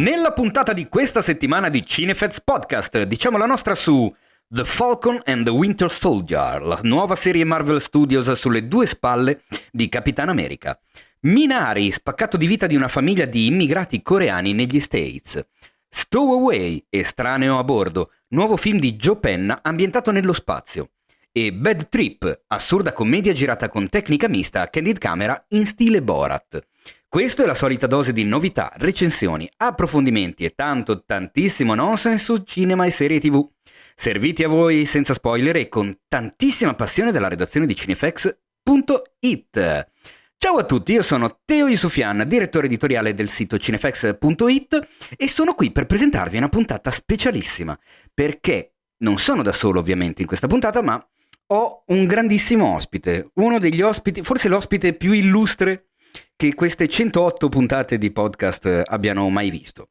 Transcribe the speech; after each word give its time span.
Nella 0.00 0.32
puntata 0.32 0.72
di 0.72 0.88
questa 0.88 1.20
settimana 1.20 1.68
di 1.68 1.84
Cinefets 1.84 2.40
Podcast 2.40 3.02
diciamo 3.02 3.36
la 3.36 3.44
nostra 3.44 3.74
su 3.74 4.10
The 4.48 4.64
Falcon 4.64 5.20
and 5.24 5.44
the 5.44 5.50
Winter 5.50 5.90
Soldier, 5.90 6.62
la 6.62 6.80
nuova 6.84 7.14
serie 7.16 7.44
Marvel 7.44 7.82
Studios 7.82 8.32
sulle 8.32 8.66
due 8.66 8.86
spalle 8.86 9.42
di 9.70 9.90
Capitan 9.90 10.30
America. 10.30 10.80
Minari, 11.24 11.92
spaccato 11.92 12.38
di 12.38 12.46
vita 12.46 12.66
di 12.66 12.76
una 12.76 12.88
famiglia 12.88 13.26
di 13.26 13.48
immigrati 13.48 14.00
coreani 14.00 14.54
negli 14.54 14.80
States. 14.80 15.38
Stowaway, 15.86 16.86
estraneo 16.88 17.58
a 17.58 17.64
bordo, 17.64 18.12
nuovo 18.28 18.56
film 18.56 18.78
di 18.78 18.96
Joe 18.96 19.18
Penna 19.18 19.58
ambientato 19.60 20.10
nello 20.10 20.32
spazio. 20.32 20.92
E 21.30 21.52
Bad 21.52 21.90
Trip, 21.90 22.44
assurda 22.46 22.94
commedia 22.94 23.34
girata 23.34 23.68
con 23.68 23.90
tecnica 23.90 24.28
mista 24.28 24.62
a 24.62 24.68
candid 24.68 24.96
camera 24.96 25.44
in 25.48 25.66
stile 25.66 26.00
Borat. 26.00 26.58
Questo 27.12 27.42
è 27.42 27.44
la 27.44 27.56
solita 27.56 27.88
dose 27.88 28.12
di 28.12 28.22
novità, 28.22 28.72
recensioni, 28.76 29.50
approfondimenti 29.56 30.44
e 30.44 30.50
tanto, 30.54 31.02
tantissimo 31.04 31.74
nonsense 31.74 32.22
su 32.22 32.44
cinema 32.44 32.86
e 32.86 32.90
serie 32.90 33.18
tv. 33.18 33.44
Serviti 33.96 34.44
a 34.44 34.48
voi 34.48 34.84
senza 34.84 35.12
spoiler 35.12 35.56
e 35.56 35.68
con 35.68 35.92
tantissima 36.06 36.74
passione 36.74 37.10
dalla 37.10 37.26
redazione 37.26 37.66
di 37.66 37.74
cinefx.it. 37.74 38.30
Ciao 40.36 40.56
a 40.56 40.64
tutti, 40.64 40.92
io 40.92 41.02
sono 41.02 41.40
Teo 41.44 41.66
Yusufian, 41.66 42.22
direttore 42.28 42.66
editoriale 42.66 43.12
del 43.12 43.28
sito 43.28 43.58
cinefx.it 43.58 44.88
e 45.16 45.28
sono 45.28 45.54
qui 45.54 45.72
per 45.72 45.86
presentarvi 45.86 46.36
una 46.36 46.48
puntata 46.48 46.92
specialissima, 46.92 47.76
perché 48.14 48.74
non 48.98 49.18
sono 49.18 49.42
da 49.42 49.52
solo 49.52 49.80
ovviamente 49.80 50.22
in 50.22 50.28
questa 50.28 50.46
puntata, 50.46 50.80
ma 50.80 51.04
ho 51.48 51.82
un 51.88 52.06
grandissimo 52.06 52.72
ospite, 52.72 53.32
uno 53.34 53.58
degli 53.58 53.82
ospiti, 53.82 54.22
forse 54.22 54.46
l'ospite 54.46 54.94
più 54.94 55.10
illustre 55.10 55.86
che 56.40 56.54
queste 56.54 56.88
108 56.88 57.50
puntate 57.50 57.98
di 57.98 58.10
podcast 58.12 58.84
abbiano 58.86 59.28
mai 59.28 59.50
visto 59.50 59.88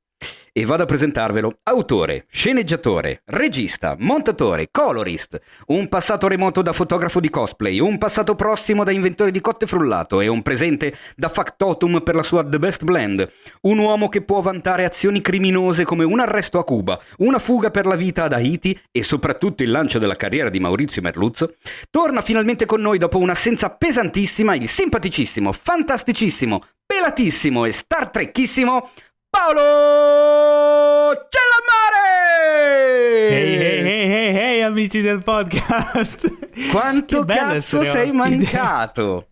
e 0.52 0.66
vado 0.66 0.84
a 0.84 0.86
presentarvelo. 0.86 1.60
Autore, 1.64 2.26
sceneggiatore, 2.30 3.22
regista, 3.26 3.96
montatore, 4.00 4.70
colorist, 4.72 5.40
un 5.68 5.88
passato 5.88 6.28
remoto 6.28 6.62
da 6.62 6.74
fotografo 6.74 7.20
di 7.20 7.30
cosplay, 7.30 7.80
un 7.80 7.98
passato 7.98 8.36
prossimo 8.36 8.84
da 8.84 8.92
inventore 8.92 9.32
di 9.32 9.42
cotte 9.42 9.68
frullato 9.68 10.22
e 10.22 10.28
un 10.28 10.42
presente 10.42 10.96
da 11.16 11.30
factotum 11.30 12.02
per 12.02 12.16
la 12.16 12.24
sua 12.24 12.44
The 12.44 12.60
Best 12.60 12.84
Blend. 12.84 13.28
Un 13.62 13.78
uomo 13.78 14.10
che 14.10 14.22
può 14.22 14.42
vantare 14.42 14.86
azioni 14.86 15.22
criminose 15.22 15.84
come 15.84 16.04
un 16.04 16.20
arresto 16.20 16.60
a 16.60 16.64
Cuba, 16.64 17.00
una 17.18 17.40
fuga 17.40 17.72
per 17.72 17.86
la 17.86 17.96
vita 17.96 18.24
ad 18.24 18.34
Haiti 18.34 18.80
e 18.92 19.04
soprattutto 19.04 19.64
il 19.64 19.72
lancio 19.72 20.00
della 20.00 20.16
carriera 20.16 20.50
di 20.50 20.60
Maurizio 20.60 21.02
Merluzzo. 21.02 21.56
Torna 21.90 22.22
finalmente 22.22 22.66
con 22.66 22.82
noi 22.82 22.98
dopo 22.98 23.18
un'assenza 23.18 23.70
pesantissima 23.72 24.56
il 24.56 24.68
simpaticissimo, 24.68 25.52
fantasticissimo, 25.52 26.64
pelatissimo 26.86 27.66
e 27.66 27.72
Star 27.72 28.10
Trekissimo 28.10 28.90
Paolo 29.32 31.14
Cellammare! 31.30 33.30
Ehi, 33.30 33.58
ehi, 33.58 34.10
ehi, 34.10 34.38
ehi, 34.38 34.62
amici 34.64 35.02
del 35.02 35.24
podcast! 35.24 36.28
Quanto 36.72 37.24
cazzo 37.26 37.84
sei 37.84 38.12
mancato? 38.12 39.28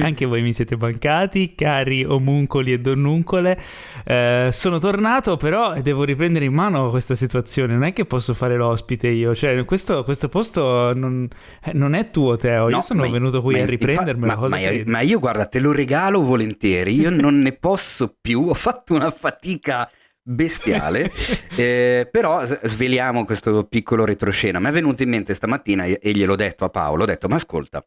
Anche 0.00 0.26
voi 0.26 0.42
mi 0.42 0.52
siete 0.52 0.76
mancati, 0.76 1.54
cari 1.54 2.04
omuncoli 2.04 2.72
e 2.72 2.80
donnuncole. 2.80 3.58
Eh, 4.04 4.50
sono 4.52 4.78
tornato, 4.78 5.36
però 5.36 5.80
devo 5.80 6.04
riprendere 6.04 6.44
in 6.44 6.52
mano 6.52 6.90
questa 6.90 7.14
situazione. 7.14 7.72
Non 7.72 7.84
è 7.84 7.92
che 7.92 8.04
posso 8.04 8.34
fare 8.34 8.56
l'ospite 8.56 9.08
io. 9.08 9.34
Cioè, 9.34 9.64
questo, 9.64 10.04
questo 10.04 10.28
posto 10.28 10.92
non, 10.94 11.28
eh, 11.64 11.72
non, 11.72 11.94
è 11.94 12.10
tuo, 12.10 12.36
Teo. 12.36 12.68
No, 12.68 12.76
io 12.76 12.82
sono 12.82 13.04
ma, 13.04 13.10
venuto 13.10 13.42
qui 13.42 13.60
a 13.60 13.66
riprendermelo. 13.66 14.34
Ma, 14.34 14.48
ma, 14.48 14.58
ma, 14.84 15.00
io, 15.00 15.18
guarda, 15.18 15.46
te 15.46 15.58
lo 15.58 15.72
regalo 15.72 16.22
volentieri. 16.22 16.94
Io 16.94 17.10
non 17.14 17.40
ne 17.40 17.52
posso 17.52 18.16
più. 18.20 18.48
Ho 18.48 18.54
fatto 18.54 18.94
una 18.94 19.10
fatica 19.10 19.88
bestiale. 20.22 21.10
eh, 21.56 22.08
però 22.10 22.44
sveliamo 22.44 23.24
questo 23.24 23.64
piccolo 23.64 24.04
retroscena. 24.04 24.58
Mi 24.58 24.68
è 24.68 24.72
venuto 24.72 25.02
in 25.02 25.10
mente 25.10 25.34
stamattina 25.34 25.84
e 25.84 26.10
gliel'ho 26.12 26.36
detto 26.36 26.64
a 26.64 26.68
Paolo. 26.68 27.04
Ho 27.04 27.06
detto, 27.06 27.28
ma 27.28 27.36
ascolta 27.36 27.84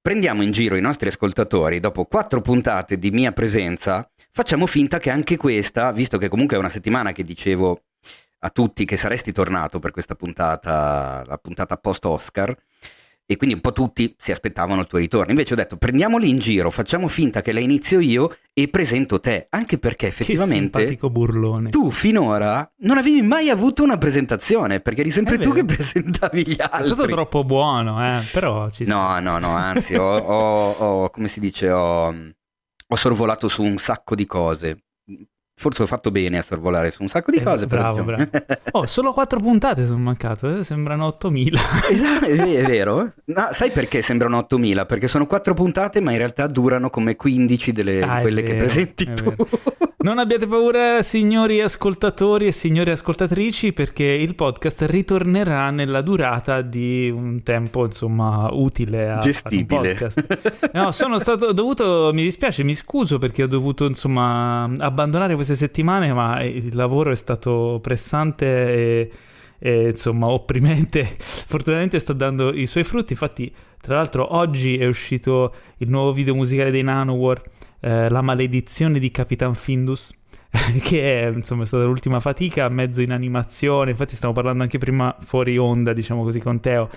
prendiamo 0.00 0.42
in 0.42 0.50
giro 0.50 0.76
i 0.76 0.80
nostri 0.80 1.08
ascoltatori, 1.08 1.80
dopo 1.80 2.04
quattro 2.04 2.40
puntate 2.40 2.98
di 2.98 3.10
mia 3.10 3.32
presenza, 3.32 4.08
facciamo 4.30 4.66
finta 4.66 4.98
che 4.98 5.10
anche 5.10 5.36
questa, 5.36 5.92
visto 5.92 6.18
che 6.18 6.28
comunque 6.28 6.56
è 6.56 6.60
una 6.60 6.68
settimana 6.68 7.12
che 7.12 7.24
dicevo 7.24 7.82
a 8.40 8.50
tutti 8.50 8.84
che 8.84 8.96
saresti 8.96 9.32
tornato 9.32 9.78
per 9.78 9.90
questa 9.90 10.14
puntata, 10.14 11.22
la 11.26 11.38
puntata 11.38 11.76
post-Oscar, 11.76 12.56
e 13.30 13.36
quindi 13.36 13.56
un 13.56 13.60
po' 13.60 13.72
tutti 13.72 14.14
si 14.16 14.32
aspettavano 14.32 14.80
il 14.80 14.86
tuo 14.86 14.98
ritorno. 14.98 15.30
Invece 15.30 15.52
ho 15.52 15.56
detto 15.56 15.76
prendiamoli 15.76 16.30
in 16.30 16.38
giro, 16.38 16.70
facciamo 16.70 17.08
finta 17.08 17.42
che 17.42 17.52
la 17.52 17.60
inizio 17.60 18.00
io 18.00 18.34
e 18.54 18.68
presento 18.68 19.20
te, 19.20 19.48
anche 19.50 19.76
perché 19.76 20.06
effettivamente 20.06 20.98
tu 21.68 21.90
finora 21.90 22.72
non 22.78 22.96
avevi 22.96 23.20
mai 23.20 23.50
avuto 23.50 23.82
una 23.82 23.98
presentazione, 23.98 24.80
perché 24.80 25.02
eri 25.02 25.10
sempre 25.10 25.36
tu 25.36 25.52
che 25.52 25.66
presentavi 25.66 26.48
gli 26.48 26.56
altri. 26.58 26.80
È 26.80 26.84
stato 26.94 27.06
troppo 27.06 27.44
buono, 27.44 28.02
eh? 28.02 28.22
però 28.32 28.70
ci 28.70 28.84
No, 28.86 29.20
no, 29.20 29.38
no, 29.38 29.50
anzi, 29.50 29.94
ho, 29.94 30.16
ho, 30.16 30.70
ho, 30.70 31.10
come 31.10 31.28
si 31.28 31.38
dice, 31.38 31.70
ho, 31.70 32.06
ho 32.08 32.96
sorvolato 32.96 33.48
su 33.48 33.62
un 33.62 33.76
sacco 33.76 34.14
di 34.14 34.24
cose 34.24 34.84
Forse 35.60 35.82
ho 35.82 35.86
fatto 35.86 36.12
bene 36.12 36.38
a 36.38 36.42
sorvolare 36.42 36.92
su 36.92 37.02
un 37.02 37.08
sacco 37.08 37.32
di 37.32 37.38
eh, 37.38 37.42
cose. 37.42 37.66
Bravo, 37.66 38.04
bravo. 38.04 38.28
Oh, 38.70 38.86
solo 38.86 39.12
quattro 39.12 39.40
puntate 39.40 39.84
sono 39.84 39.98
mancato, 39.98 40.58
eh? 40.58 40.62
sembrano 40.62 41.06
8000. 41.06 41.60
esatto, 41.90 42.26
è, 42.26 42.62
vero. 42.62 43.12
No, 43.24 43.48
sai 43.50 43.72
perché 43.72 44.00
sembrano 44.00 44.38
8000? 44.38 44.86
Perché 44.86 45.08
sono 45.08 45.26
quattro 45.26 45.54
puntate, 45.54 46.00
ma 46.00 46.12
in 46.12 46.18
realtà 46.18 46.46
durano 46.46 46.90
come 46.90 47.16
15 47.16 47.72
delle 47.72 48.02
ah, 48.02 48.20
quelle 48.20 48.42
vero, 48.42 48.52
che 48.52 48.58
presenti 48.58 49.12
tu. 49.12 49.34
Non 50.00 50.20
abbiate 50.20 50.46
paura, 50.46 51.02
signori 51.02 51.60
ascoltatori 51.60 52.46
e 52.46 52.52
signore 52.52 52.92
ascoltatrici, 52.92 53.72
perché 53.72 54.04
il 54.04 54.36
podcast 54.36 54.82
ritornerà 54.82 55.70
nella 55.70 56.02
durata 56.02 56.60
di 56.62 57.10
un 57.10 57.42
tempo, 57.42 57.84
insomma, 57.84 58.48
utile 58.52 59.10
a 59.10 59.18
gestibile. 59.18 59.94
podcast. 59.94 60.70
No, 60.74 60.92
sono 60.92 61.18
stato 61.18 61.52
dovuto, 61.52 62.12
mi 62.14 62.22
dispiace, 62.22 62.62
mi 62.62 62.74
scuso 62.74 63.18
perché 63.18 63.42
ho 63.42 63.48
dovuto, 63.48 63.86
insomma, 63.86 64.70
abbandonare 64.78 65.34
queste 65.34 65.56
settimane, 65.56 66.12
ma 66.12 66.44
il 66.44 66.76
lavoro 66.76 67.10
è 67.10 67.16
stato 67.16 67.80
pressante 67.82 68.46
e, 68.46 69.10
e 69.58 69.88
insomma, 69.88 70.28
opprimente. 70.28 71.02
Fortunatamente 71.18 71.98
sta 71.98 72.12
dando 72.12 72.54
i 72.54 72.66
suoi 72.66 72.84
frutti. 72.84 73.14
Infatti, 73.14 73.52
tra 73.80 73.96
l'altro, 73.96 74.36
oggi 74.36 74.78
è 74.78 74.86
uscito 74.86 75.52
il 75.78 75.88
nuovo 75.88 76.12
video 76.12 76.36
musicale 76.36 76.70
dei 76.70 76.84
Nanowar 76.84 77.42
eh, 77.80 78.08
La 78.08 78.22
maledizione 78.22 78.98
di 78.98 79.10
Capitan 79.10 79.54
Findus, 79.54 80.12
che 80.82 81.22
è, 81.22 81.30
insomma, 81.30 81.62
è 81.62 81.66
stata 81.66 81.84
l'ultima 81.84 82.20
fatica, 82.20 82.68
mezzo 82.68 83.00
in 83.02 83.12
animazione, 83.12 83.90
infatti 83.90 84.14
stiamo 84.16 84.34
parlando 84.34 84.62
anche 84.62 84.78
prima 84.78 85.16
fuori 85.20 85.56
onda, 85.58 85.92
diciamo 85.92 86.22
così, 86.22 86.40
con 86.40 86.60
Teo, 86.60 86.88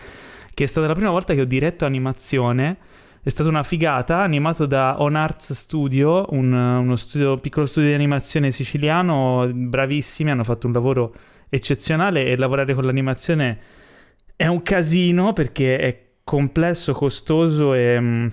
che 0.53 0.63
è 0.63 0.67
stata 0.67 0.87
la 0.87 0.93
prima 0.93 1.11
volta 1.11 1.33
che 1.33 1.41
ho 1.41 1.45
diretto 1.45 1.85
animazione, 1.85 2.77
è 3.23 3.29
stata 3.29 3.49
una 3.49 3.63
figata, 3.63 4.21
animato 4.21 4.65
da 4.65 5.01
On 5.01 5.15
Arts 5.15 5.53
Studio, 5.53 6.25
un, 6.29 6.51
uno 6.51 6.95
studio, 6.95 7.37
piccolo 7.37 7.65
studio 7.65 7.89
di 7.89 7.95
animazione 7.95 8.51
siciliano, 8.51 9.49
bravissimi, 9.53 10.31
hanno 10.31 10.43
fatto 10.43 10.67
un 10.67 10.73
lavoro 10.73 11.13
eccezionale 11.49 12.25
e 12.25 12.37
lavorare 12.37 12.73
con 12.73 12.85
l'animazione 12.85 13.59
è 14.41 14.47
un 14.47 14.63
casino 14.63 15.33
perché 15.33 15.77
è 15.77 16.01
complesso, 16.23 16.93
costoso 16.93 17.75
e 17.75 17.99
mm, 17.99 18.27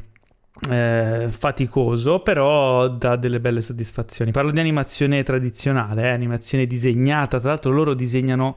eh, 0.69 1.27
faticoso, 1.29 2.21
però 2.21 2.89
dà 2.89 3.17
delle 3.17 3.41
belle 3.41 3.61
soddisfazioni. 3.61 4.33
Parlo 4.33 4.51
di 4.51 4.61
animazione 4.61 5.23
tradizionale, 5.23 6.03
eh, 6.03 6.09
animazione 6.09 6.67
disegnata, 6.67 7.39
tra 7.39 7.51
l'altro 7.51 7.71
loro 7.71 7.95
disegnano 7.95 8.57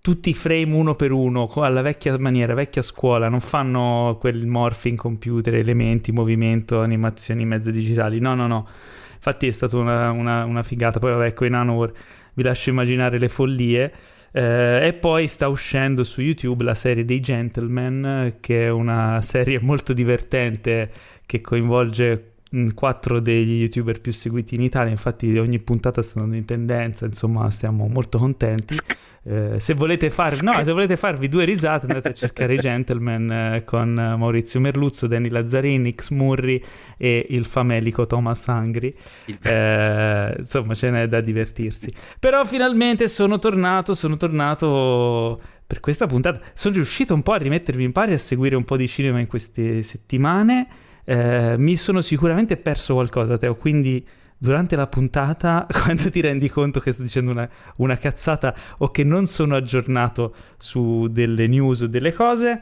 tutti 0.00 0.30
i 0.30 0.34
frame 0.34 0.74
uno 0.74 0.94
per 0.94 1.12
uno, 1.12 1.50
alla 1.56 1.82
vecchia 1.82 2.16
maniera, 2.18 2.54
vecchia 2.54 2.82
scuola, 2.82 3.28
non 3.28 3.40
fanno 3.40 4.16
quel 4.18 4.46
morphing 4.46 4.96
computer, 4.96 5.54
elementi, 5.54 6.12
movimento, 6.12 6.80
animazioni 6.80 7.44
mezze 7.44 7.70
digitali, 7.70 8.18
no, 8.18 8.34
no, 8.34 8.46
no. 8.46 8.66
Infatti 9.14 9.46
è 9.46 9.50
stata 9.50 9.76
una, 9.76 10.10
una, 10.10 10.44
una 10.46 10.62
figata, 10.62 10.98
poi 10.98 11.12
vabbè, 11.12 11.34
con 11.34 11.46
i 11.46 11.50
Nanowar 11.50 11.92
vi 12.34 12.42
lascio 12.42 12.70
immaginare 12.70 13.18
le 13.18 13.28
follie. 13.28 13.92
Eh, 14.32 14.86
e 14.86 14.92
poi 14.92 15.26
sta 15.26 15.48
uscendo 15.48 16.04
su 16.04 16.20
YouTube 16.20 16.64
la 16.64 16.74
serie 16.74 17.04
dei 17.04 17.20
Gentleman, 17.20 18.36
che 18.40 18.66
è 18.66 18.70
una 18.70 19.20
serie 19.22 19.60
molto 19.60 19.92
divertente 19.92 20.90
che 21.26 21.40
coinvolge 21.40 22.34
quattro 22.74 23.20
degli 23.20 23.60
youtuber 23.60 24.00
più 24.00 24.12
seguiti 24.12 24.54
in 24.54 24.62
Italia, 24.62 24.90
infatti 24.90 25.36
ogni 25.38 25.62
puntata 25.62 26.02
sta 26.02 26.18
andando 26.18 26.36
in 26.36 26.44
tendenza, 26.44 27.06
insomma 27.06 27.48
stiamo 27.50 27.86
molto 27.86 28.18
contenti. 28.18 28.76
Eh, 29.22 29.60
se, 29.60 29.74
volete 29.74 30.08
far, 30.08 30.42
no, 30.42 30.52
se 30.64 30.72
volete 30.72 30.96
farvi 30.96 31.28
due 31.28 31.44
risate 31.44 31.86
andate 31.86 32.08
a 32.08 32.12
cercare 32.14 32.54
i 32.54 32.56
Gentleman 32.58 33.30
eh, 33.30 33.64
con 33.64 33.92
Maurizio 33.92 34.60
Merluzzo, 34.60 35.06
Danny 35.06 35.28
Lazzarini, 35.28 35.92
X 35.94 36.10
Murri 36.10 36.62
e 36.96 37.26
il 37.28 37.44
famelico 37.44 38.06
Thomas 38.06 38.48
Angri. 38.48 38.94
Eh, 39.42 40.34
insomma 40.38 40.74
ce 40.74 40.90
n'è 40.90 41.06
da 41.06 41.20
divertirsi. 41.20 41.92
Però 42.18 42.44
finalmente 42.44 43.08
sono 43.08 43.38
tornato, 43.38 43.94
sono 43.94 44.16
tornato 44.16 45.40
per 45.66 45.80
questa 45.80 46.06
puntata. 46.06 46.40
Sono 46.54 46.74
riuscito 46.74 47.14
un 47.14 47.22
po' 47.22 47.32
a 47.32 47.36
rimettervi 47.36 47.84
in 47.84 47.92
pari, 47.92 48.14
a 48.14 48.18
seguire 48.18 48.56
un 48.56 48.64
po' 48.64 48.76
di 48.76 48.88
cinema 48.88 49.20
in 49.20 49.26
queste 49.26 49.82
settimane. 49.82 50.66
Eh, 51.10 51.56
mi 51.58 51.76
sono 51.76 52.02
sicuramente 52.02 52.56
perso 52.56 52.94
qualcosa, 52.94 53.36
Teo, 53.36 53.56
quindi 53.56 54.06
durante 54.38 54.76
la 54.76 54.86
puntata, 54.86 55.66
quando 55.82 56.08
ti 56.08 56.20
rendi 56.20 56.48
conto 56.48 56.78
che 56.78 56.92
sto 56.92 57.02
dicendo 57.02 57.32
una, 57.32 57.48
una 57.78 57.98
cazzata 57.98 58.54
o 58.78 58.92
che 58.92 59.02
non 59.02 59.26
sono 59.26 59.56
aggiornato 59.56 60.32
su 60.56 61.08
delle 61.10 61.48
news 61.48 61.80
o 61.80 61.86
delle 61.88 62.12
cose, 62.12 62.60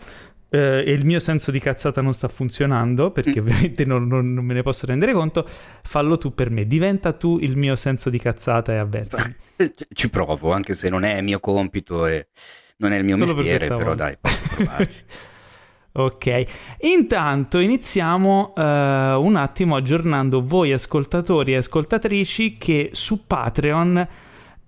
eh, 0.48 0.82
e 0.82 0.92
il 0.92 1.04
mio 1.04 1.20
senso 1.20 1.50
di 1.50 1.60
cazzata 1.60 2.00
non 2.00 2.14
sta 2.14 2.28
funzionando, 2.28 3.10
perché 3.10 3.38
mm. 3.38 3.44
ovviamente 3.44 3.84
non, 3.84 4.06
non, 4.06 4.32
non, 4.32 4.46
me 4.46 4.54
ne 4.54 4.62
posso 4.62 4.86
rendere 4.86 5.12
conto, 5.12 5.46
fallo 5.82 6.16
tu 6.16 6.32
per 6.32 6.48
me, 6.48 6.66
diventa 6.66 7.12
tu 7.12 7.38
il 7.42 7.54
mio 7.54 7.76
senso 7.76 8.08
di 8.08 8.18
cazzata 8.18 8.72
e 8.72 8.76
avverti. 8.78 9.76
Ci 9.92 10.08
provo, 10.08 10.52
anche 10.52 10.72
se 10.72 10.88
non 10.88 11.04
è 11.04 11.20
mio 11.20 11.38
compito 11.38 12.06
e 12.06 12.28
non 12.78 12.94
è 12.94 12.96
il 12.96 13.04
mio 13.04 13.16
Solo 13.18 13.34
mestiere, 13.34 13.66
per 13.66 13.76
però 13.76 13.94
dai, 13.94 14.16
posso 14.18 14.38
provarci. 14.54 15.04
Ok, 15.98 16.44
intanto 16.82 17.58
iniziamo 17.58 18.52
uh, 18.54 18.60
un 18.62 19.34
attimo 19.34 19.74
aggiornando 19.74 20.46
voi 20.46 20.72
ascoltatori 20.72 21.54
e 21.54 21.56
ascoltatrici 21.56 22.56
che 22.56 22.90
su 22.92 23.26
Patreon 23.26 24.06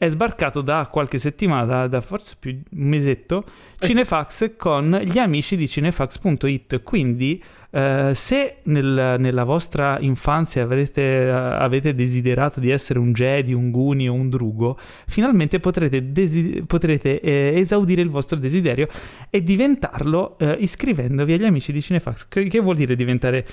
è 0.01 0.09
sbarcato 0.09 0.63
da 0.63 0.89
qualche 0.91 1.19
settimana, 1.19 1.67
da, 1.67 1.87
da 1.87 2.01
forse 2.01 2.35
più 2.39 2.53
un 2.53 2.89
mesetto, 2.89 3.45
eh 3.79 3.87
Cinefax 3.87 4.35
sì. 4.35 4.57
con 4.57 4.99
gli 5.05 5.19
amici 5.19 5.57
di 5.57 5.69
cinefax.it. 5.69 6.83
Quindi, 6.83 7.45
eh, 7.71 8.13
se 8.15 8.61
nel, 8.63 9.17
nella 9.19 9.45
vostra 9.45 9.99
infanzia 10.01 10.63
avrete, 10.63 11.31
avete 11.31 11.95
desiderato 11.95 12.61
di 12.61 12.71
essere 12.71 12.99
un 12.99 13.13
Jedi, 13.13 13.53
un 13.53 13.71
Guni 13.71 14.09
o 14.09 14.15
un 14.15 14.31
Drugo, 14.31 14.79
finalmente 15.07 15.61
potrete, 15.61 16.13
desi- 16.13 16.65
potrete 16.67 17.21
eh, 17.21 17.53
esaudire 17.57 18.01
il 18.01 18.09
vostro 18.09 18.39
desiderio 18.39 18.89
e 19.29 19.43
diventarlo 19.43 20.39
eh, 20.39 20.57
iscrivendovi 20.61 21.35
agli 21.35 21.45
amici 21.45 21.73
di 21.73 21.83
Cinefax. 21.83 22.27
Che, 22.27 22.47
che 22.47 22.61
vuol 22.61 22.77
dire 22.77 22.97
diventare 22.97 23.47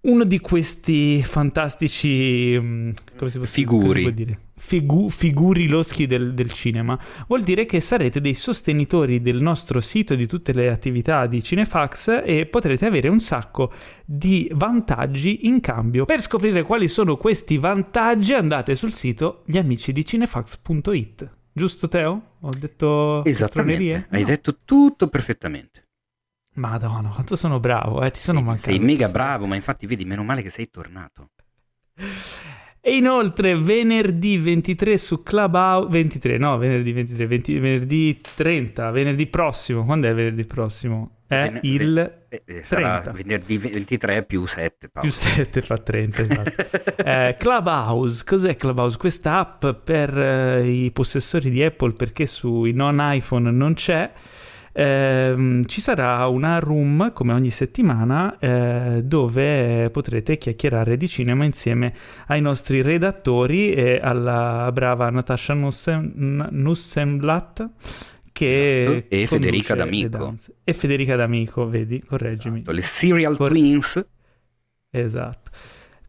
uno 0.00 0.24
di 0.24 0.40
questi 0.40 1.22
fantastici 1.22 2.58
mm, 2.58 2.90
come 3.16 3.30
si 3.30 3.38
può, 3.38 3.46
figuri. 3.46 4.14
Dire? 4.14 4.38
Figu, 4.62 5.08
figuri 5.08 5.66
loschi 5.68 6.06
del, 6.06 6.34
del, 6.34 6.52
cinema 6.52 6.96
vuol 7.26 7.42
dire 7.42 7.64
che 7.64 7.80
sarete 7.80 8.20
dei 8.20 8.34
sostenitori 8.34 9.22
del 9.22 9.40
nostro 9.40 9.80
sito 9.80 10.14
di 10.14 10.26
tutte 10.26 10.52
le 10.52 10.68
attività 10.68 11.26
di 11.26 11.42
Cinefax 11.42 12.22
e 12.24 12.44
potrete 12.44 12.84
avere 12.84 13.08
un 13.08 13.20
sacco 13.20 13.72
di 14.04 14.50
vantaggi 14.52 15.46
in 15.46 15.60
cambio 15.60 16.04
per 16.04 16.20
scoprire 16.20 16.62
quali 16.62 16.88
sono 16.88 17.16
questi 17.16 17.56
vantaggi 17.56 18.34
andate 18.34 18.76
sul 18.76 18.92
sito 18.92 19.44
gliamicidicinefax.it 19.46 21.30
giusto 21.52 21.88
Teo? 21.88 22.22
ho 22.38 22.50
detto 22.56 23.24
esattamente 23.24 24.08
hai 24.10 24.20
no. 24.20 24.26
detto 24.26 24.58
tutto 24.62 25.08
perfettamente 25.08 25.88
Madonna, 26.54 27.08
quanto 27.08 27.36
sono 27.36 27.60
bravo, 27.60 28.02
eh? 28.02 28.10
ti 28.10 28.18
sono 28.18 28.40
sì, 28.40 28.44
mancato. 28.44 28.70
Sei 28.70 28.78
mega 28.78 29.08
bravo, 29.08 29.46
ma 29.46 29.54
infatti 29.54 29.86
vedi, 29.86 30.04
meno 30.04 30.24
male 30.24 30.42
che 30.42 30.50
sei 30.50 30.68
tornato. 30.68 31.30
E 32.82 32.96
inoltre 32.96 33.58
venerdì 33.58 34.38
23 34.38 34.96
su 34.96 35.22
Clubhouse, 35.22 35.88
23, 35.90 36.38
no, 36.38 36.56
venerdì 36.56 36.92
23, 36.92 37.26
20, 37.26 37.58
venerdì 37.58 38.20
30, 38.34 38.90
venerdì 38.90 39.26
prossimo, 39.26 39.84
quando 39.84 40.08
è 40.08 40.14
venerdì 40.14 40.46
prossimo? 40.46 41.16
È 41.26 41.46
Ven- 41.46 41.58
il 41.62 41.98
eh, 42.30 42.42
eh, 42.46 43.02
venerdì 43.12 43.58
23 43.58 44.24
più 44.24 44.46
7, 44.46 44.88
Paolo. 44.88 45.08
Più 45.08 45.16
7 45.16 45.60
fa 45.60 45.76
30, 45.76 46.22
esatto. 46.22 46.96
eh, 47.04 47.36
Clubhouse, 47.38 48.24
cos'è 48.24 48.56
Clubhouse? 48.56 48.96
Questa 48.96 49.38
app 49.38 49.66
per 49.84 50.18
eh, 50.18 50.66
i 50.66 50.90
possessori 50.90 51.50
di 51.50 51.62
Apple 51.62 51.92
perché 51.92 52.24
sui 52.26 52.72
non 52.72 52.98
iPhone 52.98 53.50
non 53.50 53.74
c'è 53.74 54.10
eh, 54.72 55.62
ci 55.66 55.80
sarà 55.80 56.26
una 56.26 56.58
room 56.58 57.12
come 57.12 57.32
ogni 57.32 57.50
settimana 57.50 58.38
eh, 58.38 59.02
dove 59.04 59.90
potrete 59.90 60.38
chiacchierare 60.38 60.96
di 60.96 61.08
cinema 61.08 61.44
insieme 61.44 61.92
ai 62.26 62.40
nostri 62.40 62.82
redattori 62.82 63.72
e 63.72 63.98
alla 64.02 64.70
brava 64.72 65.10
Natasha 65.10 65.54
Nussen, 65.54 66.48
Nussenblatt 66.50 67.68
che 68.32 68.86
esatto. 68.86 69.14
e 69.14 69.26
Federica 69.26 69.74
D'Amico. 69.74 70.34
E 70.64 70.72
Federica 70.72 71.16
D'Amico 71.16 71.68
vedi 71.68 72.02
correggimi. 72.02 72.60
Esatto. 72.60 72.72
le 72.72 72.82
Serial 72.82 73.36
Cor- 73.36 73.48
Twins 73.50 74.06
esatto. 74.90 75.50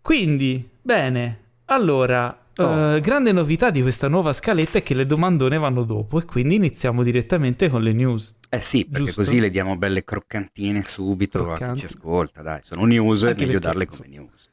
Quindi 0.01 0.69
bene. 0.81 1.39
Allora 1.65 2.40
Oh. 2.57 2.95
Uh, 2.95 2.99
grande 2.99 3.31
novità 3.31 3.69
di 3.69 3.81
questa 3.81 4.09
nuova 4.09 4.33
scaletta 4.33 4.79
è 4.79 4.83
che 4.83 4.93
le 4.93 5.05
domandone 5.05 5.57
vanno 5.57 5.83
dopo 5.83 6.19
e 6.19 6.25
quindi 6.25 6.55
iniziamo 6.55 7.01
direttamente 7.01 7.69
con 7.69 7.81
le 7.81 7.93
news. 7.93 8.35
Eh 8.49 8.59
sì, 8.59 8.85
perché 8.85 9.05
Giusto? 9.05 9.23
così 9.23 9.39
le 9.39 9.49
diamo 9.49 9.77
belle 9.77 10.03
croccantine 10.03 10.83
subito 10.85 11.39
Croccanti. 11.39 11.63
a 11.63 11.73
chi 11.73 11.79
ci 11.79 11.85
ascolta, 11.85 12.41
dai, 12.41 12.59
sono 12.63 12.83
news, 12.85 13.23
Anche 13.23 13.43
è 13.43 13.47
meglio 13.47 13.59
darle 13.59 13.85
come 13.85 14.07
news. 14.07 14.49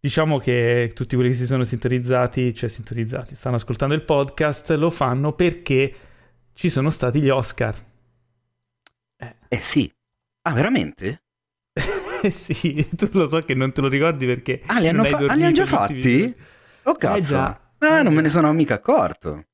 Diciamo 0.00 0.38
che 0.38 0.92
tutti 0.94 1.16
quelli 1.16 1.30
che 1.32 1.36
si 1.36 1.46
sono 1.46 1.64
sintonizzati, 1.64 2.54
cioè 2.54 2.68
sintonizzati, 2.68 3.34
stanno 3.34 3.56
ascoltando 3.56 3.96
il 3.96 4.02
podcast, 4.02 4.70
lo 4.70 4.90
fanno 4.90 5.32
perché 5.32 5.92
ci 6.54 6.68
sono 6.68 6.90
stati 6.90 7.20
gli 7.20 7.28
Oscar. 7.28 7.74
Eh, 9.16 9.34
eh 9.48 9.58
sì. 9.58 9.92
Ah, 10.42 10.52
veramente? 10.52 11.22
eh 12.22 12.30
sì, 12.30 12.88
tu 12.96 13.08
lo 13.10 13.26
so 13.26 13.40
che 13.40 13.54
non 13.54 13.72
te 13.72 13.80
lo 13.80 13.88
ricordi 13.88 14.24
perché... 14.26 14.62
Ah, 14.66 14.78
li 14.78 14.86
hanno, 14.86 15.02
fa- 15.02 15.16
ah, 15.16 15.34
li 15.34 15.42
hanno 15.42 15.52
già 15.52 15.66
fatti? 15.66 16.34
Oh 16.88 16.94
cazzo. 16.94 17.16
Eh 17.16 17.20
già. 17.20 17.60
Ah, 17.78 18.02
non 18.02 18.14
me 18.14 18.22
ne 18.22 18.30
sono 18.30 18.52
mica 18.52 18.74
accorto. 18.74 19.44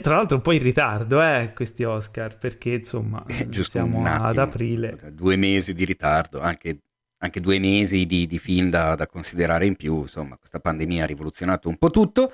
Tra 0.00 0.16
l'altro 0.16 0.36
un 0.36 0.42
po' 0.42 0.52
in 0.52 0.62
ritardo, 0.62 1.22
eh, 1.22 1.52
questi 1.54 1.82
Oscar, 1.82 2.38
perché 2.38 2.70
insomma 2.70 3.24
eh, 3.26 3.48
siamo 3.62 4.06
ad 4.06 4.38
aprile. 4.38 4.96
Due 5.12 5.36
mesi 5.36 5.74
di 5.74 5.84
ritardo, 5.84 6.40
anche, 6.40 6.78
anche 7.18 7.40
due 7.40 7.58
mesi 7.58 8.04
di, 8.04 8.26
di 8.26 8.38
film 8.38 8.70
da, 8.70 8.94
da, 8.94 9.06
considerare 9.06 9.66
in 9.66 9.74
più, 9.74 10.02
insomma 10.02 10.38
questa 10.38 10.60
pandemia 10.60 11.02
ha 11.02 11.06
rivoluzionato 11.06 11.68
un 11.68 11.76
po' 11.76 11.90
tutto. 11.90 12.32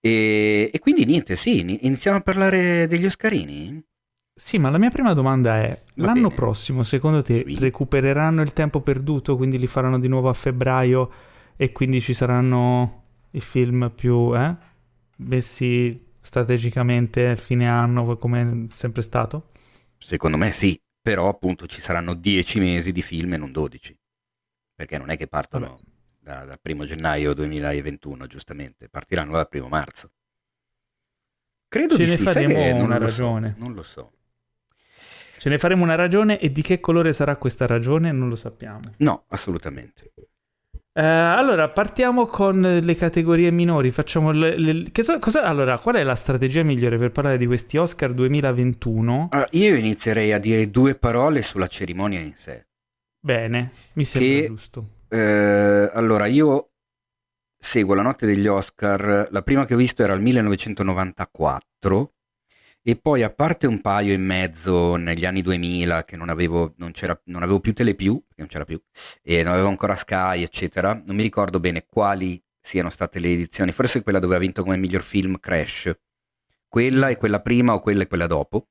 E, 0.00 0.70
e, 0.72 0.78
quindi 0.78 1.04
niente, 1.04 1.34
sì, 1.34 1.60
iniziamo 1.60 2.18
a 2.18 2.22
parlare 2.22 2.86
degli 2.86 3.04
Oscarini? 3.04 3.82
Sì, 4.32 4.58
ma 4.58 4.70
la 4.70 4.78
mia 4.78 4.90
prima 4.90 5.12
domanda 5.12 5.58
è, 5.58 5.82
Va 5.96 6.06
l'anno 6.06 6.28
bene. 6.28 6.34
prossimo 6.34 6.82
secondo 6.82 7.22
te 7.22 7.44
sì. 7.46 7.56
recupereranno 7.58 8.42
il 8.42 8.52
tempo 8.52 8.80
perduto, 8.80 9.36
quindi 9.36 9.58
li 9.58 9.66
faranno 9.66 9.98
di 9.98 10.08
nuovo 10.08 10.28
a 10.28 10.34
febbraio 10.34 11.10
e 11.56 11.72
quindi 11.72 12.00
ci 12.00 12.14
saranno 12.14 13.05
i 13.36 13.40
film 13.40 13.92
più 13.94 14.34
eh, 14.34 14.56
messi 15.18 16.04
strategicamente 16.20 17.28
a 17.28 17.36
fine 17.36 17.68
anno 17.68 18.16
come 18.16 18.66
è 18.68 18.74
sempre 18.74 19.02
stato? 19.02 19.50
Secondo 19.98 20.36
me 20.36 20.50
sì, 20.50 20.80
però 21.00 21.28
appunto 21.28 21.66
ci 21.66 21.80
saranno 21.80 22.14
10 22.14 22.58
mesi 22.58 22.92
di 22.92 23.02
film 23.02 23.34
e 23.34 23.36
non 23.36 23.52
12, 23.52 23.96
perché 24.74 24.98
non 24.98 25.10
è 25.10 25.16
che 25.16 25.28
partono 25.28 25.78
da, 26.18 26.44
da 26.44 26.58
primo 26.60 26.84
gennaio 26.84 27.34
2021, 27.34 28.26
giustamente, 28.26 28.88
partiranno 28.88 29.32
dal 29.32 29.48
primo 29.48 29.68
marzo. 29.68 30.10
Credo 31.68 31.96
Ce 31.96 32.04
di 32.04 32.10
ne 32.10 32.16
sì, 32.16 32.22
faremo 32.22 32.82
una 32.82 32.98
ragione. 32.98 33.54
So, 33.56 33.62
non 33.62 33.74
lo 33.74 33.82
so. 33.82 34.12
Ce 35.38 35.48
ne 35.48 35.58
faremo 35.58 35.82
una 35.84 35.94
ragione 35.94 36.40
e 36.40 36.50
di 36.50 36.62
che 36.62 36.80
colore 36.80 37.12
sarà 37.12 37.36
questa 37.36 37.66
ragione 37.66 38.10
non 38.10 38.28
lo 38.28 38.36
sappiamo. 38.36 38.80
No, 38.98 39.24
assolutamente. 39.28 40.12
Uh, 40.96 41.02
allora, 41.02 41.68
partiamo 41.68 42.24
con 42.24 42.58
le 42.82 42.94
categorie 42.94 43.50
minori. 43.50 43.90
Facciamo 43.90 44.30
le, 44.30 44.56
le, 44.56 44.90
so, 45.02 45.18
allora, 45.42 45.78
qual 45.78 45.96
è 45.96 46.02
la 46.02 46.14
strategia 46.14 46.62
migliore 46.62 46.96
per 46.96 47.12
parlare 47.12 47.36
di 47.36 47.44
questi 47.44 47.76
Oscar 47.76 48.14
2021? 48.14 49.28
Allora, 49.32 49.48
io 49.50 49.74
inizierei 49.74 50.32
a 50.32 50.38
dire 50.38 50.70
due 50.70 50.94
parole 50.94 51.42
sulla 51.42 51.66
cerimonia 51.66 52.20
in 52.20 52.34
sé. 52.34 52.68
Bene, 53.20 53.72
mi 53.92 54.06
sembra 54.06 54.40
che, 54.40 54.46
giusto. 54.46 54.88
Eh, 55.10 55.90
allora, 55.92 56.24
io 56.24 56.70
seguo 57.58 57.92
la 57.92 58.00
notte 58.00 58.24
degli 58.24 58.46
Oscar. 58.46 59.26
La 59.28 59.42
prima 59.42 59.66
che 59.66 59.74
ho 59.74 59.76
visto 59.76 60.02
era 60.02 60.14
il 60.14 60.22
1994 60.22 62.14
e 62.88 62.94
poi 62.94 63.24
a 63.24 63.30
parte 63.30 63.66
un 63.66 63.80
paio 63.80 64.12
in 64.12 64.22
mezzo 64.22 64.94
negli 64.94 65.24
anni 65.24 65.42
2000 65.42 66.04
che 66.04 66.16
non 66.16 66.28
avevo, 66.28 66.72
non 66.76 66.92
non 67.24 67.42
avevo 67.42 67.58
più 67.58 67.72
Telepiù, 67.72 68.14
perché 68.24 68.42
non 68.42 68.46
c'era 68.46 68.64
più, 68.64 68.80
e 69.22 69.42
non 69.42 69.54
avevo 69.54 69.66
ancora 69.66 69.96
Sky, 69.96 70.44
eccetera, 70.44 70.92
non 71.04 71.16
mi 71.16 71.22
ricordo 71.22 71.58
bene 71.58 71.84
quali 71.84 72.40
siano 72.60 72.88
state 72.88 73.18
le 73.18 73.32
edizioni, 73.32 73.72
forse 73.72 74.04
quella 74.04 74.20
dove 74.20 74.36
ha 74.36 74.38
vinto 74.38 74.62
come 74.62 74.76
miglior 74.76 75.02
film 75.02 75.40
Crash, 75.40 75.98
quella 76.68 77.08
e 77.08 77.16
quella 77.16 77.40
prima 77.40 77.74
o 77.74 77.80
quella 77.80 78.04
e 78.04 78.06
quella 78.06 78.28
dopo. 78.28 78.68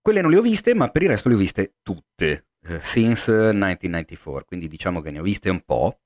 Quelle 0.00 0.22
non 0.22 0.30
le 0.30 0.38
ho 0.38 0.42
viste, 0.42 0.74
ma 0.74 0.88
per 0.88 1.02
il 1.02 1.10
resto 1.10 1.28
le 1.28 1.34
ho 1.34 1.38
viste 1.38 1.74
tutte, 1.82 2.46
uh, 2.68 2.78
since 2.80 3.30
1994, 3.30 4.46
quindi 4.46 4.66
diciamo 4.66 5.02
che 5.02 5.10
ne 5.10 5.18
ho 5.18 5.22
viste 5.22 5.50
un 5.50 5.60
po'. 5.60 6.00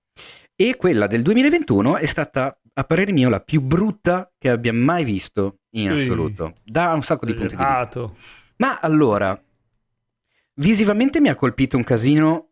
E 0.57 0.75
quella 0.75 1.07
del 1.07 1.23
2021 1.23 1.97
è 1.97 2.07
stata, 2.07 2.61
a 2.77 2.85
parere 2.85 3.13
mio, 3.13 3.29
la 3.29 3.41
più 3.41 3.61
brutta 3.61 4.33
che 4.37 4.51
abbia 4.51 4.73
mai 4.73 5.05
visto 5.05 5.61
in 5.71 5.91
assoluto, 5.91 6.55
da 6.65 6.93
un 6.93 7.03
sacco 7.03 7.27
di 7.27 7.35
punti 7.35 7.57
di 7.57 7.65
vista. 7.65 8.11
Ma 8.57 8.81
allora, 8.81 9.41
visivamente 10.55 11.21
mi 11.21 11.29
ha 11.29 11.35
colpito 11.35 11.77
un 11.77 11.85
casino 11.85 12.49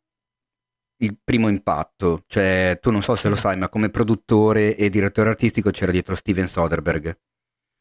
il 0.99 1.19
primo 1.23 1.49
impatto, 1.49 2.23
cioè 2.29 2.79
tu 2.81 2.91
non 2.91 3.03
so 3.03 3.17
se 3.17 3.29
lo 3.29 3.35
sai, 3.35 3.57
ma 3.57 3.69
come 3.69 3.91
produttore 3.91 4.77
e 4.77 4.89
direttore 4.89 5.31
artistico 5.31 5.71
c'era 5.71 5.91
dietro 5.91 6.15
Steven 6.15 6.47
Soderbergh. 6.47 7.19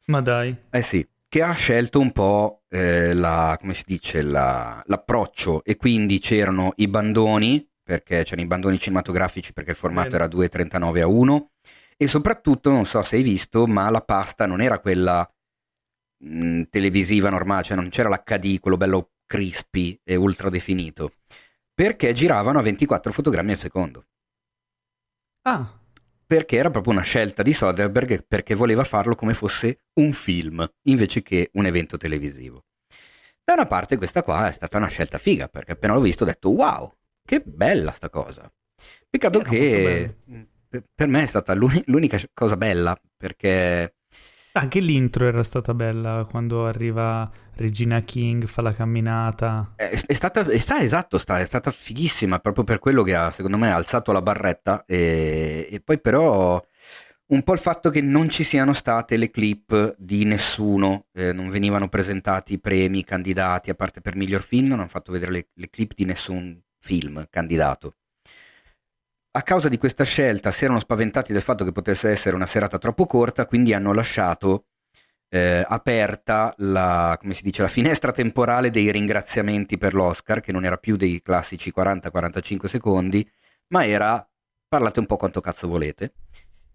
Ma 0.07 0.21
dai. 0.21 0.55
Eh 0.71 0.81
sì, 0.81 1.07
che 1.27 1.43
ha 1.43 1.53
scelto 1.53 1.99
un 1.99 2.11
po' 2.11 2.63
eh, 2.69 3.13
la, 3.13 3.55
come 3.59 3.75
si 3.75 3.83
dice, 3.85 4.23
la, 4.23 4.81
l'approccio 4.87 5.63
e 5.63 5.77
quindi 5.77 6.17
c'erano 6.17 6.73
i 6.77 6.87
bandoni 6.87 7.65
perché 7.83 8.23
c'erano 8.23 8.41
i 8.41 8.47
bandoni 8.47 8.79
cinematografici 8.79 9.53
perché 9.53 9.71
il 9.71 9.77
formato 9.77 10.09
Bene. 10.09 10.23
era 10.23 10.33
2.39 10.33 11.01
a 11.01 11.07
1 11.07 11.51
E 12.01 12.07
soprattutto, 12.07 12.71
non 12.71 12.87
so 12.87 13.03
se 13.03 13.17
hai 13.17 13.21
visto, 13.21 13.67
ma 13.67 13.87
la 13.91 14.01
pasta 14.01 14.47
non 14.47 14.59
era 14.59 14.79
quella 14.79 15.31
mh, 16.23 16.45
mm, 16.45 16.61
televisiva 16.71 17.29
normale, 17.29 17.61
cioè 17.61 17.75
non 17.75 17.89
c'era 17.89 18.09
l'HD, 18.09 18.59
quello 18.59 18.75
bello 18.75 19.11
crispy 19.27 20.01
e 20.03 20.15
ultra 20.15 20.49
definito, 20.49 21.13
perché 21.71 22.11
giravano 22.13 22.57
a 22.57 22.63
24 22.63 23.11
fotogrammi 23.11 23.51
al 23.51 23.57
secondo. 23.57 24.05
Ah. 25.43 25.79
Perché 26.25 26.55
era 26.55 26.71
proprio 26.71 26.93
una 26.93 27.03
scelta 27.03 27.43
di 27.43 27.53
Soderbergh 27.53 28.25
perché 28.27 28.55
voleva 28.55 28.83
farlo 28.83 29.13
come 29.13 29.35
fosse 29.35 29.81
un 29.99 30.11
film 30.13 30.67
invece 30.87 31.21
che 31.21 31.51
un 31.53 31.67
evento 31.67 31.97
televisivo. 31.97 32.63
Da 33.43 33.53
una 33.53 33.67
parte 33.67 33.97
questa 33.97 34.23
qua 34.23 34.49
è 34.49 34.53
stata 34.53 34.77
una 34.77 34.87
scelta 34.87 35.19
figa, 35.19 35.47
perché 35.49 35.73
appena 35.73 35.93
l'ho 35.93 36.01
visto 36.01 36.23
ho 36.23 36.27
detto 36.27 36.49
wow, 36.49 36.91
che 37.23 37.41
bella 37.41 37.91
sta 37.91 38.09
cosa. 38.09 38.51
Peccato 39.07 39.41
che 39.41 40.15
per 40.93 41.07
me 41.07 41.23
è 41.23 41.25
stata 41.25 41.53
l'unica 41.53 42.19
cosa 42.33 42.57
bella, 42.57 42.95
perché... 43.17 43.95
Anche 44.53 44.79
l'intro 44.81 45.27
era 45.27 45.43
stata 45.43 45.73
bella 45.73 46.27
quando 46.29 46.65
arriva 46.65 47.29
Regina 47.55 48.01
King, 48.01 48.45
fa 48.45 48.61
la 48.61 48.73
camminata. 48.73 49.73
È, 49.75 49.89
è 49.89 50.13
stata, 50.13 50.41
è 50.41 50.57
stata, 50.57 50.81
esatto, 50.81 51.17
è 51.17 51.45
stata 51.45 51.71
fighissima 51.71 52.39
proprio 52.39 52.65
per 52.65 52.79
quello 52.79 53.03
che 53.03 53.15
ha, 53.15 53.31
secondo 53.31 53.57
me, 53.57 53.71
alzato 53.71 54.11
la 54.11 54.21
barretta. 54.21 54.83
E, 54.85 55.67
e 55.71 55.79
poi 55.79 56.01
però 56.01 56.61
un 57.27 57.43
po' 57.43 57.53
il 57.53 57.59
fatto 57.59 57.89
che 57.89 58.01
non 58.01 58.29
ci 58.29 58.43
siano 58.43 58.73
state 58.73 59.15
le 59.15 59.29
clip 59.29 59.95
di 59.97 60.25
nessuno, 60.25 61.05
eh, 61.13 61.31
non 61.31 61.49
venivano 61.49 61.87
presentati 61.87 62.59
premi, 62.59 63.05
candidati, 63.05 63.69
a 63.69 63.75
parte 63.75 64.01
per 64.01 64.17
miglior 64.17 64.41
film, 64.41 64.67
non 64.67 64.79
hanno 64.79 64.89
fatto 64.89 65.13
vedere 65.13 65.31
le, 65.31 65.47
le 65.53 65.69
clip 65.69 65.93
di 65.95 66.03
nessun 66.03 66.61
film 66.77 67.25
candidato. 67.29 67.95
A 69.33 69.43
causa 69.43 69.69
di 69.69 69.77
questa 69.77 70.03
scelta 70.03 70.51
si 70.51 70.65
erano 70.65 70.79
spaventati 70.79 71.31
del 71.31 71.41
fatto 71.41 71.63
che 71.63 71.71
potesse 71.71 72.09
essere 72.09 72.35
una 72.35 72.45
serata 72.45 72.77
troppo 72.77 73.05
corta, 73.05 73.45
quindi 73.45 73.73
hanno 73.73 73.93
lasciato 73.93 74.65
eh, 75.29 75.63
aperta 75.65 76.53
la, 76.57 77.17
dice, 77.41 77.61
la, 77.61 77.69
finestra 77.69 78.11
temporale 78.11 78.69
dei 78.71 78.91
ringraziamenti 78.91 79.77
per 79.77 79.93
l'Oscar, 79.93 80.41
che 80.41 80.51
non 80.51 80.65
era 80.65 80.75
più 80.75 80.97
dei 80.97 81.21
classici 81.21 81.71
40-45 81.73 82.65
secondi, 82.65 83.25
ma 83.67 83.85
era 83.85 84.27
parlate 84.67 84.99
un 84.99 85.05
po' 85.05 85.15
quanto 85.15 85.39
cazzo 85.39 85.67
volete 85.67 86.13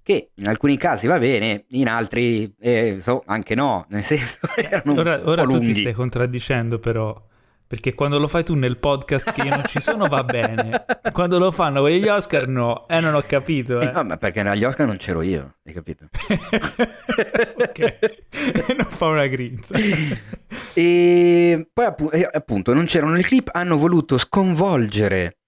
che 0.06 0.30
in 0.34 0.46
alcuni 0.46 0.76
casi 0.76 1.08
va 1.08 1.18
bene, 1.18 1.64
in 1.70 1.88
altri 1.88 2.54
eh, 2.60 2.98
so, 3.00 3.24
anche 3.26 3.56
no, 3.56 3.86
nel 3.88 4.04
senso 4.04 4.38
erano 4.54 4.92
ora, 4.92 5.20
ora 5.28 5.42
tu 5.42 5.58
ti 5.58 5.74
stai 5.74 5.94
contraddicendo 5.94 6.78
però, 6.78 7.20
perché 7.66 7.94
quando 7.94 8.18
lo 8.18 8.28
fai 8.28 8.44
tu 8.44 8.54
nel 8.54 8.78
podcast 8.78 9.32
che 9.32 9.42
io 9.42 9.50
non 9.50 9.64
ci 9.66 9.80
sono 9.80 10.06
va 10.06 10.22
bene, 10.22 10.84
quando 11.12 11.38
lo 11.38 11.50
fanno 11.50 11.80
con 11.80 11.90
gli 11.90 12.06
Oscar 12.06 12.46
no, 12.46 12.86
eh 12.88 13.00
non 13.00 13.14
ho 13.14 13.22
capito. 13.22 13.80
Eh. 13.80 13.86
Eh, 13.86 13.90
no, 13.90 14.04
ma 14.04 14.16
perché 14.16 14.40
agli 14.40 14.64
Oscar 14.64 14.86
non 14.86 14.96
c'ero 14.96 15.22
io, 15.22 15.56
hai 15.64 15.72
capito? 15.72 16.06
ok, 17.58 17.98
non 18.76 18.86
fa 18.90 19.06
una 19.06 19.26
grinza. 19.26 19.74
e 20.74 21.68
poi 21.72 21.86
appunto 22.30 22.72
non 22.72 22.84
c'erano 22.84 23.14
le 23.14 23.22
clip, 23.22 23.50
hanno 23.52 23.76
voluto 23.76 24.16
sconvolgere 24.16 25.38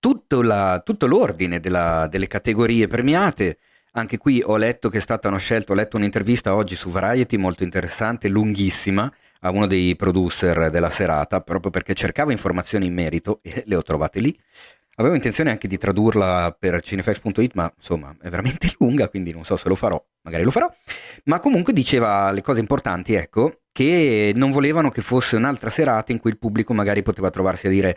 tutto, 0.00 0.42
la, 0.42 0.80
tutto 0.84 1.06
l'ordine 1.06 1.60
della, 1.60 2.08
delle 2.10 2.26
categorie 2.26 2.86
premiate 2.86 3.58
anche 3.92 4.18
qui 4.18 4.40
ho 4.44 4.56
letto 4.56 4.88
che 4.88 4.98
è 4.98 5.00
stata 5.00 5.28
una 5.28 5.38
scelta, 5.38 5.72
ho 5.72 5.74
letto 5.74 5.96
un'intervista 5.96 6.54
oggi 6.54 6.76
su 6.76 6.90
Variety 6.90 7.36
molto 7.36 7.64
interessante, 7.64 8.28
lunghissima, 8.28 9.12
a 9.40 9.50
uno 9.50 9.66
dei 9.66 9.96
producer 9.96 10.70
della 10.70 10.90
serata, 10.90 11.40
proprio 11.40 11.70
perché 11.70 11.94
cercavo 11.94 12.30
informazioni 12.30 12.86
in 12.86 12.94
merito 12.94 13.40
e 13.42 13.62
le 13.66 13.76
ho 13.76 13.82
trovate 13.82 14.20
lì. 14.20 14.38
Avevo 14.96 15.14
intenzione 15.14 15.50
anche 15.50 15.68
di 15.68 15.78
tradurla 15.78 16.56
per 16.58 16.80
cinefex.it, 16.82 17.52
ma 17.54 17.72
insomma 17.76 18.14
è 18.20 18.28
veramente 18.30 18.72
lunga, 18.78 19.08
quindi 19.08 19.32
non 19.32 19.44
so 19.44 19.56
se 19.56 19.68
lo 19.68 19.76
farò, 19.76 20.02
magari 20.22 20.42
lo 20.42 20.50
farò. 20.50 20.68
Ma 21.24 21.38
comunque 21.38 21.72
diceva 21.72 22.32
le 22.32 22.42
cose 22.42 22.60
importanti, 22.60 23.14
ecco, 23.14 23.60
che 23.70 24.32
non 24.34 24.50
volevano 24.50 24.90
che 24.90 25.02
fosse 25.02 25.36
un'altra 25.36 25.70
serata 25.70 26.10
in 26.10 26.18
cui 26.18 26.30
il 26.30 26.38
pubblico 26.38 26.74
magari 26.74 27.02
poteva 27.02 27.30
trovarsi 27.30 27.68
a 27.68 27.70
dire 27.70 27.96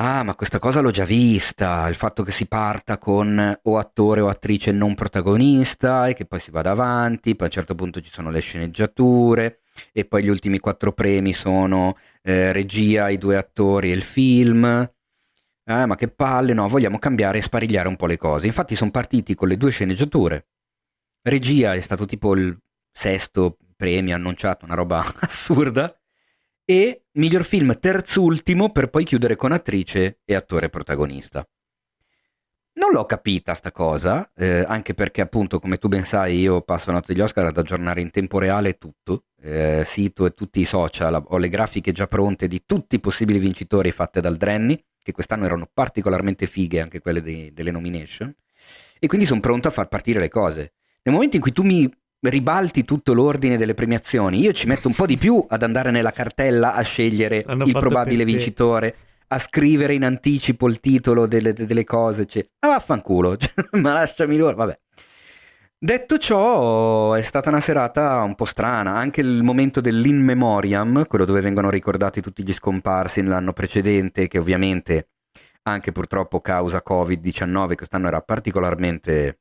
Ah, 0.00 0.22
ma 0.22 0.36
questa 0.36 0.60
cosa 0.60 0.80
l'ho 0.80 0.92
già 0.92 1.04
vista, 1.04 1.88
il 1.88 1.96
fatto 1.96 2.22
che 2.22 2.30
si 2.30 2.46
parta 2.46 2.98
con 2.98 3.58
o 3.60 3.78
attore 3.78 4.20
o 4.20 4.28
attrice 4.28 4.70
non 4.70 4.94
protagonista 4.94 6.06
e 6.06 6.14
che 6.14 6.24
poi 6.24 6.38
si 6.38 6.52
vada 6.52 6.70
avanti, 6.70 7.34
poi 7.34 7.48
a 7.48 7.50
un 7.50 7.50
certo 7.50 7.74
punto 7.74 8.00
ci 8.00 8.08
sono 8.08 8.30
le 8.30 8.38
sceneggiature 8.38 9.62
e 9.92 10.04
poi 10.04 10.24
gli 10.24 10.28
ultimi 10.28 10.58
quattro 10.58 10.92
premi 10.92 11.32
sono 11.32 11.96
eh, 12.22 12.52
regia, 12.52 13.08
i 13.08 13.18
due 13.18 13.36
attori 13.36 13.90
e 13.90 13.94
il 13.94 14.02
film. 14.02 14.64
Eh, 15.64 15.86
ma 15.86 15.96
che 15.96 16.08
palle, 16.08 16.54
no, 16.54 16.68
vogliamo 16.68 16.98
cambiare 16.98 17.38
e 17.38 17.42
sparigliare 17.42 17.88
un 17.88 17.96
po' 17.96 18.06
le 18.06 18.16
cose. 18.16 18.46
Infatti 18.46 18.74
sono 18.74 18.90
partiti 18.90 19.34
con 19.34 19.48
le 19.48 19.56
due 19.56 19.70
sceneggiature. 19.70 20.46
Regia 21.22 21.74
è 21.74 21.80
stato 21.80 22.06
tipo 22.06 22.34
il 22.34 22.58
sesto 22.90 23.58
premio 23.76 24.14
annunciato, 24.14 24.64
una 24.64 24.74
roba 24.74 25.04
assurda 25.20 25.94
e 26.64 27.04
miglior 27.12 27.44
film 27.44 27.78
terzultimo 27.78 28.72
per 28.72 28.90
poi 28.90 29.04
chiudere 29.04 29.36
con 29.36 29.52
attrice 29.52 30.20
e 30.24 30.34
attore 30.34 30.68
protagonista. 30.68 31.48
Non 32.78 32.92
l'ho 32.92 33.04
capita 33.06 33.54
sta 33.54 33.72
cosa, 33.72 34.30
eh, 34.36 34.64
anche 34.64 34.94
perché 34.94 35.20
appunto 35.20 35.58
come 35.58 35.78
tu 35.78 35.88
ben 35.88 36.04
sai 36.04 36.38
io 36.38 36.60
passo 36.60 36.90
la 36.90 36.98
notte 36.98 37.12
degli 37.12 37.22
Oscar 37.22 37.46
ad 37.46 37.58
aggiornare 37.58 38.00
in 38.00 38.12
tempo 38.12 38.38
reale 38.38 38.78
tutto, 38.78 39.24
eh, 39.42 39.82
sito 39.84 40.24
e 40.26 40.30
tutti 40.30 40.60
i 40.60 40.64
social, 40.64 41.20
ho 41.26 41.38
le 41.38 41.48
grafiche 41.48 41.90
già 41.90 42.06
pronte 42.06 42.46
di 42.46 42.62
tutti 42.64 42.94
i 42.94 43.00
possibili 43.00 43.40
vincitori 43.40 43.90
fatte 43.90 44.20
dal 44.20 44.36
Drenny, 44.36 44.80
che 45.02 45.10
quest'anno 45.10 45.44
erano 45.44 45.68
particolarmente 45.74 46.46
fighe 46.46 46.80
anche 46.80 47.00
quelle 47.00 47.20
dei, 47.20 47.52
delle 47.52 47.72
nomination, 47.72 48.32
e 49.00 49.06
quindi 49.08 49.26
sono 49.26 49.40
pronto 49.40 49.66
a 49.66 49.72
far 49.72 49.88
partire 49.88 50.20
le 50.20 50.28
cose. 50.28 50.74
Nel 51.02 51.14
momento 51.14 51.34
in 51.34 51.42
cui 51.42 51.52
tu 51.52 51.64
mi 51.64 51.90
ribalti 52.20 52.84
tutto 52.84 53.12
l'ordine 53.12 53.56
delle 53.56 53.74
premiazioni. 53.74 54.40
Io 54.40 54.52
ci 54.52 54.66
metto 54.66 54.86
un 54.86 54.94
po' 54.94 55.06
di 55.06 55.16
più 55.16 55.44
ad 55.48 55.62
andare 55.62 55.90
nella 55.90 56.10
cartella 56.12 56.74
a 56.74 56.82
scegliere 56.82 57.42
L'hanno 57.44 57.64
il 57.64 57.72
probabile 57.72 58.24
vincitore, 58.24 58.94
a 59.28 59.38
scrivere 59.38 59.94
in 59.94 60.04
anticipo 60.04 60.68
il 60.68 60.80
titolo 60.80 61.26
delle, 61.26 61.52
delle 61.52 61.84
cose. 61.84 62.26
Cioè, 62.26 62.46
ma 62.60 62.68
vaffanculo, 62.68 63.36
cioè, 63.38 63.52
ma 63.80 63.92
lasciami 63.92 64.36
loro, 64.36 64.56
vabbè. 64.56 64.78
Detto 65.80 66.18
ciò, 66.18 67.12
è 67.12 67.22
stata 67.22 67.50
una 67.50 67.60
serata 67.60 68.22
un 68.22 68.34
po' 68.34 68.44
strana, 68.44 68.96
anche 68.96 69.20
il 69.20 69.44
momento 69.44 69.80
dell'in 69.80 70.20
memoriam, 70.24 71.06
quello 71.06 71.24
dove 71.24 71.40
vengono 71.40 71.70
ricordati 71.70 72.20
tutti 72.20 72.42
gli 72.42 72.52
scomparsi 72.52 73.22
nell'anno 73.22 73.52
precedente, 73.52 74.26
che 74.26 74.38
ovviamente 74.38 75.10
anche 75.62 75.92
purtroppo 75.92 76.40
causa 76.40 76.82
Covid-19 76.84 77.74
quest'anno 77.76 78.08
era 78.08 78.20
particolarmente 78.22 79.40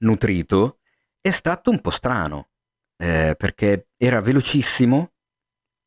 nutrito, 0.00 0.80
è 1.22 1.30
stato 1.30 1.70
un 1.70 1.80
po' 1.80 1.90
strano, 1.90 2.48
eh, 2.98 3.34
perché 3.36 3.88
era 3.96 4.20
velocissimo, 4.20 5.12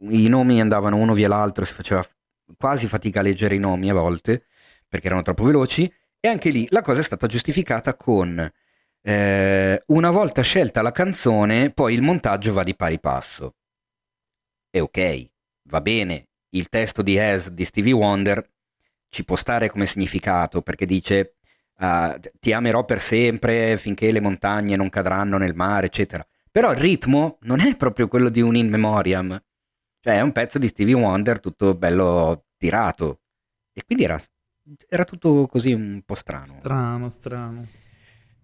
i 0.09 0.27
nomi 0.29 0.59
andavano 0.59 0.95
uno 0.97 1.13
via 1.13 1.27
l'altro, 1.27 1.63
si 1.63 1.73
faceva 1.73 2.03
quasi 2.57 2.87
fatica 2.87 3.19
a 3.19 3.23
leggere 3.23 3.55
i 3.55 3.59
nomi 3.59 3.89
a 3.89 3.93
volte, 3.93 4.45
perché 4.87 5.07
erano 5.07 5.21
troppo 5.21 5.43
veloci, 5.43 5.91
e 6.19 6.27
anche 6.27 6.49
lì 6.49 6.67
la 6.69 6.81
cosa 6.81 6.99
è 6.99 7.03
stata 7.03 7.27
giustificata 7.27 7.95
con 7.95 8.51
eh, 9.03 9.83
una 9.87 10.11
volta 10.11 10.41
scelta 10.41 10.81
la 10.81 10.91
canzone, 10.91 11.71
poi 11.71 11.93
il 11.93 12.01
montaggio 12.01 12.53
va 12.53 12.63
di 12.63 12.75
pari 12.75 12.99
passo. 12.99 13.55
E 14.69 14.79
ok, 14.79 15.29
va 15.63 15.81
bene, 15.81 16.27
il 16.49 16.69
testo 16.69 17.01
di 17.01 17.19
As 17.19 17.49
di 17.49 17.65
Stevie 17.65 17.93
Wonder 17.93 18.47
ci 19.09 19.25
può 19.25 19.35
stare 19.35 19.69
come 19.69 19.85
significato, 19.85 20.61
perché 20.61 20.85
dice 20.85 21.35
uh, 21.79 22.17
ti 22.39 22.53
amerò 22.53 22.85
per 22.85 23.01
sempre 23.01 23.77
finché 23.77 24.11
le 24.11 24.21
montagne 24.21 24.75
non 24.75 24.89
cadranno 24.89 25.37
nel 25.37 25.55
mare, 25.55 25.87
eccetera. 25.87 26.25
Però 26.49 26.71
il 26.71 26.77
ritmo 26.77 27.37
non 27.41 27.59
è 27.59 27.75
proprio 27.75 28.07
quello 28.07 28.29
di 28.29 28.41
un 28.41 28.55
in 28.55 28.69
memoriam, 28.69 29.41
cioè 30.01 30.17
è 30.17 30.21
un 30.21 30.31
pezzo 30.31 30.57
di 30.57 30.67
Stevie 30.67 30.95
Wonder 30.95 31.39
tutto 31.39 31.75
bello 31.75 32.45
tirato. 32.57 33.21
E 33.73 33.83
quindi 33.85 34.03
era, 34.03 34.19
era 34.89 35.05
tutto 35.05 35.47
così 35.47 35.71
un 35.73 36.01
po' 36.03 36.15
strano. 36.15 36.57
Strano, 36.59 37.09
strano. 37.09 37.67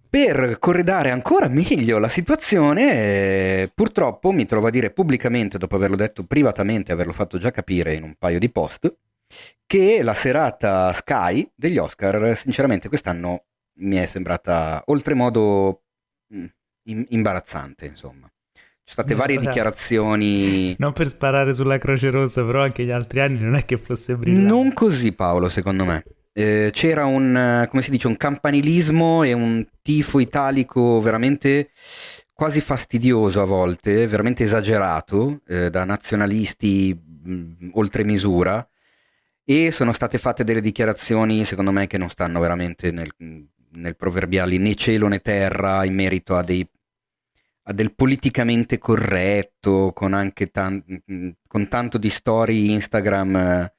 Per 0.09 0.57
corredare 0.59 1.11
ancora 1.11 1.49
meglio 1.49 1.97
la 1.97 2.07
situazione, 2.07 2.91
eh, 2.93 3.71
purtroppo 3.73 4.31
mi 4.31 4.45
trovo 4.45 4.67
a 4.67 4.71
dire 4.71 4.91
pubblicamente, 4.91 5.57
dopo 5.57 5.75
averlo 5.75 5.97
detto 5.97 6.23
privatamente, 6.23 6.93
averlo 6.93 7.11
fatto 7.11 7.37
già 7.37 7.51
capire 7.51 7.93
in 7.93 8.03
un 8.03 8.15
paio 8.17 8.39
di 8.39 8.49
post, 8.49 8.95
che 9.65 10.01
la 10.03 10.13
serata 10.13 10.93
Sky 10.93 11.51
degli 11.53 11.77
Oscar, 11.77 12.37
sinceramente 12.37 12.87
quest'anno 12.87 13.47
mi 13.79 13.97
è 13.97 14.05
sembrata 14.05 14.81
oltremodo 14.85 15.83
mm, 16.33 17.01
imbarazzante, 17.09 17.85
insomma. 17.85 18.31
State 18.89 19.15
varie 19.15 19.38
Ora, 19.38 19.48
dichiarazioni. 19.48 20.74
Non 20.79 20.94
per 20.94 21.08
sparare 21.08 21.53
sulla 21.53 21.77
Croce 21.77 22.10
Rossa, 22.10 22.44
però 22.44 22.63
anche 22.63 22.86
gli 22.86 22.89
altri 22.89 23.20
anni 23.20 23.39
non 23.39 23.56
è 23.56 23.65
che 23.65 23.77
fosse 23.77 24.15
brillante. 24.15 24.48
Non 24.48 24.72
così, 24.72 25.12
Paolo, 25.12 25.50
secondo 25.50 25.84
me. 25.84 26.06
Eh, 26.32 26.70
c'era 26.72 27.06
un, 27.06 27.67
come 27.70 27.82
si 27.82 27.91
dice, 27.91 28.08
un 28.08 28.15
campanilismo 28.15 29.24
e 29.24 29.34
un 29.34 29.67
tifo 29.82 30.20
italico 30.20 31.01
veramente 31.01 31.72
quasi 32.32 32.62
fastidioso 32.62 33.41
a 33.41 33.46
volte, 33.46 34.08
veramente 34.08 34.44
esagerato, 34.44 35.41
eh, 35.48 35.70
da 35.70 35.84
nazionalisti 35.84 36.98
mh, 36.98 37.32
mm, 37.32 37.70
oltre 37.74 38.06
misura 38.06 38.65
e 39.44 39.72
sono 39.72 39.91
state 39.91 40.17
fatte 40.17 40.44
delle 40.44 40.62
dichiarazioni 40.62 41.46
secondo 41.46 41.72
me 41.72 41.88
che 41.88 41.98
non 41.98 42.10
stanno 42.10 42.39
veramente 42.39 42.91
nel, 42.91 43.12
nel 43.17 43.96
proverbiale 43.96 44.58
né 44.58 44.75
cielo 44.75 45.08
né 45.08 45.20
terra 45.20 45.86
in 45.86 45.94
merito 45.94 46.36
a, 46.36 46.44
dei, 46.44 46.67
del 47.74 47.93
politicamente 47.93 48.77
corretto, 48.77 49.91
con 49.93 50.13
anche 50.13 50.51
tan, 50.51 50.83
con 51.47 51.67
tanto 51.67 51.97
di 51.97 52.09
storie 52.09 52.71
Instagram 52.71 53.36
eh, 53.36 53.74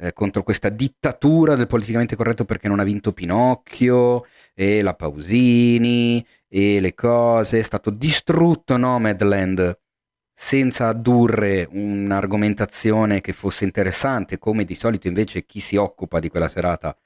eh, 0.00 0.12
contro 0.12 0.42
questa 0.42 0.68
dittatura 0.68 1.56
del 1.56 1.66
politicamente 1.66 2.16
corretto 2.16 2.44
perché 2.44 2.68
non 2.68 2.80
ha 2.80 2.84
vinto 2.84 3.12
Pinocchio 3.12 4.26
e 4.54 4.82
la 4.82 4.94
Pausini 4.94 6.24
e 6.48 6.80
le 6.80 6.94
cose, 6.94 7.58
è 7.58 7.62
stato 7.62 7.90
distrutto 7.90 8.76
Nomadland 8.76 9.78
senza 10.32 10.88
addurre 10.88 11.68
un'argomentazione 11.70 13.20
che 13.20 13.32
fosse 13.32 13.64
interessante, 13.64 14.38
come 14.38 14.64
di 14.64 14.76
solito 14.76 15.08
invece 15.08 15.44
chi 15.44 15.58
si 15.60 15.76
occupa 15.76 16.20
di 16.20 16.28
quella 16.28 16.48
serata 16.48 16.96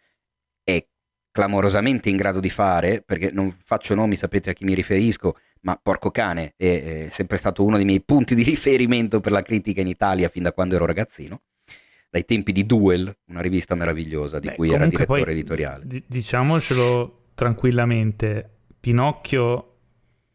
è 0.63 0.87
clamorosamente 1.31 2.11
in 2.11 2.19
grado 2.19 2.41
di 2.41 2.51
fare, 2.51 3.03
perché 3.03 3.31
non 3.33 3.51
faccio 3.51 3.95
nomi, 3.95 4.17
sapete 4.17 4.51
a 4.51 4.53
chi 4.53 4.65
mi 4.65 4.75
riferisco, 4.75 5.37
ma 5.63 5.79
porco 5.81 6.11
cane 6.11 6.55
è, 6.57 7.07
è 7.07 7.09
sempre 7.11 7.37
stato 7.37 7.65
uno 7.65 7.77
dei 7.77 7.85
miei 7.85 8.03
punti 8.03 8.35
di 8.35 8.43
riferimento 8.43 9.21
per 9.21 9.33
la 9.33 9.43
critica 9.43 9.81
in 9.81 9.89
Italia 9.89 10.29
fin 10.29 10.43
da 10.43 10.53
quando 10.53 10.75
ero 10.75 10.87
ragazzino 10.87 11.43
dai 12.13 12.27
tempi 12.27 12.53
di 12.53 12.67
Duel, 12.67 13.11
una 13.29 13.41
rivista 13.41 13.75
meravigliosa 13.75 14.39
di 14.39 14.49
Beh, 14.49 14.55
cui 14.55 14.71
era 14.71 14.85
direttore 14.85 15.23
poi, 15.23 15.33
editoriale. 15.33 15.87
D- 15.87 16.03
diciamocelo 16.07 17.29
tranquillamente, 17.33 18.51
Pinocchio 18.79 19.69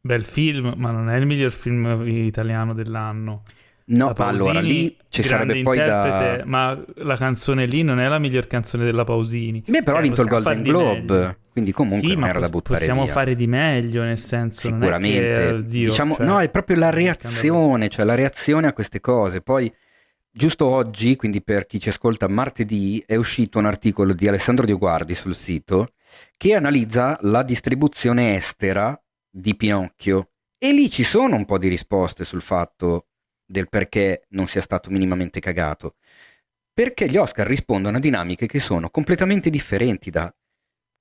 Bel 0.02 0.26
film, 0.26 0.74
ma 0.76 0.90
non 0.90 1.08
è 1.10 1.18
il 1.18 1.28
miglior 1.28 1.52
film 1.52 2.02
italiano 2.08 2.74
dell'anno. 2.74 3.44
No, 3.90 4.14
ma 4.18 4.28
allora 4.28 4.60
lì 4.60 4.96
ci 5.08 5.24
sarebbe 5.24 5.62
poi 5.62 5.78
da... 5.78 6.42
Ma 6.46 6.78
la 6.96 7.16
canzone 7.16 7.66
lì 7.66 7.84
non 7.84 8.02
è 8.02 8.08
la 8.08 8.20
miglior 8.20 8.46
canzone 8.46 8.84
della 8.84 9.06
Pausini. 9.06 9.64
Beh, 9.66 9.84
però 9.84 9.96
eh, 9.98 10.00
ha 10.00 10.04
vinto 10.04 10.22
il 10.24 10.28
Golden 10.28 10.62
Globe, 10.62 11.40
quindi 11.54 11.72
comunque 11.72 12.10
sì, 12.10 12.16
non 12.16 12.26
era 12.26 12.40
da 12.40 12.50
buttare 12.50 12.80
possiamo 12.80 13.04
via. 13.04 13.14
fare 13.14 13.36
di 13.36 13.48
meglio, 13.48 14.04
nel 14.04 14.18
senso... 14.18 14.68
Sicuramente. 14.68 15.34
Che, 15.34 15.48
oddio, 15.48 15.90
diciamo, 15.90 16.16
cioè, 16.16 16.26
no, 16.26 16.42
è 16.42 16.50
proprio 16.50 16.76
la 16.78 16.90
reazione, 16.90 17.88
cioè 17.88 18.04
la 18.04 18.16
reazione 18.16 18.68
a 18.68 18.74
queste 18.74 19.00
cose. 19.00 19.40
Poi, 19.40 19.74
giusto 20.30 20.66
oggi, 20.66 21.16
quindi 21.16 21.42
per 21.42 21.66
chi 21.66 21.80
ci 21.80 21.88
ascolta 21.88 22.28
martedì, 22.28 23.02
è 23.08 23.16
uscito 23.16 23.58
un 23.58 23.66
articolo 23.68 24.14
di 24.14 24.28
Alessandro 24.28 24.66
Dioguardi 24.66 25.16
sul 25.16 25.34
sito 25.34 25.94
che 26.36 26.56
analizza 26.56 27.18
la 27.22 27.42
distribuzione 27.42 28.36
estera 28.36 29.02
di 29.30 29.56
Pinocchio. 29.56 30.32
E 30.58 30.74
lì 30.74 30.90
ci 30.90 31.04
sono 31.04 31.38
un 31.38 31.46
po' 31.46 31.58
di 31.58 31.70
risposte 31.70 32.26
sul 32.26 32.42
fatto 32.42 33.07
del 33.48 33.70
perché 33.70 34.26
non 34.30 34.48
sia 34.48 34.62
stato 34.62 34.92
minimamente 34.92 35.40
cagato. 35.40 35.96
Perché 36.74 37.10
gli 37.10 37.18
Oscar 37.18 37.48
rispondono 37.48 37.98
a 37.98 38.00
dinamiche 38.00 38.46
che 38.46 38.60
sono 38.60 38.90
completamente 38.90 39.50
differenti 39.50 40.12
da 40.12 40.32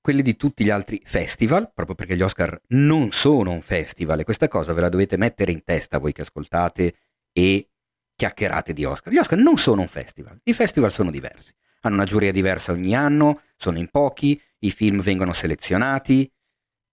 quelle 0.01 0.21
di 0.21 0.37
tutti 0.37 0.63
gli 0.63 0.69
altri 0.69 1.01
festival, 1.03 1.71
proprio 1.73 1.95
perché 1.95 2.15
gli 2.15 2.21
Oscar 2.21 2.59
non 2.69 3.11
sono 3.11 3.51
un 3.51 3.61
festival 3.61 4.21
e 4.21 4.23
questa 4.23 4.47
cosa 4.47 4.71
ve 4.71 4.81
la 4.81 4.89
dovete 4.89 5.17
mettere 5.17 5.51
in 5.51 5.63
testa 5.63 5.97
voi 5.97 6.13
che 6.13 6.21
ascoltate 6.21 6.95
e 7.33 7.69
chiacchierate 8.15 8.71
di 8.71 8.85
Oscar. 8.85 9.11
Gli 9.11 9.17
Oscar 9.17 9.37
non 9.37 9.57
sono 9.57 9.81
un 9.81 9.89
festival, 9.89 10.39
i 10.43 10.53
festival 10.53 10.91
sono 10.91 11.11
diversi, 11.11 11.53
hanno 11.81 11.95
una 11.95 12.05
giuria 12.05 12.31
diversa 12.31 12.71
ogni 12.71 12.95
anno, 12.95 13.41
sono 13.57 13.77
in 13.77 13.89
pochi, 13.89 14.41
i 14.59 14.71
film 14.71 15.01
vengono 15.01 15.33
selezionati, 15.33 16.31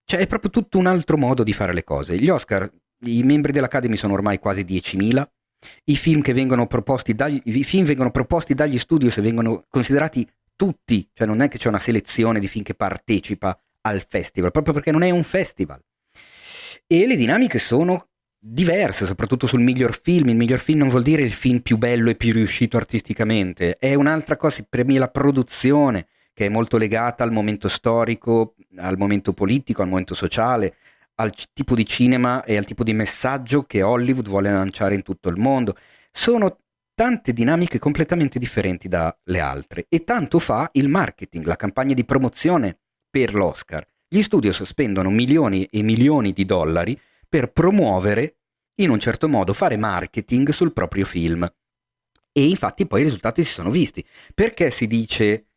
cioè 0.03 0.19
è 0.19 0.27
proprio 0.27 0.51
tutto 0.51 0.77
un 0.77 0.85
altro 0.85 1.17
modo 1.17 1.43
di 1.43 1.53
fare 1.53 1.73
le 1.73 1.83
cose. 1.83 2.17
Gli 2.17 2.29
Oscar, 2.29 2.69
i 3.05 3.23
membri 3.23 3.51
dell'Academy 3.51 3.95
sono 3.95 4.13
ormai 4.13 4.39
quasi 4.39 4.63
10.000, 4.63 5.25
i 5.85 5.95
film, 5.95 6.21
che 6.21 6.33
vengono 6.33 6.67
proposti 6.67 7.13
dagli, 7.13 7.41
i 7.43 7.63
film 7.63 7.85
vengono 7.85 8.11
proposti 8.11 8.53
dagli 8.53 8.77
studios 8.77 9.17
e 9.17 9.21
vengono 9.21 9.65
considerati 9.69 10.27
tutti, 10.55 11.07
cioè 11.13 11.27
non 11.27 11.41
è 11.41 11.47
che 11.47 11.57
c'è 11.57 11.67
una 11.67 11.79
selezione 11.79 12.39
di 12.39 12.47
film 12.47 12.63
che 12.63 12.75
partecipa 12.75 13.59
al 13.81 14.03
festival, 14.07 14.51
proprio 14.51 14.73
perché 14.73 14.91
non 14.91 15.03
è 15.03 15.09
un 15.09 15.23
festival. 15.23 15.79
E 16.87 17.07
le 17.07 17.15
dinamiche 17.15 17.59
sono 17.59 18.07
diverse, 18.39 19.05
soprattutto 19.05 19.47
sul 19.47 19.61
miglior 19.61 19.99
film. 19.99 20.29
Il 20.29 20.35
miglior 20.35 20.59
film 20.59 20.79
non 20.79 20.89
vuol 20.89 21.03
dire 21.03 21.23
il 21.23 21.31
film 21.31 21.59
più 21.59 21.77
bello 21.77 22.09
e 22.09 22.15
più 22.15 22.31
riuscito 22.31 22.77
artisticamente, 22.77 23.77
è 23.77 23.95
un'altra 23.95 24.37
cosa, 24.37 24.57
si 24.57 24.65
premia 24.69 24.99
la 24.99 25.09
produzione, 25.09 26.07
che 26.33 26.45
è 26.45 26.49
molto 26.49 26.77
legata 26.77 27.23
al 27.23 27.31
momento 27.31 27.67
storico, 27.67 28.55
al 28.77 28.97
momento 28.97 29.33
politico, 29.33 29.81
al 29.81 29.87
momento 29.87 30.13
sociale, 30.13 30.75
al 31.15 31.33
tipo 31.53 31.75
di 31.75 31.85
cinema 31.85 32.43
e 32.43 32.57
al 32.57 32.65
tipo 32.65 32.83
di 32.83 32.93
messaggio 32.93 33.63
che 33.63 33.81
Hollywood 33.81 34.27
vuole 34.27 34.51
lanciare 34.51 34.95
in 34.95 35.01
tutto 35.01 35.29
il 35.29 35.37
mondo. 35.37 35.75
Sono 36.11 36.57
tante 36.93 37.33
dinamiche 37.33 37.77
completamente 37.77 38.39
differenti 38.39 38.87
dalle 38.87 39.39
altre 39.39 39.85
e 39.89 40.03
tanto 40.03 40.39
fa 40.39 40.69
il 40.73 40.87
marketing, 40.87 41.45
la 41.45 41.57
campagna 41.57 41.93
di 41.93 42.05
promozione 42.05 42.79
per 43.09 43.33
l'Oscar. 43.33 43.85
Gli 44.07 44.21
studios 44.21 44.63
spendono 44.63 45.09
milioni 45.09 45.65
e 45.65 45.81
milioni 45.81 46.31
di 46.31 46.45
dollari 46.45 46.99
per 47.27 47.51
promuovere, 47.51 48.37
in 48.75 48.89
un 48.89 48.99
certo 48.99 49.27
modo, 49.27 49.53
fare 49.53 49.77
marketing 49.77 50.49
sul 50.49 50.73
proprio 50.73 51.05
film. 51.05 51.45
E 52.31 52.47
infatti 52.47 52.85
poi 52.85 53.01
i 53.01 53.05
risultati 53.05 53.43
si 53.43 53.53
sono 53.53 53.71
visti. 53.71 54.05
Perché 54.33 54.69
si 54.69 54.87
dice 54.87 55.47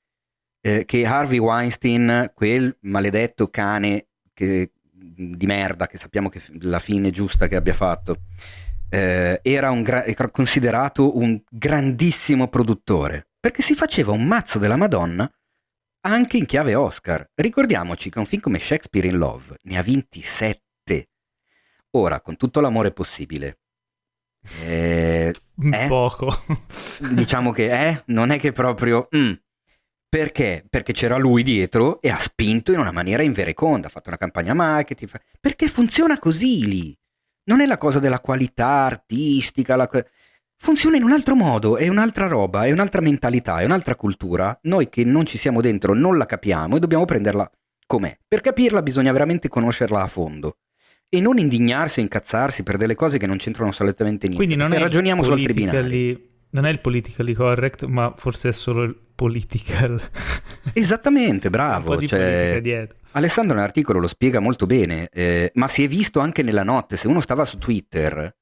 eh, 0.61 0.85
che 0.85 1.07
Harvey 1.07 1.39
Weinstein, 1.39 2.33
quel 2.35 2.77
maledetto 2.83 3.49
cane 3.49 4.09
che, 4.33 4.73
di 4.99 5.47
merda 5.47 5.87
che 5.87 5.99
sappiamo 5.99 6.29
che 6.29 6.43
la 6.61 6.79
fine 6.79 7.11
giusta 7.11 7.47
che 7.47 7.57
abbia 7.57 7.75
fatto, 7.75 8.23
eh, 8.89 9.41
era, 9.43 9.71
un 9.71 9.83
gra- 9.83 10.05
era 10.05 10.31
considerato 10.31 11.19
un 11.19 11.41
grandissimo 11.49 12.49
produttore, 12.49 13.29
perché 13.39 13.63
si 13.63 13.75
faceva 13.75 14.13
un 14.13 14.27
mazzo 14.27 14.59
della 14.59 14.77
Madonna 14.77 15.31
anche 16.03 16.37
in 16.37 16.47
chiave 16.47 16.75
Oscar. 16.75 17.31
Ricordiamoci 17.35 18.11
che 18.11 18.19
un 18.19 18.27
film 18.27 18.43
come 18.43 18.59
Shakespeare 18.59 19.07
in 19.07 19.19
Love 19.19 19.57
ne 19.63 19.79
ha 19.79 19.83
27. 19.83 21.09
Ora, 21.93 22.21
con 22.21 22.37
tutto 22.37 22.61
l'amore 22.61 22.93
possibile, 22.93 23.59
eh, 24.63 25.35
eh, 25.73 25.87
poco. 25.89 26.29
diciamo 27.13 27.53
che 27.53 27.89
eh, 27.89 28.03
non 28.07 28.31
è 28.31 28.39
che 28.39 28.53
proprio... 28.53 29.09
Mm, 29.15 29.33
perché? 30.09 30.65
Perché 30.69 30.93
c'era 30.93 31.19
lui 31.19 31.43
dietro 31.43 32.01
e 32.01 32.09
ha 32.09 32.19
spinto 32.19 32.73
in 32.73 32.79
una 32.79 32.93
maniera 32.93 33.23
invereconda, 33.23 33.89
ha 33.89 33.91
fatto 33.91 34.09
una 34.09 34.19
campagna 34.19 34.55
marketing, 34.55 35.11
perché 35.39 35.69
funziona 35.69 36.19
così 36.19 36.67
lì. 36.67 36.99
Non 37.45 37.61
è 37.61 37.67
la 37.67 37.79
cosa 37.79 37.99
della 37.99 38.21
qualità 38.21 38.67
artistica, 38.67 39.77
la... 39.77 39.89
funziona 40.57 40.97
in 40.97 41.03
un 41.03 41.13
altro 41.13 41.35
modo, 41.35 41.77
è 41.77 41.89
un'altra 41.89 42.27
roba, 42.27 42.65
è 42.65 42.73
un'altra 42.73 43.01
mentalità, 43.01 43.61
è 43.61 43.65
un'altra 43.65 43.97
cultura. 43.97 44.59
Noi 44.63 44.89
che 44.89 45.05
non 45.05 45.27
ci 45.27 45.37
siamo 45.37 45.61
dentro 45.61 45.95
non 45.95 46.17
la 46.17 46.27
capiamo 46.27 46.77
e 46.77 46.81
dobbiamo 46.81 47.05
prenderla 47.05 47.51
com'è. 47.87 48.17
Per 48.27 48.41
capirla 48.41 48.83
bisogna 48.83 49.13
veramente 49.13 49.49
conoscerla 49.49 50.03
a 50.03 50.07
fondo 50.07 50.59
e 51.11 51.21
non 51.21 51.39
indignarsi 51.39 52.01
e 52.01 52.03
incazzarsi 52.03 52.63
per 52.63 52.77
delle 52.77 52.95
cose 52.95 53.19
che 53.19 53.27
non 53.27 53.39
c'entrano 53.39 53.71
assolutamente 53.71 54.27
niente. 54.29 54.45
Quindi 54.45 54.63
non 54.63 54.73
è 54.73 54.79
ragioniamo 54.79 55.23
su 55.23 55.31
altri 55.33 55.53
binari. 55.53 56.37
Non 56.51 56.65
è 56.65 56.71
il 56.71 56.81
politically 56.81 57.35
correct, 57.35 57.85
ma 57.85 58.15
forse 58.17 58.51
è 58.51 58.53
solo 58.53 58.83
il 58.83 58.97
political. 59.15 60.01
Esattamente, 60.73 61.51
bravo. 61.51 61.97
Un 61.97 62.07
cioè, 62.07 62.89
Alessandro 63.13 63.55
nell'articolo 63.55 63.99
lo 63.99 64.09
spiega 64.09 64.39
molto 64.39 64.67
bene, 64.67 65.09
eh, 65.13 65.51
ma 65.55 65.69
si 65.69 65.83
è 65.83 65.89
visto 65.89 66.21
anche 66.21 66.43
nella 66.43 66.63
notte, 66.63 66.97
se 66.97 67.09
uno 67.09 67.21
stava 67.21 67.45
su 67.45 67.59
Twitter, 67.59 68.35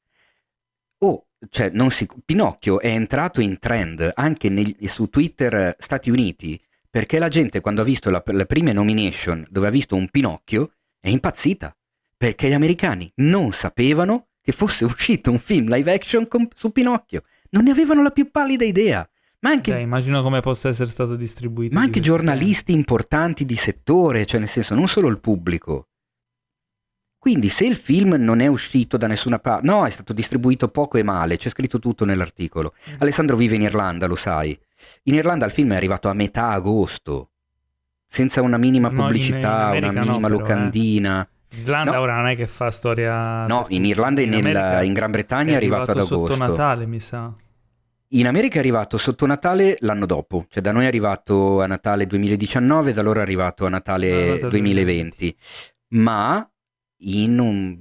oh, 0.98 1.26
cioè, 1.48 1.70
si, 1.88 2.08
Pinocchio 2.24 2.80
è 2.80 2.88
entrato 2.88 3.40
in 3.40 3.58
trend 3.58 4.10
anche 4.14 4.48
nel, 4.48 4.76
su 4.82 5.08
Twitter 5.08 5.74
Stati 5.78 6.10
Uniti, 6.10 6.60
perché 6.90 7.18
la 7.18 7.28
gente 7.28 7.60
quando 7.60 7.82
ha 7.82 7.84
visto 7.84 8.10
la, 8.10 8.22
la 8.24 8.46
prima 8.46 8.72
nomination 8.72 9.46
dove 9.48 9.66
ha 9.66 9.70
visto 9.70 9.96
un 9.96 10.08
Pinocchio 10.08 10.72
è 11.00 11.08
impazzita, 11.08 11.74
perché 12.16 12.48
gli 12.48 12.54
americani 12.54 13.10
non 13.16 13.52
sapevano 13.52 14.28
che 14.40 14.52
fosse 14.52 14.84
uscito 14.86 15.30
un 15.30 15.38
film 15.38 15.72
live 15.72 15.92
action 15.92 16.26
con, 16.28 16.48
su 16.54 16.70
Pinocchio, 16.72 17.22
non 17.50 17.64
ne 17.64 17.70
avevano 17.70 18.02
la 18.02 18.10
più 18.10 18.30
pallida 18.30 18.64
idea. 18.64 19.08
Ma 19.40 19.50
anche, 19.50 19.72
Beh, 19.72 19.80
immagino 19.80 20.22
come 20.22 20.40
possa 20.40 20.68
essere 20.68 20.88
stato 20.88 21.14
distribuito. 21.14 21.74
Ma 21.74 21.82
anche 21.82 22.00
giornalisti 22.00 22.72
importanti 22.72 23.44
di 23.44 23.56
settore, 23.56 24.24
cioè 24.26 24.40
nel 24.40 24.48
senso 24.48 24.74
non 24.74 24.88
solo 24.88 25.08
il 25.08 25.20
pubblico. 25.20 25.88
Quindi 27.18 27.48
se 27.48 27.66
il 27.66 27.76
film 27.76 28.14
non 28.14 28.40
è 28.40 28.46
uscito 28.46 28.96
da 28.96 29.08
nessuna 29.08 29.38
parte, 29.38 29.66
no, 29.66 29.84
è 29.84 29.90
stato 29.90 30.12
distribuito 30.12 30.68
poco 30.68 30.96
e 30.96 31.02
male, 31.02 31.36
c'è 31.36 31.48
scritto 31.48 31.78
tutto 31.78 32.04
nell'articolo. 32.04 32.72
Mm. 32.90 32.94
Alessandro 32.98 33.36
vive 33.36 33.56
in 33.56 33.62
Irlanda, 33.62 34.06
lo 34.06 34.14
sai. 34.14 34.56
In 35.04 35.14
Irlanda 35.14 35.44
il 35.44 35.50
film 35.50 35.72
è 35.72 35.76
arrivato 35.76 36.08
a 36.08 36.12
metà 36.14 36.50
agosto, 36.50 37.30
senza 38.06 38.42
una 38.42 38.58
minima 38.58 38.90
pubblicità, 38.90 39.70
in, 39.74 39.82
in 39.82 39.90
una 39.90 40.00
minima 40.02 40.28
no, 40.28 40.36
però, 40.36 40.38
locandina. 40.38 41.22
Eh. 41.22 41.34
Irlanda 41.54 41.92
no. 41.92 42.00
ora 42.00 42.16
non 42.16 42.26
è 42.26 42.36
che 42.36 42.46
fa 42.46 42.70
storia... 42.70 43.46
No, 43.46 43.66
in 43.68 43.84
Irlanda 43.84 44.20
e 44.20 44.24
in, 44.24 44.32
in 44.32 44.92
Gran 44.92 45.10
Bretagna 45.10 45.52
è 45.52 45.56
arrivato, 45.56 45.84
è 45.86 45.90
arrivato 45.90 45.90
ad 45.92 45.98
agosto. 45.98 46.34
sotto 46.34 46.50
Natale, 46.50 46.86
mi 46.86 47.00
sa. 47.00 47.32
In 48.10 48.26
America 48.26 48.56
è 48.56 48.58
arrivato 48.58 48.98
sotto 48.98 49.26
Natale 49.26 49.76
l'anno 49.80 50.06
dopo, 50.06 50.46
cioè 50.48 50.62
da 50.62 50.72
noi 50.72 50.84
è 50.84 50.86
arrivato 50.86 51.60
a 51.60 51.66
Natale 51.66 52.06
2019, 52.06 52.92
da 52.92 53.02
loro 53.02 53.18
è 53.18 53.22
arrivato 53.22 53.66
a 53.66 53.68
Natale 53.68 54.40
ah, 54.42 54.48
2020, 54.48 55.36
ma 55.88 56.48
in 56.98 57.38
un... 57.38 57.78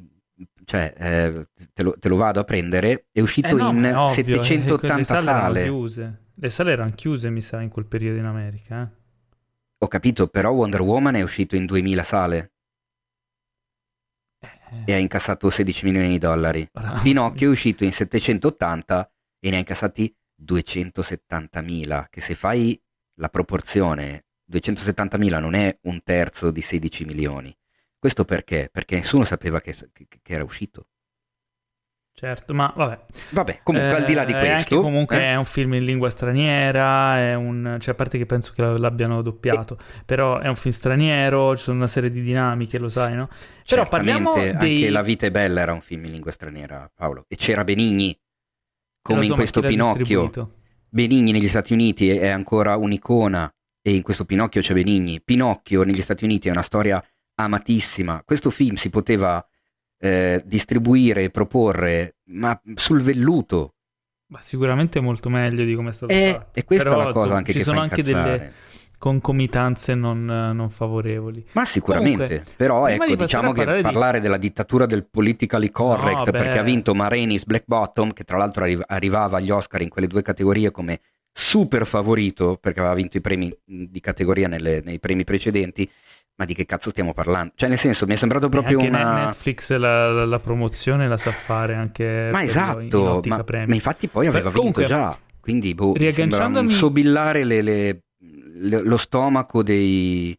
cioè 0.65 0.93
eh, 0.97 1.47
te, 1.73 1.83
lo, 1.83 1.95
te, 1.99 2.07
lo, 2.09 2.15
vado 2.15 2.39
a 2.39 2.43
prendere, 2.43 3.05
è 3.11 3.19
uscito 3.19 3.49
eh 3.49 3.61
no, 3.61 3.69
in 3.69 3.85
ovvio, 3.85 4.41
780 4.41 4.93
eh, 4.93 4.97
le 4.97 5.03
sale. 5.03 5.65
sale. 5.65 6.19
Le 6.37 6.49
sale 6.49 6.71
erano 6.71 6.91
chiuse, 6.95 7.29
mi 7.29 7.41
sa, 7.41 7.61
in 7.61 7.69
quel 7.69 7.85
periodo 7.85 8.17
in 8.17 8.25
America. 8.25 8.81
Eh. 8.81 9.03
Ho 9.77 9.87
capito, 9.87 10.27
però 10.27 10.51
Wonder 10.51 10.81
Woman 10.81 11.15
è 11.15 11.21
uscito 11.21 11.55
in 11.55 11.65
2000 11.65 12.03
sale 12.03 12.54
e 14.85 14.93
ha 14.93 14.97
incassato 14.97 15.49
16 15.49 15.85
milioni 15.85 16.09
di 16.09 16.17
dollari. 16.17 16.67
Bravo. 16.71 17.01
Pinocchio 17.01 17.47
è 17.47 17.51
uscito 17.51 17.83
in 17.83 17.91
780 17.91 19.11
e 19.39 19.49
ne 19.49 19.55
ha 19.55 19.59
incassati 19.59 20.15
270.000, 20.41 22.05
che 22.09 22.21
se 22.21 22.35
fai 22.35 22.79
la 23.19 23.29
proporzione, 23.29 24.25
270.000 24.51 25.39
non 25.39 25.53
è 25.53 25.77
un 25.83 26.01
terzo 26.03 26.51
di 26.51 26.61
16 26.61 27.05
milioni. 27.05 27.55
Questo 27.97 28.25
perché? 28.25 28.69
Perché 28.71 28.95
nessuno 28.97 29.23
sapeva 29.23 29.61
che, 29.61 29.73
che- 29.93 30.07
che 30.21 30.33
era 30.33 30.43
uscito. 30.43 30.87
Certo, 32.17 32.53
ma 32.53 32.71
vabbè. 32.73 33.05
Vabbè, 33.31 33.59
comunque 33.61 33.93
al 33.93 34.05
di 34.05 34.13
là 34.13 34.23
di 34.23 34.31
Eh, 34.31 34.39
questo... 34.39 34.79
Comunque 34.79 35.17
eh, 35.17 35.31
è 35.31 35.35
un 35.35 35.43
film 35.43 35.73
in 35.73 35.83
lingua 35.83 36.09
straniera, 36.09 37.17
è 37.17 37.33
un... 37.33 37.75
cioè 37.81 37.93
a 37.93 37.97
parte 37.97 38.17
che 38.17 38.25
penso 38.25 38.53
che 38.55 38.61
l'abbiano 38.61 39.21
doppiato, 39.21 39.77
però 40.05 40.39
è 40.39 40.47
un 40.47 40.55
film 40.55 40.73
straniero, 40.73 41.57
ci 41.57 41.63
sono 41.63 41.75
una 41.75 41.87
serie 41.87 42.09
di 42.09 42.21
dinamiche, 42.21 42.79
lo 42.79 42.87
sai, 42.87 43.15
no? 43.15 43.27
Però 43.67 43.85
parliamo 43.85 44.33
dei... 44.33 44.49
anche 44.51 44.89
La 44.91 45.01
vita 45.01 45.25
è 45.25 45.31
bella 45.31 45.59
era 45.59 45.73
un 45.73 45.81
film 45.81 46.05
in 46.05 46.11
lingua 46.13 46.31
straniera, 46.31 46.89
Paolo. 46.95 47.25
E 47.27 47.35
c'era 47.35 47.65
Benigni, 47.65 48.17
come 49.01 49.19
in 49.19 49.25
so, 49.25 49.31
ma 49.31 49.35
questo 49.35 49.59
Pinocchio. 49.59 50.53
Benigni 50.87 51.33
negli 51.33 51.49
Stati 51.49 51.73
Uniti 51.73 52.09
è 52.09 52.29
ancora 52.29 52.77
un'icona 52.77 53.53
e 53.81 53.93
in 53.93 54.03
questo 54.03 54.23
Pinocchio 54.23 54.61
c'è 54.61 54.73
Benigni. 54.73 55.21
Pinocchio 55.21 55.83
negli 55.83 56.01
Stati 56.01 56.23
Uniti 56.23 56.47
è 56.47 56.51
una 56.51 56.61
storia 56.61 57.05
amatissima. 57.35 58.23
Questo 58.23 58.49
film 58.49 58.75
si 58.75 58.89
poteva 58.89 59.45
eh, 60.05 60.41
distribuire 60.45 61.23
e 61.23 61.29
proporre, 61.29 62.17
ma 62.29 62.59
sul 62.75 63.01
velluto. 63.01 63.73
Ma 64.27 64.41
sicuramente 64.41 64.99
molto 64.99 65.29
meglio 65.29 65.63
di 65.63 65.75
come 65.75 65.89
è 65.89 65.93
stato 65.93 66.11
E, 66.11 66.31
fatto. 66.33 66.59
e 66.59 66.63
questa 66.63 66.89
Però, 66.89 67.01
è 67.01 67.03
la 67.05 67.11
cosa 67.11 67.19
insomma, 67.21 67.37
anche 67.39 67.51
ci 67.51 67.57
che 67.59 67.63
sono 67.63 67.79
anche 67.79 68.03
delle 68.03 68.53
concomitanze 68.97 69.93
non, 69.93 70.25
non 70.25 70.69
favorevoli. 70.69 71.45
Ma 71.51 71.65
sicuramente, 71.65 72.25
Comunque, 72.27 72.53
però 72.55 72.87
ecco, 72.87 73.15
diciamo 73.15 73.51
che 73.51 73.63
parlare 73.63 73.81
parlare, 73.83 74.17
di- 74.17 74.23
della 74.23 74.37
dittatura 74.37 74.85
del 74.85 75.05
politically 75.07 75.69
correct, 75.69 76.25
No, 76.25 76.31
perché 76.31 76.57
ha 76.59 76.63
vinto 76.63 76.95
Marenis 76.95 77.45
Black 77.45 77.65
Bottom, 77.67 78.13
che 78.13 78.23
tra 78.23 78.37
l'altro 78.37 78.63
arri- 78.63 78.81
arrivava 78.87 79.37
agli 79.37 79.51
Oscar 79.51 79.81
in 79.81 79.89
quelle 79.89 80.07
due 80.07 80.21
categorie 80.21 80.71
come 80.71 81.01
super 81.31 81.85
favorito, 81.85 82.57
perché 82.59 82.79
aveva 82.79 82.95
vinto 82.95 83.17
i 83.17 83.21
premi 83.21 83.55
di 83.63 83.99
categoria 83.99 84.47
nelle- 84.47 84.81
nei 84.83 84.99
premi 84.99 85.23
precedenti, 85.23 85.87
ma 86.37 86.45
di 86.45 86.53
che 86.53 86.65
cazzo 86.65 86.89
stiamo 86.89 87.13
parlando? 87.13 87.53
Cioè 87.55 87.69
nel 87.69 87.77
senso, 87.77 88.05
mi 88.05 88.13
è 88.13 88.17
sembrato 88.17 88.49
proprio 88.49 88.77
anche 88.79 88.89
una... 88.89 89.25
Netflix 89.25 89.73
la, 89.75 90.11
la- 90.11 90.25
la 90.25 90.39
promozione 90.39 91.07
la 91.07 91.17
sa 91.17 91.31
fare 91.31 91.75
anche 91.75 92.29
Ma 92.31 92.43
esatto, 92.43 93.21
ma, 93.25 93.43
ma 93.67 93.73
infatti 93.73 94.07
poi 94.07 94.27
aveva 94.27 94.49
Beh, 94.49 94.55
comunque, 94.55 94.83
vinto 94.83 94.97
già, 94.97 95.17
quindi 95.39 95.73
boh, 95.73 95.93
riagganciandomi- 95.93 96.73
sobillare 96.73 97.43
le- 97.43 97.61
le- 97.61 98.03
le- 98.19 98.81
lo 98.81 98.97
stomaco 98.97 99.63
dei, 99.63 100.37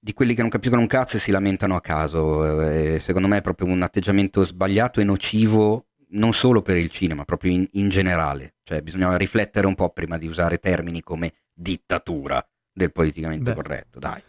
di 0.00 0.12
quelli 0.12 0.34
che 0.34 0.40
non 0.40 0.50
capiscono 0.50 0.80
un 0.80 0.86
cazzo 0.86 1.16
e 1.16 1.20
si 1.20 1.30
lamentano 1.30 1.74
a 1.76 1.80
caso. 1.80 2.62
Eh, 2.70 2.98
secondo 3.00 3.28
me 3.28 3.38
è 3.38 3.40
proprio 3.42 3.68
un 3.68 3.82
atteggiamento 3.82 4.44
sbagliato 4.44 5.00
e 5.00 5.04
nocivo 5.04 5.86
non 6.10 6.32
solo 6.32 6.62
per 6.62 6.76
il 6.76 6.88
cinema, 6.90 7.24
proprio 7.24 7.52
in, 7.52 7.66
in 7.72 7.88
generale. 7.88 8.54
Cioè 8.64 8.80
bisogna 8.80 9.14
riflettere 9.16 9.66
un 9.66 9.74
po' 9.74 9.90
prima 9.90 10.16
di 10.16 10.26
usare 10.26 10.58
termini 10.58 11.02
come 11.02 11.32
dittatura 11.52 12.42
del 12.72 12.92
politicamente 12.92 13.50
Beh. 13.50 13.54
corretto, 13.56 13.98
dai. 13.98 14.22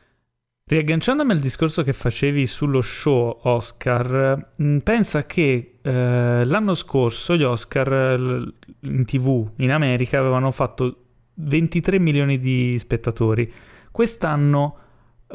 Riagganciandomi 0.72 1.32
al 1.32 1.40
discorso 1.40 1.82
che 1.82 1.94
facevi 1.94 2.46
sullo 2.46 2.84
show 2.84 3.40
Oscar, 3.42 4.52
mh, 4.56 4.78
pensa 4.78 5.26
che 5.26 5.80
eh, 5.82 6.46
l'anno 6.46 6.76
scorso 6.76 7.36
gli 7.36 7.42
Oscar 7.42 8.54
in 8.82 9.04
tv 9.04 9.50
in 9.56 9.72
America 9.72 10.20
avevano 10.20 10.52
fatto 10.52 11.06
23 11.34 11.98
milioni 11.98 12.38
di 12.38 12.78
spettatori, 12.78 13.52
quest'anno 13.90 14.78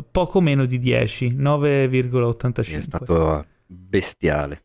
poco 0.08 0.40
meno 0.40 0.66
di 0.66 0.78
10, 0.78 1.34
9,85. 1.36 2.76
È 2.76 2.80
stato 2.80 3.44
bestiale. 3.66 4.60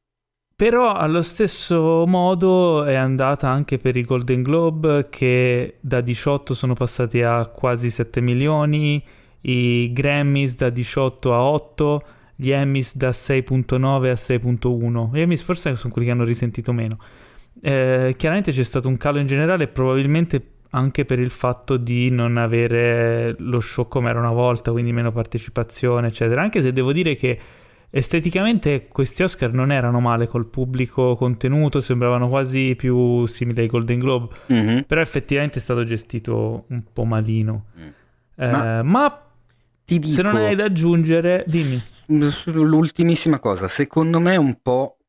Però 0.55 0.93
allo 0.93 1.23
stesso 1.23 2.05
modo 2.05 2.84
è 2.84 2.93
andata 2.93 3.49
anche 3.49 3.79
per 3.79 3.95
i 3.95 4.03
Golden 4.03 4.43
Globe 4.43 5.08
che 5.10 5.77
da 5.79 6.01
18 6.01 6.53
sono 6.53 6.75
passati 6.75 7.23
a 7.23 7.47
quasi 7.47 7.89
7 7.89 8.21
milioni, 8.21 9.03
i 9.41 9.91
Grammys 9.93 10.56
da 10.56 10.69
18 10.69 11.34
a 11.34 11.41
8, 11.41 12.04
gli 12.36 12.52
Emmys 12.52 12.95
da 12.95 13.10
6.9 13.10 13.84
a 14.10 14.13
6.1. 14.13 15.10
Gli 15.13 15.19
Emmys 15.19 15.41
forse 15.43 15.75
sono 15.75 15.91
quelli 15.91 16.08
che 16.08 16.13
hanno 16.13 16.23
risentito 16.23 16.71
meno. 16.73 16.97
Eh, 17.62 18.13
chiaramente 18.17 18.52
c'è 18.52 18.63
stato 18.63 18.88
un 18.88 18.95
calo 18.97 19.19
in 19.19 19.28
generale, 19.28 19.67
probabilmente 19.67 20.52
anche 20.71 21.04
per 21.04 21.19
il 21.19 21.32
fatto 21.32 21.78
di 21.78 22.10
non 22.12 22.38
avere 22.38 23.36
lo 23.39 23.60
show 23.60 23.88
come 23.88 24.10
era 24.10 24.19
una 24.19 24.32
volta, 24.32 24.71
quindi 24.71 24.93
meno 24.93 25.12
partecipazione, 25.12 26.08
eccetera. 26.08 26.41
Anche 26.41 26.62
se 26.62 26.71
devo 26.71 26.93
dire 26.93 27.15
che 27.15 27.39
esteticamente 27.89 28.88
questi 28.88 29.23
Oscar 29.23 29.52
non 29.52 29.71
erano 29.71 29.99
male 29.99 30.28
col 30.28 30.45
pubblico 30.45 31.15
contenuto, 31.15 31.82
sembravano 31.82 32.28
quasi 32.30 32.75
più 32.78 33.25
simili 33.25 33.62
ai 33.62 33.67
Golden 33.67 33.99
Globe, 33.99 34.36
Mhm. 34.47 34.84
però 34.88 35.02
effettivamente 35.02 35.58
è 35.58 35.62
stato 35.62 35.84
gestito 35.84 36.65
un 36.69 36.84
po' 36.93 37.04
malino. 37.04 37.65
Mm. 37.78 37.88
Eh, 38.41 38.47
Ma 38.52 38.84
ma 38.84 39.21
Ti 39.89 39.97
dico... 39.97 40.13
se 40.13 40.21
non 40.21 40.36
hai 40.36 40.54
da 40.54 40.65
aggiungere, 40.65 41.43
dimmi. 41.47 41.82
L'ultimissima 42.45 43.39
cosa, 43.39 43.67
secondo 43.67 44.19
me 44.19 44.36
un 44.36 44.62
po' 44.62 44.99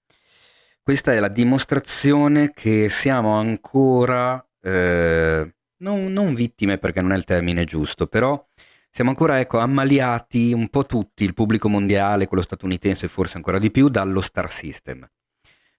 questa 0.82 1.12
è 1.12 1.20
la 1.20 1.28
dimostrazione 1.28 2.52
che 2.54 2.88
siamo 2.88 3.34
ancora, 3.34 4.42
eh, 4.62 5.54
non, 5.76 6.10
non 6.10 6.34
vittime 6.34 6.78
perché 6.78 7.02
non 7.02 7.12
è 7.12 7.16
il 7.18 7.24
termine 7.24 7.64
giusto, 7.64 8.06
però 8.06 8.42
siamo 8.90 9.10
ancora 9.10 9.38
ecco, 9.38 9.58
ammaliati 9.58 10.54
un 10.54 10.70
po' 10.70 10.86
tutti, 10.86 11.24
il 11.24 11.34
pubblico 11.34 11.68
mondiale, 11.68 12.26
quello 12.26 12.42
statunitense 12.42 13.06
forse 13.06 13.36
ancora 13.36 13.58
di 13.58 13.70
più, 13.70 13.90
dallo 13.90 14.22
star 14.22 14.50
system. 14.50 15.06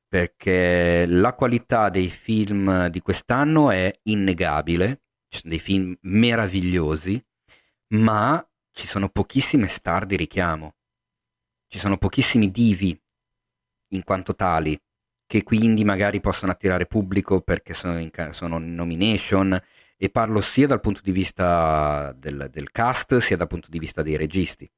Perché 0.07 1.05
la 1.07 1.33
qualità 1.33 1.89
dei 1.89 2.09
film 2.09 2.87
di 2.89 3.01
quest'anno 3.01 3.71
è 3.71 3.91
innegabile, 4.03 5.01
ci 5.27 5.39
sono 5.39 5.49
dei 5.49 5.59
film 5.59 5.97
meravigliosi, 6.01 7.19
ma 7.95 8.45
ci 8.71 8.87
sono 8.87 9.09
pochissime 9.09 9.67
star 9.67 10.05
di 10.05 10.15
richiamo. 10.15 10.75
Ci 11.67 11.79
sono 11.79 11.97
pochissimi 11.97 12.51
divi 12.51 12.99
in 13.89 14.03
quanto 14.03 14.35
tali, 14.35 14.77
che 15.25 15.43
quindi 15.43 15.83
magari 15.83 16.19
possono 16.19 16.51
attirare 16.51 16.85
pubblico 16.85 17.41
perché 17.41 17.73
sono 17.73 17.99
in, 17.99 18.09
sono 18.31 18.57
in 18.57 18.73
nomination. 18.75 19.59
E 19.97 20.09
parlo 20.09 20.41
sia 20.41 20.65
dal 20.67 20.79
punto 20.79 21.01
di 21.03 21.11
vista 21.11 22.11
del, 22.17 22.49
del 22.51 22.71
cast, 22.71 23.17
sia 23.17 23.37
dal 23.37 23.47
punto 23.47 23.69
di 23.69 23.77
vista 23.77 24.01
dei 24.01 24.17
registi. 24.17 24.69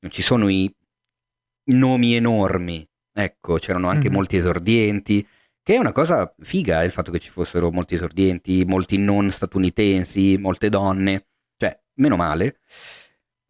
Non 0.00 0.10
ci 0.10 0.22
sono 0.22 0.48
i 0.48 0.72
nomi 1.72 2.14
enormi. 2.14 2.86
Ecco, 3.12 3.58
c'erano 3.58 3.88
anche 3.88 4.08
Mhm. 4.08 4.14
molti 4.14 4.36
esordienti, 4.36 5.26
che 5.62 5.74
è 5.74 5.78
una 5.78 5.92
cosa 5.92 6.34
figa 6.40 6.82
eh, 6.82 6.86
il 6.86 6.90
fatto 6.90 7.12
che 7.12 7.20
ci 7.20 7.30
fossero 7.30 7.70
molti 7.70 7.94
esordienti, 7.94 8.64
molti 8.64 8.98
non 8.98 9.30
statunitensi, 9.30 10.36
molte 10.36 10.68
donne. 10.68 11.26
Meno 11.96 12.16
male. 12.16 12.60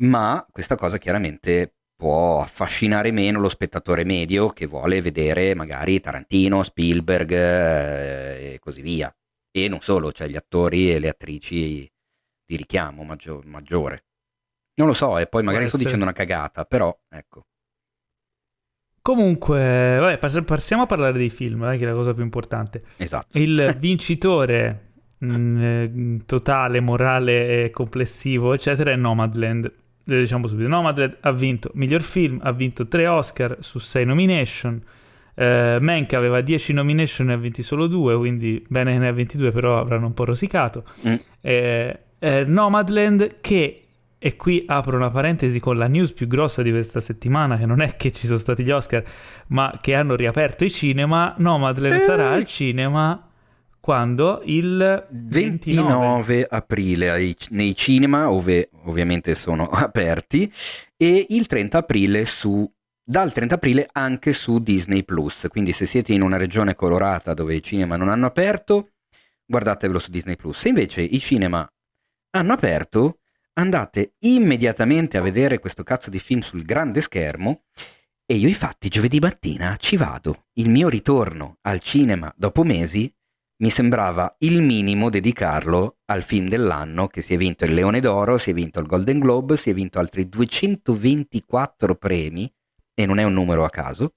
Ma 0.02 0.44
questa 0.50 0.74
cosa 0.74 0.98
chiaramente 0.98 1.74
può 1.96 2.42
affascinare 2.42 3.12
meno 3.12 3.40
lo 3.40 3.48
spettatore 3.48 4.04
medio 4.04 4.48
che 4.48 4.66
vuole 4.66 5.00
vedere 5.00 5.54
magari 5.54 6.00
Tarantino, 6.00 6.62
Spielberg 6.62 7.30
eh, 7.30 8.54
e 8.54 8.58
così 8.58 8.82
via. 8.82 9.14
E 9.50 9.68
non 9.68 9.80
solo, 9.80 10.12
cioè 10.12 10.28
gli 10.28 10.36
attori 10.36 10.92
e 10.92 10.98
le 10.98 11.08
attrici 11.08 11.90
di 12.44 12.56
richiamo 12.56 13.04
maggio- 13.04 13.42
maggiore. 13.44 14.04
Non 14.74 14.88
lo 14.88 14.92
so, 14.92 15.18
e 15.18 15.26
poi 15.28 15.44
magari 15.44 15.66
sto 15.66 15.76
essere. 15.76 15.84
dicendo 15.84 16.04
una 16.04 16.12
cagata, 16.12 16.64
però 16.64 16.96
ecco. 17.08 17.46
Comunque, 19.00 19.98
vabbè, 20.00 20.18
pass- 20.18 20.42
passiamo 20.44 20.82
a 20.82 20.86
parlare 20.86 21.12
dei 21.12 21.30
film, 21.30 21.62
eh, 21.64 21.76
che 21.76 21.84
è 21.84 21.86
la 21.86 21.94
cosa 21.94 22.14
più 22.14 22.24
importante. 22.24 22.84
Esatto. 22.96 23.38
Il 23.38 23.76
vincitore 23.78 24.93
mh, 25.24 25.62
eh, 25.62 26.18
totale, 26.26 26.80
morale 26.80 27.64
e 27.64 27.70
complessivo, 27.70 28.52
eccetera, 28.54 28.90
è 28.90 28.96
Nomadland. 28.96 29.72
Lo 30.04 30.18
diciamo 30.18 30.46
subito. 30.48 30.68
Nomadland 30.68 31.16
ha 31.20 31.32
vinto 31.32 31.70
miglior 31.74 32.02
film, 32.02 32.38
ha 32.42 32.52
vinto 32.52 32.86
3 32.86 33.06
Oscar 33.06 33.56
su 33.60 33.78
6 33.78 34.04
nomination. 34.04 34.82
Eh, 35.36 35.78
Mank 35.80 36.12
aveva 36.12 36.40
10 36.42 36.72
nomination 36.74 37.30
e 37.30 37.32
ha 37.32 37.36
vinti 37.36 37.62
solo 37.62 37.86
2, 37.86 38.16
quindi 38.16 38.64
bene 38.68 38.92
che 38.92 38.98
ne 38.98 39.08
ha 39.08 39.12
22, 39.12 39.50
però 39.50 39.78
avranno 39.78 40.06
un 40.06 40.14
po' 40.14 40.24
rosicato. 40.24 40.84
Mm. 41.08 41.14
Eh, 41.40 41.98
eh, 42.18 42.44
Nomadland 42.44 43.40
che 43.40 43.80
e 44.18 44.36
qui 44.36 44.64
apro 44.66 44.96
una 44.96 45.10
parentesi 45.10 45.60
con 45.60 45.76
la 45.76 45.86
news 45.86 46.12
più 46.12 46.26
grossa 46.26 46.62
di 46.62 46.70
questa 46.70 47.00
settimana, 47.00 47.58
che 47.58 47.66
non 47.66 47.82
è 47.82 47.96
che 47.96 48.10
ci 48.10 48.26
sono 48.26 48.38
stati 48.38 48.64
gli 48.64 48.70
Oscar, 48.70 49.04
ma 49.48 49.78
che 49.82 49.94
hanno 49.94 50.14
riaperto 50.16 50.64
i 50.64 50.70
cinema. 50.70 51.34
Nomadland 51.36 51.98
Sì. 51.98 52.04
sarà 52.04 52.30
al 52.30 52.44
cinema 52.46 53.28
quando? 53.84 54.40
Il 54.46 55.06
29. 55.10 55.82
29 55.82 56.46
aprile 56.48 57.10
ai- 57.10 57.36
nei 57.50 57.76
cinema, 57.76 58.30
ove 58.30 58.70
ovviamente 58.84 59.34
sono 59.34 59.68
aperti, 59.68 60.50
e 60.96 61.26
il 61.28 61.44
30 61.44 61.76
aprile 61.76 62.24
su, 62.24 62.66
dal 63.04 63.30
30 63.30 63.56
aprile 63.56 63.86
anche 63.92 64.32
su 64.32 64.58
Disney 64.58 65.04
Plus. 65.04 65.48
Quindi 65.50 65.72
se 65.72 65.84
siete 65.84 66.14
in 66.14 66.22
una 66.22 66.38
regione 66.38 66.74
colorata 66.74 67.34
dove 67.34 67.54
i 67.56 67.62
cinema 67.62 67.96
non 67.96 68.08
hanno 68.08 68.24
aperto, 68.24 68.92
guardatevelo 69.44 69.98
su 69.98 70.10
Disney 70.10 70.36
Plus. 70.36 70.60
Se 70.60 70.68
invece 70.68 71.02
i 71.02 71.20
cinema 71.20 71.70
hanno 72.30 72.52
aperto, 72.54 73.18
andate 73.52 74.14
immediatamente 74.20 75.18
a 75.18 75.20
vedere 75.20 75.58
questo 75.58 75.82
cazzo 75.82 76.08
di 76.08 76.18
film 76.18 76.40
sul 76.40 76.62
grande 76.62 77.02
schermo 77.02 77.64
e 78.24 78.36
io 78.36 78.48
infatti 78.48 78.88
giovedì 78.88 79.18
mattina 79.18 79.76
ci 79.76 79.98
vado. 79.98 80.46
Il 80.54 80.70
mio 80.70 80.88
ritorno 80.88 81.58
al 81.60 81.80
cinema 81.80 82.32
dopo 82.34 82.62
mesi 82.62 83.14
mi 83.64 83.70
sembrava 83.70 84.36
il 84.40 84.60
minimo 84.60 85.08
dedicarlo 85.08 86.00
al 86.10 86.22
film 86.22 86.50
dell'anno 86.50 87.06
che 87.06 87.22
si 87.22 87.32
è 87.32 87.38
vinto 87.38 87.64
il 87.64 87.72
Leone 87.72 87.98
d'Oro, 87.98 88.36
si 88.36 88.50
è 88.50 88.52
vinto 88.52 88.78
il 88.78 88.84
Golden 88.84 89.18
Globe, 89.18 89.56
si 89.56 89.70
è 89.70 89.72
vinto 89.72 89.98
altri 89.98 90.28
224 90.28 91.94
premi 91.94 92.52
e 92.92 93.06
non 93.06 93.18
è 93.18 93.22
un 93.22 93.32
numero 93.32 93.64
a 93.64 93.70
caso 93.70 94.16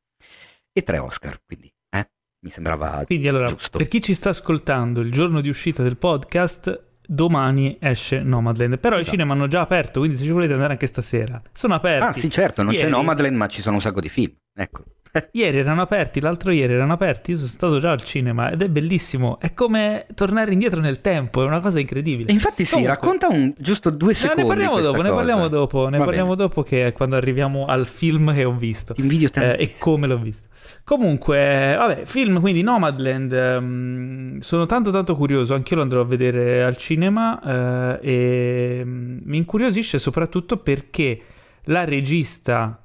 e 0.74 0.84
tre 0.84 0.98
Oscar, 0.98 1.40
quindi 1.46 1.74
eh, 1.96 2.10
mi 2.44 2.50
sembrava 2.50 3.04
quindi, 3.06 3.30
allora, 3.30 3.48
giusto. 3.48 3.78
Per 3.78 3.88
chi 3.88 4.02
ci 4.02 4.14
sta 4.16 4.32
ascoltando 4.32 5.00
il 5.00 5.14
giorno 5.14 5.40
di 5.40 5.48
uscita 5.48 5.82
del 5.82 5.96
podcast 5.96 6.84
domani 7.08 7.78
esce 7.80 8.20
Nomadland. 8.20 8.80
Però 8.80 8.96
esatto. 8.96 9.08
i 9.08 9.18
cinema 9.18 9.34
hanno 9.34 9.48
già 9.48 9.62
aperto, 9.62 10.00
quindi 10.00 10.18
se 10.18 10.26
ci 10.26 10.32
volete 10.32 10.52
andare 10.52 10.74
anche 10.74 10.88
stasera, 10.88 11.42
sono 11.54 11.74
aperti. 11.74 12.06
Ah, 12.06 12.12
sì, 12.12 12.30
certo, 12.30 12.64
non 12.64 12.74
Ieri... 12.74 12.84
c'è 12.84 12.90
Nomadland, 12.90 13.38
ma 13.38 13.48
ci 13.48 13.62
sono 13.62 13.76
un 13.76 13.82
sacco 13.82 14.02
di 14.02 14.10
film. 14.10 14.36
Ecco. 14.54 14.84
Ieri 15.32 15.60
erano 15.60 15.82
aperti, 15.82 16.20
l'altro 16.20 16.52
ieri 16.52 16.74
erano 16.74 16.94
aperti, 16.94 17.32
io 17.32 17.38
sono 17.38 17.50
stato 17.50 17.80
già 17.80 17.92
al 17.92 18.04
cinema 18.04 18.52
ed 18.52 18.62
è 18.62 18.70
bellissimo, 18.70 19.40
è 19.40 19.54
come 19.54 20.06
tornare 20.16 20.52
indietro 20.52 20.80
nel 20.80 21.02
tempo, 21.02 21.44
è 21.44 21.46
una 21.46 21.60
cosa 21.60 21.80
incredibile. 21.80 22.30
E 22.30 22.34
infatti 22.34 22.66
sì, 22.66 22.74
Comunque, 22.74 22.96
racconta 22.96 23.28
un, 23.28 23.54
giusto 23.58 23.90
due 23.90 24.14
secondi. 24.14 24.42
No, 24.42 24.48
ne 24.48 24.54
parliamo 24.54 24.80
dopo, 24.82 24.98
cosa. 24.98 25.04
ne 25.04 25.16
parliamo 25.16 25.48
dopo, 25.48 25.90
ne 25.90 25.98
Va 25.98 26.06
parliamo 26.06 26.36
bene. 26.36 26.48
dopo 26.48 26.64
che 26.64 26.88
è 26.88 26.92
quando 26.94 27.16
arriviamo 27.16 27.66
al 27.66 27.86
film 27.86 28.34
che 28.34 28.44
ho 28.44 28.56
visto. 28.56 28.94
Eh, 29.42 29.64
e 29.64 29.74
come 29.80 30.08
l'ho 30.08 30.20
visto. 30.20 30.48
Comunque, 30.84 31.76
vabbè, 31.78 32.06
film 32.06 32.40
quindi 32.40 32.62
Nomadland, 32.62 33.58
um, 33.60 34.40
sono 34.40 34.66
tanto 34.66 34.92
tanto 34.92 35.16
curioso, 35.16 35.54
anche 35.54 35.72
io 35.72 35.78
lo 35.78 35.82
andrò 35.84 36.02
a 36.02 36.06
vedere 36.06 36.64
al 36.64 36.78
cinema 36.78 37.40
uh, 37.42 38.00
e 38.02 38.82
um, 38.84 39.20
mi 39.24 39.38
incuriosisce 39.38 40.00
soprattutto 40.00 40.58
perché 40.58 41.22
la 41.66 41.84
regista 41.84 42.82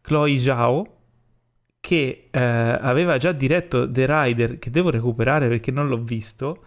Chloe 0.00 0.38
Zhao, 0.38 0.86
che 1.82 2.28
uh, 2.30 2.38
aveva 2.38 3.18
già 3.18 3.32
diretto 3.32 3.90
The 3.90 4.06
Rider, 4.08 4.58
che 4.60 4.70
devo 4.70 4.88
recuperare 4.88 5.48
perché 5.48 5.72
non 5.72 5.88
l'ho 5.88 6.00
visto, 6.00 6.62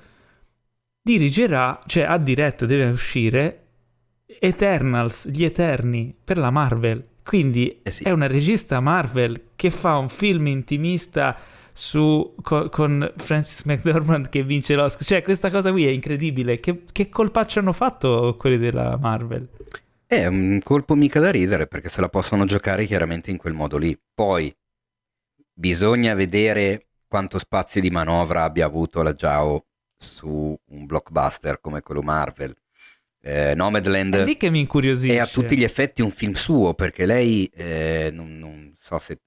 dirigerà, 1.02 1.80
cioè 1.86 2.04
ha 2.04 2.18
diretto, 2.18 2.66
deve 2.66 2.92
uscire 2.92 3.62
Eternals, 4.26 5.30
gli 5.30 5.46
Eterni, 5.46 6.14
per 6.22 6.38
la 6.38 6.50
Marvel. 6.50 7.02
Quindi 7.24 7.80
eh 7.82 7.92
sì. 7.92 8.04
è 8.04 8.12
una 8.12 8.28
regista 8.28 8.82
Marvel 8.82 9.52
che 9.56 9.70
fa 9.70 9.96
un 9.98 10.10
film 10.10 10.48
intimista 10.48 11.38
su, 11.74 12.36
co, 12.42 12.68
con 12.68 13.14
Francis 13.16 13.64
McDormand 13.64 14.28
che 14.28 14.44
vince 14.44 14.76
l'Oscar. 14.76 15.06
Cioè, 15.06 15.22
questa 15.22 15.50
cosa 15.50 15.72
qui 15.72 15.88
è 15.88 15.92
incredibile. 15.92 16.60
Che, 16.60 16.84
che 16.92 17.08
colpaccio 17.08 17.60
hanno 17.60 17.74
fatto 17.74 18.36
quelli 18.38 18.58
della 18.58 18.98
Marvel? 19.00 19.48
È 20.06 20.26
un 20.26 20.60
colpo 20.62 20.94
mica 20.94 21.22
da 21.22 21.32
ridere 21.32 21.68
perché 21.68 21.88
se 21.88 22.02
la 22.02 22.10
possono 22.10 22.44
giocare 22.44 22.84
chiaramente 22.84 23.32
in 23.32 23.38
quel 23.38 23.54
modo 23.54 23.78
lì. 23.78 23.98
Poi 24.14 24.54
bisogna 25.56 26.14
vedere 26.14 26.90
quanto 27.08 27.40
spazio 27.40 27.80
di 27.80 27.90
manovra 27.90 28.44
abbia 28.44 28.66
avuto 28.66 29.02
la 29.02 29.14
Giao 29.14 29.66
su 29.96 30.58
un 30.66 30.86
blockbuster 30.86 31.62
come 31.62 31.82
quello 31.82 32.02
Marvel. 32.02 32.54
Eh, 33.22 33.56
Nomadland 33.56 34.16
è 34.16 34.24
lì 34.24 34.38
che 34.38 34.52
mi 34.52 34.60
incuriosisce. 34.60 35.16
è 35.16 35.20
a 35.20 35.26
tutti 35.26 35.58
gli 35.58 35.64
effetti 35.64 36.04
un 36.04 36.12
film 36.12 36.34
suo 36.34 36.76
perché 36.76 37.08
lei 37.08 37.46
eh, 37.46 38.12
non, 38.14 38.38
non, 38.38 38.76
so 38.78 39.00
se, 39.00 39.20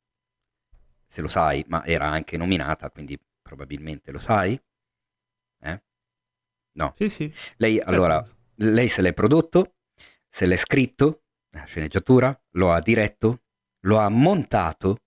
se, 1.05 1.21
lo 1.21 1.27
sai 1.27 1.65
ma 1.67 1.85
era 1.85 2.07
anche 2.07 2.37
nominata 2.37 2.91
quindi 2.91 3.19
probabilmente 3.43 4.13
lo 4.13 4.21
sai. 4.21 4.61
Eh? 5.63 5.83
no. 6.75 6.95
Sì 6.97 7.09
sì. 7.09 7.33
Lei 7.57 7.81
allora 7.81 8.25
lei 8.57 8.89
se 8.89 9.03
l'è 9.03 9.13
prodotto 9.13 9.75
se 10.29 10.47
l'è 10.47 10.57
scritto 10.57 11.23
la 11.51 11.65
sceneggiatura 11.65 12.39
lo 12.53 12.71
ha 12.71 12.81
diretto 12.81 13.43
lo 13.81 13.99
ha 13.99 14.09
montato 14.09 15.01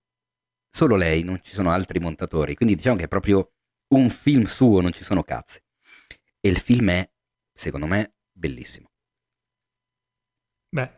solo 0.72 0.96
lei 0.96 1.22
non 1.22 1.38
ci 1.42 1.54
sono 1.54 1.70
altri 1.70 1.98
montatori 2.00 2.54
quindi 2.54 2.74
diciamo 2.74 2.96
che 2.96 3.04
è 3.04 3.08
proprio 3.08 3.52
un 3.94 4.08
film 4.08 4.44
suo 4.44 4.80
non 4.80 4.92
ci 4.92 5.04
sono 5.04 5.22
cazzi 5.22 5.60
e 6.40 6.48
il 6.48 6.58
film 6.58 6.90
è 6.90 7.08
secondo 7.54 7.86
me 7.86 8.14
bellissimo. 8.32 8.90
Beh, 10.68 10.90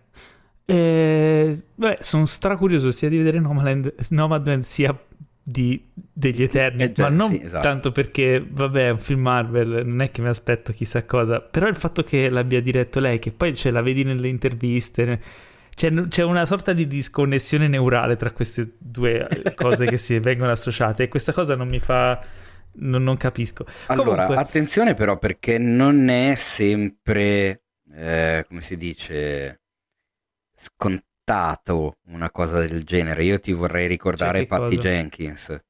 eh, 0.64 1.62
beh 1.74 1.98
sono 2.00 2.24
stracurioso 2.24 2.90
sia 2.92 3.08
di 3.08 3.18
vedere 3.18 3.40
Nomadland, 3.40 3.94
Nomadland 4.10 4.62
sia 4.62 4.98
di, 5.42 5.90
degli 5.92 6.42
Eterni, 6.42 6.84
eh 6.84 6.92
già, 6.92 7.10
ma 7.10 7.14
non 7.14 7.32
sì, 7.32 7.42
esatto. 7.42 7.62
tanto 7.62 7.92
perché, 7.92 8.44
vabbè, 8.48 8.86
è 8.86 8.90
un 8.90 8.98
film 8.98 9.20
Marvel, 9.20 9.84
non 9.84 10.00
è 10.00 10.10
che 10.10 10.22
mi 10.22 10.28
aspetto 10.28 10.72
chissà 10.72 11.04
cosa, 11.04 11.40
però 11.40 11.66
il 11.66 11.74
fatto 11.74 12.02
che 12.02 12.30
l'abbia 12.30 12.62
diretto 12.62 13.00
lei, 13.00 13.18
che 13.18 13.32
poi 13.32 13.54
ce 13.54 13.70
la 13.70 13.82
vedi 13.82 14.04
nelle 14.04 14.28
interviste, 14.28 15.20
c'è, 15.74 15.92
c'è 16.08 16.22
una 16.22 16.46
sorta 16.46 16.72
di 16.72 16.86
disconnessione 16.86 17.68
neurale 17.68 18.16
tra 18.16 18.30
queste 18.32 18.76
due 18.78 19.28
cose 19.54 19.86
che 19.86 19.98
si 19.98 20.18
vengono 20.20 20.50
associate 20.50 21.04
e 21.04 21.08
questa 21.08 21.32
cosa 21.32 21.54
non 21.54 21.68
mi 21.68 21.78
fa 21.78 22.20
non, 22.76 23.02
non 23.02 23.16
capisco. 23.16 23.64
Allora, 23.86 24.26
Comunque... 24.26 24.36
attenzione 24.36 24.94
però 24.94 25.18
perché 25.18 25.58
non 25.58 26.08
è 26.08 26.34
sempre, 26.34 27.64
eh, 27.92 28.44
come 28.48 28.62
si 28.62 28.76
dice, 28.76 29.60
scontato 30.56 31.98
una 32.06 32.30
cosa 32.30 32.60
del 32.60 32.84
genere. 32.84 33.24
Io 33.24 33.38
ti 33.40 33.52
vorrei 33.52 33.86
ricordare 33.86 34.38
cioè, 34.38 34.46
Patty 34.46 34.76
cosa? 34.76 34.88
Jenkins. 34.88 35.64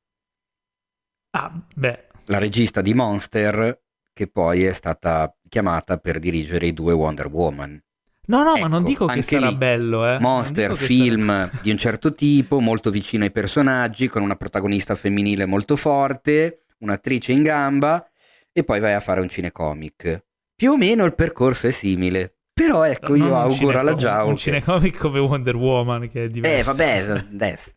Ah, 1.31 1.53
beh. 1.75 2.07
La 2.27 2.39
regista 2.39 2.81
di 2.81 2.95
Monster 2.95 3.83
che 4.15 4.29
poi 4.29 4.65
è 4.65 4.73
stata 4.73 5.37
chiamata 5.49 5.99
per 5.99 6.21
dirigere 6.21 6.67
i 6.67 6.73
due 6.73 6.93
Wonder 6.93 7.27
Woman. 7.27 7.79
No, 8.27 8.43
no, 8.43 8.53
ecco, 8.53 8.61
ma 8.61 8.69
non 8.69 8.81
ecco, 8.81 8.89
dico 8.89 9.07
che 9.07 9.23
sarà 9.23 9.49
lì, 9.49 9.57
bello, 9.57 10.09
eh. 10.09 10.19
Monster, 10.19 10.77
film 10.77 11.29
sarà... 11.29 11.51
di 11.61 11.71
un 11.71 11.77
certo 11.77 12.15
tipo, 12.15 12.61
molto 12.61 12.91
vicino 12.91 13.25
ai 13.25 13.31
personaggi, 13.31 14.09
con 14.09 14.23
una 14.23 14.37
protagonista 14.37 14.95
femminile 14.95 15.47
molto 15.47 15.77
forte, 15.77 16.65
un'attrice 16.79 17.33
in 17.33 17.43
gamba 17.43 18.07
e 18.53 18.65
poi 18.65 18.81
vai 18.81 18.95
a 18.95 19.01
fare 19.01 19.21
un 19.21 19.29
cinecomic. 19.29 20.25
Più 20.55 20.73
o 20.73 20.77
meno 20.77 21.05
il 21.05 21.15
percorso 21.15 21.67
è 21.67 21.71
simile. 21.71 22.34
Però 22.55 22.85
ecco, 22.85 23.17
io 23.17 23.37
auguro 23.37 23.81
alla 23.81 23.97
Giao. 23.97 24.29
Un 24.29 24.35
che... 24.35 24.43
cinecomic 24.43 24.97
come 24.97 25.19
Wonder 25.19 25.57
Woman, 25.57 26.09
che 26.09 26.25
è 26.25 26.27
diverso. 26.29 26.61
Eh, 26.61 26.63
vabbè, 26.63 27.21
adesso. 27.35 27.73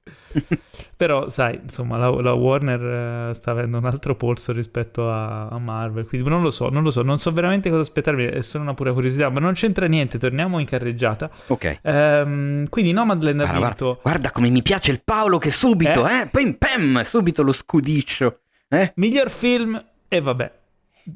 Però, 0.96 1.30
sai, 1.30 1.60
insomma, 1.64 1.98
la, 1.98 2.12
la 2.22 2.34
Warner 2.34 3.30
uh, 3.30 3.34
sta 3.34 3.50
avendo 3.50 3.80
un 3.80 3.86
altro 3.86 4.16
polso 4.16 4.52
rispetto 4.52 5.10
a, 5.10 5.48
a, 5.48 5.58
Marvel. 5.58 6.06
Quindi 6.06 6.30
non 6.30 6.44
lo 6.44 6.52
so, 6.52 6.70
non 6.70 6.84
lo 6.84 6.92
so, 6.92 7.02
non 7.02 7.18
so 7.18 7.32
veramente 7.34 7.72
cosa 7.72 7.82
aspettarmi. 7.82 8.26
È 8.26 8.42
solo 8.44 8.66
una 8.66 8.76
pura 8.76 8.94
curiosità, 8.94 9.30
ma 9.30 9.40
non 9.40 9.54
c'entra 9.54 9.88
niente. 9.88 10.20
Torniamo 10.20 10.60
in 10.60 10.68
carreggiata. 10.68 11.28
Ok. 11.48 11.80
Um, 11.82 12.70
quindi 12.70 12.92
Nomadland 12.92 13.38
guarda, 13.38 13.56
ha 13.56 13.60
vinto. 13.60 13.86
Guarda, 13.86 14.02
guarda, 14.04 14.32
come 14.32 14.50
mi 14.52 14.62
piace 14.62 14.92
il 14.92 15.02
Paolo 15.04 15.40
che 15.40 15.50
subito, 15.50 16.08
eh? 16.08 16.20
eh? 16.20 16.30
Pim 16.32 16.54
pam, 16.54 17.02
subito 17.02 17.42
lo 17.42 17.52
scudiccio. 17.52 18.42
Eh? 18.70 18.92
Miglior 18.98 19.32
film 19.32 19.84
e 20.08 20.22
vabbè, 20.22 20.52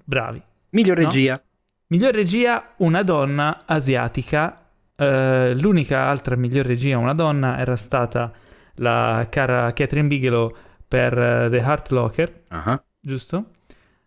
bravi. 0.04 0.42
Miglior 0.72 0.98
regia. 0.98 1.40
Miglior 1.92 2.14
regia, 2.14 2.74
una 2.78 3.04
donna 3.04 3.64
asiatica. 3.66 4.66
Uh, 4.96 5.52
l'unica 5.60 6.08
altra 6.08 6.38
miglior 6.38 6.66
regia, 6.66 6.98
una 6.98 7.14
donna, 7.14 7.60
era 7.60 7.76
stata 7.76 8.32
la 8.76 9.28
cara 9.30 9.74
Catherine 9.74 10.08
Bigelow 10.08 10.56
per 10.88 11.12
uh, 11.12 11.50
The 11.50 11.58
Heart 11.58 11.90
Locker, 11.90 12.44
uh-huh. 12.50 12.82
giusto? 12.98 13.50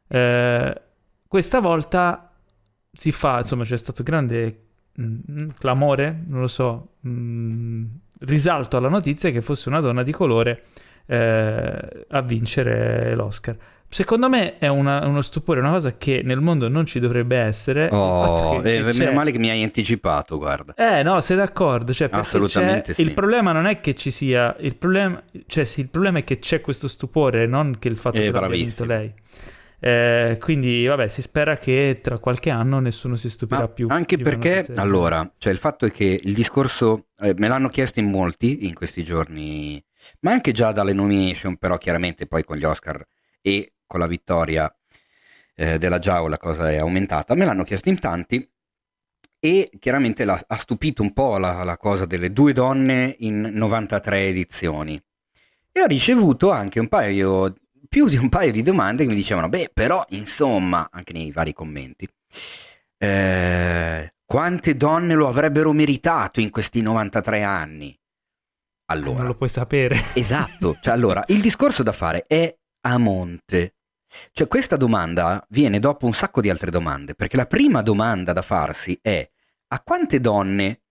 Uh, 0.08 0.72
questa 1.28 1.60
volta 1.60 2.32
si 2.90 3.12
fa, 3.12 3.40
insomma, 3.40 3.64
c'è 3.64 3.76
stato 3.76 4.02
grande 4.02 4.62
mh, 4.94 5.16
mm, 5.30 5.48
clamore, 5.58 6.24
non 6.28 6.40
lo 6.40 6.48
so, 6.48 6.94
mh, 7.00 7.10
mm, 7.10 7.84
risalto 8.20 8.78
alla 8.78 8.88
notizia 8.88 9.30
che 9.30 9.42
fosse 9.42 9.68
una 9.68 9.80
donna 9.80 10.02
di 10.02 10.12
colore 10.12 10.62
eh, 11.06 12.06
a 12.08 12.22
vincere 12.22 13.14
l'Oscar. 13.14 13.56
Secondo 13.94 14.28
me 14.28 14.58
è 14.58 14.66
una, 14.66 15.06
uno 15.06 15.22
stupore, 15.22 15.60
una 15.60 15.70
cosa 15.70 15.96
che 15.96 16.22
nel 16.24 16.40
mondo 16.40 16.68
non 16.68 16.84
ci 16.84 16.98
dovrebbe 16.98 17.36
essere. 17.36 17.88
Oh, 17.92 18.60
che, 18.60 18.78
eh, 18.78 18.92
meno 18.92 19.12
male 19.12 19.30
che 19.30 19.38
mi 19.38 19.50
hai 19.50 19.62
anticipato, 19.62 20.36
guarda. 20.36 20.74
Eh, 20.74 21.04
no, 21.04 21.20
sei 21.20 21.36
d'accordo. 21.36 21.92
Cioè, 21.92 22.08
Assolutamente 22.10 22.92
sì. 22.92 23.02
Il 23.02 23.14
problema 23.14 23.52
non 23.52 23.66
è 23.66 23.78
che 23.78 23.94
ci 23.94 24.10
sia, 24.10 24.56
il 24.58 24.74
problema, 24.74 25.22
cioè, 25.46 25.62
sì, 25.62 25.78
il 25.78 25.90
problema 25.90 26.18
è 26.18 26.24
che 26.24 26.40
c'è 26.40 26.60
questo 26.60 26.88
stupore, 26.88 27.46
non 27.46 27.76
che 27.78 27.86
il 27.86 27.96
fatto 27.96 28.16
eh, 28.16 28.32
che 28.32 28.36
abbia 28.36 28.48
vinto 28.48 28.84
lei. 28.84 29.14
Eh, 29.78 30.38
quindi, 30.40 30.86
vabbè, 30.86 31.06
si 31.06 31.22
spera 31.22 31.56
che 31.56 32.00
tra 32.02 32.18
qualche 32.18 32.50
anno 32.50 32.80
nessuno 32.80 33.14
si 33.14 33.30
stupirà 33.30 33.60
Ma 33.60 33.68
più. 33.68 33.86
Anche 33.90 34.16
perché, 34.18 34.66
allora, 34.74 35.30
cioè, 35.38 35.52
il 35.52 35.58
fatto 35.58 35.86
è 35.86 35.92
che 35.92 36.18
il 36.20 36.34
discorso, 36.34 37.10
eh, 37.20 37.34
me 37.36 37.46
l'hanno 37.46 37.68
chiesto 37.68 38.00
in 38.00 38.10
molti 38.10 38.66
in 38.66 38.74
questi 38.74 39.04
giorni 39.04 39.80
ma 40.20 40.32
anche 40.32 40.52
già 40.52 40.72
dalle 40.72 40.92
nomination, 40.92 41.56
però 41.56 41.76
chiaramente 41.78 42.26
poi 42.26 42.44
con 42.44 42.56
gli 42.56 42.64
Oscar 42.64 43.04
e 43.40 43.74
con 43.86 44.00
la 44.00 44.06
vittoria 44.06 44.74
eh, 45.54 45.78
della 45.78 45.98
Giao 45.98 46.26
la 46.26 46.38
cosa 46.38 46.70
è 46.70 46.76
aumentata, 46.76 47.34
me 47.34 47.44
l'hanno 47.44 47.64
chiesto 47.64 47.88
in 47.88 47.98
tanti 47.98 48.48
e 49.44 49.70
chiaramente 49.78 50.24
la, 50.24 50.42
ha 50.46 50.56
stupito 50.56 51.02
un 51.02 51.12
po' 51.12 51.36
la, 51.36 51.62
la 51.64 51.76
cosa 51.76 52.06
delle 52.06 52.32
due 52.32 52.54
donne 52.54 53.14
in 53.18 53.50
93 53.52 54.26
edizioni. 54.26 54.98
E 55.70 55.82
ho 55.82 55.86
ricevuto 55.86 56.50
anche 56.50 56.80
un 56.80 56.88
paio, 56.88 57.54
più 57.86 58.08
di 58.08 58.16
un 58.16 58.30
paio 58.30 58.52
di 58.52 58.62
domande 58.62 59.02
che 59.02 59.10
mi 59.10 59.16
dicevano, 59.16 59.50
beh, 59.50 59.72
però, 59.74 60.02
insomma, 60.10 60.88
anche 60.90 61.12
nei 61.12 61.30
vari 61.30 61.52
commenti, 61.52 62.08
eh, 62.96 64.14
quante 64.24 64.76
donne 64.78 65.14
lo 65.14 65.28
avrebbero 65.28 65.72
meritato 65.72 66.40
in 66.40 66.48
questi 66.48 66.80
93 66.80 67.42
anni? 67.42 67.94
Allora, 68.86 69.12
eh, 69.12 69.18
non 69.18 69.26
lo 69.26 69.34
puoi 69.34 69.48
sapere. 69.48 69.96
Esatto, 70.14 70.78
cioè, 70.80 70.94
allora, 70.94 71.22
il 71.28 71.40
discorso 71.40 71.82
da 71.82 71.92
fare 71.92 72.24
è 72.26 72.54
a 72.86 72.98
monte. 72.98 73.74
Cioè, 74.32 74.46
questa 74.46 74.76
domanda 74.76 75.44
viene 75.48 75.80
dopo 75.80 76.06
un 76.06 76.14
sacco 76.14 76.40
di 76.40 76.50
altre 76.50 76.70
domande, 76.70 77.14
perché 77.14 77.36
la 77.36 77.46
prima 77.46 77.82
domanda 77.82 78.32
da 78.32 78.42
farsi 78.42 78.96
è 79.02 79.28
a 79.68 79.80
quante 79.80 80.20
donne 80.20 80.82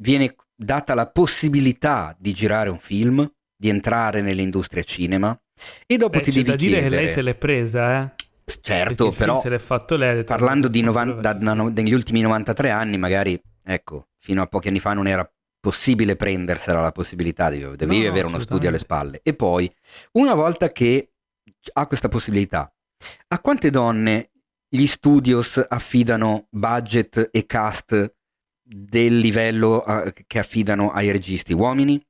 viene 0.00 0.34
data 0.54 0.94
la 0.94 1.06
possibilità 1.06 2.16
di 2.18 2.32
girare 2.32 2.70
un 2.70 2.78
film, 2.78 3.30
di 3.54 3.68
entrare 3.68 4.22
nell'industria 4.22 4.82
cinema, 4.82 5.38
e 5.86 5.96
dopo 5.96 6.18
Beh, 6.18 6.24
ti 6.24 6.30
devi 6.30 6.50
da 6.50 6.56
dire 6.56 6.80
chiedere... 6.80 6.96
che 6.96 7.02
lei 7.04 7.12
se 7.12 7.22
l'è 7.22 7.34
presa, 7.34 8.00
eh. 8.02 8.10
Certo, 8.60 9.12
però 9.12 9.40
se 9.40 9.48
l'è 9.50 9.58
fatto 9.58 9.96
lei, 9.96 10.14
detto, 10.16 10.32
parlando 10.32 10.68
di 10.68 10.80
"Non 10.80 10.94
novan- 10.94 11.20
da- 11.20 11.32
da- 11.34 11.70
degli 11.70 11.92
ultimi 11.92 12.20
93 12.22 12.70
anni, 12.70 12.98
magari, 12.98 13.40
ecco, 13.64 14.08
fino 14.18 14.42
a 14.42 14.46
pochi 14.46 14.68
anni 14.68 14.80
fa 14.80 14.94
non 14.94 15.06
era 15.06 15.30
possibile 15.62 16.16
prendersela 16.16 16.80
la 16.80 16.90
possibilità, 16.90 17.48
di, 17.48 17.60
dovevi 17.60 18.02
No, 18.02 18.08
avere 18.08 18.26
uno 18.26 18.40
studio 18.40 18.68
alle 18.68 18.80
spalle. 18.80 19.20
E 19.22 19.32
poi, 19.32 19.72
una 20.12 20.34
volta 20.34 20.72
che 20.72 21.12
ha 21.74 21.86
questa 21.86 22.08
possibilità, 22.08 22.74
a 23.28 23.40
quante 23.40 23.70
donne 23.70 24.30
gli 24.68 24.86
studios 24.86 25.64
affidano 25.68 26.48
budget 26.50 27.28
e 27.30 27.46
cast 27.46 28.12
del 28.60 29.18
livello 29.18 29.86
eh, 29.86 30.12
che 30.26 30.38
affidano 30.40 30.90
ai 30.90 31.12
registi 31.12 31.52
uomini? 31.52 32.04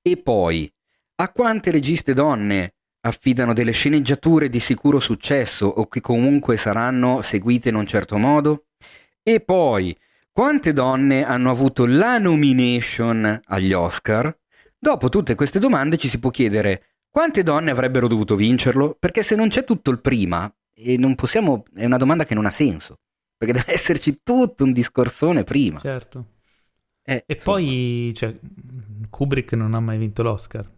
E 0.00 0.16
poi, 0.16 0.72
a 1.16 1.30
quante 1.30 1.70
registe 1.70 2.14
donne 2.14 2.74
affidano 3.02 3.52
delle 3.52 3.72
sceneggiature 3.72 4.48
di 4.48 4.60
sicuro 4.60 4.98
successo 4.98 5.66
o 5.66 5.88
che 5.88 6.00
comunque 6.00 6.56
saranno 6.56 7.20
seguite 7.20 7.68
in 7.68 7.74
un 7.74 7.86
certo 7.86 8.16
modo? 8.16 8.64
E 9.22 9.40
poi, 9.40 9.94
quante 10.34 10.72
donne 10.72 11.24
hanno 11.24 11.48
avuto 11.52 11.86
la 11.86 12.18
nomination 12.18 13.40
agli 13.46 13.72
Oscar? 13.72 14.36
Dopo 14.76 15.08
tutte 15.08 15.36
queste 15.36 15.60
domande 15.60 15.96
ci 15.96 16.08
si 16.08 16.18
può 16.18 16.30
chiedere 16.30 16.82
quante 17.08 17.44
donne 17.44 17.70
avrebbero 17.70 18.08
dovuto 18.08 18.34
vincerlo? 18.34 18.96
Perché 18.98 19.22
se 19.22 19.36
non 19.36 19.48
c'è 19.48 19.62
tutto 19.62 19.92
il 19.92 20.00
prima, 20.00 20.52
e 20.74 20.96
non 20.98 21.14
possiamo, 21.14 21.62
è 21.72 21.84
una 21.84 21.96
domanda 21.98 22.24
che 22.24 22.34
non 22.34 22.46
ha 22.46 22.50
senso, 22.50 22.96
perché 23.36 23.54
deve 23.54 23.72
esserci 23.78 24.18
tutto 24.24 24.64
un 24.64 24.72
discorsone 24.72 25.44
prima. 25.44 25.78
Certo. 25.78 26.24
Eh, 27.04 27.22
E 27.26 27.34
insomma. 27.34 27.56
poi, 27.58 28.12
cioè, 28.16 28.34
Kubrick 29.10 29.52
non 29.52 29.74
ha 29.74 29.80
mai 29.80 29.98
vinto 29.98 30.24
l'Oscar. 30.24 30.68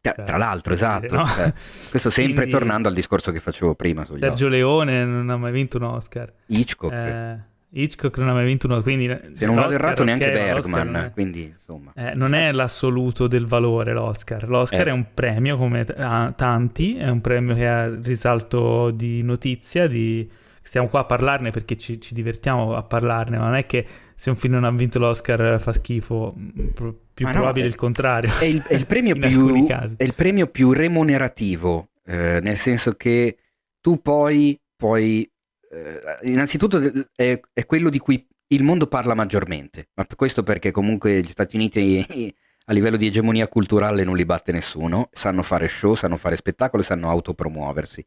Tra- 0.00 0.14
Cioè, 0.16 0.24
tra 0.24 0.38
l'altro, 0.38 0.74
per 0.74 0.82
esatto. 0.82 1.14
no? 1.16 1.26
cioè, 1.26 1.52
questo 1.90 2.08
sempre 2.08 2.44
Quindi- 2.46 2.52
tornando 2.52 2.88
al 2.88 2.94
discorso 2.94 3.30
che 3.30 3.40
facevo 3.40 3.74
prima 3.74 4.06
Sergio 4.06 4.26
Oscar. 4.32 4.48
Leone 4.48 5.04
non 5.04 5.28
ha 5.28 5.36
mai 5.36 5.52
vinto 5.52 5.76
un 5.76 5.82
Oscar. 5.84 6.32
Hitchcock. 6.46 6.92
Eh, 6.94 7.38
Hitchcock 7.74 8.18
non 8.18 8.28
ha 8.28 8.32
mai 8.34 8.44
vinto 8.44 8.66
uno, 8.66 8.82
quindi 8.82 9.08
Se 9.32 9.46
non 9.46 9.54
vado 9.54 9.72
errato 9.74 10.04
neanche 10.04 10.30
Bergman, 10.30 10.86
non 10.90 11.02
è- 11.04 11.10
quindi 11.12 11.44
insomma. 11.44 11.92
Eh, 11.94 12.14
non 12.14 12.34
è 12.34 12.52
l'assoluto 12.52 13.26
del 13.26 13.46
valore 13.46 13.92
l'Oscar. 13.92 14.46
L'Oscar 14.48 14.86
Eh. 14.88 14.90
è 14.90 14.92
un 14.92 15.06
premio 15.14 15.56
come 15.56 15.84
t- 15.84 15.94
tanti, 16.36 16.96
è 16.96 17.08
un 17.08 17.20
premio 17.20 17.54
che 17.54 17.66
ha 17.66 17.86
risalto 18.02 18.90
di 18.90 19.22
notizia, 19.22 19.86
di... 19.86 20.28
stiamo 20.60 20.88
qua 20.88 21.00
a 21.00 21.04
parlarne 21.04 21.50
perché 21.50 21.76
ci, 21.76 22.00
ci 22.00 22.14
divertiamo 22.14 22.76
a 22.76 22.82
parlarne, 22.82 23.38
ma 23.38 23.44
non 23.46 23.54
è 23.54 23.64
che 23.66 23.86
se 24.14 24.30
un 24.30 24.36
film 24.36 24.52
non 24.54 24.64
ha 24.64 24.70
vinto 24.70 24.98
l'Oscar 24.98 25.60
fa 25.60 25.72
schifo, 25.72 26.34
mm, 26.38 26.68
più 27.14 27.24
Ma 27.26 27.32
no, 27.32 27.38
probabile 27.38 27.64
è- 27.64 27.68
il 27.68 27.74
contrario. 27.76 28.30
È 28.38 28.44
il, 28.44 28.62
è 28.62 28.74
il 28.74 28.84
premio 28.86 29.14
più, 29.16 29.66
è 29.66 30.04
il 30.04 30.14
premio 30.14 30.46
più 30.46 30.72
remunerativo, 30.72 31.88
eh, 32.04 32.38
nel 32.42 32.56
senso 32.56 32.92
che 32.92 33.36
tu 33.80 34.00
poi 34.02 34.60
puoi... 34.76 35.26
eh, 35.72 36.28
innanzitutto 36.28 36.80
è, 37.14 37.40
è 37.52 37.66
quello 37.66 37.88
di 37.88 37.98
cui 37.98 38.26
il 38.48 38.62
mondo 38.62 38.86
parla 38.86 39.14
maggiormente, 39.14 39.88
ma 39.94 40.06
questo 40.14 40.42
perché 40.42 40.70
comunque 40.70 41.22
gli 41.22 41.30
Stati 41.30 41.56
Uniti 41.56 42.04
a 42.66 42.72
livello 42.72 42.96
di 42.96 43.06
egemonia 43.06 43.48
culturale 43.48 44.04
non 44.04 44.16
li 44.16 44.24
batte 44.24 44.52
nessuno, 44.52 45.08
sanno 45.12 45.42
fare 45.42 45.68
show, 45.68 45.94
sanno 45.94 46.16
fare 46.16 46.36
spettacolo, 46.36 46.82
sanno 46.82 47.08
autopromuoversi. 47.08 48.04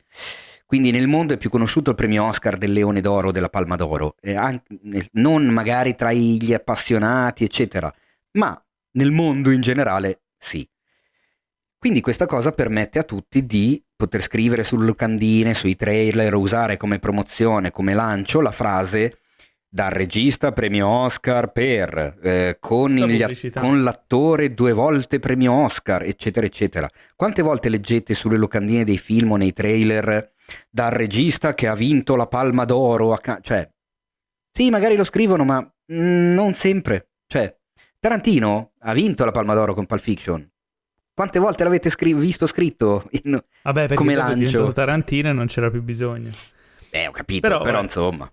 Quindi 0.65 0.91
nel 0.91 1.07
mondo 1.07 1.33
è 1.33 1.37
più 1.37 1.49
conosciuto 1.49 1.89
il 1.89 1.95
premio 1.95 2.25
Oscar 2.25 2.57
del 2.57 2.73
Leone 2.73 3.01
d'Oro, 3.01 3.31
della 3.31 3.49
Palma 3.49 3.75
d'Oro, 3.75 4.15
e 4.21 4.35
anche- 4.35 5.09
non 5.13 5.45
magari 5.47 5.95
tra 5.95 6.11
gli 6.13 6.53
appassionati, 6.53 7.43
eccetera, 7.43 7.91
ma 8.33 8.59
nel 8.91 9.11
mondo 9.11 9.51
in 9.51 9.61
generale 9.61 10.21
sì. 10.37 10.67
Quindi 11.77 12.01
questa 12.01 12.25
cosa 12.25 12.51
permette 12.51 12.99
a 12.99 13.03
tutti 13.03 13.45
di 13.45 13.83
poter 13.95 14.21
scrivere 14.21 14.63
sulle 14.63 14.85
locandine, 14.85 15.53
sui 15.53 15.75
trailer, 15.75 16.33
usare 16.33 16.77
come 16.77 16.99
promozione, 16.99 17.71
come 17.71 17.93
lancio 17.93 18.41
la 18.41 18.51
frase 18.51 19.19
dal 19.75 19.91
regista 19.91 20.53
premio 20.53 20.87
Oscar 20.87 21.51
per, 21.51 22.17
eh, 22.23 22.57
con, 22.61 22.95
gli 22.95 23.25
con 23.51 23.83
l'attore 23.83 24.53
due 24.53 24.71
volte 24.71 25.19
premio 25.19 25.51
Oscar, 25.51 26.03
eccetera, 26.03 26.45
eccetera. 26.45 26.89
Quante 27.13 27.41
volte 27.41 27.67
leggete 27.67 28.13
sulle 28.13 28.37
locandine 28.37 28.85
dei 28.85 28.97
film 28.97 29.31
o 29.31 29.35
nei 29.35 29.51
trailer 29.51 30.31
dal 30.69 30.91
regista 30.91 31.53
che 31.53 31.67
ha 31.67 31.75
vinto 31.75 32.15
la 32.15 32.27
Palma 32.27 32.63
d'Oro? 32.63 33.11
a 33.11 33.17
ca- 33.17 33.39
cioè, 33.41 33.69
sì, 34.49 34.69
magari 34.69 34.95
lo 34.95 35.03
scrivono, 35.03 35.43
ma 35.43 35.59
mm, 35.61 36.33
non 36.33 36.53
sempre. 36.53 37.09
Cioè, 37.27 37.53
Tarantino 37.99 38.71
ha 38.79 38.93
vinto 38.93 39.25
la 39.25 39.31
Palma 39.31 39.55
d'Oro 39.55 39.73
con 39.73 39.85
Pulp 39.85 40.01
Fiction. 40.01 40.49
Quante 41.15 41.39
volte 41.39 41.63
l'avete 41.63 41.89
scri- 41.89 42.13
visto 42.13 42.45
scritto? 42.45 43.07
in- 43.23 43.41
Vabbè, 43.63 43.93
come 43.93 44.15
lancio. 44.15 44.71
Tarantino 44.73 45.29
e 45.29 45.31
non 45.31 45.47
c'era 45.47 45.71
più 45.71 45.81
bisogno. 45.81 46.29
Eh, 46.91 47.07
ho 47.07 47.11
capito, 47.11 47.47
Però, 47.47 47.61
però, 47.61 47.81
insomma. 47.81 48.29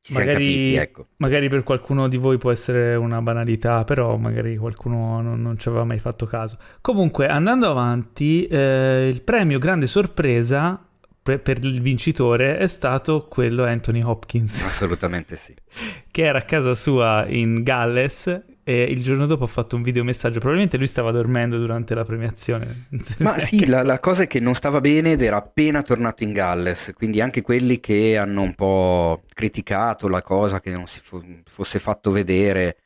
Ci 0.00 0.12
siamo 0.14 0.26
Magari, 0.26 0.46
capiti, 0.52 0.74
ecco. 0.74 1.06
magari 1.18 1.48
per 1.48 1.62
qualcuno 1.62 2.08
di 2.08 2.16
voi 2.16 2.36
può 2.38 2.50
essere 2.50 2.96
una 2.96 3.22
banalità, 3.22 3.84
però 3.84 4.16
magari 4.16 4.56
qualcuno 4.56 5.20
non, 5.22 5.40
non 5.40 5.58
ci 5.58 5.68
aveva 5.68 5.84
mai 5.84 5.98
fatto 6.00 6.26
caso. 6.26 6.56
Comunque, 6.80 7.28
andando 7.28 7.70
avanti, 7.70 8.46
eh, 8.46 9.08
il 9.08 9.22
premio 9.22 9.58
grande 9.60 9.86
sorpresa 9.86 10.84
per, 11.22 11.40
per 11.40 11.58
il 11.64 11.80
vincitore 11.82 12.56
è 12.58 12.66
stato 12.66 13.26
quello 13.28 13.64
Anthony 13.64 14.02
Hopkins, 14.02 14.64
Assolutamente 14.64 15.36
sì. 15.36 15.54
che 16.10 16.24
era 16.24 16.38
a 16.38 16.42
casa 16.42 16.74
sua 16.74 17.24
in 17.28 17.62
Galles 17.62 18.42
e 18.64 18.82
il 18.82 19.02
giorno 19.02 19.26
dopo 19.26 19.44
ha 19.44 19.48
fatto 19.48 19.76
un 19.76 19.82
videomessaggio. 19.82 20.38
Probabilmente 20.38 20.76
lui 20.76 20.86
stava 20.86 21.10
dormendo 21.10 21.58
durante 21.58 21.94
la 21.94 22.04
premiazione. 22.04 22.86
Ma 23.18 23.38
sì, 23.38 23.66
la, 23.66 23.82
la 23.82 23.98
cosa 24.00 24.22
è 24.22 24.26
che 24.26 24.40
non 24.40 24.54
stava 24.54 24.80
bene 24.80 25.12
ed 25.12 25.22
era 25.22 25.36
appena 25.36 25.82
tornato 25.82 26.24
in 26.24 26.32
Galles, 26.32 26.92
quindi 26.94 27.20
anche 27.20 27.42
quelli 27.42 27.80
che 27.80 28.16
hanno 28.16 28.42
un 28.42 28.54
po' 28.54 29.22
criticato 29.32 30.08
la 30.08 30.22
cosa 30.22 30.60
che 30.60 30.70
non 30.70 30.86
si 30.86 31.00
fo- 31.00 31.24
fosse 31.44 31.78
fatto 31.78 32.10
vedere. 32.10 32.76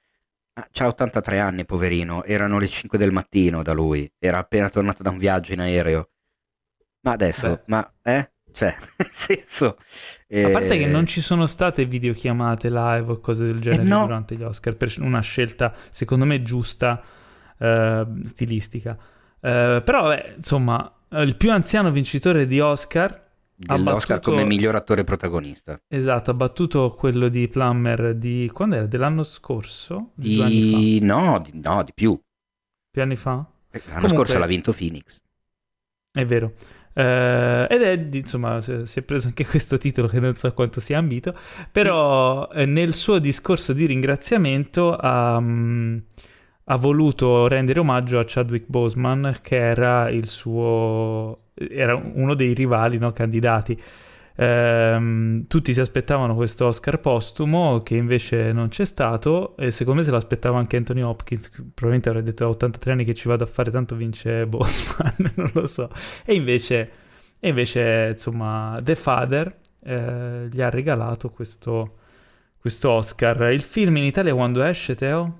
Ah, 0.54 0.68
C'ha 0.70 0.86
83 0.86 1.38
anni, 1.38 1.64
poverino, 1.66 2.24
erano 2.24 2.58
le 2.58 2.68
5 2.68 2.96
del 2.98 3.12
mattino 3.12 3.62
da 3.62 3.72
lui, 3.74 4.10
era 4.18 4.38
appena 4.38 4.70
tornato 4.70 5.02
da 5.02 5.10
un 5.10 5.18
viaggio 5.18 5.52
in 5.52 5.60
aereo. 5.60 6.10
Ma 7.02 7.12
adesso, 7.12 7.48
Beh. 7.48 7.62
ma 7.66 7.94
eh? 8.02 8.30
Cioè, 8.56 8.74
nel 8.96 9.10
senso... 9.12 9.76
A 10.28 10.50
parte 10.50 10.74
eh, 10.74 10.78
che 10.78 10.86
non 10.86 11.04
ci 11.04 11.20
sono 11.20 11.44
state 11.46 11.84
videochiamate 11.84 12.70
live 12.70 13.12
o 13.12 13.20
cose 13.20 13.44
del 13.44 13.60
genere 13.60 13.82
Eh 13.82 13.86
no. 13.86 14.06
durante 14.06 14.34
gli 14.34 14.42
Oscar 14.42 14.74
per 14.76 14.94
una 14.98 15.20
scelta, 15.20 15.74
secondo 15.90 16.24
me, 16.24 16.40
giusta, 16.42 17.02
eh, 17.58 18.06
stilistica. 18.24 18.96
Eh, 19.38 19.82
però, 19.84 20.02
vabbè, 20.04 20.34
insomma, 20.36 20.90
eh, 21.10 21.22
il 21.22 21.36
più 21.36 21.52
anziano 21.52 21.90
vincitore 21.92 22.46
di 22.46 22.58
Oscar, 22.58 23.24
dell'Oscar 23.54 24.16
battuto- 24.16 24.30
come 24.30 24.44
miglior 24.44 24.74
attore 24.74 25.04
protagonista. 25.04 25.78
esatto, 25.86 26.30
ha 26.30 26.34
battuto 26.34 26.90
quello 26.94 27.28
di 27.28 27.46
Plummer 27.48 28.14
di... 28.16 28.50
quando 28.52 28.76
era? 28.76 28.86
Dell'anno 28.86 29.22
scorso? 29.22 30.12
Di? 30.14 30.42
Di... 30.44 30.98
No, 31.02 31.38
di... 31.44 31.60
no, 31.62 31.82
di 31.84 31.92
più. 31.94 32.18
Più 32.90 33.02
anni 33.02 33.16
fa? 33.16 33.44
Eh, 33.70 33.78
L'anno 33.86 34.00
Comunque- 34.00 34.08
scorso 34.16 34.38
l'ha 34.38 34.46
vinto 34.46 34.72
Phoenix. 34.72 35.22
È 36.10 36.24
vero. 36.24 36.54
Eh, 36.98 37.66
ed 37.68 37.82
è, 37.82 38.16
insomma, 38.16 38.62
si 38.62 38.86
si 38.86 39.00
è 39.00 39.02
preso 39.02 39.26
anche 39.26 39.44
questo 39.46 39.76
titolo 39.76 40.08
che 40.08 40.18
non 40.18 40.34
so 40.34 40.50
quanto 40.54 40.80
sia 40.80 40.96
ambito, 40.98 41.34
però 41.70 42.48
eh, 42.50 42.64
nel 42.64 42.94
suo 42.94 43.18
discorso 43.18 43.74
di 43.74 43.84
ringraziamento 43.84 44.96
ha, 44.96 45.38
mm, 45.38 45.98
ha 46.64 46.76
voluto 46.76 47.48
rendere 47.48 47.80
omaggio 47.80 48.18
a 48.18 48.24
Chadwick 48.26 48.66
Boseman, 48.68 49.38
che 49.42 49.56
era 49.56 50.08
il 50.08 50.26
suo, 50.26 51.50
era 51.54 51.94
uno 51.94 52.34
dei 52.34 52.54
rivali, 52.54 52.96
no, 52.98 53.12
candidati. 53.12 53.78
Ehm, 54.38 55.46
tutti 55.46 55.72
si 55.72 55.80
aspettavano 55.80 56.34
questo 56.34 56.66
Oscar 56.66 57.00
postumo 57.00 57.82
che 57.82 57.96
invece 57.96 58.52
non 58.52 58.68
c'è 58.68 58.84
stato 58.84 59.56
e 59.56 59.70
secondo 59.70 60.00
me 60.00 60.04
se 60.04 60.10
l'aspettava 60.12 60.58
anche 60.58 60.76
Anthony 60.76 61.00
Hopkins 61.00 61.48
probabilmente 61.48 62.10
avrei 62.10 62.22
detto 62.22 62.44
a 62.44 62.48
83 62.48 62.92
anni 62.92 63.04
che 63.04 63.14
ci 63.14 63.28
vado 63.28 63.44
a 63.44 63.46
fare 63.46 63.70
tanto 63.70 63.96
vince 63.96 64.44
Bosman 64.46 65.32
non 65.36 65.50
lo 65.54 65.66
so 65.66 65.88
e 66.26 66.34
invece, 66.34 66.90
e 67.40 67.48
invece 67.48 68.10
insomma 68.12 68.78
The 68.82 68.94
Father 68.94 69.56
eh, 69.82 70.48
gli 70.50 70.60
ha 70.60 70.68
regalato 70.68 71.30
questo, 71.30 71.96
questo 72.58 72.90
Oscar 72.90 73.50
il 73.52 73.62
film 73.62 73.96
in 73.96 74.04
Italia 74.04 74.34
quando 74.34 74.62
esce 74.62 74.94
Teo? 74.94 75.38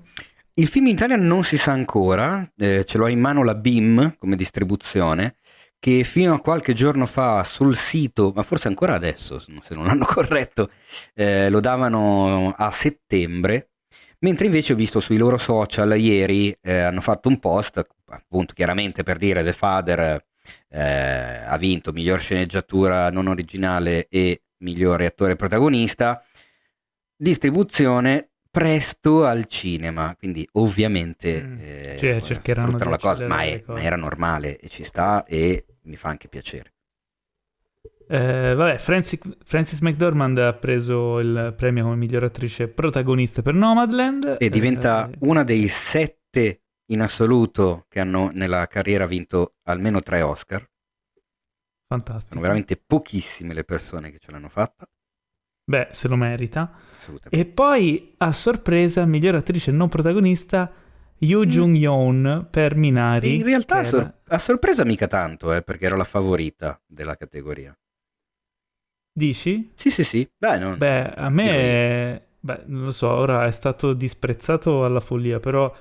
Il 0.55 0.67
film 0.67 0.87
in 0.87 0.93
Italia 0.93 1.17
non 1.17 1.43
si 1.43 1.55
sa 1.55 1.71
ancora, 1.71 2.51
eh, 2.57 2.83
ce 2.83 2.97
l'ho 2.97 3.05
in 3.05 3.19
mano 3.19 3.43
la 3.43 3.53
BIM 3.53 4.15
come 4.17 4.35
distribuzione, 4.35 5.35
che 5.79 6.03
fino 6.03 6.33
a 6.33 6.39
qualche 6.39 6.73
giorno 6.73 7.05
fa 7.05 7.43
sul 7.43 7.75
sito, 7.75 8.31
ma 8.35 8.43
forse 8.43 8.67
ancora 8.67 8.95
adesso, 8.95 9.39
se 9.39 9.75
non 9.75 9.85
l'hanno 9.85 10.05
corretto, 10.09 10.69
eh, 11.13 11.49
lo 11.49 11.59
davano 11.59 12.53
a 12.55 12.71
settembre, 12.71 13.71
mentre 14.19 14.45
invece 14.45 14.73
ho 14.73 14.75
visto 14.75 14.99
sui 14.99 15.17
loro 15.17 15.37
social 15.37 15.97
ieri 15.99 16.55
eh, 16.61 16.79
hanno 16.79 17.01
fatto 17.01 17.29
un 17.29 17.39
post, 17.39 17.81
appunto 18.05 18.53
chiaramente 18.53 19.03
per 19.03 19.17
dire 19.17 19.43
The 19.43 19.53
Father 19.53 20.25
eh, 20.69 21.43
ha 21.45 21.57
vinto 21.57 21.91
miglior 21.91 22.19
sceneggiatura 22.19 23.09
non 23.09 23.27
originale 23.27 24.07
e 24.09 24.43
migliore 24.59 25.05
attore 25.05 25.35
protagonista, 25.35 26.23
distribuzione 27.15 28.31
presto 28.57 29.23
al 29.23 29.45
cinema, 29.45 30.15
quindi 30.17 30.47
ovviamente 30.53 31.43
mm. 31.43 31.57
eh, 31.59 31.95
cioè, 31.99 32.21
cercheranno 32.21 32.75
la 32.89 32.97
cosa, 32.97 33.27
ma, 33.27 33.43
è, 33.43 33.63
ma, 33.67 33.79
era 33.79 33.95
normale 33.95 34.57
e 34.57 34.67
ci 34.67 34.83
sta 34.83 35.23
e 35.25 35.63
mi 35.83 35.95
fa 35.95 36.09
anche 36.09 36.27
piacere. 36.27 36.73
Eh, 38.09 38.55
vabbè, 38.55 38.79
Francis, 38.79 39.19
Francis, 39.45 39.81
McDormand 39.81 40.39
ha 40.39 40.53
preso 40.53 41.19
il 41.19 41.53
premio 41.55 41.83
come 41.83 41.97
miglior 41.97 42.23
attrice 42.23 42.67
protagonista 42.67 43.43
per 43.43 43.53
Nomadland 43.53 44.37
e 44.39 44.49
diventa 44.49 45.07
eh, 45.07 45.17
una 45.19 45.43
dei 45.43 45.67
sette 45.67 46.61
in 46.85 47.01
assoluto 47.01 47.85
che 47.87 47.99
hanno 47.99 48.31
nella 48.33 48.65
carriera 48.65 49.05
vinto 49.05 49.57
almeno 49.65 49.99
tre 49.99 50.23
Oscar. 50.23 50.67
Fantastico. 51.85 52.29
Sono 52.29 52.41
veramente 52.41 52.81
pochissime 52.83 53.53
le 53.53 53.63
persone 53.63 54.09
che 54.09 54.17
ce 54.17 54.31
l'hanno 54.31 54.49
fatta. 54.49 54.89
Beh, 55.69 55.89
se 55.91 56.07
lo 56.07 56.15
merita. 56.15 56.71
E 57.29 57.45
poi, 57.45 58.13
a 58.17 58.31
sorpresa, 58.31 59.05
miglior 59.05 59.35
attrice 59.35 59.69
non 59.71 59.89
protagonista, 59.89 60.71
Yoo 61.17 61.45
mm. 61.45 61.49
Jung-yeon 61.49 62.47
per 62.49 62.75
Minari. 62.75 63.35
In 63.35 63.43
realtà, 63.43 63.79
era... 63.79 63.87
sor- 63.87 64.13
a 64.27 64.37
sorpresa 64.37 64.85
mica 64.85 65.07
tanto, 65.07 65.53
eh, 65.53 65.61
perché 65.61 65.85
era 65.85 65.97
la 65.97 66.05
favorita 66.05 66.79
della 66.85 67.17
categoria. 67.17 67.77
Dici? 69.11 69.71
Sì, 69.75 69.91
sì, 69.91 70.05
sì. 70.05 70.29
Beh, 70.37 70.57
non... 70.57 70.77
Beh 70.77 71.13
a 71.13 71.29
me... 71.29 71.49
È... 71.49 72.25
Beh, 72.39 72.61
non 72.67 72.85
lo 72.85 72.91
so, 72.91 73.09
ora 73.09 73.45
è 73.45 73.51
stato 73.51 73.91
disprezzato 73.91 74.85
alla 74.85 75.01
follia, 75.01 75.41
però 75.41 75.75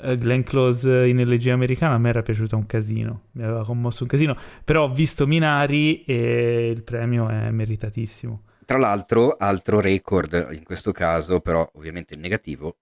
uh, 0.00 0.14
Glenn 0.14 0.40
Close 0.42 1.06
in 1.06 1.20
elegia 1.20 1.54
americana 1.54 1.94
a 1.94 1.98
me 1.98 2.08
era 2.08 2.22
piaciuto 2.22 2.56
un 2.56 2.66
casino, 2.66 3.26
mi 3.32 3.44
aveva 3.44 3.64
commosso 3.64 4.02
un 4.02 4.08
casino, 4.08 4.36
però 4.64 4.84
ho 4.84 4.92
visto 4.92 5.24
Minari 5.28 6.02
e 6.02 6.68
il 6.74 6.82
premio 6.82 7.28
è 7.28 7.50
meritatissimo. 7.50 8.42
Tra 8.70 8.78
l'altro, 8.78 9.34
altro 9.36 9.80
record 9.80 10.50
in 10.52 10.62
questo 10.62 10.92
caso, 10.92 11.40
però 11.40 11.68
ovviamente 11.74 12.14
negativo, 12.14 12.76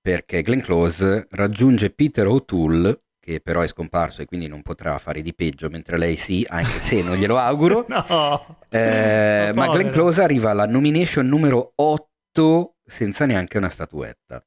perché 0.00 0.42
Glenn 0.42 0.58
Close 0.58 1.28
raggiunge 1.30 1.90
Peter 1.90 2.26
O'Toole, 2.26 3.02
che 3.20 3.40
però 3.40 3.60
è 3.60 3.68
scomparso 3.68 4.22
e 4.22 4.24
quindi 4.24 4.48
non 4.48 4.62
potrà 4.62 4.98
fare 4.98 5.22
di 5.22 5.32
peggio, 5.32 5.70
mentre 5.70 5.98
lei 5.98 6.16
sì, 6.16 6.44
anche 6.48 6.80
se 6.80 7.00
non 7.00 7.14
glielo 7.14 7.38
auguro. 7.38 7.84
no, 7.88 8.58
eh, 8.70 9.52
ma 9.54 9.68
Glenn 9.68 9.90
Close 9.90 10.20
arriva 10.20 10.50
alla 10.50 10.66
nomination 10.66 11.28
numero 11.28 11.74
8 11.76 12.78
senza 12.84 13.24
neanche 13.24 13.56
una 13.56 13.68
statuetta. 13.68 14.44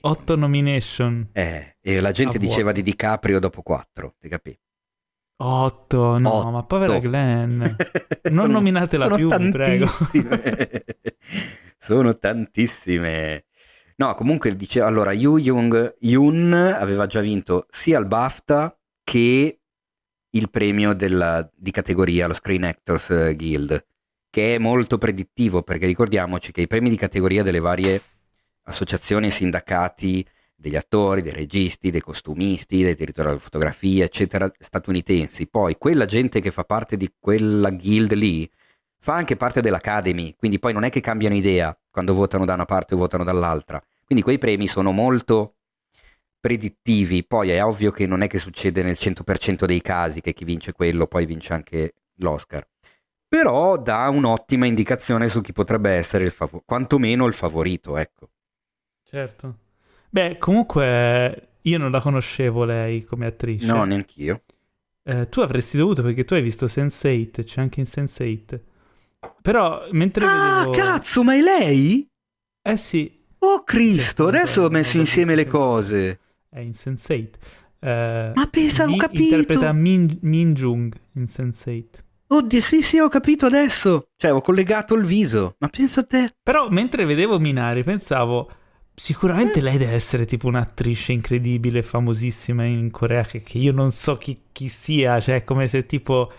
8 0.00 0.36
nomination. 0.36 1.30
Eh, 1.32 1.76
e 1.80 2.00
la 2.00 2.12
gente 2.12 2.38
diceva 2.38 2.70
di 2.70 2.82
DiCaprio 2.82 3.40
dopo 3.40 3.62
4, 3.62 4.14
ti 4.20 4.28
capi? 4.28 4.56
8, 5.40 6.18
no, 6.18 6.34
8. 6.34 6.50
ma 6.50 6.62
povera 6.64 6.98
Glenn. 6.98 7.62
Non 8.30 8.50
nominatela 8.50 9.08
più, 9.14 9.28
prego. 9.50 9.86
sono 11.78 12.18
tantissime. 12.18 13.44
No, 13.96 14.14
comunque 14.14 14.54
dice 14.54 14.80
allora 14.80 15.12
Yu 15.12 15.38
Young 15.38 15.96
Yun 16.00 16.52
aveva 16.52 17.06
già 17.06 17.20
vinto 17.20 17.66
sia 17.70 17.98
il 17.98 18.06
BAFTA 18.06 18.76
che 19.02 19.60
il 20.30 20.50
premio 20.50 20.92
della, 20.92 21.48
di 21.54 21.70
categoria, 21.70 22.26
lo 22.26 22.34
Screen 22.34 22.64
Actors 22.64 23.34
Guild, 23.34 23.84
che 24.28 24.56
è 24.56 24.58
molto 24.58 24.98
predittivo 24.98 25.62
perché 25.62 25.86
ricordiamoci 25.86 26.52
che 26.52 26.60
i 26.60 26.66
premi 26.66 26.90
di 26.90 26.96
categoria 26.96 27.42
delle 27.42 27.60
varie 27.60 28.02
associazioni 28.64 29.28
e 29.28 29.30
sindacati 29.30 30.26
degli 30.60 30.74
attori, 30.74 31.22
dei 31.22 31.32
registi, 31.32 31.90
dei 31.90 32.00
costumisti, 32.00 32.82
dei 32.82 32.94
direttori 32.96 33.28
della 33.28 33.40
fotografia, 33.40 34.04
eccetera, 34.04 34.50
statunitensi. 34.58 35.46
Poi 35.46 35.78
quella 35.78 36.04
gente 36.04 36.40
che 36.40 36.50
fa 36.50 36.64
parte 36.64 36.96
di 36.96 37.08
quella 37.16 37.70
guild 37.70 38.12
lì 38.14 38.50
fa 39.00 39.14
anche 39.14 39.36
parte 39.36 39.60
dell'Academy, 39.60 40.34
quindi 40.36 40.58
poi 40.58 40.72
non 40.72 40.82
è 40.82 40.90
che 40.90 41.00
cambiano 41.00 41.36
idea 41.36 41.78
quando 41.88 42.12
votano 42.14 42.44
da 42.44 42.54
una 42.54 42.64
parte 42.64 42.94
o 42.94 42.98
votano 42.98 43.22
dall'altra. 43.22 43.80
Quindi 44.04 44.24
quei 44.24 44.38
premi 44.38 44.66
sono 44.66 44.90
molto 44.90 45.54
predittivi, 46.40 47.24
poi 47.24 47.50
è 47.50 47.64
ovvio 47.64 47.92
che 47.92 48.06
non 48.06 48.22
è 48.22 48.26
che 48.26 48.38
succede 48.38 48.82
nel 48.82 48.96
100% 48.98 49.64
dei 49.64 49.80
casi 49.80 50.20
che 50.20 50.32
chi 50.32 50.44
vince 50.44 50.72
quello 50.72 51.06
poi 51.06 51.24
vince 51.24 51.52
anche 51.52 51.94
l'Oscar. 52.16 52.66
Però 53.28 53.76
dà 53.76 54.08
un'ottima 54.08 54.66
indicazione 54.66 55.28
su 55.28 55.40
chi 55.40 55.52
potrebbe 55.52 55.90
essere 55.90 56.24
il 56.24 56.30
favorito, 56.32 56.64
quantomeno 56.66 57.26
il 57.26 57.34
favorito, 57.34 57.96
ecco. 57.96 58.30
Certo. 59.04 59.66
Beh, 60.10 60.38
comunque 60.38 61.48
io 61.62 61.78
non 61.78 61.90
la 61.90 62.00
conoscevo 62.00 62.64
lei 62.64 63.04
come 63.04 63.26
attrice. 63.26 63.66
No, 63.66 63.84
neanch'io. 63.84 64.42
Eh, 65.02 65.28
tu 65.28 65.40
avresti 65.40 65.76
dovuto 65.76 66.02
perché 66.02 66.24
tu 66.24 66.34
hai 66.34 66.42
visto 66.42 66.66
Sense8, 66.66 67.44
c'è 67.44 67.60
anche 67.60 67.80
in 67.80 67.86
Sense8. 67.86 68.60
Però 69.42 69.88
mentre 69.92 70.24
ah, 70.26 70.64
vedevo... 70.66 70.70
cazzo, 70.72 71.22
ma 71.22 71.34
è 71.34 71.40
lei? 71.40 72.08
Eh 72.62 72.76
sì. 72.76 73.16
Oh 73.40 73.62
Cristo, 73.64 74.28
sì, 74.28 74.36
adesso 74.36 74.62
ho 74.62 74.68
messo 74.68 74.98
insieme 74.98 75.34
le 75.34 75.46
cose. 75.46 76.20
È 76.48 76.58
in 76.60 76.72
Sense8. 76.72 77.28
Eh, 77.80 78.32
ma 78.34 78.46
pensa, 78.50 78.84
ho 78.84 78.96
capito. 78.96 79.34
Interpreta 79.36 79.72
Min, 79.72 80.18
Min 80.22 80.54
Jung 80.54 80.94
in 81.14 81.24
Sense8. 81.24 82.06
Oddio, 82.30 82.60
sì, 82.60 82.82
sì, 82.82 82.98
ho 82.98 83.08
capito 83.08 83.46
adesso. 83.46 84.08
Cioè, 84.16 84.32
ho 84.32 84.40
collegato 84.40 84.94
il 84.94 85.04
viso. 85.04 85.54
Ma 85.58 85.68
pensa 85.68 86.00
a 86.00 86.04
te. 86.04 86.34
Però 86.42 86.68
mentre 86.68 87.06
vedevo 87.06 87.38
Minari 87.38 87.82
pensavo 87.82 88.50
Sicuramente 88.98 89.60
lei 89.60 89.78
deve 89.78 89.92
essere 89.92 90.26
tipo 90.26 90.48
un'attrice 90.48 91.12
incredibile, 91.12 91.84
famosissima 91.84 92.64
in 92.64 92.90
Corea, 92.90 93.22
che, 93.22 93.42
che 93.42 93.58
io 93.58 93.72
non 93.72 93.92
so 93.92 94.16
chi, 94.16 94.42
chi, 94.50 94.68
sia, 94.68 95.20
cioè 95.20 95.36
è 95.36 95.44
come 95.44 95.68
se 95.68 95.86
tipo, 95.86 96.32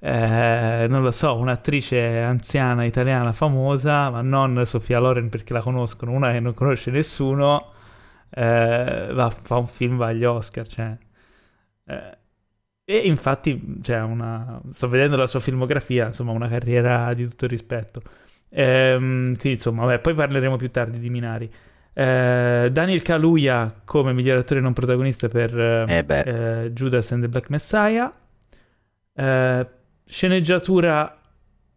eh, 0.00 0.86
non 0.88 1.02
lo 1.02 1.12
so, 1.12 1.36
un'attrice 1.36 2.18
anziana 2.18 2.84
italiana 2.84 3.32
famosa, 3.32 4.10
ma 4.10 4.22
non 4.22 4.66
Sofia 4.66 4.98
Loren 4.98 5.28
perché 5.28 5.52
la 5.52 5.60
conoscono, 5.60 6.10
una 6.10 6.32
che 6.32 6.40
non 6.40 6.52
conosce 6.52 6.90
nessuno, 6.90 7.72
eh, 8.30 9.10
va, 9.12 9.30
fa 9.30 9.56
un 9.58 9.66
film, 9.68 9.96
va 9.96 10.08
agli 10.08 10.24
Oscar, 10.24 10.66
cioè... 10.66 10.98
Eh, 11.84 12.18
e 12.84 12.96
infatti, 13.06 13.78
cioè, 13.82 14.00
una, 14.00 14.60
sto 14.70 14.88
vedendo 14.88 15.16
la 15.16 15.28
sua 15.28 15.38
filmografia, 15.38 16.06
insomma, 16.06 16.32
una 16.32 16.48
carriera 16.48 17.14
di 17.14 17.24
tutto 17.28 17.46
rispetto. 17.46 18.02
Ehm, 18.48 19.36
quindi, 19.36 19.52
insomma, 19.52 19.84
vabbè, 19.84 20.00
poi 20.00 20.14
parleremo 20.14 20.56
più 20.56 20.70
tardi 20.72 20.98
di 20.98 21.08
Minari. 21.08 21.50
Eh, 22.00 22.70
Daniel 22.72 23.02
Kaluuya 23.02 23.82
come 23.84 24.14
miglior 24.14 24.38
attore 24.38 24.60
non 24.60 24.72
protagonista 24.72 25.28
per 25.28 25.54
eh, 25.54 26.04
eh, 26.08 26.72
Judas 26.72 27.12
and 27.12 27.20
the 27.20 27.28
Black 27.28 27.50
Messiah. 27.50 28.10
Eh, 29.12 29.66
sceneggiatura 30.06 31.20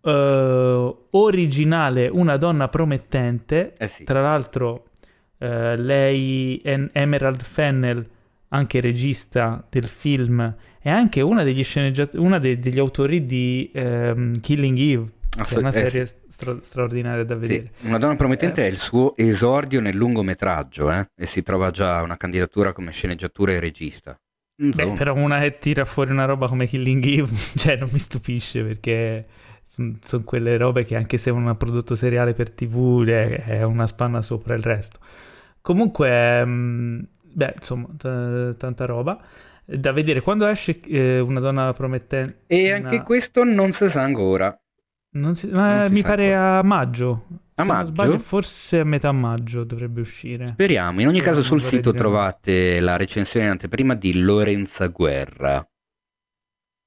eh, 0.02 0.96
originale 1.10 2.08
Una 2.08 2.38
donna 2.38 2.70
promettente. 2.70 3.74
Eh 3.78 3.88
sì. 3.90 4.06
Tra 4.06 4.22
l'altro, 4.22 4.92
lei, 5.40 6.58
è 6.64 6.90
Emerald 6.94 7.42
Fennel, 7.42 8.08
anche 8.48 8.80
regista 8.80 9.62
del 9.70 9.88
film, 9.88 10.56
è 10.80 10.90
anche 10.90 11.20
una 11.20 11.44
degli, 11.44 11.66
sceneggiat- 11.66 12.16
una 12.16 12.40
de- 12.40 12.60
degli 12.60 12.80
autori 12.80 13.26
di 13.26 13.70
um, 13.76 14.40
Killing 14.40 14.78
Eve 14.78 15.12
è 15.38 15.58
una 15.58 15.72
serie 15.72 16.02
eh, 16.02 16.06
sì. 16.06 16.16
stra- 16.30 16.58
straordinaria 16.62 17.24
da 17.24 17.36
vedere. 17.36 17.72
Sì. 17.80 17.88
Una 17.88 17.98
donna 17.98 18.16
promettente 18.16 18.64
eh. 18.64 18.68
è 18.68 18.70
il 18.70 18.78
suo 18.78 19.16
esordio 19.16 19.82
nel 19.82 19.96
lungometraggio 19.96 20.92
eh? 20.92 21.10
e 21.16 21.26
si 21.26 21.42
trova 21.44 21.72
già 21.72 22.02
una 22.02 22.18
candidatura 22.18 22.72
come 22.74 22.92
sceneggiatura 22.92 23.52
e 23.54 23.60
regista. 23.60 24.20
Beh, 24.56 24.92
però 24.92 25.16
una 25.16 25.40
che 25.40 25.58
tira 25.58 25.84
fuori 25.84 26.12
una 26.12 26.26
roba 26.26 26.48
come 26.48 26.68
Killing 26.68 27.04
Eve, 27.06 27.30
cioè 27.58 27.78
non 27.78 27.90
mi 27.92 28.00
stupisce 28.00 28.64
perché 28.64 29.26
sono 29.64 29.96
son 30.04 30.24
quelle 30.24 30.58
robe 30.58 30.86
che 30.86 30.96
anche 30.96 31.18
se 31.18 31.32
è 31.32 31.34
un 31.34 31.56
prodotto 31.58 31.96
seriale 31.96 32.34
per 32.34 32.52
tv 32.52 33.04
è 33.06 33.64
una 33.64 33.88
spanna 33.88 34.22
sopra 34.22 34.54
il 34.54 34.62
resto. 34.62 35.00
Comunque, 35.62 36.46
mm, 36.46 37.00
beh, 37.22 37.54
insomma, 37.58 37.88
t- 37.98 38.58
tanta 38.58 38.86
roba 38.86 39.20
da 39.66 39.92
vedere. 39.92 40.22
Quando 40.22 40.46
esce 40.46 40.80
eh, 40.82 41.20
una 41.20 41.40
donna 41.40 41.74
promettente... 41.74 42.42
E 42.48 42.72
anche 42.72 42.96
una... 42.96 43.04
questo 43.04 43.44
non 43.44 43.72
si 43.72 43.90
sa 43.90 44.02
ancora. 44.02 44.56
Non 45.14 45.36
si, 45.36 45.48
ma 45.48 45.86
si 45.88 45.94
mi 45.94 46.02
pare 46.02 46.34
ancora. 46.34 46.58
a 46.58 46.64
maggio. 46.64 47.26
A 47.56 47.64
maggio? 47.64 47.90
Sbaglio, 47.90 48.20
forse 48.20 48.80
a 48.80 48.84
metà 48.84 49.12
maggio 49.12 49.64
dovrebbe 49.64 50.02
uscire. 50.02 50.48
Speriamo. 50.48 51.02
In 51.02 51.08
ogni 51.08 51.22
caso 51.22 51.44
sul 51.44 51.62
sito 51.62 51.94
trovate 51.94 52.80
la 52.80 52.98
recensione 52.98 53.46
in 53.46 53.52
anteprima 53.52 53.94
di 53.94 54.20
Lorenza 54.22 54.88
Guerra. 54.88 55.64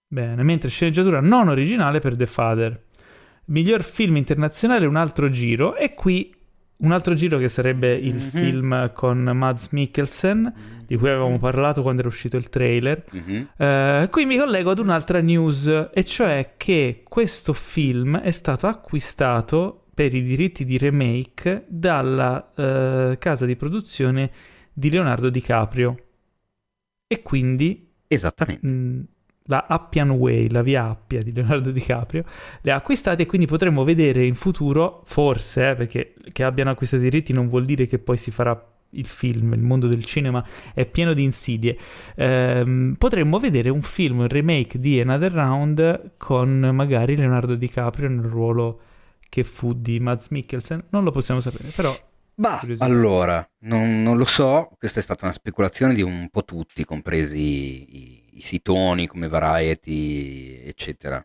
Bene, 0.09 0.43
mentre 0.43 0.69
sceneggiatura 0.69 1.21
non 1.21 1.49
originale 1.49 2.01
per 2.01 2.17
The 2.17 2.27
Father. 2.27 2.85
Miglior 3.47 3.85
film 3.85 4.17
internazionale 4.17 4.87
un 4.87 4.97
altro 4.97 5.31
giro 5.31 5.77
e 5.77 5.95
qui 5.95 6.36
un 6.79 6.93
altro 6.93 7.15
giro 7.15 7.39
che 7.39 7.49
sarebbe 7.49 7.95
il 7.95 8.17
Mhm. 8.17 8.21
film 8.21 8.93
con 8.93 9.19
Mads 9.23 9.69
Mikkelsen, 9.71 10.53
di 10.87 10.97
cui 10.97 11.09
avevamo 11.09 11.39
parlato 11.39 11.83
quando 11.83 12.01
era 12.01 12.09
uscito 12.09 12.37
il 12.37 12.49
trailer. 12.49 13.05
Mhm. 13.11 13.49
Eh, 13.57 14.09
qui 14.11 14.25
mi 14.27 14.37
collego 14.37 14.71
ad 14.71 14.79
un'altra 14.79 15.21
news, 15.21 15.89
e 15.93 16.05
cioè 16.05 16.55
che 16.57 17.03
questo 17.09 17.53
film 17.53 18.19
è 18.19 18.31
stato 18.31 18.67
acquistato 18.67 19.87
per 19.95 20.15
i 20.15 20.23
diritti 20.23 20.65
di 20.67 20.77
remake 20.77 21.65
dalla 21.69 22.53
eh, 22.55 23.17
casa 23.19 23.47
di 23.47 23.57
produzione 23.57 24.31
di 24.73 24.91
Leonardo 24.91 25.31
DiCaprio. 25.31 25.97
E 27.07 27.23
quindi 27.23 27.89
Esattamente. 28.09 28.67
mh, 28.67 29.07
la 29.47 29.67
Appian 29.69 30.11
Way, 30.11 30.49
la 30.51 30.63
via 30.63 30.89
Appia 30.89 31.21
di 31.21 31.33
Leonardo 31.33 31.71
DiCaprio, 31.71 32.25
le 32.61 32.71
ha 32.71 32.77
acquistate 32.77 33.23
e 33.23 33.27
quindi 33.27 33.47
potremmo 33.47 33.85
vedere 33.85 34.25
in 34.25 34.35
futuro, 34.35 35.03
forse, 35.07 35.71
eh, 35.71 35.75
perché 35.75 36.15
che 36.33 36.45
abbiano 36.45 36.71
acquistato 36.71 37.03
i 37.03 37.11
diritti 37.11 37.33
non 37.33 37.49
vuol 37.49 37.65
dire 37.65 37.87
che 37.87 37.99
poi 37.99 38.17
si 38.17 38.31
farà 38.31 38.71
il 38.91 39.07
film, 39.07 39.53
il 39.53 39.63
mondo 39.63 39.89
del 39.89 40.05
cinema 40.05 40.45
è 40.73 40.87
pieno 40.87 41.13
di 41.13 41.23
insidie. 41.23 41.77
Ehm, 42.15 42.95
potremmo 42.99 43.39
vedere 43.39 43.69
un 43.69 43.83
film, 43.83 44.21
un 44.21 44.29
remake 44.29 44.79
di 44.79 45.01
Another 45.01 45.33
Round 45.33 46.13
con 46.17 46.71
magari 46.73 47.17
Leonardo 47.17 47.55
DiCaprio 47.55 48.09
nel 48.09 48.25
ruolo 48.25 48.81
che 49.29 49.45
fu 49.45 49.75
di 49.75 50.01
Mads 50.01 50.29
Mikkelsen. 50.29 50.85
Non 50.91 51.05
lo 51.05 51.11
possiamo 51.11 51.41
sapere, 51.41 51.71
però 51.75 51.95
Bah, 52.39 52.61
allora, 52.81 53.49
non, 53.61 54.03
non 54.03 54.19
lo 54.19 54.27
so, 54.27 54.69
questa 54.79 55.01
è 55.01 55.03
stata 55.03 55.25
una 55.25 55.33
speculazione 55.33 55.95
di 55.95 56.03
un 56.03 56.29
po' 56.31 56.45
tutti, 56.45 56.85
compresi 56.85 57.39
i, 57.39 58.26
i 58.37 58.41
sitoni 58.41 59.07
come 59.07 59.29
Variety, 59.29 60.63
eccetera. 60.65 61.25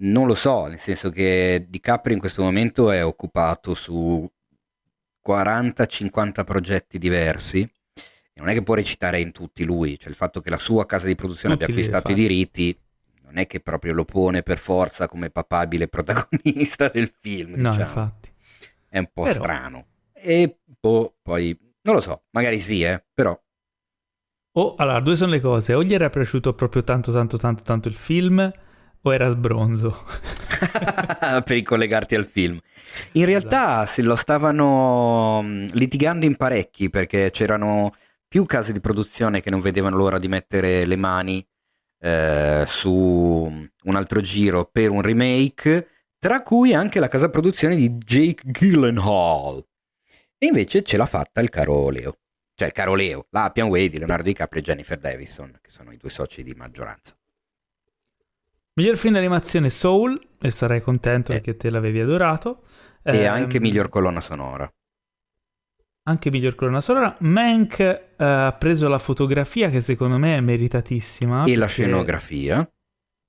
Non 0.00 0.26
lo 0.26 0.34
so, 0.34 0.66
nel 0.66 0.78
senso 0.78 1.10
che 1.10 1.66
DiCaprio 1.68 2.14
in 2.14 2.20
questo 2.20 2.42
momento 2.42 2.90
è 2.90 3.04
occupato 3.04 3.74
su 3.74 4.28
40-50 5.26 6.44
progetti 6.44 6.98
diversi 6.98 7.60
e 7.60 8.40
non 8.40 8.48
è 8.48 8.52
che 8.52 8.62
può 8.62 8.74
recitare 8.74 9.20
in 9.20 9.32
tutti 9.32 9.64
lui, 9.64 9.98
cioè 9.98 10.10
il 10.10 10.14
fatto 10.14 10.40
che 10.40 10.50
la 10.50 10.58
sua 10.58 10.86
casa 10.86 11.06
di 11.06 11.14
produzione 11.14 11.54
Tutti 11.54 11.64
abbia 11.64 11.76
acquistato 11.76 12.12
i 12.12 12.14
diritti 12.14 12.78
non 13.22 13.36
è 13.38 13.46
che 13.46 13.60
proprio 13.60 13.92
lo 13.92 14.04
pone 14.04 14.42
per 14.42 14.58
forza 14.58 15.06
come 15.08 15.30
papabile 15.30 15.88
protagonista 15.88 16.88
del 16.88 17.12
film, 17.14 17.54
no, 17.56 17.70
diciamo 17.70 17.86
infatti. 17.86 18.32
è 18.88 18.98
un 18.98 19.10
po' 19.12 19.22
Però- 19.24 19.34
strano. 19.34 19.86
E 20.12 20.58
boh, 20.64 21.16
poi 21.22 21.56
non 21.82 21.94
lo 21.94 22.00
so, 22.00 22.24
magari 22.30 22.58
sì, 22.58 22.82
eh, 22.82 23.04
però 23.12 23.38
O 24.58 24.74
allora, 24.76 24.98
due 24.98 25.14
sono 25.14 25.30
le 25.30 25.40
cose: 25.40 25.72
o 25.74 25.84
gli 25.84 25.94
era 25.94 26.10
piaciuto 26.10 26.52
proprio 26.52 26.82
tanto, 26.82 27.12
tanto, 27.12 27.36
tanto, 27.38 27.62
tanto 27.62 27.86
il 27.86 27.94
film, 27.94 28.52
o 29.02 29.14
era 29.14 29.30
sbronzo. 29.30 29.96
per 31.18 31.44
ricollegarti 31.46 32.16
al 32.16 32.24
film. 32.26 32.58
In 33.12 33.24
realtà 33.24 33.86
se 33.86 34.02
lo 34.02 34.16
stavano 34.16 35.42
mh, 35.42 35.74
litigando 35.74 36.26
in 36.26 36.36
parecchi 36.36 36.90
perché 36.90 37.30
c'erano 37.30 37.92
più 38.26 38.44
case 38.46 38.72
di 38.72 38.80
produzione 38.80 39.40
che 39.40 39.50
non 39.50 39.60
vedevano 39.60 39.96
l'ora 39.96 40.18
di 40.18 40.26
mettere 40.26 40.84
le 40.84 40.96
mani 40.96 41.46
eh, 42.00 42.64
su 42.66 42.90
un 42.90 43.94
altro 43.94 44.20
giro 44.20 44.68
per 44.70 44.90
un 44.90 45.02
remake, 45.02 45.88
tra 46.18 46.42
cui 46.42 46.74
anche 46.74 46.98
la 46.98 47.08
casa 47.08 47.30
produzione 47.30 47.76
di 47.76 47.90
Jake 47.90 48.42
Gyllenhaal. 48.50 49.64
E 50.36 50.46
invece 50.46 50.82
ce 50.82 50.96
l'ha 50.96 51.06
fatta 51.06 51.40
il 51.40 51.48
caro 51.48 51.90
Leo. 51.90 52.16
Cioè 52.58 52.72
caro 52.72 52.96
Leo, 52.96 53.26
la 53.30 53.44
Appian 53.44 53.68
Way 53.68 53.86
di 53.86 53.98
Leonardo 53.98 54.24
DiCaprio 54.24 54.60
e 54.60 54.64
Jennifer 54.64 54.98
Davison, 54.98 55.56
che 55.62 55.70
sono 55.70 55.92
i 55.92 55.96
due 55.96 56.10
soci 56.10 56.42
di 56.42 56.54
maggioranza. 56.54 57.14
Miglior 58.72 58.96
film 58.96 59.14
d'animazione 59.14 59.70
Soul, 59.70 60.20
e 60.40 60.50
sarai 60.50 60.80
contento 60.80 61.30
Eh. 61.30 61.36
perché 61.36 61.56
te 61.56 61.70
l'avevi 61.70 62.00
adorato. 62.00 62.64
E 63.04 63.16
Ehm, 63.18 63.32
anche 63.32 63.60
miglior 63.60 63.88
colonna 63.88 64.20
sonora. 64.20 64.68
Anche 66.08 66.30
miglior 66.32 66.56
colonna 66.56 66.80
sonora. 66.80 67.16
Mank 67.20 67.78
eh, 67.78 68.06
ha 68.16 68.52
preso 68.58 68.88
la 68.88 68.98
fotografia 68.98 69.70
che 69.70 69.80
secondo 69.80 70.18
me 70.18 70.36
è 70.36 70.40
meritatissima. 70.40 71.44
e 71.44 71.54
la 71.54 71.66
scenografia. 71.66 72.68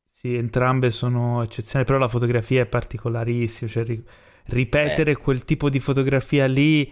Sì, 0.10 0.34
entrambe 0.34 0.90
sono 0.90 1.44
eccezionali, 1.44 1.86
però 1.86 2.00
la 2.00 2.08
fotografia 2.08 2.62
è 2.64 2.66
particolarissima, 2.66 3.70
cioè 3.70 3.84
ri- 3.84 4.04
ripetere 4.46 5.16
quel 5.18 5.46
tipo 5.46 5.70
di 5.70 5.80
fotografia 5.80 6.48
lì 6.48 6.92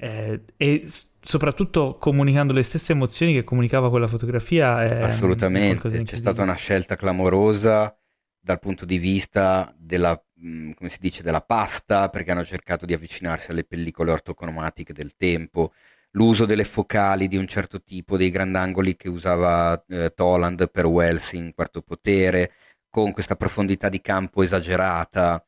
eh, 0.00 0.44
e 0.56 0.82
s- 0.86 1.06
soprattutto 1.28 1.98
comunicando 1.98 2.54
le 2.54 2.62
stesse 2.62 2.92
emozioni 2.92 3.34
che 3.34 3.44
comunicava 3.44 3.90
quella 3.90 4.06
fotografia 4.06 4.82
è 4.82 5.02
Assolutamente, 5.02 6.02
c'è 6.02 6.16
stata 6.16 6.40
una 6.40 6.54
scelta 6.54 6.96
clamorosa 6.96 7.94
dal 8.40 8.58
punto 8.58 8.86
di 8.86 8.96
vista 8.96 9.70
della, 9.76 10.18
mh, 10.36 10.70
come 10.70 10.88
si 10.88 10.96
dice, 10.98 11.22
della 11.22 11.42
pasta, 11.42 12.08
perché 12.08 12.30
hanno 12.30 12.46
cercato 12.46 12.86
di 12.86 12.94
avvicinarsi 12.94 13.50
alle 13.50 13.64
pellicole 13.64 14.10
ortocromatiche 14.10 14.94
del 14.94 15.16
tempo, 15.16 15.74
l'uso 16.12 16.46
delle 16.46 16.64
focali 16.64 17.28
di 17.28 17.36
un 17.36 17.46
certo 17.46 17.82
tipo, 17.82 18.16
dei 18.16 18.30
grandangoli 18.30 18.96
che 18.96 19.10
usava 19.10 19.84
eh, 19.86 20.14
Toland 20.14 20.70
per 20.70 20.86
Wells 20.86 21.32
in 21.32 21.52
Quarto 21.52 21.82
Potere, 21.82 22.52
con 22.88 23.12
questa 23.12 23.36
profondità 23.36 23.90
di 23.90 24.00
campo 24.00 24.42
esagerata, 24.42 25.44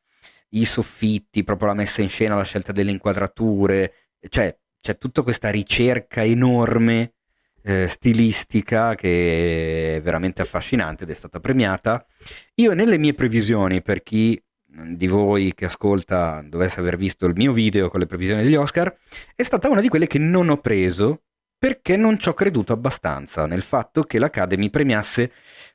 i 0.49 0.63
soffitti, 0.63 1.43
proprio 1.43 1.69
la 1.69 1.73
messa 1.73 2.03
in 2.03 2.09
scena, 2.09 2.35
la 2.35 2.43
scelta 2.43 2.71
delle 2.71 2.91
inquadrature, 2.91 3.93
cioè 4.29 4.55
c'è 4.81 4.97
tutta 4.97 5.21
questa 5.21 5.49
ricerca 5.49 6.23
enorme 6.23 7.13
eh, 7.63 7.87
stilistica 7.87 8.95
che 8.95 9.97
è 9.97 10.01
veramente 10.01 10.41
affascinante 10.41 11.03
ed 11.03 11.11
è 11.11 11.13
stata 11.13 11.39
premiata. 11.39 12.05
Io 12.55 12.73
nelle 12.73 12.97
mie 12.97 13.13
previsioni, 13.13 13.81
per 13.81 14.01
chi 14.01 14.41
mh, 14.65 14.93
di 14.93 15.07
voi 15.07 15.53
che 15.53 15.65
ascolta 15.65 16.41
dovesse 16.43 16.79
aver 16.79 16.97
visto 16.97 17.25
il 17.27 17.33
mio 17.35 17.53
video 17.53 17.89
con 17.89 17.99
le 17.99 18.07
previsioni 18.07 18.43
degli 18.43 18.55
Oscar, 18.55 18.93
è 19.35 19.43
stata 19.43 19.69
una 19.69 19.81
di 19.81 19.89
quelle 19.89 20.07
che 20.07 20.17
non 20.17 20.49
ho 20.49 20.57
preso 20.57 21.23
perché 21.57 21.95
non 21.95 22.17
ci 22.17 22.27
ho 22.29 22.33
creduto 22.33 22.73
abbastanza 22.73 23.45
nel 23.45 23.61
fatto 23.61 24.01
che 24.01 24.17
l'Academy 24.17 24.71
premiasse 24.71 25.31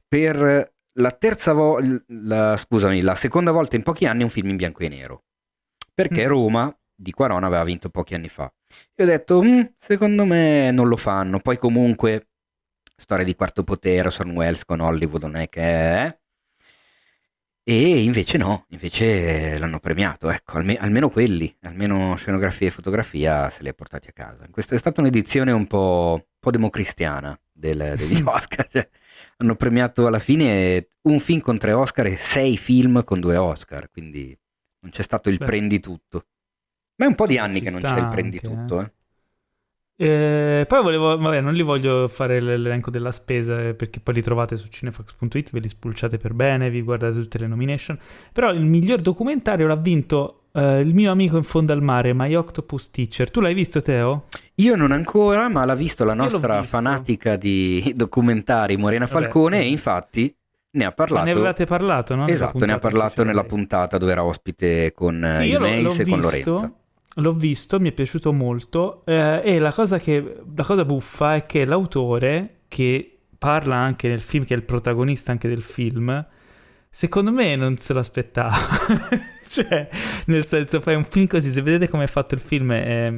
per 0.08 0.74
la 0.98 1.10
terza 1.12 1.52
volta, 1.52 2.56
scusami, 2.56 3.02
la 3.02 3.14
seconda 3.14 3.52
volta 3.52 3.76
in 3.76 3.82
pochi 3.82 4.06
anni 4.06 4.24
un 4.24 4.30
film 4.30 4.48
in 4.48 4.56
bianco 4.56 4.82
e 4.82 4.88
nero. 4.88 5.24
Perché 5.94 6.24
Mm. 6.24 6.28
Roma 6.28 6.78
di 6.96 7.12
Quarona 7.12 7.46
aveva 7.46 7.64
vinto 7.64 7.90
pochi 7.90 8.14
anni 8.14 8.28
fa. 8.28 8.52
E 8.94 9.02
ho 9.02 9.06
detto, 9.06 9.42
"Mm, 9.42 9.62
secondo 9.78 10.24
me 10.24 10.70
non 10.72 10.88
lo 10.88 10.96
fanno. 10.96 11.40
Poi 11.40 11.58
comunque, 11.58 12.28
storia 12.96 13.24
di 13.24 13.34
quarto 13.34 13.62
potere, 13.64 14.06
Orson 14.08 14.30
Welles 14.30 14.64
con 14.64 14.80
Hollywood 14.80 15.22
non 15.22 15.36
è 15.36 15.48
che 15.48 15.60
è. 15.62 16.18
E 17.68 18.02
invece 18.04 18.38
no, 18.38 18.64
invece 18.68 19.58
l'hanno 19.58 19.80
premiato, 19.80 20.30
ecco, 20.30 20.56
alme- 20.58 20.76
almeno 20.76 21.08
quelli, 21.10 21.52
almeno 21.62 22.14
scenografia 22.14 22.68
e 22.68 22.70
fotografia 22.70 23.50
se 23.50 23.62
li 23.64 23.68
ha 23.68 23.72
portati 23.72 24.06
a 24.08 24.12
casa. 24.12 24.46
Questa 24.48 24.76
è 24.76 24.78
stata 24.78 25.00
un'edizione 25.00 25.50
un 25.50 25.66
po', 25.66 26.12
un 26.14 26.24
po' 26.38 26.50
democristiana 26.52 27.36
del- 27.52 27.94
degli 27.96 28.22
Oscar, 28.24 28.68
cioè, 28.68 28.88
hanno 29.38 29.56
premiato 29.56 30.06
alla 30.06 30.20
fine 30.20 30.90
un 31.02 31.18
film 31.18 31.40
con 31.40 31.58
tre 31.58 31.72
Oscar 31.72 32.06
e 32.06 32.16
sei 32.16 32.56
film 32.56 33.02
con 33.02 33.18
due 33.18 33.36
Oscar, 33.36 33.90
quindi 33.90 34.36
non 34.82 34.92
c'è 34.92 35.02
stato 35.02 35.28
il 35.28 35.38
Beh. 35.38 35.44
prendi 35.46 35.80
tutto. 35.80 36.26
Ma 36.96 37.04
è 37.04 37.08
un 37.08 37.14
po' 37.14 37.26
di 37.26 37.38
anni 37.38 37.60
che 37.60 37.70
non 37.70 37.80
c'è 37.82 37.98
il 37.98 38.08
prendi 38.08 38.40
anche, 38.42 38.48
tutto, 38.48 38.80
eh. 38.80 38.92
Eh, 39.98 40.66
poi 40.68 40.82
volevo, 40.82 41.16
vabbè, 41.16 41.40
non 41.40 41.54
li 41.54 41.62
voglio 41.62 42.06
fare 42.08 42.38
l'elenco 42.40 42.90
della 42.90 43.12
spesa 43.12 43.62
eh, 43.62 43.74
perché 43.74 44.00
poi 44.00 44.14
li 44.14 44.22
trovate 44.22 44.56
su 44.56 44.66
cinefax.it, 44.68 45.50
ve 45.52 45.60
li 45.60 45.68
spulciate 45.68 46.18
per 46.18 46.34
bene, 46.34 46.68
vi 46.68 46.82
guardate 46.82 47.14
tutte 47.14 47.38
le 47.38 47.46
nomination. 47.46 47.98
Però 48.32 48.52
il 48.52 48.64
miglior 48.64 49.00
documentario 49.00 49.66
l'ha 49.66 49.76
vinto 49.76 50.42
eh, 50.52 50.80
il 50.80 50.94
mio 50.94 51.10
amico 51.10 51.38
in 51.38 51.44
fondo 51.44 51.72
al 51.72 51.82
mare, 51.82 52.12
My 52.12 52.34
Octopus 52.34 52.90
Teacher. 52.90 53.30
Tu 53.30 53.40
l'hai 53.40 53.54
visto, 53.54 53.80
Teo? 53.80 54.24
Io 54.56 54.76
non 54.76 54.92
ancora, 54.92 55.48
ma 55.48 55.64
l'ha 55.64 55.74
visto 55.74 56.04
la 56.04 56.14
nostra 56.14 56.60
visto. 56.60 56.76
fanatica 56.76 57.36
di 57.36 57.92
documentari 57.96 58.76
Morena 58.76 59.06
Vabbè. 59.06 59.20
Falcone 59.22 59.60
e 59.60 59.68
infatti 59.68 60.34
ne 60.72 60.84
ha 60.84 60.88
Ma 60.88 60.94
parlato. 60.94 61.24
Ne 61.24 61.30
avevate 61.32 61.64
parlato, 61.64 62.14
no? 62.14 62.26
Esatto, 62.26 62.64
ne 62.66 62.72
ha 62.72 62.78
parlato 62.78 63.24
nella 63.24 63.44
puntata 63.44 63.96
dove 63.96 64.12
era 64.12 64.24
ospite 64.24 64.92
con 64.92 65.24
eh, 65.24 65.42
Sì, 65.42 65.48
il 65.48 65.58
Mace 65.58 66.02
e 66.02 66.06
con 66.06 66.20
visto, 66.20 66.50
Lorenza. 66.50 66.72
L'ho 67.18 67.32
visto, 67.32 67.80
mi 67.80 67.90
è 67.90 67.92
piaciuto 67.92 68.32
molto 68.32 69.02
eh, 69.06 69.40
e 69.42 69.58
la 69.58 69.72
cosa, 69.72 69.98
che, 69.98 70.36
la 70.54 70.64
cosa 70.64 70.84
buffa 70.84 71.36
è 71.36 71.46
che 71.46 71.64
l'autore, 71.64 72.60
che 72.68 73.18
parla 73.38 73.76
anche 73.76 74.08
nel 74.08 74.20
film, 74.20 74.44
che 74.44 74.54
è 74.54 74.56
il 74.56 74.64
protagonista 74.64 75.32
anche 75.32 75.48
del 75.48 75.62
film, 75.62 76.24
secondo 76.90 77.30
me 77.30 77.56
non 77.56 77.76
se 77.76 77.92
l'aspettava. 77.92 78.56
cioè, 79.48 79.88
nel 80.26 80.44
senso, 80.44 80.80
fai 80.80 80.94
un 80.94 81.04
film 81.04 81.26
così, 81.26 81.50
se 81.50 81.62
vedete 81.62 81.88
come 81.88 82.04
è 82.04 82.08
fatto 82.08 82.34
il 82.34 82.40
film, 82.40 82.72
è, 82.72 83.12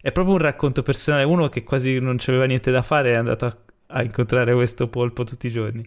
è 0.00 0.12
proprio 0.12 0.34
un 0.34 0.40
racconto 0.40 0.82
personale. 0.82 1.24
Uno 1.24 1.48
che 1.48 1.62
quasi 1.62 1.98
non 1.98 2.18
aveva 2.26 2.46
niente 2.46 2.70
da 2.70 2.82
fare 2.82 3.12
è 3.12 3.16
andato 3.16 3.46
a, 3.46 3.56
a 3.88 4.02
incontrare 4.02 4.52
questo 4.54 4.88
polpo 4.88 5.24
tutti 5.24 5.46
i 5.46 5.50
giorni. 5.50 5.84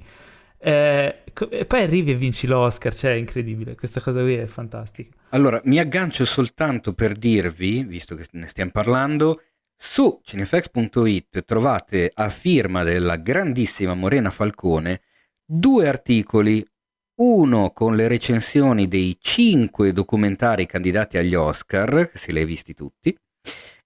Eh, 0.59 1.23
e 1.49 1.65
poi 1.65 1.81
arrivi 1.81 2.11
e 2.11 2.15
vinci 2.15 2.47
l'Oscar, 2.47 2.93
cioè 2.93 3.11
è 3.11 3.15
incredibile, 3.15 3.75
questa 3.75 4.01
cosa 4.01 4.21
qui 4.21 4.35
è 4.35 4.45
fantastica. 4.47 5.11
Allora, 5.29 5.61
mi 5.65 5.79
aggancio 5.79 6.25
soltanto 6.25 6.93
per 6.93 7.13
dirvi, 7.13 7.83
visto 7.83 8.15
che 8.15 8.25
ne 8.31 8.47
stiamo 8.47 8.71
parlando, 8.71 9.41
su 9.75 10.19
cinefx.it 10.23 11.45
trovate 11.45 12.09
a 12.11 12.29
firma 12.29 12.83
della 12.83 13.17
grandissima 13.17 13.93
Morena 13.93 14.31
Falcone 14.31 15.01
due 15.45 15.87
articoli 15.87 16.65
uno 17.17 17.71
con 17.71 17.95
le 17.95 18.07
recensioni 18.07 18.87
dei 18.87 19.17
cinque 19.19 19.93
documentari 19.93 20.65
candidati 20.65 21.17
agli 21.17 21.35
Oscar, 21.35 22.11
se 22.13 22.31
li 22.31 22.39
hai 22.39 22.45
visti 22.45 22.73
tutti, 22.73 23.15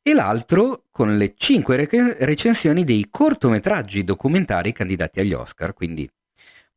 e 0.02 0.14
l'altro 0.14 0.86
con 0.90 1.18
le 1.18 1.34
cinque 1.36 1.76
re- 1.76 2.18
recensioni 2.26 2.84
dei 2.84 3.08
cortometraggi 3.10 4.04
documentari 4.04 4.72
candidati 4.72 5.20
agli 5.20 5.34
Oscar. 5.34 5.74
Quindi 5.74 6.10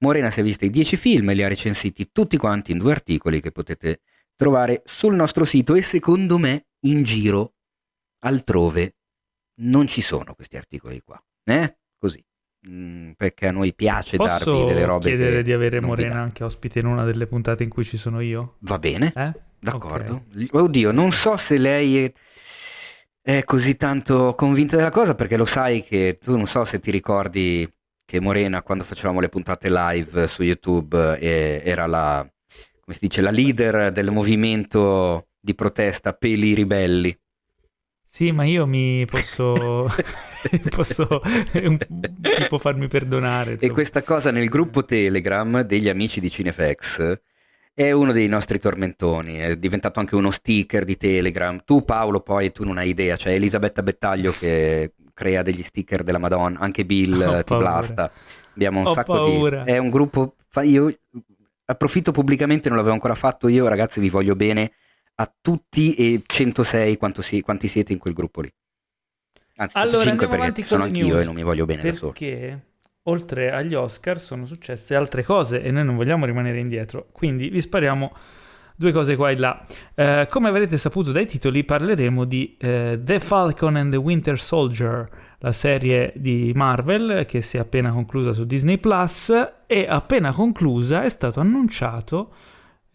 Morena 0.05 0.31
si 0.31 0.41
è 0.41 0.43
vista 0.43 0.67
i 0.67 0.71
dieci 0.71 0.99
film 0.99 1.31
e 1.31 1.35
li 1.35 1.43
ha 1.43 1.49
recensiti 1.49 2.11
tutti 2.13 2.37
quanti 2.37 2.73
in 2.73 2.79
due 2.79 2.93
articoli 2.93 3.41
che 3.41 3.53
potete 3.53 4.01
trovare 4.37 4.83
sul 4.85 5.15
nostro 5.15 5.47
sito 5.47 5.75
e 5.75 5.81
secondo 5.81 6.37
me 6.37 6.67
in 6.81 7.03
giro 7.05 7.55
altrove 8.19 8.97
non 9.61 9.87
ci 9.87 10.03
sono 10.03 10.35
questi 10.35 10.59
articoli 10.59 11.01
qua. 11.01 11.19
Eh? 11.45 11.79
Così. 11.97 12.23
Mm, 12.69 13.13
perché 13.13 13.49
a 13.49 13.51
noi 13.51 13.75
piace 13.75 14.19
Posso 14.19 14.53
darvi 14.53 14.67
delle 14.67 14.85
robe 14.85 15.09
chiedere 15.09 15.37
che 15.37 15.43
di 15.43 15.53
avere 15.53 15.81
Morena 15.81 16.21
anche 16.21 16.45
ospite 16.45 16.81
in 16.81 16.87
una 16.87 17.05
delle 17.05 17.27
puntate 17.27 17.63
in 17.63 17.71
cui 17.71 17.85
ci 17.85 17.97
sono 17.97 18.21
io? 18.21 18.57
Va 18.61 18.79
bene, 18.79 19.13
Eh? 19.17 19.33
d'accordo. 19.59 20.25
Oddio, 20.51 20.91
non 20.91 21.13
so 21.13 21.39
se 21.39 21.57
lei 21.57 22.05
è, 22.05 22.13
è 23.23 23.45
così 23.45 23.77
tanto 23.77 24.35
convinta 24.35 24.77
della 24.77 24.91
cosa 24.91 25.15
perché 25.15 25.37
lo 25.39 25.47
sai 25.47 25.83
che 25.83 26.19
tu 26.21 26.37
non 26.37 26.47
so 26.47 26.65
se 26.67 26.79
ti 26.79 26.91
ricordi 26.91 27.71
che 28.05 28.21
Morena 28.21 28.63
quando 28.63 28.85
facevamo 28.85 29.21
le 29.21 29.29
puntate 29.29 29.69
live 29.71 30.27
su 30.27 30.43
YouTube 30.43 31.19
eh, 31.19 31.63
era 31.65 31.87
la, 31.87 32.27
come 32.81 32.97
si 32.97 33.07
dice, 33.07 33.21
la 33.21 33.31
leader 33.31 33.93
del 33.93 34.11
movimento 34.11 35.29
di 35.41 35.55
protesta 35.55 36.13
Peli 36.13 36.55
Ribelli. 36.55 37.17
Sì, 38.07 38.31
ma 38.31 38.45
io 38.45 38.67
mi 38.67 39.05
posso... 39.07 39.89
posso... 40.71 41.21
può 42.49 42.59
farmi 42.59 42.87
perdonare. 42.87 43.51
E 43.51 43.55
insomma. 43.55 43.73
questa 43.73 44.03
cosa 44.03 44.31
nel 44.31 44.49
gruppo 44.49 44.85
Telegram 44.85 45.63
degli 45.63 45.89
amici 45.89 46.21
di 46.21 46.31
Cinefx 46.31 47.21
è 47.75 47.91
uno 47.91 48.13
dei 48.13 48.29
nostri 48.29 48.61
tormentoni, 48.61 49.39
è 49.39 49.57
diventato 49.57 49.99
anche 49.99 50.15
uno 50.15 50.31
sticker 50.31 50.85
di 50.85 50.97
Telegram. 50.97 51.61
Tu 51.65 51.85
Paolo 51.85 52.21
poi 52.21 52.53
tu 52.53 52.63
non 52.63 52.79
hai 52.79 52.91
idea, 52.91 53.17
c'è 53.17 53.33
Elisabetta 53.33 53.83
Bettaglio 53.83 54.31
che 54.31 54.93
crea 55.15 55.43
degli 55.43 55.63
sticker 55.63 56.03
della 56.03 56.19
Madonna, 56.19 56.59
anche 56.59 56.85
Bill 56.85 57.21
Ho 57.21 57.37
eh, 57.37 57.45
ti 57.45 57.55
paura. 57.55 57.69
blasta. 57.71 58.13
Abbiamo 58.55 58.81
un 58.81 58.87
Ho 58.89 58.95
sacco 58.95 59.13
paura. 59.15 59.63
di... 59.63 59.71
È 59.71 59.79
un 59.79 59.91
gruppo... 59.91 60.37
Io 60.63 60.93
approfitto 61.67 62.13
pubblicamente, 62.13 62.69
non 62.69 62.77
l'avevo 62.77 62.95
ancora 62.95 63.15
fatto 63.15 63.49
io, 63.49 63.67
ragazzi 63.69 64.01
vi 64.01 64.11
voglio 64.11 64.37
bene 64.37 64.73
a 65.17 65.33
tutti 65.41 65.95
e 65.95 66.23
106 66.27 66.97
quanto 66.97 67.23
si- 67.23 67.41
quanti 67.41 67.69
siete 67.69 67.93
in 67.93 67.99
quel 67.99 68.13
gruppo 68.15 68.41
lì. 68.43 68.53
Anzi, 69.57 69.79
Allora, 69.79 70.03
105 70.03 70.11
andiamo 70.11 70.31
perché 70.31 70.43
avanti 70.43 70.63
sono 70.65 70.83
anch'io 70.85 71.07
news, 71.07 71.23
e 71.23 71.25
non 71.25 71.35
mi 71.35 71.43
voglio 71.43 71.65
bene 71.65 71.83
da 71.83 71.95
solo. 71.95 72.13
Perché 72.13 72.67
oltre 73.03 73.53
agli 73.53 73.75
Oscar 73.75 74.21
sono 74.21 74.47
successe 74.47 74.95
altre 74.95 75.23
cose 75.23 75.63
e 75.63 75.71
noi 75.71 75.85
non 75.85 75.95
vogliamo 75.97 76.27
rimanere 76.27 76.59
indietro, 76.59 77.07
quindi 77.13 77.49
vi 77.49 77.61
spariamo 77.61 78.13
due 78.75 78.93
cose 78.93 79.17
qua 79.17 79.31
e 79.31 79.39
là. 79.39 79.65
Eh, 79.95 80.27
come 80.31 80.49
avrete 80.49 80.77
saputo 80.77 81.13
dai 81.13 81.27
titoli, 81.27 81.65
parleremo 81.65 82.25
di 82.25 82.57
eh, 82.59 82.99
The 83.03 83.21
Falcon 83.21 83.77
and 83.77 83.91
the 83.91 83.99
Winter 83.99 84.39
Soldier, 84.39 85.09
la 85.39 85.53
serie 85.53 86.13
di 86.17 86.53
Marvel 86.55 87.25
che 87.27 87.43
si 87.43 87.57
è 87.57 87.61
appena 87.61 87.91
conclusa 87.91 88.33
su 88.33 88.45
Disney 88.45 88.79
Plus 88.79 89.31
e 89.67 89.87
appena 89.89 90.33
conclusa 90.33 91.03
è 91.03 91.09
stato 91.09 91.41
annunciato 91.41 92.33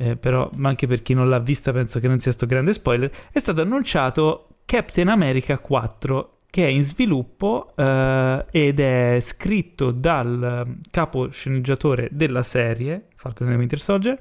eh, 0.01 0.15
però 0.15 0.49
anche 0.61 0.87
per 0.87 1.01
chi 1.01 1.13
non 1.13 1.29
l'ha 1.29 1.39
vista 1.39 1.73
penso 1.73 1.99
che 1.99 2.07
non 2.07 2.19
sia 2.19 2.31
sto 2.31 2.45
grande 2.45 2.73
spoiler, 2.73 3.11
è 3.31 3.39
stato 3.39 3.61
annunciato 3.61 4.47
Captain 4.65 5.09
America 5.09 5.57
4 5.57 6.37
che 6.49 6.65
è 6.65 6.69
in 6.69 6.83
sviluppo 6.83 7.73
eh, 7.75 8.45
ed 8.49 8.79
è 8.79 9.17
scritto 9.19 9.91
dal 9.91 10.65
eh, 10.67 10.89
capo 10.89 11.29
sceneggiatore 11.29 12.07
della 12.11 12.43
serie, 12.43 13.07
Falcon 13.15 13.47
and 13.47 13.55
the 13.55 13.59
Winter 13.59 13.79
Soldier, 13.79 14.17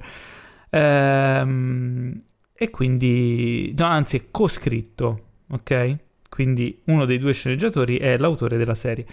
ehm, 0.70 2.22
e 2.52 2.70
quindi, 2.70 3.74
no, 3.76 3.84
anzi 3.86 4.16
è 4.16 4.24
coscritto, 4.30 5.24
ok? 5.50 5.96
Quindi 6.28 6.80
uno 6.84 7.04
dei 7.04 7.18
due 7.18 7.32
sceneggiatori 7.32 7.98
è 7.98 8.18
l'autore 8.18 8.56
della 8.56 8.74
serie. 8.74 9.06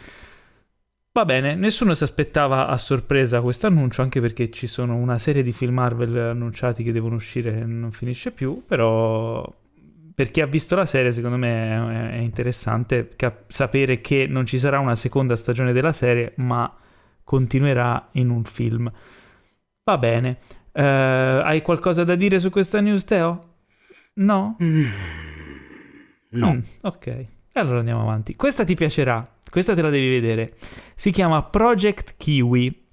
Va 1.11 1.23
bene, 1.23 1.55
nessuno 1.55 1.93
si 1.93 2.03
aspettava 2.03 2.67
a 2.67 2.77
sorpresa 2.77 3.39
questo 3.39 3.67
annuncio, 3.67 4.01
anche 4.01 4.19
perché 4.19 4.51
ci 4.51 4.67
sono 4.67 4.95
una 4.97 5.17
serie 5.17 5.43
di 5.43 5.53
film 5.53 5.75
Marvel 5.75 6.17
annunciati 6.17 6.83
che 6.83 6.91
devono 6.91 7.15
uscire 7.15 7.61
e 7.61 7.63
non 7.65 7.93
finisce 7.93 8.31
più, 8.31 8.63
però 8.65 9.49
per 10.13 10.29
chi 10.29 10.41
ha 10.41 10.45
visto 10.45 10.75
la 10.75 10.85
serie 10.85 11.13
secondo 11.13 11.37
me 11.37 12.11
è, 12.11 12.17
interessante 12.17 13.11
cap- 13.15 13.49
sapere 13.49 14.01
che 14.01 14.27
non 14.27 14.45
ci 14.45 14.59
sarà 14.59 14.79
una 14.79 14.95
seconda 14.95 15.37
stagione 15.37 15.71
della 15.71 15.93
serie, 15.93 16.33
ma 16.35 16.69
continuerà 17.23 18.09
in 18.13 18.29
un 18.29 18.43
film. 18.43 18.91
Va 19.83 19.97
bene, 19.97 20.37
Eh, 20.78 20.82
hai 20.84 21.61
qualcosa 21.61 22.03
da 22.03 22.15
dire 22.15 22.38
su 22.41 22.49
questa 22.49 22.82
news, 22.82 23.05
Teo? 23.05 23.39
No? 24.15 24.57
No. 26.32 26.53
Mm, 26.53 26.59
ok, 26.82 27.26
allora 27.53 27.80
andiamo 27.80 28.01
avanti. 28.01 28.36
Questa 28.36 28.65
ti 28.65 28.76
piacerà, 28.76 29.26
questa 29.49 29.73
te 29.73 29.82
la 29.82 29.89
devi 29.89 30.09
vedere. 30.09 30.55
Si 30.93 31.11
chiama 31.11 31.41
Project 31.43 32.15
Kiwi. 32.17 32.84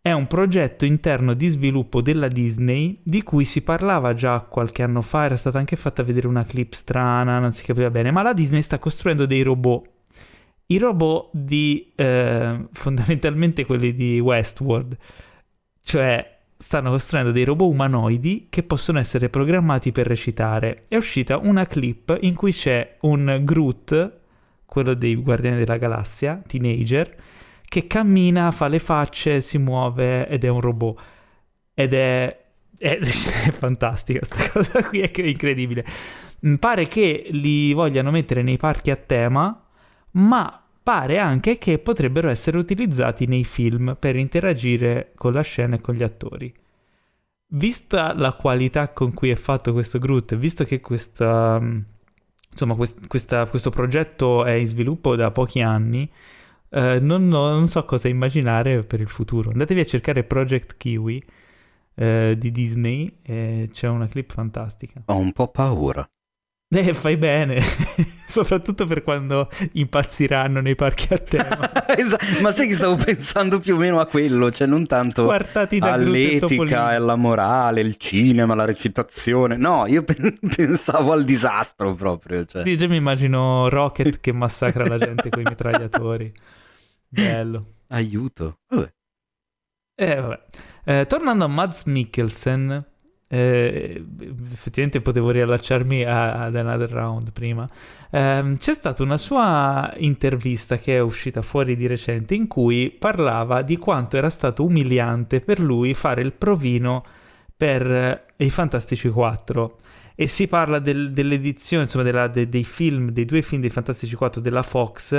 È 0.00 0.12
un 0.12 0.26
progetto 0.26 0.84
interno 0.84 1.34
di 1.34 1.48
sviluppo 1.48 2.00
della 2.00 2.28
Disney 2.28 2.98
di 3.04 3.22
cui 3.22 3.44
si 3.44 3.62
parlava 3.62 4.14
già 4.14 4.40
qualche 4.40 4.82
anno 4.82 5.02
fa, 5.02 5.24
era 5.24 5.36
stata 5.36 5.58
anche 5.58 5.76
fatta 5.76 6.02
vedere 6.02 6.26
una 6.26 6.44
clip 6.44 6.72
strana, 6.72 7.38
non 7.38 7.52
si 7.52 7.64
capiva 7.64 7.90
bene, 7.90 8.10
ma 8.10 8.22
la 8.22 8.32
Disney 8.32 8.62
sta 8.62 8.78
costruendo 8.78 9.26
dei 9.26 9.42
robot. 9.42 9.86
I 10.66 10.78
robot 10.78 11.30
di 11.32 11.92
eh, 11.94 12.68
fondamentalmente 12.72 13.66
quelli 13.66 13.92
di 13.94 14.18
Westworld, 14.18 14.96
cioè 15.82 16.37
stanno 16.58 16.90
costruendo 16.90 17.30
dei 17.30 17.44
robot 17.44 17.70
umanoidi 17.70 18.48
che 18.50 18.64
possono 18.64 18.98
essere 18.98 19.28
programmati 19.28 19.92
per 19.92 20.08
recitare. 20.08 20.84
È 20.88 20.96
uscita 20.96 21.38
una 21.38 21.64
clip 21.66 22.18
in 22.20 22.34
cui 22.34 22.52
c'è 22.52 22.96
un 23.02 23.40
Groot, 23.44 24.18
quello 24.66 24.94
dei 24.94 25.14
Guardiani 25.14 25.58
della 25.58 25.78
Galassia, 25.78 26.42
teenager, 26.44 27.16
che 27.64 27.86
cammina, 27.86 28.50
fa 28.50 28.66
le 28.66 28.80
facce, 28.80 29.40
si 29.40 29.56
muove 29.58 30.28
ed 30.28 30.42
è 30.42 30.48
un 30.48 30.60
robot. 30.60 31.00
Ed 31.74 31.94
è, 31.94 32.44
è, 32.76 32.98
è 32.98 33.50
fantastica 33.52 34.18
questa 34.18 34.50
cosa 34.50 34.82
qui, 34.82 35.00
è 35.00 35.10
incredibile. 35.20 35.84
Mm, 36.44 36.54
Pare 36.56 36.88
che 36.88 37.28
li 37.30 37.72
vogliano 37.72 38.10
mettere 38.10 38.42
nei 38.42 38.56
parchi 38.56 38.90
a 38.90 38.96
tema, 38.96 39.64
ma 40.12 40.67
pare 40.88 41.18
anche 41.18 41.58
che 41.58 41.78
potrebbero 41.78 42.30
essere 42.30 42.56
utilizzati 42.56 43.26
nei 43.26 43.44
film 43.44 43.94
per 44.00 44.16
interagire 44.16 45.12
con 45.16 45.32
la 45.32 45.42
scena 45.42 45.76
e 45.76 45.82
con 45.82 45.94
gli 45.94 46.02
attori. 46.02 46.50
Vista 47.48 48.14
la 48.14 48.32
qualità 48.32 48.88
con 48.94 49.12
cui 49.12 49.28
è 49.28 49.34
fatto 49.34 49.74
questo 49.74 49.98
Groot, 49.98 50.34
visto 50.36 50.64
che 50.64 50.80
questa, 50.80 51.60
mm, 51.60 51.78
insomma, 52.52 52.74
quest- 52.74 53.06
questa- 53.06 53.44
questo 53.48 53.68
progetto 53.68 54.46
è 54.46 54.52
in 54.52 54.66
sviluppo 54.66 55.14
da 55.14 55.30
pochi 55.30 55.60
anni, 55.60 56.10
eh, 56.70 56.98
non, 57.00 57.28
non 57.28 57.68
so 57.68 57.84
cosa 57.84 58.08
immaginare 58.08 58.82
per 58.82 59.00
il 59.02 59.08
futuro. 59.08 59.50
Andatevi 59.50 59.80
a 59.80 59.84
cercare 59.84 60.24
Project 60.24 60.78
Kiwi 60.78 61.22
eh, 61.96 62.34
di 62.38 62.50
Disney, 62.50 63.18
e 63.22 63.68
c'è 63.70 63.88
una 63.88 64.08
clip 64.08 64.32
fantastica. 64.32 65.02
Ho 65.04 65.18
un 65.18 65.32
po' 65.32 65.48
paura. 65.48 66.08
Eh, 66.70 66.92
fai 66.92 67.16
bene, 67.16 67.62
soprattutto 68.28 68.84
per 68.84 69.02
quando 69.02 69.48
impazziranno 69.72 70.60
nei 70.60 70.74
parchi 70.74 71.14
a 71.14 71.16
tema. 71.18 71.70
Ma 72.42 72.52
sai 72.52 72.68
che 72.68 72.74
stavo 72.74 72.96
pensando 73.02 73.58
più 73.58 73.74
o 73.74 73.78
meno 73.78 74.00
a 74.00 74.06
quello, 74.06 74.50
cioè 74.50 74.66
non 74.66 74.84
tanto 74.84 75.24
Groot 75.24 75.72
e 75.72 75.78
all'etica, 75.80 76.88
alla 76.88 77.16
morale, 77.16 77.80
il 77.80 77.96
cinema, 77.96 78.54
la 78.54 78.66
recitazione. 78.66 79.56
No, 79.56 79.86
io 79.86 80.02
pe- 80.04 80.38
pensavo 80.54 81.12
al 81.12 81.24
disastro 81.24 81.94
proprio. 81.94 82.44
Cioè. 82.44 82.62
Sì, 82.64 82.76
già 82.76 82.86
mi 82.86 82.96
immagino 82.96 83.70
Rocket 83.70 84.20
che 84.20 84.32
massacra 84.32 84.86
la 84.86 84.98
gente 84.98 85.30
con 85.30 85.40
i 85.40 85.46
mitragliatori. 85.48 86.30
Bello. 87.08 87.76
Aiuto. 87.88 88.58
Vabbè. 88.68 88.92
Eh, 89.94 90.20
vabbè. 90.20 90.40
Eh, 90.84 91.06
tornando 91.06 91.44
a 91.44 91.48
Mads 91.48 91.84
Mikkelsen, 91.84 92.86
eh, 93.28 94.02
effettivamente 94.50 95.00
potevo 95.02 95.30
riallacciarmi 95.30 96.02
a- 96.04 96.44
ad 96.44 96.56
Another 96.56 96.90
Round 96.90 97.32
prima. 97.32 97.68
Ehm, 98.10 98.56
c'è 98.56 98.72
stata 98.74 99.02
una 99.02 99.18
sua 99.18 99.92
intervista 99.98 100.78
che 100.78 100.96
è 100.96 101.00
uscita 101.00 101.42
fuori 101.42 101.76
di 101.76 101.86
recente 101.86 102.34
in 102.34 102.46
cui 102.46 102.90
parlava 102.90 103.60
di 103.62 103.76
quanto 103.76 104.16
era 104.16 104.30
stato 104.30 104.64
umiliante 104.64 105.40
per 105.40 105.60
lui 105.60 105.92
fare 105.94 106.22
il 106.22 106.32
provino 106.32 107.04
per 107.56 107.86
eh, 107.90 108.24
i 108.44 108.50
Fantastici 108.50 109.08
4 109.10 109.76
e 110.14 110.26
si 110.26 110.48
parla 110.48 110.78
del- 110.78 111.12
dell'edizione, 111.12 111.84
insomma, 111.84 112.04
della- 112.04 112.28
de- 112.28 112.48
dei 112.48 112.64
film, 112.64 113.10
dei 113.10 113.24
due 113.24 113.42
film 113.42 113.60
dei 113.60 113.70
Fantastici 113.70 114.14
4 114.16 114.40
della 114.40 114.62
Fox, 114.62 115.12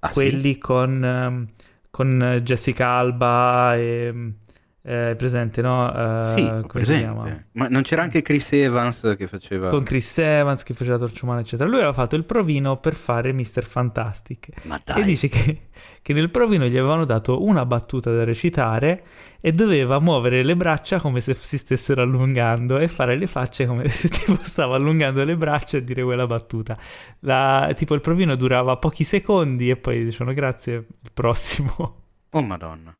Ah, 0.00 0.08
sì? 0.08 0.12
quelli 0.14 0.58
con, 0.58 1.04
ehm, 1.04 1.46
con 1.90 2.40
Jessica 2.44 2.88
Alba 2.90 3.74
e, 3.76 4.32
eh, 4.80 5.14
presente, 5.18 5.60
no? 5.60 5.86
Uh, 5.86 6.36
sì, 6.36 6.66
presente. 6.66 7.48
Ma 7.52 7.68
non 7.68 7.82
c'era 7.82 8.02
anche 8.02 8.22
Chris 8.22 8.52
Evans 8.52 9.14
che 9.18 9.26
faceva... 9.26 9.68
Con 9.68 9.82
Chris 9.82 10.16
Evans 10.18 10.62
che 10.62 10.72
faceva 10.72 10.96
Torcia 10.96 11.24
Umana, 11.24 11.40
eccetera. 11.40 11.68
Lui 11.68 11.78
aveva 11.78 11.92
fatto 11.92 12.16
il 12.16 12.24
provino 12.24 12.78
per 12.78 12.94
fare 12.94 13.32
Mr. 13.32 13.64
Fantastic. 13.64 14.64
Ma 14.64 14.80
dai! 14.82 15.02
E 15.02 15.04
dice 15.04 15.28
che, 15.28 15.68
che 16.00 16.12
nel 16.14 16.30
provino 16.30 16.66
gli 16.66 16.76
avevano 16.78 17.04
dato 17.04 17.44
una 17.44 17.66
battuta 17.66 18.12
da 18.12 18.24
recitare 18.24 19.04
e 19.40 19.52
doveva 19.52 19.98
muovere 19.98 20.42
le 20.42 20.56
braccia 20.56 21.00
come 21.00 21.20
se 21.20 21.34
si 21.34 21.58
stessero 21.58 22.00
allungando 22.00 22.78
e 22.78 22.88
fare 22.88 23.16
le 23.16 23.26
facce 23.26 23.66
come 23.66 23.86
se 23.88 24.08
tipo 24.08 24.38
stava 24.40 24.76
allungando 24.76 25.22
le 25.22 25.36
braccia 25.36 25.76
e 25.76 25.84
dire 25.84 26.02
quella 26.02 26.26
battuta. 26.26 26.78
La, 27.20 27.70
tipo 27.76 27.94
il 27.94 28.00
provino 28.00 28.36
durava 28.36 28.76
pochi 28.76 29.04
secondi 29.04 29.68
e 29.68 29.76
poi 29.76 30.04
dicevano 30.04 30.32
grazie, 30.32 30.74
il 31.02 31.10
prossimo. 31.12 32.04
Oh 32.30 32.42
madonna. 32.42 32.97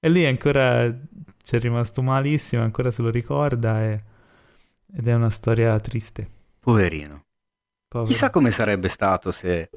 E 0.00 0.08
lì 0.08 0.24
ancora 0.24 0.96
ci 1.42 1.56
è 1.56 1.58
rimasto 1.58 2.02
malissimo, 2.02 2.62
ancora 2.62 2.90
se 2.90 3.02
lo 3.02 3.10
ricorda 3.10 3.82
e... 3.82 4.02
ed 4.92 5.08
è 5.08 5.14
una 5.14 5.30
storia 5.30 5.78
triste. 5.80 6.28
Poverino. 6.60 7.24
Povero. 7.88 8.10
Chissà 8.10 8.30
come 8.30 8.50
sarebbe 8.50 8.88
stato 8.88 9.32
se 9.32 9.70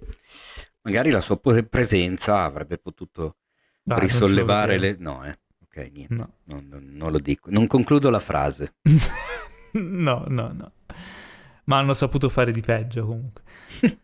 magari 0.81 1.11
la 1.11 1.21
sua 1.21 1.39
presenza 1.39 2.43
avrebbe 2.43 2.77
potuto 2.77 3.37
ah, 3.85 3.97
risollevare 3.97 4.77
le... 4.77 4.95
No, 4.99 5.23
eh. 5.23 5.39
Ok, 5.63 5.89
niente. 5.93 6.13
No. 6.13 6.33
Non, 6.43 6.67
non, 6.67 6.89
non 6.91 7.11
lo 7.11 7.19
dico. 7.19 7.49
Non 7.49 7.67
concludo 7.67 8.09
la 8.09 8.19
frase. 8.19 8.75
no, 9.73 10.25
no, 10.27 10.51
no. 10.53 10.71
Ma 11.63 11.77
hanno 11.77 11.93
saputo 11.93 12.27
fare 12.27 12.51
di 12.51 12.59
peggio 12.59 13.05
comunque. 13.05 13.43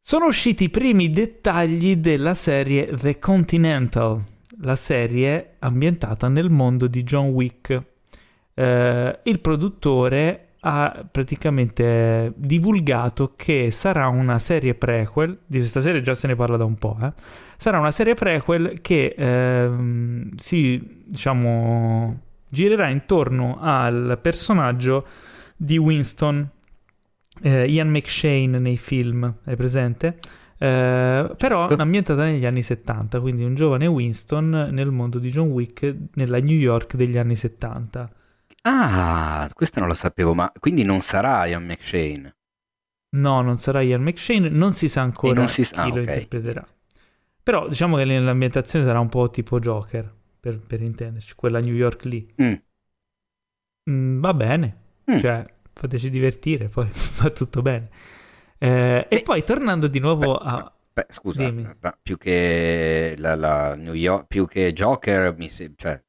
Sono 0.00 0.26
usciti 0.26 0.64
i 0.64 0.70
primi 0.70 1.10
dettagli 1.10 1.96
della 1.96 2.32
serie 2.32 2.96
The 2.96 3.18
Continental, 3.18 4.24
la 4.62 4.76
serie 4.76 5.56
ambientata 5.60 6.28
nel 6.28 6.50
mondo 6.50 6.86
di 6.86 7.02
John 7.04 7.28
Wick. 7.28 7.82
Eh, 8.54 9.18
il 9.22 9.40
produttore 9.40 10.48
ha 10.64 11.04
praticamente 11.10 12.32
divulgato 12.36 13.34
che 13.34 13.70
sarà 13.70 14.06
una 14.08 14.38
serie 14.38 14.74
prequel, 14.74 15.38
di 15.46 15.58
questa 15.58 15.80
serie 15.80 16.00
già 16.00 16.14
se 16.14 16.28
ne 16.28 16.36
parla 16.36 16.56
da 16.56 16.64
un 16.64 16.76
po', 16.76 16.96
eh? 17.02 17.12
sarà 17.56 17.78
una 17.78 17.90
serie 17.90 18.14
prequel 18.14 18.80
che 18.80 19.14
eh, 19.16 19.70
si, 20.36 21.02
diciamo, 21.06 22.20
girerà 22.48 22.88
intorno 22.88 23.58
al 23.60 24.18
personaggio 24.22 25.06
di 25.56 25.78
Winston, 25.78 26.48
eh, 27.42 27.66
Ian 27.66 27.88
McShane 27.88 28.58
nei 28.58 28.76
film, 28.76 29.34
è 29.44 29.56
presente? 29.56 30.18
Eh, 30.62 31.34
però 31.36 31.66
certo. 31.66 31.82
ambientata 31.82 32.22
negli 32.22 32.46
anni 32.46 32.62
70, 32.62 33.18
quindi 33.18 33.42
un 33.42 33.56
giovane 33.56 33.88
Winston 33.88 34.68
nel 34.70 34.92
mondo 34.92 35.18
di 35.18 35.28
John 35.28 35.48
Wick 35.48 35.92
nella 36.14 36.38
New 36.38 36.56
York 36.56 36.94
degli 36.94 37.18
anni 37.18 37.34
70. 37.34 38.08
Ah, 38.62 39.50
questo 39.52 39.80
non 39.80 39.88
lo 39.88 39.94
sapevo, 39.94 40.34
ma 40.34 40.52
quindi 40.60 40.84
non 40.84 41.00
sarà 41.00 41.46
Ian 41.46 41.64
McShane? 41.64 42.36
No, 43.16 43.40
non 43.40 43.58
sarà 43.58 43.80
Ian 43.80 44.02
McShane, 44.02 44.48
non 44.50 44.72
si 44.72 44.88
sa 44.88 45.00
ancora 45.00 45.48
si... 45.48 45.64
chi 45.64 45.74
ah, 45.74 45.86
lo 45.86 46.00
okay. 46.00 46.02
interpreterà. 46.02 46.64
Però 47.42 47.66
diciamo 47.66 47.96
che 47.96 48.04
l'ambientazione 48.04 48.84
sarà 48.84 49.00
un 49.00 49.08
po' 49.08 49.30
tipo 49.30 49.58
Joker, 49.58 50.14
per, 50.38 50.60
per 50.60 50.80
intenderci, 50.80 51.34
quella 51.34 51.58
New 51.58 51.74
York 51.74 52.04
lì. 52.04 52.34
Mm. 52.40 52.54
Mm, 53.90 54.20
va 54.20 54.32
bene, 54.32 54.76
mm. 55.10 55.18
cioè 55.18 55.44
fateci 55.72 56.08
divertire, 56.08 56.68
poi 56.68 56.88
va 57.20 57.30
tutto 57.30 57.62
bene. 57.62 57.90
Eh, 58.62 59.08
e 59.08 59.22
poi 59.22 59.42
tornando 59.42 59.88
di 59.88 59.98
nuovo 59.98 60.38
beh, 60.38 60.48
a... 60.48 60.72
Beh, 60.92 61.06
scusa, 61.08 61.50
beh, 61.50 61.98
più 62.00 62.16
che 62.16 63.16
la, 63.18 63.34
la, 63.34 63.74
New 63.74 63.94
York, 63.94 64.28
più 64.28 64.46
che 64.46 64.72
Joker, 64.72 65.34
mi, 65.36 65.50
cioè, 65.50 66.00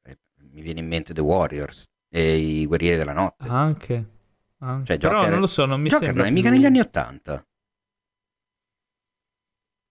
mi, 0.52 0.62
viene 0.62 0.78
in 0.78 0.86
mente 0.86 1.12
The 1.12 1.20
Warriors 1.20 1.86
e 2.08 2.36
i 2.36 2.64
Guerrieri 2.66 2.98
della 2.98 3.12
Notte. 3.12 3.48
Anche. 3.48 4.10
anche. 4.58 4.86
Cioè, 4.86 4.98
Però 4.98 5.28
non 5.28 5.40
lo 5.40 5.48
so, 5.48 5.64
non 5.64 5.80
mi 5.80 5.88
Joker 5.88 6.06
sembra 6.06 6.22
non 6.22 6.32
è 6.32 6.34
mica 6.36 6.50
negli 6.50 6.64
anni 6.64 6.78
Ottanta. 6.78 7.44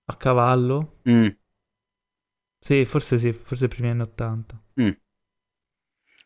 A 0.05 0.15
cavallo? 0.15 0.99
Mm. 1.09 1.27
Sì, 2.61 2.85
forse 2.85 3.17
sì, 3.17 3.33
forse 3.33 3.67
primi 3.67 3.89
anni 3.89 4.03
Ottanta. 4.03 4.57
Mm. 4.79 4.91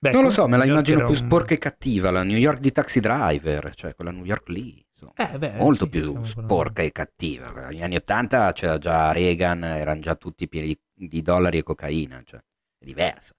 Non 0.02 0.22
lo 0.22 0.30
so, 0.30 0.48
me 0.48 0.58
la 0.58 0.66
immagino 0.66 1.00
più 1.00 1.10
un... 1.10 1.16
sporca 1.16 1.56
e 1.56 1.58
cattiva, 1.58 2.12
la 2.12 2.22
New 2.22 2.38
York 2.38 2.60
di 2.60 2.72
Taxi 2.72 3.00
Driver, 3.00 3.74
cioè 3.74 3.96
quella 3.96 4.12
New 4.12 4.24
York 4.26 4.50
lì. 4.50 4.87
Eh, 5.16 5.38
beh, 5.38 5.52
molto 5.58 5.86
sì, 5.86 5.90
più 5.90 6.24
sporca 6.24 6.82
e 6.82 6.92
cattiva. 6.92 7.52
Negli 7.70 7.84
anni 7.84 7.96
Ottanta 7.96 8.52
c'era 8.54 8.78
già 8.78 9.12
Reagan, 9.12 9.64
erano 9.64 10.00
già 10.02 10.16
tutti 10.16 10.48
pieni 10.48 10.68
di, 10.94 11.08
di 11.08 11.22
dollari 11.22 11.60
e 11.60 11.64
cocaina, 11.64 12.22
cioè 12.24 12.40
è 12.40 12.86
diversa. 12.86 13.34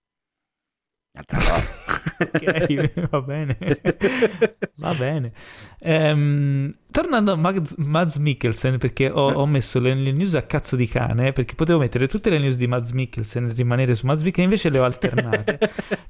Altra 1.18 1.38
ok, 2.18 3.08
va 3.10 3.20
bene. 3.22 3.58
va 4.76 4.94
bene. 4.94 5.32
Ehm, 5.80 6.72
tornando 6.92 7.32
a 7.32 7.36
Mads, 7.36 7.74
Mads 7.76 8.16
Mikkelsen, 8.18 8.78
perché 8.78 9.10
ho, 9.10 9.32
ho, 9.32 9.46
messo 9.46 9.80
le, 9.80 9.94
news 9.94 10.36
a 10.36 10.42
cazzo 10.42 10.76
di 10.76 10.86
cane, 10.86 11.32
perché 11.32 11.56
potevo 11.56 11.80
mettere 11.80 12.06
tutte 12.06 12.30
le 12.30 12.38
news 12.38 12.56
di 12.56 12.68
Mads 12.68 12.92
Mikkelsen 12.92 13.48
e 13.48 13.52
rimanere 13.52 13.96
su 13.96 14.06
Mads 14.06 14.22
Mikkelsen, 14.22 14.44
invece 14.44 14.70
le 14.70 14.78
ho 14.78 14.84
alternate. 14.84 15.58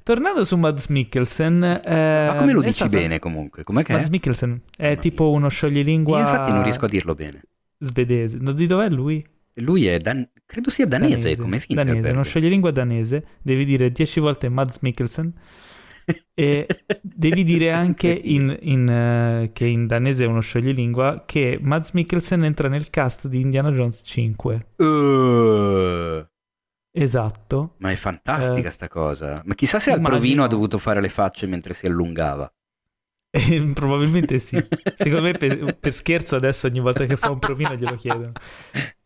tornando 0.02 0.44
su 0.44 0.56
Mads 0.56 0.86
Mikkelsen... 0.88 1.62
Eh, 1.82 2.26
Ma 2.26 2.34
come 2.36 2.52
lo 2.52 2.60
dici 2.60 2.72
stato... 2.74 2.90
bene 2.90 3.18
comunque? 3.18 3.64
Com'è 3.64 3.82
che 3.82 3.94
Mads 3.94 4.08
è? 4.08 4.10
Mikkelsen 4.10 4.60
è 4.76 4.88
Mamma 4.88 5.00
tipo 5.00 5.24
mia. 5.24 5.36
uno 5.36 5.48
scioglilingua... 5.48 6.18
Io 6.18 6.24
infatti 6.24 6.52
non 6.52 6.62
riesco 6.62 6.84
a 6.84 6.88
dirlo 6.88 7.14
bene. 7.14 7.40
Svedese. 7.78 8.38
Di 8.38 8.66
dov'è 8.66 8.90
lui? 8.90 9.24
Lui 9.60 9.86
è 9.86 9.98
dan- 9.98 10.28
credo 10.46 10.70
sia 10.70 10.86
danese, 10.86 11.22
danese 11.22 11.42
come 11.42 11.60
Finterberg. 11.60 11.96
Danese, 11.96 12.14
uno 12.14 12.22
scioglilingua 12.22 12.70
danese, 12.70 13.26
devi 13.42 13.64
dire 13.64 13.90
dieci 13.90 14.20
volte 14.20 14.48
Mads 14.48 14.78
Mikkelsen 14.80 15.32
e 16.34 16.66
devi 17.02 17.44
dire 17.44 17.72
anche 17.72 18.08
in, 18.08 18.56
in, 18.60 19.42
uh, 19.44 19.52
che 19.52 19.66
in 19.66 19.86
danese 19.86 20.24
è 20.24 20.26
uno 20.26 20.40
scioglilingua 20.40 21.24
che 21.26 21.58
Mads 21.60 21.90
Mikkelsen 21.92 22.44
entra 22.44 22.68
nel 22.68 22.90
cast 22.90 23.26
di 23.26 23.40
Indiana 23.40 23.70
Jones 23.70 24.00
5. 24.04 24.66
Uh. 24.76 26.26
Esatto. 26.90 27.74
Ma 27.78 27.90
è 27.90 27.96
fantastica 27.96 28.68
uh, 28.68 28.72
sta 28.72 28.88
cosa. 28.88 29.42
Ma 29.44 29.54
chissà 29.54 29.78
se 29.78 29.92
al 29.92 30.00
provino 30.00 30.42
ha 30.42 30.48
dovuto 30.48 30.78
fare 30.78 31.00
le 31.00 31.08
facce 31.08 31.46
mentre 31.46 31.74
si 31.74 31.86
allungava. 31.86 32.50
Eh, 33.30 33.72
probabilmente 33.74 34.38
sì. 34.38 34.56
Secondo 34.96 35.22
me 35.22 35.32
per, 35.32 35.76
per, 35.76 35.92
scherzo 35.92 36.36
adesso 36.36 36.66
ogni 36.66 36.80
volta 36.80 37.04
che 37.04 37.16
fa 37.16 37.30
un 37.30 37.38
provino 37.38 37.76
glielo 37.76 37.94
chiedono. 37.94 38.32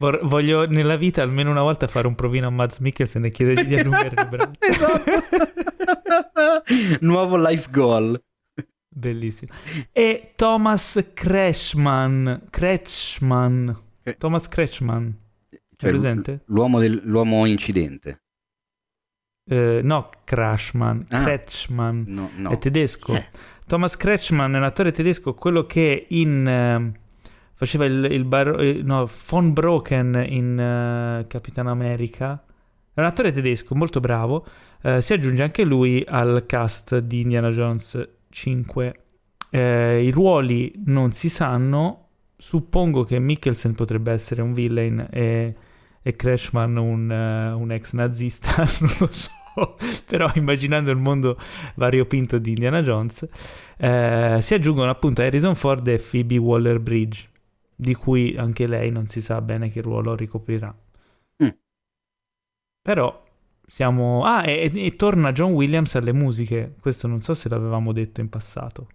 Vor- 0.00 0.20
voglio 0.22 0.66
nella 0.66 0.96
vita 0.96 1.22
almeno 1.22 1.50
una 1.50 1.62
volta 1.62 1.88
fare 1.88 2.06
un 2.06 2.14
provino 2.14 2.46
a 2.46 2.50
Mads 2.50 2.78
Mikkelsen 2.78 3.24
e 3.24 3.30
chiedergli 3.30 3.66
di 3.66 3.74
allungare 3.74 4.12
le 4.14 4.26
braccia. 4.26 4.58
esatto. 4.68 5.10
Nuovo 7.04 7.36
life 7.36 7.68
goal. 7.70 8.22
Bellissimo. 8.88 9.52
E 9.92 10.32
Thomas 10.36 11.10
Kretschmann. 11.12 12.34
Kretschmann. 12.50 13.70
Thomas 14.18 14.48
Kretschmann. 14.48 15.10
Cioè, 15.76 15.90
presente? 15.90 16.42
L'uomo, 16.46 16.78
del, 16.78 17.00
l'uomo 17.04 17.46
incidente. 17.46 18.22
Uh, 19.50 19.80
no, 19.82 20.10
Crashman, 20.24 21.06
ah, 21.08 21.22
Kretschmann, 21.22 22.02
no, 22.06 22.30
no. 22.34 22.50
è 22.50 22.58
tedesco. 22.58 23.12
Yeah. 23.12 23.28
Thomas 23.66 23.96
Kretschmann 23.96 24.54
è 24.54 24.58
un 24.58 24.64
attore 24.64 24.92
tedesco, 24.92 25.34
quello 25.34 25.64
che 25.64 26.06
in... 26.10 26.92
Faceva 27.58 27.86
il, 27.86 28.06
il 28.12 28.24
bar, 28.24 28.60
eh, 28.60 28.82
no, 28.84 29.10
Von 29.26 29.52
Broken 29.52 30.24
in 30.28 30.52
uh, 30.52 31.26
Capitan 31.26 31.66
America. 31.66 32.40
È 32.94 33.00
un 33.00 33.04
attore 33.04 33.32
tedesco 33.32 33.74
molto 33.74 33.98
bravo. 33.98 34.46
Uh, 34.80 35.00
si 35.00 35.12
aggiunge 35.12 35.42
anche 35.42 35.64
lui 35.64 36.04
al 36.06 36.44
cast 36.46 36.98
di 36.98 37.22
Indiana 37.22 37.50
Jones 37.50 38.10
5. 38.28 39.02
Uh, 39.50 39.56
I 39.58 40.10
ruoli 40.10 40.72
non 40.84 41.10
si 41.10 41.28
sanno. 41.28 42.10
Suppongo 42.36 43.02
che 43.02 43.18
Mikkelsen 43.18 43.74
potrebbe 43.74 44.12
essere 44.12 44.40
un 44.40 44.52
villain 44.52 45.08
e, 45.10 45.56
e 46.00 46.14
Crashman 46.14 46.76
un, 46.76 47.10
un 47.10 47.72
ex 47.72 47.92
nazista, 47.94 48.54
non 48.78 48.94
lo 49.00 49.08
so. 49.10 49.30
Però 50.06 50.30
immaginando 50.36 50.92
il 50.92 50.98
mondo 50.98 51.36
variopinto 51.74 52.38
di 52.38 52.50
Indiana 52.50 52.82
Jones, 52.82 53.26
si 53.76 54.54
aggiungono 54.54 54.90
appunto 54.90 55.22
Harrison 55.22 55.56
Ford 55.56 55.84
e 55.88 55.98
Phoebe 55.98 56.36
Waller-Bridge 56.36 57.30
di 57.80 57.94
cui 57.94 58.36
anche 58.36 58.66
lei 58.66 58.90
non 58.90 59.06
si 59.06 59.20
sa 59.20 59.40
bene 59.40 59.70
che 59.70 59.80
ruolo 59.80 60.16
ricoprirà. 60.16 60.76
Mm. 61.44 61.48
Però 62.82 63.24
siamo... 63.64 64.24
Ah, 64.24 64.44
e, 64.44 64.68
e, 64.74 64.96
torna 64.96 65.30
John 65.30 65.52
Williams 65.52 65.94
alle 65.94 66.12
musiche. 66.12 66.74
Questo 66.80 67.06
non 67.06 67.20
so 67.20 67.34
se 67.34 67.48
l'avevamo 67.48 67.92
detto 67.92 68.20
in 68.20 68.28
passato. 68.28 68.88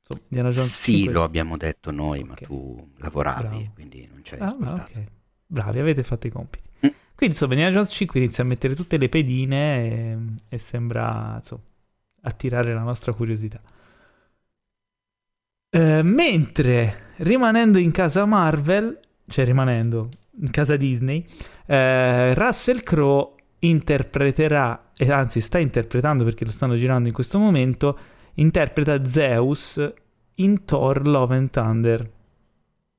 So, 0.00 0.18
sì, 0.62 0.94
5... 0.94 1.12
lo 1.12 1.22
abbiamo 1.22 1.58
detto 1.58 1.90
noi, 1.90 2.20
okay. 2.20 2.28
ma 2.28 2.34
tu 2.46 2.90
lavoravi, 2.96 3.48
Bravo. 3.48 3.70
quindi 3.74 4.08
non 4.10 4.20
c'hai 4.24 4.40
ah, 4.40 4.56
okay. 4.58 5.06
Bravi, 5.46 5.78
avete 5.78 6.02
fatto 6.02 6.26
i 6.26 6.30
compiti. 6.30 6.68
Mm. 6.86 6.90
Quindi 7.14 7.34
insomma, 7.36 7.52
Indiana 7.52 7.74
Jones 7.74 7.90
5 7.92 8.18
inizia 8.18 8.42
a 8.42 8.46
mettere 8.46 8.74
tutte 8.74 8.96
le 8.96 9.10
pedine 9.10 9.84
e, 9.84 10.18
e 10.48 10.58
sembra 10.58 11.34
insomma, 11.36 11.62
attirare 12.22 12.72
la 12.72 12.82
nostra 12.82 13.12
curiosità. 13.12 13.60
Eh, 15.72 16.02
mentre 16.02 17.12
rimanendo 17.18 17.78
in 17.78 17.92
casa 17.92 18.24
Marvel, 18.24 18.98
cioè 19.28 19.44
rimanendo 19.44 20.08
in 20.40 20.50
casa 20.50 20.76
Disney, 20.76 21.24
eh, 21.66 22.34
Russell 22.34 22.82
Crowe 22.82 23.34
interpreterà, 23.60 24.90
e 24.96 25.10
anzi 25.12 25.40
sta 25.40 25.58
interpretando 25.58 26.24
perché 26.24 26.44
lo 26.44 26.50
stanno 26.50 26.74
girando 26.74 27.08
in 27.08 27.14
questo 27.14 27.38
momento, 27.38 27.98
interpreta 28.34 29.04
Zeus 29.04 29.92
in 30.36 30.64
Thor 30.64 31.06
Love 31.06 31.36
and 31.36 31.50
Thunder. 31.50 32.10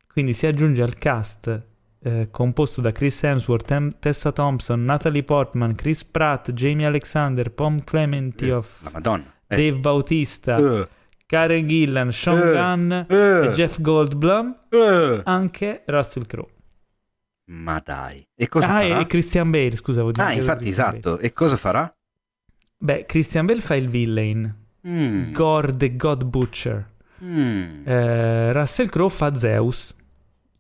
Quindi 0.08 0.34
si 0.34 0.46
aggiunge 0.48 0.82
al 0.82 0.96
cast 0.98 1.66
eh, 2.04 2.30
composto 2.32 2.82
da 2.82 2.92
Chris 2.92 3.22
Hemsworth, 3.24 3.66
Tem- 3.66 3.96
Tessa 4.00 4.32
Thompson, 4.32 4.84
Natalie 4.84 5.24
Portman, 5.24 5.76
Chris 5.76 6.04
Pratt, 6.04 6.52
Jamie 6.52 6.86
Alexander, 6.86 7.52
Pom 7.52 7.82
La 8.82 8.90
Madonna. 8.92 9.34
Eh. 9.48 9.56
Dave 9.56 9.78
Bautista, 9.80 10.58
Eh, 10.58 10.88
Karen 11.32 11.66
Gillan, 11.66 12.12
Sean 12.12 12.38
Eh. 12.38 12.52
Gunn 12.52 12.92
eh, 12.92 13.46
e 13.48 13.52
Jeff 13.54 13.80
Goldblum, 13.80 14.58
eh. 14.70 15.22
anche 15.24 15.84
Russell 15.86 16.26
Crowe. 16.26 16.50
Ma 17.52 17.82
dai. 17.82 18.22
E 18.36 18.50
cosa 18.50 18.66
Ah, 18.66 18.82
farà? 18.82 19.00
e 19.00 19.06
Christian 19.06 19.50
Bale, 19.50 19.76
scusa. 19.78 20.02
avevo 20.02 20.10
Ah, 20.22 20.28
dimenticato 20.28 20.66
infatti, 20.66 20.68
esatto. 20.68 21.20
E 21.20 21.32
cosa 21.32 21.56
farà? 21.56 21.96
Bale. 22.78 22.98
Beh, 23.00 23.06
Christian 23.06 23.46
Bale 23.46 23.62
fa 23.62 23.76
il 23.76 23.88
villain, 23.88 24.56
Mm. 24.86 25.32
Gore 25.32 25.72
the 25.78 25.96
God 25.96 26.26
Butcher. 26.26 26.90
Mm. 27.24 27.88
Eh, 27.88 28.52
Russell 28.52 28.90
Crowe 28.90 29.10
fa 29.12 29.34
Zeus, 29.36 29.96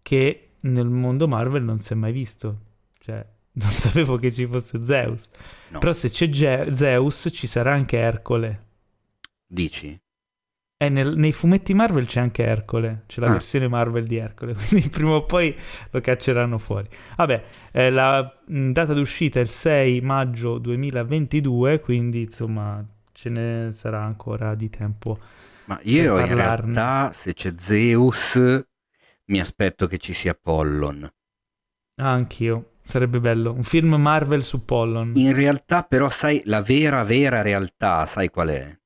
che 0.01 0.51
nel 0.61 0.87
mondo 0.87 1.27
Marvel 1.27 1.63
non 1.63 1.79
si 1.79 1.91
è 1.91 1.95
mai 1.97 2.13
visto. 2.13 2.59
Cioè, 2.99 3.25
non 3.59 3.67
sapevo 3.67 4.15
che 4.17 4.31
ci 4.31 4.47
fosse 4.47 4.85
Zeus. 4.85 5.27
No. 5.69 5.79
Però 5.79 5.91
se 5.91 6.09
c'è 6.09 6.29
Ge- 6.29 6.67
Zeus 6.71 7.27
ci 7.33 7.45
sarà 7.47 7.73
anche 7.73 7.97
Ercole. 7.97 8.67
Dici? 9.45 9.99
Nel- 10.89 11.15
nei 11.17 11.31
fumetti 11.31 11.73
Marvel 11.73 12.07
c'è 12.07 12.19
anche 12.19 12.43
Ercole, 12.43 13.03
c'è 13.07 13.19
la 13.21 13.27
Ah. 13.27 13.31
versione 13.33 13.67
Marvel 13.67 14.05
di 14.07 14.17
Ercole, 14.17 14.53
quindi 14.67 14.89
prima 14.89 15.11
o 15.11 15.25
poi 15.25 15.55
lo 15.91 16.01
cacceranno 16.01 16.57
fuori. 16.57 16.87
Vabbè, 17.17 17.43
eh, 17.71 17.89
la 17.91 18.39
mh, 18.47 18.71
data 18.71 18.93
d'uscita 18.93 19.39
è 19.39 19.43
il 19.43 19.49
6 19.49 20.01
maggio 20.01 20.57
2022, 20.57 21.79
quindi 21.81 22.21
insomma 22.21 22.83
ce 23.11 23.29
ne 23.29 23.69
sarà 23.73 24.01
ancora 24.01 24.55
di 24.55 24.69
tempo. 24.69 25.19
Ma 25.65 25.79
io 25.83 26.17
in 26.19 26.33
realtà, 26.33 27.11
se 27.13 27.33
c'è 27.33 27.53
Zeus, 27.55 28.39
mi 29.25 29.39
aspetto 29.39 29.87
che 29.87 29.97
ci 29.99 30.13
sia 30.13 30.33
Pollon. 30.33 31.07
Ah, 31.97 32.11
anch'io, 32.11 32.71
sarebbe 32.83 33.19
bello. 33.19 33.53
Un 33.53 33.63
film 33.63 33.93
Marvel 33.95 34.43
su 34.43 34.65
Pollon. 34.65 35.11
In 35.15 35.33
realtà, 35.33 35.83
però, 35.83 36.09
sai, 36.09 36.41
la 36.45 36.61
vera, 36.61 37.03
vera 37.03 37.41
realtà, 37.43 38.05
sai 38.07 38.29
qual 38.29 38.49
è? 38.49 38.77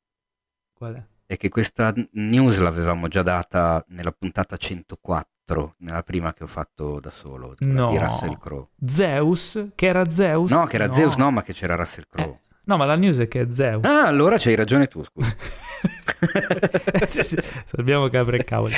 Qual 0.73 0.93
è? 0.95 1.03
È 1.35 1.37
che 1.37 1.49
questa 1.49 1.93
news 2.13 2.57
l'avevamo 2.59 3.09
già 3.09 3.21
data 3.21 3.83
nella 3.89 4.13
puntata 4.17 4.55
104, 4.55 5.75
nella 5.79 6.01
prima 6.01 6.33
che 6.33 6.45
ho 6.45 6.47
fatto 6.47 7.01
da 7.01 7.09
solo, 7.09 7.55
No. 7.59 7.89
di 7.89 7.97
Russell 7.97 8.37
Crowe. 8.37 8.67
Zeus? 8.85 9.65
Che 9.75 9.85
era 9.85 10.09
Zeus? 10.09 10.49
No, 10.49 10.65
che 10.65 10.77
era 10.77 10.89
Zeus, 10.93 11.15
no, 11.17 11.31
ma 11.31 11.41
che 11.43 11.51
c'era 11.51 11.75
Russell 11.75 12.05
Crowe. 12.09 12.29
Eh, 12.29 12.39
no, 12.63 12.77
ma 12.77 12.85
la 12.85 12.95
news 12.95 13.19
è 13.19 13.27
che 13.27 13.41
è 13.41 13.47
Zeus. 13.51 13.83
Ah, 13.83 14.05
allora 14.05 14.37
c'hai 14.37 14.55
ragione 14.55 14.87
tu, 14.87 15.03
scusa. 15.03 15.35
Sappiamo 17.65 18.07
capre 18.07 18.37
e 18.37 18.43
cavoli. 18.45 18.73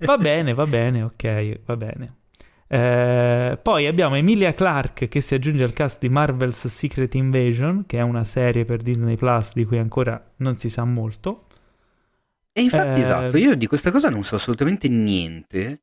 Va 0.00 0.16
bene, 0.18 0.54
va 0.54 0.66
bene, 0.66 1.02
ok, 1.02 1.60
va 1.64 1.76
bene. 1.76 2.14
Eh, 2.68 3.58
poi 3.60 3.86
abbiamo 3.88 4.14
Emilia 4.14 4.54
Clarke 4.54 5.08
che 5.08 5.20
si 5.20 5.34
aggiunge 5.34 5.64
al 5.64 5.72
cast 5.72 5.98
di 5.98 6.08
Marvel's 6.08 6.68
Secret 6.68 7.12
Invasion, 7.16 7.86
che 7.86 7.98
è 7.98 8.02
una 8.02 8.22
serie 8.22 8.64
per 8.64 8.82
Disney 8.82 9.16
Plus 9.16 9.52
di 9.54 9.64
cui 9.64 9.78
ancora 9.78 10.24
non 10.36 10.56
si 10.58 10.70
sa 10.70 10.84
molto. 10.84 11.46
E 12.58 12.62
infatti, 12.62 12.98
Eh, 12.98 13.02
esatto, 13.02 13.36
io 13.36 13.54
di 13.54 13.66
questa 13.66 13.90
cosa 13.90 14.08
non 14.10 14.24
so 14.24 14.36
assolutamente 14.36 14.88
niente. 14.88 15.82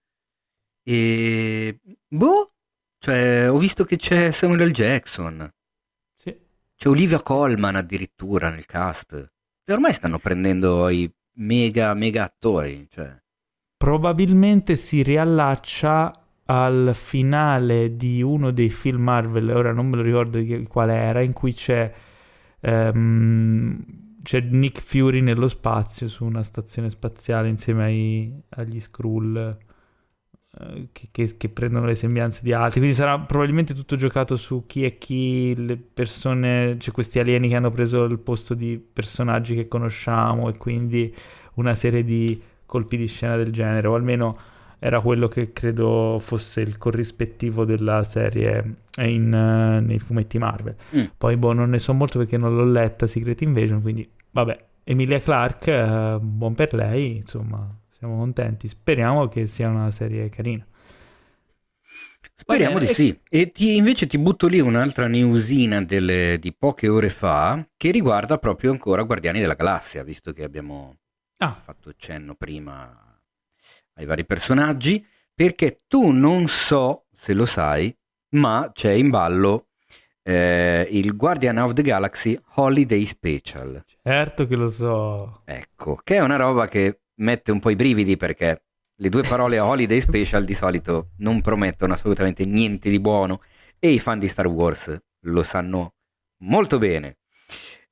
E 0.83 1.79
boh, 2.07 2.53
cioè, 2.99 3.49
ho 3.49 3.57
visto 3.57 3.85
che 3.85 3.95
c'è 3.95 4.31
Samuel 4.31 4.67
L. 4.67 4.71
Jackson, 4.71 5.49
Sì. 6.15 6.35
c'è 6.75 6.87
Olivia 6.89 7.21
Colman 7.21 7.75
addirittura 7.75 8.49
nel 8.49 8.65
cast. 8.65 9.13
E 9.63 9.73
ormai 9.73 9.93
stanno 9.93 10.19
prendendo 10.19 10.89
i 10.89 11.11
mega, 11.37 11.93
mega 11.93 12.23
attori, 12.25 12.87
cioè. 12.91 13.17
Probabilmente 13.77 14.75
si 14.75 15.01
riallaccia 15.01 16.11
al 16.45 16.91
finale 16.93 17.95
di 17.95 18.21
uno 18.21 18.51
dei 18.51 18.69
film 18.69 19.01
Marvel, 19.03 19.49
ora 19.49 19.71
non 19.71 19.87
me 19.87 19.95
lo 19.95 20.01
ricordo 20.03 20.37
di 20.39 20.67
quale 20.67 20.93
era, 20.93 21.21
in 21.21 21.33
cui 21.33 21.53
c'è, 21.53 21.91
ehm, 22.61 24.04
c'è 24.25 24.41
Nick 24.41 24.81
Fury 24.81 25.21
nello 25.21 25.47
spazio 25.47 26.07
su 26.07 26.25
una 26.25 26.41
stazione 26.41 26.89
spaziale 26.89 27.47
insieme 27.47 27.83
ai- 27.83 28.33
agli 28.49 28.79
Skrull 28.79 29.37
eh, 30.59 30.87
che, 30.91 31.09
che- 31.11 31.37
che 31.37 31.49
prendono 31.49 31.85
le 31.85 31.93
sembianze 31.95 32.39
di 32.43 32.51
altri. 32.51 32.79
Quindi 32.79 32.95
sarà 32.95 33.19
probabilmente 33.19 33.75
tutto 33.75 33.95
giocato 33.95 34.35
su 34.35 34.63
chi 34.65 34.83
è 34.83 34.97
chi, 34.97 35.53
le 35.55 35.77
persone, 35.77 36.75
c'è 36.79 36.91
questi 36.91 37.19
alieni 37.19 37.49
che 37.49 37.55
hanno 37.55 37.69
preso 37.71 38.03
il 38.05 38.17
posto 38.19 38.55
di 38.55 38.77
personaggi 38.79 39.53
che 39.53 39.67
conosciamo 39.67 40.49
e 40.49 40.57
quindi 40.57 41.13
una 41.55 41.75
serie 41.75 42.03
di 42.03 42.41
colpi 42.65 42.97
di 42.97 43.05
scena 43.07 43.35
del 43.37 43.51
genere, 43.51 43.87
o 43.87 43.93
almeno 43.95 44.37
era 44.79 44.99
quello 45.01 45.27
che 45.27 45.53
credo 45.53 46.17
fosse 46.19 46.61
il 46.61 46.77
corrispettivo 46.77 47.63
della 47.63 48.03
serie 48.03 48.75
in, 48.97 49.33
eh, 49.33 49.79
nei 49.81 49.99
fumetti 49.99 50.37
Marvel. 50.39 50.75
Mm. 50.95 51.03
Poi 51.17 51.37
boh, 51.37 51.53
non 51.53 51.69
ne 51.69 51.79
so 51.79 51.93
molto 51.93 52.17
perché 52.17 52.37
non 52.37 52.55
l'ho 52.55 52.65
letta 52.65 53.07
Secret 53.07 53.41
Invasion, 53.41 53.81
quindi 53.81 54.07
vabbè. 54.35 54.65
Emilia 54.83 55.19
Clarke, 55.19 55.71
eh, 55.71 56.19
buon 56.21 56.53
per 56.53 56.73
lei, 56.73 57.17
insomma, 57.17 57.67
siamo 57.89 58.17
contenti. 58.17 58.67
Speriamo 58.67 59.27
che 59.27 59.47
sia 59.47 59.69
una 59.69 59.89
serie 59.91 60.29
carina. 60.29 60.65
Speriamo 62.37 62.79
di 62.79 62.87
sì. 62.87 63.17
E 63.29 63.51
ti- 63.51 63.75
invece 63.75 64.07
ti 64.07 64.17
butto 64.17 64.47
lì 64.47 64.59
un'altra 64.59 65.07
newsina 65.07 65.83
delle- 65.83 66.37
di 66.39 66.53
poche 66.53 66.87
ore 66.87 67.09
fa 67.09 67.65
che 67.77 67.91
riguarda 67.91 68.37
proprio 68.37 68.71
ancora 68.71 69.03
Guardiani 69.03 69.39
della 69.39 69.53
Galassia, 69.55 70.03
visto 70.03 70.31
che 70.33 70.43
abbiamo 70.43 70.97
Ah, 71.39 71.61
fatto 71.61 71.93
cenno 71.97 72.35
prima 72.35 73.19
ai 73.93 74.05
vari 74.05 74.25
personaggi, 74.25 75.05
perché 75.33 75.81
tu 75.87 76.11
non 76.11 76.47
so 76.47 77.05
se 77.15 77.33
lo 77.33 77.45
sai, 77.45 77.95
ma 78.35 78.69
c'è 78.73 78.91
in 78.91 79.09
ballo 79.09 79.64
eh, 80.27 80.87
il 80.89 81.15
Guardian 81.15 81.57
of 81.57 81.73
the 81.73 81.83
Galaxy 81.83 82.37
Holiday 82.55 83.05
Special. 83.05 83.83
certo 84.01 84.47
che 84.47 84.55
lo 84.55 84.69
so. 84.69 85.43
Ecco, 85.45 85.99
che 86.03 86.15
è 86.15 86.19
una 86.21 86.35
roba 86.35 86.67
che 86.67 87.01
mette 87.17 87.51
un 87.51 87.59
po' 87.59 87.69
i 87.69 87.75
brividi 87.75 88.17
perché 88.17 88.63
le 88.95 89.09
due 89.09 89.21
parole 89.21 89.59
Holiday 89.59 90.01
Special 90.01 90.43
di 90.43 90.55
solito 90.55 91.11
non 91.17 91.41
promettono 91.41 91.93
assolutamente 91.93 92.43
niente 92.45 92.89
di 92.89 92.99
buono 92.99 93.41
e 93.77 93.91
i 93.91 93.99
fan 93.99 94.17
di 94.17 94.27
Star 94.27 94.47
Wars 94.47 94.97
lo 95.25 95.43
sanno 95.43 95.93
molto 96.39 96.79
bene. 96.79 97.17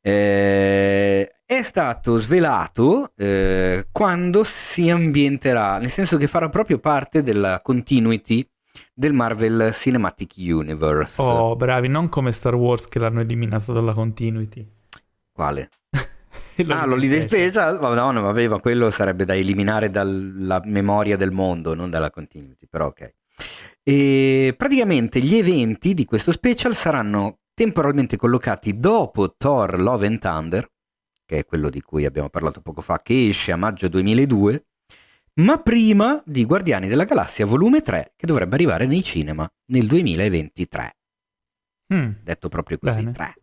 Eh, 0.01 1.29
è 1.45 1.61
stato 1.61 2.17
svelato 2.17 3.13
eh, 3.15 3.87
quando 3.91 4.43
si 4.43 4.89
ambienterà, 4.89 5.77
nel 5.77 5.91
senso 5.91 6.17
che 6.17 6.27
farà 6.27 6.49
proprio 6.49 6.79
parte 6.79 7.21
della 7.21 7.61
continuity 7.61 8.45
del 8.93 9.13
Marvel 9.13 9.71
Cinematic 9.73 10.33
Universe. 10.37 11.21
Oh, 11.21 11.55
bravi, 11.55 11.87
non 11.87 12.09
come 12.09 12.31
Star 12.31 12.55
Wars 12.55 12.87
che 12.87 12.99
l'hanno 12.99 13.21
eliminato 13.21 13.73
dalla 13.73 13.93
continuity. 13.93 14.65
Quale? 15.31 15.69
Ah, 16.67 16.85
l'Holiday 16.85 17.19
Special? 17.19 17.79
Ma 17.81 17.95
no, 17.95 18.11
no, 18.11 18.21
vabbè, 18.21 18.47
ma 18.47 18.59
quello 18.59 18.91
sarebbe 18.91 19.25
da 19.25 19.35
eliminare 19.35 19.89
dalla 19.89 20.61
memoria 20.65 21.17
del 21.17 21.31
mondo, 21.31 21.73
non 21.73 21.89
dalla 21.89 22.11
continuity, 22.11 22.67
però 22.69 22.87
ok. 22.87 23.13
E 23.81 24.53
praticamente 24.55 25.19
gli 25.19 25.35
eventi 25.35 25.95
di 25.95 26.05
questo 26.05 26.31
special 26.31 26.75
saranno 26.75 27.39
temporalmente 27.55 28.17
collocati 28.17 28.77
dopo 28.79 29.33
Thor 29.35 29.79
Love 29.79 30.05
and 30.05 30.19
Thunder, 30.19 30.67
che 31.25 31.39
è 31.39 31.45
quello 31.45 31.69
di 31.69 31.81
cui 31.81 32.05
abbiamo 32.05 32.29
parlato 32.29 32.61
poco 32.61 32.81
fa, 32.81 32.99
che 33.01 33.27
esce 33.27 33.51
a 33.51 33.55
maggio 33.55 33.87
2002, 33.87 34.65
ma 35.35 35.57
prima 35.59 36.21
di 36.25 36.45
Guardiani 36.45 36.87
della 36.87 37.05
Galassia 37.05 37.45
volume 37.45 37.81
3, 37.81 38.13
che 38.15 38.27
dovrebbe 38.27 38.55
arrivare 38.55 38.85
nei 38.85 39.03
cinema 39.03 39.49
nel 39.67 39.87
2023. 39.87 40.95
Mm, 41.93 42.11
Detto 42.23 42.49
proprio 42.49 42.77
così, 42.79 42.99
Bene. 42.99 43.11
3. 43.11 43.33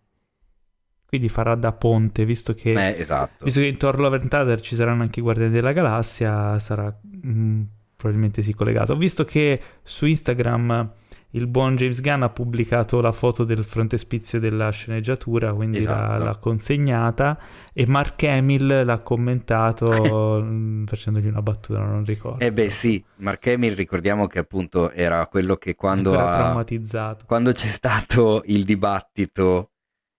quindi 1.06 1.28
farà 1.28 1.54
da 1.54 1.72
ponte, 1.72 2.24
visto 2.24 2.54
che... 2.54 2.70
Eh, 2.70 2.98
esatto. 2.98 3.44
Visto 3.44 3.60
che 3.60 3.66
in 3.66 3.76
Thor 3.76 3.98
Love 3.98 4.18
and 4.18 4.28
Thunder 4.28 4.60
ci 4.60 4.74
saranno 4.76 5.02
anche 5.02 5.20
i 5.20 5.22
Guardiani 5.22 5.52
della 5.52 5.72
Galassia, 5.72 6.58
sarà 6.58 6.96
mm, 7.26 7.62
probabilmente 7.96 8.42
sì 8.42 8.54
collegato. 8.54 8.92
Ho 8.92 8.96
visto 8.96 9.24
che 9.24 9.60
su 9.82 10.06
Instagram 10.06 10.92
il 11.32 11.46
buon 11.46 11.76
James 11.76 12.00
Gunn 12.00 12.22
ha 12.22 12.28
pubblicato 12.30 13.00
la 13.00 13.12
foto 13.12 13.44
del 13.44 13.64
frontespizio 13.64 14.40
della 14.40 14.70
sceneggiatura, 14.70 15.52
quindi 15.54 15.80
l'ha- 15.82 16.12
Esatto. 16.14 16.24
l'ha, 16.24 16.36
consegnata 16.38 17.38
e 17.72 17.86
Mark 17.86 18.22
Hamill 18.24 18.84
l'ha 18.84 18.98
commentato 19.00 19.84
mm, 20.42 20.84
facendogli 20.86 21.26
una 21.26 21.42
battuta, 21.42 21.78
non 21.80 22.04
ricordo. 22.04 22.44
Eh 22.44 22.52
beh 22.52 22.68
sì, 22.70 23.02
Mark 23.16 23.46
Hamill 23.46 23.74
ricordiamo 23.74 24.26
che 24.26 24.38
appunto 24.40 24.90
era 24.90 25.26
quello 25.28 25.56
che 25.56 25.74
quando, 25.76 26.18
ha- 26.18 26.34
traumatizzato. 26.36 27.24
quando 27.26 27.52
c'è 27.52 27.66
stato 27.68 28.42
il 28.46 28.64
dibattito, 28.64 29.70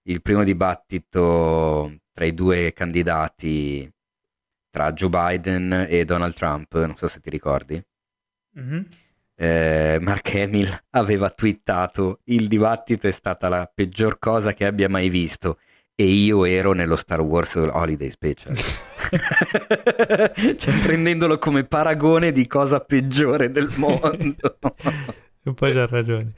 il 0.03 0.22
primo 0.22 0.43
dibattito 0.43 1.97
tra 2.14 2.26
i 2.26 2.34
due 2.34 2.72
candidati, 2.74 3.89
tra 4.70 4.93
Joe 4.93 5.09
Biden 5.09 5.86
e 5.89 6.05
Donald 6.05 6.34
Trump, 6.34 6.74
non 6.86 6.95
so 6.95 7.07
se 7.07 7.20
ti 7.20 7.30
ricordi, 7.30 7.82
Mhm. 8.53 8.86
Eh, 9.42 9.98
Mark 10.00 10.36
Hamill 10.36 10.70
aveva 10.92 11.32
twittato 11.32 12.20
il 12.26 12.48
dibattito 12.48 13.08
è 13.08 13.12
stata 13.12 13.50
la 13.50 13.68
peggior 13.74 14.20
cosa 14.20 14.54
che 14.54 14.68
abbia 14.68 14.88
mai 14.88 15.10
visto 15.10 15.58
e 15.96 16.04
io 16.04 16.46
ero 16.46 16.74
nello 16.74 16.96
Star 16.96 17.22
Wars 17.22 17.56
Holiday 17.56 18.12
Special. 18.12 18.56
cioè 20.58 20.78
prendendolo 20.80 21.39
come 21.39 21.64
paragone 21.64 22.32
di 22.32 22.46
cosa 22.46 22.82
peggiore 22.82 23.50
del 23.50 23.72
mondo. 23.78 24.58
Un 25.44 25.54
po' 25.56 25.68
c'ha 25.68 25.88
ragione. 25.88 26.34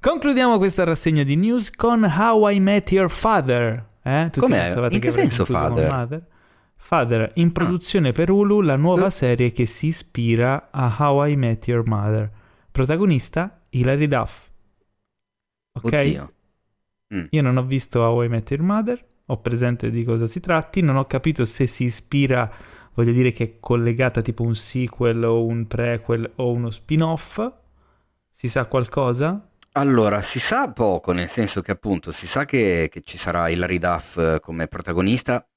Concludiamo 0.00 0.56
questa 0.56 0.84
rassegna 0.84 1.24
di 1.24 1.36
news 1.36 1.70
con 1.70 2.04
How 2.04 2.48
I 2.48 2.60
Met 2.60 2.90
Your 2.90 3.10
Father. 3.10 3.84
Eh? 4.02 4.30
Com'è? 4.34 4.88
In 4.90 5.00
che 5.00 5.10
senso 5.10 5.44
Father? 5.44 6.24
Father, 6.76 7.32
in 7.34 7.52
produzione 7.52 8.08
ah. 8.08 8.12
per 8.12 8.30
Hulu, 8.30 8.62
la 8.62 8.76
nuova 8.76 9.06
uh. 9.06 9.10
serie 9.10 9.52
che 9.52 9.66
si 9.66 9.88
ispira 9.88 10.68
a 10.70 10.94
How 10.98 11.26
I 11.26 11.36
Met 11.36 11.66
Your 11.66 11.86
Mother. 11.86 12.44
Protagonista 12.76 13.62
Hilary 13.70 14.06
Duff. 14.06 14.50
Ok? 15.72 15.84
Oddio. 15.84 16.34
Mm. 17.14 17.24
Io 17.30 17.40
non 17.40 17.56
ho 17.56 17.64
visto 17.64 18.00
How 18.00 18.24
I 18.24 18.28
Met 18.28 18.50
Your 18.50 18.62
Mother, 18.62 19.02
ho 19.24 19.40
presente 19.40 19.88
di 19.88 20.04
cosa 20.04 20.26
si 20.26 20.40
tratti, 20.40 20.82
non 20.82 20.96
ho 20.96 21.06
capito 21.06 21.46
se 21.46 21.66
si 21.66 21.84
ispira, 21.84 22.52
voglio 22.92 23.12
dire 23.12 23.32
che 23.32 23.44
è 23.44 23.56
collegata 23.60 24.20
tipo 24.20 24.42
un 24.42 24.54
sequel 24.54 25.24
o 25.24 25.46
un 25.46 25.66
prequel 25.66 26.32
o 26.34 26.52
uno 26.52 26.68
spin-off. 26.68 27.50
Si 28.30 28.50
sa 28.50 28.66
qualcosa? 28.66 29.52
Allora, 29.72 30.20
si 30.20 30.38
sa 30.38 30.70
poco, 30.70 31.12
nel 31.12 31.30
senso 31.30 31.62
che 31.62 31.70
appunto 31.70 32.12
si 32.12 32.26
sa 32.26 32.44
che, 32.44 32.90
che 32.90 33.00
ci 33.00 33.16
sarà 33.16 33.48
Hilary 33.48 33.78
Duff 33.78 34.18
eh, 34.18 34.38
come 34.42 34.66
protagonista, 34.66 35.48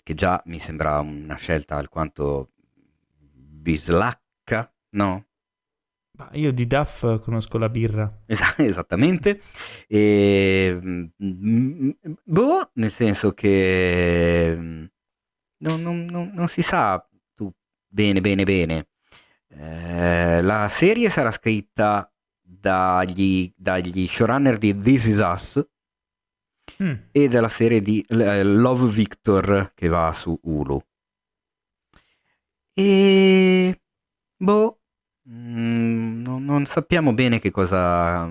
che 0.00 0.14
già 0.14 0.40
mi 0.44 0.60
sembra 0.60 1.00
una 1.00 1.34
scelta 1.34 1.74
alquanto 1.74 2.52
bislacca, 3.18 4.72
no? 4.90 5.26
Io 6.32 6.52
di 6.52 6.66
Duff 6.66 7.20
conosco 7.20 7.58
la 7.58 7.68
birra. 7.68 8.22
Es- 8.26 8.54
esattamente. 8.58 9.40
E, 9.88 10.78
mm, 10.80 11.90
boh, 12.24 12.70
nel 12.74 12.90
senso 12.90 13.32
che 13.32 14.54
mm, 14.56 14.84
non, 15.58 15.82
non, 15.82 16.04
non, 16.04 16.30
non 16.34 16.48
si 16.48 16.62
sa 16.62 17.06
tu, 17.34 17.50
bene, 17.86 18.20
bene, 18.20 18.44
bene. 18.44 18.88
Eh, 19.48 20.42
la 20.42 20.68
serie 20.68 21.10
sarà 21.10 21.30
scritta 21.30 22.10
dagli, 22.40 23.52
dagli 23.56 24.06
showrunner 24.06 24.56
di 24.58 24.78
This 24.78 25.04
Is 25.06 25.18
Us 25.18 25.66
mm. 26.82 26.94
e 27.10 27.28
della 27.28 27.48
serie 27.48 27.80
di 27.80 28.04
uh, 28.08 28.42
Love 28.44 28.88
Victor 28.88 29.72
che 29.74 29.88
va 29.88 30.12
su 30.14 30.38
Hulu. 30.42 30.80
E 32.74 33.80
boh, 34.36 34.81
mm, 35.28 36.22
non, 36.22 36.44
non, 36.44 36.64
sappiamo 36.66 37.12
bene 37.12 37.38
che 37.38 37.50
cosa, 37.50 38.30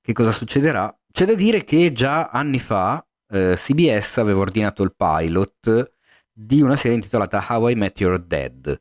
che 0.00 0.12
cosa, 0.12 0.32
succederà. 0.32 0.94
C'è 1.12 1.24
da 1.26 1.34
dire 1.34 1.64
che 1.64 1.92
già 1.92 2.28
anni 2.28 2.58
fa 2.58 3.04
eh, 3.28 3.54
CBS 3.56 4.18
aveva 4.18 4.40
ordinato 4.40 4.82
il 4.82 4.94
pilot 4.96 5.94
di 6.32 6.60
una 6.62 6.76
serie 6.76 6.96
intitolata 6.96 7.44
How 7.48 7.68
I 7.68 7.74
Met 7.74 8.00
Your 8.00 8.18
Dad. 8.18 8.80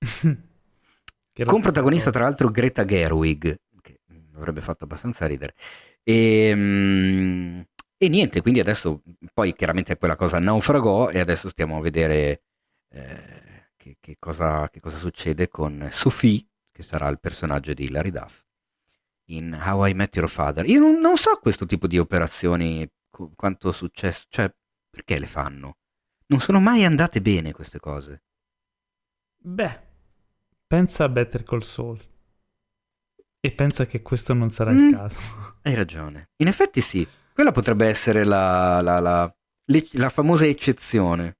con 1.44 1.60
protagonista 1.60 2.10
tra 2.10 2.24
l'altro 2.24 2.50
Greta 2.50 2.84
Gerwig, 2.84 3.60
che 3.80 4.00
avrebbe 4.34 4.60
fatto 4.60 4.84
abbastanza 4.84 5.26
ridere. 5.26 5.54
E, 6.02 6.48
ehm, 6.48 7.64
e 7.96 8.08
niente, 8.08 8.40
quindi 8.40 8.60
adesso 8.60 9.02
poi 9.34 9.54
chiaramente 9.54 9.96
quella 9.98 10.16
cosa 10.16 10.38
naufragò 10.38 11.10
e 11.10 11.18
adesso 11.18 11.48
stiamo 11.48 11.76
a 11.76 11.80
vedere 11.82 12.42
eh, 12.92 13.68
che, 13.76 13.96
che, 14.00 14.16
cosa, 14.18 14.68
che, 14.70 14.80
cosa, 14.80 14.96
succede 14.96 15.48
con 15.48 15.88
Sophie, 15.92 16.46
che 16.80 16.82
sarà 16.82 17.08
il 17.08 17.20
personaggio 17.20 17.74
di 17.74 17.84
Hilary 17.84 18.10
Duff, 18.10 18.42
in 19.26 19.52
How 19.52 19.86
I 19.86 19.94
Met 19.94 20.16
Your 20.16 20.28
Father. 20.28 20.66
Io 20.68 20.80
non, 20.80 20.98
non 20.98 21.16
so 21.16 21.38
questo 21.40 21.66
tipo 21.66 21.86
di 21.86 21.98
operazioni, 21.98 22.88
quanto 23.36 23.70
è 23.70 23.72
successo, 23.72 24.24
cioè 24.28 24.52
perché 24.88 25.18
le 25.18 25.26
fanno? 25.26 25.76
Non 26.26 26.40
sono 26.40 26.58
mai 26.58 26.84
andate 26.84 27.20
bene 27.20 27.52
queste 27.52 27.78
cose. 27.78 28.22
Beh, 29.36 29.80
pensa 30.66 31.04
a 31.04 31.08
Better 31.08 31.42
Call 31.42 31.60
Saul. 31.60 32.00
E 33.42 33.52
pensa 33.52 33.86
che 33.86 34.02
questo 34.02 34.34
non 34.34 34.50
sarà 34.50 34.72
mm, 34.72 34.88
il 34.88 34.94
caso. 34.94 35.18
Hai 35.62 35.74
ragione. 35.74 36.30
In 36.36 36.48
effetti 36.48 36.80
sì. 36.80 37.06
Quella 37.32 37.52
potrebbe 37.52 37.86
essere 37.86 38.24
la, 38.24 38.80
la, 38.80 39.00
la, 39.00 39.34
la 39.64 40.08
famosa 40.08 40.44
eccezione. 40.46 41.38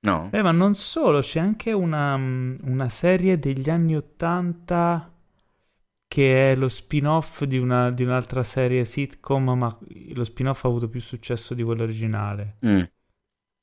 No? 0.00 0.30
Eh, 0.32 0.42
ma 0.42 0.52
non 0.52 0.74
solo, 0.74 1.20
c'è 1.20 1.40
anche 1.40 1.72
una, 1.72 2.14
una 2.14 2.88
serie 2.88 3.38
degli 3.38 3.68
anni 3.68 3.96
Ottanta 3.96 5.12
che 6.06 6.52
è 6.52 6.56
lo 6.56 6.68
spin-off 6.68 7.42
di, 7.44 7.58
una, 7.58 7.90
di, 7.90 8.02
un'altra 8.02 8.42
serie 8.42 8.84
sitcom, 8.84 9.50
ma 9.50 9.78
lo 10.14 10.24
spin-off 10.24 10.64
ha 10.64 10.68
avuto 10.68 10.88
più 10.88 11.00
successo 11.00 11.52
di 11.52 11.62
quello 11.62 11.82
originale. 11.82 12.56
Mm. 12.64 12.82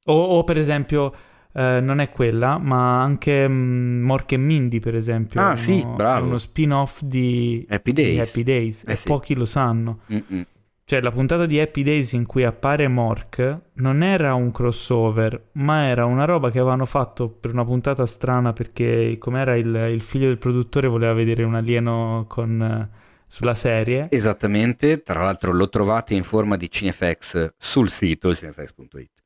O, 0.06 0.14
o, 0.14 0.44
per 0.44 0.60
esempio, 0.60 1.14
eh, 1.54 1.80
non 1.82 2.00
è 2.00 2.10
quella, 2.12 2.60
ma 2.60 3.02
anche 3.02 3.48
mm, 3.48 4.04
Mork 4.04 4.34
e 4.34 4.38
Mindy, 4.38 4.80
per 4.80 4.94
esempio. 4.94 5.42
Ah, 5.42 5.48
uno, 5.48 5.56
sì, 5.56 5.84
bravo. 5.84 6.26
È 6.26 6.28
uno 6.28 6.38
spin-off 6.38 7.02
di 7.02 7.66
Happy 7.68 7.94
Days, 7.94 8.12
di 8.12 8.20
Happy 8.20 8.44
Days 8.44 8.84
eh, 8.86 8.92
e 8.92 8.96
sì. 8.96 9.08
pochi 9.08 9.34
lo 9.34 9.46
sanno. 9.46 10.02
Mm-mm. 10.12 10.46
Cioè, 10.88 11.02
la 11.02 11.12
puntata 11.12 11.48
di 11.48 11.60
Happy 11.60 11.82
Days 11.82 12.12
in 12.12 12.28
cui 12.28 12.44
appare 12.44 12.88
Mork 12.88 13.62
non 13.74 14.04
era 14.04 14.36
un 14.36 14.52
crossover, 14.52 15.50
ma 15.54 15.88
era 15.88 16.06
una 16.06 16.26
roba 16.26 16.52
che 16.52 16.60
avevano 16.60 16.86
fatto 16.86 17.28
per 17.28 17.54
una 17.54 17.66
puntata 17.66 18.06
strana 18.06 18.54
perché, 18.54 19.18
come 19.18 19.40
era 19.40 19.56
il, 19.56 19.74
il 19.92 20.02
figlio 20.02 20.28
del 20.28 20.38
produttore, 20.38 20.88
voleva 20.88 21.14
vedere 21.14 21.42
un 21.42 21.56
alieno 21.56 22.26
con, 22.28 22.88
sulla 23.26 23.56
serie. 23.56 24.10
Esattamente, 24.12 25.02
tra 25.02 25.22
l'altro 25.22 25.54
lo 25.54 25.70
trovate 25.70 26.14
in 26.14 26.22
forma 26.22 26.56
di 26.56 26.70
CineFX 26.70 27.56
sul 27.58 27.90
sito 27.90 28.36
cinefx.it. 28.36 29.24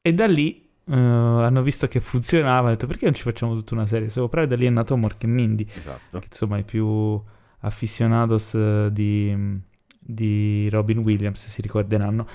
E 0.00 0.14
da 0.14 0.26
lì 0.26 0.70
uh, 0.84 0.92
hanno 0.92 1.62
visto 1.62 1.88
che 1.88 1.98
funzionava, 1.98 2.58
hanno 2.58 2.70
detto 2.70 2.86
perché 2.86 3.06
non 3.06 3.14
ci 3.14 3.22
facciamo 3.22 3.54
tutta 3.56 3.74
una 3.74 3.88
serie 3.88 4.08
sopra? 4.08 4.42
E 4.42 4.46
da 4.46 4.54
lì 4.54 4.66
è 4.66 4.70
nato 4.70 4.96
Mork 4.96 5.24
e 5.24 5.26
Mindy. 5.26 5.66
Esatto. 5.74 6.20
Che 6.20 6.26
insomma 6.30 6.58
è 6.58 6.62
più 6.62 7.20
aficionados 7.58 8.52
uh, 8.52 8.88
di 8.88 9.64
di 10.06 10.68
Robin 10.70 10.98
Williams, 10.98 11.46
si 11.46 11.60
ricorderanno. 11.60 12.26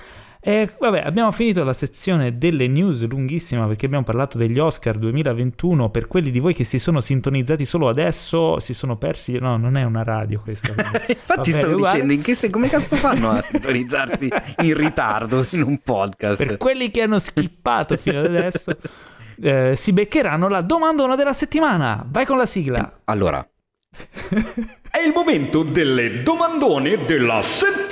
E 0.43 0.67
vabbè, 0.79 1.03
abbiamo 1.05 1.29
finito 1.31 1.63
la 1.63 1.71
sezione 1.71 2.39
delle 2.39 2.67
news 2.67 3.05
lunghissima 3.05 3.67
perché 3.67 3.85
abbiamo 3.85 4.03
parlato 4.03 4.39
degli 4.39 4.57
Oscar 4.57 4.97
2021. 4.97 5.91
Per 5.91 6.07
quelli 6.07 6.31
di 6.31 6.39
voi 6.39 6.55
che 6.55 6.63
si 6.63 6.79
sono 6.79 6.99
sintonizzati 6.99 7.63
solo 7.63 7.87
adesso, 7.87 8.59
si 8.59 8.73
sono 8.73 8.97
persi. 8.97 9.37
No, 9.37 9.57
non 9.57 9.77
è 9.77 9.83
una 9.83 10.01
radio 10.01 10.41
questa. 10.41 10.73
Infatti, 11.07 11.51
stavo 11.51 11.75
uguale. 11.75 12.01
dicendo, 12.01 12.23
che, 12.23 12.49
come 12.49 12.69
cazzo 12.69 12.95
fanno 12.95 13.29
a 13.29 13.41
sintonizzarsi 13.41 14.29
in 14.65 14.75
ritardo 14.75 15.45
in 15.51 15.61
un 15.61 15.77
podcast? 15.77 16.43
Per 16.43 16.57
quelli 16.57 16.89
che 16.89 17.03
hanno 17.03 17.19
skippato 17.19 17.95
fino 17.97 18.17
ad 18.17 18.25
adesso, 18.25 18.75
eh, 19.39 19.75
si 19.75 19.93
beccheranno 19.93 20.47
la 20.47 20.61
domandona 20.61 21.15
della 21.15 21.33
settimana. 21.33 22.03
Vai 22.09 22.25
con 22.25 22.37
la 22.37 22.47
sigla. 22.47 23.01
Allora, 23.03 23.47
è 24.89 25.01
il 25.05 25.11
momento 25.13 25.63
delle 25.63 26.23
domandone 26.23 27.05
della 27.05 27.41
settimana! 27.41 27.89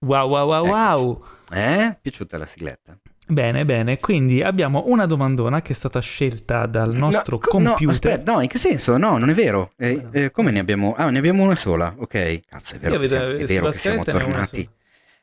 Wow, 0.00 0.28
wow, 0.28 0.46
wow, 0.48 0.66
wow! 0.66 1.24
Eh? 1.52 1.96
Piaciuta 2.00 2.38
la 2.38 2.46
sigletta? 2.46 2.98
Bene, 3.24 3.64
bene, 3.64 3.98
quindi 3.98 4.42
abbiamo 4.42 4.82
una 4.86 5.06
domandona 5.06 5.62
che 5.62 5.72
è 5.72 5.76
stata 5.76 6.00
scelta 6.00 6.66
dal 6.66 6.92
nostro 6.92 7.38
no, 7.40 7.48
computer. 7.48 7.84
No, 7.84 7.90
aspetta, 7.90 8.32
no, 8.32 8.40
in 8.40 8.48
che 8.48 8.58
senso? 8.58 8.96
No, 8.96 9.16
non 9.16 9.30
è 9.30 9.34
vero. 9.34 9.72
Eh, 9.78 10.06
eh, 10.10 10.30
come 10.32 10.50
ne 10.50 10.58
abbiamo? 10.58 10.94
Ah, 10.96 11.08
ne 11.10 11.18
abbiamo 11.18 11.44
una 11.44 11.54
sola, 11.54 11.94
ok. 11.96 12.40
Cazzo, 12.46 12.74
è 12.74 12.78
vero, 12.78 12.98
che 12.98 13.06
siamo, 13.06 13.28
è 13.28 13.44
vero 13.44 13.70
che 13.70 13.78
siamo 13.78 14.02
tornati... 14.04 14.68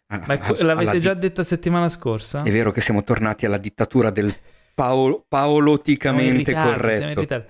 A, 0.08 0.24
Ma 0.26 0.34
a, 0.34 0.56
l'avete 0.64 0.98
già 1.00 1.14
di... 1.14 1.20
detta 1.20 1.44
settimana 1.44 1.88
scorsa? 1.90 2.42
È 2.42 2.50
vero 2.50 2.72
che 2.72 2.82
siamo 2.82 3.04
tornati 3.04 3.46
alla 3.46 3.60
dittatura 3.60 4.10
del 4.10 4.34
paolo, 4.74 5.24
paoloticamente 5.28 6.52
siamo 6.52 6.72
ritardo, 6.72 7.24
corretto. 7.26 7.46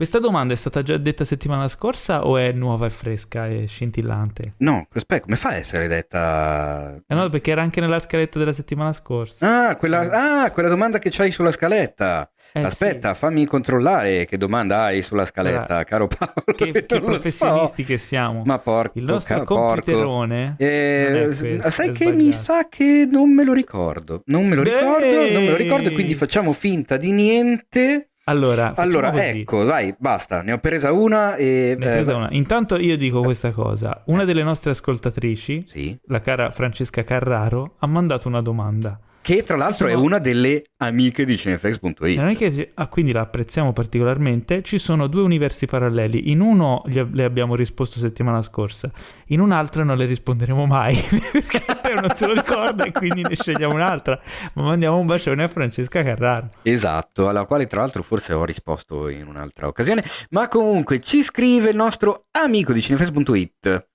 Questa 0.00 0.18
domanda 0.18 0.54
è 0.54 0.56
stata 0.56 0.80
già 0.80 0.96
detta 0.96 1.24
settimana 1.24 1.68
scorsa 1.68 2.24
o 2.24 2.38
è 2.38 2.52
nuova 2.52 2.86
e 2.86 2.88
fresca 2.88 3.46
e 3.46 3.66
scintillante? 3.66 4.54
No, 4.60 4.88
aspetta, 4.94 5.24
come 5.24 5.36
fa 5.36 5.50
a 5.50 5.56
essere 5.56 5.88
detta? 5.88 6.98
Eh 7.06 7.14
no, 7.14 7.28
perché 7.28 7.50
era 7.50 7.60
anche 7.60 7.82
nella 7.82 8.00
scaletta 8.00 8.38
della 8.38 8.54
settimana 8.54 8.94
scorsa. 8.94 9.68
Ah, 9.68 9.76
quella, 9.76 10.44
ah, 10.44 10.50
quella 10.52 10.70
domanda 10.70 10.98
che 10.98 11.10
c'hai 11.12 11.30
sulla 11.30 11.52
scaletta. 11.52 12.30
Eh, 12.54 12.62
Aspetta, 12.62 13.12
sì. 13.12 13.18
fammi 13.18 13.44
controllare 13.44 14.24
che 14.24 14.38
domanda 14.38 14.84
hai 14.84 15.02
sulla 15.02 15.26
scaletta, 15.26 15.66
allora, 15.66 15.84
caro 15.84 16.06
Paolo. 16.08 16.56
Che, 16.56 16.72
che 16.86 17.00
professionisti 17.00 17.82
so. 17.82 17.88
che 17.88 17.98
siamo. 17.98 18.42
Ma 18.46 18.58
porco, 18.58 18.98
Il 18.98 19.04
nostro 19.04 19.44
computerone. 19.44 20.54
Eh, 20.56 21.24
questo, 21.24 21.70
sai 21.70 21.92
che 21.92 22.10
mi 22.12 22.32
sa 22.32 22.68
che 22.70 23.06
non 23.06 23.34
me 23.34 23.44
lo 23.44 23.52
ricordo. 23.52 24.22
Non 24.26 24.46
me 24.46 24.54
lo 24.54 24.62
ricordo, 24.62 25.30
non 25.30 25.44
me 25.44 25.50
lo 25.50 25.56
ricordo, 25.56 25.92
quindi 25.92 26.14
facciamo 26.14 26.54
finta 26.54 26.96
di 26.96 27.12
niente. 27.12 28.09
Allora, 28.24 28.74
allora 28.76 29.12
ecco, 29.26 29.64
vai, 29.64 29.94
basta, 29.98 30.42
ne 30.42 30.52
ho 30.52 30.58
presa 30.58 30.92
una 30.92 31.34
e... 31.36 31.74
Ne 31.78 31.86
ho 31.86 31.90
presa 31.90 32.12
eh, 32.12 32.14
una. 32.14 32.28
Intanto 32.30 32.76
io 32.76 32.96
dico 32.96 33.22
questa 33.22 33.50
cosa. 33.50 34.02
Una 34.06 34.24
delle 34.24 34.42
nostre 34.42 34.70
ascoltatrici, 34.70 35.64
sì? 35.66 35.98
la 36.06 36.20
cara 36.20 36.50
Francesca 36.50 37.02
Carraro, 37.02 37.76
ha 37.78 37.86
mandato 37.86 38.28
una 38.28 38.40
domanda. 38.40 39.00
Che 39.30 39.44
tra 39.44 39.56
l'altro 39.56 39.86
sono... 39.86 39.90
è 39.90 39.94
una 39.94 40.18
delle 40.18 40.64
amiche 40.78 41.24
di 41.24 41.38
cineflex.it. 41.38 42.70
Ah, 42.74 42.88
quindi 42.88 43.12
la 43.12 43.20
apprezziamo 43.20 43.72
particolarmente. 43.72 44.60
Ci 44.64 44.76
sono 44.76 45.06
due 45.06 45.22
universi 45.22 45.66
paralleli. 45.66 46.32
In 46.32 46.40
uno 46.40 46.82
le 46.86 47.22
abbiamo 47.22 47.54
risposto 47.54 48.00
settimana 48.00 48.42
scorsa, 48.42 48.90
in 49.26 49.38
un 49.38 49.52
altro 49.52 49.84
non 49.84 49.96
le 49.96 50.06
risponderemo 50.06 50.66
mai 50.66 50.96
perché 51.30 51.94
non 51.94 52.12
se 52.12 52.26
lo 52.26 52.32
ricorda 52.32 52.82
e 52.82 52.90
quindi 52.90 53.22
ne 53.22 53.36
scegliamo 53.36 53.72
un'altra. 53.72 54.20
Ma 54.54 54.64
mandiamo 54.64 54.98
un 54.98 55.06
bacione 55.06 55.44
a 55.44 55.48
Francesca 55.48 56.02
Carraro. 56.02 56.50
Esatto, 56.62 57.28
alla 57.28 57.44
quale 57.44 57.68
tra 57.68 57.82
l'altro 57.82 58.02
forse 58.02 58.32
ho 58.32 58.44
risposto 58.44 59.08
in 59.08 59.28
un'altra 59.28 59.68
occasione. 59.68 60.02
Ma 60.30 60.48
comunque 60.48 60.98
ci 60.98 61.22
scrive 61.22 61.70
il 61.70 61.76
nostro 61.76 62.26
amico 62.32 62.72
di 62.72 62.82
cineflex.it, 62.82 63.90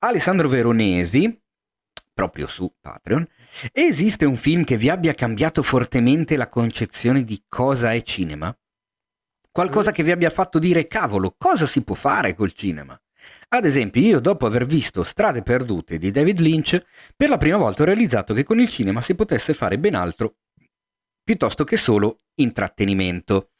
Alessandro 0.00 0.48
Veronesi, 0.48 1.40
proprio 2.12 2.48
su 2.48 2.74
Patreon 2.80 3.24
Esiste 3.72 4.24
un 4.24 4.36
film 4.36 4.64
che 4.64 4.76
vi 4.76 4.88
abbia 4.88 5.12
cambiato 5.12 5.62
fortemente 5.62 6.36
la 6.36 6.48
concezione 6.48 7.24
di 7.24 7.44
cosa 7.48 7.92
è 7.92 8.02
cinema? 8.02 8.56
Qualcosa 9.50 9.90
che 9.90 10.02
vi 10.02 10.12
abbia 10.12 10.30
fatto 10.30 10.58
dire 10.58 10.86
cavolo, 10.86 11.34
cosa 11.36 11.66
si 11.66 11.82
può 11.82 11.94
fare 11.94 12.34
col 12.34 12.52
cinema? 12.52 12.98
Ad 13.48 13.64
esempio, 13.64 14.00
io 14.00 14.20
dopo 14.20 14.46
aver 14.46 14.64
visto 14.64 15.02
Strade 15.02 15.42
perdute 15.42 15.98
di 15.98 16.10
David 16.10 16.38
Lynch, 16.38 16.82
per 17.16 17.28
la 17.28 17.36
prima 17.36 17.56
volta 17.56 17.82
ho 17.82 17.86
realizzato 17.86 18.32
che 18.32 18.44
con 18.44 18.60
il 18.60 18.68
cinema 18.68 19.00
si 19.00 19.14
potesse 19.14 19.52
fare 19.52 19.78
ben 19.78 19.94
altro 19.94 20.36
piuttosto 21.22 21.64
che 21.64 21.76
solo 21.76 22.22
intrattenimento. 22.36 23.50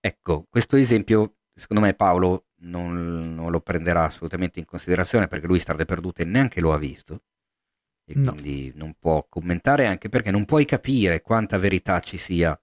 Ecco, 0.00 0.46
questo 0.48 0.76
esempio, 0.76 1.34
secondo 1.52 1.82
me 1.82 1.94
Paolo 1.94 2.46
non, 2.60 3.34
non 3.34 3.50
lo 3.50 3.60
prenderà 3.60 4.04
assolutamente 4.04 4.60
in 4.60 4.64
considerazione 4.64 5.26
perché 5.26 5.46
lui 5.46 5.58
Strade 5.58 5.84
perdute 5.84 6.24
neanche 6.24 6.60
lo 6.60 6.72
ha 6.72 6.78
visto 6.78 7.22
e 8.08 8.18
no. 8.18 8.32
quindi 8.32 8.72
non 8.74 8.94
può 8.98 9.26
commentare 9.28 9.86
anche 9.86 10.08
perché 10.08 10.30
non 10.30 10.46
puoi 10.46 10.64
capire 10.64 11.20
quanta 11.20 11.58
verità 11.58 12.00
ci 12.00 12.16
sia 12.16 12.58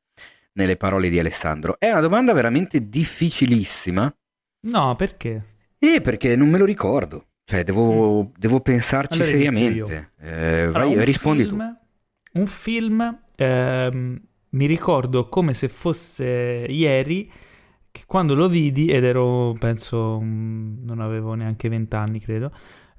nelle 0.54 0.76
parole 0.76 1.10
di 1.10 1.20
Alessandro. 1.20 1.78
È 1.78 1.92
una 1.92 2.02
domanda 2.02 2.34
veramente 2.34 2.90
difficilissima. 2.90 4.14
No, 4.62 4.96
perché? 4.96 5.44
Eh, 5.78 6.02
perché 6.02 6.36
non 6.36 6.50
me 6.50 6.58
lo 6.58 6.66
ricordo. 6.66 7.28
Cioè, 7.44 7.64
devo, 7.64 8.24
mm. 8.24 8.28
devo 8.38 8.60
pensarci 8.60 9.22
allora 9.22 9.38
seriamente. 9.38 10.12
Eh, 10.20 10.62
allora, 10.62 10.86
vai, 10.86 11.06
rispondi 11.06 11.44
film, 11.44 11.58
tu. 11.58 12.40
Un 12.40 12.48
film, 12.48 13.20
ehm, 13.36 14.22
mi 14.50 14.66
ricordo 14.66 15.30
come 15.30 15.54
se 15.54 15.68
fosse 15.68 16.66
ieri, 16.68 17.32
che 17.92 18.04
quando 18.08 18.34
lo 18.34 18.50
vidi, 18.50 18.88
ed 18.88 19.04
ero, 19.04 19.54
penso, 19.60 20.20
non 20.20 21.00
avevo 21.00 21.36
neanche 21.36 21.70
vent'anni, 21.70 22.20
credo, 22.20 22.52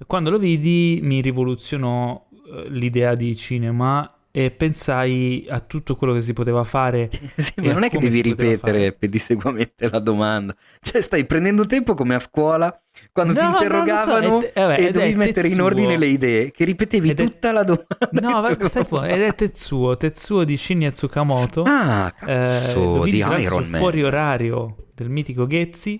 quando 0.07 0.31
lo 0.31 0.39
vidi 0.39 1.01
mi 1.03 1.21
rivoluzionò 1.21 2.26
l'idea 2.69 3.15
di 3.15 3.37
cinema 3.37 4.11
e 4.37 4.51
pensai 4.51 5.47
a 5.49 5.61
tutto 5.61 5.97
quello 5.97 6.13
che 6.13 6.21
si 6.21 6.35
poteva 6.35 6.63
fare. 6.63 7.09
sì, 7.37 7.55
ma 7.57 7.73
non 7.73 7.85
è 7.85 7.89
che 7.89 7.97
devi 7.97 8.21
ripetere 8.21 8.93
pedissequamente 8.93 9.89
la 9.89 9.99
domanda. 9.99 10.55
Cioè, 10.79 11.01
stai 11.01 11.25
prendendo 11.25 11.65
tempo 11.65 11.95
come 11.95 12.17
a 12.17 12.19
scuola 12.19 12.79
quando 13.13 13.33
no, 13.33 13.41
ti 13.41 13.47
interrogavano 13.47 14.41
so. 14.41 14.43
e, 14.43 14.53
eh, 14.55 14.61
vabbè, 14.61 14.81
e 14.81 14.91
dovevi 14.91 15.15
mettere 15.15 15.49
in 15.49 15.63
ordine 15.63 15.97
le 15.97 16.07
idee, 16.09 16.51
che 16.51 16.67
ripetevi 16.67 17.09
ed 17.09 17.17
tutta 17.17 17.49
è... 17.49 17.53
la 17.53 17.65
domanda. 17.65 17.87
No, 18.11 18.41
vabbè, 18.43 18.69
stai 18.69 18.85
buono. 18.87 19.07
Ed 19.07 19.23
è 19.23 19.35
Tetsuo, 19.35 19.97
Tetsuo 19.97 20.45
di 20.45 20.59
Shinya 20.59 20.91
Tsukamoto. 20.91 21.63
Ah, 21.63 22.13
cazzo, 22.15 23.07
eh, 23.07 23.11
di 23.11 23.17
Iron 23.17 23.69
Man. 23.69 23.81
Fuori 23.81 24.03
orario 24.03 24.89
del 24.95 25.09
mitico 25.09 25.47
Ghezzi. 25.47 25.99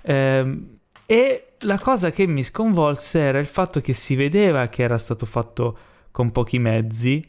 Eh, 0.00 0.58
e 1.06 1.46
la 1.60 1.78
cosa 1.78 2.10
che 2.10 2.26
mi 2.26 2.42
sconvolse 2.42 3.20
era 3.20 3.38
il 3.38 3.46
fatto 3.46 3.80
che 3.80 3.92
si 3.92 4.14
vedeva 4.14 4.68
che 4.68 4.82
era 4.82 4.98
stato 4.98 5.26
fatto 5.26 5.76
con 6.10 6.30
pochi 6.30 6.58
mezzi, 6.58 7.26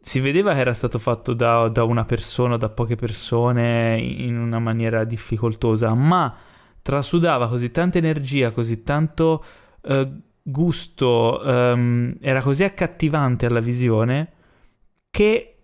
si 0.00 0.20
vedeva 0.20 0.54
che 0.54 0.60
era 0.60 0.74
stato 0.74 0.98
fatto 0.98 1.32
da, 1.32 1.68
da 1.68 1.84
una 1.84 2.04
persona, 2.04 2.56
da 2.56 2.68
poche 2.68 2.96
persone, 2.96 3.98
in 3.98 4.38
una 4.38 4.58
maniera 4.58 5.04
difficoltosa, 5.04 5.94
ma 5.94 6.34
trasudava 6.82 7.48
così 7.48 7.70
tanta 7.70 7.98
energia, 7.98 8.50
così 8.50 8.82
tanto 8.82 9.44
eh, 9.82 10.08
gusto, 10.42 11.42
ehm, 11.42 12.18
era 12.20 12.40
così 12.40 12.62
accattivante 12.64 13.46
alla 13.46 13.60
visione 13.60 14.32
che 15.10 15.56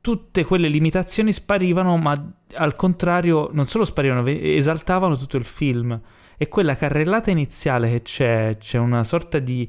tutte 0.00 0.44
quelle 0.44 0.68
limitazioni 0.68 1.32
sparivano, 1.32 1.96
ma 1.98 2.32
al 2.54 2.76
contrario 2.76 3.50
non 3.52 3.66
solo 3.66 3.84
sparivano, 3.84 4.26
esaltavano 4.26 5.18
tutto 5.18 5.36
il 5.36 5.44
film 5.44 6.00
e 6.42 6.48
quella 6.48 6.74
carrellata 6.74 7.30
iniziale 7.30 7.90
che 7.90 8.00
c'è, 8.00 8.56
c'è 8.58 8.78
una 8.78 9.04
sorta 9.04 9.38
di... 9.38 9.68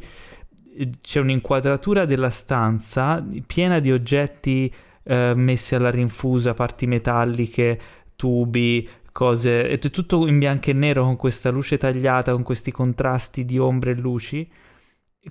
c'è 1.02 1.20
un'inquadratura 1.20 2.06
della 2.06 2.30
stanza 2.30 3.22
piena 3.46 3.80
di 3.80 3.92
oggetti 3.92 4.74
eh, 5.04 5.34
messi 5.36 5.76
alla 5.76 5.92
rinfusa, 5.92 6.54
parti 6.54 6.88
metalliche, 6.88 7.78
tubi, 8.16 8.88
cose, 9.12 9.68
è 9.68 9.80
tutto 9.80 10.26
in 10.28 10.40
bianco 10.40 10.70
e 10.70 10.74
nero 10.74 11.04
con 11.04 11.18
questa 11.18 11.50
luce 11.50 11.78
tagliata, 11.78 12.32
con 12.32 12.44
questi 12.44 12.72
contrasti 12.72 13.44
di 13.44 13.60
ombre 13.60 13.92
e 13.92 13.96
luci. 13.96 14.50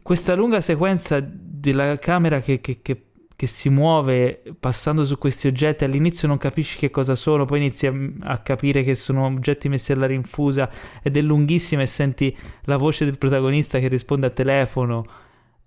Questa 0.03 0.35
lunga 0.35 0.61
sequenza 0.61 1.27
della 1.27 1.99
camera 1.99 2.41
che, 2.41 2.61
che, 2.61 2.83
che 2.83 3.10
che 3.41 3.47
si 3.47 3.71
muove 3.71 4.43
passando 4.61 5.07
su 5.07 5.17
questi 5.17 5.47
oggetti, 5.47 5.85
all'inizio 5.85 6.29
non 6.29 6.37
capisci 6.37 6.77
che 6.77 6.91
cosa 6.91 7.15
sono, 7.15 7.47
poi 7.47 7.61
inizi 7.61 7.87
a, 7.87 7.95
a, 8.25 8.39
capire 8.41 8.83
che 8.83 8.95
sono 8.95 9.25
oggetti 9.25 9.71
messi 9.71 9.93
alla 9.93 10.05
rinfusa 10.05 10.71
ed 11.03 11.17
è 11.17 11.23
lunghissima 11.23 11.81
e 11.81 11.87
senti 11.87 12.37
la 12.65 12.77
voce 12.77 13.07
del 13.07 13.17
protagonista 13.17 13.79
che 13.79 13.89
risponde 13.89 14.27
al 14.27 14.35
telefono. 14.35 15.07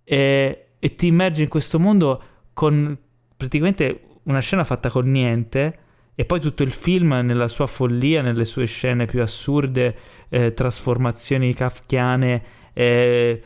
E, 0.03 0.67
e 0.77 0.95
ti 0.95 1.07
immergi 1.07 1.41
in 1.41 1.47
questo 1.47 1.79
mondo 1.79 2.21
con 2.53 2.95
praticamente 3.35 4.01
una 4.25 4.39
scena 4.39 4.63
fatta 4.65 4.91
con 4.91 5.09
niente 5.09 5.79
e 6.13 6.25
poi 6.25 6.39
tutto 6.39 6.61
il 6.61 6.73
film 6.73 7.21
nella 7.23 7.47
sua 7.47 7.65
follia, 7.65 8.21
nelle 8.21 8.45
sue 8.45 8.67
scene 8.67 9.07
più 9.07 9.19
assurde, 9.19 9.97
eh, 10.29 10.53
trasformazioni 10.53 11.55
kafkiane, 11.55 12.43
eh, 12.71 13.43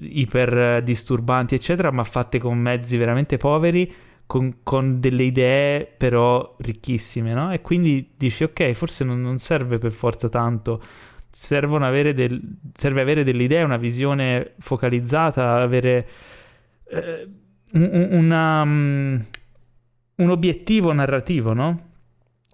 iper 0.00 0.82
disturbanti, 0.82 1.54
eccetera, 1.54 1.90
ma 1.90 2.04
fatte 2.04 2.38
con 2.38 2.58
mezzi 2.58 2.96
veramente 2.96 3.36
poveri, 3.36 3.92
con, 4.26 4.58
con 4.62 5.00
delle 5.00 5.24
idee 5.24 5.86
però 5.86 6.56
ricchissime, 6.58 7.32
no? 7.32 7.52
E 7.52 7.60
quindi 7.62 8.12
dici, 8.16 8.44
ok, 8.44 8.72
forse 8.72 9.04
non, 9.04 9.20
non 9.20 9.38
serve 9.38 9.78
per 9.78 9.92
forza 9.92 10.28
tanto, 10.28 10.82
avere 11.80 12.14
del, 12.14 12.40
serve 12.74 13.00
avere 13.00 13.24
delle 13.24 13.44
idee, 13.44 13.62
una 13.62 13.76
visione 13.76 14.54
focalizzata, 14.58 15.60
avere 15.60 16.08
eh, 16.90 17.28
una, 17.72 18.62
um, 18.62 19.24
un 20.16 20.30
obiettivo 20.30 20.92
narrativo, 20.92 21.52
no? 21.52 21.86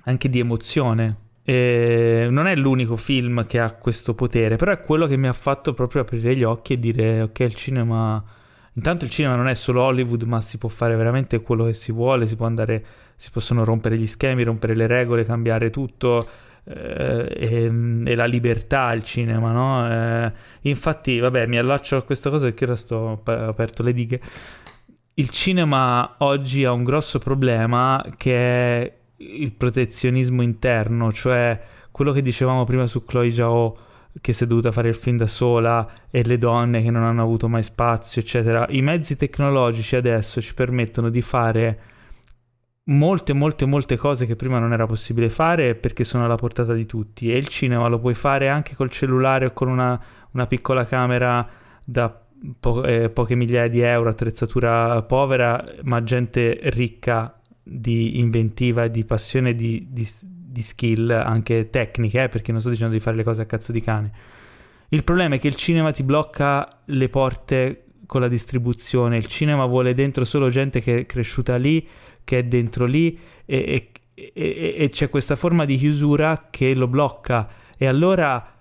Anche 0.04 0.28
di 0.28 0.38
emozione. 0.38 1.22
E 1.46 2.26
non 2.30 2.46
è 2.46 2.56
l'unico 2.56 2.96
film 2.96 3.46
che 3.46 3.60
ha 3.60 3.72
questo 3.72 4.14
potere, 4.14 4.56
però 4.56 4.72
è 4.72 4.80
quello 4.80 5.06
che 5.06 5.18
mi 5.18 5.28
ha 5.28 5.32
fatto 5.34 5.74
proprio 5.74 6.00
aprire 6.00 6.34
gli 6.34 6.42
occhi 6.42 6.72
e 6.72 6.78
dire 6.78 7.22
ok, 7.22 7.40
il 7.40 7.54
cinema... 7.54 8.24
Intanto 8.76 9.04
il 9.04 9.10
cinema 9.10 9.36
non 9.36 9.46
è 9.48 9.54
solo 9.54 9.82
Hollywood, 9.82 10.22
ma 10.22 10.40
si 10.40 10.58
può 10.58 10.68
fare 10.68 10.96
veramente 10.96 11.40
quello 11.42 11.66
che 11.66 11.74
si 11.74 11.92
vuole, 11.92 12.26
si 12.26 12.36
andare, 12.40 12.84
si 13.14 13.30
possono 13.30 13.62
rompere 13.62 13.96
gli 13.96 14.06
schemi, 14.06 14.42
rompere 14.42 14.74
le 14.74 14.88
regole, 14.88 15.24
cambiare 15.24 15.70
tutto. 15.70 16.26
Eh, 16.64 17.28
e, 17.30 17.72
e, 18.04 18.14
la 18.14 18.24
libertà 18.24 18.92
il 18.94 19.04
cinema, 19.04 19.52
no? 19.52 19.88
Eh, 19.88 20.32
infatti, 20.62 21.18
vabbè, 21.18 21.46
mi 21.46 21.58
allaccio 21.58 21.98
a 21.98 22.02
questa 22.02 22.30
cosa 22.30 22.46
perché 22.46 22.64
ora 22.64 22.74
sto 22.74 23.20
aperto 23.22 23.82
le 23.82 23.92
dighe. 23.92 24.20
Il 25.14 25.30
cinema 25.30 26.16
oggi 26.18 26.64
ha 26.64 26.72
un 26.72 26.82
grosso 26.82 27.20
problema 27.20 28.04
che 28.16 28.34
è 28.34 28.92
il 29.16 29.52
protezionismo 29.52 30.42
interno, 30.42 31.12
cioè 31.12 31.60
quello 31.90 32.12
che 32.12 32.22
dicevamo 32.22 32.64
prima 32.64 32.86
su 32.86 33.04
Chloe 33.04 33.30
Zhao 33.30 33.78
che 34.20 34.32
si 34.32 34.44
è 34.44 34.46
dovuta 34.46 34.72
fare 34.72 34.88
il 34.88 34.94
film 34.94 35.16
da 35.16 35.26
sola 35.26 35.88
e 36.10 36.22
le 36.24 36.38
donne 36.38 36.82
che 36.82 36.90
non 36.90 37.02
hanno 37.02 37.22
avuto 37.22 37.48
mai 37.48 37.62
spazio, 37.62 38.20
eccetera. 38.20 38.66
I 38.68 38.80
mezzi 38.80 39.16
tecnologici 39.16 39.96
adesso 39.96 40.40
ci 40.40 40.54
permettono 40.54 41.08
di 41.08 41.20
fare 41.20 41.80
molte, 42.84 43.32
molte, 43.32 43.66
molte 43.66 43.96
cose 43.96 44.26
che 44.26 44.36
prima 44.36 44.58
non 44.58 44.72
era 44.72 44.86
possibile 44.86 45.30
fare 45.30 45.74
perché 45.74 46.04
sono 46.04 46.24
alla 46.24 46.36
portata 46.36 46.74
di 46.74 46.86
tutti. 46.86 47.32
E 47.32 47.36
il 47.36 47.48
cinema 47.48 47.88
lo 47.88 47.98
puoi 47.98 48.14
fare 48.14 48.48
anche 48.48 48.74
col 48.76 48.90
cellulare 48.90 49.46
o 49.46 49.52
con 49.52 49.68
una, 49.68 50.00
una 50.32 50.46
piccola 50.46 50.84
camera 50.84 51.46
da 51.84 52.22
po- 52.58 52.84
eh, 52.84 53.10
poche 53.10 53.34
migliaia 53.34 53.68
di 53.68 53.80
euro, 53.80 54.10
attrezzatura 54.10 55.02
povera, 55.02 55.62
ma 55.82 56.02
gente 56.04 56.58
ricca 56.64 57.40
di 57.66 58.18
inventiva, 58.18 58.88
di 58.88 59.04
passione, 59.04 59.54
di, 59.54 59.86
di, 59.90 60.06
di 60.22 60.62
skill 60.62 61.10
anche 61.10 61.70
tecniche, 61.70 62.24
eh, 62.24 62.28
perché 62.28 62.52
non 62.52 62.60
sto 62.60 62.70
dicendo 62.70 62.92
di 62.92 63.00
fare 63.00 63.16
le 63.16 63.24
cose 63.24 63.42
a 63.42 63.46
cazzo 63.46 63.72
di 63.72 63.80
cane. 63.80 64.12
Il 64.90 65.02
problema 65.02 65.36
è 65.36 65.38
che 65.40 65.48
il 65.48 65.56
cinema 65.56 65.90
ti 65.90 66.02
blocca 66.02 66.68
le 66.84 67.08
porte 67.08 67.84
con 68.06 68.20
la 68.20 68.28
distribuzione, 68.28 69.16
il 69.16 69.26
cinema 69.26 69.64
vuole 69.64 69.94
dentro 69.94 70.24
solo 70.24 70.50
gente 70.50 70.80
che 70.80 71.00
è 71.00 71.06
cresciuta 71.06 71.56
lì, 71.56 71.84
che 72.22 72.38
è 72.38 72.44
dentro 72.44 72.84
lì 72.84 73.18
e, 73.46 73.90
e, 74.14 74.32
e, 74.34 74.74
e 74.78 74.88
c'è 74.90 75.08
questa 75.08 75.36
forma 75.36 75.64
di 75.64 75.76
chiusura 75.78 76.48
che 76.50 76.74
lo 76.74 76.86
blocca 76.86 77.48
e 77.76 77.86
allora 77.86 78.53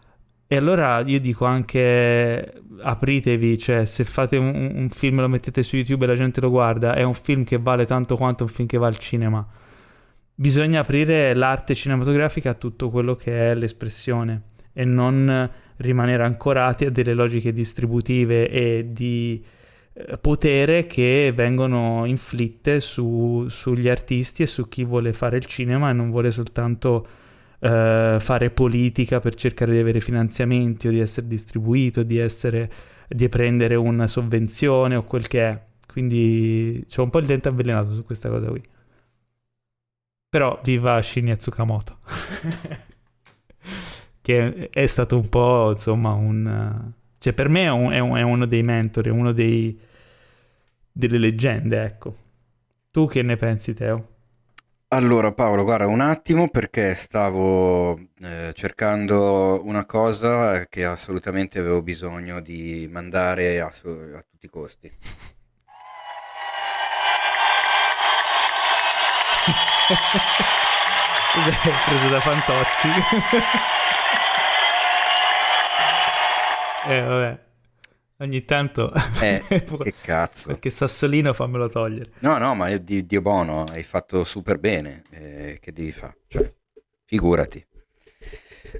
E 0.53 0.57
allora 0.57 1.01
io 1.03 1.19
dico 1.19 1.45
anche 1.45 2.61
apritevi, 2.79 3.57
cioè 3.57 3.85
se 3.85 4.03
fate 4.03 4.37
un, 4.37 4.71
un 4.75 4.89
film 4.89 5.19
lo 5.19 5.27
mettete 5.27 5.63
su 5.63 5.77
YouTube 5.77 6.05
e 6.05 6.07
la 6.07 6.13
gente 6.13 6.41
lo 6.41 6.51
guarda, 6.51 6.93
è 6.93 7.01
un 7.01 7.15
film 7.15 7.43
che 7.43 7.57
vale 7.57 7.87
tanto 7.87 8.15
quanto 8.15 8.43
un 8.43 8.49
film 8.49 8.67
che 8.67 8.77
va 8.77 8.85
al 8.85 8.99
cinema. 8.99 9.43
Bisogna 10.35 10.81
aprire 10.81 11.33
l'arte 11.33 11.73
cinematografica 11.73 12.51
a 12.51 12.53
tutto 12.53 12.91
quello 12.91 13.15
che 13.15 13.49
è 13.49 13.55
l'espressione 13.55 14.41
e 14.73 14.85
non 14.85 15.49
rimanere 15.77 16.21
ancorati 16.21 16.85
a 16.85 16.91
delle 16.91 17.15
logiche 17.15 17.51
distributive 17.51 18.47
e 18.47 18.89
di 18.91 19.43
eh, 19.93 20.17
potere 20.19 20.85
che 20.85 21.31
vengono 21.33 22.05
inflitte 22.05 22.79
su, 22.79 23.47
sugli 23.49 23.89
artisti 23.89 24.43
e 24.43 24.45
su 24.45 24.69
chi 24.69 24.83
vuole 24.83 25.13
fare 25.13 25.37
il 25.37 25.45
cinema 25.45 25.89
e 25.89 25.93
non 25.93 26.11
vuole 26.11 26.29
soltanto 26.29 27.07
eh, 27.63 28.17
fare 28.19 28.49
politica 28.49 29.21
per 29.21 29.35
cercare 29.35 29.71
di 29.71 29.79
avere 29.79 30.01
finanziamenti 30.01 30.89
o 30.89 30.91
di 30.91 30.99
essere 30.99 31.27
distribuito, 31.27 32.03
di, 32.03 32.17
essere, 32.17 32.69
di 33.07 33.29
prendere 33.29 33.75
una 33.75 34.07
sovvenzione 34.07 34.95
o 34.95 35.03
quel 35.03 35.27
che 35.27 35.47
è. 35.47 35.61
Quindi 35.87 36.83
c'è 36.87 37.01
un 37.01 37.09
po' 37.09 37.19
il 37.19 37.25
dente 37.25 37.47
avvelenato 37.47 37.91
su 37.91 38.03
questa 38.03 38.29
cosa 38.29 38.49
qui. 38.49 38.61
Però 40.27 40.59
viva 40.63 41.01
Shinya 41.01 41.35
Tsukamoto. 41.35 41.99
che 44.21 44.69
è 44.69 44.85
stato 44.87 45.15
un 45.15 45.29
po', 45.29 45.71
insomma, 45.71 46.11
un... 46.13 46.91
Cioè, 47.17 47.33
per 47.33 47.47
me 47.47 47.63
è, 47.63 47.69
un, 47.69 47.91
è, 47.91 47.99
un, 47.99 48.17
è 48.17 48.21
uno 48.23 48.45
dei 48.45 48.63
mentori, 48.63 49.09
uno 49.09 49.31
dei, 49.31 49.79
delle 50.91 51.17
leggende, 51.17 51.83
ecco. 51.83 52.15
Tu 52.91 53.07
che 53.07 53.21
ne 53.21 53.37
pensi, 53.37 53.73
Teo? 53.73 54.12
Allora 54.93 55.31
Paolo, 55.31 55.63
guarda 55.63 55.87
un 55.87 56.01
attimo 56.01 56.49
perché 56.49 56.93
stavo 56.93 57.97
eh, 58.21 58.51
cercando 58.53 59.59
una 59.65 59.85
cosa 59.85 60.67
che 60.67 60.85
assolutamente 60.85 61.57
avevo 61.57 61.81
bisogno 61.81 62.39
di 62.41 62.87
mandare 62.91 63.59
a, 63.59 63.65
a 63.65 63.71
tutti 64.29 64.45
i 64.45 64.49
costi. 64.49 64.91
preso 71.87 72.09
da 72.09 72.19
Fantozzi. 72.19 72.87
eh 76.93 77.01
vabbè. 77.01 77.52
Ogni 78.23 78.45
tanto... 78.45 78.89
Eh, 79.21 79.43
che 79.83 79.93
cazzo. 80.01 80.47
Perché 80.47 80.69
Sassolino 80.69 81.33
fammelo 81.33 81.67
togliere. 81.67 82.11
No, 82.19 82.37
no, 82.37 82.55
ma 82.55 82.73
di, 82.77 83.05
Dio 83.05 83.21
buono, 83.21 83.65
hai 83.65 83.83
fatto 83.83 84.23
super 84.23 84.59
bene. 84.59 85.03
Eh, 85.09 85.57
che 85.59 85.73
devi 85.73 85.91
fare? 85.91 86.19
Cioè, 86.29 86.49
figurati. 87.03 87.65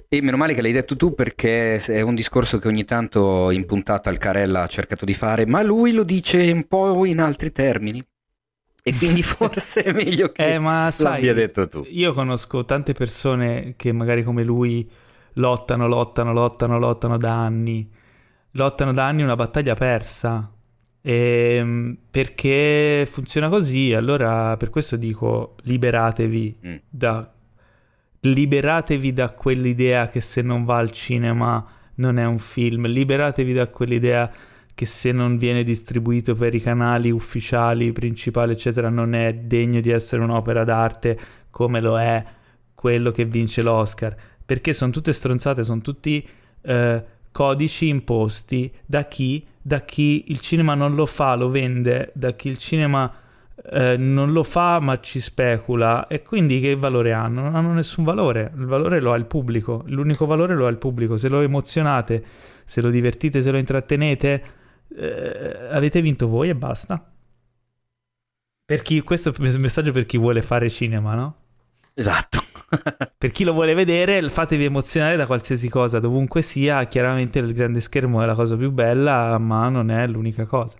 E 0.08 0.22
meno 0.22 0.38
male 0.38 0.54
che 0.54 0.62
l'hai 0.62 0.72
detto 0.72 0.96
tu 0.96 1.14
perché 1.14 1.76
è 1.76 2.00
un 2.00 2.14
discorso 2.14 2.58
che 2.58 2.68
ogni 2.68 2.86
tanto 2.86 3.50
in 3.50 3.66
puntata 3.66 4.08
il 4.08 4.16
Carella 4.16 4.62
ha 4.62 4.66
cercato 4.66 5.04
di 5.04 5.12
fare, 5.12 5.44
ma 5.44 5.62
lui 5.62 5.92
lo 5.92 6.04
dice 6.04 6.50
un 6.50 6.66
po' 6.66 7.04
in 7.04 7.20
altri 7.20 7.52
termini. 7.52 8.02
E 8.82 8.94
quindi 8.94 9.20
forse 9.22 9.82
è 9.82 9.92
meglio 9.92 10.32
che 10.32 10.54
eh, 10.54 10.58
ma 10.58 10.90
sai, 10.90 11.16
l'abbia 11.16 11.34
detto 11.34 11.68
tu. 11.68 11.84
Io 11.90 12.14
conosco 12.14 12.64
tante 12.64 12.94
persone 12.94 13.74
che 13.76 13.92
magari 13.92 14.24
come 14.24 14.42
lui 14.42 14.90
lottano, 15.34 15.86
lottano, 15.86 16.32
lottano, 16.32 16.78
lottano 16.78 17.18
da 17.18 17.42
anni 17.42 18.02
lottano 18.54 18.92
da 18.92 19.06
anni 19.06 19.22
una 19.22 19.36
battaglia 19.36 19.74
persa. 19.74 20.50
E, 21.00 21.56
ehm, 21.56 21.96
perché 22.10 23.06
funziona 23.10 23.48
così, 23.48 23.92
allora 23.92 24.56
per 24.56 24.70
questo 24.70 24.96
dico 24.96 25.56
liberatevi 25.62 26.58
mm. 26.66 26.74
da 26.88 27.30
liberatevi 28.20 29.12
da 29.12 29.30
quell'idea 29.32 30.08
che 30.08 30.22
se 30.22 30.40
non 30.40 30.64
va 30.64 30.78
al 30.78 30.90
cinema 30.92 31.66
non 31.96 32.18
è 32.18 32.24
un 32.24 32.38
film, 32.38 32.86
liberatevi 32.86 33.52
da 33.52 33.68
quell'idea 33.68 34.32
che 34.74 34.86
se 34.86 35.12
non 35.12 35.38
viene 35.38 35.62
distribuito 35.62 36.34
per 36.34 36.54
i 36.54 36.60
canali 36.60 37.10
ufficiali, 37.10 37.92
principali, 37.92 38.52
eccetera, 38.52 38.88
non 38.88 39.14
è 39.14 39.34
degno 39.34 39.80
di 39.80 39.90
essere 39.90 40.22
un'opera 40.22 40.64
d'arte 40.64 41.18
come 41.50 41.80
lo 41.80 41.98
è 41.98 42.24
quello 42.74 43.12
che 43.12 43.24
vince 43.24 43.62
l'Oscar. 43.62 44.16
Perché 44.44 44.72
sono 44.72 44.90
tutte 44.90 45.12
stronzate, 45.12 45.62
sono 45.62 45.80
tutti 45.80 46.26
eh, 46.62 47.04
codici 47.34 47.88
imposti 47.88 48.72
da 48.86 49.08
chi, 49.08 49.44
da 49.60 49.80
chi 49.80 50.26
il 50.28 50.38
cinema 50.38 50.74
non 50.74 50.94
lo 50.94 51.04
fa, 51.04 51.34
lo 51.34 51.48
vende, 51.48 52.12
da 52.14 52.30
chi 52.34 52.46
il 52.46 52.58
cinema 52.58 53.12
eh, 53.72 53.96
non 53.96 54.30
lo 54.30 54.44
fa 54.44 54.78
ma 54.78 55.00
ci 55.00 55.18
specula 55.18 56.06
e 56.06 56.22
quindi 56.22 56.60
che 56.60 56.76
valore 56.76 57.12
hanno? 57.12 57.42
Non 57.42 57.56
hanno 57.56 57.72
nessun 57.72 58.04
valore, 58.04 58.52
il 58.56 58.66
valore 58.66 59.00
lo 59.00 59.12
ha 59.12 59.16
il 59.16 59.26
pubblico, 59.26 59.82
l'unico 59.86 60.26
valore 60.26 60.54
lo 60.54 60.66
ha 60.66 60.70
il 60.70 60.78
pubblico, 60.78 61.16
se 61.16 61.28
lo 61.28 61.40
emozionate, 61.40 62.24
se 62.64 62.80
lo 62.80 62.90
divertite, 62.90 63.42
se 63.42 63.50
lo 63.50 63.58
intrattenete, 63.58 64.44
eh, 64.96 65.68
avete 65.72 66.00
vinto 66.00 66.28
voi 66.28 66.50
e 66.50 66.54
basta. 66.54 67.04
Per 68.64 68.80
chi, 68.82 69.00
questo 69.00 69.30
è 69.30 69.34
il 69.38 69.58
messaggio 69.58 69.90
per 69.90 70.06
chi 70.06 70.18
vuole 70.18 70.40
fare 70.40 70.70
cinema, 70.70 71.16
no? 71.16 71.43
Esatto. 71.94 72.42
per 73.16 73.30
chi 73.30 73.44
lo 73.44 73.52
vuole 73.52 73.72
vedere, 73.74 74.28
fatevi 74.28 74.64
emozionare 74.64 75.16
da 75.16 75.26
qualsiasi 75.26 75.68
cosa, 75.68 76.00
dovunque 76.00 76.42
sia. 76.42 76.84
Chiaramente 76.86 77.38
il 77.38 77.54
grande 77.54 77.80
schermo 77.80 78.22
è 78.22 78.26
la 78.26 78.34
cosa 78.34 78.56
più 78.56 78.70
bella, 78.70 79.38
ma 79.38 79.68
non 79.68 79.90
è 79.90 80.06
l'unica 80.06 80.44
cosa. 80.44 80.76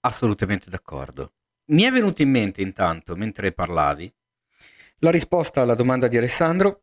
Assolutamente 0.00 0.70
d'accordo. 0.70 1.32
Mi 1.66 1.82
è 1.82 1.90
venuto 1.90 2.22
in 2.22 2.30
mente 2.30 2.62
intanto, 2.62 3.16
mentre 3.16 3.52
parlavi, 3.52 4.12
la 4.98 5.10
risposta 5.10 5.62
alla 5.62 5.74
domanda 5.74 6.08
di 6.08 6.16
Alessandro, 6.16 6.82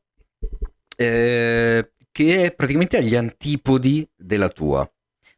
eh, 0.96 1.92
che 2.12 2.46
è 2.46 2.56
praticamente 2.56 2.98
agli 2.98 3.16
antipodi 3.16 4.08
della 4.16 4.50
tua, 4.50 4.90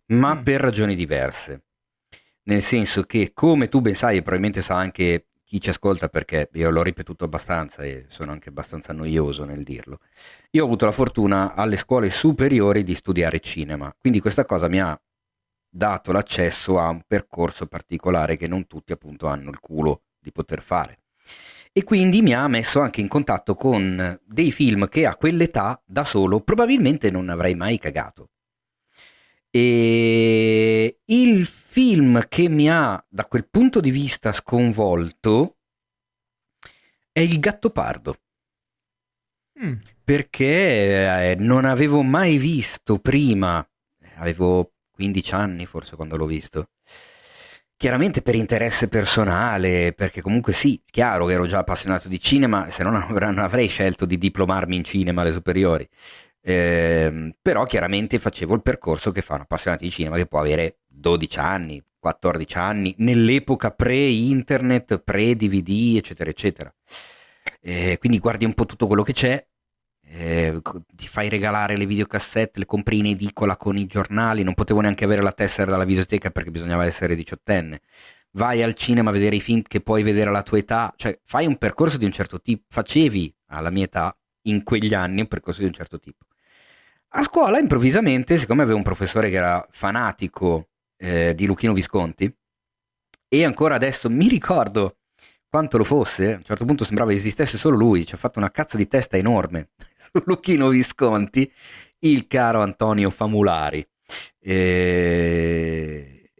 ma 0.07 0.36
mm. 0.36 0.44
per 0.44 0.61
ragioni 0.61 0.95
diverse. 0.95 1.64
Nel 2.44 2.61
senso 2.61 3.03
che, 3.03 3.31
come 3.34 3.69
tu 3.69 3.81
ben 3.81 3.95
sai, 3.95 4.18
e 4.18 4.22
probabilmente 4.22 4.61
sa 4.61 4.76
anche 4.76 5.28
chi 5.50 5.60
ci 5.60 5.72
ascolta 5.72 6.10
perché 6.10 6.48
io 6.54 6.70
l'ho 6.70 6.84
ripetuto 6.84 7.24
abbastanza 7.24 7.82
e 7.82 8.06
sono 8.10 8.32
anche 8.32 8.50
abbastanza 8.50 8.94
noioso 8.94 9.46
nel 9.46 9.64
dirlo. 9.64 9.98
Io 10.52 10.62
ho 10.62 10.66
avuto 10.68 10.86
la 10.86 10.92
fortuna 10.92 11.56
alle 11.56 11.76
scuole 11.76 12.12
superiori 12.12 12.84
di 12.84 12.94
studiare 12.94 13.40
cinema, 13.40 13.92
quindi 14.00 14.20
questa 14.20 14.46
cosa 14.46 14.68
mi 14.68 14.80
ha 14.80 14.96
dato 15.68 16.12
l'accesso 16.12 16.78
a 16.78 16.90
un 16.90 17.02
percorso 17.08 17.66
particolare 17.66 18.38
che 18.38 18.48
non 18.48 18.68
tutti 18.68 18.92
appunto 18.92 19.26
hanno 19.26 19.50
il 19.50 19.60
culo 19.60 20.04
di 20.20 20.32
poter 20.32 20.62
fare. 20.62 21.00
E 21.74 21.84
quindi 21.84 22.22
mi 22.22 22.36
ha 22.36 22.48
messo 22.48 22.80
anche 22.80 23.02
in 23.02 23.08
contatto 23.08 23.56
con 23.56 24.20
dei 24.24 24.52
film 24.52 24.88
che 24.88 25.08
a 25.08 25.16
quell'età 25.16 25.82
da 25.84 26.04
solo 26.04 26.42
probabilmente 26.42 27.10
non 27.10 27.28
avrei 27.28 27.56
mai 27.56 27.80
cagato. 27.80 28.30
E 29.52 31.00
il 31.06 31.46
film 31.46 32.28
che 32.28 32.50
mi 32.50 32.70
ha 32.70 33.04
da 33.08 33.26
quel 33.26 33.48
punto 33.50 33.80
di 33.80 33.92
vista 33.92 34.32
sconvolto 34.32 35.58
è 37.12 37.22
Il 37.22 37.40
Gattopardo. 37.40 38.16
Mm. 39.62 39.74
Perché 40.04 41.32
eh, 41.32 41.36
non 41.36 41.66
avevo 41.66 42.02
mai 42.02 42.38
visto 42.38 43.00
prima, 43.00 43.66
avevo 44.16 44.74
15 44.92 45.34
anni 45.34 45.66
forse 45.66 45.96
quando 45.96 46.16
l'ho 46.16 46.26
visto. 46.26 46.70
Chiaramente 47.76 48.22
per 48.22 48.36
interesse 48.36 48.90
personale, 48.90 49.94
perché 49.94 50.22
comunque 50.22 50.52
sì, 50.52 50.82
chiaro 50.86 51.26
che 51.26 51.34
ero 51.34 51.46
già 51.46 51.60
appassionato 51.60 52.10
di 52.10 52.20
cinema, 52.20 52.70
se 52.70 52.84
no 52.84 52.90
non 52.92 53.38
avrei 53.40 53.70
scelto 53.70 54.06
di 54.06 54.18
diplomarmi 54.18 54.76
in 54.76 54.84
cinema 54.84 55.22
alle 55.22 55.32
superiori. 55.32 55.88
Eh, 56.41 57.36
però 57.41 57.66
chiaramente 57.66 58.18
facevo 58.20 58.56
il 58.56 58.61
percorso 58.61 59.11
che 59.11 59.22
fa 59.22 59.36
un 59.36 59.41
appassionato 59.41 59.84
di 59.84 59.91
cinema 59.91 60.16
che 60.16 60.26
può 60.26 60.40
avere 60.40 60.80
12 60.88 61.40
anni, 61.40 61.84
14 61.99 62.57
anni, 62.57 62.95
nell'epoca 62.99 63.72
pre-internet, 63.72 64.99
pre-DVD, 64.99 65.98
eccetera, 65.98 66.30
eccetera. 66.30 66.74
Eh, 67.61 67.98
quindi 67.99 68.20
guardi 68.20 68.45
un 68.45 68.53
po' 68.53 68.66
tutto 68.66 68.88
quello 68.88 69.03
che 69.03 69.14
c'è, 69.14 69.45
eh, 70.11 70.60
ti 70.95 71.07
fai 71.07 71.30
regalare 71.30 71.78
le 71.78 71.86
videocassette, 71.86 72.60
le 72.60 72.66
compri 72.66 72.98
in 72.99 73.06
edicola 73.07 73.57
con 73.57 73.78
i 73.78 73.86
giornali, 73.86 74.44
non 74.44 74.53
potevo 74.56 74.82
neanche 74.82 75.03
avere 75.03 75.22
la 75.22 75.32
tessera 75.32 75.70
dalla 75.70 75.84
videoteca 75.86 76.32
perché 76.32 76.52
bisognava 76.52 76.86
essere 76.86 77.16
diciottenne. 77.16 77.82
Vai 78.32 78.61
al 78.64 78.76
cinema 78.76 79.10
a 79.10 79.14
vedere 79.14 79.36
i 79.36 79.41
film 79.41 79.61
che 79.64 79.82
puoi 79.82 80.03
vedere 80.03 80.30
alla 80.30 80.44
tua 80.44 80.60
età, 80.60 80.94
cioè 80.95 81.18
fai 81.24 81.45
un 81.48 81.57
percorso 81.57 81.98
di 81.98 82.06
un 82.06 82.11
certo 82.11 82.41
tipo, 82.41 82.64
facevi 82.70 83.34
alla 83.48 83.70
mia 83.70 83.86
età 83.86 84.16
in 84.44 84.64
quegli 84.64 84.94
anni 84.94 85.22
un 85.22 85.28
percorso 85.28 85.61
di 85.61 85.68
un 85.68 85.74
certo 85.74 85.99
tipo. 85.99 86.26
A 87.14 87.23
scuola 87.23 87.57
improvvisamente, 87.57 88.38
siccome 88.38 88.61
avevo 88.61 88.77
un 88.77 88.84
professore 88.84 89.31
che 89.31 89.38
era 89.38 89.65
fanatico 89.72 90.69
eh, 90.95 91.34
di 91.34 91.48
Luchino 91.48 91.73
Visconti, 91.73 92.31
e 93.27 93.44
ancora 93.44 93.73
adesso 93.73 94.11
mi 94.11 94.27
ricordo 94.27 94.98
quanto 95.49 95.77
lo 95.80 95.84
fosse, 95.84 96.34
a 96.34 96.36
un 96.38 96.44
certo 96.44 96.65
punto 96.65 96.86
sembrava 96.86 97.11
esistesse 97.11 97.57
solo 97.57 97.77
lui, 97.77 98.06
ci 98.06 98.14
ha 98.14 98.18
fatto 98.18 98.38
una 98.38 98.52
cazzo 98.52 98.77
di 98.77 98.88
testa 98.88 99.18
enorme 99.18 99.69
su 99.98 100.22
Luchino 100.26 100.69
Visconti, 100.69 101.52
il 102.02 102.27
caro 102.27 102.61
Antonio 102.61 103.10
Famulari. 103.10 103.84
E... 104.40 106.31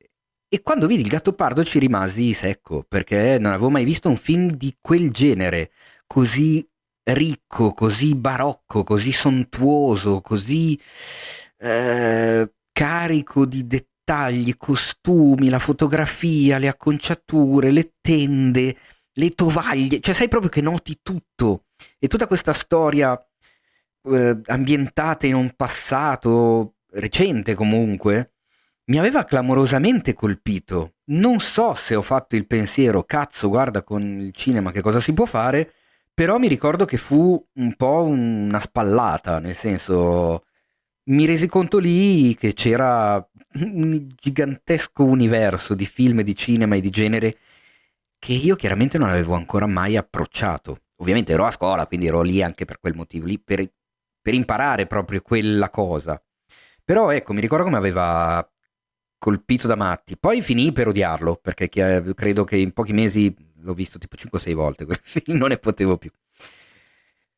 e 0.48 0.62
quando 0.62 0.86
vidi 0.86 1.02
il 1.02 1.08
gatto 1.08 1.34
pardo 1.34 1.64
ci 1.64 1.80
rimasi 1.80 2.34
secco, 2.34 2.86
perché 2.88 3.40
non 3.40 3.54
avevo 3.54 3.72
mai 3.72 3.86
visto 3.86 4.08
un 4.08 4.18
film 4.18 4.48
di 4.50 4.78
quel 4.80 5.10
genere, 5.10 5.72
così 6.06 6.69
ricco, 7.14 7.74
così 7.74 8.16
barocco, 8.16 8.84
così 8.84 9.12
sontuoso, 9.12 10.22
così 10.22 10.80
eh, 11.58 12.52
carico 12.72 13.46
di 13.46 13.68
dettagli, 13.68 14.56
costumi, 14.58 15.50
la 15.50 15.60
fotografia, 15.60 16.58
le 16.58 16.68
acconciature, 16.68 17.72
le 17.72 17.94
tende, 18.02 18.76
le 19.14 19.30
tovaglie, 19.30 20.00
cioè 20.00 20.14
sai 20.14 20.28
proprio 20.28 20.50
che 20.50 20.62
noti 20.62 21.00
tutto 21.04 21.66
e 21.98 22.08
tutta 22.08 22.28
questa 22.28 22.54
storia 22.54 23.18
eh, 24.04 24.40
ambientata 24.46 25.28
in 25.28 25.36
un 25.36 25.54
passato 25.56 26.76
recente 26.92 27.54
comunque 27.54 28.34
mi 28.90 28.98
aveva 28.98 29.24
clamorosamente 29.24 30.14
colpito. 30.14 30.96
Non 31.06 31.40
so 31.40 31.76
se 31.76 31.96
ho 31.96 32.02
fatto 32.02 32.36
il 32.36 32.48
pensiero, 32.48 33.04
cazzo, 33.04 33.48
guarda 33.48 33.84
con 33.84 34.02
il 34.02 34.34
cinema 34.34 34.72
che 34.72 34.82
cosa 34.82 35.00
si 35.00 35.14
può 35.14 35.26
fare, 35.26 35.74
però 36.20 36.38
mi 36.38 36.50
ricordo 36.50 36.84
che 36.84 36.98
fu 36.98 37.42
un 37.54 37.76
po' 37.76 38.04
una 38.04 38.60
spallata, 38.60 39.40
nel 39.40 39.56
senso 39.56 40.44
mi 41.12 41.26
resi 41.26 41.48
conto 41.48 41.78
lì 41.78 42.36
che 42.36 42.52
c'era 42.54 43.26
un 43.54 44.06
gigantesco 44.20 45.06
universo 45.06 45.76
di 45.76 45.86
film, 45.86 46.22
di 46.22 46.36
cinema 46.36 46.76
e 46.76 46.82
di 46.82 46.90
genere 46.90 47.38
che 48.18 48.34
io 48.34 48.58
chiaramente 48.58 48.98
non 48.98 49.08
avevo 49.08 49.34
ancora 49.34 49.66
mai 49.66 49.96
approcciato. 49.96 50.82
Ovviamente 50.98 51.32
ero 51.32 51.46
a 51.46 51.52
scuola, 51.52 51.88
quindi 51.88 52.08
ero 52.08 52.22
lì 52.22 52.44
anche 52.44 52.66
per 52.66 52.82
quel 52.82 52.96
motivo 52.96 53.26
lì, 53.26 53.40
per, 53.40 53.66
per 54.22 54.34
imparare 54.34 54.88
proprio 54.88 55.22
quella 55.22 55.70
cosa. 55.70 56.22
Però 56.84 57.12
ecco, 57.12 57.32
mi 57.32 57.40
ricordo 57.40 57.64
come 57.64 57.78
aveva 57.78 58.46
colpito 59.18 59.68
da 59.68 59.76
matti. 59.76 60.18
Poi 60.18 60.42
finì 60.42 60.74
per 60.74 60.90
odiarlo, 60.90 61.38
perché 61.42 61.70
credo 61.70 62.44
che 62.44 62.58
in 62.58 62.74
pochi 62.74 62.92
mesi 62.92 63.34
l'ho 63.62 63.74
visto 63.74 63.98
tipo 63.98 64.16
5-6 64.16 64.54
volte 64.54 64.86
quel 64.86 65.00
film, 65.02 65.38
non 65.38 65.50
ne 65.50 65.58
potevo 65.58 65.98
più. 65.98 66.12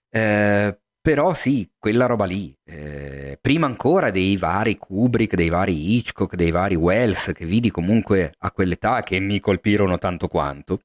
Eh, 0.09 0.77
però 1.01 1.33
sì, 1.33 1.67
quella 1.79 2.05
roba 2.05 2.25
lì, 2.25 2.55
eh, 2.63 3.37
prima 3.41 3.65
ancora 3.65 4.11
dei 4.11 4.37
vari 4.37 4.77
Kubrick, 4.77 5.33
dei 5.35 5.49
vari 5.49 5.95
Hitchcock, 5.95 6.35
dei 6.35 6.51
vari 6.51 6.75
Wells 6.75 7.31
che 7.33 7.45
vidi 7.45 7.71
comunque 7.71 8.33
a 8.37 8.51
quell'età 8.51 9.01
che 9.01 9.19
mi 9.19 9.39
colpirono 9.39 9.97
tanto 9.97 10.27
quanto. 10.27 10.81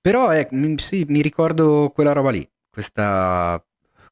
Però 0.00 0.32
eh, 0.32 0.48
mi, 0.52 0.78
sì, 0.78 1.04
mi 1.08 1.20
ricordo 1.22 1.90
quella 1.94 2.12
roba 2.12 2.30
lì, 2.30 2.48
questa, 2.70 3.62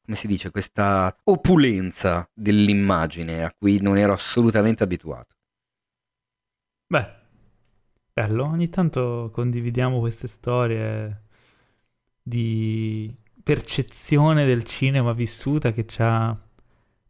come 0.03 0.17
si 0.17 0.27
dice, 0.27 0.51
questa 0.51 1.13
opulenza 1.25 2.29
dell'immagine 2.33 3.43
a 3.43 3.53
cui 3.57 3.81
non 3.81 3.97
ero 3.97 4.13
assolutamente 4.13 4.83
abituato. 4.83 5.35
Beh, 6.87 7.24
bello, 8.15 8.45
ogni 8.45 8.69
tanto 8.69 9.29
condividiamo 9.33 9.99
queste 9.99 10.29
storie 10.29 11.23
di 12.23 13.13
percezione 13.43 14.45
del 14.45 14.63
cinema 14.63 15.11
vissuta 15.11 15.73
che 15.73 15.85
ci 15.85 16.01
ha, 16.01 16.33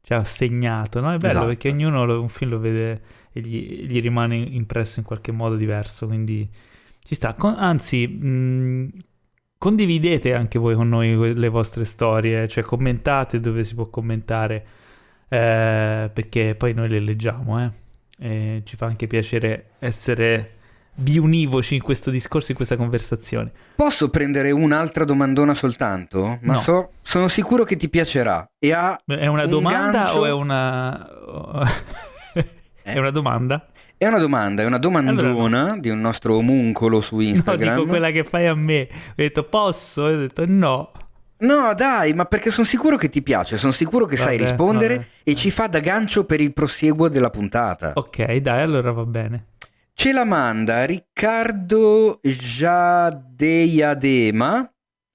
ci 0.01 0.13
ha 0.13 0.23
segnato, 0.23 1.01
no? 1.01 1.13
È 1.13 1.17
bello 1.17 1.27
esatto. 1.27 1.45
perché 1.45 1.69
ognuno 1.69 2.05
lo, 2.05 2.19
un 2.19 2.27
film 2.27 2.49
lo 2.49 2.59
vede 2.59 3.01
e 3.31 3.39
gli, 3.41 3.85
gli, 3.85 4.01
rimane 4.01 4.35
impresso 4.35 4.97
in 4.99 5.05
qualche 5.05 5.31
modo 5.31 5.55
diverso, 5.55 6.07
quindi 6.07 6.49
ci 7.03 7.13
sta. 7.13 7.33
Con, 7.33 7.53
anzi, 7.55 8.07
mh, 8.07 8.89
condividete 9.59 10.33
anche 10.33 10.57
voi 10.57 10.73
con 10.73 10.89
noi 10.89 11.35
le 11.35 11.49
vostre 11.49 11.85
storie, 11.85 12.47
cioè 12.47 12.63
commentate 12.63 13.39
dove 13.39 13.63
si 13.63 13.75
può 13.75 13.91
commentare, 13.91 14.65
eh, 15.29 16.09
perché 16.11 16.55
poi 16.55 16.73
noi 16.73 16.89
le 16.89 16.99
leggiamo, 16.99 17.63
eh? 17.63 18.63
Ci 18.63 18.75
fa 18.75 18.87
anche 18.87 19.05
piacere 19.05 19.73
essere 19.79 20.55
biunivoci 20.95 21.75
in 21.75 21.81
questo 21.81 22.09
discorso, 22.09 22.51
in 22.51 22.57
questa 22.57 22.77
conversazione. 22.77 23.51
Posso 23.75 24.09
prendere 24.09 24.51
un'altra 24.51 25.03
domandona 25.03 25.53
soltanto? 25.53 26.39
Ma 26.41 26.53
no. 26.53 26.59
so, 26.59 26.89
sono 27.01 27.27
sicuro 27.27 27.63
che 27.63 27.75
ti 27.75 27.89
piacerà. 27.89 28.49
E 28.57 28.71
ha 28.71 28.99
è 29.05 29.27
una 29.27 29.43
un 29.43 29.49
domanda 29.49 29.91
gancio... 29.91 30.19
o 30.19 30.25
è 30.25 30.31
una... 30.31 31.07
è 32.81 32.97
una 32.97 33.11
domanda? 33.11 33.67
È 33.97 34.07
una 34.07 34.19
domanda, 34.19 34.63
è 34.63 34.65
una 34.65 34.77
domandona 34.77 35.29
allora, 35.29 35.73
no. 35.73 35.79
di 35.79 35.89
un 35.89 36.01
nostro 36.01 36.35
omuncolo 36.35 36.99
su 37.01 37.19
Instagram. 37.19 37.69
No, 37.75 37.79
dico 37.79 37.89
quella 37.89 38.11
che 38.11 38.23
fai 38.23 38.47
a 38.47 38.55
me. 38.55 38.87
Ho 38.91 39.13
detto 39.15 39.43
posso? 39.43 40.07
E 40.07 40.13
ho 40.13 40.17
detto 40.17 40.45
no. 40.45 40.91
No, 41.37 41.73
dai, 41.75 42.13
ma 42.13 42.25
perché 42.25 42.49
sono 42.49 42.65
sicuro 42.65 42.95
che 42.95 43.09
ti 43.09 43.21
piace, 43.21 43.57
sono 43.57 43.73
sicuro 43.73 44.05
che 44.05 44.15
vabbè, 44.15 44.27
sai 44.27 44.37
rispondere 44.37 44.95
vabbè. 44.95 45.07
e 45.23 45.35
ci 45.35 45.51
fa 45.51 45.67
da 45.67 45.79
gancio 45.79 46.25
per 46.25 46.39
il 46.39 46.53
prosieguo 46.53 47.09
della 47.09 47.29
puntata. 47.29 47.91
Ok, 47.95 48.35
dai, 48.35 48.61
allora 48.61 48.91
va 48.91 49.05
bene. 49.05 49.45
Ce 49.97 50.11
la 50.11 50.25
manda 50.25 50.83
Riccardo 50.83 52.19
Jadeiadema. 52.21 53.49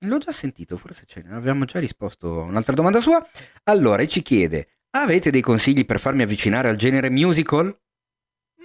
L'ho 0.07 0.19
già 0.19 0.33
sentito, 0.33 0.79
forse 0.79 1.05
ce 1.07 1.21
ne 1.23 1.35
avevamo 1.35 1.67
già 1.67 1.79
risposto 1.79 2.41
a 2.41 2.45
un'altra 2.45 2.73
domanda 2.73 3.03
sua. 3.03 3.23
Allora, 3.65 4.07
ci 4.07 4.23
chiede: 4.23 4.69
Avete 4.93 5.31
dei 5.31 5.43
consigli 5.43 5.85
per 5.85 6.01
farmi 6.01 6.23
avvicinare 6.23 6.71
al 6.71 6.77
genere 6.77 7.11
musical? 7.11 7.79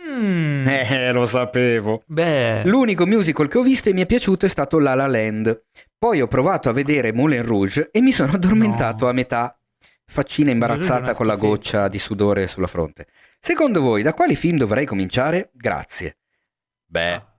Mm. 0.08 0.66
Eh, 0.66 1.12
lo 1.12 1.26
sapevo. 1.26 2.04
Beh. 2.08 2.64
L'unico 2.64 3.06
musical 3.06 3.50
che 3.50 3.58
ho 3.58 3.64
visto 3.64 3.90
e 3.90 3.94
mi 3.94 4.02
è 4.02 4.06
piaciuto 4.06 4.46
è 4.46 4.50
stato 4.50 4.80
La 4.80 4.96
La 4.96 5.08
Land. 5.08 5.66
Poi 5.98 6.22
ho 6.22 6.28
provato 6.28 6.70
a 6.70 6.74
vedere 6.74 7.12
Moulin 7.12 7.46
Rouge 7.46 7.90
e 7.92 8.00
mi 8.00 8.14
sono 8.14 8.32
addormentato 8.32 9.04
no. 9.04 9.12
a 9.12 9.14
metà. 9.14 9.60
Faccina 10.06 10.52
imbarazzata 10.52 11.14
con 11.14 11.26
la 11.26 11.36
goccia 11.36 11.90
di 11.90 12.00
sudore 12.00 12.48
sulla 12.48 12.68
fronte. 12.68 13.08
Secondo 13.46 13.80
voi, 13.80 14.02
da 14.02 14.16
quali 14.16 14.36
film 14.36 14.58
dovrei 14.58 14.88
cominciare? 14.88 15.52
Grazie. 15.54 16.18
Beh, 16.84 17.14
ah. 17.14 17.38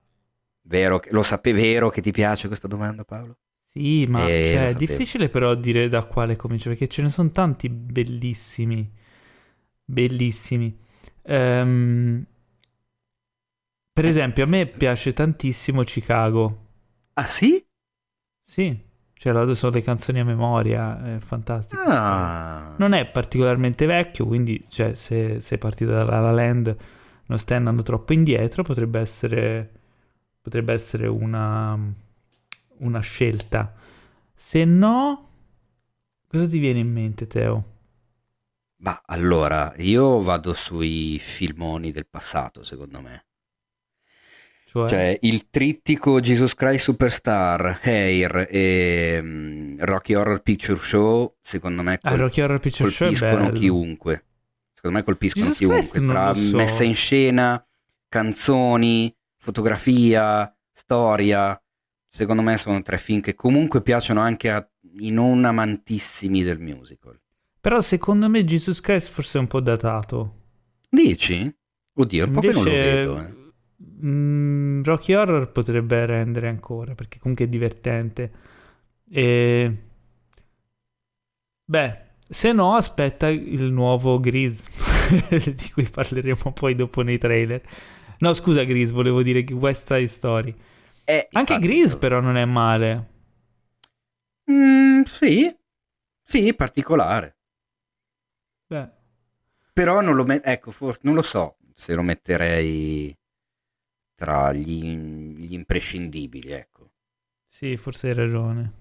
vero, 0.61 1.01
lo 1.09 1.21
sapevi, 1.21 1.61
vero 1.61 1.89
che 1.89 1.99
ti 1.99 2.11
piace 2.11 2.47
questa 2.47 2.69
domanda, 2.69 3.03
Paolo? 3.03 3.39
Sì, 3.67 4.05
ma 4.07 4.25
eh, 4.25 4.53
cioè, 4.53 4.67
è 4.67 4.73
difficile 4.73 5.27
però 5.27 5.53
dire 5.53 5.89
da 5.89 6.05
quale 6.05 6.37
cominciare, 6.37 6.77
perché 6.77 6.87
ce 6.87 7.01
ne 7.01 7.09
sono 7.09 7.29
tanti 7.31 7.67
bellissimi. 7.67 8.89
Bellissimi. 9.83 10.79
Um, 11.23 12.25
per 13.91 14.05
esempio, 14.05 14.45
a 14.45 14.47
me 14.47 14.65
piace 14.65 15.11
tantissimo 15.11 15.83
Chicago. 15.83 16.67
Ah 17.15 17.25
sì? 17.25 17.61
Sì. 18.45 18.86
Cioè, 19.17 19.33
lo 19.33 19.53
sono 19.55 19.73
le 19.73 19.81
canzoni 19.81 20.19
a 20.19 20.23
memoria, 20.23 21.15
è 21.15 21.19
fantastico. 21.19 21.81
Ah. 21.81 22.75
Non 22.77 22.93
è 22.93 23.07
particolarmente 23.07 23.85
vecchio, 23.87 24.27
quindi 24.27 24.63
cioè, 24.69 24.93
se 24.93 25.39
sei 25.39 25.57
partito 25.57 25.91
da 25.91 26.03
La 26.03 26.19
La 26.19 26.31
Land 26.31 26.75
non 27.25 27.39
stai 27.39 27.57
andando 27.57 27.81
troppo 27.81 28.13
indietro, 28.13 28.63
potrebbe 28.63 28.99
essere, 28.99 29.71
potrebbe 30.39 30.73
essere 30.73 31.07
una, 31.07 31.77
una 32.77 32.99
scelta. 32.99 33.73
Se 34.33 34.63
no, 34.65 35.29
cosa 36.27 36.47
ti 36.47 36.59
viene 36.59 36.79
in 36.79 36.91
mente, 36.91 37.25
Teo? 37.25 37.75
Ma 38.79 39.01
allora, 39.05 39.73
io 39.77 40.21
vado 40.21 40.53
sui 40.53 41.17
filmoni 41.17 41.91
del 41.91 42.07
passato, 42.07 42.63
secondo 42.63 43.01
me. 43.01 43.26
Cioè? 44.69 44.89
cioè 44.89 45.17
il 45.21 45.49
trittico 45.49 46.19
Jesus 46.19 46.53
Christ 46.53 46.83
Superstar, 46.83 47.79
Hair 47.81 48.47
e 48.51 49.17
um, 49.21 49.77
Rocky 49.79 50.13
Horror 50.13 50.41
Picture 50.41 50.77
Show, 50.77 51.37
secondo 51.41 51.83
me 51.83 51.97
col- 52.01 52.11
ah, 52.11 52.15
Rocky 52.17 52.41
Horror 52.41 52.59
Picture 52.59 52.91
colpiscono 52.91 53.49
chiunque. 53.51 54.25
Secondo 54.73 54.97
me 54.97 55.03
colpiscono 55.03 55.45
Jesus 55.51 55.89
chiunque. 55.89 56.05
Tra 56.05 56.33
so. 56.33 56.55
messa 56.57 56.83
in 56.83 56.95
scena, 56.95 57.65
canzoni, 58.09 59.15
fotografia, 59.37 60.53
storia. 60.73 61.59
Secondo 62.05 62.41
me 62.41 62.57
sono 62.57 62.81
tre 62.81 62.97
film 62.97 63.21
che 63.21 63.35
comunque 63.35 63.81
piacciono 63.81 64.19
anche 64.19 64.51
a, 64.51 64.69
i 64.99 65.11
non 65.11 65.45
amantissimi 65.45 66.43
del 66.43 66.59
musical. 66.59 67.17
Però 67.61 67.79
secondo 67.79 68.27
me 68.27 68.43
Jesus 68.43 68.81
Christ 68.81 69.11
forse 69.11 69.37
è 69.37 69.41
un 69.41 69.47
po' 69.47 69.61
datato. 69.61 70.33
Dici? 70.89 71.55
Oddio, 71.93 72.25
un 72.25 72.33
Invece... 72.33 72.53
po' 72.53 72.61
che 72.61 72.69
non 72.69 72.73
lo 72.73 72.83
vedo. 72.83 73.19
Eh. 73.19 73.36
Mm, 73.83 74.83
Rocky 74.83 75.13
Horror 75.13 75.51
potrebbe 75.51 76.05
rendere 76.05 76.47
ancora 76.47 76.95
perché 76.95 77.19
comunque 77.19 77.45
è 77.45 77.47
divertente. 77.47 78.31
E... 79.09 79.77
Beh, 81.65 82.05
se 82.29 82.51
no, 82.53 82.75
aspetta 82.75 83.27
il 83.29 83.71
nuovo 83.71 84.19
Grease 84.19 84.65
di 85.29 85.69
cui 85.71 85.83
parleremo 85.89 86.53
poi 86.53 86.75
dopo 86.75 87.01
nei 87.01 87.17
trailer. 87.17 87.61
No, 88.19 88.33
scusa, 88.33 88.63
Grease, 88.63 88.91
volevo 88.91 89.21
dire 89.21 89.43
che 89.43 89.53
West 89.53 89.85
Side 89.85 90.07
Story. 90.07 90.55
Eh, 91.05 91.27
Anche 91.31 91.59
Grease, 91.59 91.97
però, 91.97 92.19
non 92.19 92.35
è 92.35 92.45
male. 92.45 93.15
Mm, 94.51 95.03
sì, 95.03 95.55
sì, 96.23 96.53
particolare. 96.53 97.37
Beh. 98.67 98.89
Però 99.73 100.01
non 100.01 100.15
lo 100.15 100.23
metto, 100.23 100.47
ecco, 100.49 100.71
forse 100.71 101.01
non 101.03 101.13
lo 101.15 101.21
so 101.21 101.57
se 101.73 101.93
lo 101.93 102.01
metterei 102.01 103.15
tra 104.17 104.51
gli, 104.51 104.95
gli 105.37 105.53
imprescindibili, 105.53 106.49
ecco. 106.49 106.89
Sì, 107.47 107.77
forse 107.77 108.07
hai 108.07 108.13
ragione. 108.15 108.71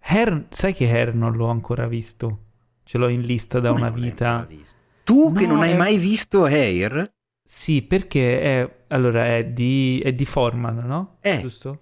Hair, 0.00 0.48
sai 0.50 0.74
che 0.74 0.84
Hair 0.90 1.14
non 1.14 1.32
l'ho 1.34 1.48
ancora 1.48 1.86
visto? 1.88 2.40
Ce 2.84 2.98
l'ho 2.98 3.08
in 3.08 3.22
lista 3.22 3.58
da 3.58 3.70
Come 3.70 3.80
una 3.80 3.90
vita. 3.90 4.46
Tu 5.02 5.28
No, 5.28 5.32
che 5.32 5.46
non 5.46 5.62
hai 5.62 5.72
è- 5.72 5.76
mai 5.76 5.96
visto 5.96 6.44
Hair? 6.44 7.10
Sì, 7.42 7.82
perché 7.82 8.40
è, 8.40 8.76
allora, 8.88 9.24
è 9.34 9.46
di, 9.46 10.00
è 10.04 10.12
di 10.12 10.24
Forman, 10.26 10.76
no? 10.84 11.16
Eh. 11.22 11.38
Giusto? 11.40 11.80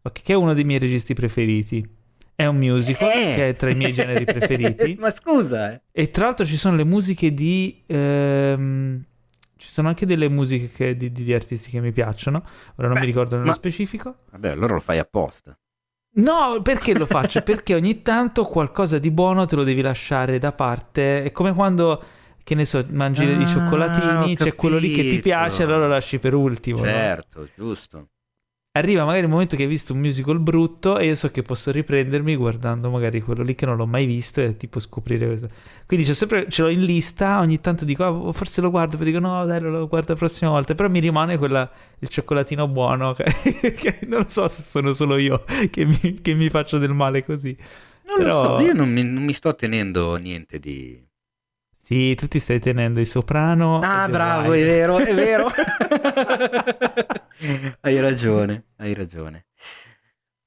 Ok, 0.00 0.22
che 0.22 0.32
è 0.32 0.36
uno 0.36 0.54
dei 0.54 0.64
miei 0.64 0.78
registi 0.78 1.12
preferiti. 1.12 1.86
È 2.34 2.46
un 2.46 2.56
musical 2.56 3.08
Eh. 3.10 3.34
che 3.34 3.48
è 3.50 3.52
tra 3.54 3.70
i 3.70 3.74
miei 3.76 3.92
generi 3.92 4.24
preferiti. 4.24 4.96
Ma 4.98 5.10
scusa, 5.10 5.72
eh. 5.74 5.82
E 5.92 6.08
tra 6.10 6.24
l'altro 6.24 6.46
ci 6.46 6.56
sono 6.56 6.76
le 6.76 6.84
musiche 6.84 7.34
di... 7.34 7.82
ehm, 7.86 9.04
ci 9.62 9.68
sono 9.70 9.88
anche 9.88 10.04
delle 10.06 10.28
musiche 10.28 10.68
che- 10.70 10.96
di, 10.96 11.12
di- 11.12 11.24
di 11.24 11.32
artisti 11.32 11.70
che 11.70 11.80
mi 11.80 11.92
piacciono. 11.92 12.42
Ora 12.76 12.88
non 12.88 12.94
Beh, 12.94 13.00
mi 13.00 13.06
ricordo 13.06 13.36
nello 13.36 13.48
ma- 13.48 13.54
specifico. 13.54 14.16
Vabbè, 14.32 14.50
allora 14.50 14.74
lo 14.74 14.80
fai 14.80 14.98
apposta. 14.98 15.56
No, 16.14 16.60
perché 16.62 16.94
lo 16.94 17.06
faccio? 17.06 17.40
Perché 17.42 17.74
ogni 17.74 18.02
tanto 18.02 18.44
qualcosa 18.44 18.98
di 18.98 19.10
buono 19.10 19.46
te 19.46 19.56
lo 19.56 19.64
devi 19.64 19.80
lasciare 19.80 20.38
da 20.38 20.52
parte. 20.52 21.22
È 21.22 21.32
come 21.32 21.54
quando, 21.54 22.02
che 22.42 22.54
ne 22.54 22.64
so, 22.66 22.84
mangi 22.90 23.24
Ah, 23.24 23.40
i 23.40 23.46
cioccolatini, 23.46 24.36
c'è 24.36 24.54
quello 24.54 24.76
lì 24.78 24.90
che 24.90 25.02
ti 25.08 25.20
piace, 25.22 25.62
allora 25.62 25.78
lo 25.78 25.88
lasci 25.88 26.18
per 26.18 26.34
ultimo. 26.34 26.80
no? 26.80 26.84
Certo, 26.84 27.48
giusto. 27.56 28.08
Arriva 28.74 29.04
magari 29.04 29.24
il 29.24 29.28
momento 29.30 29.54
che 29.54 29.64
hai 29.64 29.68
visto 29.68 29.92
un 29.92 29.98
musical 29.98 30.40
brutto 30.40 30.96
e 30.96 31.04
io 31.04 31.14
so 31.14 31.30
che 31.30 31.42
posso 31.42 31.70
riprendermi 31.70 32.34
guardando 32.36 32.88
magari 32.88 33.20
quello 33.20 33.42
lì 33.42 33.54
che 33.54 33.66
non 33.66 33.76
l'ho 33.76 33.86
mai 33.86 34.06
visto 34.06 34.40
e 34.40 34.56
tipo 34.56 34.80
scoprire 34.80 35.26
questo. 35.26 35.48
Quindi 35.84 36.06
sempre, 36.14 36.46
ce 36.48 36.62
l'ho 36.62 36.70
in 36.70 36.80
lista, 36.82 37.38
ogni 37.40 37.60
tanto 37.60 37.84
dico 37.84 38.02
"Ah, 38.28 38.32
forse 38.32 38.62
lo 38.62 38.70
guardo, 38.70 38.96
poi 38.96 39.04
dico 39.04 39.18
no 39.18 39.44
dai 39.44 39.60
lo 39.60 39.86
guardo 39.88 40.12
la 40.14 40.18
prossima 40.18 40.52
volta, 40.52 40.74
però 40.74 40.88
mi 40.88 41.00
rimane 41.00 41.36
quella, 41.36 41.70
il 41.98 42.08
cioccolatino 42.08 42.66
buono, 42.66 43.12
che, 43.12 43.24
che 43.76 43.98
non 44.06 44.20
lo 44.20 44.28
so 44.28 44.48
se 44.48 44.62
sono 44.62 44.94
solo 44.94 45.18
io 45.18 45.44
che 45.68 45.84
mi, 45.84 46.20
che 46.22 46.32
mi 46.32 46.48
faccio 46.48 46.78
del 46.78 46.94
male 46.94 47.26
così. 47.26 47.54
Non 48.06 48.16
Però- 48.16 48.42
lo 48.42 48.58
so, 48.58 48.64
io 48.64 48.72
non 48.72 48.90
mi, 48.90 49.04
non 49.04 49.22
mi 49.22 49.34
sto 49.34 49.54
tenendo 49.54 50.16
niente 50.16 50.58
di... 50.58 50.98
Sì, 51.92 52.14
tu 52.14 52.26
ti 52.26 52.38
stai 52.38 52.58
tenendo 52.58 53.00
i 53.00 53.04
soprano. 53.04 53.78
Ah, 53.80 54.08
bravo, 54.08 54.54
è 54.54 54.64
vero, 54.64 54.96
è 54.96 55.14
vero. 55.14 55.46
hai 57.82 58.00
ragione, 58.00 58.68
hai 58.76 58.94
ragione. 58.94 59.44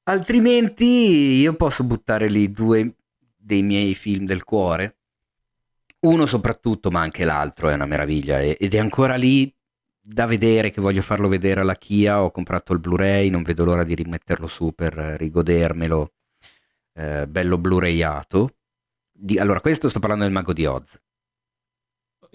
Altrimenti 0.08 0.84
io 0.84 1.54
posso 1.54 1.84
buttare 1.84 2.26
lì 2.26 2.50
due 2.50 2.96
dei 3.36 3.62
miei 3.62 3.94
film 3.94 4.26
del 4.26 4.42
cuore. 4.42 4.96
Uno 6.00 6.26
soprattutto, 6.26 6.90
ma 6.90 7.02
anche 7.02 7.24
l'altro 7.24 7.68
è 7.68 7.74
una 7.74 7.86
meraviglia 7.86 8.40
ed 8.40 8.74
è 8.74 8.78
ancora 8.78 9.14
lì 9.14 9.48
da 10.00 10.26
vedere 10.26 10.70
che 10.70 10.80
voglio 10.80 11.02
farlo 11.02 11.28
vedere 11.28 11.60
alla 11.60 11.76
Kia. 11.76 12.24
Ho 12.24 12.32
comprato 12.32 12.72
il 12.72 12.80
Blu-ray, 12.80 13.30
non 13.30 13.44
vedo 13.44 13.62
l'ora 13.62 13.84
di 13.84 13.94
rimetterlo 13.94 14.48
su 14.48 14.72
per 14.74 14.94
rigodermelo. 14.94 16.12
eh, 16.94 17.28
bello 17.28 17.56
Blu-rayato. 17.56 18.56
Di- 19.12 19.38
allora, 19.38 19.60
questo 19.60 19.88
sto 19.88 20.00
parlando 20.00 20.24
del 20.24 20.32
Mago 20.32 20.52
di 20.52 20.66
Oz. 20.66 20.98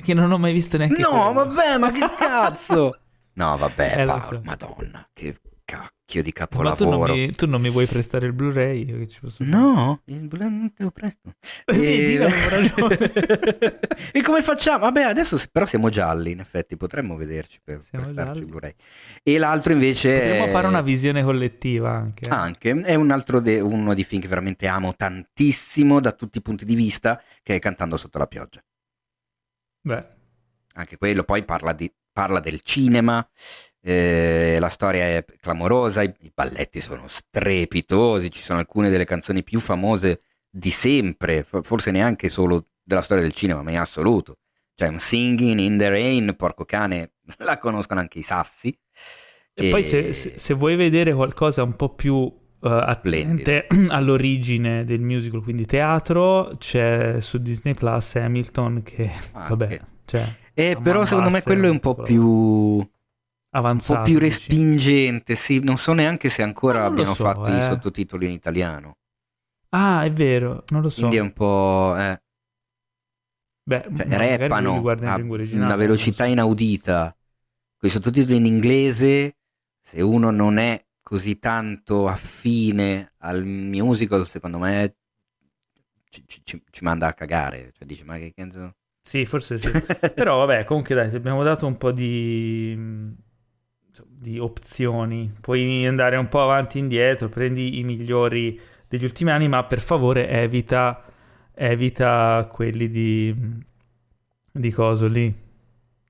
Che 0.01 0.13
non 0.13 0.31
ho 0.31 0.37
mai 0.37 0.53
visto 0.53 0.77
neanche 0.77 1.01
No, 1.01 1.09
quello. 1.09 1.33
vabbè, 1.33 1.77
ma 1.77 1.91
che 1.91 1.99
cazzo? 2.17 2.99
No, 3.33 3.57
vabbè, 3.57 3.93
Eh, 3.99 4.05
lo 4.05 4.11
Paolo, 4.17 4.35
so. 4.37 4.41
madonna, 4.43 5.09
che 5.13 5.35
cacchio 5.63 6.21
di 6.21 6.33
Ma 6.37 6.45
tu 6.45 6.57
non, 6.59 6.75
capolavoro. 6.75 7.13
mi, 7.13 7.31
tu 7.31 7.47
non 7.47 7.61
mi 7.61 7.69
vuoi 7.69 7.85
prestare 7.85 8.25
il 8.25 8.33
Blu-ray? 8.33 8.83
Io 8.89 8.97
che 8.97 9.07
ci 9.07 9.19
posso 9.21 9.37
fare? 9.45 9.49
No, 9.55 10.01
il 10.05 10.27
Blu-ray 10.27 10.49
non 10.49 10.73
te 10.73 10.83
lo 10.83 10.91
presto. 10.91 11.31
Ragione. 11.65 12.97
e 14.11 14.21
come 14.21 14.41
facciamo? 14.41 14.79
Vabbè, 14.79 15.03
adesso 15.03 15.39
però 15.49 15.65
siamo 15.65 15.87
gialli, 15.87 16.31
in 16.31 16.39
effetti, 16.39 16.75
potremmo 16.75 17.15
vederci 17.15 17.59
per 17.63 17.81
Siamo 17.81 18.03
prestarci 18.03 18.31
il 18.31 18.37
gialli. 18.39 18.49
Blu-ray. 18.51 18.73
E 19.23 19.37
l'altro 19.37 19.71
invece 19.71 20.13
Potremmo 20.17 20.45
è- 20.45 20.49
fare 20.49 20.67
una 20.67 20.81
visione 20.81 21.23
collettiva 21.23 21.91
anche. 21.91 22.25
eh. 22.27 22.33
Anche, 22.33 22.71
è 22.81 22.95
un 22.95 23.11
altro 23.11 23.39
de- 23.39 23.61
uno 23.61 23.93
dei 23.93 24.03
film 24.03 24.21
che 24.21 24.27
veramente 24.27 24.67
amo 24.67 24.93
tantissimo 24.93 26.01
da 26.01 26.11
tutti 26.11 26.37
i 26.39 26.41
punti 26.41 26.65
di 26.65 26.75
vista, 26.75 27.21
che 27.41 27.55
è 27.55 27.59
Cantando 27.59 27.95
sotto 27.95 28.17
la 28.17 28.27
pioggia. 28.27 28.61
Beh, 29.81 30.05
anche 30.75 30.97
quello 30.97 31.23
poi 31.23 31.43
parla, 31.43 31.73
di- 31.73 31.91
parla 32.11 32.39
del 32.39 32.61
cinema, 32.61 33.27
eh, 33.81 34.57
la 34.59 34.69
storia 34.69 35.05
è 35.05 35.25
clamorosa, 35.39 36.03
i, 36.03 36.13
i 36.21 36.31
balletti 36.33 36.81
sono 36.81 37.07
strepitosi, 37.07 38.31
ci 38.31 38.41
sono 38.41 38.59
alcune 38.59 38.89
delle 38.89 39.05
canzoni 39.05 39.43
più 39.43 39.59
famose 39.59 40.21
di 40.49 40.69
sempre, 40.69 41.43
fo- 41.43 41.63
forse 41.63 41.91
neanche 41.91 42.29
solo 42.29 42.67
della 42.83 43.01
storia 43.01 43.23
del 43.23 43.33
cinema, 43.33 43.61
ma 43.63 43.71
in 43.71 43.79
assoluto. 43.79 44.37
Cioè 44.75 44.87
un 44.87 44.99
Singing 44.99 45.59
in 45.59 45.77
the 45.77 45.89
Rain, 45.89 46.35
porco 46.37 46.65
cane, 46.65 47.13
la 47.39 47.57
conoscono 47.57 47.99
anche 47.99 48.19
i 48.19 48.23
sassi. 48.23 48.77
E 49.53 49.69
poi 49.69 49.83
se, 49.83 50.13
se- 50.13 50.37
se 50.37 50.53
vuoi 50.53 50.75
vedere 50.75 51.13
qualcosa 51.13 51.63
un 51.63 51.75
po' 51.75 51.93
più 51.93 52.31
eh, 52.61 52.69
attinente 52.69 53.67
all'origine 53.89 54.83
del 54.85 55.01
musical, 55.01 55.41
quindi 55.43 55.65
teatro, 55.65 56.55
c'è 56.57 57.19
su 57.19 57.37
Disney 57.39 57.73
Plus 57.73 58.15
Hamilton 58.15 58.83
che, 58.83 59.11
Ah, 59.31 59.47
vabbè, 59.49 59.79
ok. 59.81 59.87
cioè, 60.05 60.35
Eh, 60.53 60.77
però 60.81 61.05
secondo 61.05 61.29
me 61.29 61.41
quello 61.41 61.67
è 61.67 61.69
un 61.69 61.79
po' 61.79 61.95
un 61.97 62.03
più... 62.03 62.23
un 62.27 62.87
avanzato. 63.51 63.99
po' 63.99 64.01
più 64.01 64.19
respingente, 64.19 65.35
sì, 65.35 65.59
non 65.59 65.77
so 65.77 65.93
neanche 65.93 66.29
se 66.29 66.41
ancora 66.43 66.85
abbiano 66.85 67.13
so, 67.13 67.23
fatto 67.23 67.49
eh. 67.49 67.57
i 67.57 67.63
sottotitoli 67.63 68.25
in 68.25 68.31
italiano. 68.31 68.97
Ah, 69.69 70.03
è 70.03 70.11
vero, 70.11 70.63
non 70.69 70.81
lo 70.81 70.89
so. 70.89 70.99
Quindi 70.99 71.17
è 71.17 71.21
un 71.21 71.31
po'... 71.33 71.95
eh. 71.97 72.21
Beh, 73.63 73.83
Cioè, 73.95 74.05
in 75.51 75.61
a 75.61 75.65
una 75.65 75.75
velocità 75.75 76.25
so. 76.25 76.29
inaudita, 76.31 77.15
con 77.77 77.89
i 77.89 77.91
sottotitoli 77.91 78.35
in 78.35 78.45
inglese, 78.45 79.37
se 79.81 80.01
uno 80.01 80.31
non 80.31 80.57
è 80.57 80.83
così 81.11 81.39
tanto 81.39 82.07
affine 82.07 83.15
al 83.17 83.43
musical, 83.43 84.25
secondo 84.25 84.59
me 84.59 84.95
ci, 86.09 86.23
ci- 86.25 86.41
ci- 86.45 86.83
manda 86.83 87.07
a 87.07 87.13
cagare, 87.13 87.73
cioè 87.73 87.85
dice 87.85 88.05
ma 88.05 88.17
che 88.17 88.33
cazzo... 88.33 88.75
Sì, 89.01 89.25
forse 89.25 89.57
sì. 89.57 89.69
Però 90.13 90.37
vabbè, 90.45 90.63
comunque 90.63 90.95
dai, 90.95 91.09
ti 91.09 91.17
abbiamo 91.17 91.43
dato 91.43 91.65
un 91.67 91.77
po' 91.77 91.91
di, 91.91 92.71
insomma, 92.71 94.09
di 94.09 94.39
opzioni. 94.39 95.33
Puoi 95.41 95.85
andare 95.85 96.15
un 96.15 96.29
po' 96.29 96.41
avanti 96.41 96.77
e 96.77 96.81
indietro, 96.81 97.27
prendi 97.27 97.79
i 97.79 97.83
migliori 97.83 98.57
degli 98.87 99.03
ultimi 99.03 99.31
anni, 99.31 99.49
ma 99.49 99.65
per 99.65 99.81
favore 99.81 100.29
evita, 100.29 101.03
evita 101.53 102.47
quelli 102.49 102.89
di, 102.89 103.35
di 104.51 104.71
coso 104.71 105.07
lì, 105.07 105.33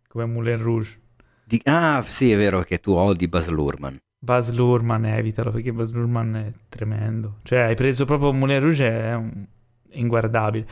come 0.07 0.25
Moulin 0.25 0.61
Rouge. 0.61 0.99
Di- 1.43 1.61
ah 1.65 2.01
sì 2.01 2.31
è 2.31 2.37
vero 2.37 2.63
che 2.63 2.79
tu 2.79 2.93
odi 2.93 3.27
Baz 3.27 3.47
Luhrmann. 3.49 3.95
Buzz 4.23 4.51
Luhrmann, 4.51 5.05
evitalo 5.05 5.49
perché 5.49 5.73
Buzz 5.73 5.91
Luhrmann 5.93 6.35
è 6.35 6.49
tremendo. 6.69 7.37
Cioè, 7.41 7.59
hai 7.61 7.75
preso 7.75 8.05
proprio 8.05 8.31
Moulin 8.31 8.59
Rouge, 8.59 8.87
è 8.87 9.15
un- 9.15 9.45
inguardabile. 9.93 10.67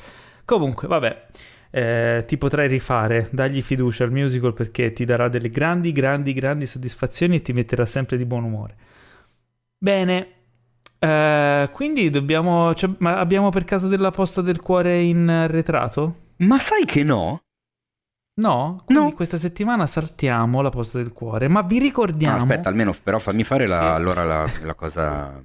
Comunque, 0.46 0.88
vabbè, 0.88 1.26
eh, 1.72 2.24
ti 2.28 2.38
potrai 2.38 2.68
rifare, 2.68 3.28
dagli 3.32 3.64
fiducia 3.64 4.04
al 4.04 4.12
musical 4.12 4.54
perché 4.54 4.94
ti 4.94 5.04
darà 5.04 5.30
delle 5.30 5.50
grandi, 5.50 5.92
grandi, 5.92 6.34
grandi 6.34 6.68
soddisfazioni 6.68 7.38
e 7.38 7.42
ti 7.42 7.52
metterà 7.52 7.88
sempre 7.88 8.18
di 8.18 8.26
buon 8.26 8.44
umore. 8.44 8.76
Bene, 9.80 10.28
eh, 11.00 11.70
quindi 11.74 12.12
dobbiamo... 12.12 12.76
cioè, 12.76 12.92
ma 13.00 13.18
abbiamo 13.18 13.50
per 13.50 13.64
caso 13.64 13.88
della 13.88 14.12
posta 14.12 14.42
del 14.42 14.62
cuore 14.62 15.02
in 15.02 15.28
arretrato? 15.28 16.28
Ma 16.38 16.60
sai 16.60 16.86
che 16.86 17.04
no? 17.04 17.40
No? 18.40 18.82
Quindi 18.86 19.04
No. 19.06 19.12
questa 19.14 19.38
settimana 19.38 19.86
saltiamo 19.86 20.62
la 20.62 20.70
posta 20.70 20.98
del 20.98 21.12
cuore, 21.12 21.48
ma 21.48 21.62
vi 21.62 21.78
No, 21.78 21.84
ricordiamo... 21.84 22.38
aspetta, 22.38 22.70
almeno 22.70 22.96
però 23.04 23.20
fammi 23.20 23.44
fare 23.44 23.68
la, 23.68 23.80
Che- 23.80 23.86
allora 23.88 24.24
la, 24.24 24.50
la 24.64 24.74
cosa... 24.76 25.42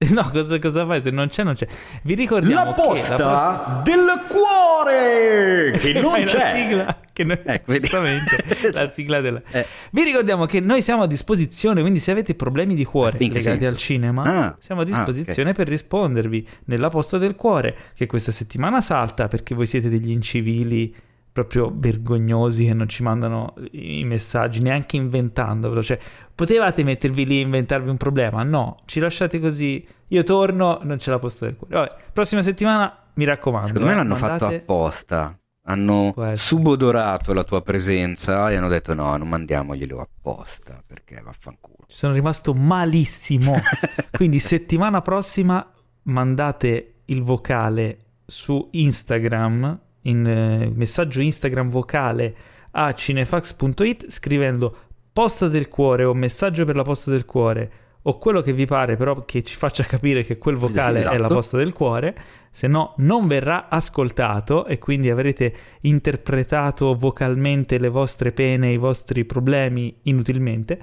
No, 0.10 0.30
cosa, 0.30 0.58
cosa 0.58 0.86
fai? 0.86 1.02
Se 1.02 1.10
non 1.10 1.28
c'è, 1.28 1.42
non 1.44 1.52
c'è. 1.52 1.66
Vi 2.04 2.14
ricordiamo 2.14 2.64
La 2.64 2.72
che 2.74 2.80
posta 2.80 3.16
prossima- 3.16 3.82
del 3.84 4.24
cuore 4.28 5.72
che 5.78 5.92
non 6.00 6.12
Fai 6.12 6.20
la 6.24 6.30
c'è. 6.30 6.54
sigla 6.54 6.96
che 7.12 7.24
noi... 7.24 7.38
Ecco, 7.44 7.72
giustamente 7.74 8.44
la 8.72 8.86
sigla 8.86 9.20
della 9.20 9.42
Eh. 9.50 9.66
Vi 9.90 10.02
ricordiamo 10.02 10.46
che 10.46 10.60
noi 10.60 10.80
siamo 10.80 11.02
a 11.02 11.06
disposizione, 11.06 11.82
quindi 11.82 11.98
se 11.98 12.10
avete 12.12 12.34
problemi 12.34 12.74
di 12.74 12.84
cuore 12.86 13.18
In 13.20 13.30
che 13.30 13.38
legati 13.40 13.58
senso? 13.58 13.68
al 13.68 13.76
cinema, 13.76 14.22
Ah, 14.22 14.56
siamo 14.58 14.80
a 14.80 14.84
ah, 14.84 14.86
disposizione 14.86 15.52
per 15.52 15.68
rispondervi 15.68 16.48
nella 16.64 16.88
posta 16.88 17.18
del 17.18 17.34
cuore 17.34 17.76
che 17.94 18.06
questa 18.06 18.32
settimana 18.32 18.80
salta 18.80 19.28
perché 19.28 19.54
voi 19.54 19.66
siete 19.66 19.90
degli 19.90 20.10
incivili 20.10 20.94
proprio 21.32 21.72
vergognosi 21.74 22.64
che 22.64 22.74
non 22.74 22.88
ci 22.88 23.02
mandano 23.02 23.54
i 23.72 24.04
messaggi 24.04 24.60
neanche 24.60 24.96
inventandovelo, 24.96 25.82
cioè 25.82 25.98
potevate 26.34 26.82
mettervi 26.82 27.24
lì 27.24 27.38
e 27.38 27.40
inventarvi 27.40 27.88
un 27.88 27.96
problema? 27.96 28.42
No, 28.42 28.78
ci 28.86 29.00
lasciate 29.00 29.38
così. 29.38 29.86
Io 30.08 30.22
torno, 30.22 30.80
non 30.82 30.96
c'è 30.96 31.10
la 31.10 31.18
posta 31.18 31.46
del 31.46 31.56
cuore. 31.56 31.74
Vabbè, 31.74 31.94
prossima 32.12 32.42
settimana 32.42 33.10
mi 33.14 33.24
raccomando. 33.24 33.68
Secondo 33.68 33.86
me 33.88 33.94
eh, 33.94 33.96
l'hanno 33.96 34.16
mandate- 34.16 34.38
fatto 34.38 34.54
apposta. 34.54 35.34
Hanno 35.62 36.14
subodorato 36.34 37.32
la 37.32 37.44
tua 37.44 37.62
presenza 37.62 38.50
e 38.50 38.56
hanno 38.56 38.66
detto 38.66 38.94
no, 38.94 39.16
non 39.16 39.28
mandiamoglielo 39.28 40.00
apposta 40.00 40.82
perché 40.84 41.20
vaffanculo. 41.22 41.84
Ci 41.86 41.96
sono 41.96 42.14
rimasto 42.14 42.54
malissimo. 42.54 43.54
Quindi 44.10 44.40
settimana 44.40 45.00
prossima 45.00 45.64
mandate 46.04 47.02
il 47.04 47.22
vocale 47.22 47.98
su 48.26 48.68
Instagram, 48.72 49.80
in 50.02 50.26
eh, 50.26 50.70
messaggio 50.74 51.20
Instagram 51.20 51.68
vocale 51.68 52.34
a 52.72 52.92
cinefax.it 52.92 54.08
scrivendo 54.10 54.76
posta 55.12 55.48
del 55.48 55.68
cuore 55.68 56.04
o 56.04 56.14
messaggio 56.14 56.64
per 56.64 56.76
la 56.76 56.84
posta 56.84 57.10
del 57.10 57.24
cuore 57.24 57.72
o 58.02 58.16
quello 58.16 58.40
che 58.40 58.52
vi 58.52 58.64
pare 58.64 58.96
però 58.96 59.24
che 59.24 59.42
ci 59.42 59.56
faccia 59.56 59.84
capire 59.84 60.22
che 60.24 60.38
quel 60.38 60.56
vocale 60.56 60.98
Esatto. 60.98 61.14
è 61.14 61.18
la 61.18 61.26
posta 61.26 61.56
del 61.58 61.72
cuore, 61.72 62.16
se 62.50 62.66
no 62.66 62.94
non 62.98 63.26
verrà 63.26 63.68
ascoltato 63.68 64.66
e 64.66 64.78
quindi 64.78 65.10
avrete 65.10 65.52
interpretato 65.82 66.94
vocalmente 66.94 67.78
le 67.78 67.88
vostre 67.88 68.32
pene, 68.32 68.72
i 68.72 68.78
vostri 68.78 69.24
problemi 69.24 69.98
inutilmente. 70.02 70.82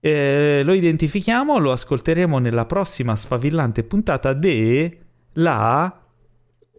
Eh, 0.00 0.62
lo 0.64 0.72
identifichiamo, 0.72 1.58
lo 1.58 1.72
ascolteremo 1.72 2.38
nella 2.38 2.64
prossima 2.64 3.14
sfavillante 3.14 3.84
puntata 3.84 4.32
de 4.32 4.98
La 5.34 6.05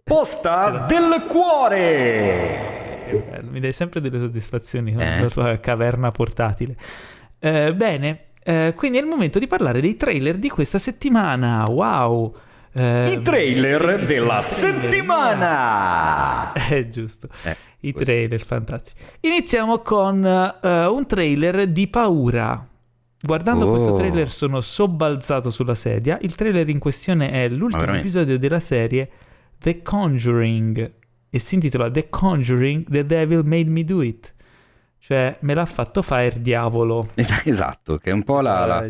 Posta 0.08 0.86
del 0.88 1.24
cuore. 1.28 3.26
Bello, 3.30 3.50
mi 3.50 3.60
dai 3.60 3.72
sempre 3.74 4.00
delle 4.00 4.18
soddisfazioni 4.18 4.92
con 4.94 5.02
Eh. 5.02 5.20
la 5.20 5.28
tua 5.28 5.58
caverna 5.58 6.10
portatile. 6.10 6.74
Eh, 7.38 7.74
bene, 7.74 8.24
eh, 8.42 8.72
quindi 8.74 8.96
è 8.98 9.02
il 9.02 9.06
momento 9.06 9.38
di 9.38 9.46
parlare 9.46 9.80
dei 9.82 9.96
trailer 9.96 10.36
di 10.38 10.48
questa 10.48 10.78
settimana. 10.78 11.62
Wow! 11.70 12.34
Eh, 12.72 13.02
I 13.06 13.22
trailer 13.22 14.02
della 14.04 14.40
settimana. 14.42 16.52
Eh, 16.70 16.88
giusto. 16.90 17.28
Eh, 17.44 17.54
I 17.80 17.92
trailer 17.92 18.42
fantastici. 18.44 18.96
Iniziamo 19.20 19.78
con 19.80 20.24
eh, 20.24 20.86
un 20.86 21.06
trailer 21.06 21.66
di 21.66 21.86
paura. 21.86 22.66
Guardando 23.20 23.66
Oh. 23.66 23.70
questo 23.72 23.94
trailer 23.94 24.30
sono 24.30 24.60
sobbalzato 24.62 25.50
sulla 25.50 25.74
sedia. 25.74 26.16
Il 26.22 26.34
trailer 26.34 26.66
in 26.70 26.78
questione 26.78 27.30
è 27.30 27.48
l'ultimo 27.50 27.94
episodio 27.94 28.38
della 28.38 28.60
serie 28.60 29.10
The 29.58 29.82
Conjuring 29.82 30.92
e 31.30 31.38
si 31.38 31.54
intitola 31.56 31.90
The 31.90 32.08
Conjuring 32.08 32.88
The 32.88 33.04
Devil 33.04 33.42
Made 33.44 33.68
Me 33.68 33.84
Do 33.84 34.02
It. 34.02 34.34
Cioè, 35.00 35.38
me 35.40 35.54
l'ha 35.54 35.64
fatto 35.66 36.02
fare 36.02 36.26
il 36.26 36.40
diavolo. 36.40 37.08
Es- 37.16 37.42
Esatto, 37.46 37.96
che 37.96 38.10
è 38.10 38.12
un 38.12 38.24
po' 38.24 38.40
la, 38.40 38.66
la- 38.66 38.88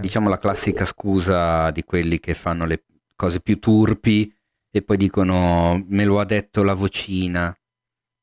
diciamo 0.00 0.28
la 0.28 0.38
classica 0.38 0.84
scusa 0.84 1.70
di 1.70 1.84
quelli 1.84 2.18
che 2.20 2.34
fanno 2.34 2.64
le 2.66 2.84
cose 3.14 3.40
più 3.40 3.58
turpi 3.58 4.32
e 4.70 4.82
poi 4.82 4.96
dicono 4.96 5.82
me 5.88 6.04
lo 6.04 6.20
ha 6.20 6.24
detto 6.24 6.62
la 6.62 6.74
vocina, 6.74 7.56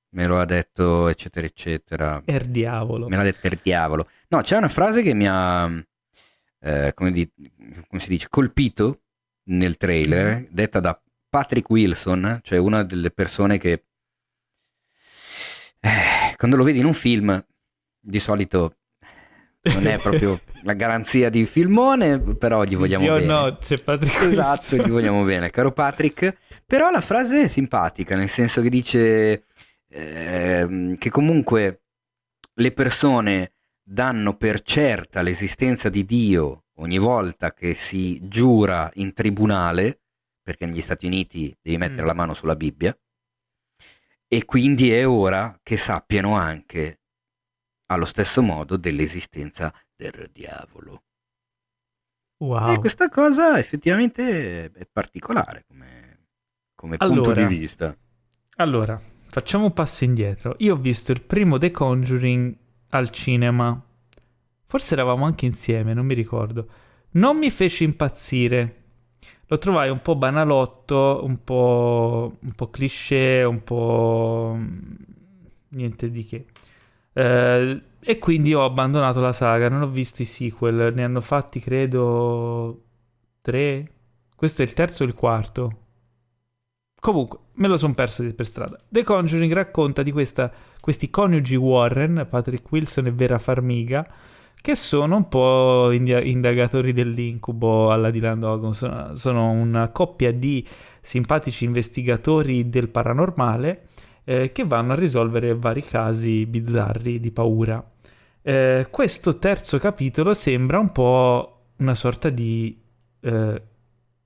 me 0.09 0.25
lo 0.27 0.39
ha 0.39 0.45
detto 0.45 1.07
eccetera 1.07 1.45
eccetera, 1.45 2.21
Er 2.25 2.45
diavolo. 2.45 3.07
me 3.07 3.15
l'ha 3.15 3.23
detto 3.23 3.47
il 3.47 3.59
diavolo. 3.61 4.07
No, 4.29 4.41
c'è 4.41 4.57
una 4.57 4.69
frase 4.69 5.01
che 5.01 5.13
mi 5.13 5.27
ha, 5.27 5.69
eh, 6.59 6.91
come, 6.93 7.11
di- 7.11 7.29
come 7.87 8.01
si 8.01 8.09
dice, 8.09 8.27
colpito 8.29 9.01
nel 9.45 9.77
trailer, 9.77 10.39
Mhm. 10.39 10.47
detta 10.51 10.79
da 10.79 10.99
Patrick 11.35 11.69
Wilson, 11.69 12.39
cioè 12.43 12.57
una 12.57 12.83
delle 12.83 13.11
persone 13.11 13.57
che 13.57 13.83
eh, 15.81 16.33
quando 16.37 16.55
lo 16.55 16.63
vedi 16.63 16.79
in 16.79 16.85
un 16.85 16.93
film 16.93 17.45
di 17.99 18.19
solito 18.21 18.77
non 19.63 19.85
è 19.85 19.99
proprio 19.99 20.39
la 20.63 20.71
garanzia 20.71 21.27
di 21.29 21.45
filmone, 21.45 22.21
però 22.21 22.63
gli 22.63 22.77
vogliamo 22.77 23.03
Io 23.03 23.15
bene. 23.15 23.25
no, 23.25 23.57
c'è 23.57 23.81
Patrick 23.81 24.21
Esatto, 24.21 24.75
Wilson. 24.75 24.79
gli 24.79 24.91
vogliamo 24.91 25.23
bene, 25.25 25.49
caro 25.49 25.73
Patrick. 25.73 26.37
Però 26.65 26.89
la 26.89 27.01
frase 27.01 27.41
è 27.41 27.47
simpatica, 27.49 28.15
nel 28.15 28.29
senso 28.29 28.61
che 28.61 28.69
dice 28.69 29.43
ehm, 29.89 30.95
che 30.95 31.09
comunque 31.09 31.81
le 32.53 32.71
persone 32.71 33.55
danno 33.83 34.37
per 34.37 34.61
certa 34.61 35.21
l'esistenza 35.21 35.89
di 35.89 36.05
Dio 36.05 36.63
ogni 36.75 36.97
volta 36.97 37.53
che 37.53 37.73
si 37.75 38.21
giura 38.23 38.89
in 38.93 39.11
tribunale, 39.13 39.99
perché 40.45 40.67
negli 40.67 40.81
Stati 40.81 41.07
Uniti 41.07 41.55
devi 41.59 41.77
mettere 41.77 42.03
Mm. 42.03 42.05
la 42.05 42.13
mano 42.13 42.33
sulla 42.35 42.55
Bibbia, 42.55 42.95
e 44.27 44.45
quindi 44.45 44.91
è 44.91 45.07
ora 45.07 45.59
che 45.63 45.75
sappiano 45.75 46.35
anche 46.35 46.99
allo 47.87 48.05
stesso 48.05 48.43
modo 48.43 48.77
dell'esistenza 48.77 49.73
del 49.95 50.29
diavolo. 50.31 51.03
Wow. 52.37 52.73
E 52.73 52.79
questa 52.79 53.09
cosa 53.09 53.57
effettivamente 53.57 54.71
è 54.71 54.87
particolare 54.91 55.63
come, 55.67 56.27
come 56.75 56.97
punto 56.97 57.31
Allora. 57.31 57.47
di 57.47 57.55
vista. 57.57 57.97
Allora, 58.57 59.01
facciamo 59.29 59.65
un 59.65 59.73
passo 59.73 60.03
indietro. 60.03 60.55
Io 60.59 60.73
ho 60.73 60.77
visto 60.77 61.11
il 61.11 61.21
primo 61.21 61.57
The 61.57 61.71
Conjuring 61.71 62.55
al 62.89 63.09
cinema. 63.09 63.81
Forse 64.67 64.93
eravamo 64.93 65.25
anche 65.25 65.45
insieme, 65.45 65.93
non 65.93 66.05
mi 66.05 66.13
ricordo. 66.13 66.69
Non 67.11 67.37
mi 67.37 67.49
fece 67.49 67.83
impazzire. 67.83 68.83
Lo 69.47 69.57
trovai 69.59 69.89
un 69.89 70.01
po' 70.01 70.15
banalotto, 70.15 71.21
un 71.23 71.43
po', 71.43 72.37
un 72.39 72.51
po' 72.53 72.69
cliché, 72.69 73.43
un 73.43 73.63
po' 73.63 74.57
niente 75.69 76.09
di 76.09 76.25
che. 76.25 76.45
Eh, 77.13 77.81
e 77.99 78.17
quindi 78.19 78.53
ho 78.53 78.63
abbandonato 78.65 79.19
la 79.21 79.33
saga, 79.33 79.69
non 79.69 79.81
ho 79.83 79.87
visto 79.89 80.21
i 80.21 80.25
sequel, 80.25 80.91
ne 80.93 81.03
hanno 81.03 81.21
fatti 81.21 81.59
credo 81.59 82.83
tre. 83.41 83.91
Questo 84.35 84.61
è 84.61 84.65
il 84.65 84.73
terzo 84.73 85.03
o 85.03 85.07
il 85.07 85.13
quarto? 85.13 85.79
Comunque, 86.99 87.39
me 87.53 87.67
lo 87.67 87.77
sono 87.77 87.93
perso 87.93 88.23
per 88.33 88.45
strada. 88.47 88.79
The 88.89 89.03
Conjuring 89.03 89.53
racconta 89.53 90.01
di 90.01 90.11
questa- 90.11 90.51
questi 90.79 91.09
coniugi 91.11 91.55
Warren, 91.55 92.25
Patrick 92.29 92.71
Wilson 92.71 93.05
e 93.05 93.11
Vera 93.11 93.37
Farmiga, 93.37 94.07
che 94.65 94.73
sono 94.73 95.17
un 95.17 95.27
po' 95.27 95.91
india- 95.91 96.23
indagatori 96.23 96.91
dell'incubo 96.91 97.91
alla 97.91 98.09
Dylan 98.09 98.39
Dog. 98.39 98.71
Sono, 98.71 99.13
sono 99.13 99.51
una 99.51 99.89
coppia 99.89 100.31
di 100.31 100.67
simpatici 101.01 101.65
investigatori 101.65 102.67
del 102.67 102.89
paranormale 102.89 103.83
eh, 104.23 104.51
che 104.51 104.63
vanno 104.65 104.93
a 104.93 104.95
risolvere 104.95 105.53
vari 105.53 105.83
casi 105.83 106.47
bizzarri 106.47 107.19
di 107.19 107.29
paura. 107.29 107.91
Eh, 108.41 108.87
questo 108.89 109.37
terzo 109.37 109.77
capitolo 109.77 110.33
sembra 110.33 110.79
un 110.79 110.91
po' 110.91 111.65
una 111.75 111.93
sorta 111.93 112.31
di 112.31 112.75
eh, 113.19 113.61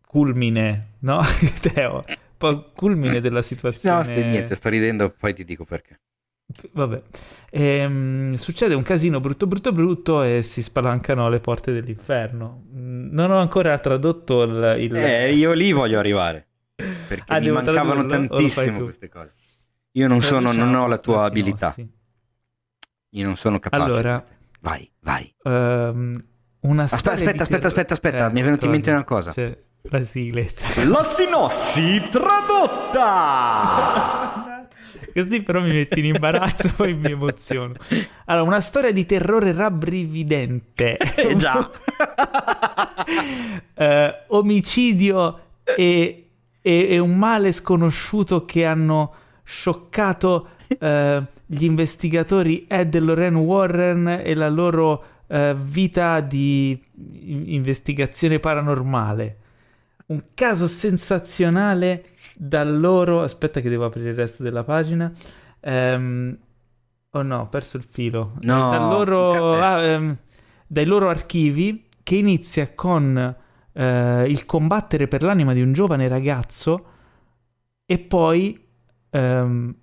culmine, 0.07 0.93
no? 0.99 1.19
Teo, 1.59 1.95
un 1.95 2.15
po' 2.37 2.71
culmine 2.73 3.19
della 3.19 3.41
situazione. 3.41 3.97
No, 3.97 4.03
st- 4.03 4.25
niente, 4.25 4.55
sto 4.55 4.69
ridendo, 4.69 5.09
poi 5.09 5.33
ti 5.33 5.43
dico 5.43 5.65
perché. 5.65 5.99
Vabbè, 6.71 7.01
Ehm, 7.51 8.35
succede 8.35 8.73
un 8.75 8.83
casino 8.83 9.19
brutto 9.19 9.47
brutto 9.47 9.71
brutto 9.71 10.21
e 10.21 10.41
si 10.43 10.61
spalancano 10.61 11.29
le 11.29 11.39
porte 11.39 11.71
dell'inferno. 11.73 12.65
Mm, 12.75 13.09
Non 13.11 13.31
ho 13.31 13.39
ancora 13.39 13.77
tradotto 13.79 14.43
il... 14.43 14.75
il- 14.79 14.95
Eh, 14.95 15.31
io 15.33 15.53
lì 15.53 15.71
voglio 15.71 15.97
arrivare. 15.99 16.47
Perché 16.75 17.33
Ah, 17.33 17.39
mi 17.39 17.49
mancavano 17.51 18.05
tantissimo 18.05 18.81
queste 18.83 19.09
cose. 19.09 19.33
Io 19.93 20.07
non 20.07 20.21
sono, 20.21 20.51
non 20.51 20.73
ho 20.75 20.87
la 20.87 20.97
tua 20.99 21.25
abilità. 21.25 21.75
Io 23.13 23.25
non 23.25 23.35
sono 23.35 23.59
capace. 23.59 23.83
Allora, 23.83 24.23
Vai, 24.61 24.87
vai. 25.01 25.33
ehm, 25.43 26.23
una 26.61 26.83
Aspetta, 26.83 27.11
aspetta, 27.13 27.41
aspetta, 27.43 27.67
aspetta, 27.67 27.93
aspetta, 27.93 28.27
Eh, 28.27 28.31
mi 28.31 28.41
è 28.41 28.43
venuta 28.43 28.65
in 28.65 28.71
mente 28.71 28.91
una 28.91 29.03
cosa. 29.03 29.31
C'è 29.31 29.57
la 29.83 30.03
sigletta. 30.03 30.65
La 30.85 31.03
sinossi 31.03 32.01
tradotta! 33.09 34.43
Così 35.13 35.41
però 35.43 35.61
mi 35.61 35.69
metti 35.73 35.99
in 35.99 36.05
imbarazzo 36.05 36.73
poi 36.77 36.93
mi 36.93 37.11
emoziono. 37.11 37.73
Allora, 38.25 38.47
una 38.47 38.61
storia 38.61 38.91
di 38.91 39.05
terrore 39.05 39.51
rabbrividente. 39.51 40.97
Eh 40.97 41.35
già. 41.37 41.69
Eh, 43.73 44.23
omicidio 44.27 45.39
e, 45.75 46.27
e- 46.61 46.87
e 46.89 46.97
un 46.99 47.17
male 47.17 47.51
sconosciuto 47.51 48.45
che 48.45 48.65
hanno 48.65 49.13
scioccato 49.43 50.49
eh, 50.79 51.23
gli 51.45 51.63
investigatori 51.63 52.65
Ed 52.67 52.93
e 52.93 52.99
Lorraine 52.99 53.37
Warren 53.37 54.21
e 54.23 54.33
la 54.35 54.49
loro 54.49 55.03
eh, 55.27 55.55
vita 55.59 56.19
di 56.19 56.79
in- 57.23 57.45
investigazione 57.47 58.39
paranormale. 58.39 59.37
Un 60.07 60.23
caso 60.35 60.67
sensazionale 60.67 62.03
dal 62.41 62.79
loro... 62.79 63.21
Aspetta 63.21 63.59
che 63.59 63.67
devo 63.69 63.85
aprire 63.85 64.09
il 64.11 64.15
resto 64.15 64.43
della 64.43 64.63
pagina. 64.63 65.11
Ehm, 65.59 66.37
Oh 67.11 67.23
no, 67.23 67.39
ho 67.39 67.49
perso 67.49 67.77
il 67.77 67.83
filo. 67.89 68.33
No, 68.41 68.69
Dal 68.69 68.87
loro- 68.87 69.53
ah, 69.59 69.81
ehm, 69.83 70.17
dai 70.67 70.85
loro 70.85 71.09
archivi 71.09 71.87
che 72.03 72.15
inizia 72.15 72.71
con 72.75 73.35
eh, 73.73 74.23
il 74.27 74.45
combattere 74.45 75.07
per 75.07 75.23
l'anima 75.23 75.53
di 75.53 75.61
un 75.63 75.73
giovane 75.73 76.07
ragazzo 76.07 76.85
e 77.83 77.97
poi 77.97 78.63
ehm, 79.09 79.75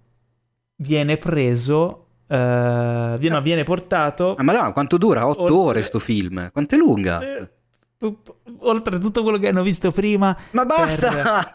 viene 0.77 1.17
preso, 1.17 2.07
eh, 2.29 3.17
viene, 3.19 3.35
no, 3.35 3.43
viene 3.43 3.65
portato 3.65 4.35
Ma 4.39 4.45
madonna, 4.45 4.71
quanto 4.73 4.97
dura? 4.97 5.27
Otto 5.27 5.41
Oltre- 5.43 5.57
ore 5.57 5.83
sto 5.83 5.99
film. 5.99 6.51
Quanto 6.53 6.77
è 6.77 6.79
lunga? 6.79 7.21
eh, 7.23 7.51
oltre 8.59 8.97
a 8.97 8.99
tutto 8.99 9.23
quello 9.23 9.39
che 9.39 9.49
hanno 9.49 9.63
visto 9.63 9.91
prima 9.91 10.37
Ma 10.53 10.65
basta! 10.65 11.51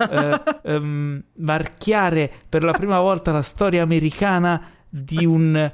eh, 0.64 0.72
ehm, 0.74 1.24
marchiare 1.36 2.32
per 2.50 2.64
la 2.64 2.72
prima 2.72 3.00
volta 3.00 3.32
la 3.32 3.42
storia 3.44 3.84
americana 3.84 4.66
di 4.90 5.26
un 5.26 5.72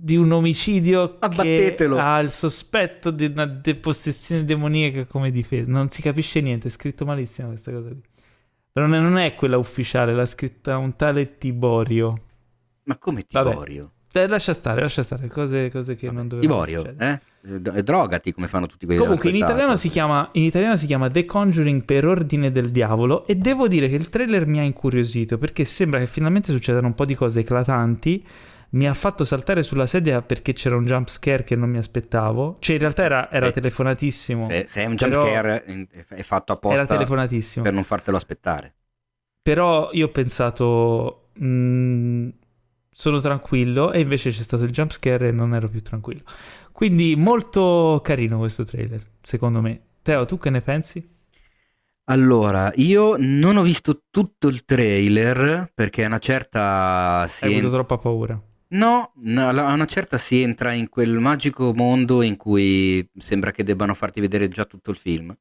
di 0.00 0.16
un 0.16 0.30
omicidio 0.30 1.18
che 1.18 1.74
ha 1.96 2.20
il 2.20 2.30
sospetto 2.30 3.10
di 3.10 3.24
una 3.24 3.46
depossessione 3.46 4.44
demoniaca 4.44 5.04
come 5.06 5.32
difesa. 5.32 5.68
Non 5.70 5.88
si 5.88 6.02
capisce 6.02 6.40
niente, 6.40 6.68
è 6.68 6.70
scritto 6.70 7.04
malissimo 7.04 7.48
questa 7.48 7.72
cosa 7.72 7.88
qui. 7.88 8.00
Non 8.74 8.94
è, 8.94 9.00
non 9.00 9.18
è 9.18 9.34
quella 9.34 9.56
ufficiale, 9.58 10.14
l'ha 10.14 10.24
scritta 10.24 10.76
un 10.78 10.94
tale 10.94 11.36
Tiborio. 11.36 12.14
Ma 12.84 12.96
come 12.98 13.26
Vabbè. 13.28 13.48
Tiborio? 13.50 13.82
Eh, 13.82 13.90
lascia 14.26 14.52
stare, 14.54 14.80
lascia 14.80 15.02
stare, 15.02 15.28
cose, 15.28 15.70
cose 15.70 15.94
che 15.94 16.10
non 16.10 16.26
dovevano 16.28 16.64
succedere. 16.66 16.96
eh? 17.42 17.76
Eh, 17.76 17.82
Drogati 17.82 18.32
come 18.32 18.48
fanno 18.48 18.66
tutti 18.66 18.84
quelli 18.84 19.00
Comunque 19.00 19.30
in 19.30 19.36
italiano, 19.36 19.76
chiama, 19.88 20.28
in 20.32 20.42
italiano 20.42 20.76
si 20.76 20.86
chiama 20.86 21.08
The 21.08 21.24
Conjuring 21.24 21.84
per 21.84 22.04
ordine 22.06 22.50
del 22.50 22.70
diavolo 22.70 23.26
e 23.26 23.36
devo 23.36 23.68
dire 23.68 23.88
che 23.88 23.94
il 23.94 24.08
trailer 24.08 24.46
mi 24.46 24.58
ha 24.58 24.62
incuriosito 24.62 25.38
perché 25.38 25.64
sembra 25.64 26.00
che 26.00 26.06
finalmente 26.06 26.52
succedano 26.52 26.86
un 26.88 26.94
po' 26.94 27.04
di 27.04 27.14
cose 27.14 27.40
eclatanti 27.40 28.26
mi 28.70 28.86
ha 28.86 28.92
fatto 28.92 29.24
saltare 29.24 29.62
sulla 29.62 29.86
sedia 29.86 30.20
perché 30.20 30.52
c'era 30.52 30.76
un 30.76 30.84
jump 30.84 31.08
scare 31.08 31.42
che 31.42 31.56
non 31.56 31.70
mi 31.70 31.78
aspettavo. 31.78 32.56
Cioè, 32.60 32.74
in 32.74 32.80
realtà 32.82 33.02
era, 33.02 33.30
era 33.30 33.46
Eh, 33.46 33.50
telefonatissimo. 33.52 34.46
Se, 34.46 34.64
se 34.68 34.82
è 34.82 34.84
un 34.84 34.94
jump 34.96 35.14
scare 35.14 35.64
è 36.08 36.22
fatto 36.22 36.52
Era 36.52 36.60
apposta 36.82 36.86
telefonatissimo. 36.94 37.64
per 37.64 37.72
non 37.72 37.82
fartelo 37.84 38.18
aspettare. 38.18 38.74
Però 39.40 39.88
io 39.92 40.06
ho 40.06 40.10
pensato, 40.10 41.30
"Mm, 41.42 42.28
sono 42.98 43.20
tranquillo, 43.20 43.92
e 43.92 44.00
invece 44.00 44.30
c'è 44.30 44.42
stato 44.42 44.64
il 44.64 44.72
jump 44.72 44.90
scare 44.90 45.28
e 45.28 45.30
non 45.30 45.54
ero 45.54 45.68
più 45.68 45.80
tranquillo. 45.82 46.22
Quindi 46.72 47.14
molto 47.14 48.00
carino 48.02 48.38
questo 48.38 48.64
trailer, 48.64 49.00
secondo 49.22 49.60
me. 49.60 49.80
Teo, 50.02 50.24
tu 50.24 50.36
che 50.36 50.50
ne 50.50 50.60
pensi? 50.62 51.08
Allora, 52.10 52.72
io 52.74 53.14
non 53.16 53.56
ho 53.56 53.62
visto 53.62 54.02
tutto 54.10 54.48
il 54.48 54.64
trailer 54.64 55.70
perché 55.72 56.02
a 56.02 56.06
una 56.08 56.18
certa 56.18 57.24
si 57.28 57.44
Hai 57.44 57.52
en- 57.52 57.58
avuto 57.58 57.74
troppa 57.74 57.98
paura. 57.98 58.42
No, 58.70 59.12
a 59.14 59.72
una 59.72 59.86
certa 59.86 60.18
si 60.18 60.42
entra 60.42 60.72
in 60.72 60.88
quel 60.88 61.20
magico 61.20 61.72
mondo 61.72 62.22
in 62.22 62.36
cui 62.36 63.08
sembra 63.16 63.52
che 63.52 63.62
debbano 63.62 63.94
farti 63.94 64.20
vedere 64.20 64.48
già 64.48 64.64
tutto 64.64 64.90
il 64.90 64.96
film. 64.96 65.32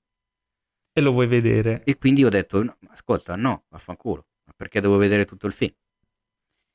E 0.94 1.02
lo 1.02 1.12
vuoi 1.12 1.26
vedere? 1.26 1.82
E 1.86 1.98
quindi 1.98 2.24
ho 2.24 2.30
detto, 2.30 2.62
no, 2.64 2.78
ascolta, 2.90 3.36
no, 3.36 3.64
vaffanculo, 3.70 4.28
perché 4.56 4.80
devo 4.80 4.98
vedere 4.98 5.26
tutto 5.26 5.48
il 5.48 5.54
film? 5.54 5.74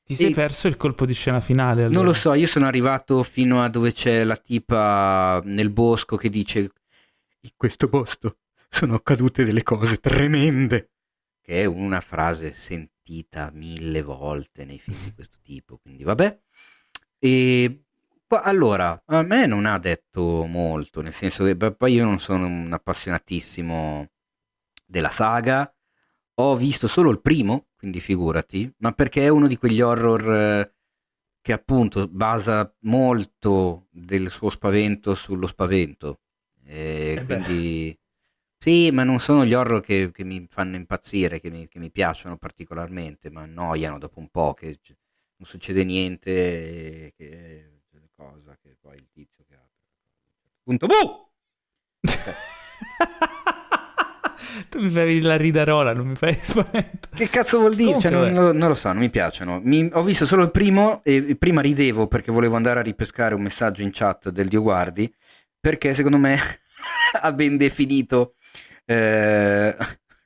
Ti 0.05 0.15
sei 0.15 0.31
E- 0.31 0.33
perso 0.33 0.67
il 0.67 0.77
colpo 0.77 1.05
di 1.05 1.13
scena 1.13 1.39
finale? 1.39 1.87
Non 1.87 1.91
allora? 1.91 2.07
lo 2.07 2.13
so, 2.13 2.33
io 2.33 2.47
sono 2.47 2.65
arrivato 2.65 3.23
fino 3.23 3.61
a 3.63 3.69
dove 3.69 3.91
c'è 3.93 4.23
la 4.23 4.35
tipa 4.37 5.41
nel 5.45 5.71
bosco 5.71 6.17
che 6.17 6.29
dice 6.29 6.59
in 6.59 7.51
questo 7.55 7.87
posto 7.89 8.37
sono 8.69 8.95
accadute 8.95 9.43
delle 9.43 9.63
cose 9.63 9.97
tremende, 9.97 10.91
che 11.41 11.61
è 11.61 11.65
una 11.65 12.01
frase 12.01 12.53
sentita 12.53 13.51
mille 13.53 14.01
volte 14.01 14.65
nei 14.65 14.79
film 14.79 14.97
di 15.03 15.13
questo 15.13 15.37
tipo, 15.43 15.77
quindi 15.77 16.03
vabbè. 16.03 16.39
E 17.19 17.83
allora, 18.43 18.99
a 19.05 19.21
me 19.21 19.45
non 19.45 19.65
ha 19.65 19.77
detto 19.77 20.45
molto, 20.45 21.01
nel 21.01 21.13
senso 21.13 21.43
che 21.45 21.55
beh, 21.55 21.75
poi 21.75 21.93
io 21.93 22.03
non 22.05 22.19
sono 22.19 22.47
un 22.47 22.73
appassionatissimo 22.73 24.09
della 24.85 25.09
saga, 25.11 25.71
ho 26.35 26.55
visto 26.55 26.87
solo 26.87 27.09
il 27.11 27.21
primo, 27.21 27.67
quindi 27.77 27.99
figurati, 27.99 28.71
ma 28.79 28.91
perché 28.93 29.23
è 29.23 29.29
uno 29.29 29.47
di 29.47 29.57
quegli 29.57 29.81
horror 29.81 30.33
eh, 30.33 30.73
che 31.41 31.53
appunto 31.53 32.07
basa 32.07 32.73
molto 32.81 33.87
del 33.91 34.29
suo 34.31 34.49
spavento 34.49 35.15
sullo 35.15 35.47
spavento. 35.47 36.21
E 36.65 37.19
Eh 37.19 37.23
beh. 37.23 37.41
quindi 37.43 37.97
sì, 38.57 38.91
ma 38.91 39.03
non 39.03 39.19
sono 39.19 39.45
gli 39.45 39.53
horror 39.53 39.81
che, 39.81 40.11
che 40.11 40.23
mi 40.23 40.45
fanno 40.49 40.75
impazzire, 40.77 41.39
che 41.41 41.49
mi, 41.49 41.67
che 41.67 41.79
mi 41.79 41.91
piacciono 41.91 42.37
particolarmente, 42.37 43.29
ma 43.29 43.41
annoiano 43.41 43.97
dopo 43.99 44.19
un 44.19 44.29
po' 44.29 44.53
che 44.53 44.79
non 45.37 45.47
succede 45.47 45.83
niente, 45.83 46.31
e 47.07 47.13
che 47.15 47.81
cosa 48.15 48.57
che 48.61 48.77
poi 48.79 48.95
il 48.97 49.09
tizio 49.11 49.43
che 49.47 49.55
apre. 49.55 49.87
Punto. 50.63 50.87
Buh! 50.87 51.29
tu 54.69 54.79
mi 54.79 54.89
fai 54.89 55.21
la 55.21 55.37
ridarola, 55.37 55.93
non 55.93 56.07
mi 56.07 56.15
fai 56.15 56.37
spavento. 56.41 57.09
Che 57.13 57.29
cazzo 57.29 57.59
vuol 57.59 57.75
dire? 57.75 57.99
Cioè, 57.99 58.11
non, 58.11 58.55
non 58.55 58.67
lo 58.69 58.75
so, 58.75 58.89
non 58.89 58.97
mi 58.97 59.09
piacciono. 59.09 59.59
Mi- 59.63 59.89
ho 59.91 60.03
visto 60.03 60.25
solo 60.25 60.43
il 60.43 60.51
primo 60.51 61.01
e 61.03 61.35
prima 61.37 61.61
ridevo 61.61 62.07
perché 62.07 62.31
volevo 62.31 62.55
andare 62.55 62.79
a 62.79 62.83
ripescare 62.83 63.35
un 63.35 63.41
messaggio 63.41 63.81
in 63.81 63.89
chat 63.91 64.29
del 64.29 64.47
Dio 64.47 64.61
Guardi 64.61 65.11
perché 65.59 65.93
secondo 65.93 66.17
me 66.17 66.37
ha 67.21 67.31
ben 67.31 67.57
definito 67.57 68.35
eh, 68.85 69.75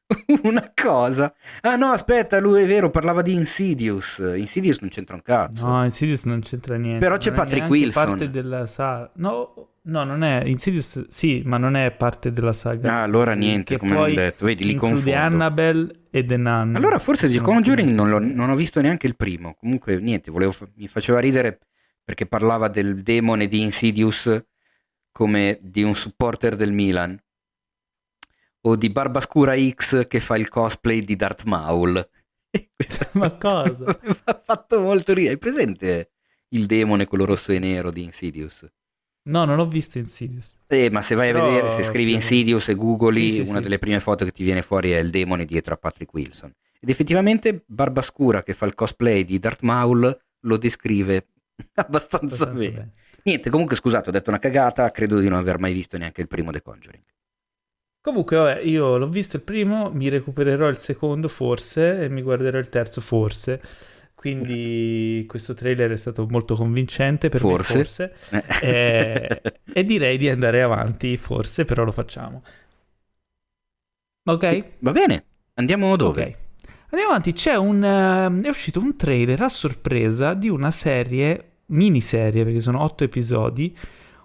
una 0.43 0.71
cosa. 0.73 1.33
Ah 1.61 1.75
no, 1.75 1.87
aspetta, 1.87 2.39
lui 2.39 2.61
è 2.63 2.65
vero, 2.67 2.89
parlava 2.89 3.21
di 3.21 3.33
Insidious. 3.33 4.17
Insidious 4.35 4.79
non 4.79 4.89
c'entra 4.89 5.15
un 5.15 5.21
cazzo. 5.21 5.67
No, 5.67 5.83
Insidious 5.83 6.23
non 6.25 6.39
c'entra 6.41 6.75
niente. 6.77 6.99
Però 6.99 7.17
c'è 7.17 7.33
Patrick 7.33 7.69
Wilson. 7.69 8.05
parte 8.05 8.29
della 8.29 8.65
saga. 8.67 9.11
No, 9.15 9.71
no, 9.81 10.03
non 10.03 10.23
è 10.23 10.43
Insidious, 10.45 11.07
sì, 11.09 11.41
ma 11.45 11.57
non 11.57 11.75
è 11.75 11.91
parte 11.91 12.31
della 12.31 12.53
saga. 12.53 12.99
Ah, 12.99 13.03
allora 13.03 13.33
niente, 13.33 13.73
Che 13.73 13.79
come 13.79 13.95
poi 13.95 14.15
detto. 14.15 14.45
Vedi, 14.45 14.63
li 14.63 14.75
confondo. 14.75 15.17
Annabelle 15.17 16.05
e 16.09 16.25
The 16.25 16.37
Nun. 16.37 16.75
Allora 16.75 16.99
forse 16.99 17.27
di 17.27 17.39
Conjuring 17.39 17.93
non, 17.93 18.31
non 18.33 18.49
ho 18.49 18.55
visto 18.55 18.79
neanche 18.79 19.07
il 19.07 19.15
primo. 19.17 19.55
Comunque 19.59 19.97
niente, 19.97 20.31
volevo 20.31 20.55
mi 20.75 20.87
faceva 20.87 21.19
ridere 21.19 21.59
perché 22.03 22.25
parlava 22.25 22.69
del 22.69 23.01
demone 23.01 23.47
di 23.47 23.61
Insidious 23.61 24.41
come 25.11 25.59
di 25.61 25.83
un 25.83 25.93
supporter 25.93 26.55
del 26.55 26.71
Milan 26.71 27.19
o 28.61 28.75
di 28.75 28.89
Barbascura 28.89 29.55
X 29.57 30.07
che 30.07 30.19
fa 30.19 30.35
il 30.37 30.49
cosplay 30.49 31.01
di 31.01 31.15
Darth 31.15 31.43
Maul. 31.43 32.07
Ma 33.13 33.31
cosa? 33.37 33.85
Mi 34.03 34.15
ha 34.25 34.41
fatto 34.43 34.79
molto 34.81 35.13
ridere. 35.13 35.33
Hai 35.33 35.39
presente 35.39 36.11
il 36.49 36.65
demone 36.65 37.05
quello 37.05 37.25
rosso 37.25 37.51
e 37.51 37.59
nero 37.59 37.91
di 37.91 38.03
Insidious? 38.03 38.65
No, 39.27 39.43
non 39.45 39.59
ho 39.59 39.67
visto 39.67 39.97
Insidious. 39.97 40.55
Eh, 40.67 40.89
ma 40.89 41.01
se 41.01 41.13
vai 41.15 41.31
Però, 41.31 41.45
a 41.45 41.49
vedere, 41.49 41.69
se 41.75 41.83
scrivi. 41.83 42.13
Insidious 42.13 42.69
e 42.69 42.75
googli, 42.75 43.31
Sì, 43.31 43.43
sì, 43.43 43.49
una 43.49 43.57
sì. 43.57 43.63
delle 43.63 43.77
prime 43.79 43.99
foto 43.99 44.23
che 44.25 44.31
ti 44.31 44.43
viene 44.43 44.61
fuori 44.61 44.91
è 44.91 44.99
il 44.99 45.09
demone 45.09 45.45
dietro 45.45 45.73
a 45.73 45.77
Patrick 45.77 46.13
Wilson. 46.13 46.51
Ed 46.79 46.89
effettivamente 46.89 47.63
Barbascura 47.65 48.43
che 48.43 48.53
fa 48.53 48.65
il 48.65 48.73
cosplay 48.73 49.23
di 49.25 49.39
Darth 49.39 49.61
Maul 49.63 50.17
lo 50.41 50.57
descrive 50.57 51.27
abbastanza, 51.75 52.43
Abbastanza 52.43 52.45
bene. 52.47 52.69
bene. 52.71 52.93
Niente, 53.23 53.49
comunque 53.49 53.75
scusate, 53.75 54.09
ho 54.09 54.11
detto 54.13 54.29
una 54.29 54.39
cagata, 54.39 54.89
credo 54.91 55.19
di 55.19 55.27
non 55.27 55.39
aver 55.39 55.59
mai 55.59 55.73
visto 55.73 55.97
neanche 55.97 56.21
il 56.21 56.27
primo 56.27 56.51
The 56.51 56.61
Conjuring. 56.61 57.03
Comunque, 58.07 58.37
vabbè, 58.37 58.61
io 58.61 58.95
l'ho 58.97 59.09
visto 59.09 59.35
il 59.35 59.41
primo, 59.41 59.91
mi 59.91 60.07
recupererò 60.07 60.69
il 60.69 60.77
secondo 60.77 61.27
forse 61.27 62.03
e 62.03 62.07
mi 62.09 62.21
guarderò 62.21 62.57
il 62.57 62.69
terzo 62.69 63.01
forse. 63.01 63.61
Quindi 64.15 65.25
questo 65.27 65.53
trailer 65.53 65.91
è 65.91 65.97
stato 65.97 66.25
molto 66.29 66.55
convincente 66.55 67.27
per 67.27 67.41
Forse. 67.41 67.77
me 67.77 67.83
forse. 67.83 68.13
Eh, 68.57 69.41
e 69.73 69.83
direi 69.83 70.17
di 70.17 70.29
andare 70.29 70.61
avanti 70.61 71.17
forse, 71.17 71.65
però 71.65 71.83
lo 71.83 71.91
facciamo. 71.91 72.43
Ok? 74.25 74.77
Va 74.79 74.91
bene, 74.91 75.25
andiamo 75.55 75.95
dove? 75.95 76.21
Ok. 76.21 76.35
Andiamo 76.89 77.11
avanti, 77.11 77.33
c'è 77.33 77.55
un, 77.55 77.83
ehm, 77.83 78.43
è 78.43 78.49
uscito 78.49 78.79
un 78.79 78.95
trailer 78.95 79.41
a 79.41 79.49
sorpresa 79.49 80.33
di 80.33 80.49
una 80.49 80.71
serie, 80.71 81.51
miniserie, 81.67 82.43
perché 82.43 82.61
sono 82.61 82.81
otto 82.81 83.03
episodi, 83.03 83.75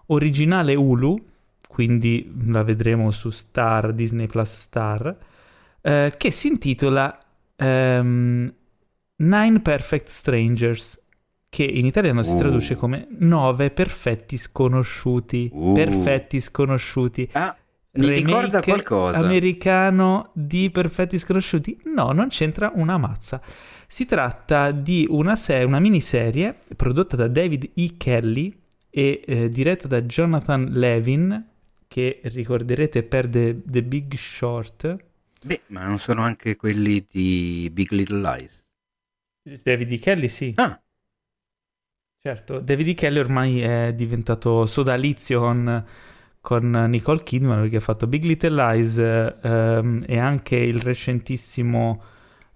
originale 0.06 0.74
Hulu, 0.74 1.16
quindi 1.72 2.30
la 2.48 2.62
vedremo 2.62 3.10
su 3.10 3.30
Star, 3.30 3.94
Disney 3.94 4.26
Plus 4.26 4.54
Star, 4.54 5.16
eh, 5.80 6.12
che 6.18 6.30
si 6.30 6.48
intitola 6.48 7.16
ehm, 7.56 8.52
Nine 9.16 9.60
Perfect 9.60 10.08
Strangers, 10.08 11.00
che 11.48 11.64
in 11.64 11.86
italiano 11.86 12.22
si 12.22 12.32
Uh. 12.32 12.36
traduce 12.36 12.74
come 12.74 13.06
Nove 13.20 13.70
perfetti 13.70 14.36
sconosciuti. 14.36 15.48
Uh. 15.50 15.72
Perfetti 15.72 16.40
sconosciuti. 16.40 17.26
Ah, 17.32 17.56
mi 17.94 18.08
ricorda 18.10 18.60
qualcosa. 18.60 19.18
americano 19.18 20.30
di 20.34 20.68
Perfetti 20.70 21.18
Sconosciuti? 21.18 21.78
No, 21.94 22.12
non 22.12 22.28
c'entra 22.28 22.70
una 22.74 22.98
mazza. 22.98 23.40
Si 23.86 24.04
tratta 24.04 24.70
di 24.72 25.06
una, 25.08 25.36
se- 25.36 25.62
una 25.64 25.78
miniserie 25.78 26.54
prodotta 26.76 27.16
da 27.16 27.28
David 27.28 27.70
E. 27.74 27.94
Kelly 27.96 28.54
e 28.88 29.22
eh, 29.26 29.48
diretta 29.50 29.88
da 29.88 30.02
Jonathan 30.02 30.70
Levin, 30.72 31.48
che 31.92 32.20
ricorderete 32.24 33.02
per 33.02 33.28
The, 33.28 33.60
The 33.64 33.82
Big 33.82 34.14
Short. 34.14 34.96
Beh, 35.44 35.62
ma 35.66 35.86
non 35.86 35.98
sono 35.98 36.22
anche 36.22 36.56
quelli 36.56 37.04
di 37.06 37.68
Big 37.70 37.90
Little 37.90 38.20
Lies. 38.20 38.72
David 39.62 39.92
E. 39.92 39.98
Kelly, 39.98 40.28
sì, 40.28 40.52
Ah, 40.56 40.80
certo. 42.18 42.60
David 42.60 42.88
E. 42.88 42.94
Kelly 42.94 43.18
ormai 43.18 43.60
è 43.60 43.92
diventato 43.94 44.66
sodalizio 44.66 45.40
con, 45.40 45.84
con 46.40 46.70
Nicole 46.88 47.22
Kidman 47.22 47.60
perché 47.62 47.76
ha 47.76 47.80
fatto 47.80 48.06
Big 48.06 48.24
Little 48.24 48.54
Lies 48.74 48.98
eh, 48.98 49.36
ehm, 49.42 50.04
e 50.06 50.18
anche 50.18 50.56
il 50.56 50.80
recentissimo, 50.80 52.02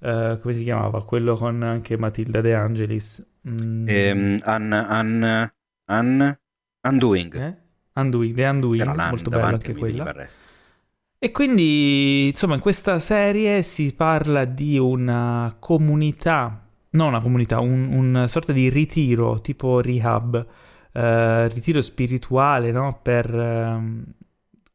eh, 0.01 0.39
come 0.41 0.55
si 0.55 0.63
chiamava? 0.63 1.05
Quello 1.05 1.35
con 1.37 1.63
anche 1.63 1.97
Matilda 1.99 2.41
De 2.41 2.55
Angelis. 2.55 3.25
Mm, 3.49 3.87
ehm, 3.89 4.37
un, 4.47 4.73
un, 4.89 5.51
un, 5.89 6.37
Undoing. 6.89 7.35
eh? 7.35 7.57
Undoing, 7.97 8.35
The 8.35 8.45
Undoing, 8.45 8.81
Era 8.83 8.95
molto 8.95 9.31
bella 9.31 9.47
anche 9.47 9.75
quella. 9.75 10.13
E 11.19 11.31
quindi, 11.33 12.29
insomma, 12.29 12.55
in 12.55 12.61
questa 12.61 12.99
serie 12.99 13.63
si 13.63 13.95
parla 13.95 14.45
di 14.45 14.79
una 14.79 15.57
comunità, 15.59 16.69
non 16.91 17.09
una 17.09 17.21
comunità, 17.21 17.59
un, 17.59 17.91
un 17.91 18.29
sorta 18.29 18.53
di 18.53 18.69
ritiro, 18.69 19.41
tipo 19.41 19.81
rehab, 19.81 20.47
eh, 20.93 21.49
ritiro 21.49 21.81
spirituale, 21.81 22.71
no? 22.71 23.01
Per 23.03 23.35
ehm, 23.35 24.05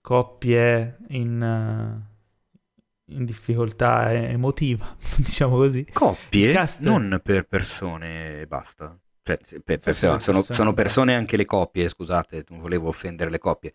coppie 0.02 0.98
in, 1.10 1.42
eh, 1.42 3.14
in 3.14 3.26
difficoltà 3.26 4.12
emotiva, 4.12 4.96
diciamo 5.18 5.56
così. 5.58 5.86
Coppie, 5.94 6.54
cast- 6.54 6.82
non 6.82 7.20
per 7.24 7.48
persone 7.48 8.42
e 8.42 8.48
basta. 8.48 8.98
Cioè, 9.38 9.60
per- 9.62 9.80
per- 9.80 9.96
sono, 9.96 10.18
persone, 10.18 10.44
sono 10.50 10.74
persone 10.74 11.16
anche 11.16 11.38
le 11.38 11.46
coppie, 11.46 11.90
scusate, 11.90 12.46
non 12.50 12.60
volevo 12.60 12.88
offendere 12.88 13.30
le 13.30 13.40
coppie. 13.40 13.74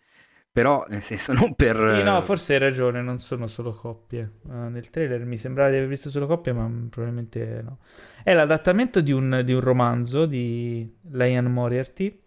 però 0.51 0.83
nel 0.89 1.01
senso 1.03 1.33
non 1.33 1.55
per... 1.55 1.77
Sì, 1.89 2.01
no, 2.01 2.21
forse 2.21 2.53
hai 2.53 2.59
ragione, 2.59 3.01
non 3.01 3.19
sono 3.19 3.47
solo 3.47 3.71
coppie. 3.73 4.39
Uh, 4.43 4.67
nel 4.69 4.89
trailer 4.89 5.23
mi 5.25 5.37
sembrava 5.37 5.69
di 5.69 5.77
aver 5.77 5.87
visto 5.87 6.09
solo 6.09 6.27
coppie, 6.27 6.51
ma 6.51 6.69
probabilmente 6.89 7.61
no. 7.63 7.77
È 8.23 8.33
l'adattamento 8.33 8.99
di 8.99 9.13
un, 9.13 9.41
di 9.45 9.53
un 9.53 9.61
romanzo 9.61 10.25
di 10.25 10.93
Lian 11.11 11.45
Moriarty 11.45 12.21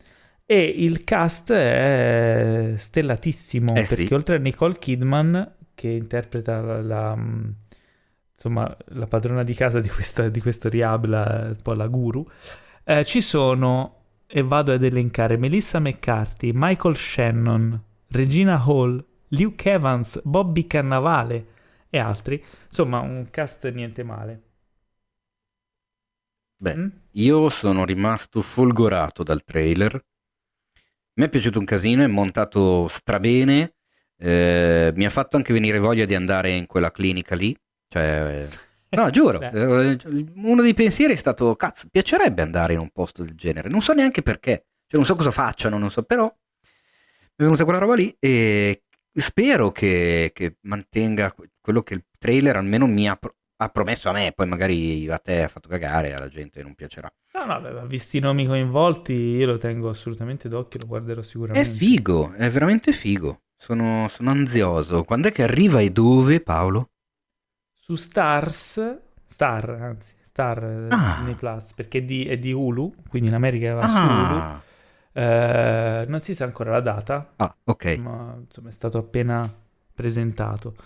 e 0.46 0.64
il 0.64 1.04
cast 1.04 1.52
è 1.52 2.72
stellatissimo, 2.74 3.72
Eh, 3.74 3.84
perché 3.86 3.94
sì. 4.06 4.14
oltre 4.14 4.36
a 4.36 4.38
Nicole 4.38 4.78
Kidman, 4.78 5.56
che 5.74 5.88
interpreta 5.88 6.60
la, 6.62 6.80
la, 6.82 7.14
mh, 7.14 7.54
insomma, 8.34 8.74
la 8.88 9.06
padrona 9.06 9.42
di 9.44 9.54
casa 9.54 9.80
di, 9.80 9.88
questa, 9.88 10.28
di 10.30 10.40
questo 10.40 10.68
rehab, 10.70 11.04
la- 11.06 11.48
un 11.52 11.58
po' 11.62 11.74
la 11.74 11.86
guru, 11.86 12.26
eh, 12.98 13.04
ci 13.04 13.20
sono, 13.20 13.96
e 14.26 14.42
vado 14.42 14.72
ad 14.72 14.82
elencare, 14.84 15.36
Melissa 15.36 15.78
McCarthy, 15.78 16.50
Michael 16.54 16.96
Shannon, 16.96 17.80
Regina 18.08 18.62
Hall, 18.66 19.04
Luke 19.28 19.70
Evans, 19.70 20.20
Bobby 20.24 20.66
Cannavale 20.66 21.46
e 21.88 21.98
altri. 21.98 22.42
Insomma, 22.68 23.00
un 23.00 23.28
cast 23.30 23.68
niente 23.70 24.02
male. 24.02 24.42
Beh, 26.56 26.74
Mm? 26.76 26.88
io 27.16 27.48
sono 27.50 27.84
rimasto 27.84 28.40
folgorato 28.40 29.22
dal 29.22 29.42
trailer. 29.44 30.00
Mi 31.14 31.26
è 31.26 31.28
piaciuto 31.28 31.58
un 31.58 31.64
casino, 31.64 32.02
è 32.02 32.06
montato 32.06 32.88
strabene. 32.88 33.74
eh, 34.22 34.92
mi 34.94 35.06
ha 35.06 35.10
fatto 35.10 35.36
anche 35.38 35.52
venire 35.54 35.78
voglia 35.78 36.04
di 36.04 36.14
andare 36.14 36.50
in 36.52 36.66
quella 36.66 36.90
clinica 36.90 37.34
lì. 37.34 37.56
Cioè, 37.88 38.46
no, 38.90 39.10
giuro. 39.10 39.38
Beh. 39.38 39.92
eh, 39.92 39.98
uno 40.36 40.62
dei 40.62 40.74
pensieri 40.74 41.12
è 41.12 41.16
stato: 41.16 41.54
cazzo, 41.56 41.86
piacerebbe 41.90 42.42
andare 42.42 42.74
in 42.74 42.78
un 42.80 42.90
posto 42.90 43.22
del 43.22 43.34
genere. 43.34 43.68
Non 43.68 43.82
so 43.82 43.92
neanche 43.92 44.22
perché. 44.22 44.66
Cioè, 44.86 44.96
non 44.98 45.04
so 45.04 45.14
cosa 45.14 45.30
facciano, 45.30 45.78
non 45.78 45.90
so, 45.90 46.02
però 46.02 46.24
mi 46.24 46.66
è 47.36 47.42
venuta 47.44 47.64
quella 47.64 47.78
roba 47.78 47.94
lì 47.94 48.14
e 48.18 48.82
spero 49.12 49.70
che, 49.70 50.30
che 50.34 50.56
mantenga 50.62 51.34
quello 51.60 51.82
che 51.82 51.94
il 51.94 52.04
trailer 52.18 52.56
almeno 52.56 52.86
mi 52.86 53.08
ha, 53.08 53.14
pro- 53.16 53.36
ha 53.56 53.68
promesso 53.68 54.08
a 54.08 54.12
me. 54.12 54.32
Poi 54.34 54.46
magari 54.48 55.08
a 55.08 55.18
te 55.18 55.44
ha 55.44 55.48
fatto 55.48 55.68
cagare, 55.68 56.12
alla 56.12 56.28
gente 56.28 56.62
non 56.62 56.74
piacerà. 56.74 57.08
No, 57.34 57.44
no, 57.44 57.60
beh, 57.60 57.86
visti 57.86 58.16
i 58.16 58.20
nomi 58.20 58.46
coinvolti, 58.46 59.12
io 59.12 59.46
lo 59.46 59.58
tengo 59.58 59.88
assolutamente 59.88 60.48
d'occhio, 60.48 60.80
lo 60.80 60.86
guarderò 60.88 61.20
È 61.20 61.24
sicuramente. 61.24 61.68
figo, 61.70 62.32
è 62.32 62.50
veramente 62.50 62.90
figo. 62.92 63.42
Sono, 63.56 64.08
sono 64.08 64.30
ansioso. 64.30 65.04
Quando 65.04 65.28
è 65.28 65.32
che 65.32 65.42
arriva 65.44 65.80
e 65.80 65.90
dove, 65.90 66.40
Paolo? 66.40 66.90
Su 67.90 67.96
Stars, 67.96 68.98
Star, 69.26 69.68
anzi, 69.68 70.14
Star 70.22 70.62
eh, 70.62 70.86
Ah. 70.90 71.16
Disney 71.16 71.34
Plus, 71.34 71.72
perché 71.72 71.98
è 71.98 72.02
di, 72.02 72.24
è 72.24 72.38
di 72.38 72.52
Hulu, 72.52 72.94
quindi 73.08 73.30
in 73.30 73.34
America 73.34 73.74
va 73.74 73.88
su 73.88 73.96
Hulu. 73.96 74.36
Ah, 74.38 74.62
Eh, 75.12 76.04
non 76.06 76.20
si 76.20 76.36
sa 76.36 76.44
ancora 76.44 76.70
la 76.70 76.80
data, 76.80 77.32
ah, 77.38 77.56
ok. 77.64 77.98
ma 77.98 78.36
insomma 78.38 78.68
è 78.68 78.72
stato 78.72 78.98
appena 78.98 79.52
presentato. 79.92 80.76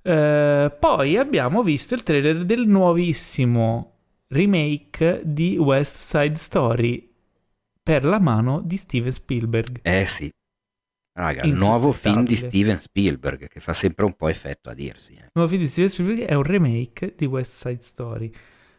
Eh, 0.00 0.76
poi 0.78 1.16
abbiamo 1.16 1.64
visto 1.64 1.94
il 1.94 2.04
trailer 2.04 2.44
del 2.44 2.68
nuovissimo 2.68 3.94
remake 4.28 5.22
di 5.24 5.58
West 5.58 5.96
Side 5.96 6.36
Story 6.36 7.12
per 7.82 8.04
la 8.04 8.20
mano 8.20 8.60
di 8.60 8.76
Steven 8.76 9.10
Spielberg. 9.10 9.80
Eh 9.82 10.04
sì. 10.04 10.30
Raga, 11.18 11.42
il 11.42 11.54
nuovo 11.54 11.90
film 11.90 12.24
di. 12.24 12.36
Steven 12.36 12.78
Spielberg, 12.78 13.48
che 13.48 13.58
fa 13.58 13.72
sempre 13.72 14.04
un 14.04 14.14
po' 14.14 14.28
effetto 14.28 14.70
a 14.70 14.74
dirsi. 14.74 15.14
eh. 15.14 15.24
Il 15.24 15.30
nuovo 15.32 15.50
film 15.50 15.62
di 15.62 15.68
Steven 15.68 15.90
Spielberg 15.90 16.20
è 16.22 16.34
un 16.34 16.44
remake 16.44 17.14
di 17.16 17.26
West 17.26 17.56
Side 17.56 17.82
Story. 17.82 18.30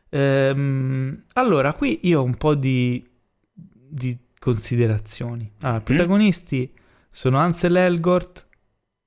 Ehm, 0.09 1.23
allora, 1.33 1.73
qui 1.73 1.99
io 2.03 2.21
ho 2.21 2.23
un 2.23 2.35
po' 2.35 2.55
di, 2.55 3.05
di 3.53 4.17
considerazioni. 4.39 5.51
Allora, 5.59 5.79
i 5.79 5.83
protagonisti 5.83 6.73
sono 7.11 7.39
Ansel 7.39 7.75
Elgort, 7.75 8.47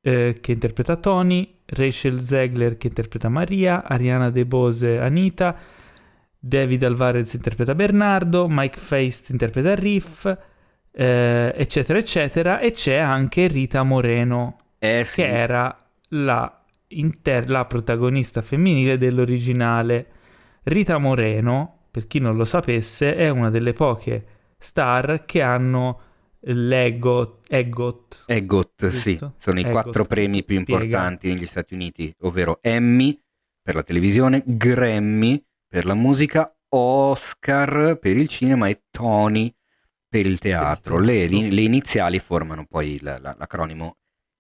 eh, 0.03 0.37
che 0.39 0.53
interpreta 0.53 0.97
Tony, 0.97 1.61
Rachel 1.65 2.21
Zegler, 2.21 2.77
che 2.77 2.89
interpreta 2.89 3.31
Maria, 3.31 3.83
Ariana 3.83 4.29
De 4.29 4.45
Bose, 4.45 4.99
Anita, 4.99 5.57
David 6.39 6.83
Alvarez 6.83 7.33
interpreta 7.33 7.75
Bernardo, 7.75 8.47
Mike 8.47 8.79
Feist 8.79 9.31
interpreta 9.31 9.75
Riff, 9.75 10.31
eh, 10.93 11.52
eccetera, 11.56 11.98
eccetera. 11.98 12.59
E 12.60 12.70
c'è 12.73 12.97
anche 12.97 13.47
Rita 13.48 13.82
Moreno, 13.82 14.56
Eh 14.78 15.05
sì. 15.05 15.16
che 15.23 15.27
era 15.28 15.74
la, 16.10 16.64
inter- 16.89 17.48
la 17.48 17.64
protagonista 17.64 18.43
femminile 18.43 18.98
dell'originale. 18.98 20.06
Rita 20.64 20.98
Moreno, 20.98 21.86
per 21.90 22.06
chi 22.06 22.19
non 22.19 22.36
lo 22.36 22.44
sapesse, 22.44 23.16
è 23.16 23.28
una 23.28 23.51
delle 23.51 23.73
poche 23.73 24.27
star 24.59 25.24
che 25.24 25.43
hanno 25.43 26.01
l'EGOT. 26.40 27.47
EGOT. 27.48 28.24
Eggot, 28.27 28.86
sì. 28.89 29.19
Sono 29.39 29.59
i 29.59 29.62
Eggot. 29.62 29.73
quattro 29.73 30.05
premi 30.05 30.44
più 30.44 30.60
Spiega. 30.60 30.85
importanti 30.85 31.28
negli 31.28 31.47
Stati 31.47 31.74
Uniti, 31.74 32.12
ovvero 32.20 32.59
Emmy 32.62 33.19
per 33.62 33.74
la 33.74 33.82
televisione, 33.82 34.43
Grammy 34.44 35.43
per 35.69 35.85
la 35.85 35.94
musica, 35.94 36.52
Oscar 36.70 37.98
per 37.98 38.16
il 38.16 38.28
cinema 38.28 38.69
e 38.69 38.82
Tony 38.90 39.52
per 40.12 40.26
il 40.26 40.39
teatro. 40.39 40.98
Le, 40.98 41.26
le- 41.26 41.62
iniziali 41.62 42.18
formano 42.18 42.66
poi 42.68 42.98
la- 43.01 43.18
la- 43.18 43.34
l'acronimo 43.39 43.97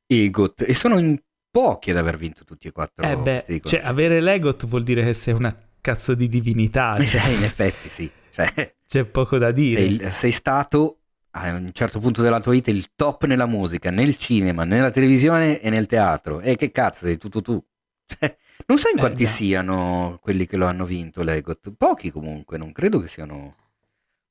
EGOT 0.06 0.64
e 0.68 0.74
sono 0.74 0.98
in 0.98 1.18
pochi 1.50 1.90
ad 1.90 1.96
aver 1.96 2.18
vinto 2.18 2.44
tutti 2.44 2.68
e 2.68 2.72
quattro 2.72 3.06
Eh 3.06 3.16
beh, 3.16 3.60
cioè, 3.64 3.80
avere 3.82 4.20
l'EGOT 4.20 4.66
vuol 4.66 4.82
dire 4.82 5.02
che 5.02 5.14
sei 5.14 5.32
una 5.32 5.54
cazzo 5.80 6.14
di 6.14 6.28
divinità. 6.28 6.94
cioè, 7.00 7.26
Eh, 7.28 7.32
in 7.32 7.42
effetti 7.42 7.88
sì. 7.88 8.10
Cioè, 8.30 8.74
c'è 8.86 9.04
poco 9.06 9.38
da 9.38 9.50
dire. 9.50 9.80
sei, 9.80 10.10
sei 10.10 10.30
stato 10.30 10.98
a 11.30 11.50
un 11.54 11.70
certo 11.72 11.98
punto 12.00 12.20
della 12.20 12.40
tua 12.40 12.52
vita 12.52 12.70
il 12.70 12.88
top 12.94 13.24
nella 13.24 13.46
musica, 13.46 13.90
nel 13.90 14.16
cinema, 14.16 14.64
nella 14.64 14.90
televisione 14.90 15.60
e 15.60 15.70
nel 15.70 15.86
teatro. 15.86 16.40
E 16.40 16.56
che 16.56 16.70
cazzo, 16.70 17.06
sei 17.06 17.16
tutto 17.16 17.40
tu. 17.40 17.62
Cioè, 18.06 18.36
non 18.68 18.78
so 18.78 18.88
in 18.90 18.98
Eh, 18.98 18.98
quanti 18.98 19.24
già. 19.24 19.30
siano 19.30 20.18
quelli 20.20 20.46
che 20.46 20.56
lo 20.58 20.66
hanno 20.66 20.84
vinto 20.84 21.22
l'Egot. 21.22 21.72
Pochi 21.76 22.10
comunque, 22.10 22.58
non 22.58 22.72
credo 22.72 22.98
che 23.00 23.08
siano 23.08 23.56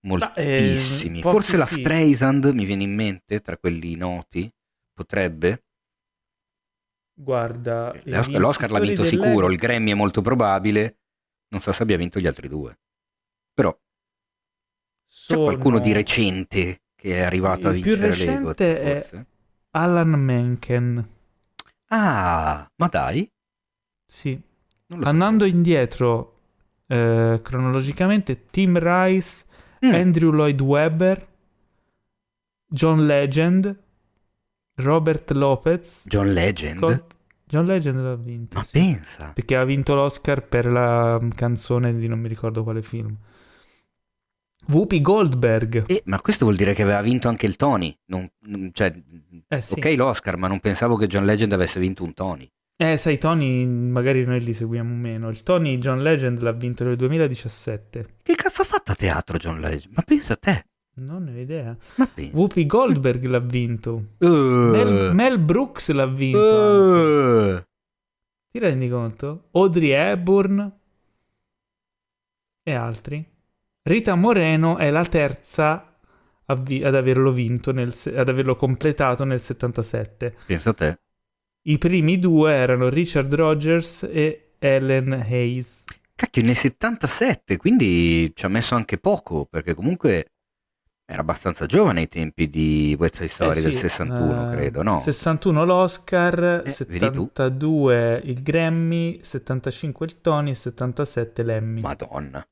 moltissimi. 0.02 1.20
eh, 1.20 1.22
Forse 1.22 1.58
la 1.58 1.66
sì. 1.66 1.76
Streisand 1.76 2.46
mi 2.54 2.66
viene 2.66 2.84
in 2.84 2.94
mente 2.96 3.40
tra 3.42 3.58
quelli 3.58 3.96
noti. 3.96 4.50
Potrebbe. 4.94 5.64
Guarda, 7.14 7.94
i 8.06 8.10
L'Os- 8.10 8.28
L'Oscar 8.30 8.72
l'ha 8.72 8.80
vinto 8.80 9.04
sicuro, 9.04 9.50
il 9.52 9.58
Grammy 9.58 9.92
è 9.92 9.96
molto 9.96 10.22
probabile. 10.22 10.98
Non 11.50 11.62
so 11.62 11.72
se 11.72 11.84
abbia 11.84 11.98
vinto 11.98 12.20
gli 12.20 12.28
altri 12.28 12.48
due. 12.48 12.80
Però 13.54 13.72
c'è 13.72 13.80
sono 15.08 15.44
qualcuno 15.44 15.80
di 15.80 15.92
recente 15.94 16.82
che 16.96 17.18
è 17.18 17.22
arrivato 17.22 17.68
a 17.68 17.72
vincere 17.72 18.08
recente 18.08 18.82
è- 18.82 19.02
forse? 19.02 19.26
Alan 19.72 20.10
Menken. 20.10 21.10
Ah, 21.90 22.68
ma 22.78 22.88
dai. 22.88 23.30
Sì. 24.06 24.40
Andando 25.04 25.46
indietro 25.46 26.40
eh, 26.88 27.40
cronologicamente, 27.42 28.48
Tim 28.50 28.78
Rice. 28.78 29.46
Mm, 29.86 29.94
Andrew 29.94 30.32
Lloyd 30.32 30.62
Webber, 30.62 31.28
John 32.68 33.06
Legend, 33.06 33.76
Robert 34.76 35.32
Lopez. 35.32 36.04
John 36.06 36.32
Legend? 36.32 36.78
Scott- 36.80 37.16
John 37.46 37.66
Legend 37.66 38.00
l'ha 38.00 38.16
vinto. 38.16 38.58
Ma 38.58 38.64
sì. 38.64 38.72
pensa. 38.74 39.32
Perché 39.34 39.56
ha 39.56 39.64
vinto 39.66 39.94
l'Oscar 39.96 40.48
per 40.48 40.68
la 40.68 41.20
canzone 41.36 41.96
di 41.96 42.08
non 42.08 42.20
mi 42.20 42.28
ricordo 42.30 42.64
quale 42.64 42.82
film. 42.82 43.16
Whoopi 44.68 45.02
Goldberg. 45.02 45.86
Eh, 45.88 46.04
ma 46.06 46.22
questo 46.22 46.46
vuol 46.46 46.56
dire 46.56 46.74
che 46.74 46.84
aveva 46.84 47.02
vinto 47.02 47.28
anche 47.28 47.48
il 47.48 47.56
Tony. 47.56 47.94
Non- 48.06 48.30
non- 48.46 48.70
cioè, 48.74 48.94
Eh 49.48 49.62
sì. 49.62 49.74
ok 49.74 49.94
l'Oscar, 49.98 50.38
ma 50.38 50.48
non 50.48 50.60
pensavo 50.60 50.96
che 50.96 51.08
John 51.08 51.26
Legend 51.26 51.52
avesse 51.54 51.80
vinto 51.80 52.04
un 52.04 52.14
Tony. 52.14 52.50
Eh, 52.82 52.98
sai, 52.98 53.20
Tony, 53.20 53.64
magari 53.64 54.26
noi 54.26 54.42
li 54.42 54.56
seguiamo 54.56 54.96
meno. 54.96 55.30
Il 55.30 55.44
Tony 55.44 55.78
John 55.78 56.02
Legend 56.02 56.42
l'ha 56.42 56.52
vinto 56.52 56.84
nel 56.84 56.96
2017. 56.96 58.08
Che 58.24 58.34
cazzo 58.34 58.64
ha 58.64 58.66
fatto 58.66 58.94
a 58.94 58.96
teatro 58.96 59.38
John 59.38 59.60
Legend? 59.60 59.94
Ma 59.94 60.02
pensa 60.02 60.34
a 60.34 60.38
te. 60.38 60.66
Non 60.96 61.26
ne 61.26 61.38
ho 61.38 61.40
idea. 61.40 61.78
Ma 61.98 62.08
pensa. 62.08 62.36
Whoopi 62.36 62.66
Goldberg 62.66 63.24
l'ha 63.28 63.38
vinto. 63.38 64.14
Uh, 64.18 64.28
Mel, 64.28 65.14
Mel 65.14 65.38
Brooks 65.38 65.92
l'ha 65.92 66.08
vinto. 66.08 66.40
uh. 66.40 67.64
Ti 68.50 68.58
rendi 68.58 68.90
conto? 68.90 69.50
Audrey 69.52 69.90
Hepburn 69.90 70.80
e 72.64 72.74
altri. 72.74 73.24
Rita 73.84 74.16
Moreno 74.16 74.78
è 74.78 74.90
la 74.90 75.06
terza 75.06 75.98
ad 76.46 76.96
averlo 76.96 77.32
vinto, 77.32 77.72
nel 77.72 77.94
ad 78.16 78.28
averlo 78.28 78.56
completato 78.56 79.24
nel 79.24 79.40
77. 79.40 80.36
Pensa 80.48 80.72
a 80.72 80.74
te. 80.74 81.00
I 81.64 81.78
primi 81.78 82.20
due 82.20 82.54
erano 82.54 82.90
Richard 82.90 83.34
Rogers 83.34 84.04
e 84.04 84.54
Ellen 84.60 85.12
Hayes. 85.14 85.84
Cacchio, 86.16 86.44
nel 86.44 86.56
77, 86.56 87.58
quindi 87.58 88.32
ci 88.36 88.46
ha 88.46 88.50
messo 88.50 88.76
anche 88.76 88.98
poco, 88.98 89.46
perché 89.46 89.74
comunque 89.74 90.26
era 91.06 91.22
abbastanza 91.22 91.66
giovane 91.66 92.02
ai 92.02 92.08
tempi 92.08 92.48
di 92.48 92.96
West 92.98 93.16
Side 93.16 93.28
Story 93.28 93.60
Eh 93.60 93.62
del 93.64 93.74
sì, 93.74 93.80
61, 93.80 94.52
eh, 94.52 94.56
credo, 94.56 94.82
no? 94.84 95.00
61 95.02 95.66
l'Oscar, 95.66 96.64
Eh, 96.66 96.76
vedi 96.88 97.12
tu. 97.12 97.24
72 97.34 98.22
il 98.26 98.42
Grammy, 98.42 99.20
75 99.24 100.06
il 100.06 100.22
Tony 100.22 100.52
e 100.52 100.56
77 100.56 101.44
l'Emmy. 101.44 101.82
Madonna. 101.82 102.44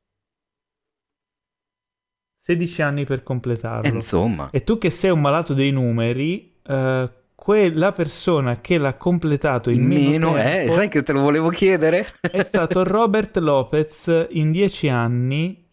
16 2.36 2.82
anni 2.82 3.06
per 3.06 3.20
Eh, 3.20 3.24
completarlo. 3.24 3.94
insomma, 3.94 4.50
E 4.52 4.64
tu 4.64 4.78
che 4.78 4.90
sei 4.90 5.12
un 5.12 5.22
malato 5.22 5.54
dei 5.54 5.72
numeri, 5.72 6.60
eh, 6.64 7.10
quella 7.50 7.92
persona 7.92 8.58
che 8.58 8.78
l'ha 8.78 8.94
completato 8.94 9.72
in, 9.72 9.82
In 9.82 9.88
meno, 9.88 10.34
meno, 10.34 10.38
eh, 10.38 10.44
tempo 10.44 10.74
sai 10.74 10.88
che 10.88 11.02
te 11.02 11.14
lo 11.14 11.22
volevo 11.22 11.50
chiedere? 11.50 12.06
è 12.22 12.44
stato 12.44 12.84
Robert 12.84 13.38
Lopez 13.38 14.28
in 14.30 14.52
10 14.52 14.88
anni 14.90 15.68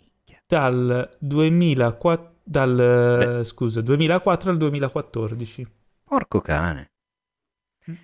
dal 0.47 1.07
2004 1.19 2.33
dal, 2.43 3.43
scusa, 3.45 3.83
2004 3.83 4.51
al 4.53 4.57
2014. 4.57 5.67
Porco 6.03 6.41
cane. 6.41 6.93
Mm. 7.91 7.95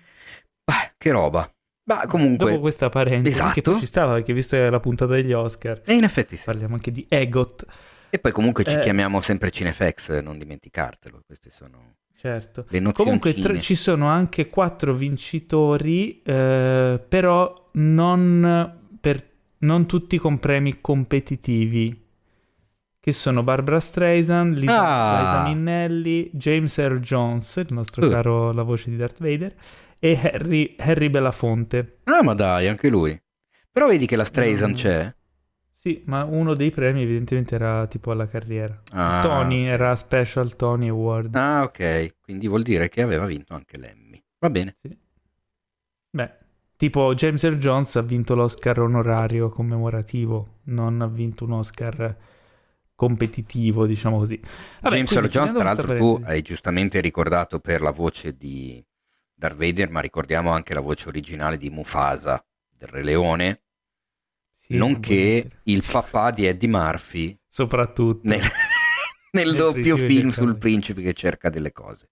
Beh, 0.65 0.93
che 0.99 1.09
roba. 1.09 1.51
Ma 1.85 2.05
comunque... 2.05 2.51
Dopo 2.51 2.61
questa 2.61 2.89
parentesi, 2.89 3.35
Esatto. 3.35 3.79
ci 3.79 3.87
stava 3.87 4.13
perché 4.13 4.33
visto 4.33 4.55
che 4.55 4.67
è 4.67 4.69
la 4.69 4.79
puntata 4.79 5.13
degli 5.13 5.33
Oscar, 5.33 5.81
E 5.83 5.95
in 5.95 6.03
effetti 6.03 6.35
sì. 6.35 6.43
parliamo 6.45 6.75
anche 6.75 6.91
di 6.91 7.07
Egot, 7.09 7.65
E 8.11 8.19
poi 8.19 8.31
comunque 8.31 8.65
ci 8.65 8.75
Eh. 8.75 8.81
chiamiamo 8.81 9.19
sempre 9.21 9.49
Cinefex, 9.49 10.19
non 10.19 10.37
dimenticartelo. 10.37 11.23
Queste 11.25 11.49
sono 11.49 11.95
certo. 12.23 12.65
Comunque 12.93 13.33
tre- 13.33 13.59
ci 13.59 13.75
sono 13.75 14.07
anche 14.07 14.47
quattro 14.47 14.93
vincitori, 14.93 16.21
eh, 16.23 16.99
però 17.05 17.69
non, 17.73 18.77
per, 19.01 19.27
non 19.59 19.85
tutti 19.85 20.17
con 20.17 20.39
premi 20.39 20.79
competitivi, 20.79 22.01
che 22.99 23.11
sono 23.11 23.43
Barbara 23.43 23.81
Streisand, 23.81 24.57
Liza, 24.57 24.81
Ah. 24.81 25.19
Liza 25.19 25.43
Minnelli, 25.53 26.29
James 26.31 26.77
Earl 26.77 26.99
Jones, 26.99 27.57
il 27.57 27.67
nostro 27.73 28.05
Uh. 28.05 28.09
caro 28.09 28.51
la 28.53 28.63
voce 28.63 28.89
di 28.89 28.95
Darth 28.95 29.19
Vader, 29.19 29.53
e 29.99 30.19
Harry, 30.23 30.75
Harry 30.77 31.09
Belafonte. 31.09 31.97
Ah, 32.05 32.23
ma 32.23 32.33
dai, 32.33 32.67
anche 32.69 32.87
lui. 32.89 33.19
Però 33.71 33.87
vedi 33.87 34.05
che 34.05 34.15
la 34.15 34.23
Streisand 34.23 34.73
Mm. 34.73 34.75
c'è? 34.77 35.15
Sì, 35.85 36.01
ma 36.05 36.23
uno 36.23 36.53
dei 36.53 36.71
premi 36.71 37.01
evidentemente 37.01 37.55
era 37.55 37.85
tipo 37.87 38.11
alla 38.11 38.25
carriera. 38.25 38.81
Ah, 38.93 39.17
il 39.17 39.21
Tony 39.21 39.65
era 39.65 39.93
Special 39.97 40.55
Tony 40.55 40.87
Award. 40.87 41.35
Ah, 41.35 41.63
ok. 41.63 42.19
Quindi 42.21 42.47
vuol 42.47 42.61
dire 42.61 42.87
che 42.87 43.01
aveva 43.01 43.25
vinto 43.25 43.53
anche 43.53 43.77
l'Emmy. 43.77 44.23
Va 44.39 44.49
bene. 44.49 44.77
Beh, 46.09 46.31
tipo 46.77 47.13
James 47.15 47.43
Earl 47.43 47.57
Jones 47.57 47.97
ha 47.97 48.01
vinto 48.01 48.33
l'Oscar 48.33 48.79
onorario 48.79 49.49
commemorativo, 49.49 50.59
non 50.67 51.01
ha 51.01 51.07
vinto 51.07 51.43
un 51.43 51.51
Oscar 51.51 52.15
competitivo, 52.95 53.85
diciamo 53.85 54.19
così. 54.19 54.39
Vabbè, 54.79 54.95
James 54.95 55.11
Earl 55.11 55.27
Jones, 55.27 55.51
tra 55.51 55.63
l'altro, 55.63 55.97
tu 55.97 56.21
hai 56.23 56.41
giustamente 56.41 57.01
ricordato 57.01 57.59
per 57.59 57.81
la 57.81 57.91
voce 57.91 58.37
di 58.37 58.81
Darth 59.33 59.57
Vader, 59.57 59.89
ma 59.89 59.99
ricordiamo 59.99 60.51
anche 60.51 60.73
la 60.73 60.79
voce 60.79 61.09
originale 61.09 61.57
di 61.57 61.69
Mufasa, 61.69 62.41
del 62.77 62.87
Re 62.87 63.03
Leone, 63.03 63.62
Sì, 64.65 64.77
non 64.77 64.91
nonché 64.91 65.49
il 65.63 65.83
papà 65.89 66.31
di 66.31 66.45
Eddie 66.45 66.69
Murphy 66.69 67.37
Soprattutto. 67.47 68.21
nel, 68.27 68.39
nel 69.31 69.47
Nel 69.47 69.55
doppio 69.55 69.97
film 69.97 70.29
sul 70.29 70.57
principe 70.57 71.01
che 71.01 71.13
cerca 71.13 71.49
delle 71.49 71.71
cose. 71.71 72.09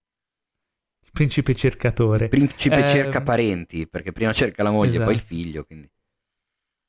Il 1.04 1.10
principe 1.12 1.54
cercatore. 1.54 2.24
Il 2.24 2.30
principe 2.30 2.76
Ehm, 2.76 2.88
cerca 2.88 3.22
parenti, 3.22 3.86
perché 3.88 4.12
prima 4.12 4.32
cerca 4.32 4.62
la 4.62 4.70
moglie 4.70 4.96
e 4.98 5.02
poi 5.02 5.14
il 5.14 5.18
esatto. 5.18 5.34
figlio. 5.34 5.64
Quindi. 5.64 5.90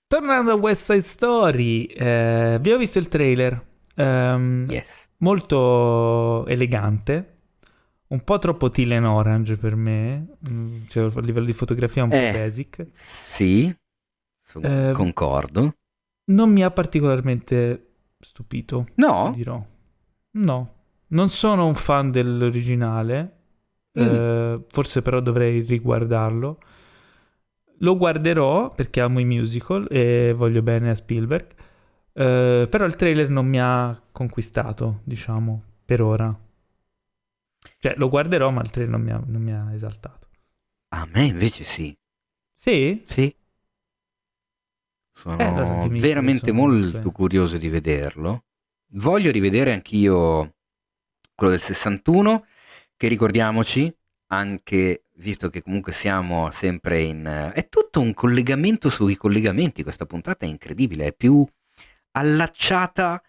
Tornando 0.08 0.52
a 0.52 0.56
West 0.56 0.86
Side 0.86 1.02
Story, 1.02 1.86
eh, 1.86 2.54
abbiamo 2.54 2.78
visto 2.80 3.00
il 3.00 3.08
trailer. 3.08 3.66
Ehm, 3.96 4.68
Yes. 4.70 5.10
molto 5.18 6.46
elegante, 6.48 7.38
un 8.08 8.24
po' 8.24 8.38
troppo 8.40 8.70
teal 8.70 8.92
and 8.92 9.06
orange 9.06 9.58
per 9.58 9.76
me, 9.76 10.38
mm, 10.50 10.86
cioè 10.88 11.12
a 11.16 11.20
livello 11.22 11.46
di 11.46 11.54
fotografia 11.54 12.04
un 12.04 12.14
po' 12.14 12.16
Eh. 12.16 12.30
basic. 12.30 12.88
Sì, 12.92 13.74
son- 14.62 14.66
Eh, 14.66 14.92
concordo. 14.94 15.76
Non 16.26 16.52
mi 16.52 16.64
ha 16.64 16.72
particolarmente 16.72 17.88
stupito, 18.20 18.88
No? 18.96 19.32
dirò. 19.36 19.64
No, 20.32 20.74
non 21.08 21.30
sono 21.30 21.66
un 21.68 21.76
fan 21.76 22.12
dell'originale, 22.12 23.38
Mm. 24.00 24.02
eh, 24.02 24.64
forse 24.70 25.02
però 25.02 25.20
dovrei 25.20 25.62
riguardarlo. 25.62 26.60
Lo 27.80 27.98
guarderò 27.98 28.70
perché 28.74 29.02
amo 29.02 29.20
i 29.20 29.26
musical 29.26 29.88
e 29.90 30.34
voglio 30.36 30.62
bene 30.62 30.90
a 30.92 30.96
Spielberg, 30.96 31.48
eh, 32.14 32.68
però 32.70 32.86
il 32.86 32.96
trailer 32.96 33.30
non 33.30 33.46
mi 33.46 33.60
ha 33.60 34.02
conquistato, 34.12 35.02
diciamo, 35.04 35.62
per 35.86 36.02
ora. 36.02 36.36
Cioè, 37.80 37.96
lo 37.98 38.10
guarderò, 38.10 38.50
ma 38.52 38.62
il 38.62 38.70
trailer 38.70 38.92
non 38.92 39.02
mi 39.02 39.12
ha, 39.12 39.22
non 39.26 39.42
mi 39.42 39.52
ha 39.54 39.74
esaltato. 39.74 40.28
A 40.90 41.08
me 41.12 41.26
invece 41.26 41.64
sì. 41.64 41.94
Sì? 42.56 43.04
Sì. 43.06 43.36
Sono 45.14 45.84
Eh, 45.86 46.00
veramente 46.00 46.52
molto 46.52 47.12
curioso 47.12 47.58
di 47.58 47.70
vederlo. 47.70 48.46
Voglio 48.96 49.32
rivedere 49.32 49.74
anch'io 49.74 50.56
quello 51.36 51.52
del 51.54 51.62
61, 51.62 52.46
che 52.98 53.08
ricordiamoci, 53.08 53.96
anche 54.28 55.06
visto 55.16 55.50
che 55.50 55.62
comunque 55.62 55.92
siamo 55.92 56.50
sempre 56.52 57.02
in... 57.02 57.52
È 57.54 57.70
tutto 57.70 58.02
un 58.02 58.14
collegamento 58.14 58.90
sui 58.90 59.16
collegamenti, 59.16 59.84
questa 59.84 60.06
puntata 60.06 60.46
è 60.46 60.50
incredibile, 60.50 61.08
è 61.08 61.14
più 61.14 61.46
allacciata 62.12 63.22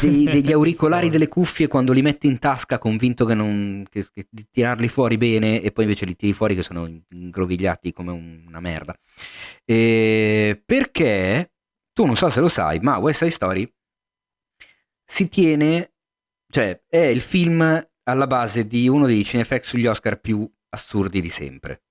dei- 0.00 0.24
degli 0.30 0.52
auricolari 0.52 1.08
delle 1.10 1.28
cuffie 1.28 1.66
quando 1.68 1.92
li 1.92 2.02
metti 2.02 2.26
in 2.26 2.38
tasca 2.38 2.78
convinto 2.78 3.24
che 3.24 3.34
non, 3.34 3.84
che- 3.88 4.08
che 4.12 4.26
di 4.30 4.46
tirarli 4.50 4.88
fuori 4.88 5.16
bene 5.18 5.60
e 5.62 5.72
poi 5.72 5.84
invece 5.84 6.04
li 6.06 6.16
tiri 6.16 6.32
fuori 6.32 6.54
che 6.54 6.62
sono 6.62 6.86
ingrovigliati 7.10 7.92
come 7.92 8.12
un- 8.12 8.44
una 8.46 8.60
merda. 8.60 8.96
E 9.64 10.62
perché 10.64 11.52
tu 11.92 12.06
non 12.06 12.16
so 12.16 12.30
se 12.30 12.40
lo 12.40 12.48
sai, 12.48 12.78
ma 12.80 12.98
West 12.98 13.18
Side 13.20 13.30
Story 13.30 13.74
si 15.04 15.28
tiene, 15.28 15.92
cioè 16.50 16.82
è 16.88 16.98
il 16.98 17.20
film 17.20 17.60
alla 18.04 18.26
base 18.26 18.66
di 18.66 18.88
uno 18.88 19.06
dei 19.06 19.24
cinefax 19.24 19.64
sugli 19.64 19.86
Oscar 19.86 20.20
più 20.20 20.50
assurdi 20.70 21.20
di 21.20 21.28
sempre. 21.28 21.82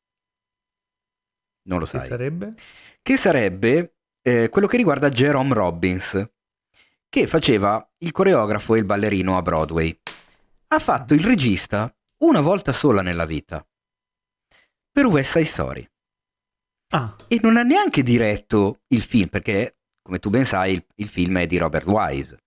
Non 1.68 1.80
lo 1.80 1.86
Che 1.86 1.98
sai. 2.00 2.08
sarebbe? 2.08 2.54
Che 3.02 3.18
sarebbe 3.18 3.96
eh, 4.24 4.50
quello 4.50 4.68
che 4.68 4.78
riguarda 4.78 5.10
Jerome 5.10 5.54
Robbins, 5.54 6.30
che 7.12 7.28
faceva 7.28 7.86
il 7.98 8.12
coreografo 8.12 8.74
e 8.74 8.80
il 8.80 8.86
ballerino 8.86 9.36
a 9.36 9.42
Broadway. 9.42 10.00
Ha 10.68 10.80
fatto 10.80 11.14
il 11.14 11.22
regista 11.22 11.94
una 12.20 12.40
volta 12.40 12.72
sola 12.72 13.02
nella 13.02 13.26
vita, 13.26 13.68
per 14.90 15.08
West 15.08 15.32
Side 15.34 15.46
Story. 15.46 15.90
Ah, 16.94 17.14
E 17.28 17.38
non 17.42 17.58
ha 17.58 17.64
neanche 17.64 18.02
diretto 18.02 18.80
il 18.88 19.02
film, 19.02 19.28
perché, 19.28 19.76
come 20.02 20.20
tu 20.20 20.30
ben 20.30 20.46
sai, 20.46 20.76
il, 20.76 20.86
il 20.96 21.10
film 21.10 21.40
è 21.40 21.48
di 21.48 21.58
Robert 21.58 21.86
Wise. 21.86 22.38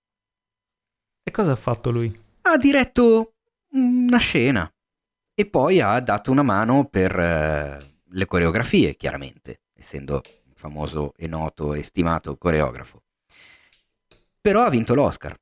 e 1.22 1.30
cosa 1.30 1.52
ha 1.52 1.56
fatto 1.56 1.90
lui? 1.90 2.22
Ha 2.42 2.56
diretto 2.56 3.34
una 3.72 4.18
scena 4.18 4.66
e 5.34 5.46
poi 5.46 5.80
ha 5.82 6.00
dato 6.00 6.30
una 6.30 6.42
mano 6.42 6.86
per 6.86 7.14
eh, 7.18 7.98
le 8.02 8.26
coreografie, 8.26 8.96
chiaramente, 8.96 9.60
essendo 9.74 10.22
un 10.46 10.54
famoso 10.54 11.12
e 11.16 11.26
noto 11.26 11.74
e 11.74 11.82
stimato 11.82 12.38
coreografo. 12.38 13.02
Però 14.44 14.60
ha 14.62 14.68
vinto 14.68 14.94
l'Oscar. 14.94 15.34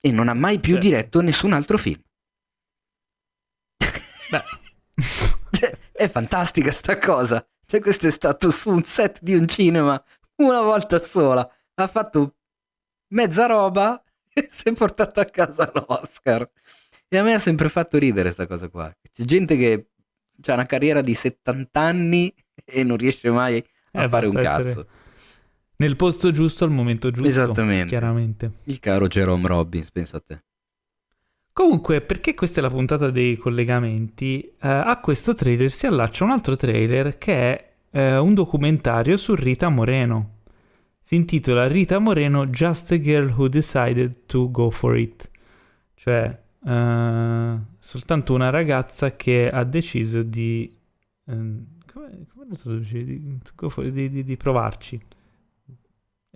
E 0.00 0.10
non 0.12 0.28
ha 0.28 0.34
mai 0.34 0.60
più 0.60 0.72
Cioè- 0.74 0.82
diretto 0.82 1.22
nessun 1.22 1.54
altro 1.54 1.78
film. 1.78 2.02
Beh, 4.30 4.42
Cioè, 5.50 5.78
è 5.92 6.08
fantastica 6.10 6.70
sta 6.70 6.98
cosa. 6.98 7.42
Cioè, 7.64 7.80
questo 7.80 8.06
è 8.08 8.10
stato 8.10 8.50
su 8.50 8.68
un 8.68 8.82
set 8.82 9.20
di 9.22 9.34
un 9.34 9.48
cinema 9.48 10.02
una 10.42 10.60
volta 10.60 11.00
sola. 11.02 11.50
Ha 11.74 11.86
fatto 11.86 12.36
mezza 13.14 13.46
roba 13.46 14.02
e 14.30 14.46
si 14.50 14.68
è 14.68 14.72
portato 14.74 15.20
a 15.20 15.24
casa 15.24 15.70
l'Oscar. 15.72 16.50
E 17.08 17.16
a 17.16 17.22
me 17.22 17.32
ha 17.32 17.38
sempre 17.38 17.70
fatto 17.70 17.96
ridere 17.96 18.30
sta 18.30 18.46
cosa 18.46 18.68
qua. 18.68 18.94
C'è 19.10 19.24
gente 19.24 19.56
che 19.56 19.88
ha 20.46 20.52
una 20.52 20.66
carriera 20.66 21.00
di 21.00 21.14
70 21.14 21.80
anni 21.80 22.34
e 22.66 22.84
non 22.84 22.98
riesce 22.98 23.30
mai 23.30 23.56
a 23.92 24.02
Eh, 24.04 24.08
fare 24.10 24.26
un 24.26 24.34
cazzo. 24.34 24.68
essere 24.68 24.86
nel 25.78 25.96
posto 25.96 26.30
giusto 26.30 26.64
al 26.64 26.70
momento 26.70 27.10
giusto. 27.10 27.28
Esattamente. 27.28 27.88
Chiaramente. 27.88 28.52
Il 28.64 28.78
caro 28.78 29.06
Jerome 29.06 29.46
Robbins, 29.46 29.90
pensa 29.90 30.16
a 30.16 30.22
te. 30.24 30.42
Comunque, 31.52 32.00
perché 32.00 32.34
questa 32.34 32.60
è 32.60 32.62
la 32.62 32.70
puntata 32.70 33.10
dei 33.10 33.36
collegamenti, 33.36 34.40
eh, 34.40 34.68
a 34.68 34.98
questo 35.00 35.34
trailer 35.34 35.70
si 35.72 35.86
allaccia 35.86 36.24
un 36.24 36.30
altro 36.30 36.56
trailer 36.56 37.18
che 37.18 37.34
è 37.34 37.72
eh, 37.90 38.16
un 38.16 38.34
documentario 38.34 39.16
su 39.16 39.34
Rita 39.34 39.68
Moreno. 39.68 40.36
Si 41.00 41.16
intitola 41.16 41.66
Rita 41.66 41.98
Moreno 41.98 42.46
Just 42.46 42.92
a 42.92 43.00
Girl 43.00 43.32
Who 43.32 43.48
Decided 43.48 44.26
to 44.26 44.50
Go 44.50 44.70
for 44.70 44.96
It. 44.96 45.30
Cioè, 45.94 46.38
eh, 46.64 47.56
soltanto 47.78 48.34
una 48.34 48.50
ragazza 48.50 49.16
che 49.16 49.48
ha 49.50 49.64
deciso 49.64 50.22
di... 50.22 50.70
ehm, 51.26 51.66
come, 51.92 52.26
come 52.32 52.46
lo 52.48 52.56
traduci? 52.56 53.04
Di, 53.04 53.38
di- 53.90 54.10
di- 54.10 54.24
di 54.24 54.36
provarci. 54.36 55.00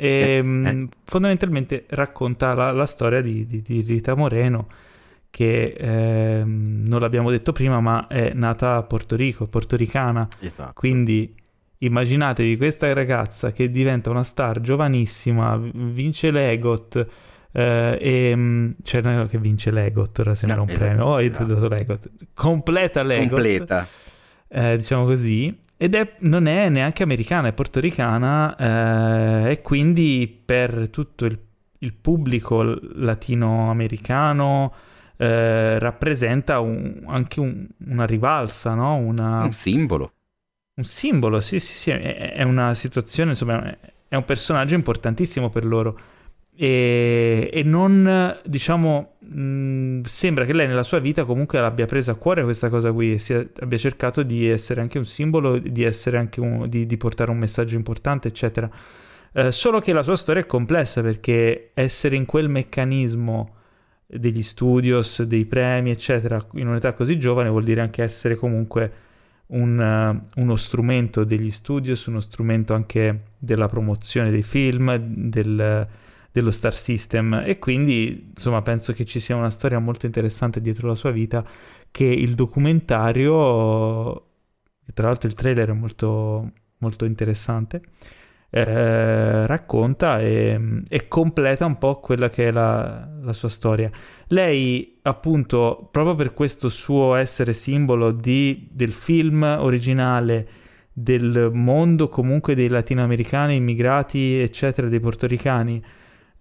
E, 0.03 0.37
Eh, 0.39 0.43
mm, 0.43 0.67
eh. 0.67 0.87
fondamentalmente 1.05 1.85
racconta 1.91 2.55
la, 2.55 2.73
la 2.73 2.87
storia 2.87 3.21
di, 3.21 3.47
di- 3.47 3.63
di 3.63 3.81
Rita 3.83 4.15
Moreno 4.17 4.67
che 5.31 5.75
ehm, 5.79 6.83
non 6.87 7.01
l'abbiamo 7.01 7.31
detto 7.31 7.53
prima 7.53 7.81
ma 7.81 8.07
è 8.09 8.33
nata 8.35 8.77
a 8.77 8.83
Porto 8.83 9.15
Rico, 9.17 9.47
portoricana 9.47 10.27
Esatto. 10.41 10.73
quindi 10.75 11.33
immaginatevi 11.79 12.57
questa 12.57 12.93
ragazza 12.93 13.53
che 13.53 13.71
diventa 13.71 14.11
una 14.11 14.25
star 14.25 14.61
giovanissima, 14.61 15.57
vince 15.73 16.31
l'EGOT, 16.31 17.07
Uh, 17.55 17.99
e 18.01 18.75
c'è 18.83 19.03
uno 19.05 19.27
che 19.27 19.37
vince 19.37 19.71
Legot, 19.71 20.19
ora 20.21 20.35
sembra 20.35 20.57
no, 20.57 20.63
un 20.63 20.71
esatto, 20.71 20.85
premio. 20.87 21.05
Oh, 21.05 21.21
esatto. 21.21 21.69
Legot. 21.69 22.11
Completa 22.33 23.03
Legot. 23.03 23.29
Completa. 23.29 23.87
Uh, 24.49 24.77
diciamo 24.77 25.05
così. 25.05 25.55
Ed 25.83 25.97
è, 25.97 26.15
non 26.21 26.47
è 26.47 26.69
neanche 26.69 27.03
americana, 27.03 27.49
è 27.49 27.53
portoricana 27.53 28.55
uh, 28.57 29.49
e 29.49 29.61
quindi 29.63 30.43
per 30.45 30.91
tutto 30.91 31.25
il, 31.25 31.37
il 31.79 31.93
pubblico 31.93 32.63
latinoamericano 32.63 34.73
rappresenta 35.17 36.61
un, 36.61 37.03
anche 37.07 37.41
un, 37.41 37.67
una 37.87 38.07
rivalsa, 38.07 38.75
no? 38.75 38.95
Una, 38.95 39.43
un 39.43 39.53
simbolo. 39.53 40.13
Un 40.75 40.85
simbolo, 40.85 41.41
sì, 41.41 41.59
sì, 41.59 41.77
sì, 41.77 41.91
è, 41.91 42.33
è 42.33 42.45
una 42.45 42.75
situazione, 42.75 43.31
insomma, 43.31 43.77
è 44.07 44.15
un 44.15 44.25
personaggio 44.25 44.77
importantissimo 44.77 45.49
per 45.49 45.65
loro 45.65 45.99
e, 46.55 47.49
e 47.53 47.63
non, 47.63 48.39
diciamo, 48.45 49.15
mh, 49.19 50.03
sembra 50.03 50.45
che 50.45 50.53
lei 50.53 50.67
nella 50.67 50.83
sua 50.83 50.99
vita 50.99 51.25
comunque 51.25 51.59
l'abbia 51.61 51.87
presa 51.87 52.13
a 52.13 52.15
cuore 52.15 52.43
questa 52.43 52.69
cosa 52.69 52.93
qui 52.93 53.15
e 53.15 53.19
sia, 53.19 53.47
abbia 53.61 53.79
cercato 53.79 54.23
di 54.23 54.47
essere 54.49 54.81
anche 54.81 54.99
un 54.99 55.05
simbolo, 55.05 55.59
di, 55.59 55.83
essere 55.83 56.19
anche 56.19 56.41
un, 56.41 56.69
di, 56.69 56.85
di 56.87 56.97
portare 56.97 57.31
un 57.31 57.39
messaggio 57.39 57.77
importante, 57.77 58.29
eccetera. 58.29 58.71
Eh, 59.35 59.51
solo 59.51 59.81
che 59.81 59.95
la 59.95 60.03
sua 60.03 60.17
storia 60.17 60.43
è 60.43 60.47
complessa 60.47 61.01
perché 61.01 61.71
essere 61.73 62.17
in 62.17 62.27
quel 62.27 62.51
meccanismo 62.51 63.55
degli 64.07 64.43
studios, 64.43 65.23
dei 65.23 65.47
premi, 65.47 65.91
eccetera, 65.91 66.45
in 66.55 66.69
un'età 66.69 66.93
così 66.93 67.19
giovane 67.19 67.49
vuol 67.49 67.65
dire 67.65 67.81
anche 67.81 68.03
essere 68.03 68.35
comunque 68.35 68.93
un, 69.47 69.79
uh, 69.79 70.41
uno 70.41 70.57
strumento 70.57 71.25
degli 71.25 71.51
studios, 71.51 72.05
uno 72.07 72.21
strumento 72.21 72.75
anche 72.75 73.21
della 73.39 73.69
promozione 73.69 74.31
dei 74.31 74.43
film, 74.43 74.95
del, 74.99 75.89
dello 76.33 76.51
Star 76.51 76.75
System 76.75 77.43
e 77.45 77.59
quindi 77.59 78.31
insomma 78.31 78.63
penso 78.63 78.93
che 78.93 79.05
ci 79.05 79.21
sia 79.21 79.37
una 79.37 79.51
storia 79.51 79.79
molto 79.79 80.07
interessante 80.07 80.61
dietro 80.61 80.89
la 80.89 80.95
sua 80.95 81.11
vita 81.11 81.45
che 81.91 82.05
il 82.05 82.35
documentario, 82.35 83.33
tra 84.95 85.07
l'altro 85.07 85.29
il 85.29 85.35
trailer 85.35 85.69
è 85.69 85.75
molto, 85.75 86.53
molto 86.79 87.05
interessante, 87.05 87.83
eh, 88.55 89.47
racconta 89.47 90.21
e, 90.21 90.83
e, 90.89 91.09
completa 91.09 91.65
un 91.65 91.79
po' 91.79 92.01
quella 92.01 92.29
che 92.29 92.49
è 92.49 92.51
la, 92.51 93.09
la, 93.23 93.33
sua 93.33 93.49
storia. 93.49 93.91
Lei, 94.29 94.99
appunto, 95.03 95.89
proprio 95.91 96.15
per 96.15 96.35
questo 96.35 96.69
suo 96.69 97.15
essere 97.15 97.55
simbolo 97.55 98.11
di, 98.11 98.69
del 98.71 98.93
film 98.93 99.43
originale, 99.43 100.49
del 100.93 101.51
mondo 101.53 102.09
comunque 102.09 102.55
dei 102.55 102.69
latinoamericani, 102.69 103.57
immigrati, 103.57 104.39
eccetera, 104.41 104.89
dei 104.89 105.01
portoricani, 105.01 105.83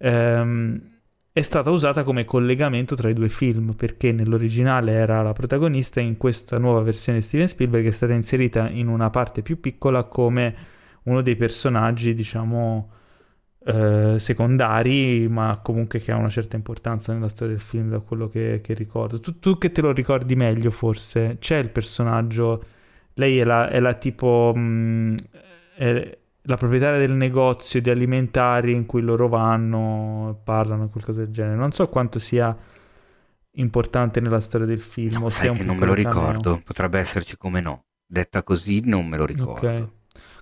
ehm, 0.02 0.90
è 1.32 1.40
stata 1.40 1.70
usata 1.70 2.02
come 2.02 2.24
collegamento 2.24 2.94
tra 2.94 3.08
i 3.08 3.14
due 3.14 3.28
film, 3.28 3.72
perché 3.74 4.12
nell'originale 4.12 4.92
era 4.92 5.22
la 5.22 5.32
protagonista 5.32 6.00
e 6.00 6.04
in 6.04 6.16
questa 6.18 6.58
nuova 6.58 6.82
versione 6.82 7.18
di 7.18 7.24
Steven 7.24 7.48
Spielberg 7.48 7.86
è 7.86 7.90
stata 7.90 8.12
inserita 8.12 8.68
in 8.68 8.88
una 8.88 9.08
parte 9.08 9.40
più 9.42 9.58
piccola 9.58 10.04
come 10.04 10.54
uno 11.04 11.22
dei 11.22 11.36
personaggi, 11.36 12.14
diciamo, 12.14 12.90
eh, 13.64 14.16
secondari, 14.18 15.26
ma 15.28 15.60
comunque 15.62 16.00
che 16.00 16.12
ha 16.12 16.16
una 16.16 16.28
certa 16.28 16.56
importanza 16.56 17.12
nella 17.12 17.28
storia 17.28 17.54
del 17.54 17.62
film, 17.62 17.88
da 17.88 18.00
quello 18.00 18.28
che, 18.28 18.60
che 18.62 18.74
ricordo. 18.74 19.20
Tu, 19.20 19.38
tu, 19.38 19.56
che 19.56 19.72
te 19.72 19.80
lo 19.80 19.92
ricordi 19.92 20.34
meglio, 20.34 20.70
forse, 20.70 21.36
c'è 21.40 21.56
il 21.56 21.70
personaggio, 21.70 22.64
lei 23.14 23.38
è 23.38 23.44
la, 23.44 23.68
è 23.68 23.80
la 23.80 23.94
tipo... 23.94 24.52
Mh, 24.54 24.60
mm, 24.60 25.14
è, 25.76 26.18
la 26.42 26.56
proprietaria 26.56 26.98
del 26.98 27.12
negozio 27.14 27.80
di 27.80 27.90
alimentari 27.90 28.72
in 28.72 28.86
cui 28.86 29.02
loro 29.02 29.28
vanno, 29.28 30.40
parlano, 30.42 30.88
qualcosa 30.88 31.20
del 31.20 31.32
genere. 31.32 31.56
Non 31.56 31.72
so 31.72 31.88
quanto 31.88 32.18
sia 32.18 32.56
importante 33.52 34.20
nella 34.20 34.40
storia 34.40 34.66
del 34.66 34.80
film. 34.80 35.20
No, 35.20 35.28
sai 35.28 35.52
che 35.52 35.64
non 35.64 35.76
me 35.76 35.86
lo 35.86 35.94
ricordo, 35.94 36.50
cameo. 36.50 36.62
potrebbe 36.64 36.98
esserci 36.98 37.36
come 37.36 37.60
no. 37.60 37.84
Detta 38.06 38.42
così 38.42 38.82
non 38.84 39.06
me 39.06 39.16
lo 39.16 39.24
ricordo. 39.24 39.66
Okay. 39.66 39.88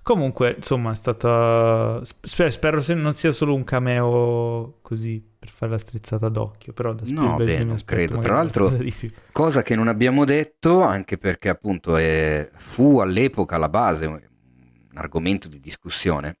Comunque, 0.03 0.55
insomma, 0.57 0.91
è 0.91 0.95
stata. 0.95 2.01
Spero, 2.03 2.49
spero 2.49 2.81
se 2.81 2.95
non 2.95 3.13
sia 3.13 3.31
solo 3.31 3.53
un 3.53 3.63
cameo 3.63 4.79
così 4.81 5.23
per 5.37 5.49
fare 5.49 5.71
la 5.71 5.77
strizzata 5.77 6.27
d'occhio. 6.27 6.73
Però 6.73 6.93
da 6.93 7.03
No, 7.05 7.35
beh, 7.37 7.63
non 7.63 7.79
credo. 7.85 8.17
Tra 8.17 8.35
l'altro, 8.35 8.71
cosa 9.31 9.61
che 9.61 9.75
non 9.75 9.87
abbiamo 9.87 10.25
detto, 10.25 10.81
anche 10.81 11.17
perché 11.17 11.49
appunto 11.49 11.95
è... 11.97 12.49
fu 12.55 12.99
all'epoca 12.99 13.57
la 13.57 13.69
base, 13.69 14.29
un 14.91 14.97
argomento 14.97 15.47
di 15.47 15.59
discussione, 15.59 16.39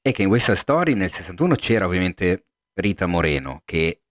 è 0.00 0.12
che 0.12 0.22
in 0.22 0.28
West 0.28 0.46
Side 0.46 0.58
Story 0.58 0.94
nel 0.94 1.10
61 1.10 1.54
c'era 1.56 1.86
ovviamente 1.86 2.46
Rita 2.74 3.06
Moreno 3.06 3.62
che 3.64 4.02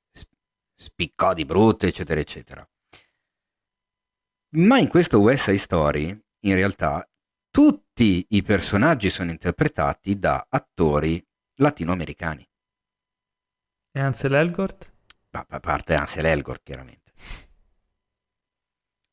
spiccò 0.75 1.33
di 1.33 1.45
brutto, 1.45 1.87
eccetera, 1.87 2.19
eccetera. 2.19 2.67
Ma 4.55 4.79
in 4.79 4.87
questo 4.87 5.19
West 5.19 5.45
Side 5.45 5.57
Story, 5.57 6.23
in 6.41 6.55
realtà, 6.55 7.07
tutti 7.49 8.25
i 8.29 8.43
personaggi 8.43 9.09
sono 9.09 9.31
interpretati 9.31 10.17
da 10.19 10.45
attori 10.47 11.25
latinoamericani. 11.55 12.47
E 13.91 13.99
Ansel 13.99 14.33
Elgort? 14.33 14.93
A 15.31 15.59
parte 15.59 15.95
Ansel 15.95 16.25
Elgort, 16.25 16.61
chiaramente. 16.63 17.13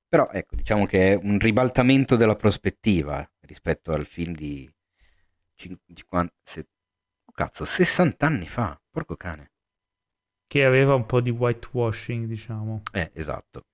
Però 0.08 0.28
ecco, 0.30 0.54
diciamo 0.54 0.86
che 0.86 1.12
è 1.12 1.14
un 1.14 1.38
ribaltamento 1.38 2.16
della 2.16 2.36
prospettiva 2.36 3.28
rispetto 3.46 3.92
al 3.92 4.06
film 4.06 4.34
di 4.34 4.70
50, 5.54 6.34
se, 6.42 6.68
oh 7.24 7.32
cazzo, 7.32 7.64
60 7.64 8.26
anni 8.26 8.46
fa, 8.46 8.80
porco 8.90 9.16
cane. 9.16 9.52
Che 10.46 10.64
aveva 10.64 10.94
un 10.94 11.06
po' 11.06 11.20
di 11.20 11.30
whitewashing, 11.30 12.26
diciamo. 12.26 12.82
Eh, 12.92 13.10
esatto. 13.14 13.66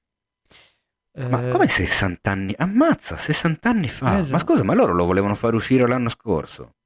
Ma 1.12 1.46
eh, 1.46 1.48
come 1.48 1.66
60 1.66 2.30
anni? 2.30 2.54
Ammazza, 2.56 3.16
60 3.16 3.68
anni 3.68 3.88
fa. 3.88 4.18
Eh, 4.18 4.30
ma 4.30 4.38
scusa, 4.38 4.62
ma 4.62 4.74
loro 4.74 4.94
lo 4.94 5.04
volevano 5.04 5.34
far 5.34 5.54
uscire 5.54 5.86
l'anno 5.86 6.08
scorso. 6.08 6.76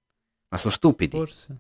Ma 0.48 0.56
sono 0.56 0.72
stupidi. 0.72 1.16
Forse. 1.16 1.58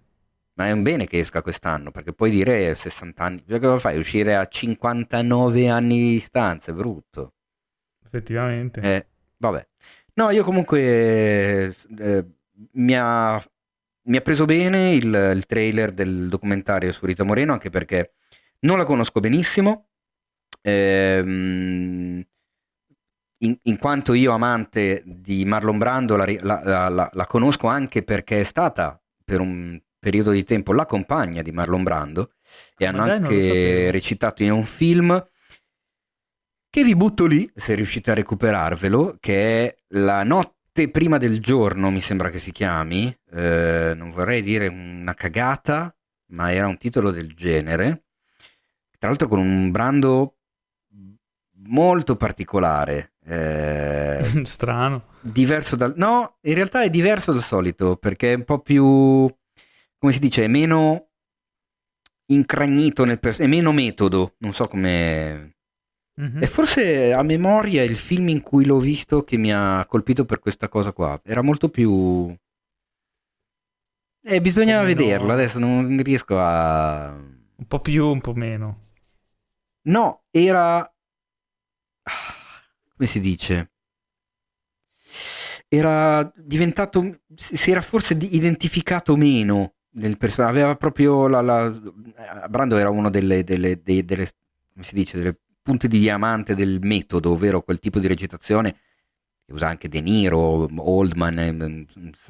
Ma 0.54 0.68
è 0.68 0.70
un 0.70 0.82
bene 0.82 1.06
che 1.06 1.18
esca 1.18 1.42
quest'anno, 1.42 1.90
perché 1.90 2.12
puoi 2.12 2.30
dire 2.30 2.74
60 2.74 3.22
anni. 3.22 3.42
Perché 3.42 3.66
lo 3.66 3.78
fai? 3.78 3.98
Uscire 3.98 4.36
a 4.36 4.46
59 4.46 5.68
anni 5.68 5.98
di 5.98 6.10
distanza, 6.12 6.70
è 6.70 6.74
brutto. 6.74 7.34
Effettivamente. 8.04 8.80
Eh, 8.80 9.06
vabbè. 9.36 9.68
No, 10.16 10.30
io 10.30 10.44
comunque 10.44 11.74
eh, 11.98 12.24
mi, 12.72 12.96
ha, 12.96 13.44
mi, 14.02 14.16
ha, 14.16 14.20
preso 14.20 14.44
bene 14.44 14.94
il, 14.94 15.32
il 15.34 15.46
trailer 15.46 15.90
del 15.90 16.28
documentario 16.28 16.92
su 16.92 17.04
Rita 17.04 17.24
Moreno, 17.24 17.52
anche 17.52 17.70
perché 17.70 18.14
non 18.60 18.78
la 18.78 18.84
conosco 18.84 19.18
benissimo. 19.20 19.88
Ehm, 20.62 22.24
in, 23.38 23.58
in, 23.62 23.78
quanto 23.78 24.14
io 24.14 24.32
amante 24.32 25.02
di 25.04 25.44
Marlon 25.44 25.78
Brando 25.78 26.16
la, 26.16 26.26
la, 26.40 26.88
la, 26.88 27.10
la, 27.12 27.26
conosco 27.26 27.66
anche 27.66 28.02
perché 28.02 28.40
è 28.40 28.44
stata 28.44 28.98
per 29.22 29.40
un 29.40 29.78
periodo 29.98 30.30
di 30.30 30.44
tempo 30.44 30.72
la 30.72 30.86
compagna 30.86 31.42
di 31.42 31.50
Marlon 31.50 31.82
Brando 31.82 32.32
e 32.76 32.86
hanno 32.86 33.02
anche 33.02 33.90
recitato 33.90 34.42
in 34.42 34.52
un 34.52 34.64
film 34.64 35.22
che 36.74 36.82
vi 36.82 36.96
butto 36.96 37.26
lì 37.26 37.48
se 37.54 37.76
riuscite 37.76 38.10
a 38.10 38.14
recuperarvelo 38.14 39.18
che 39.20 39.64
è 39.64 39.76
La 39.90 40.24
notte 40.24 40.90
prima 40.90 41.18
del 41.18 41.38
giorno 41.38 41.88
mi 41.88 42.00
sembra 42.00 42.30
che 42.30 42.40
si 42.40 42.50
chiami 42.50 43.16
eh, 43.30 43.92
non 43.94 44.10
vorrei 44.10 44.42
dire 44.42 44.66
una 44.66 45.14
cagata 45.14 45.96
ma 46.32 46.52
era 46.52 46.66
un 46.66 46.76
titolo 46.76 47.12
del 47.12 47.32
genere 47.32 48.06
tra 48.98 49.06
l'altro 49.06 49.28
con 49.28 49.38
un 49.38 49.70
Brando 49.70 50.38
molto 51.68 52.16
particolare 52.16 53.12
eh, 53.24 54.28
Strano. 54.42 55.04
Diverso 55.20 55.76
dal... 55.76 55.94
No, 55.96 56.38
in 56.40 56.54
realtà 56.54 56.82
è 56.82 56.90
diverso 56.90 57.30
dal 57.30 57.40
solito 57.40 57.96
perché 57.96 58.32
è 58.32 58.36
un 58.36 58.44
po' 58.44 58.58
più... 58.58 59.32
come 59.96 60.12
si 60.12 60.18
dice, 60.18 60.42
è 60.42 60.48
meno 60.48 61.10
incragnito 62.26 63.04
nel 63.04 63.20
pers- 63.20 63.38
è 63.38 63.46
meno 63.46 63.70
metodo, 63.70 64.34
non 64.38 64.52
so 64.52 64.66
come... 64.66 65.53
Mm-hmm. 66.20 66.42
E 66.42 66.46
forse 66.46 67.12
a 67.12 67.22
memoria 67.22 67.82
il 67.82 67.96
film 67.96 68.28
in 68.28 68.40
cui 68.40 68.64
l'ho 68.64 68.78
visto 68.78 69.22
che 69.22 69.36
mi 69.36 69.52
ha 69.52 69.84
colpito 69.88 70.24
per 70.24 70.38
questa 70.38 70.68
cosa 70.68 70.92
qua. 70.92 71.20
Era 71.24 71.42
molto 71.42 71.68
più... 71.68 72.34
Eh, 74.26 74.40
bisognava 74.40 74.84
vederlo, 74.84 75.32
adesso 75.32 75.58
non 75.58 76.00
riesco 76.02 76.38
a... 76.40 77.10
Un 77.10 77.66
po' 77.66 77.80
più, 77.80 78.06
un 78.06 78.20
po' 78.20 78.32
meno. 78.32 78.80
No, 79.82 80.22
era 80.30 80.88
come 82.96 83.08
si 83.08 83.20
dice? 83.20 83.70
Era 85.68 86.30
diventato, 86.36 87.20
si 87.34 87.70
era 87.70 87.80
forse 87.80 88.16
identificato 88.20 89.16
meno 89.16 89.74
nel 89.96 90.16
personaggio, 90.16 90.52
aveva 90.52 90.76
proprio 90.76 91.26
la, 91.26 91.40
la, 91.40 91.70
Brando 92.48 92.76
era 92.76 92.90
uno 92.90 93.10
delle, 93.10 93.42
delle, 93.44 93.82
delle, 93.82 94.04
delle, 94.04 94.30
come 94.72 94.84
si 94.84 94.94
dice, 94.94 95.18
delle 95.18 95.38
punte 95.64 95.88
di 95.88 95.98
diamante 95.98 96.54
del 96.54 96.78
metodo, 96.82 97.32
ovvero 97.32 97.62
quel 97.62 97.80
tipo 97.80 97.98
di 97.98 98.06
recitazione 98.06 98.76
che 99.46 99.52
usa 99.52 99.68
anche 99.68 99.88
De 99.88 100.00
Niro, 100.00 100.68
Oldman, 100.76 101.38
ehm, 101.38 101.86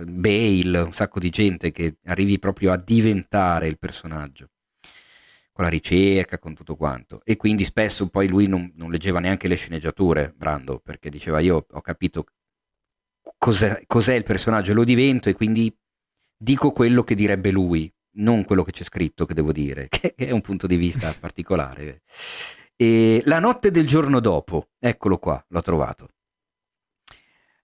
Bale, 0.07 0.79
un 0.79 0.93
sacco 0.93 1.19
di 1.19 1.31
gente 1.31 1.73
che 1.73 1.97
arrivi 2.05 2.39
proprio 2.39 2.73
a 2.73 2.77
diventare 2.79 3.67
il 3.67 3.79
personaggio. 3.79 4.49
con 5.53 5.65
la 5.65 5.71
ricerca, 5.71 6.39
con 6.41 6.55
tutto 6.55 6.75
quanto. 6.77 7.21
E 7.25 7.37
quindi 7.37 7.65
spesso 7.65 8.09
poi 8.09 8.27
lui 8.29 8.49
non, 8.49 8.73
non 8.75 8.91
leggeva 8.91 9.21
neanche 9.21 9.47
le 9.49 9.55
sceneggiature, 9.55 10.33
Brando, 10.37 10.81
perché 10.81 11.11
diceva 11.11 11.39
io 11.41 11.65
ho 11.71 11.81
capito 11.81 12.25
cos'è, 13.39 13.85
cos'è 13.87 14.15
il 14.15 14.25
personaggio, 14.25 14.75
lo 14.75 14.85
divento 14.85 15.29
e 15.29 15.35
quindi 15.35 15.73
dico 16.37 16.73
quello 16.73 17.05
che 17.05 17.15
direbbe 17.15 17.51
lui, 17.53 17.93
non 18.17 18.45
quello 18.45 18.63
che 18.65 18.73
c'è 18.73 18.85
scritto 18.85 19.27
che 19.27 19.35
devo 19.35 19.53
dire, 19.53 19.87
che 19.95 20.15
è 20.17 20.31
un 20.33 20.41
punto 20.41 20.67
di 20.67 20.77
vista 20.77 21.15
particolare. 21.19 22.03
E 22.77 23.23
la 23.27 23.39
notte 23.39 23.71
del 23.71 23.87
giorno 23.87 24.21
dopo, 24.21 24.69
eccolo 24.79 25.19
qua, 25.19 25.43
l'ho 25.49 25.63
trovato. 25.63 26.09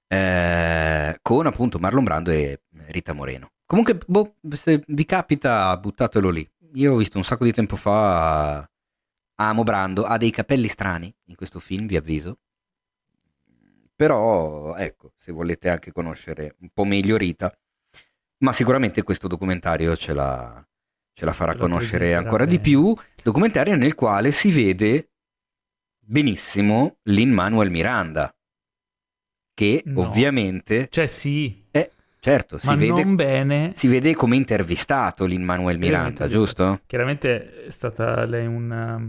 Eh, 0.07 1.19
con 1.23 1.47
appunto 1.47 1.79
Marlon 1.79 2.05
Brando 2.05 2.31
e 2.31 2.63
Rita 2.89 3.13
Moreno. 3.13 3.53
Comunque, 3.65 3.99
boh, 4.07 4.37
se 4.51 4.83
vi 4.87 5.05
capita, 5.05 5.77
buttatelo 5.77 6.31
lì 6.31 6.49
io 6.75 6.95
ho 6.95 6.97
visto 6.97 7.19
un 7.19 7.25
sacco 7.25 7.45
di 7.45 7.53
tempo 7.53 7.77
fa 7.77 8.69
Amo 9.37 9.63
Brando, 9.63 10.05
ha 10.05 10.17
dei 10.17 10.31
capelli 10.31 10.69
strani 10.69 11.13
in 11.27 11.35
questo 11.35 11.59
film, 11.61 11.87
vi 11.87 11.97
avviso. 11.97 12.39
Però, 13.95 14.77
ecco, 14.77 15.13
se 15.19 15.33
volete 15.33 15.69
anche 15.69 15.93
conoscere 15.93 16.57
un 16.61 16.71
po' 16.73 16.85
meglio 16.85 17.17
Rita, 17.17 17.55
ma 18.39 18.53
sicuramente 18.53 19.03
questo 19.03 19.29
documentario 19.29 19.97
ce 19.97 20.15
la, 20.15 20.67
ce 21.13 21.25
la 21.25 21.33
farà 21.33 21.57
conoscere 21.57 22.15
ancora 22.15 22.45
bene. 22.45 22.57
di 22.57 22.61
più. 22.61 22.95
Documentario 23.23 23.77
nel 23.77 23.95
quale 23.95 24.31
si 24.33 24.51
vede 24.51 25.11
benissimo 25.99 26.99
Lin 27.05 27.31
Manuel 27.31 27.71
Miranda, 27.71 28.35
che 29.55 29.83
no. 29.85 30.01
ovviamente... 30.01 30.89
Cioè 30.91 31.07
sì. 31.07 31.67
È 31.71 31.91
Certo, 32.23 32.59
si, 32.59 32.75
vede, 32.77 33.03
non 33.03 33.15
bene. 33.15 33.73
si 33.75 33.89
vede 33.89 34.15
come 34.15 34.37
intervistato 34.37 35.25
Lin 35.25 35.43
Manuel 35.43 35.79
Miranda, 35.79 36.29
giusto? 36.29 36.81
Chiaramente 36.85 37.65
è 37.65 37.71
stata 37.71 38.27
lei 38.27 38.47
una, 38.47 39.03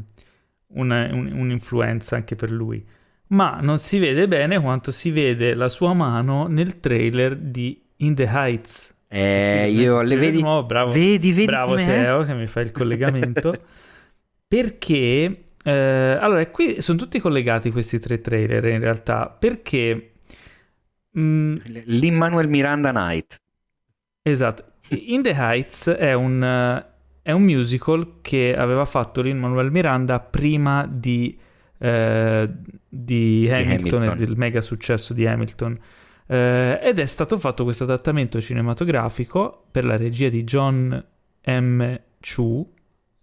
una, 0.68 1.10
un, 1.12 1.30
un'influenza 1.30 2.16
anche 2.16 2.38
per 2.38 2.52
lui, 2.52 2.82
ma 3.28 3.60
non 3.62 3.80
si 3.80 4.00
vede 4.00 4.30
bene 4.30 4.62
quanto 4.62 4.92
si 4.92 5.12
vede 5.12 5.56
la 5.56 5.68
sua 5.68 5.94
mano 5.94 6.48
nel 6.48 6.80
trailer 6.80 7.36
di 7.36 7.84
In 7.98 8.16
the 8.16 8.30
Heights. 8.32 8.96
Eh, 9.14 9.70
io 9.70 10.02
le 10.02 10.16
vedi, 10.16 10.42
nuovo, 10.42 10.66
bravo, 10.66 10.92
vedi, 10.92 11.34
vedi 11.34 11.46
bravo 11.46 11.76
Teo 11.76 12.24
che 12.24 12.34
mi 12.34 12.48
fa 12.48 12.62
il 12.62 12.72
collegamento, 12.72 13.54
perché... 14.48 15.44
Eh, 15.64 16.18
allora, 16.20 16.48
qui 16.48 16.82
sono 16.82 16.98
tutti 16.98 17.20
collegati 17.20 17.72
questi 17.72 18.00
tre 18.00 18.20
trailer 18.20 18.66
in 18.66 18.80
realtà, 18.80 19.28
perché 19.28 20.12
Mm, 21.18 21.56
L'Immanuel 21.86 22.48
Miranda 22.48 22.92
Night. 22.92 23.42
Esatto. 24.22 24.66
In 24.90 25.22
the 25.22 25.34
Heights 25.36 25.90
è 25.90 26.14
un, 26.14 26.84
è 27.22 27.32
un 27.32 27.44
musical 27.44 28.20
che 28.22 28.56
aveva 28.56 28.86
fatto 28.86 29.22
Lin-Manuel 29.22 29.72
Miranda 29.72 30.20
prima 30.20 30.88
di, 30.90 31.38
uh, 31.78 32.50
di, 32.88 33.50
Hamilton, 33.50 34.02
Hamilton, 34.02 34.12
e 34.12 34.16
del 34.16 34.38
mega 34.38 34.62
successo 34.62 35.14
di 35.14 35.26
Hamilton. 35.26 35.80
Uh, 36.32 36.80
ed 36.82 36.98
è 37.00 37.06
stato 37.06 37.38
fatto 37.38 37.66
questo 37.66 37.84
adattamento 37.84 38.40
cinematografico 38.40 39.66
per 39.70 39.84
la 39.84 39.98
regia 39.98 40.30
di 40.30 40.44
John 40.46 41.06
M. 41.46 42.00
Chu, 42.22 42.74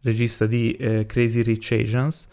regista 0.02 0.44
di 0.47 0.76
Crazy 1.06 1.43
Rich 1.43 1.72
Asians, 1.72 2.28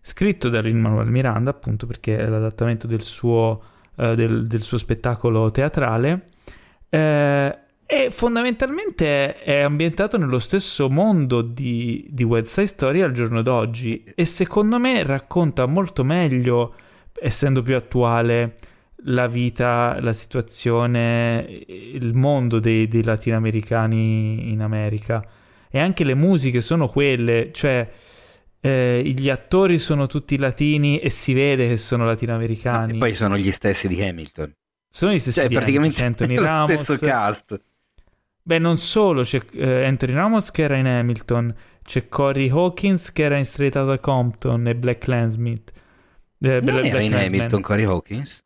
scritto 0.00 0.48
da 0.48 0.60
Lin-Manuel 0.60 1.10
Miranda, 1.10 1.50
appunto 1.50 1.86
perché 1.86 2.18
è 2.18 2.28
l'adattamento 2.28 2.86
del 2.86 3.02
suo 3.02 3.62
eh, 3.98 4.14
del, 4.14 4.46
del, 4.46 4.60
suo 4.60 4.76
spettacolo 4.76 5.50
teatrale. 5.50 6.24
Eh, 6.88 7.58
e 7.86 8.10
fondamentalmente 8.10 9.36
è 9.36 9.60
ambientato 9.60 10.18
nello 10.18 10.38
stesso 10.38 10.90
mondo 10.90 11.40
di, 11.40 12.06
di 12.10 12.24
West 12.24 12.52
Side 12.52 12.66
Story 12.66 13.00
al 13.00 13.12
giorno 13.12 13.42
d'oggi 13.42 14.04
e 14.14 14.24
secondo 14.26 14.78
me 14.78 15.02
racconta 15.02 15.66
molto 15.66 16.04
meglio, 16.04 16.74
essendo 17.14 17.62
più 17.62 17.74
attuale, 17.74 18.56
la 19.04 19.26
vita, 19.26 19.98
la 20.00 20.12
situazione, 20.12 21.64
il 21.68 22.14
mondo 22.14 22.58
dei, 22.58 22.88
dei 22.88 23.02
latinoamericani 23.02 24.50
in 24.50 24.60
America. 24.62 25.24
E 25.70 25.78
anche 25.78 26.04
le 26.04 26.14
musiche 26.14 26.60
sono 26.60 26.88
quelle, 26.88 27.50
cioè 27.52 27.88
eh, 28.60 29.02
gli 29.16 29.28
attori 29.28 29.78
sono 29.78 30.06
tutti 30.06 30.36
latini 30.38 30.98
e 30.98 31.10
si 31.10 31.32
vede 31.32 31.68
che 31.68 31.76
sono 31.76 32.04
latinoamericani. 32.04 32.92
No, 32.92 32.96
e 32.96 32.98
poi 32.98 33.12
sono 33.14 33.36
gli 33.36 33.52
stessi 33.52 33.86
di 33.88 34.02
Hamilton. 34.02 34.52
Sono 34.88 35.12
gli 35.12 35.18
stessi 35.18 35.40
cioè, 35.40 35.48
di 35.48 35.54
praticamente 35.54 36.04
Anthony 36.04 36.34
lo 36.36 36.42
Ramos. 36.42 36.72
stesso 36.72 37.04
cast. 37.04 37.60
Beh, 38.42 38.58
non 38.58 38.78
solo, 38.78 39.22
c'è 39.22 39.40
eh, 39.54 39.84
Anthony 39.84 40.14
Ramos 40.14 40.50
che 40.50 40.62
era 40.62 40.76
in 40.76 40.86
Hamilton, 40.86 41.54
c'è 41.82 42.08
Corey 42.08 42.48
Hawkins 42.48 43.12
che 43.12 43.24
era 43.24 43.36
in 43.36 43.44
Straight 43.44 43.74
Outta 43.74 43.98
Compton 43.98 44.68
e 44.68 44.76
Black 44.76 45.06
Landsmith. 45.06 45.72
Eh, 46.38 46.48
non 46.48 46.60
Black 46.60 46.84
era 46.86 47.00
in. 47.00 47.14
Hamilton 47.14 47.60
Corey 47.60 47.84
Hawkins? 47.84 48.44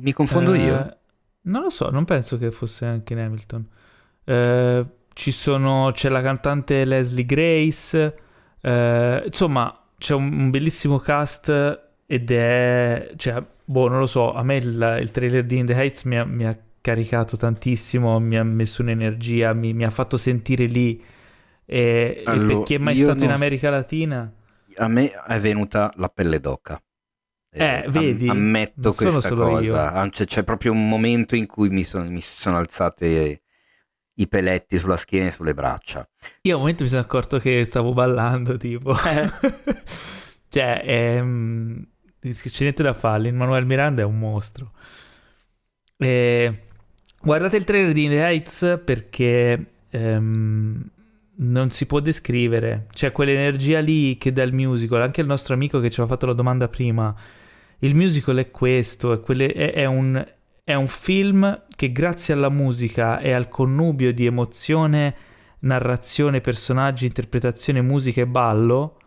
Mi 0.00 0.12
confondo 0.12 0.52
eh, 0.54 0.58
io? 0.58 0.96
Non 1.42 1.62
lo 1.62 1.70
so, 1.70 1.90
non 1.90 2.04
penso 2.04 2.36
che 2.38 2.50
fosse 2.50 2.84
anche 2.84 3.12
in 3.12 3.20
Hamilton. 3.20 3.66
Eh, 4.24 4.86
ci 5.12 5.30
sono, 5.30 5.90
c'è 5.92 6.08
la 6.08 6.20
cantante 6.20 6.84
Leslie 6.84 7.24
Grace, 7.24 8.18
eh, 8.60 9.22
insomma, 9.24 9.86
c'è 9.96 10.14
un, 10.14 10.32
un, 10.32 10.50
bellissimo 10.50 10.98
cast 10.98 11.48
ed 12.04 12.30
è... 12.30 13.12
Cioè, 13.16 13.42
boh, 13.64 13.88
non 13.88 14.00
lo 14.00 14.06
so, 14.06 14.34
a 14.34 14.42
me 14.42 14.56
il, 14.56 14.98
il 15.00 15.10
trailer 15.10 15.44
di 15.44 15.58
In 15.58 15.66
the 15.66 15.74
Heights 15.74 16.02
mi 16.04 16.18
ha, 16.18 16.24
mi 16.24 16.46
ha, 16.46 16.58
caricato 16.80 17.36
tantissimo, 17.36 18.20
mi 18.20 18.36
ha 18.36 18.44
messo 18.44 18.82
un'energia, 18.82 19.52
mi, 19.52 19.72
mi 19.72 19.84
ha 19.84 19.90
fatto 19.90 20.16
sentire 20.16 20.66
lì. 20.66 21.02
E, 21.64 22.22
allora, 22.24 22.52
e 22.52 22.54
per 22.54 22.62
chi 22.62 22.74
è 22.74 22.78
mai 22.78 22.94
stato 22.94 23.24
in 23.24 23.30
America 23.30 23.70
Latina... 23.70 24.32
A 24.76 24.88
me 24.88 25.10
è 25.10 25.38
venuta 25.40 25.92
la 25.96 26.08
pelle 26.08 26.38
d'oca. 26.38 26.80
Eh, 27.56 27.84
eh 27.84 27.84
vedi? 27.88 28.28
Ammetto 28.28 28.92
questa 28.92 29.34
cosa. 29.34 30.08
C'è, 30.10 30.24
c'è, 30.26 30.44
proprio 30.44 30.72
un 30.72 30.88
momento 30.88 31.34
in 31.34 31.46
cui 31.46 31.70
mi, 31.70 31.84
son, 31.84 32.08
mi 32.08 32.20
sono 32.20 32.58
alzate 32.58 33.42
i 34.18 34.28
peletti 34.28 34.78
sulla 34.78 34.96
schiena 34.96 35.28
e 35.28 35.32
sulle 35.32 35.54
braccia. 35.54 36.08
Io 36.42 36.52
a 36.52 36.54
un 36.56 36.60
momento 36.60 36.84
mi 36.84 36.88
sono 36.88 37.02
accorto 37.02 37.38
che 37.38 37.64
stavo 37.64 37.92
ballando, 37.92 38.56
tipo. 38.56 38.92
Eh. 38.92 39.30
cioè, 40.48 40.82
ehm, 40.84 41.86
c'è 42.20 42.62
niente 42.62 42.82
da 42.82 42.92
fare. 42.92 43.30
Manuel 43.32 43.66
Miranda 43.66 44.02
è 44.02 44.04
un 44.04 44.18
mostro. 44.18 44.72
E... 45.96 46.60
Guardate 47.20 47.56
il 47.56 47.64
trailer 47.64 47.92
di 47.92 48.04
In 48.04 48.10
the 48.10 48.22
Heights 48.22 48.80
perché 48.84 49.72
ehm, 49.90 50.90
non 51.36 51.70
si 51.70 51.86
può 51.86 52.00
descrivere. 52.00 52.86
C'è 52.92 53.12
quell'energia 53.12 53.80
lì 53.80 54.16
che 54.16 54.32
dà 54.32 54.42
il 54.42 54.52
musical. 54.52 55.02
Anche 55.02 55.22
il 55.22 55.26
nostro 55.26 55.54
amico 55.54 55.80
che 55.80 55.90
ci 55.90 56.00
aveva 56.00 56.14
fatto 56.14 56.26
la 56.26 56.34
domanda 56.34 56.68
prima. 56.68 57.14
Il 57.80 57.94
musical 57.94 58.36
è 58.36 58.50
questo, 58.50 59.12
è, 59.12 59.20
quelle, 59.20 59.52
è, 59.52 59.72
è 59.72 59.84
un 59.84 60.34
è 60.66 60.74
un 60.74 60.88
film 60.88 61.62
che 61.76 61.92
grazie 61.92 62.34
alla 62.34 62.48
musica 62.48 63.20
e 63.20 63.30
al 63.30 63.46
connubio 63.46 64.12
di 64.12 64.26
emozione, 64.26 65.14
narrazione, 65.60 66.40
personaggi, 66.40 67.06
interpretazione, 67.06 67.82
musica 67.82 68.22
e 68.22 68.26
ballo 68.26 68.98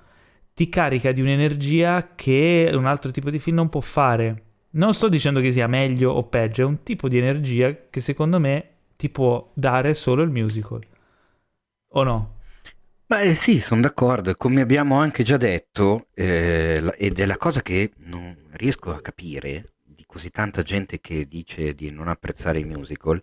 ti 0.54 0.70
carica 0.70 1.12
di 1.12 1.20
un'energia 1.20 2.16
che 2.16 2.72
un 2.74 2.86
altro 2.86 3.12
tipo 3.12 3.30
di 3.30 3.40
film 3.40 3.58
non 3.58 3.68
può 3.68 3.82
fare. 3.82 4.44
Non 4.72 4.94
sto 4.94 5.10
dicendo 5.10 5.41
che 5.41 5.52
sia 5.52 5.68
meglio 5.68 6.12
o 6.12 6.24
peggio, 6.30 6.62
è 6.62 6.66
un 6.66 6.82
tipo 6.84 7.10
di 7.10 7.18
energia 7.18 7.76
che 7.90 8.00
secondo 8.00 8.40
me 8.40 8.70
ti 8.96 9.10
può 9.10 9.52
dare 9.54 9.94
solo 9.94 10.22
il 10.22 10.30
musical. 10.30 10.80
O 11.90 12.04
no? 12.04 12.39
Beh 13.10 13.34
sì, 13.34 13.60
sono 13.60 13.81
d'accordo. 13.81 14.36
Come 14.36 14.61
abbiamo 14.61 14.99
anche 14.99 15.23
già 15.23 15.36
detto, 15.36 16.10
eh, 16.14 16.94
ed 16.95 17.18
è 17.18 17.26
la 17.26 17.38
cosa 17.38 17.64
che 17.64 17.91
non 18.06 18.38
riesco 18.52 18.94
a 18.94 19.02
capire, 19.02 19.65
così 20.06 20.30
tanta 20.30 20.61
gente 20.61 20.99
che 20.99 21.26
dice 21.26 21.73
di 21.73 21.90
non 21.90 22.07
apprezzare 22.07 22.60
i 22.60 22.65
musical. 22.65 23.19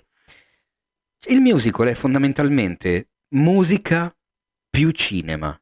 Il 1.28 1.38
musical 1.38 1.86
è 1.86 1.94
fondamentalmente 1.94 3.10
musica 3.34 4.12
più 4.68 4.90
cinema, 4.90 5.56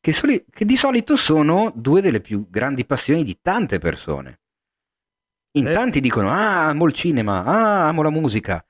che, 0.00 0.12
soli- 0.14 0.42
che 0.48 0.64
di 0.64 0.76
solito 0.78 1.14
sono 1.14 1.70
due 1.74 2.00
delle 2.00 2.22
più 2.22 2.48
grandi 2.48 2.86
passioni 2.86 3.24
di 3.24 3.38
tante 3.42 3.78
persone. 3.78 4.40
In 5.58 5.68
eh. 5.68 5.72
tanti 5.72 6.00
dicono, 6.00 6.30
ah, 6.30 6.68
amo 6.68 6.86
il 6.86 6.94
cinema, 6.94 7.44
ah, 7.44 7.88
amo 7.88 8.00
la 8.00 8.08
musica. 8.08 8.64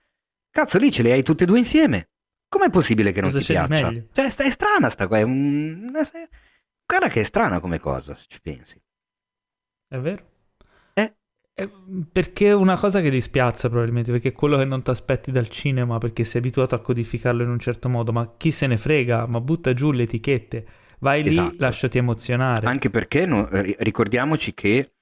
Cazzo, 0.50 0.78
lì 0.78 0.90
ce 0.90 1.02
le 1.02 1.12
hai 1.12 1.22
tutte 1.22 1.44
e 1.44 1.46
due 1.46 1.58
insieme. 1.58 2.08
Com'è 2.48 2.70
possibile 2.70 3.12
che 3.12 3.20
non 3.20 3.30
cosa 3.30 3.44
ti 3.44 3.52
piaccia? 3.52 3.92
Cioè, 4.12 4.26
è 4.26 4.50
strana 4.50 4.90
sta 4.90 5.06
qua, 5.06 5.18
è 5.18 5.22
un... 5.22 5.90
Guarda 6.86 7.08
che 7.08 7.20
è 7.20 7.24
strana 7.24 7.60
come 7.60 7.80
cosa, 7.80 8.14
se 8.14 8.24
ci 8.28 8.40
pensi. 8.40 8.80
È 9.88 9.98
vero. 9.98 10.34
Perché 12.12 12.48
è 12.48 12.54
una 12.54 12.76
cosa 12.76 13.00
che 13.00 13.08
dispiazza 13.08 13.70
probabilmente, 13.70 14.12
perché 14.12 14.28
è 14.28 14.32
quello 14.32 14.58
che 14.58 14.66
non 14.66 14.82
ti 14.82 14.90
aspetti 14.90 15.30
dal 15.32 15.48
cinema, 15.48 15.96
perché 15.96 16.22
sei 16.22 16.42
abituato 16.42 16.74
a 16.74 16.80
codificarlo 16.80 17.42
in 17.42 17.48
un 17.48 17.58
certo 17.58 17.88
modo, 17.88 18.12
ma 18.12 18.34
chi 18.36 18.50
se 18.50 18.66
ne 18.66 18.76
frega, 18.76 19.26
ma 19.26 19.40
butta 19.40 19.72
giù 19.72 19.90
le 19.90 20.02
etichette, 20.02 20.66
vai 20.98 21.22
lì, 21.22 21.30
esatto. 21.30 21.54
lasciati 21.56 21.96
emozionare. 21.96 22.66
Anche 22.66 22.90
perché 22.90 23.24
no, 23.24 23.48
ricordiamoci 23.50 24.52
che 24.52 24.95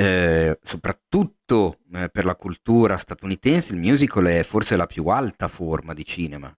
eh, 0.00 0.58
soprattutto 0.62 1.80
eh, 1.92 2.08
per 2.08 2.24
la 2.24 2.34
cultura 2.34 2.96
statunitense 2.96 3.74
il 3.74 3.80
musical 3.80 4.24
è 4.24 4.42
forse 4.42 4.76
la 4.76 4.86
più 4.86 5.06
alta 5.08 5.46
forma 5.46 5.92
di 5.92 6.06
cinema. 6.06 6.54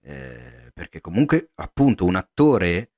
Eh, 0.00 0.70
perché 0.72 1.00
comunque 1.00 1.50
appunto 1.56 2.04
un 2.04 2.14
attore 2.14 2.92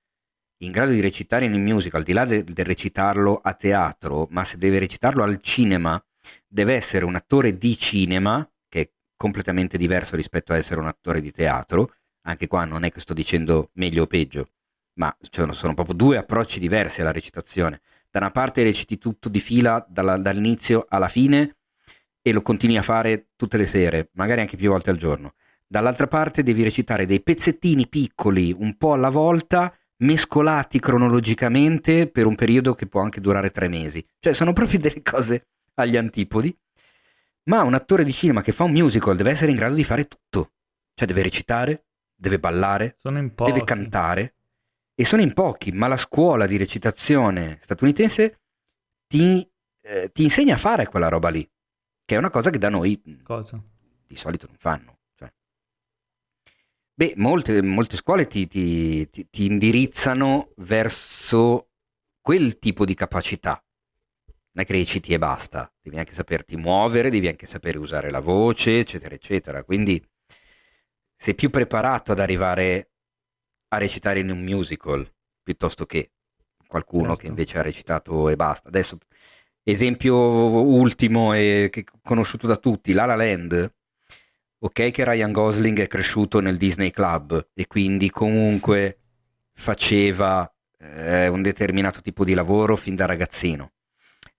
in 0.59 0.71
grado 0.71 0.91
di 0.91 1.01
recitare 1.01 1.47
in 1.47 1.55
un 1.55 1.63
musical, 1.63 2.01
al 2.01 2.07
di 2.07 2.13
là 2.13 2.27
del 2.27 2.45
de 2.45 2.63
recitarlo 2.63 3.37
a 3.37 3.55
teatro, 3.55 4.27
ma 4.31 4.45
se 4.45 4.59
deve 4.59 4.79
recitarlo 4.81 5.23
al 5.23 5.41
cinema, 5.41 6.03
deve 6.47 6.75
essere 6.75 7.07
un 7.07 7.15
attore 7.15 7.57
di 7.57 7.79
cinema, 7.79 8.47
che 8.69 8.81
è 8.81 8.91
completamente 9.17 9.79
diverso 9.79 10.15
rispetto 10.15 10.53
a 10.53 10.59
essere 10.59 10.81
un 10.81 10.89
attore 10.89 11.23
di 11.23 11.33
teatro. 11.33 11.95
Anche 12.27 12.47
qua 12.49 12.67
non 12.67 12.85
è 12.85 12.91
che 12.91 13.01
sto 13.01 13.15
dicendo 13.15 13.71
meglio 13.75 14.03
o 14.03 14.07
peggio, 14.07 14.51
ma 14.99 15.17
cioè, 15.31 15.51
sono 15.55 15.73
proprio 15.73 15.95
due 15.95 16.19
approcci 16.19 16.61
diversi 16.61 17.01
alla 17.01 17.13
recitazione. 17.13 17.81
Da 18.11 18.19
una 18.19 18.31
parte 18.31 18.65
reciti 18.65 18.99
tutto 18.99 19.29
di 19.29 19.39
fila 19.39 19.85
dalla, 19.89 20.17
dall'inizio 20.17 20.85
alla 20.89 21.09
fine 21.09 21.59
e 22.21 22.33
lo 22.33 22.43
continui 22.43 22.77
a 22.77 22.83
fare 22.83 23.29
tutte 23.37 23.57
le 23.57 23.67
sere, 23.67 24.11
magari 24.15 24.41
anche 24.41 24.57
più 24.57 24.71
volte 24.71 24.91
al 24.91 24.97
giorno. 24.97 25.35
Dall'altra 25.67 26.09
parte 26.09 26.43
devi 26.43 26.65
recitare 26.65 27.07
dei 27.07 27.23
pezzettini 27.23 27.87
piccoli, 27.89 28.53
un 28.59 28.77
po' 28.77 28.95
alla 28.95 29.11
volta, 29.11 29.73
mescolati 29.99 30.81
cronologicamente 30.81 32.09
per 32.09 32.27
un 32.27 32.35
periodo 32.35 32.75
che 32.75 32.87
può 32.87 33.01
anche 33.01 33.21
durare 33.21 33.51
tre 33.51 33.69
mesi. 33.69 34.05
Cioè 34.19 34.33
sono 34.33 34.53
proprio 34.53 34.81
delle 34.81 35.03
cose 35.03 35.47
agli 35.75 35.97
antipodi. 35.97 36.57
Ma 37.45 37.63
un 37.63 37.75
attore 37.75 38.03
di 38.05 38.13
cinema 38.13 38.43
che 38.43 38.53
fa 38.53 38.65
un 38.65 38.73
musical 38.73 39.17
deve 39.17 39.31
essere 39.31 39.53
in 39.53 39.57
grado 39.57 39.75
di 39.75 39.85
fare 39.85 40.09
tutto. 40.09 40.53
Cioè 40.95 41.07
deve 41.07 41.23
recitare, 41.23 41.85
deve 42.15 42.41
ballare, 42.41 42.97
deve 43.53 43.65
cantare. 43.65 44.35
E 45.01 45.05
sono 45.07 45.23
in 45.23 45.33
pochi, 45.33 45.73
ma 45.73 45.87
la 45.87 45.97
scuola 45.97 46.45
di 46.45 46.59
recitazione 46.59 47.59
statunitense 47.63 48.41
ti, 49.07 49.51
eh, 49.81 50.11
ti 50.13 50.25
insegna 50.25 50.57
a 50.57 50.59
fare 50.59 50.89
quella 50.89 51.09
roba 51.09 51.31
lì. 51.31 51.51
Che 52.05 52.15
è 52.15 52.19
una 52.19 52.29
cosa 52.29 52.51
che 52.51 52.59
da 52.59 52.69
noi 52.69 53.01
cosa? 53.23 53.59
di 54.07 54.17
solito 54.17 54.47
non 54.47 54.57
fanno. 54.59 54.99
Beh, 56.93 57.15
molte, 57.17 57.63
molte 57.63 57.97
scuole 57.97 58.27
ti, 58.27 58.47
ti, 58.47 59.09
ti, 59.09 59.27
ti, 59.31 59.47
indirizzano 59.47 60.53
verso 60.57 61.71
quel 62.21 62.59
tipo 62.59 62.85
di 62.85 62.93
capacità. 62.93 63.53
Non 64.53 64.65
è 64.65 64.67
che 64.67 64.75
reciti 64.75 65.15
e 65.15 65.19
basta, 65.19 65.73
devi 65.81 65.97
anche 65.97 66.13
saperti 66.13 66.59
muovere, 66.59 67.09
devi 67.09 67.27
anche 67.27 67.47
sapere 67.47 67.79
usare 67.79 68.11
la 68.11 68.21
voce, 68.21 68.81
eccetera, 68.81 69.15
eccetera. 69.15 69.65
Quindi 69.65 70.07
sei 71.17 71.35
più 71.35 71.49
preparato 71.49 72.13
ad 72.13 72.19
arrivare 72.19 72.90
a 73.73 73.79
recitare 73.79 74.21
in 74.21 74.31
un 74.31 74.43
musical 74.43 75.07
piuttosto 75.43 75.87
che 75.87 76.13
qualcuno 76.67 77.09
certo. 77.09 77.23
che 77.23 77.27
invece 77.27 77.59
ha 77.59 77.63
recitato 77.63 78.29
e 78.29 78.37
basta. 78.37 78.69
Adesso, 78.69 78.99
esempio 79.63 80.17
ultimo 80.17 81.33
e 81.33 81.69
che 81.71 81.85
conosciuto 82.03 82.47
da 82.47 82.57
tutti, 82.57 82.93
La 82.93 83.07
La 83.07 83.17
Land 83.17 83.73
ok 84.63 84.91
che 84.91 85.05
Ryan 85.05 85.33
Gosling 85.33 85.81
è 85.81 85.87
cresciuto 85.87 86.41
nel 86.41 86.59
Disney 86.59 86.91
Club 86.91 87.49
e 87.55 87.67
quindi 87.67 88.11
comunque 88.11 88.99
faceva 89.55 90.51
eh, 90.79 91.29
un 91.29 91.43
determinato 91.43 92.03
tipo 92.03 92.25
di 92.25 92.35
lavoro 92.35 92.77
fin 92.77 92.95
da 92.95 93.07
ragazzino, 93.07 93.73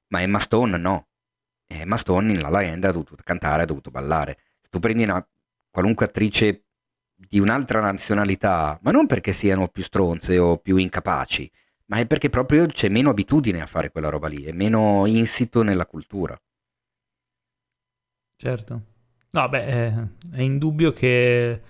ma 0.07 0.21
Emma 0.21 0.39
Stone 0.39 0.77
no. 0.77 1.07
Emma 1.67 1.97
Stone 1.97 2.33
in 2.33 2.41
La 2.41 2.49
La 2.49 2.61
Land 2.61 2.83
ha 2.83 2.91
dovuto 2.91 3.15
cantare, 3.23 3.63
ha 3.63 3.65
dovuto 3.65 3.91
ballare. 3.91 4.37
Se 4.61 4.67
tu 4.69 4.79
prendi 4.79 5.03
una 5.03 5.25
qualunque 5.69 6.05
attrice 6.05 6.65
di 7.27 7.39
un'altra 7.39 7.79
nazionalità, 7.79 8.79
ma 8.81 8.91
non 8.91 9.07
perché 9.07 9.33
siano 9.33 9.67
più 9.67 9.83
stronze 9.83 10.37
o 10.37 10.57
più 10.57 10.77
incapaci, 10.77 11.49
ma 11.85 11.97
è 11.97 12.05
perché 12.05 12.29
proprio 12.29 12.65
c'è 12.67 12.89
meno 12.89 13.09
abitudine 13.09 13.61
a 13.61 13.67
fare 13.67 13.89
quella 13.89 14.09
roba 14.09 14.27
lì, 14.27 14.43
è 14.43 14.51
meno 14.51 15.05
insito 15.05 15.61
nella 15.61 15.85
cultura. 15.85 16.35
Certo. 18.35 18.81
No, 19.31 19.49
beh, 19.49 19.65
è, 19.65 19.93
è 20.33 20.41
indubbio 20.41 20.91
che 20.91 21.61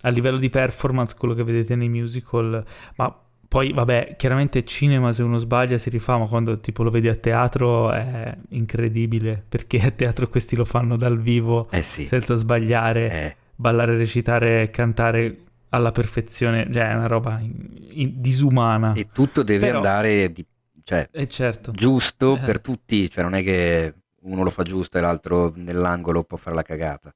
a 0.00 0.08
livello 0.08 0.38
di 0.38 0.50
performance 0.50 1.14
quello 1.16 1.34
che 1.34 1.44
vedete 1.44 1.74
nei 1.76 1.88
musical, 1.88 2.64
ma 2.96 3.20
poi, 3.48 3.72
vabbè, 3.72 4.16
chiaramente 4.16 4.64
cinema 4.64 5.12
se 5.12 5.22
uno 5.22 5.38
sbaglia 5.38 5.78
si 5.78 5.88
rifà, 5.88 6.18
ma 6.18 6.26
quando 6.26 6.58
tipo 6.58 6.82
lo 6.82 6.90
vedi 6.90 7.08
a 7.08 7.14
teatro 7.14 7.92
è 7.92 8.36
incredibile, 8.50 9.42
perché 9.48 9.78
a 9.80 9.90
teatro 9.90 10.28
questi 10.28 10.56
lo 10.56 10.64
fanno 10.64 10.96
dal 10.96 11.18
vivo, 11.18 11.70
eh 11.70 11.82
sì. 11.82 12.06
senza 12.06 12.34
sbagliare, 12.34 13.10
eh. 13.10 13.36
Ballare, 13.56 13.96
recitare, 13.96 14.70
cantare 14.70 15.38
alla 15.70 15.90
perfezione, 15.90 16.68
cioè 16.72 16.90
è 16.90 16.94
una 16.94 17.06
roba 17.06 17.38
in, 17.40 17.54
in, 17.90 18.20
disumana. 18.20 18.92
E 18.94 19.08
tutto 19.12 19.42
deve 19.42 19.66
Però, 19.66 19.78
andare 19.78 20.30
di, 20.32 20.44
cioè, 20.84 21.08
eh 21.10 21.26
certo. 21.26 21.72
giusto 21.72 22.36
eh. 22.36 22.40
per 22.40 22.60
tutti, 22.60 23.10
cioè 23.10 23.24
non 23.24 23.34
è 23.34 23.42
che 23.42 23.94
uno 24.22 24.42
lo 24.42 24.50
fa 24.50 24.62
giusto 24.62 24.98
e 24.98 25.00
l'altro 25.00 25.52
nell'angolo 25.56 26.24
può 26.24 26.36
fare 26.36 26.54
la 26.54 26.62
cagata. 26.62 27.14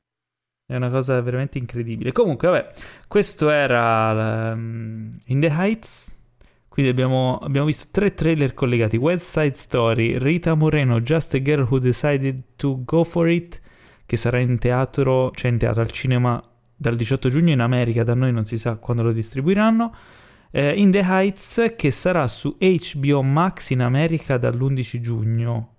È 0.67 0.77
una 0.77 0.91
cosa 0.91 1.21
veramente 1.21 1.59
incredibile. 1.59 2.13
Comunque, 2.13 2.49
vabbè, 2.49 2.71
questo 3.09 3.51
era 3.51 4.53
um, 4.53 5.11
In 5.27 5.41
the 5.41 5.49
Heights. 5.49 6.17
Quindi 6.69 6.93
abbiamo, 6.93 7.39
abbiamo, 7.39 7.67
visto 7.67 7.89
tre 7.91 8.15
trailer 8.15 8.55
collegati: 8.55 8.97
West 8.97 9.29
Side 9.29 9.57
Story, 9.57 10.17
Rita 10.19 10.55
Moreno, 10.55 11.01
Just 11.01 11.35
a 11.35 11.43
Girl 11.43 11.67
Who 11.69 11.81
Decided 11.81 12.45
to 12.55 12.85
Go 12.85 13.03
for 13.03 13.29
It, 13.29 13.61
che 14.11 14.17
sarà 14.17 14.41
in 14.41 14.59
teatro, 14.59 15.31
cioè 15.37 15.53
in 15.53 15.59
teatro 15.59 15.83
al 15.83 15.91
cinema 15.93 16.43
dal 16.75 16.97
18 16.97 17.29
giugno 17.29 17.53
in 17.53 17.61
America, 17.61 18.03
da 18.03 18.13
noi 18.13 18.33
non 18.33 18.45
si 18.45 18.59
sa 18.59 18.75
quando 18.75 19.05
lo 19.05 19.13
distribuiranno. 19.13 19.95
Eh, 20.51 20.73
in 20.73 20.91
the 20.91 20.99
Heights, 20.99 21.75
che 21.77 21.93
sarà 21.93 22.27
su 22.27 22.57
HBO 22.59 23.23
Max 23.23 23.71
in 23.71 23.83
America 23.83 24.37
dall'11 24.37 25.01
giugno 25.01 25.75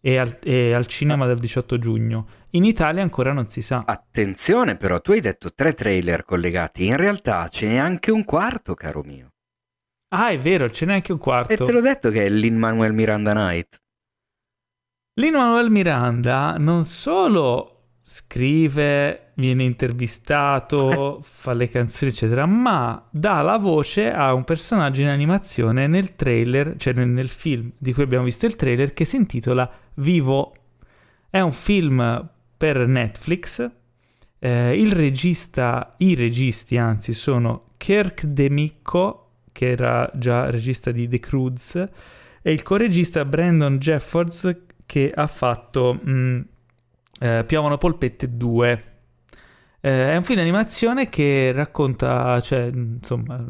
e 0.00 0.18
al, 0.18 0.36
e 0.42 0.72
al 0.72 0.86
cinema 0.86 1.26
del 1.26 1.38
18 1.38 1.78
giugno. 1.78 2.26
In 2.50 2.64
Italia 2.64 3.04
ancora 3.04 3.32
non 3.32 3.46
si 3.46 3.62
sa. 3.62 3.84
Attenzione 3.86 4.76
però, 4.76 5.00
tu 5.00 5.12
hai 5.12 5.20
detto 5.20 5.54
tre 5.54 5.72
trailer 5.72 6.24
collegati, 6.24 6.86
in 6.86 6.96
realtà 6.96 7.46
ce 7.46 7.68
n'è 7.68 7.76
anche 7.76 8.10
un 8.10 8.24
quarto, 8.24 8.74
caro 8.74 9.02
mio. 9.04 9.34
Ah, 10.08 10.30
è 10.30 10.38
vero, 10.40 10.68
ce 10.70 10.86
n'è 10.86 10.94
anche 10.94 11.12
un 11.12 11.18
quarto. 11.18 11.52
E 11.52 11.56
te 11.56 11.70
l'ho 11.70 11.80
detto 11.80 12.10
che 12.10 12.24
è 12.24 12.28
l'In-Manuel 12.28 12.92
Miranda 12.92 13.32
Night. 13.32 13.80
Lin-Manuel 15.18 15.70
Miranda 15.70 16.56
non 16.58 16.84
solo 16.84 17.75
scrive, 18.08 19.32
viene 19.34 19.64
intervistato, 19.64 21.18
fa 21.22 21.52
le 21.54 21.68
canzoni, 21.68 22.12
eccetera, 22.12 22.46
ma 22.46 23.04
dà 23.10 23.42
la 23.42 23.58
voce 23.58 24.12
a 24.12 24.32
un 24.32 24.44
personaggio 24.44 25.00
in 25.00 25.08
animazione 25.08 25.88
nel 25.88 26.14
trailer, 26.14 26.76
cioè 26.76 26.92
nel 26.92 27.28
film 27.28 27.72
di 27.76 27.92
cui 27.92 28.04
abbiamo 28.04 28.22
visto 28.22 28.46
il 28.46 28.54
trailer, 28.54 28.92
che 28.94 29.04
si 29.04 29.16
intitola 29.16 29.68
Vivo. 29.94 30.54
È 31.28 31.40
un 31.40 31.50
film 31.50 32.28
per 32.56 32.86
Netflix. 32.86 33.68
Eh, 34.38 34.80
il 34.80 34.92
regista, 34.92 35.96
i 35.98 36.14
registi 36.14 36.76
anzi, 36.76 37.12
sono 37.12 37.70
Kirk 37.76 38.24
DeMicco, 38.24 39.30
che 39.50 39.70
era 39.70 40.08
già 40.14 40.48
regista 40.48 40.92
di 40.92 41.08
The 41.08 41.18
Croods, 41.18 41.88
e 42.40 42.52
il 42.52 42.62
co-regista 42.62 43.24
Brandon 43.24 43.78
Jeffords, 43.78 44.58
che 44.86 45.12
ha 45.12 45.26
fatto... 45.26 45.98
Mh, 46.00 46.10
mm, 46.10 46.40
eh, 47.20 47.44
Piovono 47.46 47.78
polpette 47.78 48.36
2. 48.36 48.82
Eh, 49.80 50.10
è 50.10 50.16
un 50.16 50.22
film 50.22 50.38
d'animazione 50.38 51.08
che 51.08 51.52
racconta, 51.52 52.40
cioè, 52.40 52.70
insomma, 52.72 53.44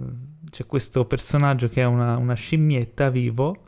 c'è 0.51 0.66
questo 0.66 1.05
personaggio 1.06 1.68
che 1.68 1.82
è 1.82 1.84
una, 1.84 2.16
una 2.16 2.34
scimmietta 2.34 3.10
vivo. 3.10 3.62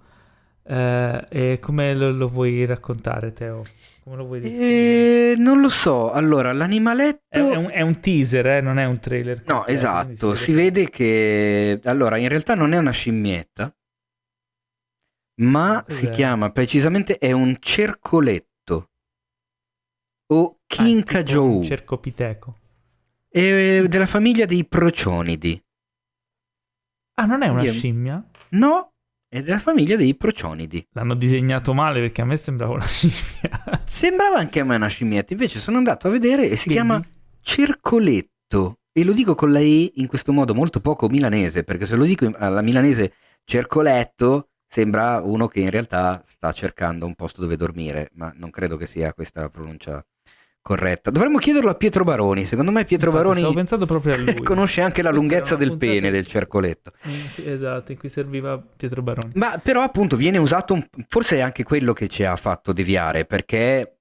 Eh, 0.64 1.24
e 1.30 1.58
come 1.60 1.94
lo, 1.94 2.10
lo, 2.12 2.28
vuoi 2.28 2.64
raccontare, 2.66 3.32
Teo? 3.32 3.64
Come 4.04 4.16
lo 4.16 4.24
vuoi 4.26 4.40
eh, 4.42 5.34
non 5.38 5.60
lo 5.60 5.68
so. 5.68 6.10
Allora, 6.10 6.52
l'animaletto. 6.52 7.20
È, 7.30 7.38
è, 7.38 7.56
un, 7.56 7.70
è 7.70 7.80
un, 7.80 8.00
teaser, 8.00 8.46
eh? 8.46 8.60
non 8.60 8.78
è 8.78 8.84
un 8.84 8.98
trailer. 9.00 9.42
No, 9.46 9.66
esatto. 9.66 10.34
Si 10.34 10.52
vede 10.52 10.90
che. 10.90 11.80
Allora, 11.84 12.18
in 12.18 12.28
realtà 12.28 12.54
non 12.54 12.74
è 12.74 12.78
una 12.78 12.90
scimmietta, 12.90 13.74
ma 15.40 15.82
Cos'è? 15.86 15.98
si 15.98 16.08
chiama 16.10 16.50
precisamente. 16.50 17.16
È 17.16 17.32
un 17.32 17.56
cercoletto 17.58 18.46
o 20.28 20.60
Kinkajou. 20.66 21.60
Ah, 21.60 21.64
cercopiteco. 21.64 22.56
È 23.28 23.84
della 23.86 24.06
famiglia 24.06 24.46
dei 24.46 24.64
procionidi. 24.66 25.62
Ah, 27.14 27.24
non 27.24 27.42
è 27.42 27.48
una 27.48 27.62
Io... 27.62 27.72
scimmia? 27.72 28.24
No, 28.50 28.92
è 29.28 29.42
della 29.42 29.58
famiglia 29.58 29.96
dei 29.96 30.14
procionidi. 30.16 30.86
L'hanno 30.92 31.14
disegnato 31.14 31.74
male 31.74 32.00
perché 32.00 32.22
a 32.22 32.24
me 32.24 32.36
sembrava 32.36 32.74
una 32.74 32.86
scimmia. 32.86 33.82
Sembrava 33.84 34.38
anche 34.38 34.60
a 34.60 34.64
me 34.64 34.76
una 34.76 34.86
scimmietta, 34.86 35.32
invece 35.32 35.58
sono 35.60 35.76
andato 35.76 36.08
a 36.08 36.10
vedere 36.10 36.44
e 36.44 36.56
si 36.56 36.70
Quindi? 36.70 36.74
chiama 36.74 37.06
cercoletto. 37.40 38.78
E 38.92 39.04
lo 39.04 39.12
dico 39.12 39.34
con 39.34 39.52
la 39.52 39.60
E 39.60 39.92
in 39.96 40.06
questo 40.06 40.32
modo 40.32 40.54
molto 40.54 40.80
poco 40.80 41.08
milanese, 41.08 41.62
perché 41.62 41.86
se 41.86 41.94
lo 41.96 42.04
dico 42.04 42.30
alla 42.36 42.62
milanese 42.62 43.12
cercoletto 43.44 44.48
sembra 44.66 45.20
uno 45.22 45.46
che 45.46 45.60
in 45.60 45.70
realtà 45.70 46.22
sta 46.26 46.52
cercando 46.52 47.06
un 47.06 47.14
posto 47.14 47.40
dove 47.40 47.56
dormire, 47.56 48.10
ma 48.14 48.32
non 48.36 48.50
credo 48.50 48.76
che 48.76 48.86
sia 48.86 49.14
questa 49.14 49.40
la 49.42 49.50
pronuncia 49.50 50.04
corretta. 50.68 51.10
Dovremmo 51.10 51.38
chiederlo 51.38 51.70
a 51.70 51.74
Pietro 51.74 52.04
Baroni. 52.04 52.44
Secondo 52.44 52.70
me 52.70 52.84
Pietro 52.84 53.10
Infatti, 53.10 53.40
Baroni 53.40 54.36
conosce 54.44 54.82
anche 54.82 55.00
la 55.00 55.10
lunghezza 55.10 55.56
del 55.56 55.78
pene 55.78 56.10
del 56.10 56.26
cercoletto. 56.26 56.92
Esatto, 57.42 57.92
in 57.92 57.98
cui 57.98 58.10
serviva 58.10 58.62
Pietro 58.76 59.00
Baroni. 59.00 59.32
Ma 59.36 59.58
però 59.62 59.80
appunto 59.80 60.16
viene 60.16 60.36
usato, 60.36 60.74
un... 60.74 60.86
forse 61.08 61.36
è 61.36 61.40
anche 61.40 61.62
quello 61.62 61.94
che 61.94 62.08
ci 62.08 62.22
ha 62.22 62.36
fatto 62.36 62.74
deviare, 62.74 63.24
perché 63.24 64.00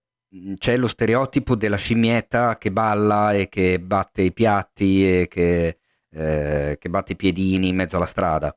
c'è 0.57 0.76
lo 0.76 0.88
stereotipo 0.88 1.56
della 1.56 1.77
scimmietta 1.77 2.57
che 2.57 2.69
balla 2.69 3.31
e 3.31 3.48
che 3.48 3.80
batte 3.80 4.23
i 4.23 4.34
piatti 4.34 5.22
e 5.22 5.27
che 5.30 5.77
eh, 6.11 6.76
che 6.80 6.89
batte 6.89 7.14
i 7.14 7.15
piedini 7.15 7.69
in 7.69 7.76
mezzo 7.77 7.95
alla 7.95 8.06
strada. 8.06 8.53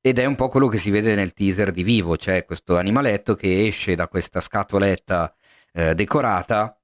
Ed 0.00 0.18
è 0.18 0.24
un 0.24 0.36
po' 0.36 0.48
quello 0.48 0.68
che 0.68 0.78
si 0.78 0.90
vede 0.90 1.14
nel 1.14 1.34
teaser 1.34 1.70
di 1.70 1.82
Vivo, 1.82 2.16
c'è 2.16 2.46
questo 2.46 2.78
animaletto 2.78 3.34
che 3.34 3.66
esce 3.66 3.94
da 3.94 4.08
questa 4.08 4.40
scatoletta 4.40 5.32
eh, 5.72 5.94
decorata 5.94 6.76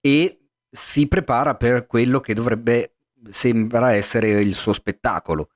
e 0.00 0.48
si 0.70 1.08
prepara 1.08 1.56
per 1.56 1.86
quello 1.86 2.20
che 2.20 2.34
dovrebbe 2.34 2.94
sembra 3.30 3.92
essere 3.92 4.40
il 4.40 4.54
suo 4.54 4.72
spettacolo 4.72 5.50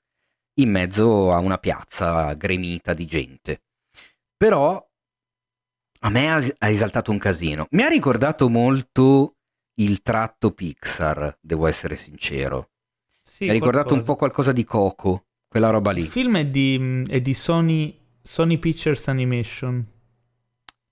in 0.54 0.70
mezzo 0.70 1.32
a 1.32 1.38
una 1.38 1.58
piazza 1.58 2.32
gremita 2.34 2.94
di 2.94 3.06
gente. 3.06 3.62
Però 4.36 4.86
a 6.00 6.10
me 6.10 6.30
ha 6.30 6.68
esaltato 6.68 7.10
un 7.10 7.18
casino. 7.18 7.66
Mi 7.70 7.82
ha 7.82 7.88
ricordato 7.88 8.48
molto 8.48 9.36
il 9.76 10.02
tratto 10.02 10.52
Pixar, 10.52 11.38
devo 11.40 11.66
essere 11.66 11.96
sincero. 11.96 12.70
Sì, 13.22 13.44
Mi 13.44 13.50
ha 13.50 13.52
ricordato 13.54 13.88
qualcosa. 13.88 14.00
un 14.00 14.06
po' 14.06 14.16
qualcosa 14.16 14.52
di 14.52 14.64
Coco, 14.64 15.26
quella 15.48 15.70
roba 15.70 15.90
lì. 15.90 16.02
Il 16.02 16.08
film 16.08 16.36
è 16.36 16.46
di, 16.46 17.04
è 17.08 17.20
di 17.20 17.34
Sony, 17.34 17.98
Sony, 18.22 18.58
Pictures 18.58 19.08
Animation. 19.08 19.84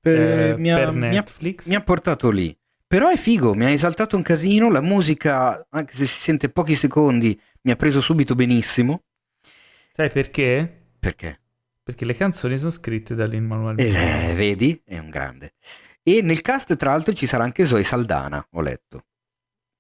Per, 0.01 0.19
eh, 0.19 0.57
mi, 0.57 0.73
ha, 0.73 0.77
per 0.77 0.93
Netflix. 0.93 1.67
Mi 1.67 1.75
ha, 1.75 1.77
mi 1.77 1.83
ha 1.83 1.85
portato 1.85 2.31
lì. 2.31 2.57
Però 2.93 3.09
è 3.09 3.17
figo, 3.17 3.55
mi 3.55 3.65
ha 3.65 3.71
esaltato 3.71 4.17
un 4.17 4.23
casino, 4.23 4.71
la 4.71 4.83
musica, 4.83 5.67
anche 5.71 5.95
se 5.95 6.05
si 6.05 6.19
sente 6.19 6.51
pochi 6.51 6.77
secondi, 6.77 7.41
mi 7.63 7.71
ha 7.71 7.77
preso 7.77 8.03
subito 8.03 8.35
benissimo. 8.35 9.05
Sai 9.93 10.11
perché? 10.11 10.91
Perché? 10.99 11.41
Perché 11.83 12.05
le 12.05 12.15
canzoni 12.15 12.59
sono 12.59 12.71
scritte 12.71 13.15
da 13.15 13.25
Lin 13.25 13.47
Manuel 13.47 13.77
Miranda. 13.77 14.29
Eh, 14.29 14.35
vedi? 14.35 14.79
È 14.85 14.99
un 14.99 15.09
grande. 15.09 15.55
E 16.03 16.21
nel 16.21 16.43
cast, 16.43 16.77
tra 16.77 16.91
l'altro, 16.91 17.15
ci 17.15 17.25
sarà 17.25 17.45
anche 17.45 17.65
Zoe 17.65 17.83
Saldana, 17.83 18.47
ho 18.51 18.61
letto. 18.61 19.07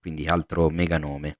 Quindi 0.00 0.26
altro 0.26 0.70
mega 0.70 0.96
nome. 0.96 1.36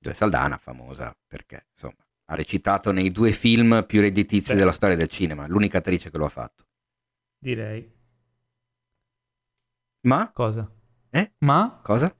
Zoe 0.00 0.14
Saldana, 0.14 0.56
famosa 0.56 1.16
perché, 1.28 1.68
insomma, 1.74 2.04
ha 2.24 2.34
recitato 2.34 2.90
nei 2.90 3.12
due 3.12 3.30
film 3.30 3.84
più 3.86 4.00
redditizi 4.00 4.50
Beh. 4.50 4.58
della 4.58 4.72
storia 4.72 4.96
del 4.96 5.06
cinema. 5.06 5.46
L'unica 5.46 5.78
attrice 5.78 6.10
che 6.10 6.18
lo 6.18 6.24
ha 6.24 6.28
fatto. 6.28 6.66
Direi. 7.38 7.97
Ma? 10.02 10.30
Cosa? 10.32 10.70
Eh? 11.10 11.32
Ma? 11.38 11.80
Cosa? 11.82 12.14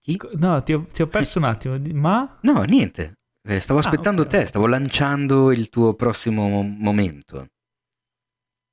Chi? 0.00 0.18
No, 0.34 0.62
ti 0.62 0.72
ho, 0.72 0.86
ti 0.86 1.02
ho 1.02 1.06
perso 1.06 1.38
un 1.38 1.44
attimo. 1.44 1.78
Ma? 1.94 2.38
No, 2.42 2.62
niente. 2.62 3.18
Eh, 3.44 3.58
stavo 3.58 3.80
ah, 3.80 3.82
aspettando 3.82 4.22
okay. 4.22 4.40
te, 4.40 4.46
stavo 4.46 4.66
lanciando 4.66 5.50
il 5.52 5.68
tuo 5.68 5.94
prossimo 5.94 6.62
momento. 6.62 7.46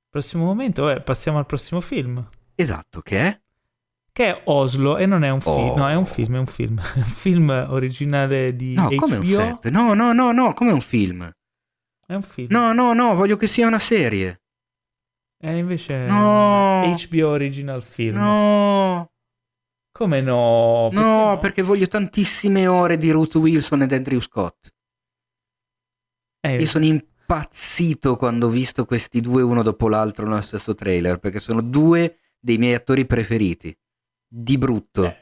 Prossimo 0.08 0.44
momento? 0.44 0.88
Eh, 0.90 1.00
passiamo 1.00 1.38
al 1.38 1.46
prossimo 1.46 1.80
film. 1.80 2.26
Esatto, 2.54 3.00
che 3.00 3.18
è? 3.20 3.40
Che 4.12 4.26
è 4.26 4.42
Oslo 4.46 4.96
e 4.96 5.06
non 5.06 5.22
è 5.22 5.30
un 5.30 5.40
film. 5.40 5.54
Oh. 5.54 5.76
No, 5.76 5.88
è 5.88 5.94
un 5.94 6.04
film, 6.04 6.34
è 6.34 6.38
un 6.38 6.46
film. 6.46 6.80
un 6.96 7.02
film 7.02 7.66
originale 7.68 8.54
di 8.54 8.74
no, 8.74 8.88
HBO. 8.88 8.96
come 8.96 9.16
un 9.16 9.26
set? 9.26 9.68
No, 9.70 9.94
no, 9.94 10.12
no, 10.12 10.32
no, 10.32 10.52
come 10.52 10.72
un 10.72 10.80
film. 10.80 11.30
È 12.06 12.14
un 12.14 12.22
film. 12.22 12.48
No, 12.50 12.72
no, 12.72 12.92
no, 12.92 13.14
voglio 13.14 13.36
che 13.36 13.46
sia 13.46 13.66
una 13.66 13.78
serie. 13.78 14.39
E 15.42 15.56
invece 15.56 16.06
no. 16.06 16.94
HBO 16.94 17.28
original 17.28 17.82
film. 17.82 18.16
No. 18.16 19.10
Come 19.90 20.20
no? 20.20 20.88
Perché 20.90 21.04
no, 21.04 21.28
no, 21.30 21.38
perché 21.38 21.62
voglio 21.62 21.88
tantissime 21.88 22.66
ore 22.66 22.96
di 22.96 23.10
Ruth 23.10 23.34
Wilson 23.36 23.82
ed 23.82 23.92
Andrew 23.92 24.20
Scott. 24.20 24.72
Eh, 26.40 26.56
Io 26.56 26.66
sono 26.66 26.84
impazzito 26.84 28.16
quando 28.16 28.46
ho 28.46 28.50
visto 28.50 28.84
questi 28.84 29.20
due 29.20 29.42
uno 29.42 29.62
dopo 29.62 29.88
l'altro 29.88 30.26
nello 30.26 30.40
stesso 30.40 30.74
trailer, 30.74 31.18
perché 31.18 31.40
sono 31.40 31.60
due 31.60 32.18
dei 32.38 32.58
miei 32.58 32.74
attori 32.74 33.06
preferiti. 33.06 33.76
Di 34.26 34.58
brutto. 34.58 35.04
Eh. 35.04 35.16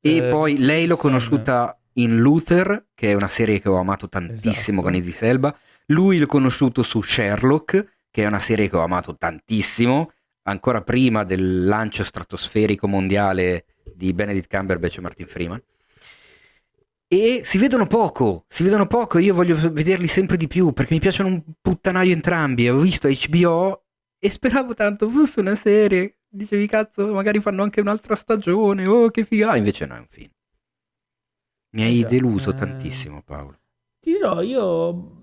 E 0.00 0.16
eh, 0.16 0.28
poi 0.28 0.58
lei 0.58 0.86
l'ho 0.86 0.96
conosciuta 0.96 1.78
in 1.94 2.16
Luther, 2.16 2.88
che 2.94 3.10
è 3.10 3.14
una 3.14 3.28
serie 3.28 3.60
che 3.60 3.68
ho 3.68 3.76
amato 3.76 4.08
tantissimo 4.08 4.80
esatto. 4.80 4.82
con 4.82 4.94
Idris 4.94 5.22
Elba. 5.22 5.58
Lui 5.86 6.18
l'ho 6.18 6.26
conosciuto 6.26 6.82
su 6.82 7.00
Sherlock, 7.00 7.95
che 8.16 8.22
è 8.22 8.26
una 8.26 8.40
serie 8.40 8.70
che 8.70 8.76
ho 8.76 8.82
amato 8.82 9.14
tantissimo 9.14 10.10
ancora 10.44 10.80
prima 10.80 11.22
del 11.22 11.66
lancio 11.66 12.02
stratosferico 12.02 12.88
mondiale 12.88 13.66
di 13.94 14.14
Benedict 14.14 14.48
Cumberbatch 14.48 14.96
e 14.96 15.00
Martin 15.02 15.26
Freeman. 15.26 15.62
E 17.06 17.42
si 17.44 17.58
vedono 17.58 17.86
poco, 17.86 18.46
si 18.48 18.62
vedono 18.62 18.86
poco, 18.86 19.18
io 19.18 19.34
voglio 19.34 19.54
vederli 19.70 20.06
sempre 20.06 20.38
di 20.38 20.46
più 20.46 20.72
perché 20.72 20.94
mi 20.94 21.00
piacciono 21.00 21.28
un 21.28 21.42
puttanaio 21.60 22.14
entrambi. 22.14 22.70
Ho 22.70 22.78
visto 22.78 23.06
HBO 23.06 23.84
e 24.18 24.30
speravo 24.30 24.72
tanto 24.72 25.10
fosse 25.10 25.40
una 25.40 25.54
serie. 25.54 26.20
Dicevi 26.26 26.66
cazzo, 26.66 27.12
magari 27.12 27.38
fanno 27.40 27.62
anche 27.62 27.82
un'altra 27.82 28.16
stagione, 28.16 28.86
oh 28.86 29.10
che 29.10 29.24
figa. 29.24 29.56
Invece 29.56 29.84
no, 29.84 29.94
è 29.94 29.98
un 29.98 30.06
film. 30.08 30.30
Mi 31.72 31.82
hai 31.82 32.02
deluso 32.06 32.48
eh... 32.48 32.54
tantissimo, 32.54 33.20
Paolo. 33.20 33.60
Ti 34.00 34.12
dirò, 34.12 34.40
io 34.40 35.15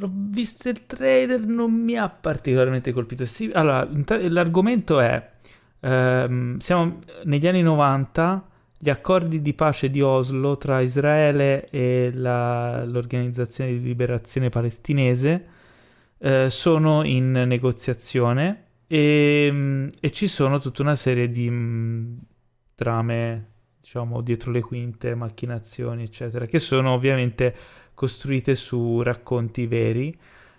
ho 0.00 0.10
visto 0.12 0.68
il 0.68 0.86
trailer, 0.86 1.40
non 1.40 1.72
mi 1.72 1.96
ha 1.96 2.08
particolarmente 2.08 2.92
colpito. 2.92 3.24
Sì, 3.24 3.50
allora, 3.52 3.88
l'argomento 4.28 5.00
è, 5.00 5.30
ehm, 5.80 6.58
siamo 6.58 7.00
negli 7.24 7.46
anni 7.46 7.62
90, 7.62 8.48
gli 8.78 8.90
accordi 8.90 9.40
di 9.40 9.54
pace 9.54 9.90
di 9.90 10.00
Oslo 10.00 10.56
tra 10.56 10.80
Israele 10.80 11.66
e 11.70 12.10
la, 12.12 12.84
l'organizzazione 12.84 13.70
di 13.70 13.80
liberazione 13.80 14.48
palestinese 14.48 15.46
eh, 16.18 16.50
sono 16.50 17.04
in 17.04 17.30
negoziazione 17.30 18.64
e, 18.86 19.88
e, 20.00 20.12
ci 20.12 20.26
sono 20.26 20.58
tutta 20.58 20.82
una 20.82 20.96
serie 20.96 21.30
di 21.30 21.48
mh, 21.48 21.54
mm, 21.54 22.18
trame, 22.74 23.50
diciamo, 23.80 24.20
dietro 24.20 24.50
le 24.50 24.60
quinte, 24.60 25.14
macchinazioni, 25.14 26.02
eccetera, 26.02 26.46
che 26.46 26.58
sono 26.58 26.92
ovviamente 26.92 27.54
costruite 28.02 28.56
su 28.56 29.00
racconti 29.00 29.68
veri 29.68 30.12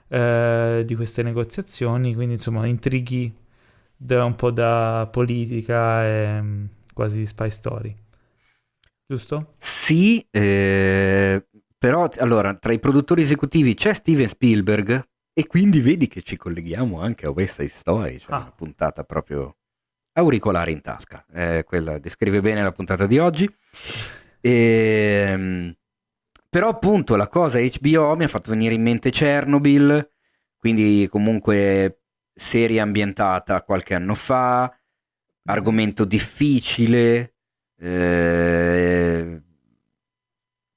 eh, 0.08 0.84
di 0.86 0.96
queste 0.96 1.24
negoziazioni, 1.24 2.16
quindi 2.16 2.36
insomma 2.36 2.66
intrighi 2.68 3.36
da 3.98 4.24
un 4.24 4.36
po' 4.36 4.50
da 4.50 5.10
politica 5.12 6.06
e 6.06 6.42
mm, 6.42 6.66
quasi 6.94 7.26
spy 7.26 7.50
story. 7.50 7.94
Giusto? 9.06 9.56
Sì, 9.58 10.26
eh, 10.32 11.46
però 11.78 12.08
allora 12.20 12.54
tra 12.54 12.72
i 12.72 12.80
produttori 12.80 13.24
esecutivi 13.24 13.74
c'è 13.74 13.94
Steven 13.94 14.30
Spielberg 14.30 15.06
e 15.34 15.46
quindi 15.46 15.82
vedi 15.82 16.08
che 16.08 16.22
ci 16.22 16.38
colleghiamo 16.38 17.02
anche 17.02 17.26
a 17.26 17.32
West 17.32 17.56
Side 17.56 17.68
Story, 17.68 18.20
cioè 18.20 18.36
ah. 18.36 18.38
una 18.38 18.54
puntata 18.56 19.04
proprio 19.04 19.58
auricolare 20.14 20.72
in 20.72 20.80
tasca, 20.80 21.26
eh, 21.34 21.66
quella 21.66 22.00
descrive 22.00 22.40
bene 22.40 22.64
la 22.64 22.72
puntata 22.72 23.06
di 23.06 23.20
oggi. 23.20 23.54
E, 24.40 25.26
ehm, 25.28 25.74
però 26.54 26.70
appunto 26.70 27.16
la 27.16 27.28
cosa 27.28 27.58
HBO 27.58 28.16
mi 28.16 28.26
ha 28.26 28.28
fatto 28.28 28.52
venire 28.52 28.76
in 28.76 28.84
mente 28.84 29.10
Chernobyl, 29.10 30.08
quindi 30.56 31.08
comunque 31.10 32.04
serie 32.32 32.80
ambientata 32.80 33.64
qualche 33.64 33.96
anno 33.96 34.14
fa, 34.14 34.72
argomento 35.46 36.06
difficile, 36.06 37.34
eh, 37.80 39.42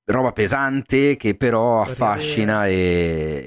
roba 0.06 0.32
pesante 0.32 1.16
che 1.16 1.36
però 1.36 1.82
affascina 1.82 2.66
e, 2.66 2.72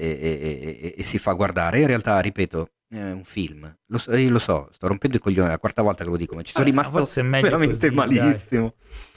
e, 0.00 0.18
e, 0.20 0.94
e, 0.98 1.02
si 1.02 1.18
fa 1.18 1.32
guardare. 1.32 1.80
In 1.80 1.88
realtà, 1.88 2.20
ripeto, 2.20 2.74
è 2.90 3.10
un 3.10 3.24
film. 3.24 3.76
Lo 3.86 3.98
so, 3.98 4.14
io 4.14 4.30
lo 4.30 4.38
so, 4.38 4.68
sto 4.72 4.86
rompendo 4.86 5.16
i 5.16 5.20
coglioni, 5.20 5.48
è 5.48 5.50
la 5.50 5.58
quarta 5.58 5.82
volta 5.82 6.04
che 6.04 6.10
lo 6.10 6.16
dico, 6.16 6.36
ma 6.36 6.42
ci 6.42 6.52
sono 6.52 6.64
rimasto 6.64 7.04
veramente 7.12 7.90
così, 7.90 7.90
malissimo. 7.90 8.74
Dai. 8.78 9.09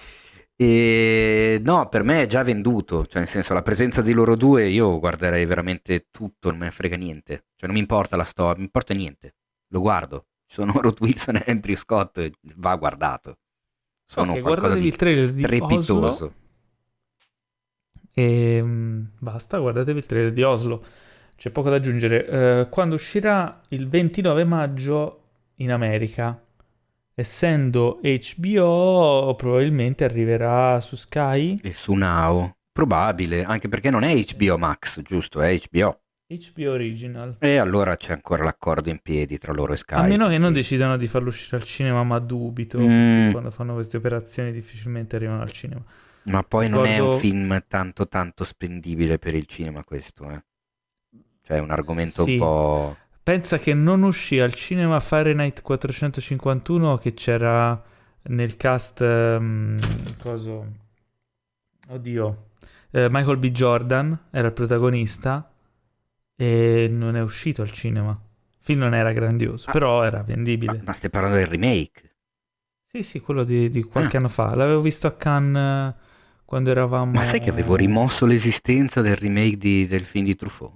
E 0.55 1.59
no, 1.63 1.89
per 1.89 2.03
me 2.03 2.21
è 2.21 2.25
già 2.27 2.43
venduto, 2.43 3.05
cioè 3.05 3.19
nel 3.19 3.27
senso 3.27 3.53
la 3.53 3.63
presenza 3.63 4.01
di 4.01 4.13
loro 4.13 4.35
due 4.35 4.67
io 4.67 4.99
guarderei 4.99 5.45
veramente 5.45 6.07
tutto, 6.11 6.49
non 6.49 6.59
me 6.59 6.65
ne 6.65 6.71
frega 6.71 6.95
niente, 6.95 7.45
cioè 7.55 7.65
non 7.65 7.73
mi 7.73 7.80
importa 7.80 8.15
la 8.15 8.23
storia, 8.23 8.57
mi 8.57 8.65
importa 8.65 8.93
niente, 8.93 9.35
lo 9.69 9.80
guardo, 9.80 10.27
sono 10.45 10.73
Ruth 10.80 10.99
Wilson 10.99 11.38
e 11.38 11.43
Andrew 11.47 11.75
Scott, 11.75 12.30
va 12.57 12.75
guardato, 12.75 13.38
sono 14.05 14.31
okay, 14.31 14.43
qualcosa 14.43 14.75
di 14.75 14.88
il 14.88 14.95
trailer 14.95 15.31
di 15.31 15.41
strepitoso. 15.41 16.05
Oslo. 16.05 16.34
E 18.13 18.55
ehm, 18.57 19.09
basta, 19.17 19.57
guardatevi 19.57 19.97
il 19.97 20.05
trailer 20.05 20.31
di 20.31 20.43
Oslo, 20.43 20.84
c'è 21.35 21.49
poco 21.49 21.71
da 21.71 21.77
aggiungere, 21.77 22.61
uh, 22.61 22.69
quando 22.69 22.93
uscirà 22.93 23.59
il 23.69 23.89
29 23.89 24.43
maggio 24.43 25.21
in 25.55 25.71
America 25.71 26.39
essendo 27.14 27.99
HBO 28.02 29.35
probabilmente 29.35 30.03
arriverà 30.03 30.80
su 30.80 30.95
Sky. 30.95 31.60
E 31.61 31.73
su 31.73 31.94
Now. 31.94 32.56
Probabile 32.72 33.44
anche 33.44 33.68
perché 33.68 33.90
non 33.91 34.03
è 34.03 34.15
HBO 34.15 34.57
Max 34.57 35.02
giusto? 35.02 35.41
È 35.41 35.60
HBO 35.69 36.03
HBO 36.27 36.72
Original. 36.72 37.35
E 37.40 37.57
allora 37.57 37.95
c'è 37.95 38.14
ancora 38.14 38.44
l'accordo 38.44 38.90
in 38.90 38.99
piedi 39.02 39.38
tra 39.38 39.53
loro 39.53 39.73
e 39.73 39.77
Sky 39.77 39.95
a 39.95 40.03
meno 40.03 40.27
che 40.27 40.38
non 40.38 40.53
decidano 40.53 40.98
di 40.98 41.07
farlo 41.07 41.30
uscire 41.30 41.57
al 41.57 41.64
cinema 41.64 42.03
ma 42.03 42.19
dubito 42.19 42.80
mm. 42.80 43.31
quando 43.31 43.52
fanno 43.52 43.73
queste 43.73 43.98
operazioni 43.98 44.52
difficilmente 44.52 45.15
arrivano 45.15 45.41
al 45.41 45.52
cinema. 45.52 45.84
Ma 46.23 46.41
poi 46.41 46.68
Ricordo... 46.68 46.88
non 46.88 46.95
è 46.95 46.99
un 46.99 47.19
film 47.19 47.64
tanto 47.68 48.07
tanto 48.07 48.44
spendibile 48.44 49.19
per 49.19 49.35
il 49.35 49.45
cinema 49.45 49.84
questo 49.84 50.30
eh. 50.31 50.44
Cioè 51.45 51.57
è 51.57 51.60
un 51.60 51.72
argomento 51.72 52.23
sì. 52.23 52.34
un 52.34 52.40
po' 52.40 52.98
Pensa 53.23 53.57
che 53.57 53.73
non 53.73 54.03
uscì 54.03 54.39
al 54.39 54.53
cinema 54.53 54.99
Fahrenheit 54.99 55.61
451 55.61 56.97
che 56.97 57.13
c'era 57.13 57.81
nel 58.23 58.57
cast 58.57 58.99
um, 58.99 59.77
coso, 60.21 60.65
Oddio. 61.89 62.47
Eh, 62.91 63.07
Michael 63.09 63.37
B. 63.37 63.49
Jordan 63.49 64.17
era 64.29 64.47
il 64.47 64.53
protagonista 64.53 65.49
e 66.35 66.87
non 66.91 67.15
è 67.15 67.21
uscito 67.21 67.61
al 67.61 67.71
cinema. 67.71 68.11
Il 68.11 68.57
film 68.59 68.79
non 68.79 68.93
era 68.93 69.11
grandioso, 69.13 69.69
Ah. 69.69 69.71
però 69.71 70.03
era 70.03 70.21
vendibile. 70.21 70.77
Ma, 70.77 70.83
ma 70.87 70.93
stai 70.93 71.09
parlando 71.09 71.37
del 71.37 71.47
remake? 71.47 72.11
Sì, 72.85 73.03
sì, 73.03 73.19
quello 73.21 73.43
di, 73.43 73.69
di 73.69 73.83
qualche 73.83 74.17
Ah. 74.17 74.19
anno 74.19 74.29
fa. 74.29 74.53
L'avevo 74.53 74.81
visto 74.81 75.07
a 75.07 75.13
Cannes 75.13 75.93
eh, 75.95 75.95
quando 76.45 76.69
eravamo... 76.71 77.11
Ma 77.13 77.23
sai 77.23 77.39
che 77.39 77.49
avevo 77.49 77.75
rimosso 77.75 78.25
l'esistenza 78.25 79.01
del 79.01 79.15
remake 79.15 79.57
di- 79.57 79.87
del 79.87 80.03
film 80.03 80.25
di 80.25 80.35
Truffaut? 80.35 80.75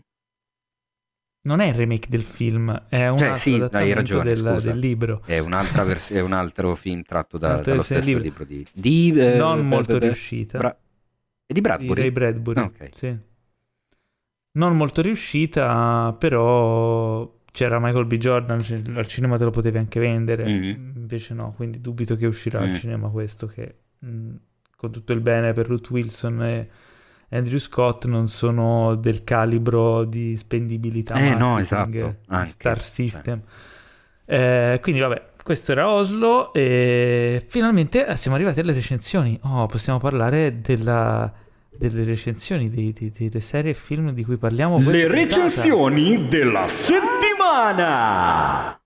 Non 1.48 1.62
è 1.62 1.68
il 1.68 1.76
remake 1.76 2.10
del 2.10 2.24
film, 2.24 2.70
è 2.90 3.08
un 3.08 3.18
Cioè, 3.18 3.28
altro 3.30 3.42
sì, 3.42 3.56
adattamento 3.56 3.96
ragione, 3.96 4.34
del, 4.34 4.60
del 4.62 4.78
libro. 4.78 5.22
È, 5.26 5.40
un'altra 5.40 5.84
vers- 5.86 6.12
è 6.12 6.20
un 6.20 6.34
altro 6.34 6.76
film 6.76 7.04
tratto 7.04 7.38
da- 7.38 7.62
dallo 7.62 7.84
stesso 7.84 8.04
del 8.12 8.22
libro 8.22 8.44
di... 8.44 8.66
di 8.74 9.14
eh, 9.18 9.38
non 9.38 9.66
molto 9.66 9.94
beh, 9.94 10.00
beh, 10.00 10.06
riuscita. 10.08 10.58
Bra- 10.58 10.72
è 10.76 10.78
di 11.48 11.54
di 11.54 11.62
Bradbury? 11.62 12.02
Ray 12.02 12.12
Bradbury. 12.12 12.60
Ah, 12.60 12.64
ok. 12.66 12.90
sì. 12.94 13.18
Non 14.58 14.76
molto 14.76 15.02
riuscita, 15.02 16.14
però 16.20 17.34
c'era 17.52 17.80
Michael 17.80 18.06
B. 18.06 18.16
Jordan, 18.18 18.60
cioè, 18.62 18.82
al 18.96 19.08
cinema 19.08 19.38
te 19.38 19.44
lo 19.46 19.52
potevi 19.52 19.78
anche 19.78 20.00
vendere, 20.02 20.44
Mhm. 20.46 20.94
invece 20.98 21.34
no, 21.34 21.54
quindi 21.56 21.80
dubito 21.80 22.16
che 22.18 22.26
uscirà 22.26 22.60
Mm. 22.60 22.64
al 22.64 22.76
cinema 22.76 23.10
questo 23.10 23.48
che 23.48 23.76
mh, 24.00 24.36
con 24.76 24.92
tutto 24.92 25.14
il 25.14 25.22
bene 25.22 25.54
per 25.54 25.68
Ruth 25.68 25.90
Wilson 25.92 26.44
e 26.44 26.70
Andrew 27.30 27.60
Scott 27.60 28.06
non 28.06 28.28
sono 28.28 28.96
del 28.96 29.24
calibro 29.24 30.04
di 30.06 30.36
spendibilità 30.38 31.16
Eh, 31.16 31.36
no, 31.36 31.60
esatto, 31.60 32.16
anche, 32.28 32.50
Star 32.52 32.78
cioè. 32.78 32.86
System. 32.86 33.42
Eh, 34.26 34.80
quindi 34.82 35.02
vabbè, 35.02 35.22
questo 35.44 35.72
era 35.74 35.90
Oslo 35.90 36.54
e 36.54 37.44
finalmente 37.48 38.16
siamo 38.16 38.36
arrivati 38.38 38.60
alle 38.62 38.74
recensioni. 38.74 39.38
Oh, 39.44 39.66
possiamo 39.66 40.00
parlare 40.00 40.62
della- 40.62 41.32
delle 41.70 42.04
recensioni 42.04 42.70
dei- 42.70 42.94
dei- 42.94 43.12
delle 43.12 43.40
serie 43.42 43.72
e 43.72 43.76
film 43.76 44.12
di 44.12 44.24
cui 44.24 44.38
parliamo. 44.38 44.76
questa 44.76 44.92
Le 44.92 45.08
puntata. 45.08 45.24
recensioni 45.26 46.28
della 46.28 46.68
settimana! 46.68 48.80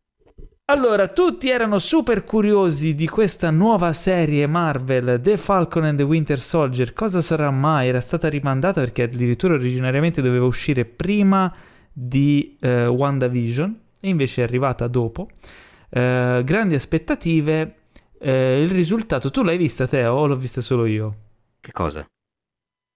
Allora, 0.72 1.10
tutti 1.10 1.49
erano 1.49 1.80
super 1.80 2.23
curiosi 2.23 2.95
di 2.95 3.06
questa 3.06 3.49
nuova 3.49 3.91
serie 3.91 4.48
Marvel, 4.48 5.19
The 5.19 5.35
Falcon 5.35 5.84
and 5.84 5.98
the 5.98 6.03
Winter 6.03 6.39
Soldier. 6.39 6.93
Cosa 6.93 7.22
sarà 7.22 7.52
mai? 7.52 7.89
Era 7.89 7.99
stata 7.99 8.30
rimandata 8.30 8.80
perché 8.80 9.03
addirittura 9.03 9.56
originariamente 9.56 10.22
doveva 10.22 10.45
uscire 10.45 10.85
prima 10.85 11.53
di 11.91 12.56
eh, 12.61 12.88
WandaVision 12.88 13.80
e 13.99 14.07
invece 14.07 14.39
è 14.39 14.43
arrivata 14.45 14.88
dopo. 14.88 15.27
Eh, 15.89 16.41
grandi 16.45 16.76
aspettative. 16.76 17.76
Eh, 18.18 18.61
il 18.61 18.69
risultato, 18.69 19.30
tu 19.30 19.43
l'hai 19.43 19.57
vista 19.57 19.85
te 19.89 20.06
o 20.06 20.26
l'ho 20.26 20.38
vista 20.38 20.61
solo 20.61 20.85
io? 20.85 21.15
Che 21.60 21.73
cosa? 21.73 22.07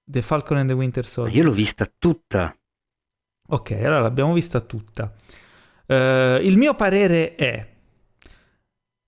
The 0.02 0.22
Falcon 0.22 0.60
and 0.60 0.70
the 0.70 0.76
Winter 0.76 1.06
Soldier. 1.06 1.36
Io 1.36 1.44
l'ho 1.44 1.52
vista 1.52 1.86
tutta. 2.00 2.58
Ok, 3.50 3.72
allora 3.72 4.00
l'abbiamo 4.00 4.32
vista 4.32 4.62
tutta. 4.62 5.12
Eh, 5.88 6.40
il 6.44 6.58
mio 6.58 6.74
parere 6.76 7.36
è 7.36 7.68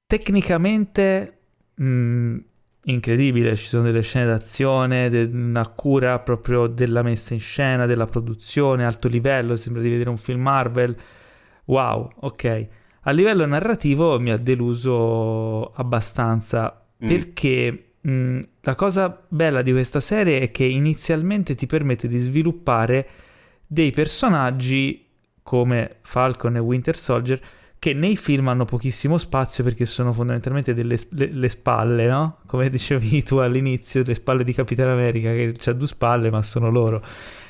tecnicamente 0.05 1.37
mh, 1.75 2.37
incredibile, 2.85 3.55
ci 3.55 3.67
sono 3.67 3.83
delle 3.83 4.01
scene 4.01 4.25
d'azione, 4.25 5.09
de- 5.09 5.29
una 5.31 5.67
cura 5.67 6.19
proprio 6.19 6.67
della 6.67 7.01
messa 7.01 7.33
in 7.33 7.39
scena, 7.39 7.85
della 7.85 8.05
produzione, 8.05 8.85
alto 8.85 9.07
livello, 9.07 9.55
sembra 9.55 9.81
di 9.81 9.89
vedere 9.89 10.09
un 10.09 10.17
film 10.17 10.41
Marvel. 10.41 10.95
Wow, 11.65 12.11
ok. 12.21 12.67
A 13.01 13.11
livello 13.11 13.45
narrativo 13.45 14.19
mi 14.19 14.31
ha 14.31 14.37
deluso 14.37 15.71
abbastanza 15.73 16.81
Mm. 17.03 17.07
perché 17.07 17.89
mh, 18.01 18.39
la 18.61 18.73
cosa 18.73 19.23
bella 19.27 19.61
di 19.61 19.71
questa 19.71 19.99
serie 19.99 20.39
è 20.39 20.49
che 20.49 20.63
inizialmente 20.63 21.53
ti 21.53 21.67
permette 21.67 22.07
di 22.07 22.17
sviluppare 22.17 23.07
dei 23.67 23.91
personaggi 23.91 25.05
come 25.47 25.99
Falcon 26.01 26.57
e 26.57 26.59
Winter 26.59 26.97
Soldier 26.97 27.39
che 27.79 27.93
nei 27.93 28.17
film 28.17 28.49
hanno 28.49 28.65
pochissimo 28.65 29.17
spazio 29.17 29.63
perché 29.63 29.85
sono 29.85 30.11
fondamentalmente 30.11 30.73
delle 30.73 30.97
le, 31.11 31.27
le 31.31 31.47
spalle, 31.47 32.05
no? 32.07 32.39
Come 32.45 32.67
dicevi 32.69 33.23
tu 33.23 33.37
all'inizio, 33.37 34.03
le 34.03 34.15
spalle 34.15 34.43
di 34.43 34.51
Capitan 34.51 34.89
America 34.89 35.31
che 35.31 35.53
ha 35.63 35.71
due 35.71 35.87
spalle 35.87 36.29
ma 36.29 36.41
sono 36.41 36.69
loro. 36.69 37.01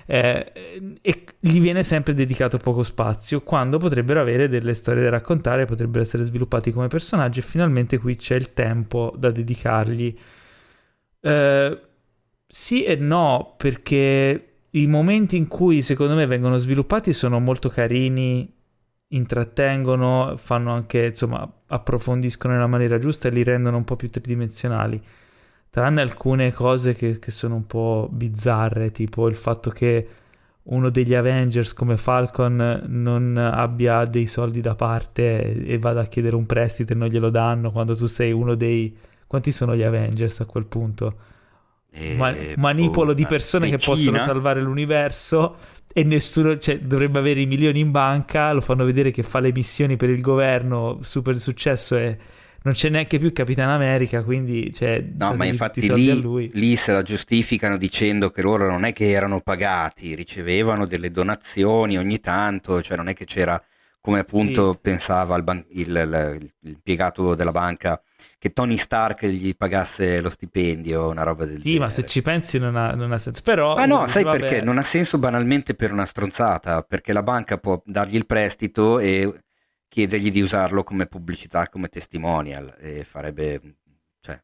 Eh, 0.05 0.99
e 1.01 1.23
gli 1.39 1.59
viene 1.59 1.81
sempre 1.81 2.13
dedicato 2.13 2.59
poco 2.59 2.83
spazio 2.83 3.41
quando 3.41 3.79
potrebbero 3.79 4.21
avere 4.21 4.47
delle 4.47 4.75
storie 4.75 5.01
da 5.01 5.09
raccontare, 5.09 5.65
potrebbero 5.65 6.03
essere 6.03 6.23
sviluppati 6.23 6.71
come 6.71 6.87
personaggi 6.87 7.39
e 7.39 7.43
finalmente 7.43 7.97
qui 7.97 8.15
c'è 8.15 8.35
il 8.35 8.53
tempo 8.53 9.15
da 9.17 9.31
dedicargli. 9.31 10.15
Eh, 11.19 11.81
sì 12.45 12.83
e 12.83 12.95
no, 12.95 13.55
perché 13.57 14.56
i 14.81 14.87
momenti 14.87 15.37
in 15.37 15.47
cui 15.47 15.81
secondo 15.81 16.15
me 16.15 16.25
vengono 16.25 16.57
sviluppati 16.57 17.13
sono 17.13 17.39
molto 17.39 17.69
carini, 17.69 18.51
intrattengono, 19.09 20.35
fanno 20.37 20.71
anche, 20.73 21.05
insomma, 21.05 21.49
approfondiscono 21.67 22.53
nella 22.53 22.67
maniera 22.67 22.99
giusta 22.99 23.27
e 23.27 23.31
li 23.31 23.43
rendono 23.43 23.77
un 23.77 23.83
po' 23.83 23.95
più 23.95 24.09
tridimensionali. 24.09 25.01
Tranne 25.69 26.01
alcune 26.01 26.51
cose 26.53 26.93
che, 26.93 27.19
che 27.19 27.31
sono 27.31 27.55
un 27.55 27.67
po' 27.67 28.09
bizzarre, 28.11 28.91
tipo 28.91 29.27
il 29.27 29.35
fatto 29.35 29.69
che 29.69 30.07
uno 30.63 30.89
degli 30.89 31.13
Avengers 31.13 31.73
come 31.73 31.97
Falcon 31.97 32.83
non 32.87 33.37
abbia 33.37 34.05
dei 34.05 34.27
soldi 34.27 34.59
da 34.59 34.75
parte 34.75 35.65
e, 35.65 35.77
vada 35.77 36.01
a 36.01 36.07
chiedere 36.07 36.35
un 36.35 36.45
prestito 36.45 36.93
e 36.93 36.95
non 36.95 37.07
glielo 37.07 37.29
danno 37.29 37.71
quando 37.71 37.95
tu 37.95 38.07
sei 38.07 38.31
uno 38.31 38.55
dei... 38.55 38.95
Quanti 39.27 39.51
sono 39.51 39.75
gli 39.75 39.83
Avengers 39.83 40.39
a 40.39 40.45
quel 40.45 40.65
punto? 40.65 41.15
Eh, 41.99 42.15
Ma- 42.15 42.35
manipolo 42.57 43.07
boh, 43.07 43.13
di 43.13 43.25
persone 43.25 43.69
che 43.69 43.77
possono 43.77 44.19
salvare 44.19 44.61
l'universo 44.61 45.55
e 45.91 46.03
nessuno, 46.03 46.59
cioè, 46.59 46.79
dovrebbe 46.79 47.17
avere 47.17 47.39
i 47.41 47.45
milioni 47.47 47.79
in 47.79 47.89
banca, 47.91 48.51
lo 48.53 48.61
fanno 48.61 48.85
vedere 48.85 49.09
che 49.11 49.23
fa 49.23 49.39
le 49.39 49.51
missioni 49.51 49.97
per 49.97 50.09
il 50.09 50.21
governo, 50.21 50.99
super 51.01 51.39
successo 51.39 51.97
e 51.97 52.17
non 52.63 52.73
c'è 52.75 52.89
neanche 52.89 53.17
più 53.17 53.31
Capitan 53.33 53.69
America, 53.69 54.21
quindi 54.23 54.71
cioè, 54.73 55.03
No, 55.17 55.33
ma 55.35 55.45
infatti 55.45 55.91
lì, 55.91 56.21
lui. 56.21 56.51
lì 56.53 56.75
se 56.75 56.91
la 56.91 57.01
giustificano 57.01 57.77
dicendo 57.77 58.29
che 58.29 58.41
loro 58.43 58.69
non 58.69 58.83
è 58.83 58.93
che 58.93 59.09
erano 59.09 59.39
pagati, 59.41 60.13
ricevevano 60.13 60.85
delle 60.85 61.09
donazioni 61.09 61.97
ogni 61.97 62.19
tanto, 62.19 62.81
cioè 62.81 62.97
non 62.97 63.07
è 63.07 63.13
che 63.13 63.25
c'era, 63.25 63.59
come 64.01 64.19
appunto 64.19 64.73
Sì. 64.73 64.79
pensava 64.81 65.35
il, 65.37 65.43
ban- 65.43 65.65
il- 65.69 65.87
il- 66.39 66.51
l'impiegato 66.59 67.33
della 67.35 67.51
banca, 67.51 67.99
che 68.39 68.53
Tony 68.53 68.77
Stark 68.77 69.25
gli 69.25 69.55
pagasse 69.55 70.21
lo 70.21 70.29
stipendio, 70.29 71.07
una 71.09 71.23
roba 71.23 71.45
del 71.45 71.57
Sì, 71.57 71.63
genere. 71.63 71.79
ma 71.85 71.89
se 71.89 72.03
ci 72.05 72.21
pensi 72.21 72.59
non 72.59 72.75
ha, 72.75 72.91
non 72.93 73.11
ha 73.11 73.17
senso. 73.17 73.41
Però, 73.41 73.73
Ah 73.75 73.85
no, 73.85 74.07
sai 74.07 74.23
vabbè, 74.23 74.39
perché? 74.39 74.61
Non 74.61 74.77
ha 74.77 74.83
senso 74.83 75.17
banalmente 75.17 75.73
per 75.73 75.91
una 75.91 76.05
stronzata, 76.05 76.81
perché 76.83 77.13
la 77.13 77.23
banca 77.23 77.57
può 77.57 77.81
dargli 77.85 78.15
il 78.15 78.25
prestito 78.27 78.99
e 78.99 79.41
chiedergli 79.87 80.29
di 80.29 80.41
usarlo 80.41 80.83
come 80.83 81.07
pubblicità, 81.07 81.67
come 81.67 81.87
testimonial 81.87 82.75
e 82.79 83.03
farebbe, 83.03 83.59
cioè, 84.21 84.39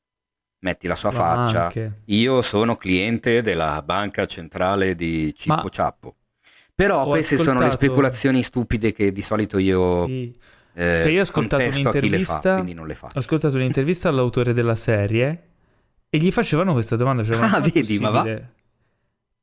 metti 0.62 0.88
la 0.88 0.96
sua 0.96 1.12
ma 1.12 1.18
faccia. 1.18 1.66
anche. 1.66 2.02
Io 2.06 2.42
sono 2.42 2.76
cliente 2.76 3.42
della 3.44 3.80
banca 3.84 4.26
centrale 4.26 4.96
di 4.96 5.32
Cippo 5.36 5.56
Ma- 5.64 5.70
Ciappo. 5.70 6.16
Però 6.76 7.04
Ho 7.04 7.10
queste 7.10 7.38
sono 7.38 7.60
le 7.60 7.66
ascoltato- 7.68 7.86
speculazioni 7.86 8.42
stupide 8.42 8.92
che 8.94 9.12
di 9.12 9.22
solito 9.22 9.60
io 9.60 10.06
Sì. 10.08 10.36
Eh, 10.74 11.02
Che 11.04 11.12
io 11.12 11.20
ho 11.20 11.22
ascoltato 11.24 11.64
fa, 11.64 11.70
un'intervista- 11.92 12.58
faccio. 12.58 12.64
Ho 13.16 13.20
ascoltato 13.20 13.56
un'intervista 13.58 14.10
all'autore 14.10 14.54
della 14.54 14.76
serie 14.76 15.44
e 16.10 16.18
gli 16.18 16.32
facevano 16.32 16.74
questa 16.74 16.96
domanda. 16.96 17.24
Cioè, 17.24 17.38
Ah, 17.38 17.60
vedi, 17.60 18.00
ma 18.00 18.10
va. 18.10 18.24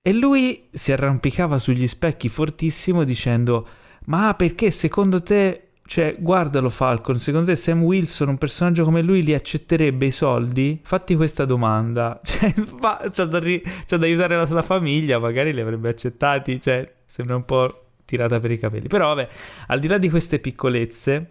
E 0.02 0.12
lui 0.12 0.68
si 0.70 0.92
arrampicava 0.92 1.58
sugli 1.58 1.86
specchi 1.86 2.28
fortissimo 2.28 3.04
dicendo: 3.04 3.66
Ma 4.06 4.34
perché 4.34 4.70
secondo 4.70 5.22
te, 5.22 5.72
cioè, 5.86 6.16
guardalo 6.18 6.70
Falcon, 6.70 7.18
secondo 7.18 7.48
te 7.50 7.56
Sam 7.56 7.82
Wilson, 7.82 8.28
un 8.28 8.38
personaggio 8.38 8.84
come 8.84 9.02
lui, 9.02 9.22
li 9.22 9.34
accetterebbe 9.34 10.06
i 10.06 10.10
soldi? 10.10 10.80
Fatti 10.82 11.16
questa 11.16 11.44
domanda. 11.44 12.18
Cioè, 12.24 12.54
ma 12.80 12.98
c'ha 13.10 13.24
da, 13.26 13.38
ri- 13.38 13.62
c'ha 13.86 13.96
da 13.98 14.06
aiutare 14.06 14.36
la 14.36 14.46
sua 14.46 14.62
famiglia, 14.62 15.18
magari 15.18 15.52
li 15.52 15.60
avrebbe 15.60 15.90
accettati. 15.90 16.58
Cioè, 16.60 16.90
sembra 17.04 17.36
un 17.36 17.44
po' 17.44 17.84
tirata 18.10 18.40
per 18.40 18.50
i 18.50 18.58
capelli. 18.58 18.88
Però, 18.88 19.14
vabbè, 19.14 19.28
al 19.68 19.78
di 19.80 19.88
là 19.88 19.98
di 19.98 20.10
queste 20.10 20.38
piccolezze. 20.40 21.30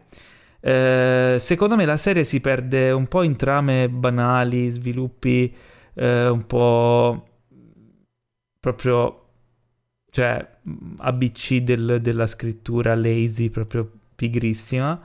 eh, 0.62 1.38
secondo 1.40 1.76
me 1.76 1.86
la 1.86 1.98
serie 1.98 2.24
si 2.26 2.42
perde 2.42 2.92
un 2.92 3.08
po' 3.08 3.24
in 3.24 3.36
trame 3.38 3.88
banali, 3.90 4.70
sviluppi 4.70 5.54
eh, 5.94 6.28
un 6.28 6.46
po' 6.46 7.24
proprio 8.60 9.16
cioè 10.12 10.46
mh, 10.64 10.96
ABC 11.00 11.58
del- 11.58 12.00
della 12.02 12.28
scrittura 12.28 12.96
lazy, 12.96 13.50
proprio 13.50 13.90
pigrissima. 14.16 15.00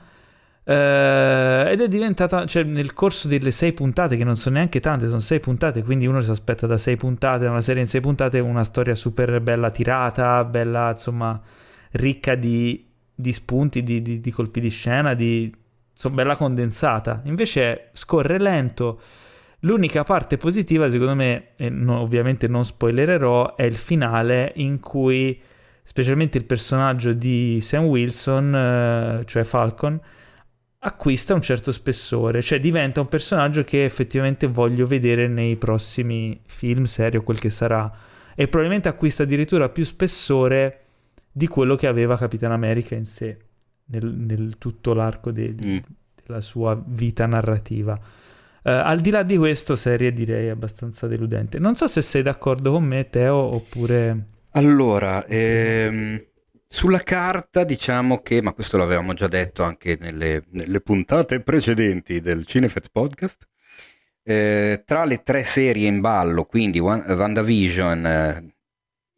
Eh, 0.67 1.67
ed 1.71 1.81
è 1.81 1.87
diventata, 1.87 2.45
cioè 2.47 2.63
nel 2.63 2.93
corso 2.93 3.27
delle 3.27 3.51
sei 3.51 3.73
puntate, 3.73 4.17
che 4.17 4.23
non 4.23 4.35
sono 4.35 4.55
neanche 4.55 4.79
tante, 4.79 5.07
sono 5.07 5.19
sei 5.19 5.39
puntate, 5.39 5.83
quindi 5.83 6.07
uno 6.07 6.21
si 6.21 6.31
aspetta 6.31 6.65
da 6.67 6.77
sei 6.77 6.95
puntate, 6.97 7.43
da 7.45 7.51
una 7.51 7.61
serie 7.61 7.81
in 7.83 7.87
sei 7.87 8.01
puntate, 8.01 8.39
una 8.39 8.63
storia 8.63 8.95
super 8.95 9.39
bella 9.41 9.69
tirata, 9.71 10.43
bella 10.43 10.91
insomma 10.91 11.39
ricca 11.95 12.35
di, 12.35 12.85
di 13.13 13.33
spunti, 13.33 13.83
di, 13.83 14.01
di- 14.01 14.19
di 14.19 14.31
colpi 14.31 14.59
di 14.59 14.69
scena, 14.69 15.13
di, 15.13 15.51
insomma 15.91 16.15
bella 16.15 16.35
condensata. 16.35 17.21
Invece 17.25 17.89
scorre 17.93 18.39
lento, 18.39 18.99
L'unica 19.65 20.03
parte 20.03 20.37
positiva, 20.37 20.87
secondo 20.89 21.15
me, 21.15 21.47
e 21.55 21.69
no, 21.69 21.99
ovviamente 21.99 22.47
non 22.47 22.63
spoilererò, 22.63 23.55
è 23.55 23.63
il 23.63 23.73
finale 23.73 24.51
in 24.57 24.79
cui 24.79 25.41
specialmente 25.81 26.37
il 26.37 26.45
personaggio 26.45 27.13
di 27.13 27.59
Sam 27.61 27.85
Wilson, 27.85 28.55
eh, 28.55 29.23
cioè 29.25 29.43
Falcon, 29.43 29.99
acquista 30.79 31.33
un 31.33 31.41
certo 31.41 31.71
spessore, 31.71 32.43
cioè 32.43 32.59
diventa 32.59 33.01
un 33.01 33.07
personaggio 33.07 33.63
che 33.63 33.85
effettivamente 33.85 34.45
voglio 34.45 34.85
vedere 34.85 35.27
nei 35.27 35.55
prossimi 35.55 36.39
film, 36.45 36.83
serie 36.83 37.17
o 37.17 37.23
quel 37.23 37.39
che 37.39 37.49
sarà, 37.49 37.91
e 38.35 38.47
probabilmente 38.47 38.87
acquista 38.87 39.23
addirittura 39.23 39.69
più 39.69 39.83
spessore 39.83 40.84
di 41.37 41.47
quello 41.47 41.75
che 41.75 41.87
aveva 41.87 42.15
Capitan 42.15 42.53
America 42.53 42.95
in 42.95 43.05
sé, 43.05 43.37
nel, 43.87 44.05
nel 44.05 44.57
tutto 44.57 44.93
l'arco 44.93 45.31
de, 45.31 45.53
de, 45.53 45.67
mm. 45.67 45.77
della 46.25 46.39
sua 46.39 46.81
vita 46.81 47.25
narrativa. 47.25 47.93
Uh, 47.93 48.69
al 48.69 49.01
di 49.01 49.09
là 49.09 49.21
di 49.23 49.35
questo, 49.35 49.75
serie 49.75 50.13
direi 50.13 50.49
abbastanza 50.49 51.07
deludente. 51.07 51.59
Non 51.59 51.75
so 51.75 51.89
se 51.89 52.01
sei 52.01 52.21
d'accordo 52.21 52.71
con 52.71 52.85
me, 52.85 53.09
Teo, 53.09 53.35
oppure... 53.35 54.27
Allora, 54.51 55.25
ehm, 55.25 56.25
sulla 56.65 56.99
carta 56.99 57.65
diciamo 57.65 58.21
che, 58.21 58.41
ma 58.41 58.53
questo 58.53 58.77
l'avevamo 58.77 59.13
già 59.13 59.27
detto 59.27 59.63
anche 59.63 59.97
nelle, 59.99 60.41
nelle 60.51 60.79
puntate 60.79 61.41
precedenti 61.41 62.21
del 62.21 62.45
Cinefets 62.45 62.89
Podcast, 62.89 63.45
eh, 64.23 64.83
tra 64.85 65.03
le 65.03 65.21
tre 65.21 65.43
serie 65.43 65.89
in 65.89 65.99
ballo, 65.99 66.45
quindi 66.45 66.79
WandaVision 66.79 68.05
eh, 68.05 68.54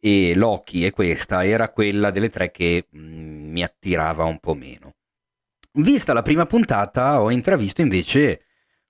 e 0.00 0.34
Loki 0.34 0.84
e 0.86 0.90
questa, 0.90 1.44
era 1.44 1.70
quella 1.70 2.10
delle 2.10 2.30
tre 2.30 2.50
che 2.50 2.88
mm, 2.96 3.50
mi 3.50 3.62
attirava 3.62 4.24
un 4.24 4.38
po' 4.38 4.54
meno. 4.54 4.94
Vista 5.72 6.12
la 6.12 6.22
prima 6.22 6.46
puntata 6.46 7.20
ho 7.20 7.30
intravisto 7.30 7.82
invece 7.82 8.42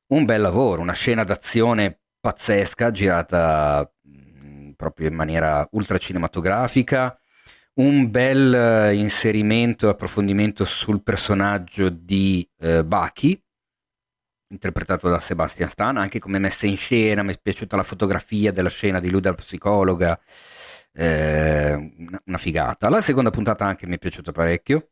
un 0.09 0.25
bel 0.25 0.41
lavoro, 0.41 0.81
una 0.81 0.93
scena 0.93 1.25
d'azione 1.25 2.01
pazzesca 2.21 2.91
girata 2.91 3.91
mh, 4.03 4.71
proprio 4.77 5.09
in 5.09 5.15
maniera 5.15 5.67
ultra 5.73 5.99
cinematografica, 5.99 7.19
un 7.75 8.11
bel 8.11 8.55
eh, 8.55 8.95
inserimento 8.95 9.87
e 9.87 9.91
approfondimento 9.91 10.65
sul 10.65 11.03
personaggio 11.03 11.89
di 11.91 12.49
eh, 12.59 12.85
Bucky, 12.85 13.41
interpretato 14.51 15.09
da 15.09 15.21
Sebastian 15.21 15.69
Stan, 15.69 15.97
anche 15.97 16.19
come 16.19 16.39
messa 16.39 16.67
in 16.67 16.77
scena, 16.77 17.23
mi 17.23 17.35
è 17.35 17.39
piaciuta 17.41 17.77
la 17.77 17.83
fotografia 17.83 18.51
della 18.53 18.71
scena 18.71 18.99
di 19.01 19.11
lui 19.11 19.21
da 19.21 19.35
psicologa, 19.35 20.19
eh, 20.99 21.93
una, 22.25 22.39
figata. 22.39 22.89
La 22.89 23.01
seconda 23.01 23.31
puntata 23.31 23.65
anche 23.65 23.87
mi 23.87 23.95
è 23.95 23.99
piaciuta 23.99 24.33
parecchio 24.33 24.91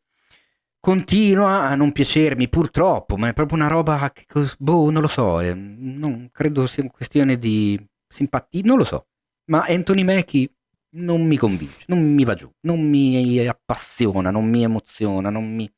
continua 0.79 1.63
a 1.63 1.75
non 1.75 1.91
piacermi 1.91 2.49
purtroppo, 2.49 3.17
ma 3.17 3.27
è 3.29 3.33
proprio 3.33 3.59
una 3.59 3.67
roba 3.67 4.09
che, 4.13 4.25
boh, 4.57 4.91
non 4.91 5.03
lo 5.03 5.09
so, 5.09 5.41
eh, 5.41 5.53
non 5.53 6.29
credo 6.31 6.69
sia 6.69 6.85
una 6.85 6.93
questione 6.93 7.39
di 7.39 7.77
simpatia, 8.07 8.63
non 8.65 8.79
lo 8.79 8.85
so. 8.85 9.09
Ma 9.47 9.65
Anthony 9.69 10.05
Mackie 10.05 10.49
non 10.91 11.27
mi 11.27 11.37
convince, 11.37 11.85
non 11.89 12.15
mi 12.15 12.23
va 12.23 12.35
giù, 12.35 12.49
non 12.61 12.89
mi 12.89 13.45
appassiona, 13.49 14.31
non 14.31 14.49
mi 14.49 14.63
emoziona, 14.63 15.29
non 15.29 15.53
mi, 15.53 15.69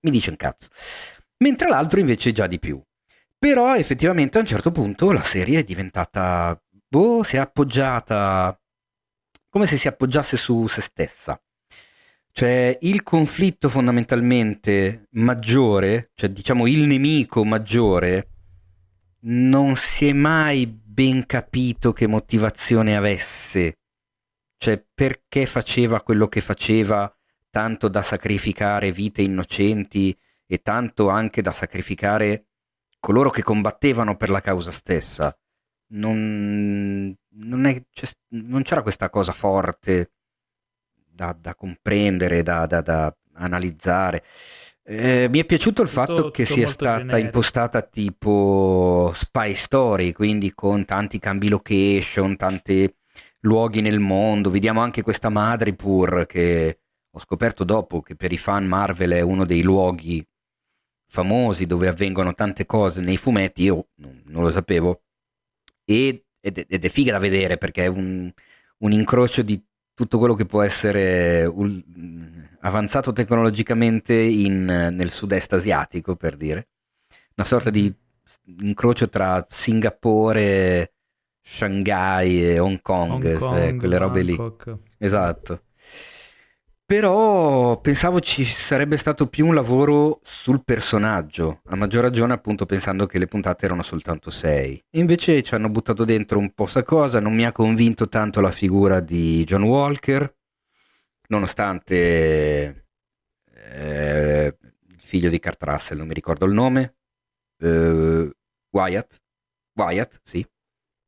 mi 0.00 0.10
dice 0.10 0.28
un 0.28 0.36
cazzo. 0.36 0.68
Mentre 1.38 1.68
l'altro 1.68 2.00
invece 2.00 2.32
già 2.32 2.46
di 2.46 2.58
più. 2.58 2.82
Però 3.38 3.74
effettivamente 3.74 4.36
a 4.36 4.42
un 4.42 4.46
certo 4.46 4.70
punto 4.72 5.10
la 5.12 5.22
serie 5.22 5.60
è 5.60 5.64
diventata, 5.64 6.60
boh, 6.86 7.22
si 7.22 7.36
è 7.36 7.38
appoggiata, 7.38 8.59
come 9.50 9.66
se 9.66 9.76
si 9.76 9.88
appoggiasse 9.88 10.38
su 10.38 10.66
se 10.66 10.80
stessa 10.80 11.38
cioè 12.32 12.78
il 12.82 13.02
conflitto 13.02 13.68
fondamentalmente 13.68 15.08
maggiore, 15.12 16.10
cioè 16.14 16.30
diciamo 16.30 16.66
il 16.66 16.86
nemico 16.86 17.44
maggiore, 17.44 18.28
non 19.22 19.76
si 19.76 20.08
è 20.08 20.12
mai 20.12 20.66
ben 20.66 21.26
capito 21.26 21.92
che 21.92 22.06
motivazione 22.06 22.96
avesse, 22.96 23.78
cioè 24.56 24.82
perché 24.94 25.46
faceva 25.46 26.02
quello 26.02 26.28
che 26.28 26.40
faceva, 26.40 27.12
tanto 27.50 27.88
da 27.88 28.02
sacrificare 28.02 28.92
vite 28.92 29.22
innocenti 29.22 30.16
e 30.46 30.58
tanto 30.58 31.08
anche 31.08 31.42
da 31.42 31.52
sacrificare 31.52 32.46
coloro 33.00 33.30
che 33.30 33.42
combattevano 33.42 34.16
per 34.16 34.30
la 34.30 34.40
causa 34.40 34.70
stessa. 34.72 35.36
Non, 35.92 37.14
non, 37.34 37.66
è, 37.66 37.82
non 38.28 38.62
c'era 38.62 38.82
questa 38.82 39.10
cosa 39.10 39.32
forte 39.32 40.12
da, 40.92 41.36
da 41.38 41.54
comprendere, 41.54 42.42
da, 42.42 42.66
da, 42.66 42.80
da 42.80 43.16
analizzare. 43.34 44.24
Eh, 44.82 45.28
mi 45.30 45.38
è 45.38 45.44
piaciuto 45.44 45.82
il 45.82 45.88
fatto 45.88 46.30
che 46.30 46.44
sia 46.44 46.66
stata 46.66 46.98
generico. 46.98 47.26
impostata 47.26 47.82
tipo 47.82 49.12
spy 49.14 49.54
story, 49.54 50.12
quindi 50.12 50.52
con 50.52 50.84
tanti 50.84 51.18
cambi 51.18 51.48
location, 51.48 52.36
tanti 52.36 52.92
luoghi 53.40 53.80
nel 53.82 54.00
mondo. 54.00 54.50
Vediamo 54.50 54.80
anche 54.80 55.02
questa 55.02 55.28
Madripoor 55.28 56.26
che 56.26 56.80
ho 57.10 57.18
scoperto 57.18 57.64
dopo 57.64 58.00
che 58.00 58.16
per 58.16 58.32
i 58.32 58.38
fan 58.38 58.66
Marvel 58.66 59.12
è 59.12 59.20
uno 59.20 59.44
dei 59.44 59.62
luoghi 59.62 60.24
famosi 61.08 61.66
dove 61.66 61.88
avvengono 61.88 62.32
tante 62.32 62.66
cose 62.66 63.00
nei 63.00 63.16
fumetti, 63.16 63.64
io 63.64 63.88
non, 63.96 64.22
non 64.26 64.42
lo 64.42 64.50
sapevo. 64.50 65.02
Ed, 66.40 66.64
ed, 66.68 66.84
è 66.84 66.88
figa 66.88 67.12
da 67.12 67.18
vedere 67.18 67.58
perché 67.58 67.84
è 67.84 67.88
un, 67.88 68.30
un 68.78 68.92
incrocio 68.92 69.42
di 69.42 69.62
tutto 69.94 70.18
quello 70.18 70.34
che 70.34 70.46
può 70.46 70.62
essere 70.62 71.44
ul- 71.44 71.84
avanzato 72.60 73.12
tecnologicamente 73.12 74.14
in, 74.14 74.64
nel 74.64 75.10
sud-est 75.10 75.52
asiatico, 75.52 76.16
per 76.16 76.36
dire. 76.36 76.68
Una 77.36 77.46
sorta 77.46 77.70
di 77.70 77.92
incrocio 78.60 79.08
tra 79.08 79.46
Singapore, 79.48 80.92
Shanghai 81.42 82.44
e 82.44 82.58
Hong 82.58 82.80
Kong, 82.80 83.12
Hong 83.12 83.38
Kong 83.38 83.56
cioè 83.56 83.76
quelle 83.76 83.98
robe 83.98 84.24
Bangkok. 84.24 84.66
lì. 84.66 84.78
Esatto. 84.98 85.62
Però 86.90 87.80
pensavo 87.80 88.18
ci 88.18 88.44
sarebbe 88.44 88.96
stato 88.96 89.28
più 89.28 89.46
un 89.46 89.54
lavoro 89.54 90.18
sul 90.24 90.64
personaggio, 90.64 91.60
a 91.66 91.76
maggior 91.76 92.02
ragione 92.02 92.32
appunto 92.32 92.66
pensando 92.66 93.06
che 93.06 93.20
le 93.20 93.26
puntate 93.26 93.64
erano 93.64 93.84
soltanto 93.84 94.30
sei. 94.30 94.82
Invece 94.96 95.40
ci 95.44 95.54
hanno 95.54 95.68
buttato 95.68 96.04
dentro 96.04 96.40
un 96.40 96.52
po' 96.52 96.66
sta 96.66 96.82
cosa, 96.82 97.20
non 97.20 97.32
mi 97.32 97.46
ha 97.46 97.52
convinto 97.52 98.08
tanto 98.08 98.40
la 98.40 98.50
figura 98.50 98.98
di 98.98 99.44
John 99.44 99.62
Walker, 99.62 100.34
nonostante 101.28 102.86
eh, 103.54 104.56
il 104.88 105.00
figlio 105.00 105.28
di 105.28 105.38
Kurt 105.38 105.62
Russell, 105.62 105.98
non 105.98 106.08
mi 106.08 106.14
ricordo 106.14 106.44
il 106.44 106.52
nome, 106.54 106.96
eh, 107.58 108.32
Wyatt, 108.68 109.22
Wyatt, 109.74 110.20
sì, 110.24 110.44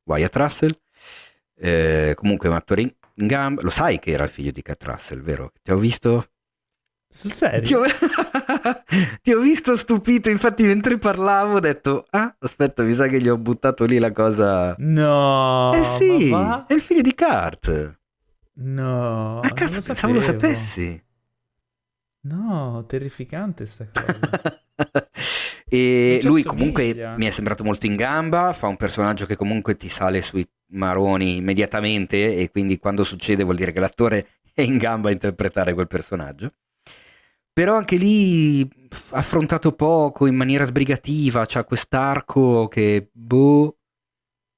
Wyatt 0.05 0.37
Russell, 0.37 0.81
eh, 1.57 2.13
comunque 2.15 2.49
un 2.49 2.55
attore 2.55 2.83
in 3.17 3.27
gamba. 3.27 3.63
Lo 3.63 3.71
sai 3.71 3.99
che 3.99 4.13
era 4.13 4.25
il 4.25 4.31
figlio 4.31 4.51
di 4.51 4.63
Cat 4.63 4.83
Russell, 4.85 5.23
vero? 5.23 5.53
Ti 5.63 5.71
ho 5.71 5.77
visto. 5.77 6.27
Sul 7.09 7.33
serio? 7.33 7.63
Ti 7.63 7.75
ho... 7.75 7.83
Ti 9.23 9.33
ho 9.33 9.41
visto 9.41 9.77
stupito, 9.77 10.31
infatti 10.31 10.65
mentre 10.65 10.99
parlavo 10.99 11.57
ho 11.57 11.61
detto, 11.61 12.07
ah, 12.11 12.35
aspetta, 12.39 12.83
mi 12.83 12.95
sa 12.95 13.07
che 13.07 13.21
gli 13.21 13.29
ho 13.29 13.39
buttato 13.39 13.85
lì 13.85 13.99
la 13.99 14.13
cosa... 14.13 14.75
No! 14.79 15.73
Eh 15.75 15.85
sì, 15.85 16.31
è 16.31 16.73
il 16.73 16.81
figlio 16.81 17.03
di 17.03 17.15
Kurt. 17.15 17.99
No! 18.55 19.41
A 19.41 19.49
cazzo, 19.51 19.83
pensavo 19.83 20.15
lo 20.15 20.21
sapessi. 20.21 21.03
No, 22.25 22.85
terrificante 22.87 23.67
sta 23.67 23.87
cosa. 23.93 24.63
e 25.69 26.21
lui 26.23 26.43
comunque 26.45 27.15
mi 27.17 27.27
è 27.27 27.31
sembrato 27.31 27.65
molto 27.65 27.87
in 27.87 27.97
gamba, 27.97 28.53
fa 28.53 28.69
un 28.69 28.77
personaggio 28.77 29.27
che 29.27 29.37
comunque 29.37 29.77
ti 29.77 29.89
sale 29.89 30.23
sui 30.23 30.49
maroni 30.73 31.37
immediatamente 31.37 32.37
e 32.37 32.51
quindi 32.51 32.79
quando 32.79 33.05
succede 33.05 33.45
vuol 33.45 33.57
dire 33.57 33.73
che 33.73 33.81
l'attore 33.81 34.29
è 34.53 34.63
in 34.63 34.77
gamba 34.77 35.09
a 35.09 35.13
interpretare 35.13 35.75
quel 35.75 35.89
personaggio. 35.89 36.53
Però 37.55 37.77
anche 37.77 37.97
lì 37.97 38.67
affrontato 39.11 39.73
poco, 39.73 40.27
in 40.27 40.35
maniera 40.35 40.65
sbrigativa, 40.65 41.45
c'ha 41.47 41.65
quest'arco 41.65 42.67
che 42.69 43.11
boh. 43.13 43.77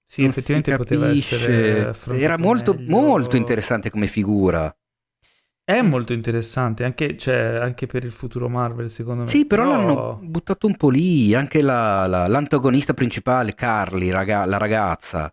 Sì, 0.06 0.24
effettivamente 0.24 0.76
poteva 0.76 1.08
essere 1.08 1.92
Era 2.10 2.38
molto, 2.38 2.76
molto 2.78 3.36
interessante 3.36 3.90
come 3.90 4.06
figura. 4.06 4.72
È 5.64 5.80
molto 5.80 6.12
interessante, 6.12 6.84
anche, 6.84 7.16
cioè, 7.16 7.58
anche, 7.60 7.86
per 7.86 8.04
il 8.04 8.12
futuro 8.12 8.48
Marvel, 8.48 8.88
secondo 8.90 9.22
me. 9.22 9.28
Sì, 9.28 9.44
però, 9.46 9.64
però... 9.64 9.76
l'hanno 9.76 10.18
buttato 10.22 10.68
un 10.68 10.76
po' 10.76 10.90
lì. 10.90 11.34
Anche 11.34 11.62
la, 11.62 12.06
la, 12.06 12.28
l'antagonista 12.28 12.94
principale, 12.94 13.54
Carly, 13.54 14.10
raga, 14.10 14.44
la 14.44 14.58
ragazza 14.58 15.32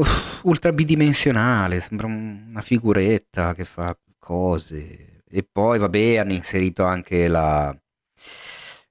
uff, 0.00 0.42
ultra 0.44 0.72
bidimensionale, 0.72 1.80
sembra 1.80 2.06
una 2.06 2.60
figuretta 2.60 3.54
che 3.54 3.64
fa 3.64 3.96
cose. 4.18 5.22
E 5.28 5.46
poi, 5.50 5.78
vabbè, 5.78 6.16
hanno 6.16 6.32
inserito 6.32 6.84
anche 6.84 7.28
la, 7.28 7.70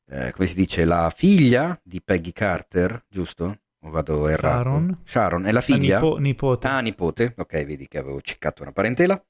eh, 0.07 0.31
come 0.31 0.48
si 0.48 0.56
dice, 0.56 0.86
la 0.86 1.11
figlia 1.15 1.80
di 1.84 2.02
Peggy 2.02 2.31
Carter, 2.31 3.06
giusto? 3.10 3.60
O 3.81 3.90
vado 3.90 4.27
errato? 4.27 4.69
Sharon. 4.69 5.02
Sharon, 5.03 5.45
è 5.45 5.52
la 5.52 5.61
figlia? 5.61 5.99
La 5.99 6.06
nipo- 6.06 6.18
nipote. 6.18 6.68
Ah, 6.68 6.80
nipote, 6.80 7.34
ok, 7.38 7.65
vedi 7.65 7.88
che 7.88 7.98
avevo 7.98 8.22
ciccato 8.22 8.61
una 8.61 8.72
parentela. 8.72 9.22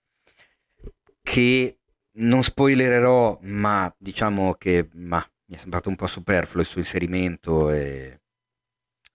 Che 1.22 1.80
non 2.12 2.44
spoilererò, 2.44 3.40
ma 3.44 3.94
diciamo 3.98 4.56
che 4.56 4.90
ma, 4.94 5.24
mi 5.46 5.56
è 5.56 5.60
sembrato 5.60 5.90
un 5.90 5.96
po' 5.96 6.08
superfluo 6.08 6.62
il 6.62 6.68
suo 6.68 6.80
inserimento 6.80 7.70
e 7.72 8.19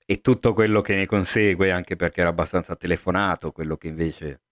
e 0.04 0.20
tutto 0.20 0.52
quello 0.52 0.80
che 0.82 0.94
ne 0.96 1.06
consegue, 1.06 1.70
anche 1.72 1.96
perché 1.96 2.20
era 2.20 2.30
abbastanza 2.30 2.76
telefonato, 2.76 3.52
quello 3.52 3.76
che 3.76 3.88
invece 3.88 4.42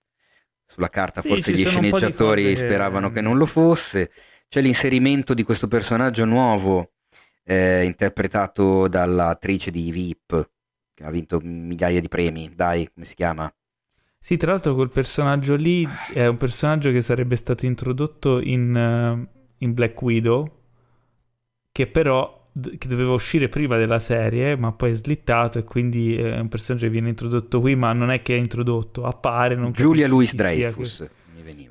sulla 0.66 0.88
carta 0.88 1.20
Sì, 1.20 1.28
forse 1.28 1.52
gli 1.52 1.64
sceneggiatori 1.64 2.42
che- 2.44 2.56
speravano 2.56 3.10
che 3.10 3.20
non 3.20 3.36
lo 3.36 3.46
fosse. 3.46 4.10
C'è 4.48 4.60
l'inserimento 4.60 5.34
di 5.34 5.42
questo 5.42 5.68
personaggio 5.68 6.24
nuovo, 6.24 6.92
eh, 7.44 7.84
interpretato 7.84 8.88
dall'attrice 8.88 9.70
di 9.70 9.90
VIP, 9.90 10.50
che 10.94 11.04
ha 11.04 11.10
vinto 11.10 11.40
migliaia 11.42 12.00
di 12.00 12.08
premi. 12.08 12.52
Dai, 12.54 12.90
come 12.92 13.06
si 13.06 13.14
chiama? 13.14 13.52
Sì, 14.18 14.36
tra 14.38 14.52
l'altro 14.52 14.74
quel 14.74 14.88
personaggio 14.88 15.54
lì 15.56 15.86
è 16.14 16.26
un 16.26 16.36
personaggio 16.38 16.90
che 16.92 17.02
sarebbe 17.02 17.36
stato 17.36 17.66
introdotto 17.66 18.40
in, 18.40 18.74
eh, 18.74 19.28
in 19.58 19.74
Black 19.74 20.00
Widow, 20.00 20.60
che 21.70 21.86
però 21.86 22.41
che 22.52 22.88
doveva 22.88 23.12
uscire 23.12 23.48
prima 23.48 23.76
della 23.76 23.98
serie, 23.98 24.56
ma 24.56 24.72
poi 24.72 24.90
è 24.90 24.94
slittato 24.94 25.58
e 25.58 25.64
quindi 25.64 26.16
è 26.16 26.38
un 26.38 26.48
personaggio 26.48 26.86
che 26.86 26.92
viene 26.92 27.08
introdotto 27.08 27.60
qui, 27.60 27.74
ma 27.74 27.92
non 27.92 28.10
è 28.10 28.22
che 28.22 28.34
è 28.34 28.38
introdotto, 28.38 29.04
appare, 29.04 29.54
non 29.54 29.72
Giulia 29.72 30.06
Louis 30.06 30.34
Dreyfus. 30.34 31.08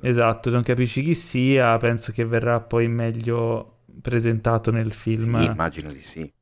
Esatto, 0.00 0.50
non 0.50 0.62
capisci 0.62 1.02
chi 1.02 1.14
sia, 1.14 1.76
penso 1.78 2.12
che 2.12 2.24
verrà 2.24 2.60
poi 2.60 2.88
meglio 2.88 3.78
presentato 4.00 4.70
nel 4.70 4.92
film 4.92 5.38
Sì, 5.38 5.44
immagino 5.44 5.92
di 5.92 6.00
sì. 6.00 6.32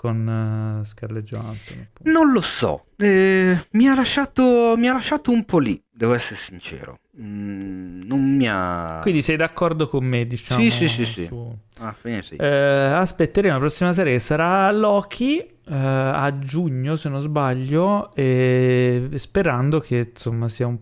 Con 0.00 0.80
eh, 0.80 0.84
Scarlett 0.86 1.24
Johansson. 1.26 1.76
appunto. 1.92 2.10
Non 2.10 2.32
lo 2.32 2.40
so, 2.40 2.86
eh, 2.96 3.54
mi, 3.72 3.86
ha 3.86 3.94
lasciato, 3.94 4.72
mi 4.78 4.88
ha 4.88 4.94
lasciato 4.94 5.30
un 5.30 5.44
po' 5.44 5.58
lì, 5.58 5.78
devo 5.90 6.14
essere 6.14 6.36
sincero. 6.36 7.00
Mm, 7.20 8.00
non 8.04 8.18
mi 8.36 8.48
ha... 8.48 9.00
Quindi 9.02 9.20
sei 9.20 9.36
d'accordo 9.36 9.88
con 9.88 10.02
me, 10.06 10.26
diciamo? 10.26 10.58
Sì, 10.58 10.70
sì, 10.70 10.88
sì, 10.88 11.04
sì. 11.04 11.26
su- 11.26 11.54
Ah, 11.80 11.94
sì. 12.22 12.36
Eh, 12.36 12.46
aspetteremo 12.46 13.52
la 13.52 13.60
prossima 13.60 13.92
serie 13.92 14.14
che 14.14 14.18
sarà 14.20 14.70
Loki 14.72 15.36
eh, 15.38 15.48
a 15.74 16.38
giugno 16.38 16.96
se 16.96 17.10
non 17.10 17.20
sbaglio 17.20 18.10
e 18.14 19.10
sperando 19.16 19.80
che 19.80 20.08
insomma 20.12 20.48
sia 20.48 20.66
un, 20.66 20.78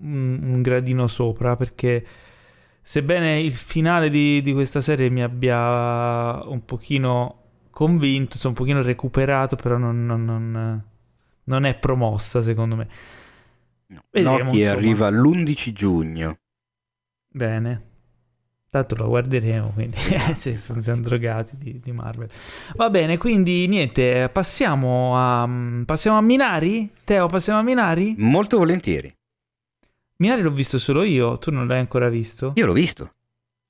un- 0.00 0.38
un 0.42 0.62
gradino 0.62 1.08
sopra 1.08 1.56
perché 1.56 2.04
sebbene 2.82 3.40
il 3.40 3.52
finale 3.52 4.10
di, 4.10 4.42
di 4.42 4.52
questa 4.52 4.80
serie 4.80 5.08
mi 5.10 5.22
abbia 5.22 6.38
un 6.48 6.64
pochino 6.64 7.39
convinto, 7.80 8.32
insomma 8.34 8.54
un 8.58 8.64
pochino 8.64 8.82
recuperato 8.82 9.56
però 9.56 9.78
non, 9.78 10.04
non- 10.04 10.24
non- 10.24 10.84
non 11.44 11.64
è 11.64 11.74
promossa 11.78 12.42
secondo 12.42 12.76
me. 12.76 12.88
No. 13.86 14.04
vedremo, 14.10 14.50
insomma. 14.60 14.78
arriva 14.78 15.08
l'11 15.08 15.72
giugno. 15.72 16.38
Bene. 17.26 17.88
Tanto 18.68 18.94
lo 18.96 19.08
guarderemo, 19.08 19.70
quindi 19.70 19.96
sì, 20.36 20.56
siamo 20.56 21.00
drogati 21.00 21.56
di, 21.56 21.80
di 21.82 21.90
Marvel. 21.90 22.28
Va 22.76 22.88
bene, 22.90 23.16
quindi 23.18 23.66
niente, 23.66 24.28
passiamo 24.28 25.16
a, 25.16 25.48
passiamo 25.84 26.18
a 26.18 26.20
Minari? 26.20 26.88
Teo, 27.02 27.26
passiamo 27.26 27.58
a 27.58 27.62
Minari? 27.62 28.14
Molto 28.18 28.58
volentieri. 28.58 29.12
Minari 30.18 30.42
l'ho 30.42 30.52
visto 30.52 30.78
solo 30.78 31.02
io, 31.02 31.38
tu 31.38 31.50
non 31.50 31.66
l'hai 31.66 31.80
ancora 31.80 32.08
visto? 32.08 32.52
Io 32.54 32.66
l'ho 32.66 32.74
visto. 32.74 33.14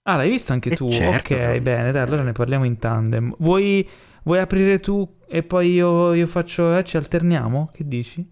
Ah, 0.05 0.17
l'hai 0.17 0.29
visto 0.31 0.53
anche 0.53 0.73
Eh, 0.73 0.75
tu? 0.75 0.87
certo 0.87 1.35
ok, 1.35 1.59
bene, 1.61 1.93
dai, 1.93 2.03
allora 2.03 2.23
ne 2.23 2.33
parliamo 2.33 2.65
in 2.65 2.79
tandem. 2.79 3.35
Vuoi, 3.39 3.89
vuoi 4.25 4.39
aprire 4.41 4.81
tu 4.81 5.19
e 5.29 5.43
poi 5.43 5.73
io, 5.73 6.13
io 6.15 6.27
faccio, 6.27 6.77
eh, 6.77 6.85
ci 6.85 6.97
alterniamo? 6.97 7.71
Che 7.73 7.87
dici? 7.87 8.29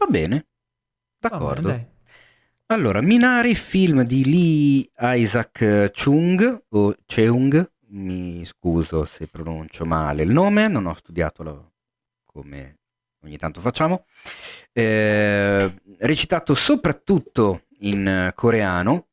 Va 0.00 0.06
bene. 0.06 0.46
Va 1.28 1.40
bene, 1.40 1.60
D'accordo. 1.60 1.90
Allora, 2.66 3.00
Minari, 3.02 3.54
film 3.54 4.02
di 4.04 4.24
Lee 4.24 4.90
Isaac 5.18 5.90
Chung 5.92 6.64
o 6.70 6.94
Cheung, 7.06 7.70
mi 7.88 8.44
scuso 8.46 9.04
se 9.04 9.28
pronuncio 9.28 9.84
male 9.84 10.22
il 10.22 10.30
nome, 10.30 10.68
non 10.68 10.86
ho 10.86 10.94
studiato 10.94 11.72
come 12.24 12.78
ogni 13.24 13.36
tanto 13.36 13.60
facciamo. 13.60 14.06
Eh, 14.72 15.74
recitato 15.98 16.54
soprattutto 16.54 17.64
in 17.80 18.06
eh, 18.06 18.32
coreano 18.34 19.08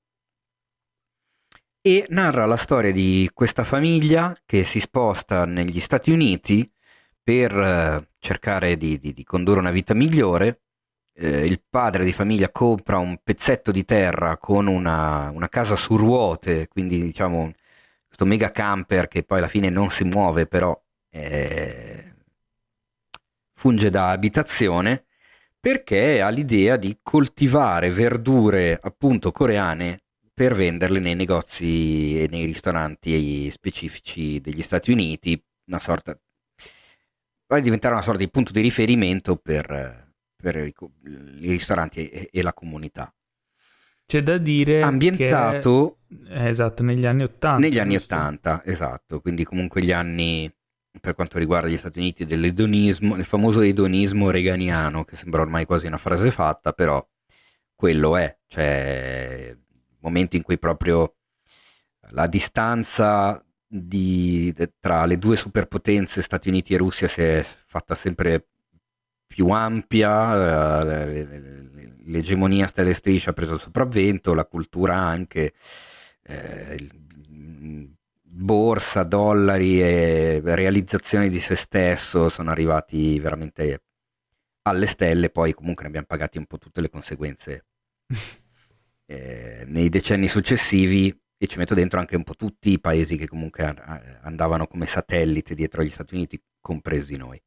e 1.81 2.05
narra 2.09 2.45
la 2.45 2.57
storia 2.57 2.91
di 2.91 3.29
questa 3.33 3.63
famiglia 3.63 4.35
che 4.45 4.63
si 4.63 4.79
sposta 4.79 5.45
negli 5.45 5.79
Stati 5.79 6.11
Uniti 6.11 6.69
per 7.23 7.55
eh, 7.57 8.09
cercare 8.19 8.75
di, 8.77 8.99
di- 8.99 9.13
di 9.13 9.23
condurre 9.23 9.59
una 9.59 9.71
vita 9.71 9.93
migliore. 9.93 10.61
Eh, 11.13 11.45
il 11.45 11.61
padre 11.69 12.03
di 12.03 12.13
famiglia 12.13 12.51
compra 12.51 12.97
un 12.97 13.19
pezzetto 13.23 13.71
di 13.71 13.85
terra 13.85 14.37
con 14.37 14.67
una, 14.67 15.29
una 15.31 15.49
casa 15.49 15.75
su 15.75 15.95
ruote, 15.97 16.67
quindi 16.67 17.01
diciamo 17.01 17.51
questo 18.07 18.25
mega 18.25 18.51
camper 18.51 19.07
che 19.07 19.23
poi 19.23 19.37
alla 19.39 19.47
fine 19.47 19.69
non 19.69 19.91
si 19.91 20.03
muove, 20.03 20.47
però 20.47 20.79
eh, 21.11 22.13
funge 23.53 23.89
da 23.89 24.09
abitazione 24.11 25.05
perché 25.59 26.21
ha 26.21 26.29
l'idea 26.29 26.77
di 26.77 26.99
coltivare 27.01 27.91
verdure 27.91 28.79
appunto 28.81 29.31
coreane 29.31 30.03
per 30.39 30.55
venderle 30.55 30.99
nei 30.99 31.15
negozi 31.15 32.21
e 32.21 32.29
nei 32.29 32.45
ristoranti 32.45 33.51
specifici 33.51 34.39
degli 34.39 34.61
Stati 34.61 34.89
Uniti, 34.89 35.37
una 35.65 35.81
sorta 35.81 36.17
va 37.47 37.57
a 37.57 37.59
diventare 37.59 37.95
una 37.95 38.03
sorta 38.03 38.19
di 38.19 38.29
punto 38.29 38.53
di 38.53 38.61
riferimento 38.61 39.35
per, 39.35 40.13
per 40.41 40.55
i, 40.55 40.73
i 41.41 41.51
ristoranti 41.51 42.07
e, 42.07 42.29
e 42.31 42.41
la 42.41 42.53
comunità. 42.53 43.13
C'è 44.05 44.23
da 44.23 44.37
dire 44.37 44.81
Ambientato 44.81 45.97
che... 46.07 46.29
eh, 46.29 46.47
esatto, 46.47 46.83
negli 46.83 47.05
anni 47.05 47.23
80. 47.23 47.57
negli 47.57 47.77
anni 47.77 47.97
giusto? 47.97 48.15
80, 48.15 48.63
esatto, 48.63 49.19
quindi 49.19 49.43
comunque 49.43 49.83
gli 49.83 49.91
anni 49.91 50.49
per 51.01 51.15
quanto 51.15 51.37
riguarda 51.37 51.67
gli 51.67 51.77
Stati 51.77 51.99
Uniti 51.99 52.23
dell'edonismo, 52.23 53.17
il 53.17 53.25
famoso 53.25 53.59
edonismo 53.59 54.29
reganiano, 54.29 55.03
che 55.03 55.17
sembra 55.17 55.41
ormai 55.41 55.65
quasi 55.65 55.85
una 55.85 55.97
frase 55.97 56.31
fatta, 56.31 56.71
però 56.71 57.05
quello 57.75 58.15
è, 58.15 58.37
cioè 58.47 59.53
momento 60.01 60.35
in 60.35 60.43
cui 60.43 60.57
proprio 60.59 61.15
la 62.11 62.27
distanza 62.27 63.43
di- 63.67 64.53
tra 64.79 65.05
le 65.05 65.17
due 65.17 65.35
superpotenze, 65.37 66.21
Stati 66.21 66.49
Uniti 66.49 66.73
e 66.73 66.77
Russia, 66.77 67.07
si 67.07 67.21
è 67.21 67.43
fatta 67.43 67.95
sempre 67.95 68.47
più 69.27 69.49
ampia, 69.49 70.81
eh, 70.81 71.05
le- 71.05 71.23
le- 71.25 71.95
l'egemonia 72.05 72.65
stelle 72.67 72.91
e 72.91 72.93
strisce 72.95 73.29
ha 73.29 73.33
preso 73.33 73.53
il 73.55 73.59
sopravvento, 73.59 74.33
la 74.33 74.45
cultura 74.45 74.95
anche, 74.95 75.53
eh, 76.23 76.75
il- 76.75 77.95
borsa, 78.31 79.03
dollari 79.03 79.81
e 79.81 80.41
realizzazioni 80.43 81.29
di 81.29 81.39
se 81.39 81.55
stesso 81.55 82.29
sono 82.29 82.51
arrivati 82.51 83.19
veramente 83.19 83.83
alle 84.63 84.85
stelle, 84.87 85.29
poi 85.29 85.53
comunque 85.53 85.83
ne 85.83 85.89
abbiamo 85.89 86.07
pagati 86.07 86.37
un 86.37 86.45
po' 86.45 86.57
tutte 86.57 86.81
le 86.81 86.89
conseguenze 86.89 87.65
eh, 89.09 89.63
nei 89.65 89.89
decenni 89.89 90.27
successivi 90.27 91.07
e 91.35 91.47
ci 91.47 91.57
metto 91.57 91.73
dentro 91.73 91.99
anche 91.99 92.15
un 92.15 92.23
po' 92.23 92.35
tutti 92.35 92.69
i 92.69 92.79
paesi 92.79 93.17
che 93.17 93.27
comunque 93.27 93.63
andavano 94.21 94.67
come 94.67 94.85
satellite 94.85 95.55
dietro 95.55 95.81
agli 95.81 95.89
Stati 95.89 96.13
Uniti, 96.13 96.39
compresi 96.59 97.15
noi. 97.15 97.41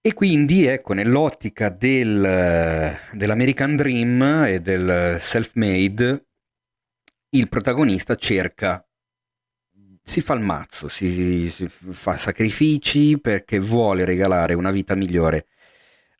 E 0.00 0.12
quindi 0.12 0.66
ecco, 0.66 0.92
nell'ottica 0.92 1.70
del, 1.70 2.96
dell'American 3.12 3.74
Dream 3.74 4.44
e 4.46 4.60
del 4.60 5.18
self-made, 5.18 6.26
il 7.30 7.48
protagonista 7.48 8.14
cerca, 8.14 8.86
si 10.02 10.20
fa 10.20 10.34
il 10.34 10.40
mazzo, 10.40 10.88
si, 10.88 11.50
si 11.50 11.66
fa 11.68 12.16
sacrifici 12.16 13.18
perché 13.18 13.58
vuole 13.58 14.04
regalare 14.04 14.52
una 14.52 14.70
vita 14.70 14.94
migliore 14.94 15.46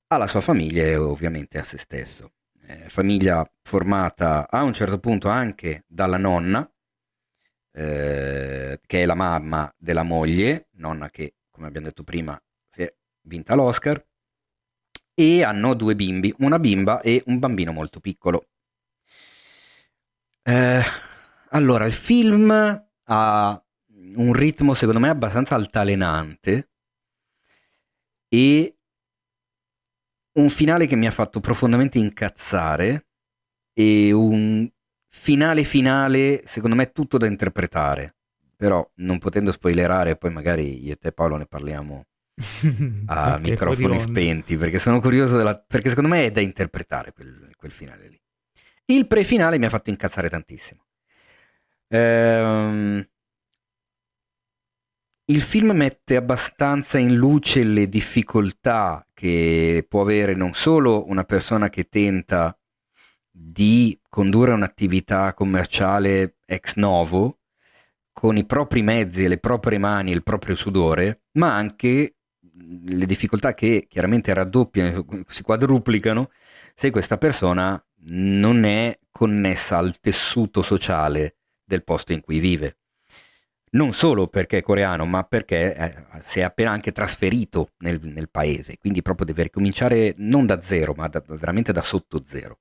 alla 0.08 0.26
sua 0.26 0.40
famiglia 0.40 0.82
e 0.82 0.96
ovviamente 0.96 1.58
a 1.58 1.62
se 1.62 1.76
stesso. 1.76 2.33
Eh, 2.74 2.88
famiglia 2.88 3.48
formata 3.62 4.48
a 4.50 4.64
un 4.64 4.72
certo 4.72 4.98
punto 4.98 5.28
anche 5.28 5.84
dalla 5.86 6.16
nonna, 6.16 6.68
eh, 7.72 8.80
che 8.84 9.02
è 9.02 9.06
la 9.06 9.14
mamma 9.14 9.72
della 9.78 10.02
moglie, 10.02 10.68
nonna 10.72 11.08
che, 11.08 11.36
come 11.50 11.68
abbiamo 11.68 11.86
detto 11.86 12.02
prima, 12.02 12.40
si 12.68 12.82
è 12.82 12.92
vinta 13.22 13.54
l'Oscar, 13.54 14.04
e 15.14 15.44
hanno 15.44 15.74
due 15.74 15.94
bimbi, 15.94 16.34
una 16.38 16.58
bimba 16.58 17.00
e 17.00 17.22
un 17.26 17.38
bambino 17.38 17.70
molto 17.70 18.00
piccolo. 18.00 18.48
Eh, 20.42 20.82
allora, 21.50 21.86
il 21.86 21.92
film 21.92 22.50
ha 23.04 23.64
un 24.16 24.32
ritmo 24.32 24.74
secondo 24.74 25.00
me 25.00 25.10
abbastanza 25.10 25.54
altalenante 25.54 26.70
e 28.28 28.78
un 30.34 30.48
finale 30.50 30.86
che 30.86 30.96
mi 30.96 31.06
ha 31.06 31.10
fatto 31.10 31.40
profondamente 31.40 31.98
incazzare 31.98 33.06
e 33.72 34.12
un 34.12 34.68
finale 35.08 35.64
finale 35.64 36.42
secondo 36.46 36.76
me 36.76 36.92
tutto 36.92 37.18
da 37.18 37.26
interpretare. 37.26 38.16
Però 38.56 38.88
non 38.96 39.18
potendo 39.18 39.52
spoilerare 39.52 40.16
poi 40.16 40.32
magari 40.32 40.84
io 40.84 40.92
e 40.92 40.96
te 40.96 41.12
Paolo 41.12 41.36
ne 41.36 41.46
parliamo 41.46 42.04
a 43.06 43.36
Ok, 43.36 43.38
microfoni 43.38 43.98
spenti 44.00 44.56
perché 44.56 44.78
sono 44.78 45.00
curioso 45.00 45.36
della... 45.36 45.62
perché 45.66 45.88
secondo 45.88 46.08
me 46.10 46.26
è 46.26 46.30
da 46.30 46.40
interpretare 46.40 47.12
quel, 47.12 47.50
quel 47.56 47.72
finale 47.72 48.08
lì. 48.08 48.20
Il 48.86 49.06
pre-finale 49.06 49.58
mi 49.58 49.66
ha 49.66 49.70
fatto 49.70 49.90
incazzare 49.90 50.28
tantissimo. 50.28 50.84
Ehm, 51.88 53.06
il 55.26 55.40
film 55.40 55.70
mette 55.70 56.16
abbastanza 56.16 56.98
in 56.98 57.14
luce 57.14 57.64
le 57.64 57.88
difficoltà 57.88 59.06
che 59.14 59.86
può 59.88 60.02
avere 60.02 60.34
non 60.34 60.52
solo 60.52 61.08
una 61.08 61.24
persona 61.24 61.70
che 61.70 61.84
tenta 61.84 62.56
di 63.30 63.98
condurre 64.10 64.52
un'attività 64.52 65.32
commerciale 65.32 66.36
ex 66.44 66.74
novo 66.76 67.38
con 68.12 68.36
i 68.36 68.44
propri 68.44 68.82
mezzi 68.82 69.26
le 69.26 69.38
proprie 69.38 69.78
mani 69.78 70.10
il 70.12 70.22
proprio 70.22 70.54
sudore, 70.54 71.22
ma 71.32 71.54
anche 71.56 72.16
le 72.84 73.06
difficoltà 73.06 73.54
che 73.54 73.86
chiaramente 73.88 74.32
raddoppiano, 74.34 75.06
si 75.26 75.42
quadruplicano 75.42 76.30
se 76.74 76.90
questa 76.90 77.16
persona 77.16 77.82
non 78.06 78.64
è 78.64 78.98
connessa 79.10 79.78
al 79.78 79.98
tessuto 80.00 80.60
sociale 80.60 81.36
del 81.64 81.82
posto 81.82 82.12
in 82.12 82.20
cui 82.20 82.38
vive 82.40 82.76
non 83.74 83.92
solo 83.92 84.26
perché 84.26 84.58
è 84.58 84.62
coreano, 84.62 85.04
ma 85.04 85.22
perché 85.24 85.74
eh, 85.74 85.94
si 86.24 86.40
è 86.40 86.42
appena 86.42 86.70
anche 86.70 86.92
trasferito 86.92 87.70
nel, 87.78 88.00
nel, 88.02 88.30
paese, 88.30 88.78
quindi 88.78 89.02
proprio 89.02 89.26
deve 89.26 89.44
ricominciare 89.44 90.14
non 90.18 90.46
da 90.46 90.60
zero, 90.60 90.94
ma 90.96 91.08
da, 91.08 91.22
veramente 91.26 91.72
da 91.72 91.82
sotto 91.82 92.22
zero. 92.24 92.58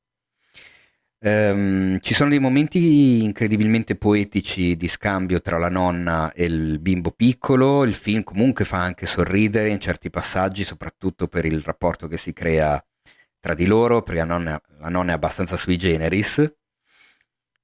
Um, 1.25 1.99
ci 2.01 2.13
sono 2.13 2.29
dei 2.31 2.39
momenti 2.39 3.23
incredibilmente 3.23 3.95
poetici 3.95 4.75
di 4.75 4.89
scambio 4.89 5.41
tra 5.41 5.57
la 5.57 5.69
nonna 5.69 6.33
e 6.33 6.43
il 6.45 6.79
bimbo 6.79 7.11
piccolo, 7.11 7.85
il 7.85 7.93
film 7.93 8.23
comunque 8.23 8.65
fa 8.65 8.79
anche 8.81 9.05
sorridere 9.05 9.69
in 9.69 9.79
certi 9.79 10.09
passaggi, 10.09 10.65
soprattutto 10.65 11.27
per 11.29 11.45
il 11.45 11.61
rapporto 11.61 12.07
che 12.07 12.17
si 12.17 12.33
crea 12.33 12.83
tra 13.39 13.53
di 13.53 13.65
loro, 13.65 14.01
perché 14.01 14.19
la 14.19 14.25
nonna, 14.25 14.61
la 14.79 14.89
nonna 14.89 15.11
è 15.11 15.15
abbastanza 15.15 15.55
sui 15.55 15.77
generis, 15.77 16.53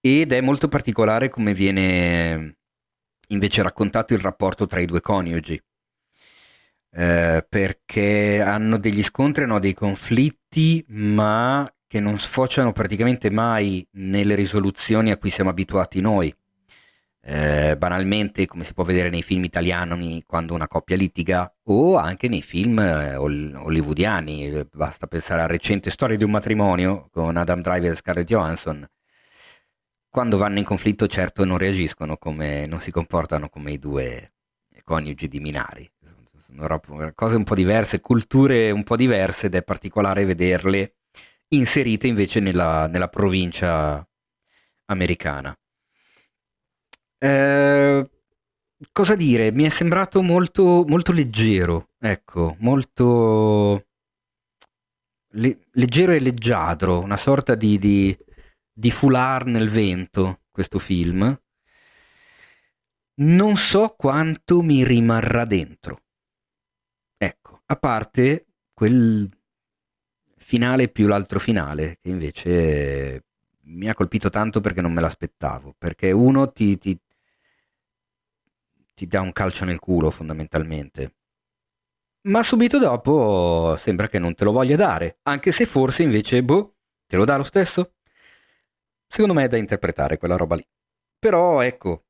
ed 0.01 0.31
è 0.31 0.39
molto 0.41 0.69
particolare 0.69 1.27
come 1.27 1.53
viene 1.53 2.58
invece 3.29 3.61
raccontato 3.61 4.13
il 4.13 4.19
rapporto 4.19 4.67
tra 4.67 4.79
i 4.79 4.85
due 4.85 5.01
coniugi, 5.01 5.61
eh, 6.91 7.45
perché 7.47 8.41
hanno 8.41 8.77
degli 8.77 9.03
scontri, 9.03 9.43
hanno 9.43 9.59
dei 9.59 9.73
conflitti, 9.73 10.83
ma 10.89 11.71
che 11.87 11.99
non 11.99 12.19
sfociano 12.19 12.71
praticamente 12.71 13.29
mai 13.31 13.85
nelle 13.93 14.35
risoluzioni 14.35 15.11
a 15.11 15.17
cui 15.17 15.29
siamo 15.31 15.49
abituati 15.49 16.01
noi. 16.01 16.33
Eh, 17.21 17.75
banalmente, 17.77 18.45
come 18.47 18.63
si 18.63 18.73
può 18.73 18.83
vedere 18.83 19.09
nei 19.09 19.21
film 19.21 19.43
italiani 19.43 20.23
quando 20.25 20.53
una 20.53 20.67
coppia 20.67 20.95
litiga, 20.95 21.53
o 21.63 21.97
anche 21.97 22.27
nei 22.27 22.41
film 22.41 22.79
eh, 22.79 23.15
hollywoodiani. 23.15 24.67
Basta 24.71 25.05
pensare 25.07 25.41
alla 25.41 25.49
recente 25.51 25.91
storia 25.91 26.17
di 26.17 26.23
un 26.23 26.31
matrimonio 26.31 27.09
con 27.11 27.37
Adam 27.37 27.61
Driver 27.61 27.91
e 27.91 27.95
Scarlett 27.95 28.27
Johansson, 28.27 28.87
quando 30.09 30.37
vanno 30.37 30.59
in 30.59 30.65
conflitto 30.65 31.07
certo 31.07 31.45
non 31.45 31.57
reagiscono 31.57 32.17
come, 32.17 32.65
non 32.65 32.81
si 32.81 32.91
comportano 32.91 33.49
come 33.49 33.71
i 33.71 33.79
due 33.79 34.33
coniugi 34.83 35.27
di 35.27 35.39
Minari. 35.39 35.89
Sono 36.45 36.81
cose 37.13 37.35
un 37.35 37.43
po' 37.43 37.55
diverse, 37.55 38.01
culture 38.01 38.71
un 38.71 38.83
po' 38.83 38.95
diverse 38.95 39.45
ed 39.45 39.55
è 39.55 39.63
particolare 39.63 40.25
vederle 40.25 40.95
inserite 41.49 42.07
invece 42.07 42.39
nella, 42.39 42.87
nella 42.87 43.07
provincia 43.07 44.05
americana. 44.85 45.55
Eh, 47.19 48.09
cosa 48.91 49.15
dire? 49.15 49.51
Mi 49.51 49.63
è 49.63 49.69
sembrato 49.69 50.21
molto, 50.21 50.85
molto 50.87 51.11
leggero, 51.11 51.89
ecco, 51.99 52.55
molto 52.59 53.85
le- 55.33 55.59
leggero 55.73 56.13
e 56.13 56.19
leggiadro, 56.19 56.99
una 56.99 57.17
sorta 57.17 57.55
di, 57.55 57.77
di 57.77 58.17
di 58.79 58.91
foulard 58.91 59.47
nel 59.47 59.69
vento 59.69 60.43
questo 60.49 60.79
film. 60.79 61.37
Non 63.15 63.57
so 63.57 63.93
quanto 63.97 64.61
mi 64.61 64.85
rimarrà 64.85 65.43
dentro. 65.43 66.03
Ecco, 67.17 67.61
a 67.65 67.75
parte 67.75 68.45
quel 68.73 69.29
finale 70.37 70.87
più 70.87 71.07
l'altro 71.07 71.39
finale, 71.39 71.97
che 71.99 72.07
invece 72.07 73.25
mi 73.63 73.89
ha 73.89 73.93
colpito 73.93 74.29
tanto 74.29 74.61
perché 74.61 74.79
non 74.79 74.93
me 74.93 75.01
l'aspettavo, 75.01 75.75
perché 75.77 76.11
uno 76.11 76.49
ti, 76.53 76.77
ti, 76.77 76.97
ti 78.93 79.07
dà 79.07 79.19
un 79.19 79.33
calcio 79.33 79.65
nel 79.65 79.79
culo 79.79 80.09
fondamentalmente. 80.09 81.15
Ma 82.21 82.43
subito 82.43 82.79
dopo 82.79 83.75
sembra 83.77 84.07
che 84.07 84.19
non 84.19 84.33
te 84.35 84.45
lo 84.45 84.53
voglia 84.53 84.77
dare, 84.77 85.19
anche 85.23 85.51
se 85.51 85.65
forse 85.65 86.03
invece, 86.03 86.41
boh, 86.43 86.77
te 87.05 87.17
lo 87.17 87.25
dà 87.25 87.35
lo 87.35 87.43
stesso? 87.43 87.95
Secondo 89.09 89.33
me 89.33 89.45
è 89.45 89.47
da 89.47 89.57
interpretare 89.57 90.17
quella 90.17 90.37
roba 90.37 90.55
lì. 90.55 90.65
Però 91.17 91.61
ecco, 91.61 92.03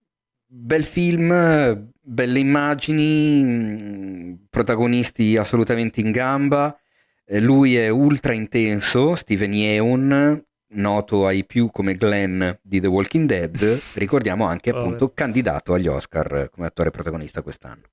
bel 0.45 0.85
film, 0.85 1.89
belle 1.99 2.39
immagini, 2.39 3.43
mm, 3.43 4.33
protagonisti 4.49 5.37
assolutamente 5.37 6.01
in 6.01 6.11
gamba. 6.11 6.77
Eh, 7.25 7.39
lui 7.39 7.75
è 7.75 7.89
ultra 7.89 8.33
intenso, 8.33 9.15
Steven 9.15 9.53
Yeun, 9.53 10.43
noto 10.73 11.25
ai 11.25 11.45
più 11.45 11.71
come 11.71 11.93
Glenn 11.93 12.47
di 12.61 12.79
The 12.79 12.87
Walking 12.87 13.27
Dead, 13.27 13.81
ricordiamo 13.93 14.45
anche 14.45 14.69
appunto 14.75 15.05
oh, 15.05 15.11
candidato 15.13 15.73
agli 15.73 15.87
Oscar 15.87 16.49
come 16.51 16.67
attore 16.67 16.91
protagonista 16.91 17.41
quest'anno. 17.41 17.83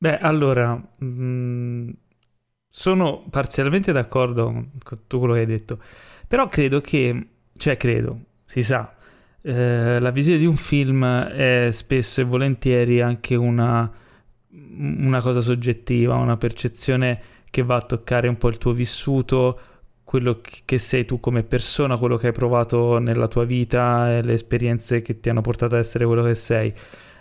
Beh, 0.00 0.18
allora, 0.18 0.74
mh, 0.74 1.06
mm, 1.06 1.88
sono 2.68 3.24
parzialmente 3.28 3.90
d'accordo 3.90 4.44
con 4.44 4.70
tutto 4.82 5.18
quello 5.18 5.34
che 5.34 5.40
hai 5.40 5.46
detto. 5.46 5.82
Però 6.28 6.46
credo 6.46 6.80
che, 6.82 7.26
cioè 7.56 7.76
credo, 7.78 8.20
si 8.44 8.62
sa, 8.62 8.94
eh, 9.40 9.98
la 9.98 10.10
visione 10.10 10.38
di 10.38 10.44
un 10.44 10.56
film 10.56 11.04
è 11.04 11.70
spesso 11.72 12.20
e 12.20 12.24
volentieri 12.24 13.00
anche 13.00 13.34
una, 13.34 13.90
una 14.50 15.20
cosa 15.22 15.40
soggettiva, 15.40 16.16
una 16.16 16.36
percezione 16.36 17.20
che 17.48 17.62
va 17.62 17.76
a 17.76 17.82
toccare 17.82 18.28
un 18.28 18.36
po' 18.36 18.48
il 18.48 18.58
tuo 18.58 18.72
vissuto, 18.72 19.58
quello 20.04 20.40
che 20.64 20.78
sei 20.78 21.04
tu 21.04 21.18
come 21.18 21.42
persona, 21.42 21.96
quello 21.96 22.16
che 22.16 22.28
hai 22.28 22.32
provato 22.32 22.98
nella 22.98 23.28
tua 23.28 23.44
vita 23.44 24.20
le 24.20 24.32
esperienze 24.32 25.02
che 25.02 25.20
ti 25.20 25.30
hanno 25.30 25.40
portato 25.40 25.74
ad 25.74 25.80
essere 25.80 26.04
quello 26.04 26.22
che 26.24 26.34
sei. 26.34 26.72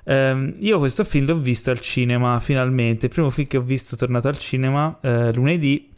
Um, 0.04 0.56
io 0.60 0.80
questo 0.80 1.04
film 1.04 1.26
l'ho 1.26 1.38
visto 1.38 1.70
al 1.70 1.82
cinema 1.82 2.40
finalmente, 2.40 3.08
il 3.08 3.12
primo 3.12 3.30
film 3.30 3.48
che 3.48 3.58
ho 3.58 3.62
visto 3.62 3.98
tornato 3.98 4.30
al 4.30 4.38
cinema 4.38 4.98
uh, 5.02 5.32
lunedì 5.34 5.92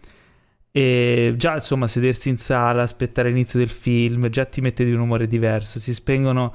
e 0.72 1.34
già 1.36 1.56
insomma 1.56 1.88
sedersi 1.88 2.30
in 2.30 2.38
sala, 2.38 2.84
aspettare 2.84 3.30
l'inizio 3.30 3.60
del 3.60 3.70
film, 3.70 4.30
già 4.30 4.46
ti 4.46 4.62
mette 4.62 4.86
di 4.86 4.92
un 4.92 5.00
umore 5.00 5.28
diverso, 5.28 5.80
si 5.80 5.94
spengono 5.94 6.54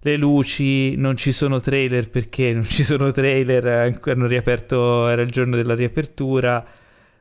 le 0.00 0.16
luci, 0.16 0.96
non 0.96 1.16
ci 1.16 1.32
sono 1.32 1.60
trailer 1.60 2.10
perché 2.10 2.52
non 2.54 2.64
ci 2.64 2.84
sono 2.84 3.10
trailer, 3.10 3.98
hanno 4.04 4.26
riaperto, 4.26 5.08
era 5.08 5.22
il 5.22 5.30
giorno 5.30 5.56
della 5.56 5.74
riapertura, 5.74 6.64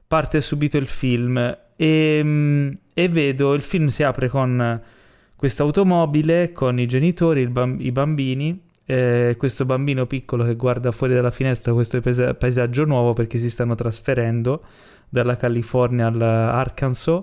parte 0.08 0.42
subito 0.42 0.78
il 0.78 0.88
film. 0.88 1.58
E, 1.76 2.22
mm, 2.24 2.72
e 2.94 3.08
vedo 3.10 3.54
il 3.54 3.62
film 3.62 3.88
si 3.88 4.04
apre 4.04 4.28
con 4.28 4.82
questa 5.36 5.64
automobile, 5.64 6.52
con 6.52 6.80
i 6.80 6.86
genitori, 6.86 7.48
bamb- 7.48 7.82
i 7.82 7.92
bambini, 7.92 8.62
eh, 8.86 9.36
questo 9.38 9.66
bambino 9.66 10.06
piccolo 10.06 10.44
che 10.44 10.56
guarda 10.56 10.92
fuori 10.92 11.14
dalla 11.14 11.32
finestra 11.32 11.72
questo 11.74 12.02
paesaggio 12.02 12.84
nuovo 12.84 13.14
perché 13.14 13.40
si 13.40 13.50
stanno 13.50 13.76
trasferendo 13.76 14.62
dalla 15.14 15.38
California 15.38 16.08
all'Arkansas 16.08 17.22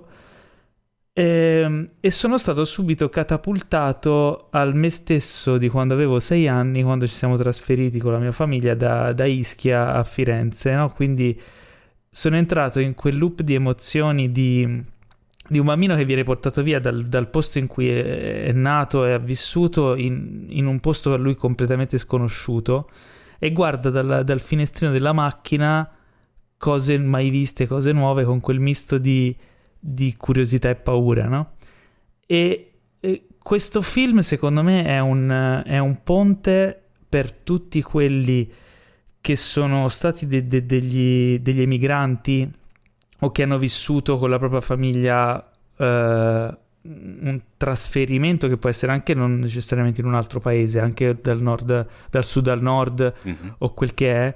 e, 1.11 1.23
ehm, 1.23 1.89
e, 1.99 2.09
sono 2.09 2.37
stato 2.37 2.63
subito 2.63 3.09
catapultato 3.09 4.47
al 4.51 4.73
me 4.73 4.89
stesso 4.89 5.57
di 5.57 5.67
quando 5.67 5.93
avevo 5.93 6.19
sei 6.19 6.47
anni, 6.47 6.83
quando 6.83 7.05
ci 7.05 7.15
siamo 7.15 7.35
trasferiti 7.35 7.99
con 7.99 8.13
la 8.13 8.19
mia 8.19 8.31
famiglia 8.31 8.75
da, 8.75 9.11
da 9.11 9.25
Ischia 9.25 9.93
a 9.93 10.03
Firenze, 10.05 10.73
no? 10.73 10.89
quindi 10.89 11.39
sono 12.09 12.37
entrato 12.37 12.79
in 12.79 12.93
quel 12.93 13.17
loop 13.17 13.41
di 13.41 13.55
emozioni 13.55 14.31
di, 14.31 14.81
di 15.49 15.59
un 15.59 15.65
bambino 15.65 15.95
che 15.97 16.05
viene 16.05 16.23
portato 16.23 16.63
via 16.63 16.79
dal, 16.79 17.05
dal 17.05 17.29
posto 17.29 17.59
in 17.59 17.67
cui 17.67 17.89
è, 17.89 18.45
è, 18.45 18.51
nato 18.53 19.05
e 19.05 19.11
ha 19.11 19.17
vissuto 19.17 19.95
in, 19.95 20.45
in, 20.47 20.65
un 20.65 20.79
posto 20.79 21.09
per 21.09 21.19
lui 21.19 21.35
completamente 21.35 21.97
sconosciuto 21.97 22.89
e 23.37 23.51
guarda 23.51 23.89
dal, 23.89 24.23
dal 24.23 24.39
finestrino 24.39 24.93
della 24.93 25.13
macchina 25.13 25.89
cose 26.61 26.99
mai 26.99 27.31
viste, 27.31 27.65
cose 27.65 27.91
nuove, 27.91 28.23
con 28.23 28.39
quel 28.39 28.59
misto 28.59 28.99
di, 28.99 29.35
di 29.79 30.13
curiosità 30.15 30.69
e 30.69 30.75
paura, 30.75 31.27
no? 31.27 31.53
E, 32.27 32.73
e, 32.99 33.27
questo 33.41 33.81
film, 33.81 34.19
secondo 34.19 34.61
me, 34.61 34.85
è 34.85 34.99
un, 34.99 35.63
è 35.65 35.79
un, 35.79 36.03
ponte 36.03 36.79
per 37.09 37.31
tutti 37.31 37.81
quelli 37.81 38.47
che 39.19 39.35
sono 39.35 39.87
stati 39.87 40.27
de- 40.27 40.45
de- 40.45 40.67
degli, 40.67 41.39
degli, 41.39 41.61
emigranti 41.61 42.47
o 43.21 43.31
che 43.31 43.41
hanno 43.41 43.57
vissuto 43.57 44.17
con 44.17 44.29
la 44.29 44.37
propria 44.37 44.61
famiglia 44.61 45.51
eh, 45.77 46.57
un 46.83 47.41
trasferimento 47.57 48.47
che 48.47 48.57
può 48.57 48.69
essere 48.69 48.91
anche 48.91 49.15
non 49.15 49.39
necessariamente 49.39 50.01
in 50.01 50.05
un 50.05 50.13
altro 50.13 50.39
paese, 50.39 50.79
anche 50.79 51.17
dal, 51.19 51.41
nord, 51.41 51.87
dal 52.11 52.23
sud 52.23 52.47
al 52.49 52.61
nord 52.61 53.13
mm-hmm. 53.25 53.49
o 53.57 53.73
quel 53.73 53.95
che 53.95 54.13
è 54.13 54.35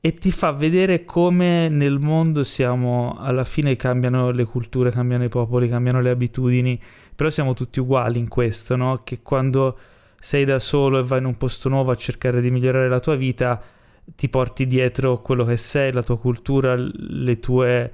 e 0.00 0.14
ti 0.14 0.30
fa 0.30 0.52
vedere 0.52 1.04
come 1.04 1.68
nel 1.68 1.98
mondo 1.98 2.44
siamo 2.44 3.16
alla 3.18 3.44
fine 3.44 3.74
cambiano 3.76 4.30
le 4.30 4.44
culture, 4.44 4.90
cambiano 4.90 5.24
i 5.24 5.28
popoli, 5.28 5.68
cambiano 5.68 6.00
le 6.00 6.10
abitudini, 6.10 6.80
però 7.14 7.28
siamo 7.30 7.54
tutti 7.54 7.80
uguali 7.80 8.18
in 8.18 8.28
questo, 8.28 8.76
no? 8.76 9.00
Che 9.02 9.20
quando 9.22 9.76
sei 10.20 10.44
da 10.44 10.58
solo 10.58 10.98
e 10.98 11.02
vai 11.02 11.18
in 11.18 11.24
un 11.24 11.36
posto 11.36 11.68
nuovo 11.68 11.90
a 11.90 11.96
cercare 11.96 12.40
di 12.40 12.50
migliorare 12.50 12.88
la 12.88 13.00
tua 13.00 13.16
vita, 13.16 13.60
ti 14.04 14.28
porti 14.28 14.66
dietro 14.66 15.20
quello 15.20 15.44
che 15.44 15.56
sei, 15.56 15.92
la 15.92 16.02
tua 16.02 16.18
cultura, 16.18 16.76
le 16.76 17.40
tue 17.40 17.92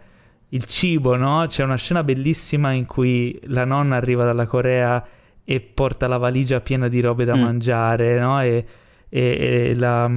il 0.49 0.65
cibo, 0.65 1.17
no? 1.17 1.47
C'è 1.49 1.65
una 1.65 1.77
scena 1.77 2.05
bellissima 2.05 2.73
in 2.73 2.85
cui 2.85 3.39
la 3.45 3.65
nonna 3.65 3.97
arriva 3.97 4.25
dalla 4.25 4.47
Corea 4.47 5.03
e 5.45 5.61
porta 5.61 6.07
la 6.07 6.19
valigia 6.19 6.61
piena 6.61 6.89
di 6.89 7.01
robe 7.01 7.25
da 7.25 7.35
mm. 7.35 7.41
mangiare, 7.41 8.19
no? 8.19 8.41
E, 8.43 8.67
e, 9.09 9.71
e 9.71 9.75
la, 9.77 10.11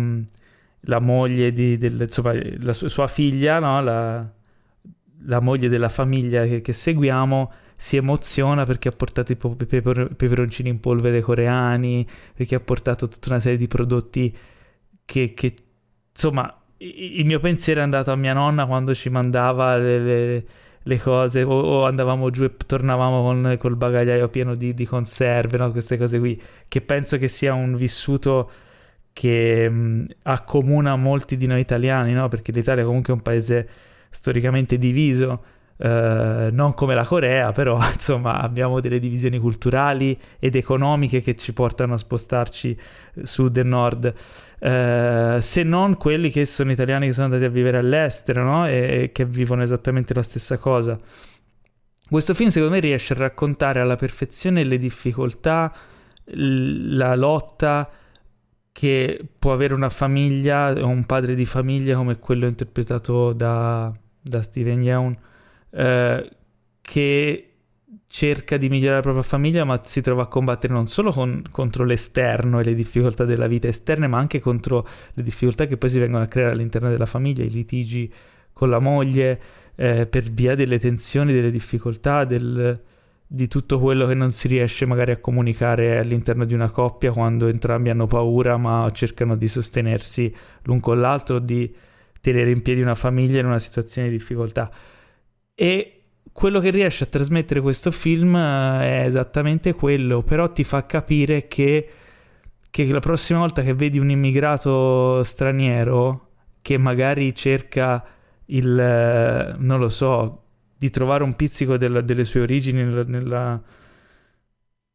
la, 0.85 0.99
moglie 0.99 1.51
di, 1.53 1.77
del, 1.77 2.01
insomma, 2.01 2.33
la 2.61 2.73
sua, 2.73 3.07
figlia, 3.07 3.59
no? 3.59 3.81
La, 3.81 4.29
la, 5.25 5.39
moglie 5.39 5.69
della 5.69 5.89
famiglia 5.89 6.45
che, 6.45 6.61
che, 6.61 6.73
seguiamo 6.73 7.51
si 7.77 7.97
emoziona 7.97 8.65
perché 8.65 8.89
ha 8.89 8.91
portato 8.91 9.31
i 9.31 9.35
peper, 9.35 10.15
peperoncini 10.15 10.69
in 10.69 10.79
polvere 10.79 11.21
coreani, 11.21 12.07
perché 12.33 12.55
ha 12.55 12.59
portato 12.59 13.07
tutta 13.07 13.29
una 13.29 13.39
serie 13.39 13.57
di 13.57 13.67
prodotti 13.67 14.35
che, 15.05 15.33
che 15.33 15.55
insomma 16.11 16.59
il 16.77 17.25
mio 17.25 17.39
pensiero 17.39 17.79
è 17.79 17.83
andato 17.83 18.11
a 18.11 18.15
mia 18.15 18.33
nonna 18.33 18.65
quando 18.65 18.93
ci 18.93 19.09
mandava 19.09 19.77
le, 19.77 19.99
le, 19.99 20.45
le 20.81 20.99
cose 20.99 21.43
o, 21.43 21.51
o, 21.51 21.85
andavamo 21.85 22.29
giù 22.29 22.43
e 22.43 22.55
tornavamo 22.55 23.21
con, 23.21 23.55
col 23.57 23.75
bagagliaio 23.75 24.27
pieno 24.29 24.55
di, 24.55 24.73
di 24.73 24.85
conserve, 24.85 25.57
no? 25.57 25.71
queste 25.71 25.97
cose 25.97 26.19
qui, 26.19 26.39
che 26.67 26.81
penso 26.81 27.17
che 27.17 27.27
sia 27.27 27.53
un 27.53 27.75
vissuto 27.75 28.51
che 29.15 29.69
mh, 29.69 30.07
accomuna 30.23 30.97
molti 30.97 31.37
di 31.37 31.47
noi 31.47 31.61
italiani, 31.61 32.11
no? 32.11 32.27
perché 32.27 32.51
l'Italia 32.51 32.83
comunque 32.83 33.13
è 33.13 33.15
un 33.15 33.21
paese 33.21 33.69
storicamente 34.09 34.77
diviso, 34.77 35.41
eh, 35.77 36.49
non 36.51 36.73
come 36.73 36.95
la 36.95 37.05
Corea, 37.05 37.53
però 37.53 37.79
insomma 37.89 38.41
abbiamo 38.41 38.81
delle 38.81 38.99
divisioni 38.99 39.39
culturali 39.39 40.19
ed 40.37 40.57
economiche 40.57 41.21
che 41.21 41.37
ci 41.37 41.53
portano 41.53 41.93
a 41.93 41.97
spostarci 41.97 42.77
sud 43.23 43.55
e 43.55 43.63
nord. 43.63 44.13
Eh, 44.59 45.37
se 45.39 45.63
non 45.63 45.95
quelli 45.95 46.29
che 46.29 46.43
sono 46.43 46.73
italiani 46.73 47.07
che 47.07 47.13
sono 47.13 47.27
andati 47.27 47.45
a 47.45 47.49
vivere 47.49 47.77
all'estero 47.77 48.43
no? 48.43 48.67
e, 48.67 49.03
e 49.03 49.11
che 49.13 49.23
vivono 49.23 49.63
esattamente 49.63 50.13
la 50.13 50.23
stessa 50.23 50.57
cosa. 50.57 50.99
Questo 52.09 52.33
film 52.33 52.49
secondo 52.49 52.73
me 52.73 52.81
riesce 52.81 53.13
a 53.13 53.17
raccontare 53.17 53.79
alla 53.79 53.95
perfezione 53.95 54.65
le 54.65 54.77
difficoltà, 54.77 55.73
la 56.25 57.15
lotta 57.15 57.89
che 58.75 59.25
può 59.39 59.53
avere 59.53 59.73
una 59.73 59.89
famiglia 59.89 60.73
un 60.85 61.05
padre 61.05 61.33
di 61.33 61.45
famiglia 61.45 61.95
come 61.95 62.19
quello 62.19 62.45
interpretato 62.45 63.31
da, 63.31 63.89
da 64.21 64.41
Steven 64.41 64.83
Yeun, 64.83 65.17
eh, 65.69 66.29
che 66.81 67.49
cerca 68.05 68.57
di 68.57 68.67
migliorare 68.67 68.97
la 68.97 69.01
propria 69.01 69.23
famiglia, 69.23 69.63
ma 69.63 69.79
si 69.81 70.01
trova 70.01 70.23
a 70.23 70.27
combattere 70.27 70.73
non 70.73 70.87
solo 70.87 71.13
con, 71.13 71.41
contro 71.51 71.85
l'esterno 71.85 72.59
e 72.59 72.65
le 72.65 72.73
difficoltà 72.73 73.23
della 73.23 73.47
vita 73.47 73.69
esterne, 73.69 74.07
ma 74.07 74.17
anche 74.17 74.41
contro 74.41 74.85
le 75.13 75.23
difficoltà 75.23 75.67
che 75.67 75.77
poi 75.77 75.89
si 75.89 75.99
vengono 75.99 76.25
a 76.25 76.27
creare 76.27 76.51
all'interno 76.51 76.89
della 76.89 77.05
famiglia, 77.05 77.45
i 77.45 77.49
litigi 77.49 78.13
con 78.51 78.69
la 78.69 78.79
moglie, 78.79 79.41
eh, 79.75 80.05
per 80.05 80.23
via 80.23 80.53
delle 80.53 80.79
tensioni, 80.79 81.31
delle 81.31 81.49
difficoltà, 81.49 82.25
del, 82.25 82.77
di 83.27 83.47
tutto 83.47 83.79
quello 83.79 84.05
che 84.05 84.13
non 84.13 84.31
si 84.31 84.47
riesce 84.47 84.85
magari 84.85 85.11
a 85.11 85.17
comunicare 85.17 85.97
all'interno 85.97 86.45
di 86.45 86.53
una 86.53 86.69
coppia 86.69 87.11
quando 87.11 87.47
entrambi 87.47 87.89
hanno 87.89 88.07
paura, 88.07 88.57
ma 88.57 88.89
cercano 88.93 89.35
di 89.35 89.47
sostenersi 89.47 90.33
l'un 90.63 90.79
con 90.79 90.99
l'altro, 90.99 91.39
di 91.39 91.73
tenere 92.21 92.51
in 92.51 92.61
piedi 92.61 92.81
una 92.81 92.95
famiglia 92.95 93.39
in 93.39 93.45
una 93.45 93.59
situazione 93.59 94.09
di 94.09 94.17
difficoltà. 94.17 94.71
E 95.53 96.01
quello 96.31 96.59
che 96.59 96.69
riesce 96.69 97.05
a 97.05 97.07
trasmettere 97.07 97.61
questo 97.61 97.91
film 97.91 98.35
eh, 98.35 99.01
è 99.01 99.05
esattamente 99.05 99.73
quello, 99.73 100.21
però 100.21 100.51
ti 100.51 100.63
fa 100.63 100.85
capire 100.85 101.47
che, 101.47 101.89
che 102.69 102.85
la 102.87 102.99
prossima 102.99 103.39
volta 103.39 103.61
che 103.63 103.73
vedi 103.73 103.99
un 103.99 104.09
immigrato 104.09 105.23
straniero 105.23 106.29
che 106.61 106.77
magari 106.77 107.33
cerca 107.33 108.03
il, 108.47 108.79
eh, 108.79 109.55
non 109.57 109.79
lo 109.79 109.89
so, 109.89 110.44
di 110.85 110.91
trovare 110.91 111.23
un 111.23 111.35
pizzico 111.35 111.77
del, 111.77 112.03
delle 112.05 112.25
sue 112.25 112.41
origini 112.41 112.83
nella, 112.83 113.03
nella 113.03 113.61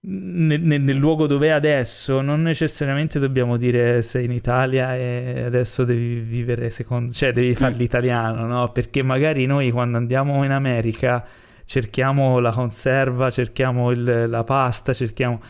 nel, 0.02 0.60
nel, 0.60 0.97
luogo 0.97 1.27
dove 1.27 1.49
è 1.49 1.51
adesso, 1.51 2.20
non 2.23 2.41
necessariamente 2.43 3.19
dobbiamo 3.19 3.57
dire 3.57 4.01
sei 4.02 4.25
in 4.25 4.33
Italia 4.33 4.97
e 4.97 5.43
adesso 5.44 5.85
devi 5.85 6.20
vivere 6.20 6.70
secondo, 6.70 7.12
cioè 7.12 7.33
devi 7.33 7.55
fare 7.55 7.75
l'italiano, 7.75 8.47
no? 8.47 8.73
Perché 8.73 9.02
magari 9.02 9.44
noi 9.44 9.70
quando 9.70 9.99
andiamo 9.99 10.43
in 10.44 10.52
America 10.52 11.27
cerchiamo 11.67 12.39
la 12.39 12.51
conserva, 12.51 13.31
cerchiamo 13.31 13.91
il, 13.91 14.28
la 14.28 14.44
pasta, 14.44 14.94
cerchiamo, 14.94 15.41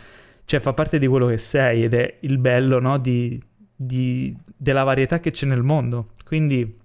cioè 0.45 0.59
fa 0.59 0.73
parte 0.73 0.99
di 0.99 1.07
quello 1.07 1.27
che 1.27 1.39
sei 1.39 1.85
ed 1.85 1.95
è 1.95 2.17
il 2.21 2.39
bello, 2.39 2.81
no? 2.81 2.99
Di, 2.99 3.41
di, 3.75 4.37
della 4.57 4.83
varietà 4.83 5.21
che 5.21 5.31
c'è 5.31 5.47
nel 5.47 5.63
mondo. 5.63 6.15
Quindi, 6.25 6.80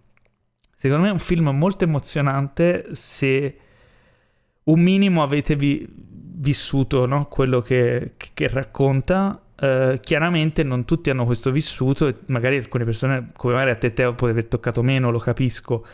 secondo 0.76 1.04
me 1.04 1.10
è 1.10 1.14
un 1.14 1.20
film 1.20 1.50
molto 1.50 1.84
emozionante 1.84 2.90
se 2.92 3.58
un 4.64 4.80
minimo 4.80 5.24
avete 5.24 5.56
vi- 5.56 5.88
vissuto 5.90 7.06
no? 7.06 7.26
quello 7.28 7.62
che, 7.62 8.14
che 8.18 8.48
racconta. 8.48 9.40
Uh, 9.58 9.98
chiaramente 10.02 10.64
non 10.64 10.84
tutti 10.84 11.10
hanno 11.10 11.24
questo 11.24 11.50
vissuto 11.50 12.14
magari 12.26 12.58
alcune 12.58 12.84
persone, 12.84 13.32
come 13.38 13.54
magari 13.54 13.72
a 13.72 13.76
te, 13.78 13.94
te 13.94 14.14
può 14.14 14.28
aver 14.28 14.45
toccato 14.45 14.84
meno, 14.84 15.12
lo 15.12 15.20
capisco. 15.20 15.86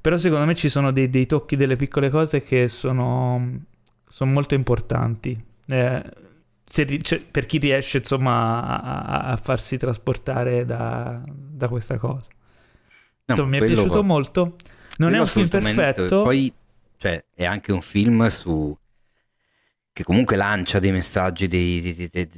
Però 0.00 0.16
secondo 0.16 0.44
me 0.44 0.54
ci 0.54 0.68
sono 0.68 0.90
dei, 0.90 1.08
dei 1.08 1.26
tocchi, 1.26 1.56
delle 1.56 1.76
piccole 1.76 2.10
cose 2.10 2.42
che 2.42 2.68
sono, 2.68 3.62
sono 4.06 4.32
molto 4.32 4.54
importanti. 4.54 5.42
Eh, 5.66 6.02
se, 6.64 6.98
cioè, 7.02 7.20
per 7.20 7.46
chi 7.46 7.58
riesce 7.58 7.98
insomma 7.98 8.80
a, 8.82 9.18
a 9.30 9.36
farsi 9.36 9.76
trasportare 9.78 10.64
da, 10.64 11.20
da 11.24 11.68
questa 11.68 11.96
cosa. 11.96 12.26
No, 13.26 13.46
mi 13.46 13.58
è 13.58 13.64
piaciuto 13.64 13.94
va... 13.94 14.02
molto. 14.02 14.56
Non 14.96 15.08
quello 15.08 15.16
è 15.16 15.20
un 15.20 15.26
film 15.26 15.48
perfetto. 15.48 16.22
Poi 16.22 16.52
cioè, 16.96 17.24
è 17.34 17.44
anche 17.44 17.72
un 17.72 17.82
film 17.82 18.26
su 18.28 18.76
che 19.92 20.02
comunque 20.02 20.36
lancia 20.36 20.80
dei 20.80 20.90
messaggi, 20.90 21.46
dei, 21.46 22.08
dei, 22.10 22.28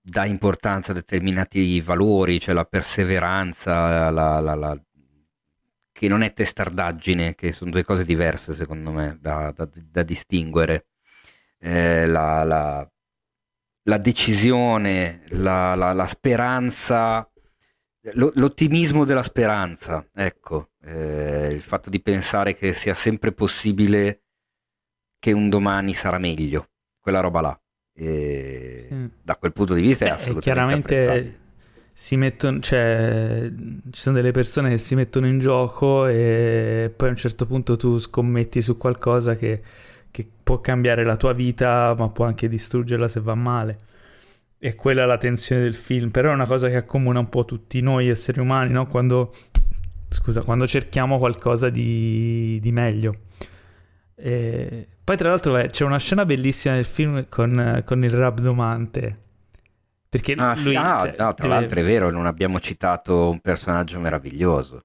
dà 0.00 0.26
importanza 0.26 0.92
a 0.92 0.94
determinati 0.94 1.80
valori, 1.80 2.38
cioè 2.38 2.54
la 2.54 2.66
perseveranza, 2.66 4.10
la, 4.10 4.38
la, 4.38 4.54
la, 4.54 4.78
che 5.90 6.08
non 6.08 6.22
è 6.22 6.34
testardaggine, 6.34 7.34
che 7.34 7.52
sono 7.52 7.70
due 7.70 7.84
cose 7.84 8.04
diverse 8.04 8.52
secondo 8.52 8.90
me 8.90 9.16
da, 9.18 9.50
da, 9.54 9.66
da 9.72 10.02
distinguere. 10.02 10.88
Eh, 11.58 12.06
la, 12.06 12.86
decisione, 13.98 15.22
la, 15.28 16.06
speranza, 16.06 17.26
l'ottimismo 18.12 19.04
della 19.04 19.22
speranza, 19.22 20.06
ecco, 20.12 20.70
eh, 20.82 21.50
il 21.52 21.62
fatto 21.62 21.88
di 21.90 22.00
pensare 22.00 22.54
che 22.54 22.72
sia 22.72 22.94
sempre 22.94 23.32
possibile 23.32 24.22
che 25.18 25.32
un 25.32 25.48
domani 25.48 25.94
sarà 25.94 26.18
meglio 26.18 26.68
quella 27.00 27.20
roba 27.20 27.40
là. 27.40 27.60
E 27.96 28.88
mm. 28.92 29.06
Da 29.22 29.36
quel 29.36 29.52
punto 29.52 29.72
di 29.72 29.80
vista 29.80 30.04
è 30.04 30.08
Beh, 30.08 30.14
assolutamente 30.14 30.94
chiaramente 30.94 31.38
si 31.96 32.16
mettono, 32.16 32.58
cioè, 32.58 33.50
ci 33.90 34.00
sono 34.00 34.16
delle 34.16 34.32
persone 34.32 34.68
che 34.68 34.78
si 34.78 34.96
mettono 34.96 35.26
in 35.28 35.38
gioco 35.38 36.06
e 36.06 36.92
poi 36.94 37.08
a 37.08 37.10
un 37.12 37.16
certo 37.16 37.46
punto 37.46 37.76
tu 37.76 37.98
scommetti 37.98 38.60
su 38.60 38.76
qualcosa 38.76 39.36
che, 39.36 39.62
che 40.10 40.28
può 40.42 40.60
cambiare 40.60 41.04
la 41.04 41.16
tua 41.16 41.32
vita, 41.32 41.94
ma 41.96 42.08
può 42.10 42.24
anche 42.24 42.48
distruggerla 42.48 43.06
se 43.06 43.20
va 43.20 43.34
male. 43.34 43.78
E 44.64 44.74
quella 44.76 45.02
è 45.02 45.04
la 45.04 45.18
tensione 45.18 45.60
del 45.60 45.74
film, 45.74 46.08
però 46.08 46.30
è 46.30 46.32
una 46.32 46.46
cosa 46.46 46.70
che 46.70 46.76
accomuna 46.76 47.18
un 47.18 47.28
po' 47.28 47.44
tutti 47.44 47.82
noi 47.82 48.08
esseri 48.08 48.40
umani, 48.40 48.72
no? 48.72 48.86
Quando, 48.86 49.30
scusa, 50.08 50.40
quando 50.40 50.66
cerchiamo 50.66 51.18
qualcosa 51.18 51.68
di, 51.68 52.58
di 52.62 52.72
meglio. 52.72 53.14
E 54.14 54.88
poi, 55.04 55.18
tra 55.18 55.28
l'altro, 55.28 55.58
eh, 55.58 55.66
c'è 55.66 55.84
una 55.84 55.98
scena 55.98 56.24
bellissima 56.24 56.76
nel 56.76 56.86
film 56.86 57.26
con, 57.28 57.82
con 57.84 58.04
il 58.04 58.10
rabdomante. 58.10 59.18
Perché 60.08 60.32
ah, 60.32 60.54
lui, 60.64 60.76
ah, 60.76 61.00
cioè, 61.00 61.08
no, 61.08 61.14
tra 61.14 61.34
deve... 61.34 61.48
l'altro 61.48 61.80
è 61.80 61.84
vero, 61.84 62.08
non 62.08 62.24
abbiamo 62.24 62.58
citato 62.58 63.28
un 63.28 63.40
personaggio 63.40 64.00
meraviglioso. 64.00 64.80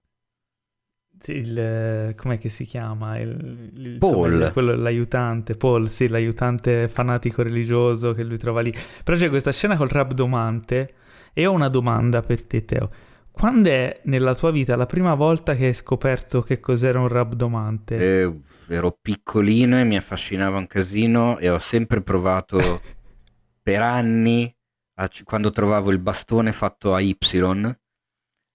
Il, 1.25 2.13
com'è 2.15 2.37
che 2.37 2.49
si 2.49 2.65
chiama? 2.65 3.17
Il, 3.17 3.71
il, 3.75 3.97
Paul. 3.97 4.31
Insomma, 4.31 4.51
quello, 4.51 4.75
l'aiutante, 4.75 5.55
Paul, 5.55 5.89
sì, 5.89 6.07
l'aiutante 6.07 6.87
fanatico 6.87 7.41
religioso 7.41 8.13
che 8.13 8.23
lui 8.23 8.37
trova 8.37 8.61
lì. 8.61 8.73
Però 9.03 9.17
c'è 9.17 9.29
questa 9.29 9.51
scena 9.51 9.75
col 9.75 9.89
rabdomante 9.89 10.93
e 11.33 11.45
ho 11.45 11.51
una 11.51 11.69
domanda 11.69 12.21
per 12.21 12.43
te, 12.45 12.65
Teo. 12.65 12.89
Quando 13.31 13.69
è 13.69 14.01
nella 14.03 14.35
tua 14.35 14.51
vita 14.51 14.75
la 14.75 14.85
prima 14.85 15.13
volta 15.13 15.55
che 15.55 15.67
hai 15.67 15.73
scoperto 15.73 16.41
che 16.41 16.59
cos'era 16.59 16.99
un 16.99 17.07
rabdomante? 17.07 17.95
Eh, 17.95 18.39
ero 18.67 18.97
piccolino 19.01 19.79
e 19.79 19.85
mi 19.85 19.95
affascinava 19.95 20.57
un 20.57 20.67
casino 20.67 21.37
e 21.37 21.49
ho 21.49 21.59
sempre 21.59 22.01
provato 22.01 22.59
per 23.63 23.81
anni, 23.81 24.53
a, 24.95 25.09
quando 25.23 25.51
trovavo 25.51 25.89
il 25.91 25.99
bastone 25.99 26.51
fatto 26.51 26.93
a 26.93 26.99
Y, 26.99 27.15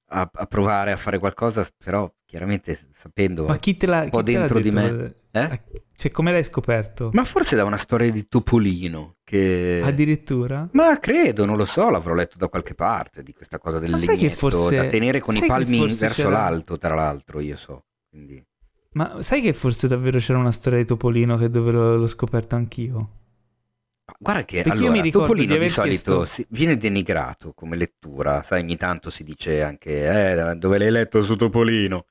a, 0.09 0.31
a, 0.33 0.47
provare 0.47 0.93
a 0.93 0.97
fare 0.99 1.19
qualcosa, 1.19 1.67
però 1.83 2.13
chiaramente 2.27 2.79
sapendo 2.93 3.45
Ma 3.45 3.59
chi 3.59 3.77
te 3.77 3.87
l'ha 3.87 4.01
un 4.03 4.11
po' 4.11 4.23
dentro 4.23 4.59
di 4.61 4.71
me. 4.71 5.15
Eh? 5.31 5.61
Cioè, 5.97 6.11
come 6.11 6.33
l'hai 6.33 6.45
scoperto? 6.45 7.11
Ma 7.13 7.25
forse 7.25 7.57
da 7.57 7.65
una 7.65 7.77
storia 7.77 8.11
di 8.11 8.27
Topolino 8.29 9.17
che... 9.25 9.81
Addirittura? 9.85 10.69
Ma 10.73 10.99
credo, 10.99 11.45
non 11.45 11.57
lo 11.57 11.65
so, 11.65 11.89
l'avrò 11.91 12.15
letto 12.15 12.37
da 12.39 12.49
qualche 12.49 12.75
parte 12.75 13.23
di 13.23 13.33
questa 13.33 13.59
cosa 13.59 13.79
del 13.79 13.91
Ma 13.91 13.99
legnetto, 13.99 14.35
forse- 14.35 14.77
da 14.77 14.87
tenere 14.87 15.21
con 15.21 15.35
i 15.35 15.39
sai 15.39 15.49
che 15.49 15.55
palmi 15.55 15.87
verso 15.95 16.23
c'era- 16.23 16.29
l'alto, 16.31 16.79
tra 16.79 16.95
l'altro, 16.95 17.41
io 17.41 17.57
so. 17.57 17.85
Quindi... 18.09 18.45
Ma 18.93 19.23
sai 19.23 19.41
che 19.43 19.53
forse 19.53 19.89
davvero 19.89 20.19
c'era 20.19 20.39
una 20.39 20.53
storia 20.53 20.79
di 20.79 20.85
Topolino 20.85 21.37
che 21.37 21.49
dove 21.51 21.73
l'ho, 21.73 21.97
l'ho 21.97 22.07
scoperto 22.07 22.55
anch'io? 22.55 23.11
Guarda 24.19 24.45
che 24.45 24.63
Perché 24.63 24.87
allora, 24.87 25.03
Topolino 25.11 25.57
di 25.57 25.69
solito 25.69 26.19
chiesto- 26.19 26.25
si- 26.27 26.47
viene 26.51 26.77
denigrato 26.77 27.53
come 27.55 27.75
lettura, 27.77 28.43
sai, 28.43 28.63
ogni 28.63 28.77
tanto 28.77 29.11
si 29.11 29.25
dice 29.25 29.63
anche 29.63 30.33
eh, 30.51 30.55
dove 30.57 30.79
l'hai 30.79 30.91
letto 30.91 31.23
su 31.23 31.35
Topolino. 31.37 32.05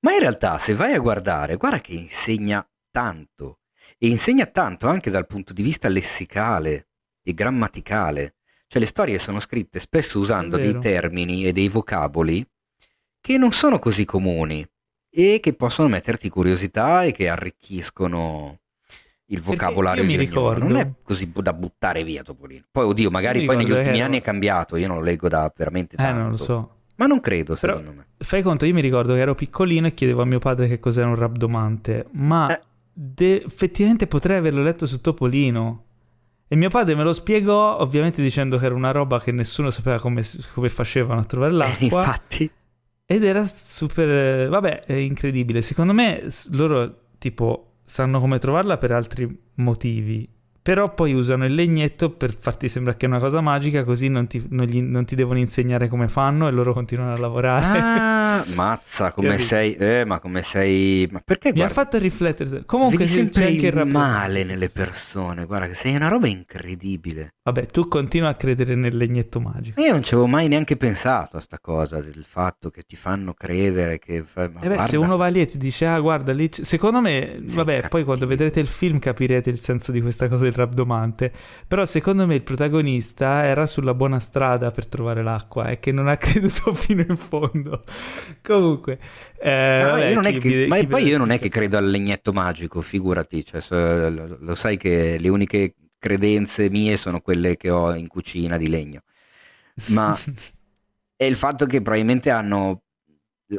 Ma 0.00 0.12
in 0.12 0.20
realtà, 0.20 0.58
se 0.58 0.74
vai 0.74 0.92
a 0.94 0.98
guardare, 1.00 1.56
guarda 1.56 1.80
che 1.80 1.92
insegna 1.92 2.66
tanto. 2.90 3.60
E 3.98 4.08
insegna 4.08 4.46
tanto 4.46 4.86
anche 4.86 5.10
dal 5.10 5.26
punto 5.26 5.52
di 5.52 5.62
vista 5.62 5.88
lessicale 5.88 6.88
e 7.22 7.34
grammaticale. 7.34 8.34
Cioè 8.68 8.80
le 8.80 8.86
storie 8.88 9.18
sono 9.18 9.40
scritte 9.40 9.80
spesso 9.80 10.18
usando 10.18 10.56
dei 10.56 10.78
termini 10.78 11.46
e 11.46 11.52
dei 11.52 11.68
vocaboli 11.68 12.46
che 13.20 13.38
non 13.38 13.50
sono 13.52 13.78
così 13.78 14.04
comuni 14.04 14.64
e 15.10 15.40
che 15.40 15.54
possono 15.54 15.88
metterti 15.88 16.28
curiosità 16.28 17.02
e 17.02 17.12
che 17.12 17.28
arricchiscono 17.28 18.60
il 19.30 19.40
vocabolario 19.40 20.02
io 20.02 20.08
mi 20.08 20.16
ricordo- 20.16 20.66
Non 20.66 20.76
è 20.76 20.92
così 21.02 21.30
da 21.34 21.52
buttare 21.54 22.04
via 22.04 22.22
Topolino. 22.22 22.64
Poi, 22.70 22.84
oddio, 22.84 23.10
magari 23.10 23.44
poi 23.44 23.56
negli 23.56 23.70
ultimi 23.70 24.00
anni 24.02 24.18
è 24.18 24.22
cambiato. 24.22 24.76
Io 24.76 24.86
non 24.86 24.98
lo 24.98 25.02
leggo 25.02 25.28
da 25.28 25.50
veramente 25.54 25.96
Eh, 25.96 25.98
tanto. 25.98 26.20
non 26.20 26.30
lo 26.30 26.36
so. 26.36 26.76
Ma 26.98 27.06
non 27.06 27.20
credo, 27.20 27.56
Però- 27.58 27.76
secondo 27.78 27.96
me. 27.98 28.06
Fai 28.18 28.42
conto, 28.42 28.66
io 28.66 28.74
mi 28.74 28.80
ricordo 28.80 29.14
che 29.14 29.20
ero 29.20 29.34
piccolino 29.34 29.86
e 29.86 29.94
chiedevo 29.94 30.22
a 30.22 30.24
mio 30.24 30.38
padre 30.40 30.68
che 30.68 30.78
cos'era 30.80 31.06
un 31.08 31.14
rabdomante, 31.14 32.06
ma 32.12 32.46
Eh. 32.54 32.60
de- 32.92 33.42
effettivamente 33.46 34.06
potrei 34.06 34.36
averlo 34.38 34.62
letto 34.62 34.86
su 34.86 35.00
Topolino. 35.00 35.84
E 36.48 36.56
mio 36.56 36.70
padre 36.70 36.94
me 36.94 37.04
lo 37.04 37.12
spiegò, 37.12 37.78
ovviamente 37.78 38.22
dicendo 38.22 38.56
che 38.58 38.64
era 38.66 38.74
una 38.74 38.90
roba 38.90 39.20
che 39.20 39.32
nessuno 39.32 39.70
sapeva 39.70 40.00
come, 40.00 40.22
come 40.54 40.68
facevano 40.70 41.20
a 41.20 41.24
trovare 41.24 41.52
Eh, 41.52 41.56
l'acqua. 41.56 42.00
infatti, 42.02 42.50
Ed 43.10 43.22
era 43.24 43.44
super... 43.46 44.48
Vabbè, 44.48 44.80
è 44.84 44.92
incredibile. 44.94 45.62
Secondo 45.62 45.92
me 45.94 46.24
loro, 46.50 47.02
tipo, 47.18 47.74
sanno 47.84 48.18
come 48.20 48.38
trovarla 48.38 48.76
per 48.76 48.92
altri 48.92 49.40
motivi. 49.54 50.28
Però 50.68 50.92
poi 50.92 51.14
usano 51.14 51.46
il 51.46 51.54
legnetto 51.54 52.10
per 52.10 52.36
farti 52.38 52.68
sembrare 52.68 52.98
che 52.98 53.06
è 53.06 53.08
una 53.08 53.20
cosa 53.20 53.40
magica, 53.40 53.84
così 53.84 54.08
non 54.08 54.26
ti, 54.26 54.44
non 54.50 54.66
gli- 54.66 54.82
non 54.82 55.06
ti 55.06 55.14
devono 55.16 55.38
insegnare 55.38 55.88
come 55.88 56.08
fanno 56.08 56.46
e 56.46 56.50
loro 56.50 56.74
continuano 56.74 57.12
a 57.12 57.16
lavorare. 57.16 57.78
ah, 57.78 58.44
mazza, 58.54 59.10
come 59.12 59.38
sei, 59.38 59.74
eh, 59.74 60.04
ma 60.04 60.20
come 60.20 60.42
sei, 60.42 61.08
ma 61.10 61.20
perché 61.24 61.52
Mi 61.54 61.62
ha 61.62 61.68
guarda, 61.68 61.74
fatto 61.74 61.98
riflettere. 61.98 62.64
Comunque 62.66 63.06
vedi 63.06 63.10
sempre 63.10 63.42
c'è 63.42 63.48
anche 63.48 63.66
il 63.68 63.86
male 63.86 64.44
nelle 64.44 64.68
persone, 64.68 65.46
guarda 65.46 65.68
che 65.68 65.74
sei 65.74 65.94
una 65.94 66.08
roba 66.08 66.26
incredibile. 66.28 67.36
Vabbè, 67.50 67.66
tu 67.66 67.88
continua 67.88 68.28
a 68.28 68.34
credere 68.34 68.74
nel 68.74 68.94
legnetto 68.96 69.40
magico. 69.40 69.80
Io 69.80 69.92
non 69.92 70.02
ci 70.02 70.12
avevo 70.14 70.28
mai 70.28 70.48
neanche 70.48 70.76
pensato 70.76 71.38
a 71.38 71.40
sta 71.40 71.58
cosa, 71.58 72.00
del 72.00 72.24
fatto 72.28 72.68
che 72.70 72.82
ti 72.82 72.94
fanno 72.94 73.32
credere 73.32 73.98
che... 73.98 74.22
ma 74.34 74.44
E 74.44 74.48
beh, 74.48 74.60
se 74.60 74.68
guarda- 74.74 74.98
uno 74.98 75.16
va 75.16 75.26
lì 75.28 75.40
e 75.40 75.46
ti 75.46 75.56
dice, 75.56 75.86
ah, 75.86 75.98
guarda 75.98 76.32
lì. 76.32 76.48
c'è-" 76.50 76.62
Secondo 76.64 77.00
me, 77.00 77.36
Sei 77.46 77.54
vabbè, 77.54 77.88
poi 77.88 78.04
quando 78.04 78.26
cattivo. 78.26 78.26
vedrete 78.28 78.60
il 78.60 78.66
film 78.66 78.98
capirete 78.98 79.48
il 79.48 79.58
senso 79.58 79.92
di 79.92 80.00
questa 80.02 80.28
cosa 80.28 80.44
del 80.44 80.52
rabdomante. 80.52 81.32
Però 81.66 81.84
secondo 81.86 82.26
me 82.26 82.34
il 82.34 82.42
protagonista 82.42 83.44
era 83.44 83.66
sulla 83.66 83.94
buona 83.94 84.18
strada 84.20 84.70
per 84.70 84.86
trovare 84.86 85.22
l'acqua 85.22 85.68
e 85.68 85.78
che 85.80 85.90
non 85.92 86.06
ha 86.08 86.16
creduto 86.20 86.74
fino 86.74 87.04
in 87.08 87.16
fondo. 87.16 87.82
Comunque, 88.42 88.98
eh, 89.40 89.80
Ma, 89.82 89.90
vabbè, 89.92 90.38
che- 90.38 90.66
vede- 90.68 90.86
poi 90.86 91.04
io 91.06 91.18
non 91.18 91.30
è 91.30 91.38
che 91.38 91.48
credo 91.48 91.76
al 91.76 91.88
legnetto 91.88 92.32
magico, 92.32 92.80
figurati, 92.80 93.44
cioè, 93.44 94.10
lo 94.40 94.54
sai 94.54 94.76
che 94.76 95.16
le 95.18 95.28
uniche 95.28 95.74
credenze 95.98 96.70
mie 96.70 96.96
sono 96.96 97.20
quelle 97.20 97.56
che 97.56 97.70
ho 97.70 97.94
in 97.94 98.08
cucina 98.08 98.56
di 98.56 98.68
legno, 98.68 99.02
ma 99.86 100.20
è 101.16 101.24
il 101.24 101.36
fatto 101.36 101.66
che 101.66 101.82
probabilmente 101.82 102.30
hanno 102.30 102.82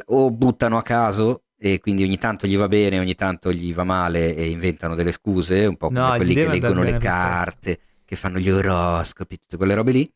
o 0.06 0.30
buttano 0.30 0.78
a 0.78 0.82
caso 0.82 1.44
e 1.56 1.78
quindi 1.80 2.02
ogni 2.04 2.18
tanto 2.18 2.46
gli 2.46 2.56
va 2.56 2.68
bene, 2.68 2.98
ogni 2.98 3.14
tanto 3.14 3.52
gli 3.52 3.74
va 3.74 3.84
male 3.84 4.34
e 4.34 4.48
inventano 4.48 4.94
delle 4.94 5.12
scuse, 5.12 5.66
un 5.66 5.76
po' 5.76 5.90
come 5.90 6.06
No, 6.06 6.14
quelli 6.14 6.36
che 6.36 6.48
leggono 6.48 6.82
le 6.82 6.96
carte, 6.96 7.80
che 8.04 8.16
fanno 8.16 8.38
gli 8.38 8.50
oroscopi, 8.50 9.38
tutte 9.38 9.56
quelle 9.56 9.74
robe 9.74 9.92
lì. 9.92 10.12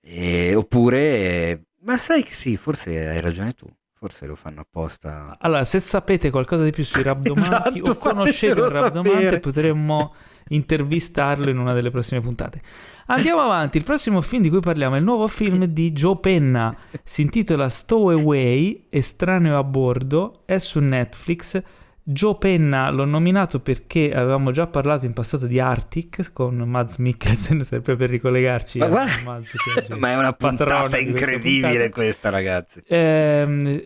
E- 0.00 0.54
oppure, 0.54 1.66
ma 1.80 1.98
sai 1.98 2.22
che 2.22 2.32
sì, 2.32 2.56
forse 2.56 3.06
hai 3.08 3.20
ragione 3.20 3.52
tu, 3.52 3.66
forse 3.98 4.26
lo 4.26 4.34
fanno 4.34 4.60
apposta. 4.60 5.36
Allora, 5.40 5.64
se 5.64 5.80
sapete 5.80 6.30
qualcosa 6.30 6.64
di 6.64 6.70
più 6.70 6.84
sui 6.84 7.02
rabdomanti 7.02 7.78
Esatto, 7.78 7.90
o 7.90 7.96
conoscete 7.98 8.60
un 8.60 8.68
fatemelo 8.68 8.82
rabdomante, 8.82 9.10
sapere. 9.22 9.40
potremmo 9.40 10.14
intervistarlo 10.48 11.50
in 11.50 11.58
una 11.58 11.72
delle 11.72 11.90
prossime 11.90 12.20
puntate. 12.20 12.60
Andiamo 13.06 13.40
avanti, 13.40 13.78
il 13.78 13.84
prossimo 13.84 14.20
film 14.20 14.42
di 14.42 14.50
cui 14.50 14.60
parliamo 14.60 14.96
è 14.96 14.98
il 14.98 15.04
nuovo 15.04 15.28
film 15.28 15.64
di 15.64 15.92
Joe 15.92 16.18
Penna, 16.18 16.76
si 17.02 17.22
intitola 17.22 17.68
Stowaway, 17.68 18.86
Estraneo 18.90 19.58
a 19.58 19.64
bordo, 19.64 20.42
è 20.44 20.58
su 20.58 20.78
Netflix. 20.80 21.60
Joe 22.08 22.36
Penna 22.38 22.88
l'ho 22.90 23.04
nominato 23.04 23.58
perché 23.58 24.12
avevamo 24.14 24.52
già 24.52 24.68
parlato 24.68 25.06
in 25.06 25.12
passato 25.12 25.46
di 25.48 25.58
Arctic 25.58 26.30
con 26.32 26.54
Mads 26.56 26.98
Mikkelsen, 26.98 27.64
sempre 27.64 27.96
per 27.96 28.10
ricollegarci 28.10 28.78
Ma 28.78 28.86
guarda, 28.86 29.12
Mads 29.24 29.50
è 29.90 29.94
ma 29.96 30.10
è 30.12 30.16
una 30.16 30.32
puntata 30.32 30.82
di 30.84 30.88
questa 30.88 30.98
incredibile 31.00 31.68
puntata. 31.68 31.90
questa, 31.90 32.30
ragazzi. 32.30 32.82
Ehm, 32.86 33.84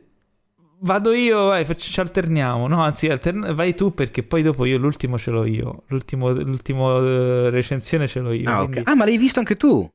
vado 0.80 1.12
io, 1.12 1.46
vai, 1.46 1.66
ci 1.78 1.98
alterniamo. 2.00 2.66
No, 2.66 2.82
anzi, 2.82 3.06
altern- 3.08 3.54
vai 3.54 3.74
tu 3.74 3.94
perché 3.94 4.22
poi 4.22 4.42
dopo 4.42 4.66
io 4.66 4.76
l'ultimo 4.76 5.16
ce 5.16 5.30
l'ho 5.30 5.46
io. 5.46 5.84
L'ultimo, 5.86 6.28
l'ultimo 6.30 6.98
eh, 7.02 7.48
recensione 7.48 8.06
ce 8.06 8.20
l'ho 8.20 8.32
io. 8.32 8.50
Ah, 8.50 8.56
quindi- 8.66 8.82
Ah, 8.84 8.94
ma 8.96 9.06
l'hai 9.06 9.16
visto 9.16 9.38
anche 9.38 9.56
tu? 9.56 9.88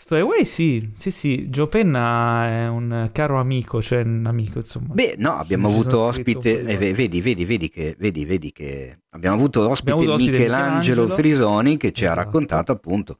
Stowaway 0.00 0.46
sì, 0.46 0.88
sì, 0.94 1.10
sì. 1.10 1.48
Joe 1.50 1.68
Penna 1.68 2.46
è 2.46 2.68
un 2.68 3.10
caro 3.12 3.38
amico, 3.38 3.82
cioè 3.82 4.00
un 4.00 4.24
amico, 4.26 4.56
insomma. 4.56 4.94
Beh, 4.94 5.16
no, 5.18 5.32
abbiamo 5.34 5.68
Ci 5.68 5.74
avuto 5.74 6.00
ospite, 6.00 6.64
eh, 6.64 6.76
ve- 6.78 6.94
vedi, 6.94 7.20
vedi, 7.20 7.44
vedi 7.44 7.68
che, 7.68 7.94
vedi, 7.98 8.24
vedi 8.24 8.50
che 8.50 9.00
abbiamo 9.10 9.36
avuto 9.36 9.68
ospite, 9.68 9.90
avuto 9.90 10.12
ospite 10.12 10.38
Michelangelo, 10.38 11.02
Michelangelo. 11.02 11.14
Frisoni 11.14 11.76
che 11.76 11.92
ci 11.92 12.04
ha 12.06 12.12
Esatto. 12.12 12.24
raccontato 12.24 12.72
appunto 12.72 13.18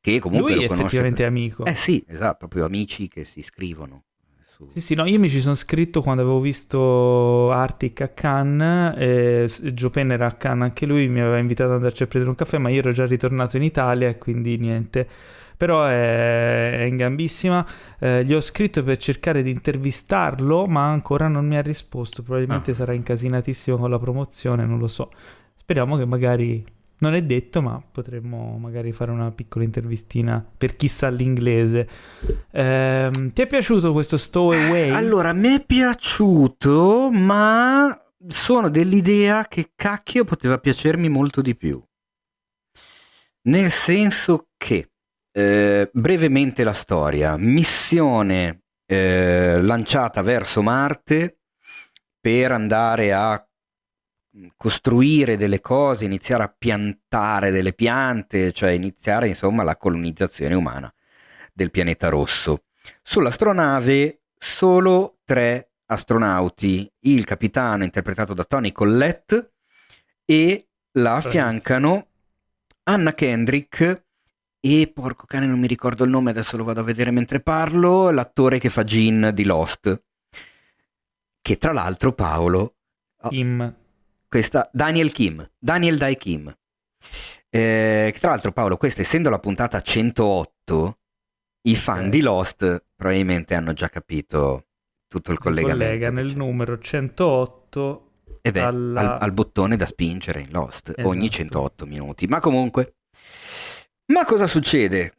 che 0.00 0.18
comunque 0.18 0.52
Lui 0.52 0.60
lo 0.60 0.64
è 0.64 0.68
conosce. 0.68 0.84
effettivamente 0.84 1.24
amico. 1.26 1.64
Eh 1.64 1.74
sì, 1.74 2.02
esatto, 2.08 2.36
proprio 2.38 2.64
amici 2.64 3.08
che 3.08 3.24
si 3.24 3.42
scrivono. 3.42 4.04
su- 4.56 4.66
Sì, 4.72 4.80
sì, 4.80 4.94
no, 4.94 5.04
io 5.04 5.18
mi 5.18 5.28
ci 5.28 5.40
sono 5.42 5.54
scritto 5.54 6.00
quando 6.00 6.22
avevo 6.22 6.40
visto 6.40 7.50
Arctic 7.52 8.00
a 8.00 8.08
Cannes, 8.08 8.94
e 9.60 9.72
Joe 9.72 9.90
Penna 9.90 10.14
era 10.14 10.26
a 10.26 10.32
Cannes 10.32 10.64
anche 10.68 10.86
lui, 10.86 11.08
mi 11.08 11.20
aveva 11.20 11.38
invitato 11.38 11.70
ad 11.70 11.76
andarci 11.76 12.02
a 12.04 12.06
prendere 12.06 12.30
un 12.32 12.38
caffè, 12.38 12.58
ma 12.58 12.70
io 12.70 12.78
ero 12.78 12.92
già 12.92 13.04
ritornato 13.06 13.56
in 13.58 13.62
Italia 13.64 14.08
e 14.08 14.18
quindi 14.18 14.56
niente. 14.56 15.08
Però 15.56 15.84
è, 15.86 16.80
è 16.80 16.84
in 16.84 16.96
gambissima, 16.96 17.64
Eh, 17.98 18.24
gli 18.26 18.34
ho 18.34 18.42
scritto 18.42 18.82
per 18.84 18.98
cercare 18.98 19.42
di 19.42 19.50
intervistarlo, 19.50 20.66
ma 20.66 20.86
ancora 20.86 21.28
non 21.28 21.46
mi 21.46 21.56
ha 21.56 21.62
risposto, 21.62 22.22
probabilmente 22.22 22.72
Ah. 22.72 22.74
sarà 22.74 22.92
incasinatissimo 22.92 23.78
con 23.78 23.88
la 23.88 23.98
promozione, 23.98 24.66
non 24.66 24.78
lo 24.78 24.86
so. 24.86 25.10
Speriamo 25.54 25.96
che 25.96 26.04
magari, 26.04 26.62
non 26.98 27.14
è 27.14 27.22
detto, 27.22 27.62
ma 27.62 27.82
potremmo 27.90 28.58
magari 28.58 28.92
fare 28.92 29.10
una 29.12 29.30
piccola 29.30 29.64
intervistina 29.64 30.44
per 30.58 30.76
chi 30.76 30.88
sa 30.88 31.08
l'inglese. 31.08 31.88
Ehm, 32.52 33.30
ti 33.32 33.40
è 33.42 33.46
piaciuto 33.46 33.92
questo 33.92 34.18
Stowaway? 34.18 34.90
Allora, 34.90 35.32
mi 35.32 35.48
è 35.48 35.64
piaciuto, 35.64 37.10
ma 37.10 37.98
sono 38.28 38.68
dell'idea 38.68 39.46
che 39.48 39.70
cacchio 39.74 40.24
poteva 40.24 40.58
piacermi 40.58 41.08
molto 41.08 41.40
di 41.40 41.54
più. 41.56 41.82
Nel 43.42 43.70
senso 43.70 44.48
che, 44.56 44.90
eh, 45.36 45.90
brevemente 45.92 46.64
la 46.64 46.72
storia, 46.72 47.36
missione 47.36 48.62
eh, 48.86 49.60
lanciata 49.60 50.22
verso 50.22 50.62
Marte 50.62 51.40
per 52.18 52.52
andare 52.52 53.12
a 53.12 53.46
costruire 54.56 55.36
delle 55.36 55.60
cose, 55.60 56.06
iniziare 56.06 56.42
a 56.44 56.54
piantare 56.56 57.50
delle 57.50 57.74
piante, 57.74 58.52
cioè 58.52 58.70
iniziare 58.70 59.28
insomma 59.28 59.62
la 59.62 59.76
colonizzazione 59.76 60.54
umana 60.54 60.92
del 61.52 61.70
pianeta 61.70 62.08
rosso. 62.08 62.64
Sull'astronave 63.02 64.22
solo 64.38 65.18
tre 65.22 65.72
astronauti, 65.84 66.90
il 67.00 67.24
capitano 67.24 67.84
interpretato 67.84 68.32
da 68.32 68.44
Tony 68.44 68.72
Collette 68.72 69.52
e 70.24 70.68
la 70.92 71.16
affiancano 71.16 72.06
Anna 72.84 73.12
Kendrick 73.12 74.04
e 74.66 74.88
porco 74.88 75.26
cane 75.26 75.46
non 75.46 75.60
mi 75.60 75.66
ricordo 75.66 76.04
il 76.04 76.10
nome, 76.10 76.30
adesso 76.30 76.56
lo 76.56 76.64
vado 76.64 76.80
a 76.80 76.84
vedere 76.84 77.10
mentre 77.10 77.40
parlo, 77.40 78.10
l'attore 78.10 78.58
che 78.58 78.68
fa 78.68 78.84
Gene 78.84 79.32
di 79.32 79.44
Lost, 79.44 80.02
che 81.40 81.56
tra 81.56 81.72
l'altro 81.72 82.12
Paolo 82.12 82.76
Kim. 83.28 83.76
questa 84.28 84.68
Daniel 84.72 85.12
Kim, 85.12 85.48
Daniel 85.58 85.98
Dai 85.98 86.16
Kim. 86.16 86.52
Eh, 87.48 88.14
tra 88.20 88.30
l'altro 88.30 88.52
Paolo, 88.52 88.76
questa 88.76 89.02
essendo 89.02 89.30
la 89.30 89.38
puntata 89.38 89.80
108, 89.80 90.98
i 91.68 91.76
fan 91.76 92.04
Ok. 92.04 92.08
di 92.10 92.20
Lost 92.20 92.84
probabilmente 92.94 93.54
hanno 93.54 93.72
già 93.72 93.88
capito 93.88 94.66
tutto 95.08 95.32
il 95.32 95.38
collegamento. 95.38 95.84
Collega 95.84 96.10
nel 96.10 96.36
numero 96.36 96.78
108 96.78 98.10
e 98.42 98.50
beh, 98.50 98.60
alla... 98.60 99.00
al, 99.00 99.22
al, 99.22 99.32
bottone 99.32 99.76
da 99.76 99.86
spingere 99.86 100.40
in 100.40 100.50
Lost 100.50 100.90
esatto. 100.90 101.08
ogni 101.08 101.30
108 101.30 101.86
minuti. 101.86 102.26
Ma 102.26 102.40
comunque, 102.40 102.95
ma 104.06 104.24
cosa 104.24 104.46
succede? 104.46 105.12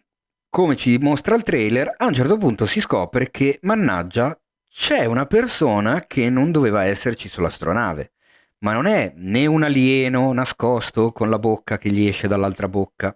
Come 0.50 0.76
ci 0.76 0.98
dimostra 0.98 1.36
il 1.36 1.44
trailer, 1.44 1.94
a 1.96 2.06
un 2.06 2.14
certo 2.14 2.38
punto 2.38 2.66
si 2.66 2.80
scopre 2.80 3.30
che, 3.32 3.60
mannaggia, 3.64 4.40
c'è 4.70 5.06
una 5.06 5.26
persona 5.26 6.06
che 6.08 6.30
non 6.30 6.52
doveva 6.52 6.86
esserci 6.86 7.28
sull'astronave. 7.28 8.14
Ma 8.60 8.74
non 8.74 8.88
è 8.88 9.14
né 9.16 9.46
un 9.46 9.64
alieno 9.64 10.32
nascosto 10.34 11.12
con 11.12 11.30
la 11.30 11.38
bocca 11.38 11.78
che 11.78 11.90
gli 11.90 12.08
esce 12.08 12.28
dall'altra 12.28 12.68
bocca, 12.68 13.16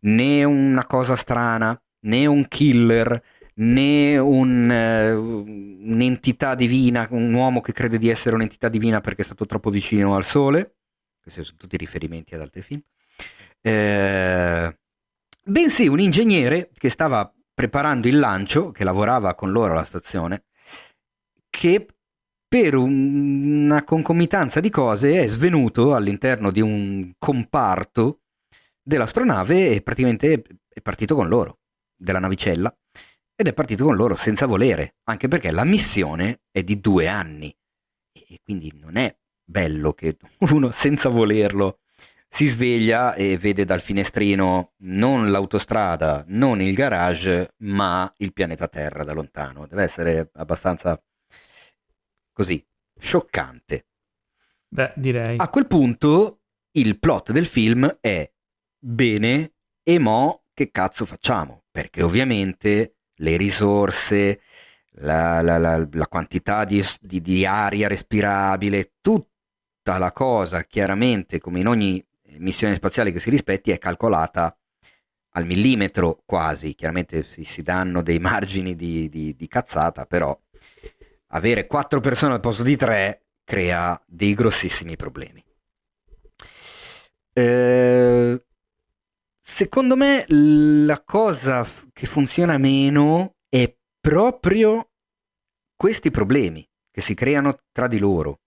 né 0.00 0.44
una 0.44 0.86
cosa 0.86 1.14
strana, 1.14 1.80
né 2.06 2.26
un 2.26 2.48
killer, 2.48 3.22
né 3.54 4.18
un, 4.18 4.68
uh, 4.70 5.90
un'entità 5.90 6.54
divina, 6.54 7.06
un 7.10 7.32
uomo 7.32 7.60
che 7.60 7.72
crede 7.72 7.98
di 7.98 8.08
essere 8.08 8.34
un'entità 8.34 8.68
divina 8.68 9.00
perché 9.00 9.22
è 9.22 9.24
stato 9.24 9.46
troppo 9.46 9.70
vicino 9.70 10.16
al 10.16 10.24
sole. 10.24 10.76
Questi 11.20 11.44
sono 11.44 11.58
tutti 11.58 11.76
riferimenti 11.76 12.34
ad 12.34 12.40
altri 12.40 12.62
film. 12.62 12.80
Eh, 13.60 14.76
bensì 15.44 15.88
un 15.88 16.00
ingegnere 16.00 16.70
che 16.76 16.88
stava 16.88 17.32
preparando 17.54 18.08
il 18.08 18.18
lancio, 18.18 18.70
che 18.70 18.84
lavorava 18.84 19.34
con 19.34 19.50
loro 19.50 19.72
alla 19.72 19.84
stazione, 19.84 20.44
che 21.50 21.86
per 22.48 22.74
una 22.74 23.82
concomitanza 23.84 24.60
di 24.60 24.70
cose 24.70 25.22
è 25.22 25.26
svenuto 25.26 25.94
all'interno 25.94 26.50
di 26.50 26.60
un 26.60 27.12
comparto 27.18 28.20
dell'astronave 28.82 29.70
e 29.70 29.82
praticamente 29.82 30.42
è 30.68 30.80
partito 30.80 31.14
con 31.14 31.28
loro, 31.28 31.60
della 31.96 32.18
navicella, 32.18 32.74
ed 33.34 33.46
è 33.46 33.54
partito 33.54 33.84
con 33.84 33.96
loro 33.96 34.14
senza 34.14 34.46
volere, 34.46 34.96
anche 35.04 35.28
perché 35.28 35.50
la 35.50 35.64
missione 35.64 36.42
è 36.50 36.62
di 36.62 36.80
due 36.80 37.08
anni. 37.08 37.54
E 38.12 38.40
quindi 38.42 38.72
non 38.80 38.96
è 38.96 39.14
bello 39.44 39.92
che 39.92 40.16
uno 40.50 40.70
senza 40.70 41.08
volerlo 41.08 41.81
si 42.34 42.46
sveglia 42.46 43.12
e 43.14 43.36
vede 43.36 43.66
dal 43.66 43.82
finestrino 43.82 44.72
non 44.84 45.30
l'autostrada, 45.30 46.24
non 46.28 46.62
il 46.62 46.72
garage, 46.72 47.52
ma 47.58 48.10
il 48.16 48.32
pianeta 48.32 48.68
Terra 48.68 49.04
da 49.04 49.12
lontano. 49.12 49.66
Deve 49.66 49.82
essere 49.82 50.30
abbastanza 50.32 50.98
così, 52.32 52.64
scioccante. 52.98 53.86
Beh, 54.66 54.94
direi. 54.96 55.36
A 55.36 55.48
quel 55.50 55.66
punto 55.66 56.40
il 56.72 56.98
plot 56.98 57.32
del 57.32 57.44
film 57.44 57.98
è 58.00 58.26
bene 58.78 59.52
e 59.82 59.98
mo 59.98 60.44
che 60.54 60.70
cazzo 60.70 61.04
facciamo? 61.04 61.64
Perché 61.70 62.02
ovviamente 62.02 62.96
le 63.16 63.36
risorse, 63.36 64.40
la, 64.92 65.42
la, 65.42 65.58
la, 65.58 65.86
la 65.92 66.08
quantità 66.08 66.64
di, 66.64 66.82
di, 66.98 67.20
di, 67.20 67.44
aria 67.44 67.88
respirabile, 67.88 68.94
tutta 69.02 69.98
la 69.98 70.12
cosa 70.12 70.64
chiaramente 70.64 71.38
come 71.38 71.60
in 71.60 71.66
ogni 71.66 72.02
missione 72.42 72.74
spaziale 72.74 73.12
che 73.12 73.20
si 73.20 73.30
rispetti 73.30 73.70
è 73.70 73.78
calcolata 73.78 74.56
al 75.34 75.46
millimetro 75.46 76.22
quasi, 76.26 76.74
chiaramente 76.74 77.22
si, 77.22 77.44
si 77.44 77.62
danno 77.62 78.02
dei 78.02 78.18
margini 78.20 78.74
di, 78.74 79.08
di, 79.08 79.34
di 79.34 79.48
cazzata, 79.48 80.04
però 80.04 80.38
avere 81.28 81.66
quattro 81.66 82.00
persone 82.00 82.34
al 82.34 82.40
posto 82.40 82.62
di 82.62 82.76
tre 82.76 83.26
crea 83.44 84.00
dei 84.06 84.34
grossissimi 84.34 84.96
problemi. 84.96 85.42
Eh, 87.34 88.44
secondo 89.40 89.96
me 89.96 90.24
la 90.28 91.02
cosa 91.02 91.66
che 91.92 92.06
funziona 92.06 92.58
meno 92.58 93.36
è 93.48 93.74
proprio 94.00 94.90
questi 95.74 96.10
problemi 96.10 96.66
che 96.90 97.00
si 97.00 97.14
creano 97.14 97.56
tra 97.72 97.88
di 97.88 97.98
loro. 97.98 98.41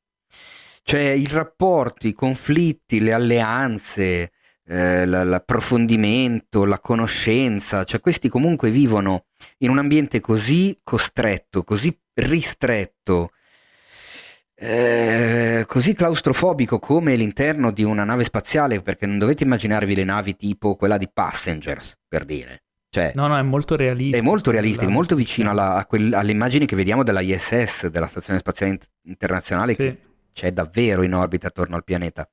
Cioè 0.87 1.01
i 1.01 1.25
rapporti, 1.25 2.09
i 2.09 2.13
conflitti, 2.13 2.99
le 2.99 3.11
alleanze, 3.11 4.29
eh, 4.67 5.03
l'approfondimento, 5.07 6.63
la 6.63 6.79
conoscenza, 6.79 7.83
cioè 7.85 7.99
questi 7.99 8.29
comunque 8.29 8.69
vivono 8.69 9.25
in 9.59 9.71
un 9.71 9.79
ambiente 9.79 10.19
così 10.19 10.79
costretto, 10.83 11.63
così 11.63 11.91
ristretto, 12.13 13.31
eh, 14.53 15.63
così 15.65 15.95
claustrofobico 15.95 16.77
come 16.77 17.15
l'interno 17.15 17.71
di 17.71 17.81
una 17.81 18.03
nave 18.03 18.23
spaziale, 18.23 18.83
perché 18.83 19.07
non 19.07 19.17
dovete 19.17 19.43
immaginarvi 19.43 19.95
le 19.95 20.03
navi 20.03 20.35
tipo 20.35 20.75
quella 20.75 20.97
di 20.97 21.09
Passengers, 21.11 21.97
per 22.07 22.25
dire. 22.25 22.61
Cioè, 22.91 23.13
no, 23.15 23.25
no, 23.25 23.39
è 23.39 23.41
molto 23.41 23.75
realistico. 23.75 24.17
È 24.17 24.21
molto 24.21 24.51
realistico, 24.51 24.91
molto 24.91 25.15
vicino 25.15 25.49
alla, 25.49 25.83
quel, 25.89 26.13
alle 26.13 26.31
immagini 26.31 26.67
che 26.67 26.75
vediamo 26.75 27.01
della 27.03 27.21
ISS, 27.21 27.87
della 27.87 28.05
Stazione 28.05 28.37
Spaziale 28.37 28.79
Internazionale, 29.01 29.71
sì. 29.71 29.77
che 29.77 29.97
c'è 30.35 30.51
davvero 30.51 31.01
in 31.01 31.15
orbita 31.15 31.47
attorno 31.47 31.77
al 31.77 31.85
pianeta. 31.85 32.29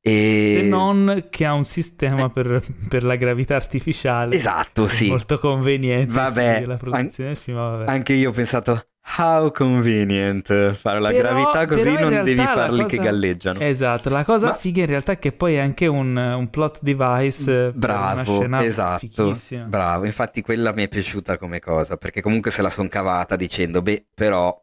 E... 0.00 0.58
Se 0.60 0.66
non 0.66 1.26
che 1.30 1.44
ha 1.44 1.52
un 1.52 1.64
sistema 1.64 2.30
per, 2.30 2.62
per 2.88 3.04
la 3.04 3.16
gravità 3.16 3.56
artificiale. 3.56 4.34
Esatto, 4.34 4.86
sì. 4.86 5.08
Molto 5.08 5.38
conveniente. 5.38 6.12
Vabbè, 6.12 6.64
la 6.64 6.76
produzione 6.76 7.28
an- 7.28 7.34
del 7.34 7.36
film, 7.36 7.56
vabbè. 7.56 7.90
Anche 7.90 8.12
io 8.14 8.30
ho 8.30 8.32
pensato, 8.32 8.88
how 9.18 9.50
convenient 9.50 10.72
fare 10.72 11.00
la 11.00 11.10
però, 11.10 11.28
gravità 11.28 11.66
così 11.66 11.92
non 11.92 12.22
devi 12.22 12.42
farli 12.42 12.82
cosa... 12.82 12.96
che 12.96 13.02
galleggiano. 13.02 13.60
Esatto, 13.60 14.08
la 14.08 14.24
cosa 14.24 14.48
Ma... 14.48 14.54
figa 14.54 14.80
in 14.80 14.88
realtà 14.88 15.12
è 15.12 15.18
che 15.18 15.32
poi 15.32 15.54
è 15.54 15.60
anche 15.60 15.86
un, 15.86 16.16
un 16.16 16.50
plot 16.50 16.80
device. 16.82 17.72
Bravo, 17.72 18.46
esatto. 18.58 18.98
Fichissima. 18.98 19.64
Bravo, 19.64 20.06
infatti 20.06 20.42
quella 20.42 20.72
mi 20.72 20.84
è 20.84 20.88
piaciuta 20.88 21.38
come 21.38 21.60
cosa, 21.60 21.96
perché 21.96 22.20
comunque 22.20 22.50
se 22.50 22.62
la 22.62 22.70
son 22.70 22.88
cavata 22.88 23.36
dicendo, 23.36 23.80
beh, 23.80 24.06
però 24.14 24.54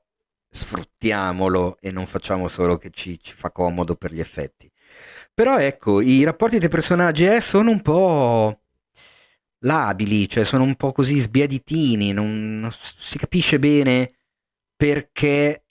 sfruttiamolo 0.51 1.77
e 1.79 1.91
non 1.91 2.05
facciamo 2.05 2.47
solo 2.49 2.77
che 2.77 2.89
ci, 2.91 3.17
ci 3.19 3.33
fa 3.33 3.51
comodo 3.51 3.95
per 3.95 4.13
gli 4.13 4.19
effetti. 4.19 4.69
Però 5.33 5.57
ecco, 5.57 6.01
i 6.01 6.23
rapporti 6.23 6.59
dei 6.59 6.69
personaggi 6.69 7.25
eh, 7.25 7.39
sono 7.39 7.71
un 7.71 7.81
po' 7.81 8.61
labili, 9.59 10.27
cioè 10.27 10.43
sono 10.43 10.63
un 10.63 10.75
po' 10.75 10.91
così 10.91 11.19
sbiaditini, 11.19 12.11
non, 12.11 12.59
non 12.59 12.71
si 12.73 13.17
capisce 13.17 13.59
bene 13.59 14.13
perché 14.75 15.63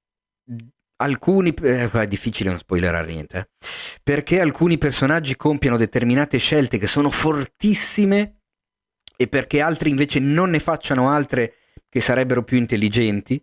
alcuni 1.00 1.52
eh, 1.62 1.91
è 1.91 2.07
difficile 2.07 2.50
non 2.50 2.59
spoilerare 2.59 3.10
niente 3.10 3.39
eh, 3.39 3.49
perché 4.02 4.41
alcuni 4.41 4.78
personaggi 4.78 5.34
compiono 5.34 5.76
determinate 5.76 6.39
scelte 6.39 6.78
che 6.78 6.86
sono 6.86 7.10
fortissime 7.10 8.41
e 9.17 9.26
perché 9.26 9.60
altri 9.60 9.91
invece 9.91 10.18
non 10.20 10.50
ne 10.50 10.59
facciano 10.60 11.10
altre 11.10 11.55
che 11.89 12.00
sarebbero 12.00 12.42
più 12.42 12.59
intelligenti 12.59 13.42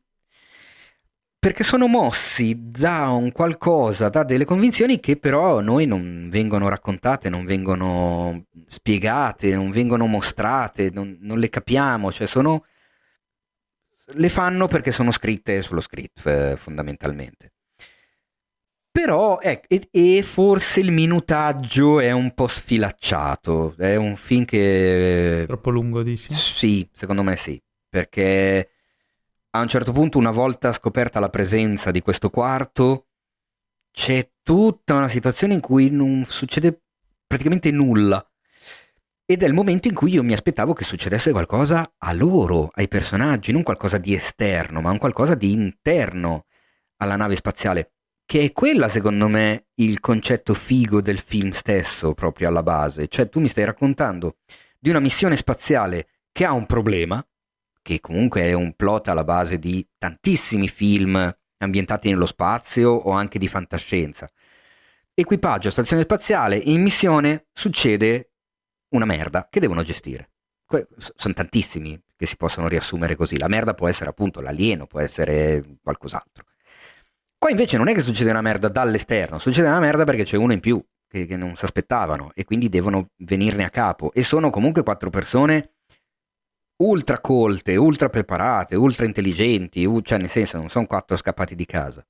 perché 1.48 1.64
sono 1.64 1.88
mossi 1.88 2.58
da 2.59 3.08
un 3.08 3.32
qualcosa, 3.32 4.09
da 4.09 4.26
delle 4.26 4.43
convinzioni 4.43 5.00
che 5.00 5.16
però 5.16 5.61
noi 5.61 5.85
non 5.85 6.27
vengono 6.30 6.67
raccontate, 6.67 7.30
non 7.30 7.45
vengono 7.45 8.48
spiegate, 8.66 9.56
non 9.56 9.72
vengono 9.72 10.08
mostrate, 10.08 10.90
non, 10.92 11.17
non 11.22 11.40
le 11.40 11.48
capiamo, 11.48 12.11
cioè 12.11 12.27
sono... 12.27 12.66
le 14.08 14.27
fanno 14.27 14.67
perché 14.67 14.92
sono 14.92 15.09
scritte 15.11 15.61
sullo 15.61 15.80
script 15.80 16.27
eh, 16.27 16.58
fondamentalmente. 16.58 17.53
Però, 18.92 19.40
eh, 19.40 19.61
e, 19.69 19.88
e, 19.90 20.24
forse 20.24 20.82
il 20.82 20.92
minutaggio 20.92 22.01
è 22.01 22.11
un 22.11 22.34
po' 22.34 22.48
sfilacciato, 22.48 23.74
è 23.77 23.95
un 23.95 24.17
film 24.17 24.43
che... 24.43 25.45
Troppo 25.48 25.69
lungo, 25.69 26.03
dici? 26.03 26.34
Sì, 26.34 26.90
secondo 26.92 27.24
me 27.24 27.38
sì, 27.38 27.58
perché 27.88 28.72
a 29.58 29.61
un 29.61 29.68
certo 29.68 29.92
punto, 29.92 30.18
una 30.18 30.32
volta 30.32 30.72
scoperta 30.72 31.19
la 31.19 31.30
presenza 31.30 31.92
di 31.92 32.02
questo 32.02 32.30
quarto, 32.30 33.08
c'è 33.92 34.32
tutta 34.44 34.95
una 34.95 35.10
situazione 35.10 35.56
in 35.56 35.60
cui 35.60 35.90
non 35.90 36.24
succede 36.26 36.84
praticamente 37.26 37.72
nulla. 37.72 38.24
Ed 39.26 39.44
è 39.44 39.45
il 39.45 39.53
momento 39.53 39.88
in 39.88 39.94
cui 39.94 40.11
io 40.14 40.24
mi 40.24 40.34
aspettavo 40.34 40.74
che 40.74 40.86
succedesse 40.86 41.32
qualcosa 41.32 41.95
a 41.98 42.14
loro, 42.14 42.69
ai 42.74 42.88
personaggi, 42.88 43.52
non 43.52 43.64
qualcosa 43.64 43.98
di 43.98 44.14
esterno, 44.14 44.80
ma 44.80 44.92
un 44.92 45.00
qualcosa 45.00 45.36
di 45.36 45.52
interno 45.52 46.45
alla 46.98 47.16
nave 47.16 47.36
spaziale, 47.36 47.94
che 48.26 48.44
è 48.44 48.52
quella, 48.52 48.88
secondo 48.88 49.27
me, 49.27 49.68
il 49.76 50.00
concetto 50.00 50.53
figo 50.53 51.02
del 51.02 51.19
film 51.19 51.52
stesso, 51.52 52.14
proprio 52.14 52.48
alla 52.48 52.64
base. 52.64 53.08
Cioè, 53.08 53.27
tu 53.27 53.40
mi 53.40 53.50
stai 53.50 53.66
raccontando 53.66 54.38
di 54.80 54.90
una 54.92 55.00
missione 55.00 55.36
spaziale 55.36 56.08
che 56.32 56.45
ha 56.45 56.53
un 56.53 56.66
problema, 56.66 57.26
che 57.88 58.01
comunque 58.01 58.41
è 58.41 58.51
un 58.51 58.74
plot 58.74 59.07
alla 59.07 59.24
base 59.24 59.59
di 59.59 59.88
tantissimi 59.98 60.67
film 60.67 61.33
ambientati 61.59 62.09
nello 62.09 62.25
spazio 62.25 62.90
o 62.91 63.11
anche 63.11 63.40
di 63.40 63.48
fantascienza. 63.48 64.30
Equipaggio, 65.14 65.72
stazione 65.72 66.01
spaziale, 66.01 66.57
in 66.57 66.82
missione 66.82 67.48
succede 67.53 68.33
una 68.90 69.06
merda 69.06 69.48
che 69.49 69.61
devono 69.61 69.83
gestire. 69.83 70.32
Que- 70.66 70.85
sono 71.16 71.33
tantissimi 71.33 71.98
che 72.14 72.25
si 72.25 72.35
possono 72.35 72.67
riassumere 72.67 73.16
così. 73.16 73.38
La 73.38 73.48
merda 73.48 73.74
può 73.74 73.88
essere 73.88 74.09
appunto 74.09 74.41
l'alieno, 74.41 74.85
può 74.85 74.99
essere 74.99 75.77
qualcos'altro. 75.82 76.43
Qua 77.38 77.49
invece 77.51 77.77
non 77.77 77.88
è 77.88 77.93
che 77.93 78.01
succede 78.01 78.32
una 78.32 78.41
merda 78.41 78.67
dall'esterno, 78.67 79.40
succede 79.40 79.69
una 79.69 79.80
merda 79.80 80.03
perché 80.03 80.25
c'è 80.25 80.35
uno 80.35 80.51
in 80.51 80.59
più 80.59 80.83
che, 81.07 81.25
che 81.25 81.38
non 81.38 81.56
si 81.56 81.64
aspettavano 81.64 82.32
e 82.33 82.43
quindi 82.43 82.67
devono 82.67 83.11
venirne 83.19 83.64
a 83.64 83.69
capo. 83.69 84.11
E 84.11 84.25
sono 84.25 84.49
comunque 84.49 84.83
quattro 84.83 85.09
persone 85.09 85.77
ultra 86.78 87.20
colte, 87.20 87.76
ultra 87.76 88.10
preparate, 88.10 88.76
ultra 88.76 89.06
intelligenti, 89.06 89.88
cioè 90.04 90.18
nel 90.20 90.30
senso 90.30 90.58
non 90.58 90.70
sono 90.70 90.86
quattro 90.86 91.18
scappati 91.18 91.56
di 91.56 91.66
casa. 91.66 92.06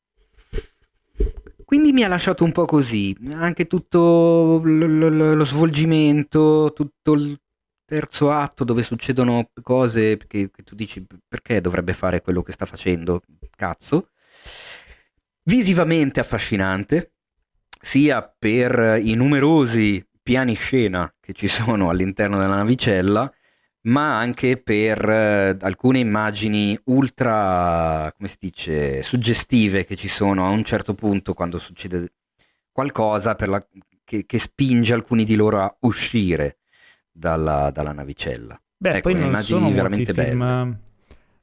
Quindi 1.63 1.91
mi 1.91 2.03
ha 2.03 2.07
lasciato 2.07 2.43
un 2.45 2.51
po' 2.53 2.65
così, 2.65 3.15
anche 3.31 3.67
tutto 3.67 4.61
l- 4.63 4.85
l- 4.87 5.35
lo 5.35 5.45
svolgimento, 5.45 6.71
tutto 6.73 7.13
il 7.13 7.37
terzo 7.83 8.31
atto 8.31 8.63
dove 8.63 8.83
succedono 8.83 9.49
cose 9.61 10.17
che, 10.17 10.49
che 10.49 10.63
tu 10.63 10.75
dici 10.75 11.05
perché 11.27 11.59
dovrebbe 11.59 11.93
fare 11.93 12.21
quello 12.21 12.41
che 12.41 12.53
sta 12.53 12.65
facendo, 12.65 13.21
cazzo. 13.55 14.09
Visivamente 15.43 16.19
affascinante, 16.19 17.13
sia 17.81 18.21
per 18.37 18.99
i 19.01 19.13
numerosi 19.15 20.05
piani 20.21 20.55
scena 20.55 21.13
che 21.19 21.33
ci 21.33 21.47
sono 21.47 21.89
all'interno 21.89 22.37
della 22.37 22.55
navicella, 22.57 23.31
ma 23.87 24.17
anche 24.17 24.57
per 24.57 25.09
eh, 25.09 25.57
alcune 25.61 25.99
immagini 25.99 26.77
ultra, 26.85 28.11
come 28.15 28.29
si 28.29 28.37
dice, 28.39 29.01
suggestive 29.03 29.85
che 29.85 29.95
ci 29.95 30.07
sono 30.07 30.45
a 30.45 30.49
un 30.49 30.63
certo 30.63 30.93
punto 30.93 31.33
quando 31.33 31.57
succede 31.57 32.13
qualcosa 32.71 33.35
la, 33.39 33.65
che, 34.03 34.25
che, 34.25 34.39
spinge 34.39 34.93
alcuni 34.93 35.23
di 35.23 35.35
loro 35.35 35.61
a 35.61 35.75
uscire 35.81 36.57
dalla, 37.11 37.71
dalla 37.71 37.93
navicella. 37.93 38.59
Beh, 38.77 38.97
ecco, 38.97 39.09
poi 39.09 39.19
non 39.19 39.35
sono 39.41 39.71
veramente 39.71 40.13
film, 40.13 40.77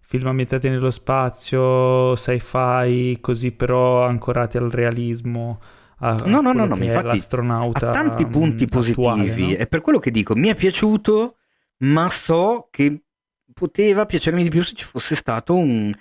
film 0.00 0.26
ambientati 0.26 0.68
nello 0.68 0.90
spazio, 0.90 2.14
sci-fi, 2.14 3.18
così 3.20 3.52
però 3.52 4.04
ancorati 4.04 4.58
al 4.58 4.70
realismo. 4.70 5.60
No, 5.98 6.42
no, 6.42 6.52
no, 6.52 6.66
no, 6.66 6.76
infatti 6.76 7.06
l'astronauta 7.06 7.88
ha 7.88 7.92
tanti 7.92 8.26
punti 8.26 8.64
attuale, 8.64 8.92
positivi. 8.92 9.52
No? 9.52 9.56
È 9.56 9.66
per 9.66 9.80
quello 9.80 9.98
che 9.98 10.10
dico, 10.10 10.34
mi 10.34 10.48
è 10.48 10.54
piaciuto 10.54 11.36
ma 11.84 12.08
so 12.10 12.68
che 12.70 13.04
poteva 13.52 14.06
piacermi 14.06 14.42
di 14.42 14.50
più 14.50 14.62
se 14.62 14.74
ci 14.74 14.84
fosse 14.84 15.14
stato 15.14 15.56
un, 15.56 15.92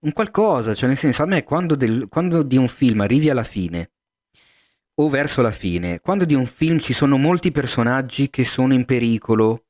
un 0.00 0.12
qualcosa, 0.12 0.74
cioè 0.74 0.88
nel 0.88 0.98
senso 0.98 1.22
a 1.22 1.26
me 1.26 1.42
quando, 1.44 1.74
del, 1.74 2.08
quando 2.08 2.42
di 2.42 2.56
un 2.56 2.68
film 2.68 3.00
arrivi 3.00 3.30
alla 3.30 3.44
fine 3.44 3.90
o 4.96 5.08
verso 5.08 5.42
la 5.42 5.50
fine, 5.50 6.00
quando 6.00 6.24
di 6.24 6.34
un 6.34 6.46
film 6.46 6.78
ci 6.78 6.92
sono 6.92 7.16
molti 7.16 7.50
personaggi 7.50 8.30
che 8.30 8.44
sono 8.44 8.74
in 8.74 8.84
pericolo, 8.84 9.66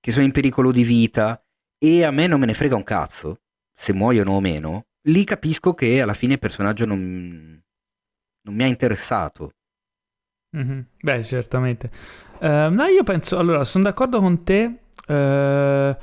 che 0.00 0.10
sono 0.10 0.24
in 0.24 0.32
pericolo 0.32 0.72
di 0.72 0.82
vita 0.82 1.42
e 1.78 2.04
a 2.04 2.10
me 2.10 2.26
non 2.26 2.40
me 2.40 2.46
ne 2.46 2.54
frega 2.54 2.74
un 2.74 2.82
cazzo 2.82 3.40
se 3.74 3.92
muoiono 3.92 4.32
o 4.32 4.40
meno, 4.40 4.86
lì 5.02 5.22
capisco 5.22 5.74
che 5.74 6.00
alla 6.02 6.14
fine 6.14 6.32
il 6.34 6.38
personaggio 6.40 6.84
non, 6.84 7.62
non 8.42 8.54
mi 8.54 8.62
ha 8.64 8.66
interessato. 8.66 9.52
Mm-hmm. 10.56 10.80
Beh, 11.00 11.22
certamente. 11.22 11.90
Uh, 12.40 12.72
no, 12.72 12.84
io 12.84 13.02
penso, 13.02 13.38
allora, 13.38 13.64
sono 13.64 13.84
d'accordo 13.84 14.20
con 14.20 14.44
te. 14.44 14.78
Uh, 15.06 15.96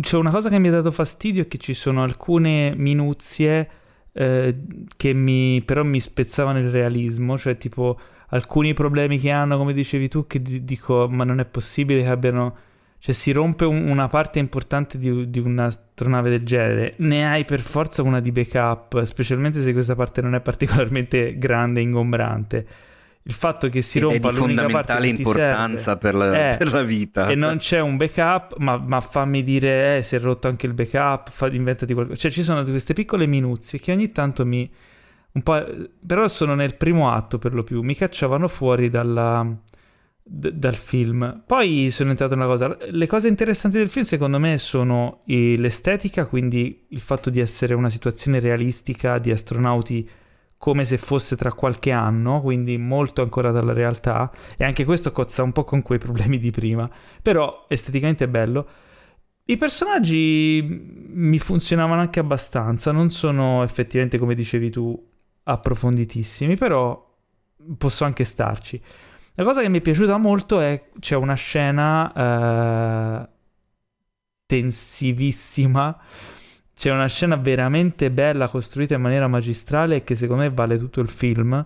c'è 0.00 0.16
una 0.16 0.30
cosa 0.30 0.48
che 0.48 0.58
mi 0.58 0.68
ha 0.68 0.72
dato 0.72 0.90
fastidio, 0.90 1.42
è 1.42 1.48
che 1.48 1.58
ci 1.58 1.74
sono 1.74 2.02
alcune 2.02 2.74
minuzie 2.76 3.68
uh, 4.12 4.54
che 4.96 5.12
mi, 5.12 5.62
però 5.62 5.82
mi 5.82 6.00
spezzavano 6.00 6.58
il 6.58 6.70
realismo, 6.70 7.36
cioè 7.36 7.56
tipo 7.56 7.98
alcuni 8.28 8.74
problemi 8.74 9.18
che 9.18 9.30
hanno, 9.30 9.58
come 9.58 9.72
dicevi 9.72 10.08
tu, 10.08 10.26
che 10.26 10.40
d- 10.40 10.60
dico, 10.60 11.08
ma 11.08 11.24
non 11.24 11.40
è 11.40 11.44
possibile 11.44 12.02
che 12.02 12.08
abbiano... 12.08 12.56
Cioè 12.98 13.12
si 13.12 13.32
rompe 13.32 13.64
un, 13.64 13.88
una 13.88 14.06
parte 14.06 14.38
importante 14.38 14.96
di, 14.96 15.28
di 15.28 15.40
un'astronave 15.40 16.30
del 16.30 16.44
genere, 16.44 16.94
ne 16.98 17.28
hai 17.28 17.44
per 17.44 17.58
forza 17.58 18.00
una 18.02 18.20
di 18.20 18.30
backup, 18.30 19.02
specialmente 19.02 19.60
se 19.60 19.72
questa 19.72 19.96
parte 19.96 20.22
non 20.22 20.36
è 20.36 20.40
particolarmente 20.40 21.36
grande 21.36 21.80
e 21.80 21.82
ingombrante 21.82 22.66
il 23.24 23.32
fatto 23.32 23.68
che 23.68 23.82
si 23.82 24.00
rompa 24.00 24.28
è 24.28 24.32
di 24.32 24.36
fondamentale 24.36 25.06
importanza 25.06 25.96
per 25.96 26.14
la, 26.14 26.50
eh, 26.50 26.56
per 26.56 26.72
la, 26.72 26.82
vita. 26.82 27.28
e 27.28 27.36
non 27.36 27.58
c'è 27.58 27.78
un 27.78 27.96
backup 27.96 28.56
ma, 28.56 28.76
ma 28.78 29.00
fammi 29.00 29.42
dire 29.44 29.98
eh, 29.98 30.02
si 30.02 30.16
è 30.16 30.18
rotto 30.18 30.48
anche 30.48 30.66
il 30.66 30.74
backup 30.74 31.30
fa, 31.30 31.46
inventati 31.46 31.94
qualcosa 31.94 32.18
cioè 32.18 32.30
ci 32.32 32.42
sono 32.42 32.62
queste 32.64 32.94
piccole 32.94 33.26
minuzie 33.26 33.78
che 33.78 33.92
ogni 33.92 34.10
tanto 34.10 34.44
mi 34.44 34.68
un 35.32 35.42
po' 35.42 35.64
però 36.04 36.26
sono 36.26 36.54
nel 36.54 36.74
primo 36.74 37.12
atto 37.12 37.38
per 37.38 37.54
lo 37.54 37.62
più 37.62 37.80
mi 37.82 37.94
cacciavano 37.94 38.48
fuori 38.48 38.90
dalla, 38.90 39.46
d- 40.22 40.50
dal 40.50 40.74
film. 40.74 41.42
Poi 41.46 41.90
sono 41.90 42.10
entrato 42.10 42.34
in 42.34 42.40
una 42.40 42.48
cosa 42.48 42.76
le 42.90 43.06
cose 43.06 43.28
interessanti 43.28 43.78
del 43.78 43.88
film 43.88 44.04
secondo 44.04 44.38
me 44.38 44.58
sono 44.58 45.22
l'estetica 45.24 46.26
quindi 46.26 46.86
il 46.88 47.00
fatto 47.00 47.30
di 47.30 47.40
essere 47.40 47.74
una 47.74 47.88
situazione 47.88 48.40
realistica 48.40 49.18
di 49.18 49.30
astronauti 49.30 50.08
come 50.62 50.84
se 50.84 50.96
fosse 50.96 51.34
tra 51.34 51.52
qualche 51.52 51.90
anno, 51.90 52.40
quindi 52.40 52.78
molto 52.78 53.20
ancora 53.20 53.50
dalla 53.50 53.72
realtà, 53.72 54.30
e 54.56 54.62
anche 54.62 54.84
questo 54.84 55.10
cozza 55.10 55.42
un 55.42 55.50
po' 55.50 55.64
con 55.64 55.82
quei 55.82 55.98
problemi 55.98 56.38
di 56.38 56.52
prima, 56.52 56.88
però 57.20 57.64
esteticamente 57.66 58.22
è 58.22 58.28
bello. 58.28 58.68
I 59.46 59.56
personaggi 59.56 60.64
mi 60.64 61.40
funzionavano 61.40 62.00
anche 62.00 62.20
abbastanza, 62.20 62.92
non 62.92 63.10
sono 63.10 63.64
effettivamente, 63.64 64.18
come 64.18 64.36
dicevi 64.36 64.70
tu, 64.70 64.96
approfonditissimi, 65.42 66.54
però 66.56 67.12
posso 67.76 68.04
anche 68.04 68.22
starci. 68.22 68.80
La 69.34 69.42
cosa 69.42 69.62
che 69.62 69.68
mi 69.68 69.78
è 69.78 69.82
piaciuta 69.82 70.16
molto 70.16 70.60
è 70.60 70.90
c'è 71.00 71.16
una 71.16 71.34
scena 71.34 73.24
eh, 73.24 73.28
tensivissima 74.46 75.98
c'è 76.82 76.90
una 76.90 77.06
scena 77.06 77.36
veramente 77.36 78.10
bella, 78.10 78.48
costruita 78.48 78.94
in 78.94 79.02
maniera 79.02 79.28
magistrale 79.28 79.94
e 79.94 80.02
che 80.02 80.16
secondo 80.16 80.42
me 80.42 80.50
vale 80.50 80.76
tutto 80.76 81.00
il 81.00 81.08
film 81.08 81.64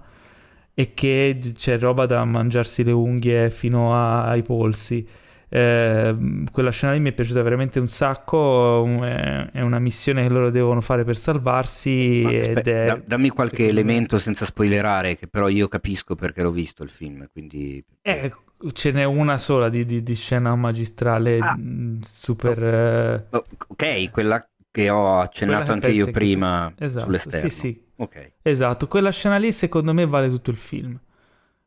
e 0.74 0.92
che 0.92 1.38
c'è 1.56 1.78
roba 1.78 2.04
da 2.04 2.22
mangiarsi 2.26 2.84
le 2.84 2.92
unghie 2.92 3.50
fino 3.50 3.94
a, 3.94 4.26
ai 4.26 4.42
polsi. 4.42 5.08
Eh, 5.48 6.42
quella 6.52 6.70
scena 6.70 6.92
lì 6.92 7.00
mi 7.00 7.08
è 7.08 7.12
piaciuta 7.14 7.40
veramente 7.40 7.80
un 7.80 7.88
sacco. 7.88 8.84
È 8.84 9.62
una 9.62 9.78
missione 9.78 10.22
che 10.24 10.28
loro 10.28 10.50
devono 10.50 10.82
fare 10.82 11.02
per 11.02 11.16
salvarsi. 11.16 12.20
Ed 12.20 12.58
è, 12.58 12.84
da, 12.84 13.00
dammi 13.02 13.30
qualche 13.30 13.68
elemento 13.68 14.18
senza 14.18 14.44
spoilerare, 14.44 15.16
che 15.16 15.28
però 15.28 15.48
io 15.48 15.66
capisco 15.66 16.14
perché 16.14 16.42
l'ho 16.42 16.52
visto 16.52 16.82
il 16.82 16.90
film. 16.90 17.26
Quindi... 17.32 17.82
Eh, 18.02 18.34
ce 18.72 18.90
n'è 18.90 19.04
una 19.04 19.38
sola 19.38 19.70
di, 19.70 19.86
di, 19.86 20.02
di 20.02 20.14
scena 20.14 20.54
magistrale 20.56 21.38
ah. 21.38 21.58
super. 22.02 23.28
Oh, 23.30 23.46
ok, 23.68 24.10
quella 24.10 24.46
che 24.76 24.90
ho 24.90 25.20
accennato 25.20 25.72
anche 25.72 25.90
io 25.90 26.10
prima 26.10 26.70
tu... 26.76 26.84
esatto, 26.84 27.06
sull'esterno. 27.06 27.48
Sì, 27.48 27.56
sì. 27.56 27.84
Okay. 27.96 28.32
Esatto, 28.42 28.88
quella 28.88 29.10
scena 29.10 29.38
lì 29.38 29.50
secondo 29.50 29.94
me 29.94 30.04
vale 30.06 30.28
tutto 30.28 30.50
il 30.50 30.58
film. 30.58 31.00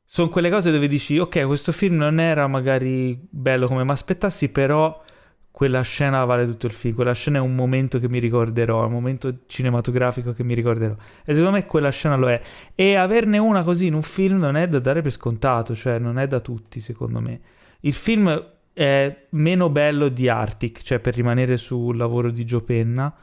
Sono 0.05 0.29
quelle 0.29 0.51
cose 0.51 0.71
dove 0.71 0.88
dici, 0.88 1.17
ok, 1.17 1.45
questo 1.47 1.71
film 1.71 1.95
non 1.95 2.19
era 2.19 2.45
magari 2.45 3.19
bello 3.27 3.65
come 3.65 3.83
mi 3.83 3.89
aspettassi, 3.89 4.49
però 4.49 5.03
quella 5.49 5.81
scena 5.81 6.23
vale 6.25 6.45
tutto 6.45 6.67
il 6.67 6.71
film. 6.71 6.93
Quella 6.93 7.13
scena 7.13 7.39
è 7.39 7.41
un 7.41 7.55
momento 7.55 7.99
che 7.99 8.07
mi 8.07 8.19
ricorderò, 8.19 8.83
è 8.83 8.85
un 8.85 8.91
momento 8.91 9.39
cinematografico 9.47 10.33
che 10.33 10.43
mi 10.43 10.53
ricorderò. 10.53 10.93
E 11.25 11.33
secondo 11.33 11.51
me 11.51 11.65
quella 11.65 11.89
scena 11.89 12.15
lo 12.15 12.29
è. 12.29 12.39
E 12.75 12.95
averne 12.95 13.39
una 13.39 13.63
così 13.63 13.88
in 13.88 13.95
un 13.95 14.03
film 14.03 14.38
non 14.38 14.55
è 14.55 14.67
da 14.67 14.79
dare 14.79 15.01
per 15.01 15.11
scontato, 15.11 15.73
cioè 15.73 15.97
non 15.97 16.19
è 16.19 16.27
da 16.27 16.39
tutti, 16.39 16.79
secondo 16.79 17.19
me. 17.19 17.41
Il 17.81 17.93
film 17.93 18.57
è 18.80 19.27
meno 19.32 19.69
bello 19.69 20.08
di 20.08 20.30
Arctic, 20.30 20.82
cioè 20.83 20.99
per 20.99 21.14
rimanere 21.14 21.58
sul 21.58 21.98
lavoro 21.98 22.32
di 22.32 22.45
Joe 22.45 22.61
Penna. 22.61 23.14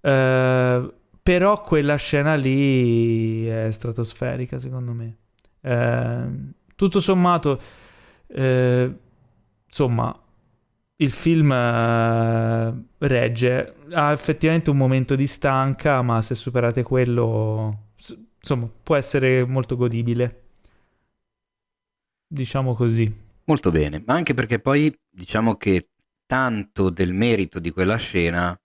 Eh, 0.00 0.92
però 1.22 1.60
quella 1.60 1.94
scena 1.94 2.34
lì 2.34 3.46
è 3.46 3.70
stratosferica, 3.70 4.58
secondo 4.58 4.92
me. 4.92 5.16
Eh, 5.60 6.28
tutto 6.74 6.98
sommato, 6.98 7.60
eh, 8.26 8.92
insomma, 9.64 10.20
il 10.96 11.10
film 11.12 11.52
eh, 11.52 12.84
regge. 12.98 13.74
Ha 13.92 14.10
effettivamente 14.10 14.70
un 14.70 14.76
momento 14.76 15.14
di 15.14 15.28
stanca, 15.28 16.02
ma 16.02 16.20
se 16.20 16.34
superate 16.34 16.82
quello, 16.82 17.90
insomma, 18.40 18.68
può 18.82 18.96
essere 18.96 19.44
molto 19.46 19.76
godibile. 19.76 20.42
Diciamo 22.26 22.74
così. 22.74 23.28
Molto 23.50 23.72
bene, 23.72 24.00
ma 24.06 24.14
anche 24.14 24.32
perché 24.32 24.60
poi 24.60 24.96
diciamo 25.10 25.56
che 25.56 25.88
tanto 26.24 26.88
del 26.88 27.12
merito 27.12 27.58
di 27.58 27.72
quella 27.72 27.96
scena 27.96 28.56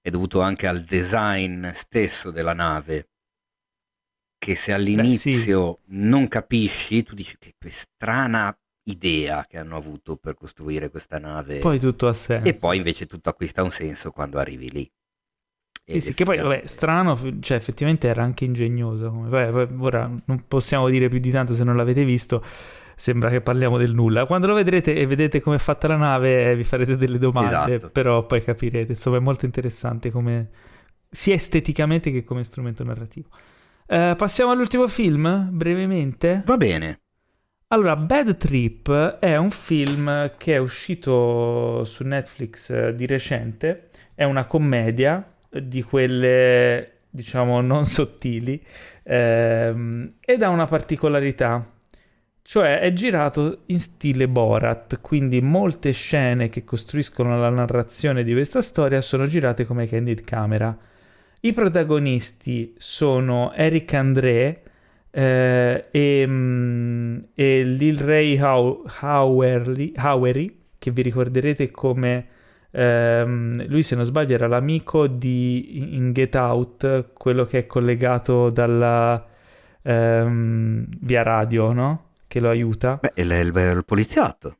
è 0.00 0.08
dovuto 0.08 0.40
anche 0.40 0.66
al 0.66 0.84
design 0.84 1.68
stesso 1.72 2.30
della 2.30 2.54
nave, 2.54 3.10
che 4.38 4.54
se 4.54 4.72
all'inizio 4.72 5.80
Beh, 5.84 5.92
sì. 5.92 5.98
non 5.98 6.28
capisci, 6.28 7.02
tu 7.02 7.14
dici 7.14 7.36
che, 7.36 7.52
strana 7.68 8.58
idea 8.84 9.44
che 9.46 9.58
hanno 9.58 9.76
avuto 9.76 10.16
per 10.16 10.32
costruire 10.32 10.88
questa 10.88 11.18
nave. 11.18 11.58
Poi 11.58 11.78
tutto 11.78 12.06
ha 12.08 12.14
senso. 12.14 12.48
E 12.48 12.54
poi 12.54 12.78
invece 12.78 13.04
tutto 13.04 13.28
acquista 13.28 13.62
un 13.62 13.70
senso 13.70 14.12
quando 14.12 14.38
arrivi 14.38 14.70
lì. 14.70 14.90
Sì, 15.84 16.00
sì, 16.00 16.14
che 16.14 16.24
poi, 16.24 16.38
vabbè, 16.38 16.62
strano, 16.64 17.18
cioè 17.40 17.58
effettivamente 17.58 18.08
era 18.08 18.22
anche 18.22 18.46
ingegnoso. 18.46 19.10
Vabbè, 19.10 19.74
ora 19.78 20.10
non 20.24 20.44
possiamo 20.48 20.88
dire 20.88 21.10
più 21.10 21.18
di 21.18 21.30
tanto 21.30 21.52
se 21.52 21.64
non 21.64 21.76
l'avete 21.76 22.06
visto 22.06 22.42
sembra 22.98 23.30
che 23.30 23.40
parliamo 23.40 23.78
del 23.78 23.94
nulla. 23.94 24.26
Quando 24.26 24.48
lo 24.48 24.54
vedrete 24.54 24.92
e 24.96 25.06
vedete 25.06 25.40
come 25.40 25.54
è 25.54 25.60
fatta 25.60 25.86
la 25.86 25.96
nave, 25.96 26.56
vi 26.56 26.64
farete 26.64 26.96
delle 26.96 27.18
domande, 27.18 27.76
esatto. 27.76 27.90
però 27.90 28.26
poi 28.26 28.42
capirete. 28.42 28.92
Insomma, 28.92 29.18
è 29.18 29.20
molto 29.20 29.44
interessante 29.44 30.10
come 30.10 30.48
sia 31.08 31.34
esteticamente 31.34 32.10
che 32.10 32.24
come 32.24 32.42
strumento 32.42 32.82
narrativo. 32.82 33.28
Uh, 33.86 34.16
passiamo 34.16 34.50
all'ultimo 34.50 34.88
film, 34.88 35.48
brevemente. 35.52 36.42
Va 36.44 36.56
bene. 36.56 37.00
Allora, 37.68 37.94
Bad 37.94 38.36
Trip 38.36 38.90
è 39.20 39.36
un 39.36 39.50
film 39.50 40.32
che 40.36 40.54
è 40.54 40.58
uscito 40.58 41.84
su 41.84 42.02
Netflix 42.02 42.70
eh, 42.70 42.94
di 42.94 43.06
recente, 43.06 43.90
è 44.14 44.24
una 44.24 44.46
commedia 44.46 45.34
di 45.48 45.82
quelle, 45.82 47.02
diciamo, 47.08 47.60
non 47.60 47.84
sottili, 47.84 48.60
ehm, 49.04 50.14
ed 50.20 50.42
ha 50.42 50.48
una 50.48 50.66
particolarità, 50.66 51.64
cioè 52.48 52.80
è 52.80 52.90
girato 52.94 53.64
in 53.66 53.78
stile 53.78 54.26
Borat, 54.26 55.02
quindi 55.02 55.42
molte 55.42 55.92
scene 55.92 56.48
che 56.48 56.64
costruiscono 56.64 57.38
la 57.38 57.50
narrazione 57.50 58.22
di 58.22 58.32
questa 58.32 58.62
storia 58.62 59.02
sono 59.02 59.26
girate 59.26 59.66
come 59.66 59.86
candid 59.86 60.22
camera. 60.22 60.74
I 61.40 61.52
protagonisti 61.52 62.74
sono 62.78 63.52
Eric 63.52 63.92
André, 63.92 64.62
eh, 65.10 65.88
e, 65.90 66.24
mm, 66.26 67.18
e 67.34 67.64
Lil 67.64 67.98
Ray 67.98 68.40
How- 68.40 68.82
Howery, 68.98 69.92
Howery, 69.98 70.58
che 70.78 70.90
vi 70.90 71.02
ricorderete 71.02 71.70
come 71.70 72.26
ehm, 72.70 73.66
lui, 73.68 73.82
se 73.82 73.94
non 73.94 74.06
sbaglio, 74.06 74.32
era 74.32 74.46
l'amico 74.46 75.06
di 75.06 75.94
in 75.96 76.12
Get 76.14 76.34
Out, 76.34 77.12
quello 77.12 77.44
che 77.44 77.58
è 77.58 77.66
collegato 77.66 78.48
dalla 78.48 79.22
ehm, 79.82 80.86
via 81.00 81.22
radio, 81.22 81.72
no? 81.72 82.06
Che 82.28 82.40
lo 82.40 82.50
aiuta. 82.50 82.98
Beh, 83.00 83.12
è 83.14 83.22
il, 83.22 83.30
il, 83.30 83.82
poliziotto. 83.84 84.58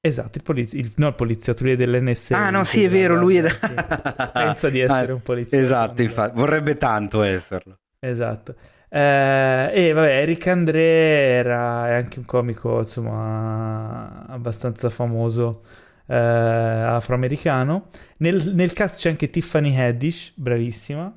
Esatto, 0.00 0.38
il, 0.38 0.42
poliz- 0.42 0.72
il, 0.72 0.90
no, 0.96 1.08
il 1.08 1.14
poliziotto, 1.14 1.62
lui 1.62 1.72
è 1.72 1.76
dell'NSA. 1.76 2.36
Ah, 2.36 2.50
no, 2.50 2.64
sì, 2.64 2.82
è 2.82 2.88
vero, 2.88 3.14
lui 3.14 3.36
è 3.36 3.42
da... 3.42 4.30
Pensa 4.32 4.68
di 4.70 4.80
essere 4.80 5.12
Ah, 5.12 5.14
un 5.14 5.22
poliziotto. 5.22 5.64
Esatto, 5.64 6.02
infatti, 6.02 6.36
vorrebbe 6.36 6.74
tanto 6.74 7.22
esserlo. 7.22 7.78
Esatto. 8.00 8.54
Eh, 8.88 9.70
e 9.72 9.92
vabbè, 9.92 10.20
Eric 10.20 10.46
André 10.46 10.82
era, 10.82 11.88
è 11.88 11.92
anche 11.94 12.18
un 12.18 12.24
comico, 12.24 12.78
insomma, 12.78 14.24
abbastanza 14.26 14.88
famoso 14.88 15.62
eh, 16.06 16.14
afroamericano. 16.14 17.88
Nel, 18.18 18.52
nel 18.54 18.72
cast 18.72 19.00
c'è 19.00 19.10
anche 19.10 19.30
Tiffany 19.30 19.76
Haddish, 19.76 20.32
bravissima. 20.36 21.12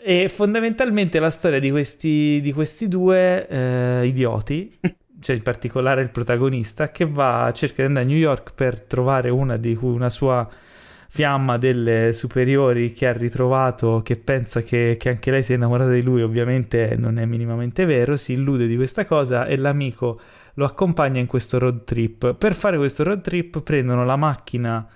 E 0.00 0.28
fondamentalmente 0.28 1.18
la 1.18 1.30
storia 1.30 1.58
di 1.58 1.70
questi, 1.70 2.40
di 2.40 2.52
questi 2.52 2.86
due 2.86 3.48
eh, 3.48 4.06
idioti, 4.06 4.78
cioè 5.20 5.36
in 5.36 5.42
particolare 5.42 6.02
il 6.02 6.10
protagonista, 6.10 6.90
che 6.90 7.06
va 7.06 7.50
cerca 7.54 7.82
di 7.82 7.88
andare 7.88 8.04
a 8.04 8.08
New 8.08 8.18
York 8.18 8.52
per 8.54 8.80
trovare 8.80 9.30
una 9.30 9.56
di 9.56 9.74
cui 9.74 9.92
una 9.92 10.10
sua 10.10 10.48
fiamma 11.10 11.56
delle 11.56 12.12
superiori 12.12 12.92
che 12.92 13.08
ha 13.08 13.12
ritrovato, 13.12 14.02
che 14.04 14.16
pensa 14.16 14.60
che, 14.60 14.96
che 14.98 15.08
anche 15.08 15.30
lei 15.30 15.42
sia 15.42 15.54
innamorata 15.56 15.90
di 15.90 16.02
lui, 16.02 16.22
ovviamente 16.22 16.96
non 16.96 17.18
è 17.18 17.24
minimamente 17.24 17.84
vero, 17.86 18.16
si 18.16 18.34
illude 18.34 18.66
di 18.66 18.76
questa 18.76 19.04
cosa 19.04 19.46
e 19.46 19.56
l'amico 19.56 20.20
lo 20.54 20.64
accompagna 20.64 21.20
in 21.20 21.26
questo 21.26 21.58
road 21.58 21.84
trip. 21.84 22.34
Per 22.34 22.54
fare 22.54 22.76
questo 22.76 23.04
road 23.04 23.22
trip 23.22 23.60
prendono 23.62 24.04
la 24.04 24.16
macchina 24.16 24.86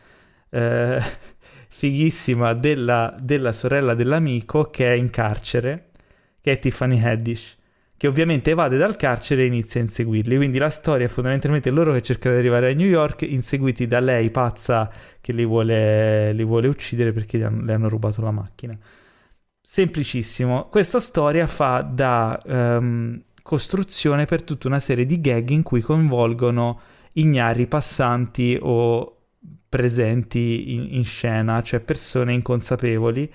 eh, 0.51 0.99
fighissima 1.69 2.53
della, 2.55 3.15
della 3.21 3.53
sorella 3.53 3.95
dell'amico 3.95 4.65
che 4.71 4.93
è 4.93 4.95
in 4.95 5.11
carcere, 5.11 5.91
che 6.41 6.53
è 6.53 6.59
Tiffany 6.59 7.03
Haddish 7.03 7.61
che 8.03 8.09
ovviamente 8.09 8.51
evade 8.51 8.79
dal 8.79 8.97
carcere 8.97 9.43
e 9.43 9.47
inizia 9.47 9.79
a 9.79 9.85
inseguirli. 9.85 10.35
Quindi 10.35 10.59
la 10.59 10.71
storia 10.71 11.07
è 11.07 11.09
fondamentalmente 11.09 11.71
loro 11.71 11.93
che 11.93 12.03
cercano 12.03 12.35
di 12.35 12.41
arrivare 12.41 12.73
a 12.73 12.75
New 12.75 12.89
York, 12.89 13.23
inseguiti 13.23 13.87
da 13.87 14.01
lei 14.01 14.29
pazza 14.33 14.91
che 15.21 15.33
li 15.33 15.45
vuole, 15.45 16.33
li 16.33 16.43
vuole 16.43 16.67
uccidere 16.67 17.13
perché 17.13 17.39
gli 17.39 17.43
hanno, 17.43 17.63
le 17.63 17.73
hanno 17.73 17.89
rubato 17.89 18.21
la 18.21 18.33
macchina. 18.33 18.77
Semplicissimo. 19.61 20.67
Questa 20.69 20.99
storia 20.99 21.47
fa 21.47 21.83
da 21.83 22.43
um, 22.45 23.23
costruzione 23.41 24.25
per 24.25 24.43
tutta 24.43 24.67
una 24.67 24.81
serie 24.81 25.07
di 25.07 25.21
gag 25.21 25.51
in 25.51 25.63
cui 25.63 25.81
coinvolgono 25.81 26.81
ignari 27.13 27.69
passanti 27.69 28.59
o 28.61 29.17
presenti 29.69 30.75
in, 30.75 30.97
in 30.97 31.05
scena, 31.05 31.63
cioè 31.63 31.79
persone 31.79 32.33
inconsapevoli, 32.33 33.33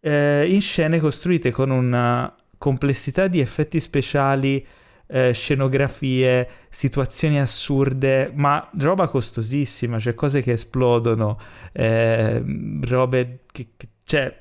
eh, 0.00 0.52
in 0.52 0.60
scene 0.60 0.98
costruite 0.98 1.50
con 1.50 1.70
una 1.70 2.36
complessità 2.62 3.26
di 3.26 3.40
effetti 3.40 3.80
speciali, 3.80 4.64
eh, 5.08 5.32
scenografie, 5.32 6.48
situazioni 6.68 7.40
assurde, 7.40 8.30
ma 8.32 8.70
roba 8.78 9.08
costosissima, 9.08 9.98
cioè 9.98 10.14
cose 10.14 10.42
che 10.42 10.52
esplodono, 10.52 11.40
eh, 11.72 12.40
robe 12.82 13.40
che, 13.50 13.66
che 13.76 13.88
cioè 14.04 14.40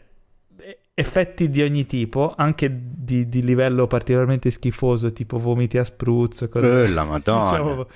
effetti 0.93 1.50
di 1.50 1.64
ogni 1.64 1.88
tipo, 1.88 2.35
anche 2.38 2.69
di, 2.72 3.27
di, 3.27 3.41
livello 3.43 3.88
particolarmente 3.88 4.51
schifoso, 4.51 5.11
tipo 5.11 5.40
vomiti 5.40 5.80
a 5.80 5.83
spruzzo. 5.83 6.48
Cose... 6.48 6.83
Eh, 6.83 6.90
la 6.90 7.03
madonna. 7.03 7.50
Diciamo... 7.50 7.88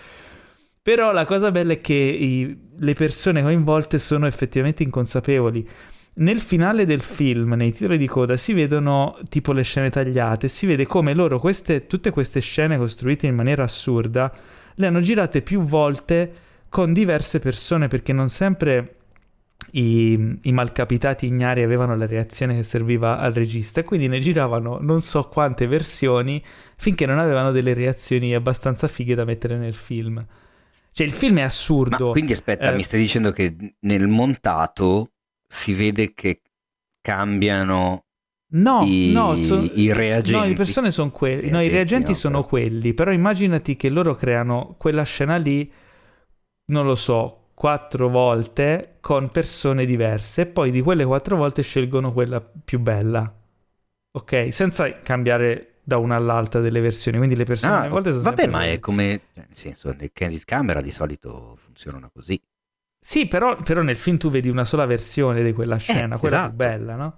Però 0.82 1.12
la 1.12 1.26
cosa 1.26 1.52
bella 1.52 1.74
è 1.74 1.82
che 1.82 1.94
i, 1.94 2.70
le 2.78 2.94
persone 2.96 3.44
coinvolte 3.44 4.00
sono 4.00 4.26
effettivamente 4.26 4.82
inconsapevoli. 4.82 5.70
Nel 6.18 6.40
finale 6.40 6.86
del 6.86 7.02
film, 7.02 7.54
nei 7.54 7.74
titoli 7.74 7.98
di 7.98 8.08
coda, 8.08 8.38
si 8.38 8.54
vedono 8.54 9.18
tipo 9.28 9.52
le 9.52 9.64
scene 9.64 9.90
tagliate, 9.90 10.48
si 10.48 10.66
vede 10.66 10.86
come 10.86 11.14
loro 11.14 11.40
queste, 11.40 11.88
tutte 11.88 12.10
queste 12.10 12.40
scene 12.40 12.78
costruite 12.78 13.28
in 13.28 13.36
maniera 13.36 13.64
assurda 13.64 14.34
le 14.76 14.88
hanno 14.88 15.02
girate 15.02 15.42
più 15.42 15.62
volte 15.62 16.34
con 16.70 16.94
diverse 16.94 17.40
persone 17.40 17.88
perché 17.88 18.14
non 18.14 18.30
sempre 18.30 18.96
i, 19.72 20.38
i 20.44 20.52
malcapitati 20.52 21.26
ignari 21.26 21.64
avevano 21.64 21.96
la 21.96 22.06
reazione 22.06 22.56
che 22.56 22.64
serviva 22.64 23.18
al 23.20 23.34
regista 23.34 23.80
e 23.80 23.84
quindi 23.84 24.08
ne 24.08 24.20
giravano 24.20 24.78
non 24.82 25.02
so 25.02 25.28
quante 25.28 25.68
versioni 25.68 26.44
finché 26.78 27.06
non 27.06 27.20
avevano 27.20 27.52
delle 27.52 27.74
reazioni 27.74 28.34
abbastanza 28.34 28.88
fighe 28.88 29.16
da 29.16 29.26
mettere 29.26 29.58
nel 29.58 29.74
film. 29.74 30.26
Cioè 30.92 31.06
il 31.06 31.14
film 31.14 31.40
è 31.40 31.42
assurdo. 31.42 32.06
Ma 32.06 32.12
quindi 32.12 32.32
aspetta, 32.32 32.72
eh, 32.72 32.76
mi 32.76 32.84
stai 32.84 33.02
dicendo 33.02 33.32
che 33.32 33.56
nel 33.82 34.08
montato 34.08 35.12
si 35.56 35.74
vede 35.74 36.14
che 36.14 36.42
cambiano 37.02 38.06
No, 38.48 38.84
I, 38.84 39.12
no, 39.12 39.36
so, 39.38 39.70
i 39.74 39.92
reagenti. 39.92 40.32
No, 40.32 40.46
le 40.46 40.54
persone 40.54 40.92
sono 40.92 41.10
quelli. 41.12 41.50
No, 41.50 41.62
i 41.62 41.68
reagenti 41.68 42.12
no, 42.12 42.18
sono 42.18 42.38
però. 42.38 42.48
quelli. 42.48 42.94
Però 42.94 43.12
immaginati 43.12 43.76
che 43.76 43.90
loro 43.90 44.16
creano 44.16 44.76
quella 44.78 45.04
scena 45.04 45.36
lì, 45.36 45.70
non 46.68 46.86
lo 46.86 46.96
so, 46.96 47.50
quattro 47.54 48.08
volte 48.08 48.98
con 49.02 49.30
persone 49.30 49.86
diverse. 49.86 50.44
E 50.44 50.46
poi 50.46 50.72
di 50.72 50.82
quelle 50.82 51.04
quattro 51.06 51.36
volte 51.36 51.64
scelgono 51.64 52.14
quella 52.14 52.40
più 52.42 52.80
bella. 52.80 53.34
Ok? 54.12 54.54
Senza 54.54 55.00
cambiare 55.00 55.80
da 55.84 55.98
una 55.98 56.16
all'altra 56.16 56.62
delle 56.62 56.80
versioni. 56.80 57.18
Quindi 57.18 57.36
le 57.36 57.46
persone 57.46 57.88
ah, 57.88 57.90
volte 57.90 58.12
sono 58.12 58.22
Vabbè, 58.24 58.48
ma 58.48 58.60
quelle. 58.60 58.74
è 58.74 58.80
come. 58.80 59.22
Nel 59.34 59.48
senso, 59.52 59.94
nel 59.98 60.12
Candid 60.14 60.46
Camera 60.46 60.82
di 60.82 60.92
solito 60.92 61.56
funzionano 61.58 62.10
così. 62.14 62.40
Sì, 63.08 63.28
però, 63.28 63.56
però, 63.56 63.84
nel 63.84 63.98
film 63.98 64.18
tu 64.18 64.32
vedi 64.32 64.50
una 64.50 64.66
sola 64.66 64.88
versione 64.88 65.44
di 65.44 65.54
quella 65.54 65.78
scena, 65.78 66.16
eh, 66.16 66.18
quella 66.18 66.38
esatto. 66.38 66.56
più 66.56 66.58
bella, 66.58 66.96
no? 66.96 67.16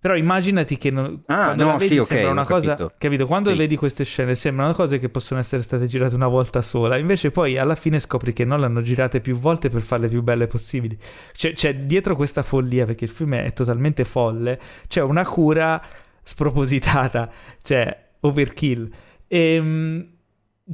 Però 0.00 0.16
immaginati 0.16 0.78
che 0.78 0.90
non, 0.90 1.24
ah, 1.26 1.54
no, 1.54 1.76
vedi 1.76 1.92
sì, 1.92 1.98
okay, 1.98 2.16
sembra 2.16 2.30
una 2.30 2.46
cosa, 2.46 2.68
capito. 2.68 2.94
capito? 2.96 3.26
Quando 3.26 3.50
sì. 3.50 3.58
vedi 3.58 3.76
queste 3.76 4.04
scene 4.04 4.34
sembrano 4.34 4.72
cose 4.72 4.96
che 4.96 5.10
possono 5.10 5.38
essere 5.38 5.60
state 5.60 5.84
girate 5.84 6.14
una 6.14 6.26
volta 6.26 6.62
sola, 6.62 6.96
invece 6.96 7.30
poi 7.32 7.58
alla 7.58 7.74
fine 7.74 8.00
scopri 8.00 8.32
che 8.32 8.46
non 8.46 8.60
le 8.60 8.64
hanno 8.64 8.80
girate 8.80 9.20
più 9.20 9.36
volte 9.36 9.68
per 9.68 9.82
farle 9.82 10.08
più 10.08 10.22
belle 10.22 10.46
possibili. 10.46 10.96
C'è, 11.32 11.52
c'è 11.52 11.74
dietro 11.80 12.16
questa 12.16 12.42
follia, 12.42 12.86
perché 12.86 13.04
il 13.04 13.10
film 13.10 13.34
è 13.34 13.52
totalmente 13.52 14.04
folle, 14.04 14.58
c'è 14.88 15.02
una 15.02 15.26
cura 15.26 15.82
spropositata, 16.22 17.30
cioè 17.60 18.04
overkill. 18.20 18.90
E 19.28 20.14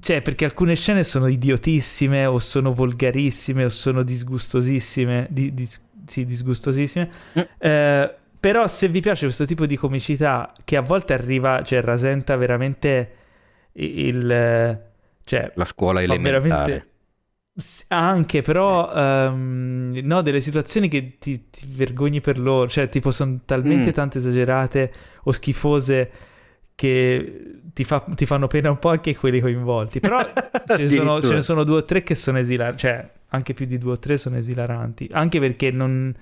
cioè, 0.00 0.22
perché 0.22 0.46
alcune 0.46 0.74
scene 0.74 1.04
sono 1.04 1.26
idiotissime, 1.26 2.24
o 2.24 2.38
sono 2.38 2.72
volgarissime, 2.72 3.66
o 3.66 3.68
sono 3.68 4.02
disgustosissime. 4.02 5.26
Di, 5.28 5.52
di, 5.52 5.68
sì, 6.06 6.24
disgustosissime. 6.24 7.10
Mm. 7.38 7.42
Eh, 7.58 8.14
però, 8.40 8.66
se 8.68 8.88
vi 8.88 9.00
piace 9.00 9.26
questo 9.26 9.44
tipo 9.44 9.66
di 9.66 9.76
comicità, 9.76 10.52
che 10.64 10.76
a 10.76 10.80
volte 10.80 11.12
arriva, 11.12 11.62
cioè, 11.62 11.82
rasenta 11.82 12.36
veramente 12.36 13.10
il. 13.72 14.80
Cioè, 15.24 15.52
la 15.54 15.64
scuola 15.66 16.00
elementare. 16.00 16.40
Veramente... 16.40 16.90
Anche, 17.88 18.40
però, 18.40 19.28
um, 19.28 20.00
no, 20.02 20.22
delle 20.22 20.40
situazioni 20.40 20.88
che 20.88 21.18
ti, 21.18 21.50
ti, 21.50 21.66
vergogni 21.68 22.22
per 22.22 22.38
loro, 22.38 22.66
cioè, 22.66 22.88
tipo, 22.88 23.10
sono 23.10 23.40
talmente 23.44 23.90
mm. 23.90 23.92
tanto 23.92 24.16
esagerate 24.16 24.90
o 25.24 25.32
schifose 25.32 26.10
che 26.74 27.60
ti, 27.72 27.84
fa, 27.84 28.04
ti, 28.14 28.26
fanno 28.26 28.46
pena 28.46 28.70
un 28.70 28.78
po' 28.78 28.90
anche 28.90 29.16
quelli 29.16 29.40
coinvolti. 29.40 30.00
Però 30.00 30.18
ce, 30.66 30.82
ne 30.82 30.88
sono, 30.88 31.20
ce 31.20 31.34
ne 31.34 31.42
sono 31.42 31.64
due 31.64 31.78
o 31.78 31.84
tre 31.84 32.02
che 32.02 32.14
sono 32.14 32.38
esilaranti, 32.38 32.78
cioè 32.78 33.10
anche 33.28 33.54
più 33.54 33.66
di 33.66 33.78
due 33.78 33.92
o 33.92 33.98
tre 33.98 34.16
sono 34.16 34.36
esilaranti. 34.36 35.08
Anche 35.12 35.40
perché 35.40 35.70
non. 35.70 36.14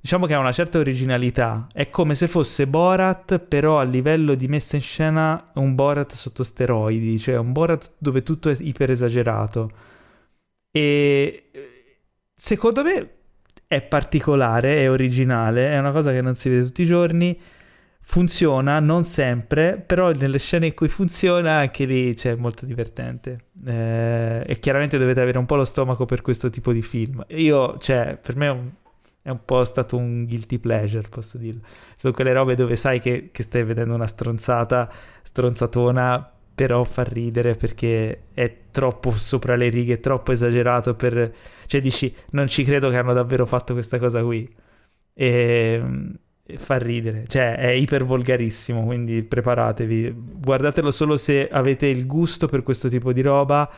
Diciamo 0.00 0.26
che 0.26 0.34
ha 0.34 0.38
una 0.38 0.52
certa 0.52 0.78
originalità. 0.78 1.68
È 1.72 1.88
come 1.88 2.14
se 2.14 2.26
fosse 2.26 2.66
Borat, 2.66 3.38
però 3.38 3.78
a 3.78 3.84
livello 3.84 4.34
di 4.34 4.48
messa 4.48 4.76
in 4.76 4.82
scena 4.82 5.50
un 5.54 5.74
Borat 5.74 6.12
sotto 6.12 6.42
steroidi, 6.42 7.18
cioè 7.18 7.36
un 7.36 7.52
Borat 7.52 7.92
dove 7.98 8.22
tutto 8.22 8.50
è 8.50 8.56
iper 8.58 8.90
esagerato. 8.90 9.70
E 10.72 11.50
secondo 12.34 12.82
me 12.82 13.10
è 13.68 13.80
particolare, 13.82 14.82
è 14.82 14.90
originale, 14.90 15.70
è 15.70 15.78
una 15.78 15.92
cosa 15.92 16.10
che 16.10 16.20
non 16.20 16.34
si 16.34 16.48
vede 16.48 16.64
tutti 16.64 16.82
i 16.82 16.86
giorni 16.86 17.38
funziona, 18.04 18.80
non 18.80 19.04
sempre, 19.04 19.82
però 19.84 20.10
nelle 20.12 20.38
scene 20.38 20.66
in 20.66 20.74
cui 20.74 20.88
funziona 20.88 21.58
anche 21.58 21.84
lì 21.84 22.12
c'è 22.14 22.34
molto 22.34 22.66
divertente. 22.66 23.46
Eh, 23.64 24.44
e 24.46 24.58
chiaramente 24.58 24.98
dovete 24.98 25.20
avere 25.20 25.38
un 25.38 25.46
po' 25.46 25.56
lo 25.56 25.64
stomaco 25.64 26.04
per 26.04 26.20
questo 26.20 26.50
tipo 26.50 26.72
di 26.72 26.82
film. 26.82 27.24
Io, 27.28 27.78
cioè, 27.78 28.18
per 28.20 28.36
me 28.36 28.46
è 28.46 28.50
un, 28.50 28.70
è 29.22 29.30
un 29.30 29.44
po' 29.44 29.64
stato 29.64 29.96
un 29.96 30.24
guilty 30.26 30.58
pleasure, 30.58 31.08
posso 31.08 31.38
dirlo. 31.38 31.62
Sono 31.96 32.12
quelle 32.12 32.32
robe 32.32 32.54
dove 32.54 32.76
sai 32.76 33.00
che, 33.00 33.30
che 33.32 33.42
stai 33.42 33.64
vedendo 33.64 33.94
una 33.94 34.06
stronzata, 34.06 34.90
stronzatona, 35.22 36.30
però 36.54 36.84
fa 36.84 37.02
ridere 37.04 37.54
perché 37.54 38.24
è 38.34 38.56
troppo 38.70 39.10
sopra 39.12 39.56
le 39.56 39.68
righe, 39.68 40.00
troppo 40.00 40.32
esagerato 40.32 40.94
per... 40.94 41.32
Cioè 41.66 41.80
dici, 41.80 42.14
non 42.30 42.46
ci 42.48 42.64
credo 42.64 42.90
che 42.90 42.98
hanno 42.98 43.12
davvero 43.14 43.46
fatto 43.46 43.72
questa 43.72 43.98
cosa 43.98 44.22
qui. 44.22 44.48
E, 45.14 45.82
e 45.84 46.31
fa 46.56 46.76
ridere, 46.76 47.24
cioè 47.28 47.56
è 47.56 47.70
ipervolgarissimo, 47.70 48.84
quindi 48.84 49.22
preparatevi. 49.22 50.14
Guardatelo 50.16 50.90
solo 50.90 51.16
se 51.16 51.48
avete 51.48 51.86
il 51.86 52.06
gusto 52.06 52.48
per 52.48 52.62
questo 52.62 52.88
tipo 52.88 53.12
di 53.12 53.20
roba 53.20 53.70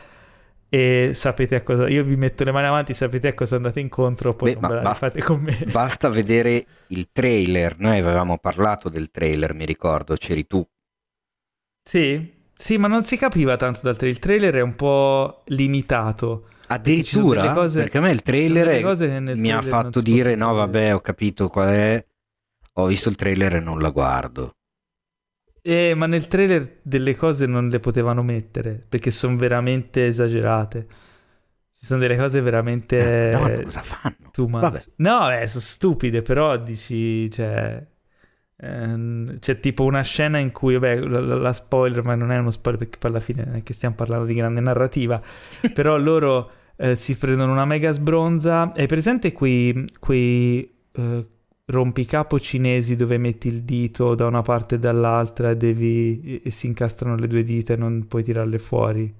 e 0.67 1.11
sapete 1.13 1.55
a 1.55 1.61
cosa 1.61 1.87
io 1.87 2.03
vi 2.03 2.15
metto 2.15 2.43
le 2.43 2.51
mani 2.51 2.65
avanti 2.67 2.93
sapete 2.93 3.27
a 3.27 3.33
cosa 3.35 3.55
andate 3.55 3.79
incontro 3.79 4.33
poi 4.33 4.55
Beh, 4.55 4.59
basta, 4.59 4.93
fate 4.93 5.21
con 5.21 5.39
me. 5.39 5.63
basta 5.71 6.09
vedere 6.09 6.65
il 6.87 7.09
trailer. 7.11 7.75
Noi 7.77 7.99
avevamo 7.99 8.37
parlato 8.39 8.89
del 8.89 9.11
trailer 9.11 9.53
mi 9.53 9.65
ricordo 9.65 10.15
c'eri 10.15 10.45
tu. 10.47 10.67
Sì? 11.87 12.33
Sì 12.57 12.77
ma 12.77 12.87
non 12.87 13.03
si 13.03 13.15
capiva 13.15 13.57
tanto 13.57 13.81
dal 13.83 13.95
trailer 13.95 14.15
il 14.15 14.21
trailer 14.21 14.55
è 14.55 14.61
un 14.61 14.75
po' 14.75 15.43
limitato. 15.45 16.47
Addirittura? 16.67 17.53
Cose, 17.53 17.81
perché 17.81 17.99
a 17.99 18.01
me 18.01 18.11
il 18.11 18.23
trailer 18.23 18.65
mi 18.65 18.81
trailer 18.81 19.53
ha 19.53 19.61
fatto 19.61 20.01
dire 20.01 20.33
no 20.33 20.51
vabbè 20.55 20.95
ho 20.95 20.99
capito 20.99 21.47
qual 21.47 21.69
è 21.69 22.05
ho 22.77 22.85
visto 22.85 23.09
il 23.09 23.15
trailer 23.15 23.55
e 23.55 23.59
non 23.59 23.79
la 23.79 23.89
guardo 23.89 24.55
eh, 25.67 25.95
ma 25.95 26.05
nel 26.05 26.27
trailer 26.27 26.77
delle 26.83 27.15
cose 27.15 27.47
non 27.47 27.69
le 27.69 27.79
potevano 27.79 28.21
mettere 28.21 28.85
perché 28.87 29.09
sono 29.09 29.35
veramente 29.35 30.05
esagerate. 30.05 30.85
Ci 31.71 31.85
sono 31.87 31.99
delle 32.01 32.15
cose 32.17 32.39
veramente. 32.39 33.31
No, 33.33 33.47
no 33.47 33.63
cosa 33.63 33.81
fanno? 33.81 34.59
Vabbè. 34.59 34.83
No, 34.97 35.31
eh, 35.35 35.47
sono 35.47 35.63
stupide, 35.63 36.21
però 36.21 36.55
dici. 36.57 37.31
Cioè, 37.31 37.83
ehm, 38.57 39.39
c'è 39.39 39.59
tipo 39.59 39.85
una 39.85 40.03
scena 40.03 40.37
in 40.37 40.51
cui, 40.51 40.75
vabbè, 40.75 40.99
la, 40.99 41.19
la, 41.19 41.53
spoiler, 41.53 42.03
ma 42.03 42.13
non 42.13 42.31
è 42.31 42.37
uno 42.37 42.51
spoiler 42.51 42.79
perché 42.81 42.99
poi 42.99 43.09
alla 43.09 43.19
fine 43.19 43.43
non 43.43 43.55
è 43.55 43.63
che 43.63 43.73
stiamo 43.73 43.95
parlando 43.95 44.25
di 44.25 44.35
grande 44.35 44.61
narrativa. 44.61 45.19
però 45.73 45.97
loro 45.97 46.51
eh, 46.75 46.93
si 46.93 47.17
prendono 47.17 47.51
una 47.51 47.65
mega 47.65 47.89
sbronza. 47.89 48.71
Hai 48.71 48.85
presente 48.85 49.31
quei. 49.31 49.89
quei 49.97 50.77
eh, 50.91 51.27
rompicapo 51.65 52.39
cinesi 52.39 52.95
dove 52.95 53.17
metti 53.17 53.47
il 53.47 53.63
dito 53.63 54.13
da 54.13 54.27
una 54.27 54.41
parte 54.41 54.75
e 54.75 54.79
dall'altra 54.79 55.51
e, 55.51 55.57
devi, 55.57 56.41
e 56.43 56.49
si 56.49 56.67
incastrano 56.67 57.15
le 57.15 57.27
due 57.27 57.43
dita 57.43 57.73
e 57.73 57.75
non 57.77 58.05
puoi 58.07 58.23
tirarle 58.23 58.57
fuori. 58.59 59.13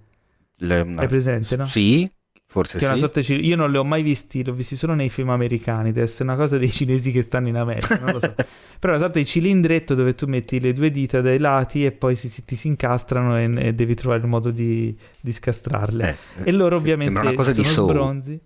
Le, 0.58 0.84
no. 0.84 1.02
Hai 1.02 1.08
presente, 1.08 1.58
no? 1.58 1.66
Sì, 1.66 2.10
forse 2.46 2.78
che 2.78 3.24
sì. 3.24 3.36
Di, 3.36 3.48
io 3.48 3.56
non 3.56 3.72
li 3.72 3.78
ho 3.78 3.84
mai 3.84 4.04
visti, 4.04 4.44
li 4.44 4.50
ho 4.50 4.54
visti 4.54 4.76
solo 4.76 4.94
nei 4.94 5.10
film 5.10 5.30
americani, 5.30 5.92
deve 5.92 6.04
essere 6.04 6.24
una 6.26 6.36
cosa 6.36 6.58
dei 6.58 6.70
cinesi 6.70 7.12
che 7.12 7.22
stanno 7.22 7.48
in 7.48 7.58
America, 7.58 7.98
non 8.00 8.14
lo 8.14 8.20
so. 8.20 8.36
Però 8.78 8.94
è 8.94 8.98
una 8.98 9.06
sorta 9.06 9.20
di 9.20 9.26
cilindretto 9.26 9.96
dove 9.96 10.14
tu 10.14 10.28
metti 10.28 10.60
le 10.60 10.72
due 10.74 10.92
dita 10.92 11.22
dai 11.22 11.40
lati 11.40 11.84
e 11.84 11.92
poi 11.92 12.16
si, 12.16 12.30
si, 12.30 12.44
ti 12.46 12.56
si 12.56 12.68
incastrano 12.68 13.38
e, 13.38 13.68
e, 13.68 13.74
devi 13.74 13.96
trovare 13.96 14.22
il 14.22 14.28
modo 14.28 14.52
di, 14.52 14.96
di 15.20 15.32
scastrarle. 15.32 16.18
Eh, 16.38 16.50
e 16.50 16.52
loro 16.52 16.76
ovviamente 16.76 17.20
una 17.20 17.34
cosa 17.34 17.52
sono 17.54 17.88
di 17.88 17.94
bronzi. 17.94 18.42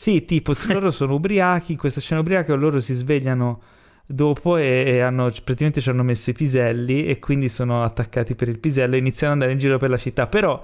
Sì, 0.00 0.24
tipo, 0.24 0.52
loro 0.68 0.92
sono 0.92 1.14
ubriachi, 1.14 1.72
in 1.72 1.78
questa 1.78 2.00
scena 2.00 2.20
ubriaca 2.20 2.54
loro 2.54 2.78
si 2.78 2.94
svegliano 2.94 3.60
dopo 4.06 4.56
e, 4.56 4.84
e 4.86 5.00
hanno, 5.00 5.24
praticamente 5.24 5.80
ci 5.80 5.88
hanno 5.88 6.04
messo 6.04 6.30
i 6.30 6.34
piselli 6.34 7.06
e 7.06 7.18
quindi 7.18 7.48
sono 7.48 7.82
attaccati 7.82 8.36
per 8.36 8.48
il 8.48 8.60
pisello 8.60 8.94
e 8.94 8.98
iniziano 8.98 9.32
ad 9.32 9.40
andare 9.40 9.54
in 9.54 9.58
giro 9.58 9.76
per 9.76 9.90
la 9.90 9.96
città, 9.96 10.28
però 10.28 10.62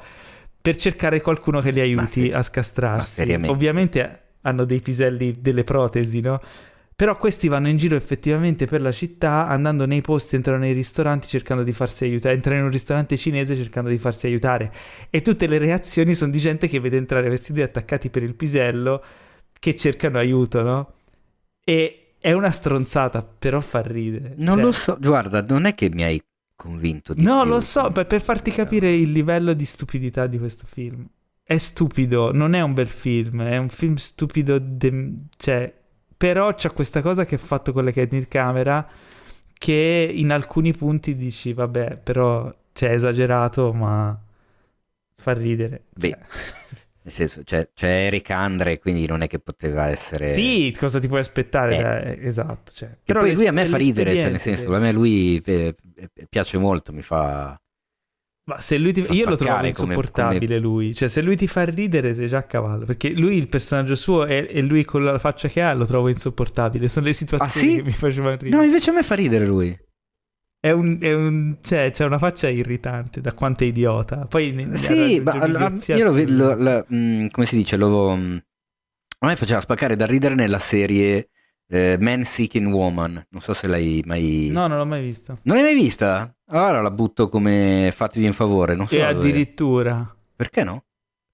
per 0.63 0.77
cercare 0.77 1.21
qualcuno 1.21 1.61
che 1.61 1.73
li 1.73 1.81
aiuti 1.81 2.23
sì, 2.23 2.31
a 2.31 2.43
scastrarsi. 2.43 3.23
Ovviamente 3.49 4.21
hanno 4.43 4.65
dei 4.65 4.81
piselli, 4.81 5.41
delle 5.41 5.65
protesi, 5.65 6.21
no? 6.21 6.41
Però 6.97 7.17
questi 7.17 7.49
vanno 7.49 7.69
in 7.69 7.77
giro 7.77 7.97
effettivamente 7.97 8.67
per 8.67 8.81
la 8.81 8.93
città, 8.93 9.49
andando 9.49 9.85
nei 9.85 10.01
posti, 10.01 10.37
entrano 10.37 10.61
nei 10.61 10.73
ristoranti 10.73 11.27
cercando 11.27 11.65
di 11.65 11.73
farsi 11.73 12.05
aiutare, 12.05 12.35
entrano 12.35 12.59
in 12.59 12.65
un 12.67 12.71
ristorante 12.71 13.17
cinese 13.17 13.57
cercando 13.57 13.91
di 13.91 13.99
farsi 13.99 14.27
aiutare. 14.27 14.73
E 15.11 15.21
tutte 15.21 15.49
le 15.49 15.59
reazioni 15.59 16.15
sono 16.15 16.31
di 16.31 16.39
gente 16.39 16.69
che 16.69 16.79
vede 16.79 16.97
entrare 16.97 17.29
vestiti 17.29 17.63
attaccati 17.63 18.11
per 18.11 18.23
il 18.23 18.35
pisello 18.35 19.03
che 19.59 19.75
cercano 19.75 20.19
aiuto, 20.19 20.63
no? 20.63 20.93
E 21.65 22.15
è 22.21 22.33
una 22.33 22.51
stronzata, 22.51 23.23
però 23.23 23.61
fa 23.61 23.81
ridere. 23.83 24.35
Non 24.37 24.57
cioè... 24.57 24.65
lo 24.65 24.73
so, 24.73 24.97
guarda, 25.01 25.43
non 25.43 25.65
è 25.65 25.75
che 25.75 25.91
mi 25.91 26.05
hai 26.05 26.23
convinto 26.55 27.13
di 27.13 27.23
No, 27.25 27.43
più. 27.43 27.51
lo 27.51 27.61
so, 27.61 27.91
per, 27.91 28.07
per 28.07 28.21
farti 28.23 28.51
capire 28.51 28.93
il 28.95 29.11
livello 29.11 29.53
di 29.53 29.65
stupidità 29.65 30.27
di 30.27 30.39
questo 30.39 30.65
film. 30.67 31.07
È 31.43 31.59
stupido, 31.59 32.33
non 32.33 32.55
è 32.55 32.61
un 32.63 32.73
bel 32.73 32.89
film, 32.89 33.43
è 33.43 33.57
un 33.57 33.69
film 33.69 33.97
stupido, 33.97 34.59
de... 34.59 35.15
cioè, 35.37 35.73
però 36.25 36.55
c'è 36.55 36.73
questa 36.73 37.03
cosa 37.03 37.27
che 37.27 37.35
ha 37.35 37.39
fatto 37.39 37.75
con 37.75 37.85
le 37.85 37.93
candid 37.93 38.29
camera 38.29 38.89
che 39.53 40.11
in 40.11 40.33
alcuni 40.33 40.73
punti 40.73 41.15
dici, 41.17 41.53
vabbè, 41.53 41.99
però 41.99 42.49
c'è 42.49 42.87
cioè, 42.87 42.91
esagerato, 42.93 43.75
ma 43.75 44.19
fa 45.17 45.33
ridere. 45.35 45.83
Beh. 45.95 46.09
Cioè. 46.09 46.19
Nel 47.05 47.13
senso, 47.13 47.43
c'è, 47.45 47.69
c'è 47.75 48.07
Eric 48.07 48.31
Andre, 48.31 48.79
quindi 48.79 49.07
non 49.07 49.21
è 49.21 49.27
che 49.27 49.39
poteva 49.39 49.89
essere... 49.89 50.33
Sì, 50.33 50.75
cosa 50.79 50.99
ti 50.99 51.09
puoi 51.09 51.21
aspettare? 51.21 51.77
Eh. 51.77 52.23
Eh, 52.23 52.27
esatto. 52.27 52.73
Cioè. 52.73 52.97
Però 53.05 53.21
poi 53.21 53.35
lui 53.35 53.47
a 53.47 53.53
me 53.53 53.67
fa 53.67 53.77
ridere, 53.77 54.15
cioè, 54.15 54.31
nel 54.31 54.41
senso, 54.41 54.75
a 54.75 54.79
me 54.79 54.93
lui 54.93 55.43
eh, 55.45 55.75
piace 56.31 56.57
molto, 56.57 56.95
mi 56.95 57.03
fa... 57.03 57.61
Ma 58.47 58.61
se 58.61 58.77
lui 58.77 58.93
ti... 58.93 59.07
Io 59.11 59.29
lo 59.29 59.37
trovo 59.37 59.65
insopportabile 59.65 60.57
come... 60.57 60.59
lui, 60.59 60.95
cioè 60.95 61.09
se 61.09 61.23
lui 61.23 61.35
ti 61.35 61.47
fa 61.47 61.65
ridere 61.65 62.13
sei 62.13 62.29
già 62.29 62.39
a 62.39 62.43
cavallo, 62.43 62.85
perché 62.85 63.11
lui 63.11 63.37
il 63.37 63.49
personaggio 63.49 63.95
suo 63.95 64.27
e, 64.27 64.61
lui 64.61 64.85
con 64.85 65.03
la 65.03 65.19
faccia 65.19 65.49
che 65.49 65.63
ha 65.63 65.73
lo 65.73 65.87
trovo 65.87 66.09
insopportabile, 66.09 66.89
sono 66.89 67.07
le 67.07 67.15
situazioni 67.15 67.67
ah, 67.67 67.71
sì? 67.73 67.77
che 67.77 67.83
mi 67.85 67.91
facevano 67.91 68.37
ridere. 68.37 68.55
No, 68.55 68.63
invece 68.63 68.91
a 68.91 68.93
me 68.93 69.03
fa 69.03 69.15
ridere 69.15 69.47
lui. 69.47 69.75
È 70.61 70.71
un, 70.71 70.99
è 71.01 71.13
un, 71.13 71.57
cioè, 71.63 71.91
c'è 71.91 72.05
una 72.05 72.19
faccia 72.19 72.49
irritante 72.49 73.23
da 73.23 73.33
quanto 73.33 73.65
è 73.65 73.67
idiota. 73.67 74.27
Poi 74.27 74.69
sì, 74.73 75.21
ma 75.21 75.47
la, 75.47 75.73
io 75.87 76.11
lo, 76.11 76.25
lo, 76.27 76.55
lo, 76.55 76.87
mm, 76.93 77.27
come 77.31 77.47
si 77.47 77.57
dice, 77.57 77.77
lo, 77.77 78.15
mm, 78.15 78.37
a 79.21 79.27
me 79.27 79.37
faceva 79.37 79.61
spaccare 79.61 79.97
da 79.97 80.05
ridere 80.05 80.35
nella 80.35 80.59
serie 80.59 81.31
eh, 81.75 81.97
Man 81.99 82.23
Seeking 82.23 82.73
Woman. 82.73 83.27
Non 83.29 83.43
so 83.43 83.53
se 83.53 83.67
l'hai 83.67 84.03
mai. 84.07 84.49
No, 84.53 84.67
non 84.67 84.79
l'ho 84.79 84.87
mai 84.87 85.03
vista. 85.03 85.37
Non 85.43 85.57
l'hai 85.57 85.65
mai 85.65 85.75
vista? 85.75 86.33
Allora 86.47 86.81
la 86.81 86.91
butto 86.91 87.29
come 87.29 87.91
fatevi 87.93 88.27
un 88.27 88.33
favore. 88.33 88.75
Non 88.75 88.87
so 88.87 88.95
e 88.95 89.03
addirittura. 89.03 89.95
Dove... 89.95 90.17
Perché 90.37 90.63
no? 90.63 90.85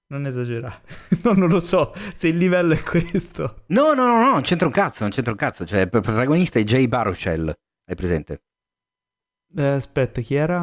Non 0.08 0.26
esagerare. 0.26 0.80
no, 1.22 1.32
non 1.32 1.48
lo 1.48 1.60
so 1.60 1.92
se 2.14 2.28
il 2.28 2.36
livello 2.36 2.74
è 2.74 2.82
questo. 2.82 3.64
No, 3.66 3.92
no, 3.92 4.06
no, 4.06 4.18
no, 4.18 4.32
non 4.32 4.42
c'entra 4.42 4.66
un 4.66 4.72
cazzo, 4.72 5.02
non 5.02 5.10
c'entra 5.10 5.32
un 5.32 5.38
cazzo. 5.38 5.64
Cioè, 5.64 5.80
il 5.80 5.88
protagonista 5.88 6.58
è 6.58 6.62
Jay 6.62 6.88
Baruchel. 6.88 7.54
Hai 7.84 7.94
presente? 7.94 8.42
Eh, 9.56 9.64
aspetta, 9.64 10.20
chi 10.20 10.34
era? 10.34 10.60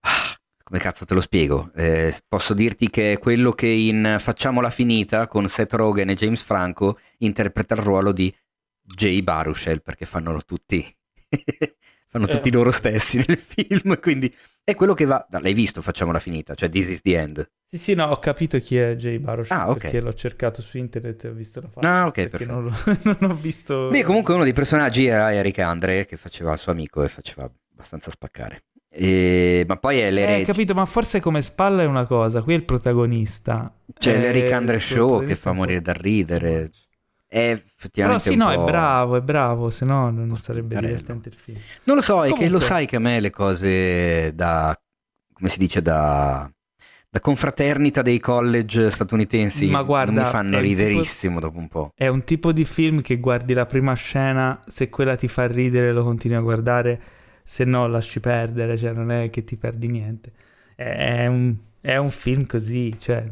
Ah, 0.00 0.36
come 0.62 0.78
cazzo 0.78 1.04
te 1.04 1.14
lo 1.14 1.20
spiego? 1.20 1.70
Eh, 1.74 2.14
posso 2.28 2.54
dirti 2.54 2.90
che 2.90 3.12
è 3.12 3.18
quello 3.18 3.52
che 3.52 3.66
in 3.66 4.16
Facciamola 4.18 4.70
finita 4.70 5.26
con 5.26 5.48
Seth 5.48 5.72
Rogen 5.74 6.10
e 6.10 6.14
James 6.14 6.42
Franco 6.42 6.98
interpreta 7.18 7.74
il 7.74 7.82
ruolo 7.82 8.12
di 8.12 8.32
Jay 8.82 9.22
Baruchel 9.22 9.82
perché 9.82 10.04
fanno 10.04 10.38
tutti 10.44 10.84
fanno 12.12 12.26
tutti 12.26 12.50
eh. 12.50 12.52
loro 12.52 12.70
stessi 12.70 13.24
nel 13.26 13.38
film, 13.38 13.98
quindi 14.00 14.32
è 14.62 14.74
quello 14.74 14.92
che 14.92 15.06
va... 15.06 15.26
L'hai 15.30 15.54
visto, 15.54 15.80
facciamola 15.80 16.18
finita, 16.18 16.54
cioè 16.54 16.68
This 16.68 16.88
is 16.90 17.00
the 17.00 17.16
End. 17.16 17.50
Sì, 17.64 17.78
sì, 17.78 17.94
no, 17.94 18.04
ho 18.04 18.18
capito 18.18 18.58
chi 18.58 18.76
è 18.76 18.94
Jay 18.96 19.18
Baruchel 19.18 19.56
ah, 19.56 19.70
okay. 19.70 19.80
perché 19.80 20.00
l'ho 20.00 20.12
cercato 20.12 20.60
su 20.60 20.76
internet 20.76 21.24
e 21.24 21.28
ho 21.28 21.32
visto 21.32 21.62
la 21.62 21.68
faccia. 21.68 21.88
Ah, 21.88 22.06
ok, 22.06 22.28
perché 22.28 22.44
non, 22.44 22.64
non, 23.18 23.30
ho 23.30 23.34
visto... 23.34 23.88
Beh, 23.88 24.02
comunque 24.02 24.34
uno 24.34 24.44
dei 24.44 24.52
personaggi 24.52 25.06
era 25.06 25.32
Eric 25.32 25.58
Andre 25.60 26.04
che 26.04 26.18
faceva 26.18 26.52
il 26.52 26.58
suo 26.58 26.72
amico 26.72 27.02
e 27.02 27.08
faceva 27.08 27.50
abbastanza 27.72 28.10
spaccare. 28.10 28.64
E... 28.90 29.64
Ma 29.66 29.78
poi 29.78 30.00
è 30.00 30.10
l'erede. 30.10 30.42
Eh, 30.42 30.44
capito, 30.44 30.74
ma 30.74 30.84
forse 30.84 31.18
come 31.18 31.40
spalla 31.40 31.80
è 31.80 31.86
una 31.86 32.04
cosa, 32.04 32.42
qui 32.42 32.52
è 32.52 32.56
il 32.56 32.64
protagonista. 32.64 33.74
C'è 33.98 34.16
eh, 34.16 34.18
l'Eric 34.18 34.52
Andre 34.52 34.78
Show 34.78 35.24
che 35.24 35.34
fa 35.34 35.52
morire 35.52 35.80
da 35.80 35.94
ridere. 35.94 36.70
È 37.32 37.50
effettivamente. 37.50 38.24
Però 38.24 38.34
sì, 38.34 38.36
no, 38.36 38.50
è 38.50 38.62
bravo, 38.62 39.16
è 39.16 39.22
bravo, 39.22 39.70
se 39.70 39.86
no 39.86 40.10
non 40.10 40.36
sarebbe 40.36 40.78
divertente 40.78 41.30
il 41.30 41.34
film. 41.34 41.58
Non 41.84 41.96
lo 41.96 42.02
so, 42.02 42.16
Comunque... 42.16 42.40
è 42.40 42.42
che 42.44 42.50
lo 42.50 42.60
sai 42.60 42.84
che 42.84 42.96
a 42.96 42.98
me 42.98 43.20
le 43.20 43.30
cose 43.30 44.34
da. 44.34 44.78
come 45.32 45.48
si 45.48 45.58
dice, 45.58 45.80
da. 45.80 46.50
Da 47.08 47.20
confraternita 47.20 48.02
dei 48.02 48.20
college 48.20 48.90
statunitensi 48.90 49.66
Ma 49.66 49.82
guarda, 49.82 50.24
mi 50.24 50.28
fanno 50.30 50.60
riderissimo 50.60 51.36
tipo, 51.36 51.46
dopo 51.46 51.58
un 51.58 51.68
po'. 51.68 51.92
È 51.94 52.06
un 52.06 52.22
tipo 52.24 52.52
di 52.52 52.66
film 52.66 53.00
che 53.00 53.16
guardi 53.16 53.54
la 53.54 53.66
prima 53.66 53.94
scena, 53.94 54.60
se 54.66 54.90
quella 54.90 55.16
ti 55.16 55.28
fa 55.28 55.46
ridere 55.46 55.92
lo 55.92 56.04
continui 56.04 56.36
a 56.36 56.40
guardare 56.40 57.00
se 57.44 57.64
no 57.64 57.86
lasci 57.86 58.20
perdere, 58.20 58.76
cioè 58.76 58.92
non 58.92 59.10
è 59.10 59.30
che 59.30 59.42
ti 59.44 59.56
perdi 59.56 59.88
niente. 59.88 60.32
È 60.74 61.26
un, 61.26 61.54
è 61.80 61.96
un 61.96 62.10
film 62.10 62.46
così, 62.46 62.94
cioè 62.98 63.26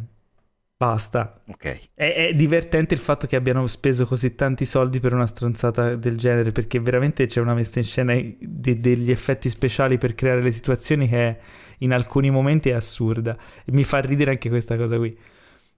Basta. 0.80 1.42
Ok. 1.46 1.90
È, 1.92 2.28
è 2.28 2.32
divertente 2.32 2.94
il 2.94 3.00
fatto 3.00 3.26
che 3.26 3.36
abbiano 3.36 3.66
speso 3.66 4.06
così 4.06 4.34
tanti 4.34 4.64
soldi 4.64 4.98
per 4.98 5.12
una 5.12 5.26
stronzata 5.26 5.94
del 5.94 6.16
genere, 6.16 6.52
perché 6.52 6.80
veramente 6.80 7.26
c'è 7.26 7.38
una 7.38 7.52
messa 7.52 7.80
in 7.80 7.84
scena 7.84 8.14
de- 8.14 8.80
degli 8.80 9.10
effetti 9.10 9.50
speciali 9.50 9.98
per 9.98 10.14
creare 10.14 10.40
le 10.40 10.50
situazioni 10.50 11.06
che 11.06 11.28
è, 11.28 11.38
in 11.80 11.92
alcuni 11.92 12.30
momenti 12.30 12.70
è 12.70 12.72
assurda. 12.72 13.36
E 13.62 13.72
mi 13.72 13.84
fa 13.84 13.98
ridere 13.98 14.30
anche 14.30 14.48
questa 14.48 14.78
cosa 14.78 14.96
qui. 14.96 15.14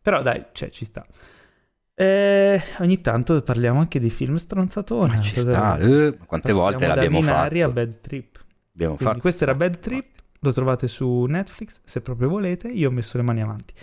Però 0.01 0.23
dai, 0.23 0.45
cioè, 0.53 0.71
ci 0.71 0.85
sta. 0.85 1.05
Eh, 1.97 2.63
ogni 2.79 3.01
tanto 3.01 3.43
parliamo 3.43 3.81
anche 3.81 3.99
di 3.99 4.09
film 4.09 4.37
stronzatona. 4.37 5.15
Ma 5.17 5.21
ci 5.21 5.41
sta, 5.41 5.79
eh, 5.79 6.17
quante 6.17 6.53
Passiamo 6.53 6.61
volte 6.61 6.87
l'abbiamo 6.87 7.19
Minari 7.19 7.61
fatto? 7.63 7.73
Bad 7.73 8.01
Trip. 8.03 8.45
Abbiamo 8.73 8.95
Quindi 8.95 9.15
fatto. 9.15 9.21
questo 9.21 9.43
era 9.43 9.57
Bad 9.57 9.81
Trip, 9.81 10.07
lo 10.39 10.53
trovate 10.53 10.87
su 10.87 11.25
Netflix 11.25 11.81
se 11.83 12.01
proprio 12.03 12.29
volete, 12.29 12.69
io 12.69 12.89
ho 12.89 12.93
messo 12.93 13.17
le 13.17 13.25
mani 13.25 13.43
avanti. 13.43 13.75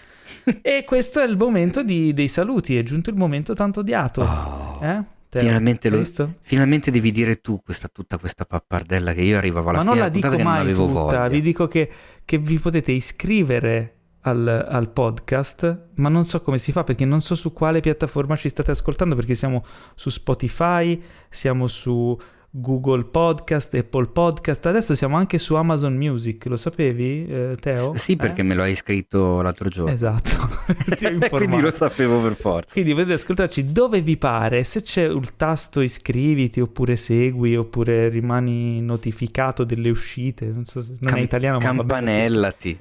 E 0.62 0.84
questo 0.86 1.20
è 1.22 1.26
il 1.26 1.38
momento 1.38 1.84
di- 1.84 2.14
dei 2.14 2.28
saluti, 2.28 2.78
è 2.78 2.84
giunto 2.84 3.10
il 3.10 3.16
momento 3.16 3.54
tanto 3.54 3.80
odiato. 3.82 4.22
Oh, 4.22 4.80
Eh? 4.86 5.04
Finalmente, 5.32 5.90
lo- 5.92 6.04
finalmente 6.42 6.90
devi 6.90 7.12
dire 7.12 7.36
tu 7.40 7.62
questa, 7.62 7.88
tutta 7.88 8.18
questa 8.18 8.46
pappardella 8.46 9.14
che 9.14 9.22
io 9.22 9.38
arrivavo 9.38 9.70
alla 9.70 9.84
Ma 9.84 9.84
fine 9.84 9.96
non 9.96 10.04
la 10.06 10.10
dico 10.10 10.28
non 10.30 10.42
mai 10.42 10.60
avevo 10.62 10.88
tutta, 10.88 11.00
voglia. 11.00 11.28
vi 11.28 11.42
dico 11.42 11.68
che, 11.68 11.92
che 12.26 12.38
vi 12.40 12.58
potete 12.58 12.92
iscrivere 12.92 13.94
al, 14.22 14.48
al 14.48 14.90
podcast, 14.92 15.90
ma 15.98 16.10
non 16.10 16.26
so 16.26 16.42
come 16.42 16.58
si 16.58 16.72
fa 16.72 16.84
perché 16.84 17.06
non 17.06 17.22
so 17.22 17.36
su 17.36 17.54
quale 17.54 17.80
piattaforma 17.80 18.36
ci 18.36 18.50
state 18.50 18.72
ascoltando 18.72 19.14
perché 19.16 19.36
siamo 19.36 19.64
su 19.94 20.10
Spotify, 20.10 21.00
siamo 21.30 21.68
su 21.68 22.18
Google 22.52 23.06
Podcast, 23.06 23.76
Apple 23.76 24.08
Podcast, 24.08 24.66
adesso 24.66 24.96
siamo 24.96 25.18
anche 25.18 25.38
su 25.38 25.54
Amazon 25.54 25.96
Music, 25.96 26.46
lo 26.46 26.56
sapevi 26.56 27.28
eh, 27.28 27.56
Teo? 27.60 27.96
S- 27.96 28.02
Sì, 28.02 28.16
perché 28.16 28.42
Eh? 28.42 28.44
me 28.44 28.56
lo 28.56 28.64
hai 28.64 28.74
scritto 28.76 29.42
l'altro 29.42 29.70
giorno. 29.70 29.92
Esatto, 29.92 30.50
Quindi 31.30 31.60
lo 31.62 31.72
sapevo 31.72 32.20
per 32.22 32.34
forza. 32.36 32.72
Quindi 32.74 32.94
potete 32.94 33.14
ascoltarci 33.14 33.72
dove 33.72 34.02
vi 34.02 34.18
pare, 34.18 34.64
se 34.64 34.82
c'è 34.82 35.04
il 35.04 35.36
tasto 35.36 35.82
iscriviti 35.82 36.60
oppure 36.60 36.96
segui 36.96 37.56
oppure 37.56 38.10
rimani 38.10 38.82
notificato 38.82 39.64
delle 39.64 39.90
uscite, 39.92 40.46
non 40.48 40.66
so 40.66 40.82
se 40.82 40.94
non 41.00 41.10
è 41.10 41.14
Cam- 41.14 41.24
italiano 41.24 41.58
ma. 41.60 41.64
Campanellati. 41.64 42.80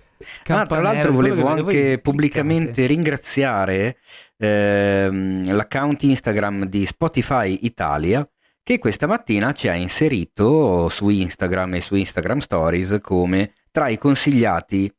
Ah, 0.48 0.66
tra 0.66 0.80
l'altro 0.80 1.12
volevo 1.12 1.46
anche 1.46 1.62
cliccate. 1.64 1.98
pubblicamente 1.98 2.86
ringraziare 2.86 3.98
ehm, 4.36 5.52
l'account 5.54 6.02
Instagram 6.02 6.64
di 6.64 6.84
Spotify 6.86 7.56
Italia 7.62 8.26
che 8.68 8.78
questa 8.78 9.06
mattina 9.06 9.52
ci 9.52 9.68
ha 9.68 9.74
inserito 9.74 10.90
su 10.90 11.08
Instagram 11.08 11.76
e 11.76 11.80
su 11.80 11.94
Instagram 11.94 12.40
Stories 12.40 12.98
come 13.00 13.54
tra 13.70 13.88
i 13.88 13.96
consigliati 13.96 14.94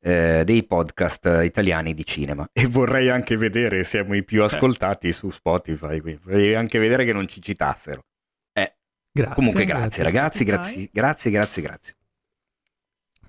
eh, 0.00 0.42
dei 0.44 0.66
podcast 0.66 1.42
italiani 1.44 1.94
di 1.94 2.04
cinema. 2.04 2.44
E 2.52 2.66
vorrei 2.66 3.10
anche 3.10 3.36
vedere, 3.36 3.84
siamo 3.84 4.16
i 4.16 4.24
più 4.24 4.42
ascoltati 4.42 5.12
su 5.12 5.30
Spotify, 5.30 6.00
quindi 6.00 6.20
vorrei 6.24 6.56
anche 6.56 6.80
vedere 6.80 7.04
che 7.04 7.12
non 7.12 7.28
ci 7.28 7.40
citassero. 7.40 8.02
Grazie, 9.12 9.34
Comunque 9.34 9.64
grazie, 9.64 10.02
ragazzi, 10.02 10.38
Spotify. 10.38 10.56
grazie, 10.56 10.88
grazie, 10.92 11.30
grazie, 11.30 11.62
grazie. 11.62 11.94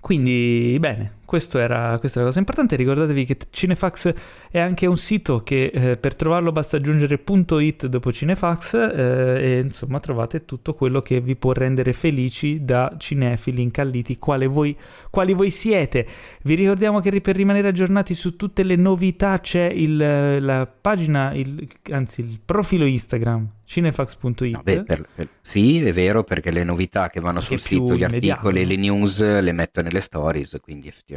Quindi, 0.00 0.76
bene, 0.80 1.15
era, 1.58 1.98
questa 1.98 2.18
è 2.18 2.22
la 2.22 2.28
cosa 2.28 2.38
importante. 2.38 2.76
Ricordatevi 2.76 3.24
che 3.24 3.36
Cinefax 3.50 4.14
è 4.50 4.58
anche 4.58 4.86
un 4.86 4.96
sito 4.96 5.42
che 5.42 5.66
eh, 5.66 5.96
per 5.96 6.14
trovarlo 6.14 6.52
basta 6.52 6.76
aggiungere 6.76 7.20
.it 7.60 7.86
dopo 7.86 8.12
Cinefax 8.12 8.74
eh, 8.74 9.38
e 9.42 9.60
insomma 9.62 10.00
trovate 10.00 10.44
tutto 10.44 10.74
quello 10.74 11.02
che 11.02 11.20
vi 11.20 11.36
può 11.36 11.52
rendere 11.52 11.92
felici 11.92 12.64
da 12.64 12.94
cinefili 12.96 13.62
incalliti 13.62 14.18
quale 14.18 14.46
voi, 14.46 14.76
quali 15.10 15.34
voi 15.34 15.50
siete. 15.50 16.06
Vi 16.42 16.54
ricordiamo 16.54 17.00
che 17.00 17.20
per 17.20 17.36
rimanere 17.36 17.68
aggiornati 17.68 18.14
su 18.14 18.36
tutte 18.36 18.62
le 18.62 18.76
novità 18.76 19.38
c'è 19.38 19.68
il, 19.72 19.96
la 20.42 20.66
pagina, 20.66 21.32
il- 21.32 21.66
anzi 21.90 22.20
il 22.20 22.40
profilo 22.44 22.84
Instagram 22.86 23.48
cinefax.it. 23.66 24.54
No, 24.54 24.60
beh, 24.62 24.84
per- 24.84 25.08
per- 25.14 25.28
sì, 25.42 25.80
è 25.84 25.92
vero, 25.92 26.22
perché 26.22 26.50
le 26.52 26.62
novità 26.64 27.10
che 27.10 27.20
vanno 27.20 27.40
sul 27.40 27.58
sito, 27.58 27.96
gli 27.96 28.02
immediato, 28.02 28.46
articoli, 28.46 28.64
le 28.66 28.76
news 28.76 29.40
le 29.40 29.52
metto 29.52 29.82
nelle 29.82 30.00
stories, 30.00 30.58
quindi 30.62 30.88
effettivamente 30.88 31.15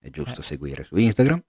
è 0.00 0.10
giusto 0.10 0.40
Eh. 0.40 0.44
seguire 0.44 0.84
su 0.84 0.96
Instagram. 0.96 1.40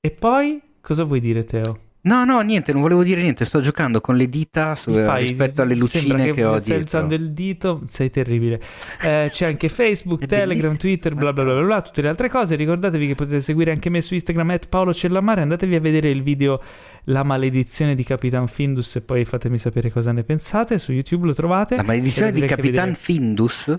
E 0.00 0.10
poi 0.10 0.60
cosa 0.80 1.04
vuoi 1.04 1.20
dire 1.20 1.44
Teo? 1.44 1.80
No, 2.06 2.24
no, 2.24 2.40
niente, 2.42 2.72
non 2.72 2.82
volevo 2.82 3.02
dire 3.02 3.20
niente, 3.20 3.44
sto 3.44 3.60
giocando 3.60 4.00
con 4.00 4.16
le 4.16 4.28
dita 4.28 4.76
su- 4.76 4.92
fai- 4.94 5.26
rispetto 5.26 5.62
alle 5.62 5.74
lucine 5.74 6.32
che, 6.32 6.44
ho 6.44 6.52
stai 6.60 6.76
dietro. 6.76 6.98
alzando 6.98 7.14
il 7.16 7.32
dito, 7.32 7.82
sei 7.88 8.10
terribile. 8.10 8.60
Eh, 9.02 9.28
c'è 9.32 9.46
anche 9.46 9.68
Facebook, 9.68 10.20
Telegram, 10.26 10.46
bellissimo. 10.76 10.76
Twitter, 10.76 11.14
bla 11.16 11.32
bla 11.32 11.42
bla 11.42 11.60
bla, 11.62 11.82
tutte 11.82 12.02
le 12.02 12.08
altre 12.08 12.28
cose. 12.28 12.54
Ricordatevi 12.54 13.08
che 13.08 13.14
potete 13.16 13.40
seguire 13.40 13.72
anche 13.72 13.90
me 13.90 14.00
su 14.02 14.14
Instagram, 14.14 14.50
at 14.50 14.68
Paolo 14.68 14.94
Cellamare. 14.94 15.40
Andatevi 15.40 15.74
a 15.74 15.80
vedere 15.80 16.08
il 16.10 16.22
video 16.22 16.62
La 17.06 17.24
maledizione 17.24 17.96
di 17.96 18.04
Capitan 18.04 18.46
Findus 18.46 18.94
e 18.94 19.00
poi 19.00 19.24
fatemi 19.24 19.58
sapere 19.58 19.90
cosa 19.90 20.12
ne 20.12 20.22
pensate. 20.22 20.78
Su 20.78 20.92
YouTube 20.92 21.26
lo 21.26 21.34
trovate. 21.34 21.74
La 21.74 21.82
maledizione 21.82 22.30
di 22.30 22.42
Capitan 22.42 22.94
Findus? 22.94 23.74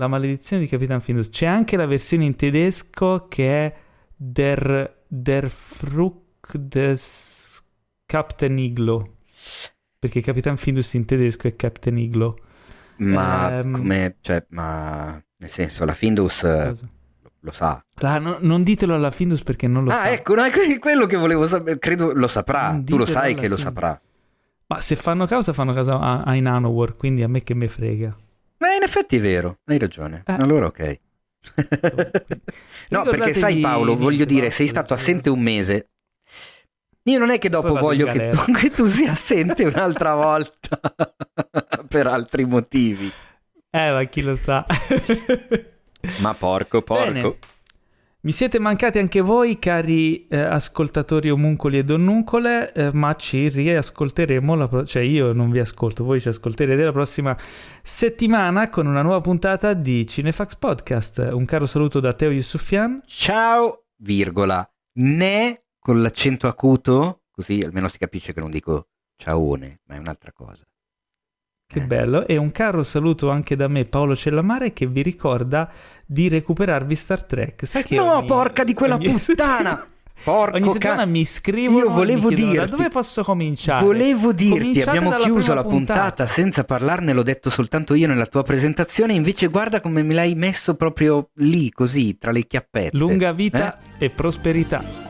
La 0.00 0.08
maledizione 0.08 0.62
di 0.62 0.68
Capitan 0.68 1.02
Findus. 1.02 1.28
C'è 1.28 1.44
anche 1.44 1.76
la 1.76 1.84
versione 1.84 2.24
in 2.24 2.34
tedesco 2.34 3.26
che 3.28 3.66
è 3.66 3.74
Der, 4.16 5.02
der 5.06 5.50
Fruck 5.50 6.56
des 6.56 7.62
Captain 8.06 8.56
Iglo. 8.58 9.16
Perché 9.98 10.22
Capitan 10.22 10.56
Findus 10.56 10.94
in 10.94 11.04
tedesco 11.04 11.48
è 11.48 11.54
Captain 11.54 11.98
Iglo. 11.98 12.38
Ma 12.96 13.58
Ehm. 13.58 13.72
come, 13.72 14.16
cioè, 14.22 14.42
ma 14.48 15.22
nel 15.36 15.50
senso, 15.50 15.84
la 15.84 15.92
Findus 15.92 16.44
eh, 16.44 16.68
Cosa? 16.70 16.88
lo 17.40 17.50
sa. 17.50 17.84
Ah, 17.96 18.18
no- 18.18 18.38
non 18.40 18.62
ditelo 18.62 18.94
alla 18.94 19.10
Findus 19.10 19.42
perché 19.42 19.68
non 19.68 19.84
lo 19.84 19.90
ah, 19.90 19.96
sa. 19.96 20.12
ecco, 20.12 20.34
no, 20.34 20.44
è 20.44 20.50
que- 20.50 20.78
quello 20.78 21.04
che 21.04 21.18
volevo 21.18 21.46
sapere, 21.46 21.78
credo 21.78 22.14
lo 22.14 22.26
saprà, 22.26 22.80
tu 22.82 22.96
lo 22.96 23.04
sai 23.04 23.34
che 23.34 23.48
lo 23.48 23.56
Findus. 23.56 23.60
saprà. 23.60 24.00
Ma 24.68 24.80
se 24.80 24.96
fanno 24.96 25.26
causa, 25.26 25.52
fanno 25.52 25.74
causa 25.74 25.98
a, 26.00 26.22
a 26.22 26.34
Inanowar, 26.36 26.96
quindi 26.96 27.22
a 27.22 27.28
me 27.28 27.42
che 27.42 27.52
me 27.52 27.68
frega. 27.68 28.16
Ma 28.60 28.74
in 28.74 28.82
effetti 28.82 29.16
è 29.16 29.20
vero, 29.20 29.58
hai 29.64 29.78
ragione. 29.78 30.22
Eh. 30.26 30.32
Allora 30.34 30.66
ok. 30.66 31.00
no, 32.90 33.02
perché 33.04 33.32
sai 33.32 33.60
Paolo, 33.60 33.96
voglio 33.96 34.24
dire, 34.24 34.50
sei 34.50 34.68
stato 34.68 34.92
assente 34.92 35.30
un 35.30 35.40
mese. 35.40 35.90
Io 37.04 37.18
non 37.18 37.30
è 37.30 37.38
che 37.38 37.48
dopo 37.48 37.74
voglio 37.74 38.06
che 38.06 38.28
tu, 38.28 38.52
che 38.52 38.70
tu 38.70 38.86
sia 38.86 39.12
assente 39.12 39.64
un'altra 39.64 40.14
volta 40.14 40.78
per 41.88 42.06
altri 42.06 42.44
motivi. 42.44 43.10
Eh, 43.70 43.92
ma 43.92 44.04
chi 44.04 44.20
lo 44.20 44.36
sa. 44.36 44.66
Ma 46.18 46.34
porco, 46.34 46.82
porco. 46.82 47.12
Bene. 47.12 47.38
Mi 48.22 48.32
siete 48.32 48.58
mancati 48.58 48.98
anche 48.98 49.22
voi, 49.22 49.58
cari 49.58 50.26
eh, 50.26 50.38
ascoltatori 50.38 51.30
omuncoli 51.30 51.78
e 51.78 51.84
donnuncole, 51.84 52.70
eh, 52.74 52.90
ma 52.92 53.16
ci 53.16 53.48
riascolteremo, 53.48 54.68
pro- 54.68 54.84
cioè 54.84 55.00
io 55.00 55.32
non 55.32 55.50
vi 55.50 55.58
ascolto, 55.58 56.04
voi 56.04 56.20
ci 56.20 56.28
ascolterete 56.28 56.84
la 56.84 56.92
prossima 56.92 57.34
settimana 57.82 58.68
con 58.68 58.86
una 58.86 59.00
nuova 59.00 59.22
puntata 59.22 59.72
di 59.72 60.06
Cinefax 60.06 60.56
Podcast. 60.56 61.30
Un 61.32 61.46
caro 61.46 61.64
saluto 61.64 61.98
da 61.98 62.12
Teo 62.12 62.30
Yusufian. 62.30 63.00
Ciao, 63.06 63.86
virgola, 63.96 64.70
ne 64.98 65.62
con 65.78 66.02
l'accento 66.02 66.46
acuto, 66.46 67.22
così 67.30 67.62
almeno 67.62 67.88
si 67.88 67.96
capisce 67.96 68.34
che 68.34 68.40
non 68.40 68.50
dico 68.50 68.88
ciaone, 69.16 69.80
ma 69.86 69.94
è 69.94 69.98
un'altra 69.98 70.30
cosa. 70.32 70.66
Che 71.72 71.80
bello. 71.82 72.26
E 72.26 72.36
un 72.36 72.50
caro 72.50 72.82
saluto 72.82 73.30
anche 73.30 73.54
da 73.54 73.68
me, 73.68 73.84
Paolo 73.84 74.16
Cellamare, 74.16 74.72
che 74.72 74.86
vi 74.86 75.02
ricorda 75.02 75.70
di 76.04 76.28
recuperarvi 76.28 76.94
Star 76.96 77.22
Trek. 77.22 77.64
Sai 77.64 77.84
che 77.84 77.94
No, 77.94 78.14
ogni- 78.16 78.26
porca 78.26 78.64
di 78.64 78.74
quella 78.74 78.96
ogni 78.96 79.08
puttana! 79.12 79.86
Porco 80.22 80.56
Ogni 80.56 80.70
settimana 80.72 81.04
ca- 81.04 81.08
mi 81.08 81.24
scrivono 81.24 81.78
Io 81.78 81.84
e 81.86 81.88
mi 81.88 81.94
volevo 81.94 82.28
chiedono, 82.28 82.46
da 82.52 82.52
dirti- 82.60 82.70
dove 82.76 82.88
posso 82.90 83.22
cominciare? 83.24 83.84
Volevo 83.84 84.32
dirti, 84.34 84.58
Cominciate 84.58 84.88
abbiamo 84.98 85.16
chiuso 85.16 85.54
la 85.54 85.64
puntata. 85.64 86.26
senza 86.26 86.64
parlarne, 86.64 87.14
l'ho 87.14 87.22
detto 87.22 87.48
soltanto 87.48 87.94
io 87.94 88.06
nella 88.06 88.26
tua 88.26 88.42
presentazione, 88.42 89.14
invece 89.14 89.46
guarda 89.46 89.80
come 89.80 90.02
me 90.02 90.12
l'hai 90.12 90.34
messo 90.34 90.74
proprio 90.74 91.30
lì, 91.36 91.70
così, 91.70 92.18
tra 92.18 92.32
le 92.32 92.46
chiappette. 92.46 92.96
Lunga 92.98 93.32
vita 93.32 93.78
Eh? 93.98 94.06
e 94.06 94.10
prosperità. 94.10 95.09